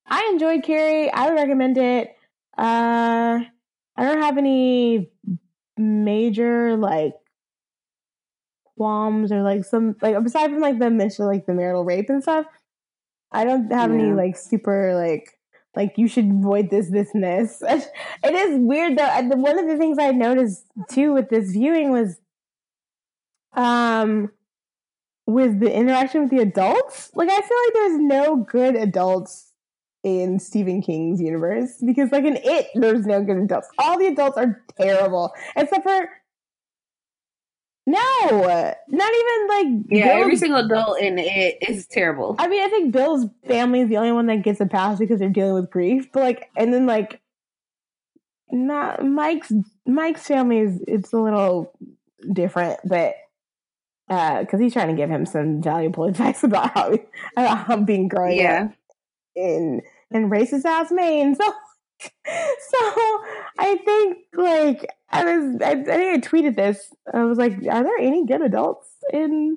I 0.08 0.28
enjoyed 0.32 0.64
Carrie. 0.64 1.10
I 1.12 1.28
would 1.28 1.36
recommend 1.36 1.78
it. 1.78 2.08
Uh, 2.58 3.40
I 3.96 4.04
don't 4.04 4.20
have 4.22 4.36
any 4.36 5.10
major, 5.76 6.76
like, 6.76 7.14
qualms 8.76 9.32
or 9.32 9.42
like 9.42 9.64
some, 9.64 9.96
like, 10.02 10.14
aside 10.16 10.50
from 10.50 10.60
like 10.60 10.78
the 10.78 10.90
mention, 10.90 11.26
like 11.26 11.46
the 11.46 11.54
marital 11.54 11.84
rape 11.84 12.08
and 12.08 12.22
stuff, 12.22 12.46
I 13.32 13.44
don't 13.44 13.70
have 13.72 13.90
any 13.90 14.12
like 14.12 14.36
super, 14.36 14.94
like, 14.94 15.32
like 15.74 15.94
you 15.96 16.08
should 16.08 16.30
avoid 16.30 16.70
this, 16.70 16.90
this, 16.90 17.12
and 17.14 17.24
this. 17.24 17.62
it 17.62 18.34
is 18.34 18.58
weird 18.60 18.96
though. 18.96 19.20
One 19.36 19.58
of 19.58 19.66
the 19.66 19.76
things 19.76 19.98
I 19.98 20.10
noticed 20.10 20.64
too 20.90 21.12
with 21.12 21.28
this 21.28 21.50
viewing 21.50 21.90
was, 21.90 22.18
um, 23.54 24.30
with 25.26 25.58
the 25.60 25.72
interaction 25.72 26.22
with 26.22 26.30
the 26.30 26.38
adults. 26.38 27.10
Like 27.14 27.28
I 27.28 27.40
feel 27.40 27.58
like 27.66 27.74
there's 27.74 27.98
no 27.98 28.36
good 28.36 28.76
adults 28.76 29.52
in 30.04 30.38
Stephen 30.38 30.80
King's 30.80 31.20
universe 31.20 31.82
because, 31.84 32.12
like 32.12 32.24
in 32.24 32.38
it, 32.42 32.68
there's 32.74 33.06
no 33.06 33.22
good 33.22 33.38
adults. 33.38 33.68
All 33.78 33.98
the 33.98 34.06
adults 34.06 34.38
are 34.38 34.62
terrible, 34.78 35.32
except 35.56 35.82
for 35.82 36.08
no, 37.86 38.74
not 38.88 39.12
even 39.14 39.48
like 39.48 39.86
Yeah, 39.90 40.06
every 40.08 40.36
single 40.36 40.58
adult 40.64 40.98
in 41.00 41.18
it 41.18 41.58
is 41.68 41.86
terrible. 41.86 42.34
I 42.38 42.48
mean, 42.48 42.62
I 42.64 42.68
think 42.68 42.92
Bill's 42.92 43.26
family 43.46 43.80
is 43.80 43.88
the 43.88 43.96
only 43.98 44.12
one 44.12 44.26
that 44.26 44.42
gets 44.42 44.60
a 44.60 44.66
pass 44.66 44.98
because 44.98 45.20
they're 45.20 45.28
dealing 45.28 45.54
with 45.54 45.70
grief. 45.70 46.10
But 46.12 46.22
like, 46.24 46.50
and 46.56 46.74
then 46.74 46.86
like, 46.86 47.20
not 48.50 49.04
Mike's 49.04 49.52
Mike's 49.86 50.26
family 50.26 50.58
is 50.58 50.80
it's 50.86 51.12
a 51.12 51.18
little 51.18 51.72
different, 52.32 52.80
but 52.84 53.14
uh, 54.08 54.40
because 54.40 54.60
he's 54.60 54.72
trying 54.72 54.88
to 54.88 54.94
give 54.94 55.10
him 55.10 55.26
some 55.26 55.62
valuable 55.62 56.04
advice 56.08 56.42
about 56.44 56.70
how 56.72 56.92
about 57.36 57.58
how 57.66 57.76
being 57.76 58.08
growing 58.08 58.38
Yeah. 58.38 58.64
up 58.66 58.72
in 59.34 59.82
in 60.10 60.30
racist 60.30 60.64
ass 60.64 60.90
Maine. 60.90 61.36
So 61.98 62.12
so 62.68 62.78
I 63.58 63.80
think 63.84 64.18
like 64.34 64.86
I 65.10 65.24
was 65.24 65.60
I, 65.62 65.70
I 65.70 65.84
think 65.84 66.24
I 66.24 66.28
tweeted 66.28 66.56
this. 66.56 66.92
I 67.12 67.24
was 67.24 67.38
like, 67.38 67.52
are 67.70 67.82
there 67.84 67.98
any 67.98 68.26
good 68.26 68.42
adults 68.42 68.88
in 69.12 69.56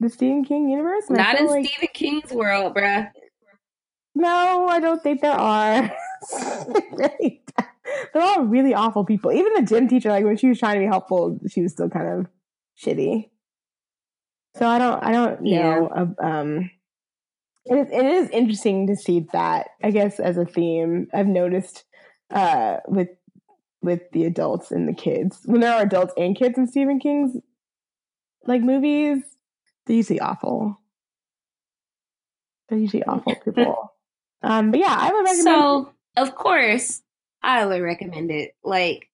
the 0.00 0.08
Stephen 0.08 0.44
King 0.44 0.68
universe? 0.68 1.04
And 1.08 1.18
Not 1.18 1.38
in 1.38 1.46
like, 1.46 1.66
Stephen 1.66 1.88
King's 1.92 2.32
world, 2.32 2.74
bruh. 2.74 3.10
No, 4.14 4.68
I 4.68 4.78
don't 4.80 5.02
think 5.02 5.20
there 5.20 5.32
are. 5.32 5.92
They're 8.12 8.22
all 8.22 8.44
really 8.44 8.72
awful 8.74 9.04
people. 9.04 9.32
Even 9.32 9.52
the 9.54 9.62
gym 9.62 9.88
teacher, 9.88 10.10
like 10.10 10.24
when 10.24 10.36
she 10.36 10.48
was 10.48 10.58
trying 10.58 10.74
to 10.74 10.80
be 10.80 10.86
helpful, 10.86 11.38
she 11.48 11.62
was 11.62 11.72
still 11.72 11.88
kind 11.88 12.08
of 12.08 12.26
shitty. 12.80 13.30
So 14.56 14.66
I 14.66 14.78
don't, 14.78 15.02
I 15.02 15.12
don't 15.12 15.42
know. 15.42 15.88
of, 15.88 16.14
Um, 16.22 16.70
it 17.66 17.76
is, 17.76 17.88
it 17.90 18.04
is 18.04 18.30
interesting 18.30 18.86
to 18.86 18.96
see 18.96 19.26
that. 19.32 19.68
I 19.82 19.90
guess 19.90 20.20
as 20.20 20.36
a 20.36 20.44
theme, 20.44 21.08
I've 21.12 21.26
noticed 21.26 21.84
uh, 22.30 22.76
with 22.86 23.08
with 23.84 24.10
the 24.12 24.24
adults 24.24 24.70
and 24.70 24.88
the 24.88 24.94
kids 24.94 25.40
when 25.44 25.60
there 25.60 25.74
are 25.74 25.82
adults 25.82 26.14
and 26.16 26.36
kids 26.36 26.56
in 26.56 26.66
Stephen 26.66 26.98
King's 26.98 27.36
like 28.46 28.62
movies, 28.62 29.22
they're 29.86 29.96
usually 29.96 30.20
awful. 30.20 30.78
They're 32.68 32.78
usually 32.78 33.04
awful 33.04 33.34
people. 33.36 33.92
um, 34.42 34.70
but 34.70 34.80
yeah, 34.80 34.96
I 34.96 35.12
would 35.12 35.24
recommend. 35.24 35.44
So, 35.44 35.92
of 36.16 36.34
course, 36.34 37.02
I 37.42 37.66
would 37.66 37.82
recommend 37.82 38.30
it. 38.30 38.52
Like, 38.62 39.08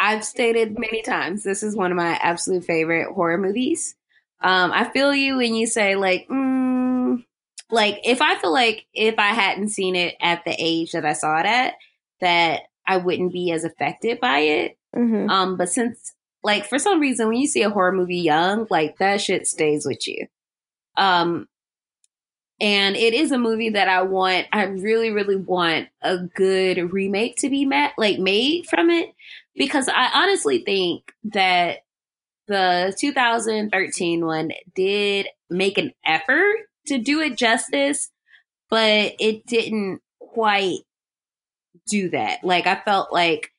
I've 0.00 0.24
stated 0.24 0.78
many 0.78 1.02
times, 1.02 1.42
this 1.42 1.62
is 1.62 1.76
one 1.76 1.90
of 1.90 1.96
my 1.96 2.18
absolute 2.22 2.64
favorite 2.64 3.12
horror 3.12 3.38
movies. 3.38 3.96
Um, 4.40 4.70
I 4.72 4.88
feel 4.90 5.14
you 5.14 5.36
when 5.36 5.54
you 5.54 5.66
say 5.66 5.96
like, 5.96 6.28
mm, 6.28 7.24
like 7.70 8.00
if 8.04 8.22
I 8.22 8.38
feel 8.38 8.52
like 8.52 8.86
if 8.94 9.18
I 9.18 9.28
hadn't 9.28 9.70
seen 9.70 9.96
it 9.96 10.14
at 10.20 10.44
the 10.44 10.54
age 10.56 10.92
that 10.92 11.04
I 11.04 11.12
saw 11.12 11.40
it 11.40 11.46
at, 11.46 11.74
that 12.20 12.62
I 12.88 12.96
wouldn't 12.96 13.32
be 13.32 13.52
as 13.52 13.64
affected 13.64 14.18
by 14.18 14.38
it. 14.40 14.78
Mhm. 14.96 15.28
Um, 15.28 15.56
but 15.56 15.68
since 15.68 16.14
like 16.42 16.64
for 16.64 16.78
some 16.78 17.00
reason 17.00 17.28
when 17.28 17.36
you 17.36 17.46
see 17.46 17.62
a 17.62 17.70
horror 17.70 17.92
movie 17.92 18.16
young, 18.16 18.66
like 18.70 18.98
that 18.98 19.20
shit 19.20 19.46
stays 19.46 19.84
with 19.86 20.08
you. 20.08 20.26
Um, 20.96 21.46
and 22.60 22.96
it 22.96 23.14
is 23.14 23.30
a 23.30 23.38
movie 23.38 23.70
that 23.70 23.88
I 23.88 24.02
want. 24.02 24.46
I 24.52 24.64
really, 24.64 25.10
really 25.10 25.36
want 25.36 25.88
a 26.02 26.18
good 26.18 26.92
remake 26.92 27.36
to 27.36 27.50
be 27.50 27.64
met, 27.64 27.92
like 27.98 28.18
made 28.18 28.66
from 28.66 28.90
it, 28.90 29.14
because 29.54 29.88
I 29.88 30.10
honestly 30.14 30.64
think 30.64 31.12
that 31.24 31.78
the 32.48 32.96
2013 32.98 34.24
one 34.24 34.50
did 34.74 35.28
make 35.50 35.78
an 35.78 35.92
effort 36.04 36.56
to 36.86 36.98
do 36.98 37.20
it 37.20 37.36
justice, 37.36 38.10
but 38.70 39.14
it 39.20 39.46
didn't 39.46 40.00
quite 40.18 40.78
do 41.88 42.10
that. 42.10 42.44
Like 42.44 42.66
I 42.66 42.80
felt 42.84 43.12
like 43.12 43.52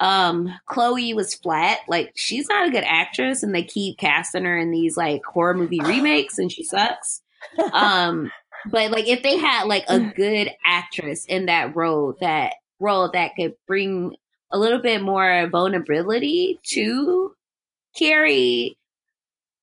um 0.00 0.48
Chloe 0.66 1.14
was 1.14 1.34
flat. 1.34 1.78
Like 1.88 2.12
she's 2.16 2.48
not 2.48 2.68
a 2.68 2.70
good 2.70 2.84
actress 2.84 3.42
and 3.42 3.54
they 3.54 3.62
keep 3.62 3.98
casting 3.98 4.44
her 4.44 4.58
in 4.58 4.70
these 4.70 4.96
like 4.96 5.24
horror 5.24 5.54
movie 5.54 5.80
remakes 5.84 6.38
and 6.38 6.50
she 6.50 6.64
sucks. 6.64 7.22
Um 7.72 8.32
but 8.70 8.90
like 8.90 9.06
if 9.08 9.22
they 9.22 9.36
had 9.38 9.64
like 9.64 9.84
a 9.88 10.00
good 10.16 10.50
actress 10.64 11.24
in 11.26 11.46
that 11.46 11.76
role 11.76 12.16
that 12.20 12.54
role 12.80 13.10
that 13.12 13.32
could 13.36 13.54
bring 13.66 14.16
a 14.50 14.58
little 14.58 14.80
bit 14.80 15.02
more 15.02 15.48
vulnerability 15.50 16.60
to 16.64 17.34
Carrie 17.96 18.76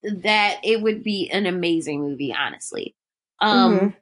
that 0.03 0.59
it 0.63 0.81
would 0.81 1.03
be 1.03 1.29
an 1.31 1.45
amazing 1.45 2.01
movie 2.01 2.33
honestly. 2.33 2.95
Um 3.39 3.79
Mhm. 3.79 3.95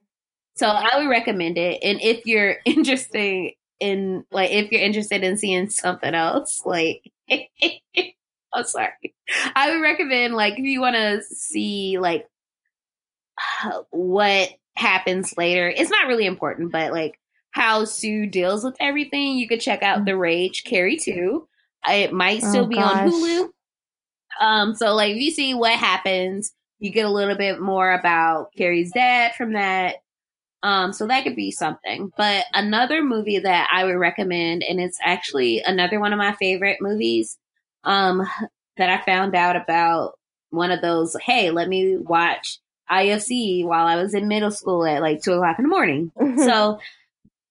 so 0.56 0.68
I 0.68 0.98
would 0.98 1.10
recommend 1.10 1.58
it. 1.58 1.80
And 1.84 2.02
if 2.02 2.26
you're 2.26 2.58
interested 2.66 3.54
in 3.80 4.26
like 4.32 4.52
if 4.52 4.72
you're 4.72 4.82
interested 4.82 5.24
in 5.24 5.38
seeing 5.38 5.70
something 5.70 6.14
else, 6.14 6.62
like 6.66 7.04
I'm 7.32 8.64
sorry. 8.64 9.16
I 9.56 9.72
would 9.72 9.82
recommend 9.82 10.34
like 10.34 10.54
if 10.54 10.66
you 10.66 10.82
want 10.82 10.96
to 10.96 11.22
see 11.24 11.98
like 12.00 12.28
what 13.92 14.50
happens 14.76 15.36
later. 15.38 15.70
It's 15.70 15.92
not 15.92 16.08
really 16.08 16.26
important, 16.26 16.72
but 16.72 16.92
like 16.92 17.20
how 17.52 17.86
Sue 17.86 18.26
deals 18.28 18.64
with 18.64 18.76
everything, 18.80 19.38
you 19.38 19.48
could 19.48 19.62
check 19.62 19.84
out 19.84 20.06
The 20.06 20.18
Rage 20.18 20.64
Carrie 20.64 20.98
2. 20.98 21.48
It 21.90 22.14
might 22.14 22.44
still 22.44 22.66
Oh, 22.66 22.68
be 22.68 22.78
on. 22.78 23.10
Hulu. 23.10 23.50
Um, 24.40 24.76
so 24.76 24.94
like 24.96 25.12
if 25.16 25.22
you 25.22 25.32
see 25.32 25.54
what 25.54 25.74
happens, 25.78 26.54
you 26.80 26.92
get 26.92 27.06
a 27.06 27.12
little 27.12 27.36
bit 27.36 27.60
more 27.60 27.92
about 27.92 28.52
Carrie's 28.58 28.92
dad 28.94 29.34
from 29.36 29.54
that. 29.54 29.98
Um, 30.62 30.92
so 30.92 31.08
that 31.08 31.24
could 31.24 31.36
be 31.36 31.52
something. 31.52 32.12
But 32.18 32.46
another 32.54 33.02
movie 33.04 33.40
that 33.40 33.70
I 33.72 33.86
would 33.86 33.96
recommend, 33.96 34.64
and 34.64 34.80
it's 34.80 35.00
actually 35.02 35.62
another 35.62 36.00
one 36.00 36.12
of 36.14 36.18
my 36.18 36.34
favorite 36.34 36.80
movies, 36.82 37.38
um, 37.84 38.28
that 38.78 38.90
I 38.90 39.04
found 39.06 39.36
out 39.36 39.56
about 39.56 40.20
one 40.50 40.72
of 40.72 40.82
those, 40.82 41.16
hey, 41.22 41.52
let 41.52 41.68
me 41.70 41.98
watch 41.98 42.60
IFC 42.90 43.66
while 43.66 43.86
I 43.86 43.96
was 43.96 44.14
in 44.14 44.28
middle 44.28 44.52
school 44.52 44.86
at 44.86 45.02
like 45.02 45.22
two 45.22 45.34
o'clock 45.34 45.60
in 45.60 45.64
the 45.64 45.70
morning. 45.70 46.12
so 46.18 46.80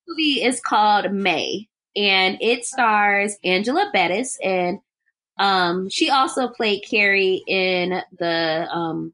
the 0.06 0.12
movie 0.12 0.42
is 0.42 0.60
called 0.60 1.12
May 1.12 1.68
and 1.96 2.38
it 2.40 2.64
stars 2.64 3.36
Angela 3.44 3.90
Bettis 3.92 4.38
and 4.42 4.80
um 5.38 5.88
she 5.88 6.10
also 6.10 6.48
played 6.48 6.84
Carrie 6.88 7.42
in 7.46 8.02
the 8.18 8.68
um 8.70 9.12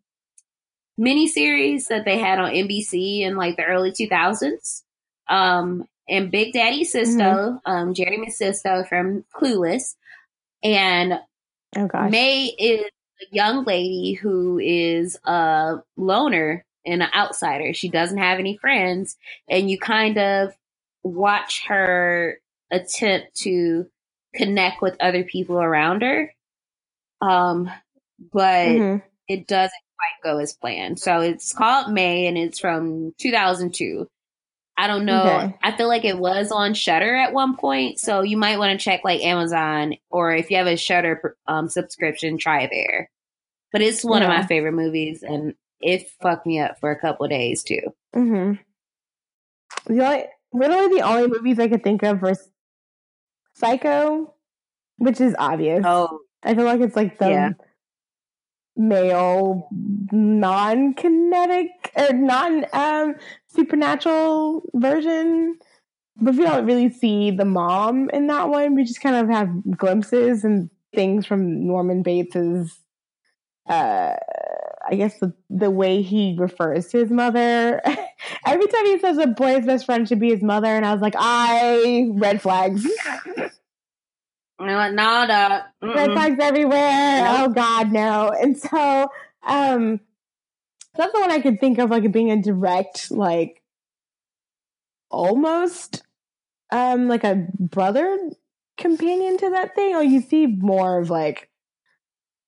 miniseries 1.00 1.88
that 1.88 2.04
they 2.04 2.18
had 2.18 2.38
on 2.38 2.52
NBC 2.52 3.20
in 3.22 3.36
like 3.36 3.56
the 3.56 3.64
early 3.64 3.92
2000s. 3.92 4.82
Um 5.28 5.86
and 6.08 6.30
Big 6.30 6.52
Daddy 6.52 6.84
Sisto, 6.84 7.60
um 7.66 7.94
Jeremy 7.94 8.30
Sisto 8.30 8.84
from 8.84 9.24
Clueless 9.34 9.96
and 10.62 11.14
oh 11.76 11.86
gosh. 11.88 12.10
May 12.10 12.46
is 12.46 12.84
a 13.22 13.34
young 13.34 13.64
lady 13.64 14.14
who 14.14 14.58
is 14.58 15.18
a 15.24 15.76
loner 15.96 16.64
and 16.86 17.02
an 17.02 17.10
outsider. 17.14 17.74
She 17.74 17.88
doesn't 17.90 18.18
have 18.18 18.38
any 18.38 18.56
friends, 18.58 19.16
and 19.48 19.70
you 19.70 19.78
kind 19.78 20.18
of 20.18 20.54
watch 21.04 21.64
her 21.68 22.40
attempt 22.72 23.36
to 23.42 23.86
connect 24.34 24.82
with 24.82 24.96
other 25.00 25.24
people 25.24 25.58
around 25.60 26.02
her. 26.02 26.32
Um, 27.22 27.70
but 28.32 28.82
Mhm. 28.82 29.02
it 29.28 29.46
doesn't 29.46 29.72
quite 29.96 30.32
go 30.32 30.38
as 30.38 30.54
planned. 30.54 30.98
So 30.98 31.20
it's 31.20 31.52
called 31.52 31.92
May, 31.92 32.26
and 32.26 32.36
it's 32.36 32.58
from 32.58 33.14
2002. 33.18 34.08
I 34.76 34.86
don't 34.88 35.04
know. 35.04 35.22
Okay. 35.22 35.56
I 35.62 35.76
feel 35.76 35.86
like 35.86 36.04
it 36.04 36.18
was 36.18 36.50
on 36.50 36.74
Shudder 36.74 37.14
at 37.14 37.32
one 37.32 37.56
point, 37.56 38.00
so 38.00 38.22
you 38.22 38.36
might 38.36 38.58
want 38.58 38.78
to 38.78 38.84
check 38.84 39.02
like 39.04 39.22
Amazon 39.22 39.94
or 40.10 40.34
if 40.34 40.50
you 40.50 40.56
have 40.56 40.66
a 40.66 40.76
Shudder 40.76 41.36
um, 41.46 41.68
subscription, 41.68 42.38
try 42.38 42.66
there. 42.66 43.10
But 43.70 43.82
it's 43.82 44.04
one 44.04 44.22
of 44.22 44.28
my 44.28 44.44
favorite 44.46 44.72
movies, 44.72 45.22
and 45.22 45.54
it 45.80 46.08
fucked 46.22 46.46
me 46.46 46.60
up 46.60 46.78
for 46.80 46.90
a 46.90 47.00
couple 47.00 47.26
days 47.28 47.62
too. 47.62 47.80
Mm-hmm. 48.14 48.54
The 49.92 50.04
only, 50.04 50.24
literally 50.52 50.96
the 50.96 51.02
only 51.02 51.28
movies 51.28 51.58
I 51.58 51.68
could 51.68 51.82
think 51.82 52.02
of 52.02 52.22
were 52.22 52.34
Psycho, 53.54 54.34
which 54.98 55.20
is 55.20 55.34
obvious. 55.38 55.84
Oh, 55.86 56.20
I 56.42 56.54
feel 56.54 56.64
like 56.64 56.80
it's 56.80 56.96
like 56.96 57.18
the 57.18 57.28
Yeah. 57.28 57.50
Male 58.76 59.68
non-kinetic 60.12 61.68
or 61.96 62.12
non 62.12 62.66
um 62.72 63.14
supernatural 63.46 64.62
version. 64.74 65.58
But 66.16 66.36
we 66.36 66.44
don't 66.44 66.66
really 66.66 66.90
see 66.90 67.32
the 67.32 67.44
mom 67.44 68.08
in 68.10 68.28
that 68.28 68.48
one. 68.48 68.74
We 68.74 68.84
just 68.84 69.00
kind 69.00 69.16
of 69.16 69.28
have 69.28 69.76
glimpses 69.76 70.44
and 70.44 70.70
things 70.94 71.26
from 71.26 71.66
Norman 71.66 72.02
Bates's 72.02 72.78
uh 73.68 74.14
I 74.86 74.96
guess 74.96 75.18
the 75.18 75.32
the 75.50 75.70
way 75.70 76.02
he 76.02 76.36
refers 76.38 76.88
to 76.88 76.98
his 76.98 77.10
mother. 77.10 77.80
Every 78.46 78.66
time 78.66 78.86
he 78.86 78.98
says 78.98 79.18
a 79.18 79.26
boy's 79.26 79.64
best 79.64 79.86
friend 79.86 80.08
should 80.08 80.20
be 80.20 80.30
his 80.30 80.42
mother, 80.42 80.68
and 80.68 80.84
I 80.84 80.92
was 80.92 81.00
like, 81.00 81.14
I 81.16 82.10
red 82.12 82.42
flags. 82.42 82.86
No, 84.60 84.90
no, 84.90 85.26
no. 85.26 85.60
red 85.82 86.10
Mm-mm. 86.10 86.12
flags 86.12 86.36
everywhere. 86.40 87.24
Oh 87.28 87.48
God, 87.48 87.92
no. 87.92 88.30
And 88.30 88.56
so, 88.56 89.08
um, 89.46 90.00
that's 90.96 91.12
the 91.12 91.20
one 91.20 91.30
I 91.30 91.40
could 91.40 91.60
think 91.60 91.78
of 91.78 91.90
like 91.90 92.10
being 92.12 92.30
a 92.30 92.40
direct, 92.40 93.10
like 93.10 93.62
almost, 95.10 96.02
um, 96.70 97.08
like 97.08 97.24
a 97.24 97.46
brother 97.58 98.30
companion 98.76 99.36
to 99.38 99.50
that 99.50 99.74
thing. 99.74 99.96
Or 99.96 100.02
you 100.02 100.20
see 100.20 100.46
more 100.46 101.00
of 101.00 101.10
like, 101.10 101.50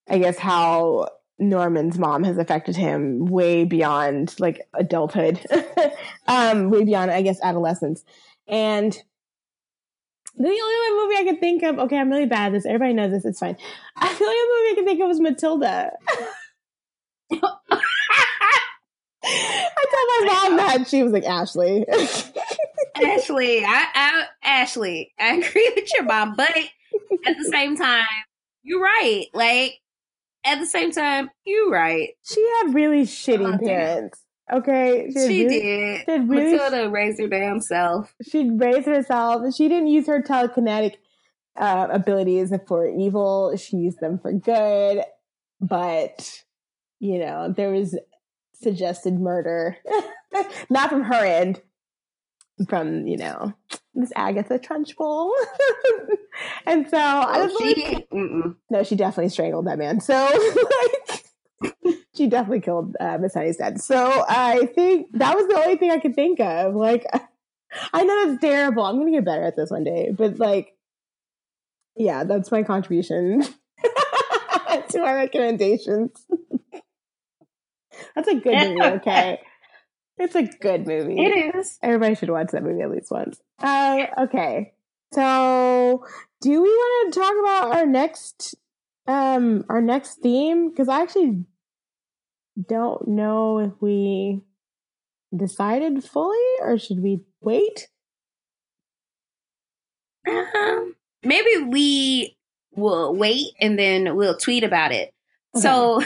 I 0.09 0.19
guess 0.19 0.39
how 0.39 1.09
Norman's 1.39 1.99
mom 1.99 2.23
has 2.25 2.39
affected 2.39 2.77
him 2.77 3.27
way 3.27 3.65
beyond 3.65 4.35
like 4.39 4.69
adulthood, 4.75 5.41
um, 6.29 6.71
way 6.71 6.85
beyond, 6.85 7.11
I 7.11 7.23
guess, 7.23 7.41
adolescence. 7.43 8.05
And 8.47 8.97
the 10.37 10.49
only 10.49 10.55
other 10.59 10.97
movie 11.03 11.17
I 11.17 11.25
could 11.25 11.41
think 11.41 11.63
of, 11.63 11.79
okay, 11.79 11.99
I'm 11.99 12.11
really 12.11 12.27
bad 12.27 12.49
at 12.49 12.53
this. 12.53 12.67
Everybody 12.67 12.93
knows 12.95 13.11
this. 13.11 13.25
It's 13.25 13.39
fine. 13.41 13.57
The 14.01 14.07
only 14.07 14.25
other 14.25 14.27
movie 14.27 14.71
I 14.71 14.75
could 14.77 14.85
think 14.85 15.01
of 15.01 15.09
was 15.09 15.21
Matilda. 15.21 15.93
I 19.25 19.85
told 19.91 20.27
my 20.27 20.33
mom 20.33 20.57
that. 20.57 20.89
She 20.89 21.03
was 21.03 21.13
like, 21.13 21.25
Ashley. 21.25 21.87
Ashley, 22.97 23.65
I, 23.65 23.87
I, 23.95 24.25
Ashley, 24.43 25.13
I 25.19 25.37
agree 25.37 25.73
with 25.75 25.91
your 25.95 26.05
mom, 26.05 26.35
but 26.37 26.57
at 27.27 27.37
the 27.37 27.45
same 27.51 27.77
time, 27.77 28.05
you're 28.63 28.83
right. 28.83 29.27
Like 29.35 29.81
at 30.45 30.61
the 30.61 30.67
same 30.67 30.93
time, 30.93 31.31
you're 31.45 31.71
right. 31.71 32.11
she 32.23 32.43
had 32.59 32.75
really 32.75 33.03
shitty 33.03 33.63
parents. 33.63 34.21
Okay. 34.53 35.05
had 35.05 35.13
She 35.13 35.45
really- 35.45 36.05
did. 36.07 36.29
Really 36.29 36.53
Matilda 36.53 36.89
raised 36.91 37.21
her 37.21 37.29
damn 37.29 37.61
self. 37.61 38.15
she 38.29 38.49
raised 38.51 38.87
herself. 38.87 39.55
She 39.55 39.69
didn't 39.69 39.89
use 39.89 40.07
her 40.07 40.23
telekinetic 40.23 40.95
uh, 41.57 41.89
abilities 41.91 42.53
for 42.69 42.87
evil. 42.89 43.57
She 43.57 43.77
used 43.79 43.99
them 44.01 44.19
for 44.19 44.33
good. 44.33 45.03
But 45.61 46.43
you 47.01 47.19
know, 47.19 47.53
there 47.55 47.71
was 47.71 47.99
suggested 48.55 49.15
murder, 49.19 49.77
not 50.71 50.91
from 50.91 51.03
her 51.05 51.25
end, 51.25 51.61
from 52.69 53.07
you 53.07 53.17
know 53.17 53.53
Miss 53.95 54.13
Agatha 54.15 54.59
Trunchbull. 54.59 55.31
and 56.67 56.89
so 56.89 56.97
I 56.99 57.41
Oh, 57.41 57.45
was 57.47 57.53
she, 57.75 57.85
like, 57.95 58.09
mm-mm. 58.11 58.55
no, 58.71 58.83
she 58.85 58.95
definitely 58.97 59.31
strangled 59.31 59.67
that 59.67 59.79
man. 59.79 60.01
So 60.01 60.15
like. 61.83 61.96
She 62.17 62.27
definitely 62.27 62.61
killed 62.61 62.97
uh, 62.99 63.19
Miss 63.19 63.35
Honey's 63.35 63.57
dad. 63.59 63.81
So 63.81 64.25
I 64.29 64.67
think 64.75 65.09
that 65.13 65.37
was 65.37 65.47
the 65.49 65.57
only 65.59 65.77
thing 65.77 65.91
I 65.91 65.99
could 65.99 66.15
think 66.15 66.41
of. 66.41 66.75
Like, 66.75 67.05
I 67.93 68.05
know 68.05 68.27
that's 68.27 68.41
terrible. 68.41 68.85
I'm 68.85 68.99
gonna 68.99 69.11
get 69.11 69.25
better 69.25 69.43
at 69.43 69.57
this 69.57 69.71
one 69.71 69.85
day. 69.85 70.13
But 70.17 70.39
like, 70.39 70.75
yeah, 71.97 72.25
that's 72.25 72.51
my 72.51 72.63
contribution 72.63 73.43
to 74.91 75.01
our 75.01 75.17
recommendations. 75.17 76.27
that's 78.15 78.29
a 78.29 78.35
good 78.37 78.71
movie. 78.71 78.83
Okay, 78.83 79.41
it's 80.19 80.35
a 80.35 80.45
good 80.45 80.87
movie. 80.87 81.19
it 81.19 81.55
is. 81.55 81.79
Everybody 81.83 82.15
should 82.15 82.31
watch 82.31 82.49
that 82.53 82.63
movie 82.63 82.83
at 82.83 82.91
least 82.91 83.11
once. 83.11 83.41
Uh, 83.63 84.07
okay, 84.19 84.73
so 85.13 86.05
do 86.41 86.63
we 86.63 86.69
want 86.69 87.13
to 87.13 87.21
talk 87.21 87.35
about 87.41 87.77
our 87.77 87.87
next, 87.87 88.55
um, 89.07 89.65
our 89.69 89.81
next 89.81 90.17
theme? 90.17 90.71
Because 90.71 90.89
I 90.89 91.03
actually 91.03 91.45
don't 92.61 93.09
know 93.09 93.59
if 93.59 93.73
we 93.81 94.43
decided 95.37 96.05
fully, 96.05 96.39
or 96.61 96.79
should 96.79 97.03
we 97.03 97.21
wait? 97.41 97.89
Um, 100.29 100.95
maybe 101.23 101.65
we 101.65 102.37
will 102.75 103.15
wait 103.15 103.53
and 103.61 103.79
then 103.79 104.17
we'll 104.17 104.37
tweet 104.37 104.65
about 104.65 104.93
it. 104.93 105.13
So 105.55 106.03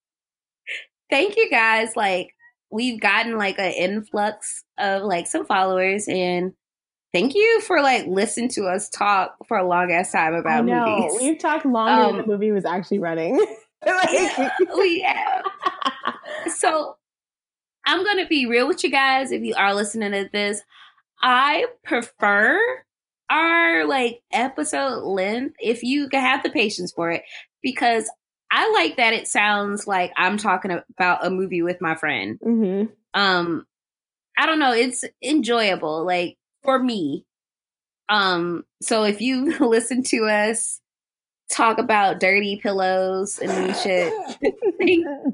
thank 1.10 1.36
you 1.36 1.50
guys. 1.50 1.94
Like 1.96 2.34
we've 2.70 3.00
gotten 3.00 3.36
like 3.36 3.58
an 3.58 3.72
influx 3.72 4.64
of 4.78 5.02
like 5.02 5.26
some 5.26 5.44
followers 5.46 6.08
and 6.08 6.52
thank 7.12 7.34
you 7.34 7.60
for 7.62 7.82
like 7.82 8.06
listening 8.06 8.48
to 8.50 8.64
us 8.66 8.88
talk 8.88 9.36
for 9.46 9.56
a 9.56 9.66
long 9.66 9.92
ass 9.92 10.12
time 10.12 10.34
about 10.34 10.64
know 10.64 10.86
movies. 10.86 11.20
we've 11.20 11.38
talked 11.38 11.66
longer 11.66 12.06
than 12.06 12.20
Um, 12.20 12.22
the 12.22 12.26
movie 12.26 12.52
was 12.52 12.64
actually 12.64 12.98
running. 12.98 13.44
Yeah, 14.12 14.50
we 14.76 15.00
have. 15.02 15.44
So 16.48 16.96
I'm 17.86 18.02
going 18.04 18.18
to 18.18 18.26
be 18.26 18.46
real 18.46 18.66
with 18.66 18.82
you 18.82 18.90
guys 18.90 19.30
if 19.32 19.42
you 19.42 19.54
are 19.56 19.74
listening 19.74 20.12
to 20.12 20.28
this. 20.32 20.62
I 21.22 21.66
prefer 21.84 22.58
our 23.30 23.84
like 23.86 24.20
episode 24.32 25.02
length 25.04 25.56
if 25.60 25.82
you 25.82 26.08
can 26.08 26.20
have 26.20 26.42
the 26.42 26.50
patience 26.50 26.92
for 26.92 27.10
it 27.10 27.22
because 27.62 28.10
I 28.50 28.70
like 28.72 28.96
that 28.98 29.14
it 29.14 29.26
sounds 29.26 29.86
like 29.86 30.12
I'm 30.16 30.36
talking 30.38 30.70
about 30.70 31.26
a 31.26 31.30
movie 31.30 31.62
with 31.62 31.80
my 31.80 31.94
friend. 31.96 32.38
Mhm. 32.44 32.90
Um 33.14 33.66
I 34.38 34.46
don't 34.46 34.58
know, 34.60 34.72
it's 34.72 35.04
enjoyable 35.22 36.04
like 36.04 36.36
for 36.62 36.78
me. 36.78 37.24
Um 38.08 38.64
so 38.82 39.04
if 39.04 39.20
you 39.20 39.58
listen 39.66 40.02
to 40.04 40.26
us 40.26 40.80
talk 41.50 41.78
about 41.78 42.20
dirty 42.20 42.58
pillows 42.62 43.38
and 43.38 43.74
shit, 43.76 44.12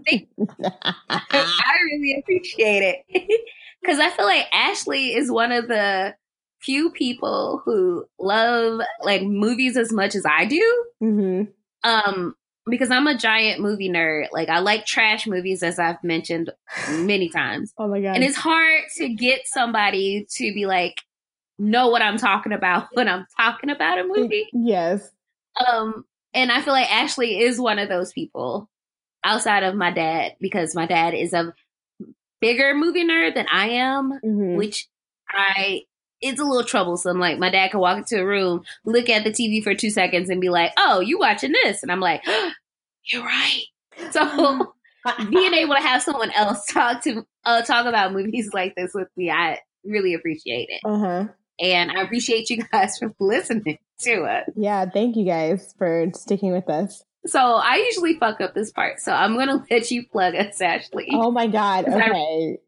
I 1.30 1.76
really 1.90 2.16
appreciate 2.20 2.82
it. 3.10 3.40
because 3.80 3.98
I 3.98 4.10
feel 4.10 4.26
like 4.26 4.46
Ashley 4.52 5.14
is 5.14 5.30
one 5.30 5.52
of 5.52 5.68
the 5.68 6.14
few 6.60 6.90
people 6.90 7.60
who 7.64 8.04
love 8.20 8.80
like 9.02 9.22
movies 9.22 9.76
as 9.76 9.92
much 9.92 10.14
as 10.14 10.24
I 10.24 10.44
do. 10.44 10.84
hmm 11.00 11.42
Um, 11.82 12.34
because 12.66 12.90
I'm 12.92 13.08
a 13.08 13.18
giant 13.18 13.60
movie 13.60 13.90
nerd. 13.90 14.28
Like 14.32 14.48
I 14.48 14.60
like 14.60 14.86
trash 14.86 15.26
movies, 15.26 15.62
as 15.64 15.78
I've 15.80 16.02
mentioned 16.04 16.50
many 16.90 17.28
times, 17.28 17.72
Oh 17.76 17.88
my 17.88 18.00
god. 18.00 18.14
and 18.14 18.22
it's 18.24 18.36
hard 18.36 18.82
to 18.98 19.08
get 19.08 19.40
somebody 19.46 20.26
to 20.36 20.54
be 20.54 20.66
like 20.66 21.00
know 21.58 21.88
what 21.88 22.02
I'm 22.02 22.18
talking 22.18 22.52
about 22.52 22.86
when 22.94 23.08
I'm 23.08 23.26
talking 23.36 23.70
about 23.70 23.98
a 23.98 24.04
movie. 24.04 24.46
yes. 24.52 25.10
Um, 25.66 26.04
and 26.34 26.50
I 26.50 26.62
feel 26.62 26.72
like 26.72 26.90
Ashley 26.90 27.38
is 27.40 27.60
one 27.60 27.78
of 27.78 27.88
those 27.88 28.12
people 28.12 28.68
outside 29.24 29.62
of 29.62 29.74
my 29.74 29.90
dad 29.90 30.32
because 30.40 30.74
my 30.74 30.86
dad 30.86 31.14
is 31.14 31.32
a 31.32 31.54
bigger 32.40 32.74
movie 32.74 33.04
nerd 33.06 33.34
than 33.34 33.46
I 33.52 33.68
am, 33.70 34.18
hmm 34.22 34.56
which 34.56 34.88
I 35.28 35.82
it's 36.20 36.40
a 36.40 36.44
little 36.44 36.64
troublesome. 36.64 37.18
Like 37.18 37.38
my 37.38 37.50
dad 37.50 37.72
can 37.72 37.80
walk 37.80 37.98
into 37.98 38.20
a 38.20 38.24
room, 38.26 38.62
look 38.84 39.08
at 39.08 39.24
the 39.24 39.30
TV 39.30 39.62
for 39.62 39.74
two 39.74 39.90
seconds, 39.90 40.30
and 40.30 40.40
be 40.40 40.50
like, 40.50 40.72
"Oh, 40.78 41.00
you 41.00 41.18
watching 41.18 41.52
this?" 41.52 41.82
And 41.82 41.90
I'm 41.90 42.00
like, 42.00 42.22
"You're 43.04 43.24
right." 43.24 43.62
So 44.10 44.72
being 45.30 45.54
able 45.54 45.74
to 45.74 45.80
have 45.80 46.02
someone 46.02 46.30
else 46.32 46.64
talk 46.66 47.02
to 47.04 47.26
uh, 47.44 47.62
talk 47.62 47.86
about 47.86 48.12
movies 48.12 48.50
like 48.52 48.74
this 48.76 48.92
with 48.94 49.08
me, 49.16 49.30
I 49.30 49.58
really 49.84 50.14
appreciate 50.14 50.68
it, 50.70 50.80
Uh 50.84 50.98
huh. 50.98 51.24
and 51.60 51.90
I 51.90 52.02
appreciate 52.02 52.50
you 52.50 52.62
guys 52.62 52.98
for 53.00 53.12
listening 53.18 53.78
to 54.02 54.24
it. 54.24 54.52
Yeah. 54.56 54.86
Thank 54.86 55.16
you 55.16 55.24
guys 55.24 55.74
for 55.78 56.06
sticking 56.14 56.52
with 56.52 56.68
us. 56.68 57.04
So 57.26 57.38
I 57.38 57.76
usually 57.76 58.18
fuck 58.18 58.40
up 58.40 58.54
this 58.54 58.72
part, 58.72 58.98
so 58.98 59.12
I'm 59.12 59.36
gonna 59.36 59.64
let 59.70 59.90
you 59.90 60.06
plug 60.06 60.34
us, 60.34 60.60
Ashley. 60.60 61.08
Oh 61.12 61.30
my 61.30 61.46
god. 61.46 61.88
Okay. 61.88 62.58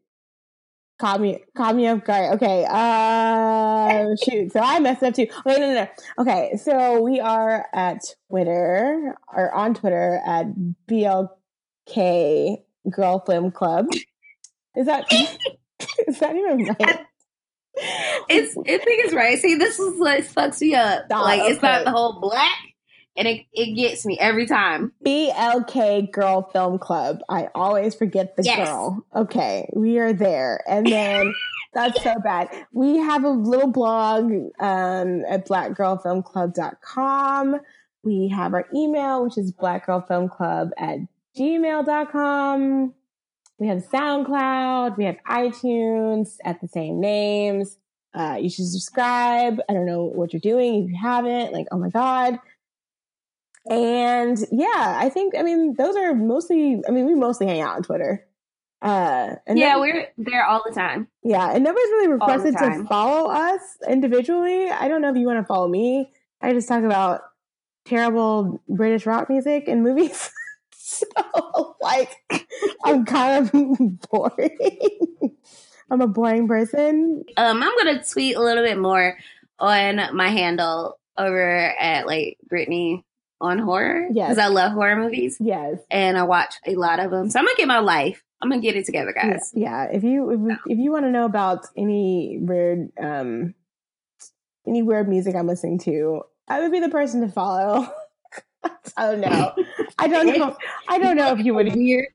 Caught 0.97 1.19
me, 1.19 1.43
caught 1.57 1.75
me 1.75 1.87
off 1.87 2.05
guard. 2.05 2.35
Okay. 2.35 2.65
Uh, 2.69 4.15
shoot. 4.23 4.53
So 4.53 4.61
I 4.61 4.79
messed 4.79 5.03
up 5.03 5.13
too. 5.13 5.27
Wait, 5.45 5.59
no, 5.59 5.73
no, 5.73 5.73
no. 5.73 5.87
Okay. 6.19 6.55
So 6.55 7.01
we 7.01 7.19
are 7.19 7.65
at 7.73 7.99
Twitter 8.29 9.13
or 9.35 9.53
on 9.53 9.73
Twitter 9.73 10.21
at 10.25 10.47
BLK 10.89 12.57
Girl 12.89 13.19
Film 13.25 13.51
Club. 13.51 13.87
Is 14.77 14.85
that, 14.85 15.05
is 16.07 16.19
that 16.19 16.33
even 16.33 16.65
right? 16.79 17.05
It's 17.77 18.55
I 18.57 18.61
think 18.63 19.05
it's 19.05 19.13
right. 19.13 19.37
See, 19.39 19.55
this 19.55 19.77
is 19.79 19.99
what 19.99 20.21
fucks 20.21 20.61
me 20.61 20.73
up. 20.75 21.05
Like 21.09 21.41
it's 21.51 21.61
not 21.61 21.83
the 21.85 21.91
whole 21.91 22.19
black, 22.21 22.55
and 23.17 23.27
it 23.27 23.45
it 23.53 23.75
gets 23.75 24.05
me 24.05 24.17
every 24.19 24.45
time. 24.45 24.93
BLK 25.05 26.09
Girl 26.11 26.49
Film 26.53 26.79
Club. 26.79 27.19
I 27.29 27.49
always 27.53 27.95
forget 27.95 28.35
the 28.37 28.43
Yes. 28.43 28.67
girl. 28.67 29.05
Okay, 29.15 29.69
we 29.75 29.99
are 29.99 30.13
there. 30.13 30.61
And 30.67 30.85
then 30.87 31.33
that's 31.73 32.01
so 32.01 32.15
bad. 32.23 32.47
We 32.71 32.97
have 32.97 33.23
a 33.25 33.29
little 33.29 33.71
blog 33.71 34.31
um, 34.59 35.23
at 35.29 35.45
blackgirlfilmclub.com. 35.47 37.59
We 38.03 38.27
have 38.29 38.53
our 38.53 38.65
email, 38.73 39.21
which 39.23 39.37
is 39.37 39.51
blackgirlfilmclub 39.51 40.69
at 40.77 40.99
gmail.com. 41.37 42.93
We 43.59 43.67
have 43.67 43.79
SoundCloud. 43.87 44.97
We 44.97 45.05
have 45.05 45.17
iTunes 45.27 46.35
at 46.43 46.59
the 46.61 46.67
same 46.67 46.99
names. 46.99 47.77
Uh, 48.13 48.37
you 48.39 48.49
should 48.49 48.65
subscribe. 48.65 49.59
I 49.69 49.73
don't 49.73 49.85
know 49.85 50.03
what 50.05 50.33
you're 50.33 50.39
doing 50.39 50.83
if 50.83 50.89
you 50.91 50.97
haven't. 51.01 51.53
Like, 51.53 51.67
oh 51.71 51.77
my 51.77 51.89
God. 51.89 52.39
And 53.69 54.37
yeah, 54.51 54.97
I 54.99 55.09
think, 55.09 55.33
I 55.37 55.41
mean, 55.41 55.73
those 55.77 55.95
are 55.95 56.13
mostly, 56.13 56.81
I 56.87 56.91
mean, 56.91 57.07
we 57.07 57.15
mostly 57.15 57.47
hang 57.47 57.61
out 57.61 57.75
on 57.75 57.83
Twitter. 57.83 58.25
Uh, 58.81 59.35
and 59.47 59.57
yeah, 59.57 59.79
we're 59.79 60.07
there 60.17 60.45
all 60.45 60.61
the 60.63 60.73
time. 60.73 61.07
yeah, 61.23 61.49
and 61.51 61.63
nobody's 61.63 61.89
really 61.89 62.09
requested 62.09 62.55
to 62.57 62.85
follow 62.87 63.31
us 63.31 63.59
individually. 63.89 64.69
I 64.69 64.87
don't 64.87 65.01
know 65.01 65.09
if 65.09 65.17
you 65.17 65.25
want 65.25 65.39
to 65.39 65.45
follow 65.45 65.67
me. 65.67 66.11
I 66.41 66.53
just 66.53 66.67
talk 66.67 66.83
about 66.83 67.21
terrible 67.85 68.61
British 68.69 69.07
rock 69.07 69.29
music 69.29 69.67
and 69.67 69.81
movies. 69.81 70.29
so, 71.25 71.75
like, 71.81 72.11
I'm 72.83 73.05
kind 73.05 73.45
of 73.45 73.51
boring. 74.09 74.57
I'm 75.89 76.01
a 76.01 76.07
boring 76.07 76.47
person. 76.47 77.23
Um, 77.37 77.61
I'm 77.63 77.77
gonna 77.77 78.03
tweet 78.03 78.35
a 78.35 78.41
little 78.41 78.63
bit 78.63 78.77
more 78.79 79.17
on 79.59 80.15
my 80.15 80.29
handle 80.29 80.99
over 81.17 81.41
at 81.79 82.07
like 82.07 82.37
Brittany 82.47 83.03
on 83.39 83.59
horror 83.59 84.07
Yes. 84.11 84.29
because 84.29 84.43
I 84.43 84.47
love 84.47 84.71
horror 84.73 84.95
movies 84.95 85.37
Yes. 85.39 85.77
and 85.91 86.17
I 86.17 86.23
watch 86.23 86.55
a 86.65 86.75
lot 86.75 86.99
of 86.99 87.11
them. 87.11 87.29
So 87.29 87.37
I'm 87.39 87.45
gonna 87.45 87.55
get 87.57 87.67
my 87.67 87.79
life. 87.79 88.23
I'm 88.41 88.49
gonna 88.49 88.61
get 88.61 88.75
it 88.75 88.85
together, 88.85 89.13
guys. 89.13 89.51
yeah. 89.53 89.85
If 89.85 90.03
you 90.03 90.31
if, 90.49 90.59
if 90.67 90.77
you 90.79 90.91
want 90.91 91.05
to 91.05 91.11
know 91.11 91.25
about 91.25 91.67
any 91.77 92.37
weird 92.41 92.89
um 92.99 93.53
any 94.67 94.81
weird 94.81 95.07
music 95.07 95.35
I'm 95.35 95.47
listening 95.47 95.77
to, 95.79 96.23
I 96.47 96.61
would 96.61 96.71
be 96.71 96.79
the 96.79 96.89
person 96.89 97.21
to 97.21 97.27
follow. 97.27 97.87
I 98.97 99.11
don't 99.11 99.21
know. 99.21 99.53
I 99.97 100.07
don't 100.07 100.27
know. 100.27 100.55
I 100.87 100.97
don't 100.99 101.15
know 101.15 101.31
if 101.33 101.39
you 101.45 101.53
would. 101.53 101.73
Weird. 101.75 102.07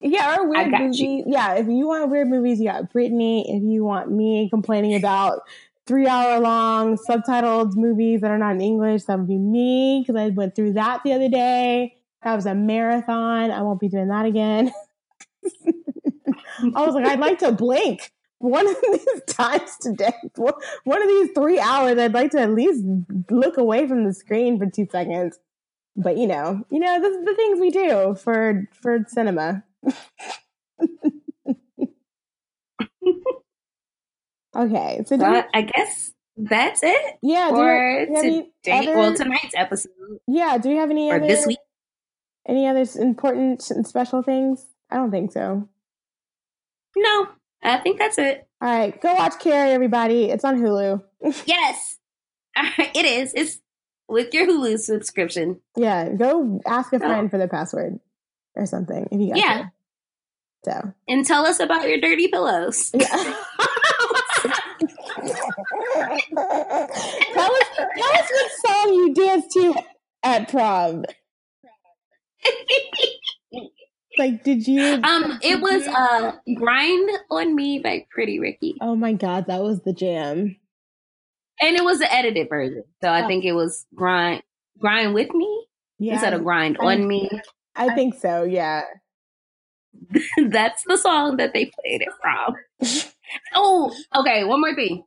Yeah, 0.00 0.36
or 0.36 0.48
weird 0.48 0.70
got 0.70 0.82
movies. 0.82 1.00
you. 1.00 1.24
Yeah, 1.26 1.54
if 1.54 1.66
you 1.68 1.88
want 1.88 2.10
weird 2.10 2.28
movies, 2.28 2.60
you 2.60 2.66
got 2.66 2.92
Brittany. 2.92 3.46
If 3.48 3.62
you 3.62 3.84
want 3.84 4.10
me 4.10 4.48
complaining 4.50 4.94
about 4.94 5.40
three 5.86 6.06
hour 6.06 6.38
long 6.38 6.98
subtitled 6.98 7.76
movies 7.76 8.20
that 8.20 8.30
are 8.30 8.38
not 8.38 8.56
in 8.56 8.60
English, 8.60 9.04
that 9.04 9.18
would 9.18 9.28
be 9.28 9.38
me 9.38 10.04
because 10.06 10.20
I 10.20 10.28
went 10.28 10.54
through 10.54 10.74
that 10.74 11.02
the 11.02 11.14
other 11.14 11.28
day. 11.30 11.96
That 12.22 12.34
was 12.34 12.44
a 12.46 12.54
marathon. 12.54 13.50
I 13.50 13.62
won't 13.62 13.80
be 13.80 13.88
doing 13.88 14.08
that 14.08 14.26
again. 14.26 14.72
I 16.74 16.84
was 16.84 16.94
like, 16.94 17.06
I'd 17.06 17.20
like 17.20 17.38
to 17.38 17.52
blink 17.52 18.12
one 18.38 18.68
of 18.68 18.76
these 18.92 19.22
times 19.28 19.76
today. 19.80 20.12
One 20.36 21.02
of 21.02 21.08
these 21.08 21.30
three 21.34 21.58
hours, 21.58 21.98
I'd 21.98 22.14
like 22.14 22.32
to 22.32 22.40
at 22.40 22.52
least 22.52 22.84
look 23.30 23.56
away 23.56 23.86
from 23.86 24.04
the 24.04 24.12
screen 24.12 24.58
for 24.58 24.66
two 24.66 24.86
seconds. 24.90 25.38
But 25.96 26.18
you 26.18 26.26
know, 26.26 26.62
you 26.70 26.78
know, 26.78 27.00
this 27.00 27.16
is 27.16 27.24
the 27.24 27.34
things 27.34 27.58
we 27.60 27.70
do 27.70 28.14
for 28.14 28.68
for 28.80 29.04
cinema. 29.08 29.64
okay, 34.56 35.02
so 35.06 35.18
So 35.18 35.30
we, 35.30 35.42
I, 35.54 35.62
guess 35.62 36.12
that's 36.36 36.82
it 36.82 37.18
yeah, 37.22 37.48
do 37.48 37.54
we, 37.54 37.58
for 37.60 38.06
do 38.06 38.12
we 38.12 38.18
any 38.18 38.52
today. 38.62 38.78
other- 38.78 38.96
Well, 38.98 39.14
tonight's 39.14 39.54
episode 39.56 39.90
yeah, 40.26 40.58
do 40.58 40.68
we 40.68 40.76
have 40.76 40.90
any 40.90 41.10
or 41.10 41.16
other 41.16 41.26
this 41.26 41.46
week. 41.46 41.58
any 42.46 42.66
other 42.66 42.84
important 43.00 43.70
and 43.70 43.86
special 43.86 44.22
things? 44.22 44.64
I 44.90 44.96
don't 44.96 45.10
think 45.10 45.32
so. 45.32 45.68
No, 46.96 47.28
I 47.62 47.78
think 47.78 47.98
that's 47.98 48.18
it. 48.18 48.46
All 48.60 48.68
right, 48.68 48.98
go 49.00 49.14
watch 49.14 49.38
Carrie, 49.38 49.70
everybody. 49.70 50.24
It's 50.30 50.44
on 50.44 50.58
Hulu. 50.60 51.02
Yes, 51.46 51.98
it 52.56 53.04
is. 53.04 53.32
It's 53.34 53.60
with 54.08 54.32
your 54.34 54.46
Hulu 54.46 54.78
subscription. 54.78 55.60
Yeah, 55.76 56.10
go 56.10 56.60
ask 56.66 56.92
a 56.92 56.96
Oh. 56.96 57.00
friend 57.00 57.30
for 57.30 57.38
the 57.38 57.48
password 57.48 57.98
or 58.54 58.66
something 58.66 59.08
if 59.10 59.20
you 59.20 59.28
got 59.28 59.38
Yeah. 59.38 59.58
to. 59.62 59.72
So 60.64 60.92
And 61.08 61.24
tell 61.26 61.44
us 61.46 61.60
about 61.60 61.88
your 61.88 61.98
dirty 62.00 62.28
pillows. 62.28 62.90
yeah. 62.94 63.06
tell 63.06 63.34
us, 67.52 67.64
tell 67.76 68.14
us 68.14 68.30
what 68.30 68.50
song 68.66 68.94
you 68.94 69.14
danced 69.14 69.50
to 69.52 69.74
at 70.22 70.48
prom. 70.48 71.04
Like, 74.18 74.44
did 74.44 74.66
you? 74.66 74.94
um, 75.04 75.38
it 75.42 75.60
was 75.60 75.86
uh 75.86 76.32
"Grind 76.54 77.10
on 77.30 77.54
Me" 77.54 77.78
by 77.80 78.06
Pretty 78.10 78.38
Ricky, 78.38 78.76
Oh 78.80 78.96
my 78.96 79.12
god, 79.12 79.44
that 79.48 79.62
was 79.62 79.82
the 79.82 79.92
jam. 79.92 80.56
And 81.60 81.76
it 81.76 81.84
was 81.84 81.98
the 82.00 82.12
edited 82.12 82.48
version. 82.48 82.84
So 83.02 83.08
I 83.08 83.24
Oh. 83.24 83.26
think 83.28 83.44
it 83.44 83.52
was 83.52 83.86
"Grind 83.94 84.42
Grind 84.78 85.14
with 85.14 85.30
Me" 85.34 85.66
Yeah, 85.98 86.14
instead 86.14 86.34
of 86.34 86.44
"Grind 86.44 86.76
I- 86.80 86.84
on 86.94 87.06
Me." 87.08 87.30
I 87.74 87.94
think 87.94 88.14
so. 88.14 88.42
Yeah. 88.42 88.82
That's 90.48 90.82
the 90.86 90.96
song 90.98 91.36
that 91.38 91.52
they 91.54 91.66
played 91.66 92.02
it 92.02 92.08
from. 92.20 92.54
oh, 93.54 93.94
okay. 94.14 94.44
One 94.44 94.60
more 94.60 94.74
thing. 94.74 95.04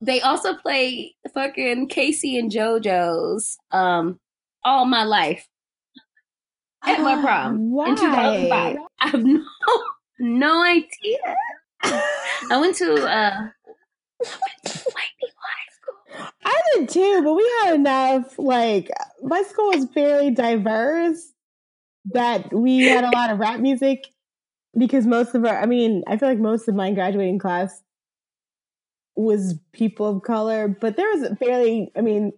They 0.00 0.20
also 0.20 0.54
play 0.54 1.14
fucking 1.32 1.88
K-Ci 1.88 2.38
and 2.38 2.50
JoJo's 2.50 3.56
um 3.70 4.18
"All 4.64 4.84
My 4.84 5.04
Life" 5.04 5.48
at 6.84 7.00
my 7.00 7.20
prom 7.22 7.70
Why? 7.70 7.88
in 7.90 7.96
2005. 7.96 8.76
I 9.00 9.08
have 9.08 9.24
no 9.24 9.42
no 10.18 10.62
idea. 10.64 11.36
I 12.50 12.58
went 12.60 12.76
to 12.76 12.94
uh 13.06 13.48
white 14.18 14.62
people 14.62 14.62
high 14.62 14.66
school. 14.66 14.92
I 16.44 16.60
did 16.74 16.88
too, 16.88 17.22
but 17.24 17.34
we 17.34 17.50
had 17.62 17.74
enough. 17.74 18.38
Like 18.38 18.90
my 19.22 19.42
school 19.42 19.68
was 19.68 19.86
fairly 19.94 20.30
diverse 20.30 21.32
that 22.12 22.52
we 22.52 22.86
had 22.86 23.04
a 23.04 23.10
lot 23.14 23.30
of 23.30 23.38
rap 23.38 23.60
music 23.60 24.06
because 24.76 25.06
most 25.06 25.34
of 25.34 25.44
our, 25.44 25.60
I 25.60 25.66
mean, 25.66 26.04
I 26.06 26.16
feel 26.16 26.28
like 26.28 26.38
most 26.38 26.68
of 26.68 26.74
my 26.74 26.92
graduating 26.92 27.38
class 27.38 27.82
was 29.16 29.58
people 29.72 30.16
of 30.16 30.22
color, 30.22 30.68
but 30.68 30.96
there 30.96 31.08
was 31.14 31.28
fairly, 31.38 31.90
I 31.96 32.02
mean, 32.02 32.32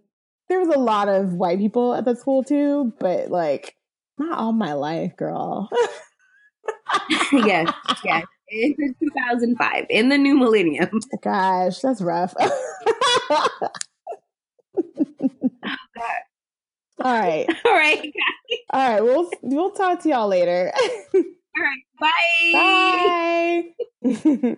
there 0.49 0.61
was 0.61 0.69
a 0.75 0.79
lot 0.79 1.09
of 1.09 1.35
white 1.35 1.59
people 1.59 1.95
at 1.95 2.05
the 2.05 2.15
school 2.15 2.43
too, 2.45 2.93
but 2.99 3.31
like 3.31 3.75
not 4.19 4.39
all 4.39 4.53
my 4.53 4.73
life, 4.75 5.17
girl. 5.17 5.69
yes, 7.33 7.73
yes. 8.05 8.25
In 8.51 8.75
2005 9.01 9.87
in 9.91 10.09
the 10.09 10.19
new 10.19 10.37
millennium. 10.37 10.89
Gosh, 11.23 11.81
that's 11.81 12.01
rough. 12.01 12.35
All 17.01 17.19
right. 17.19 17.47
All 17.65 17.73
right. 17.73 18.13
All 18.73 18.91
right. 18.91 19.01
We'll 19.03 19.31
we'll 19.43 19.71
talk 19.71 20.03
to 20.03 20.09
y'all 20.09 20.29
later. 20.29 20.73
All 21.15 21.23
right. 21.63 22.13
Bye. 22.53 23.73
Bye. 24.03 24.57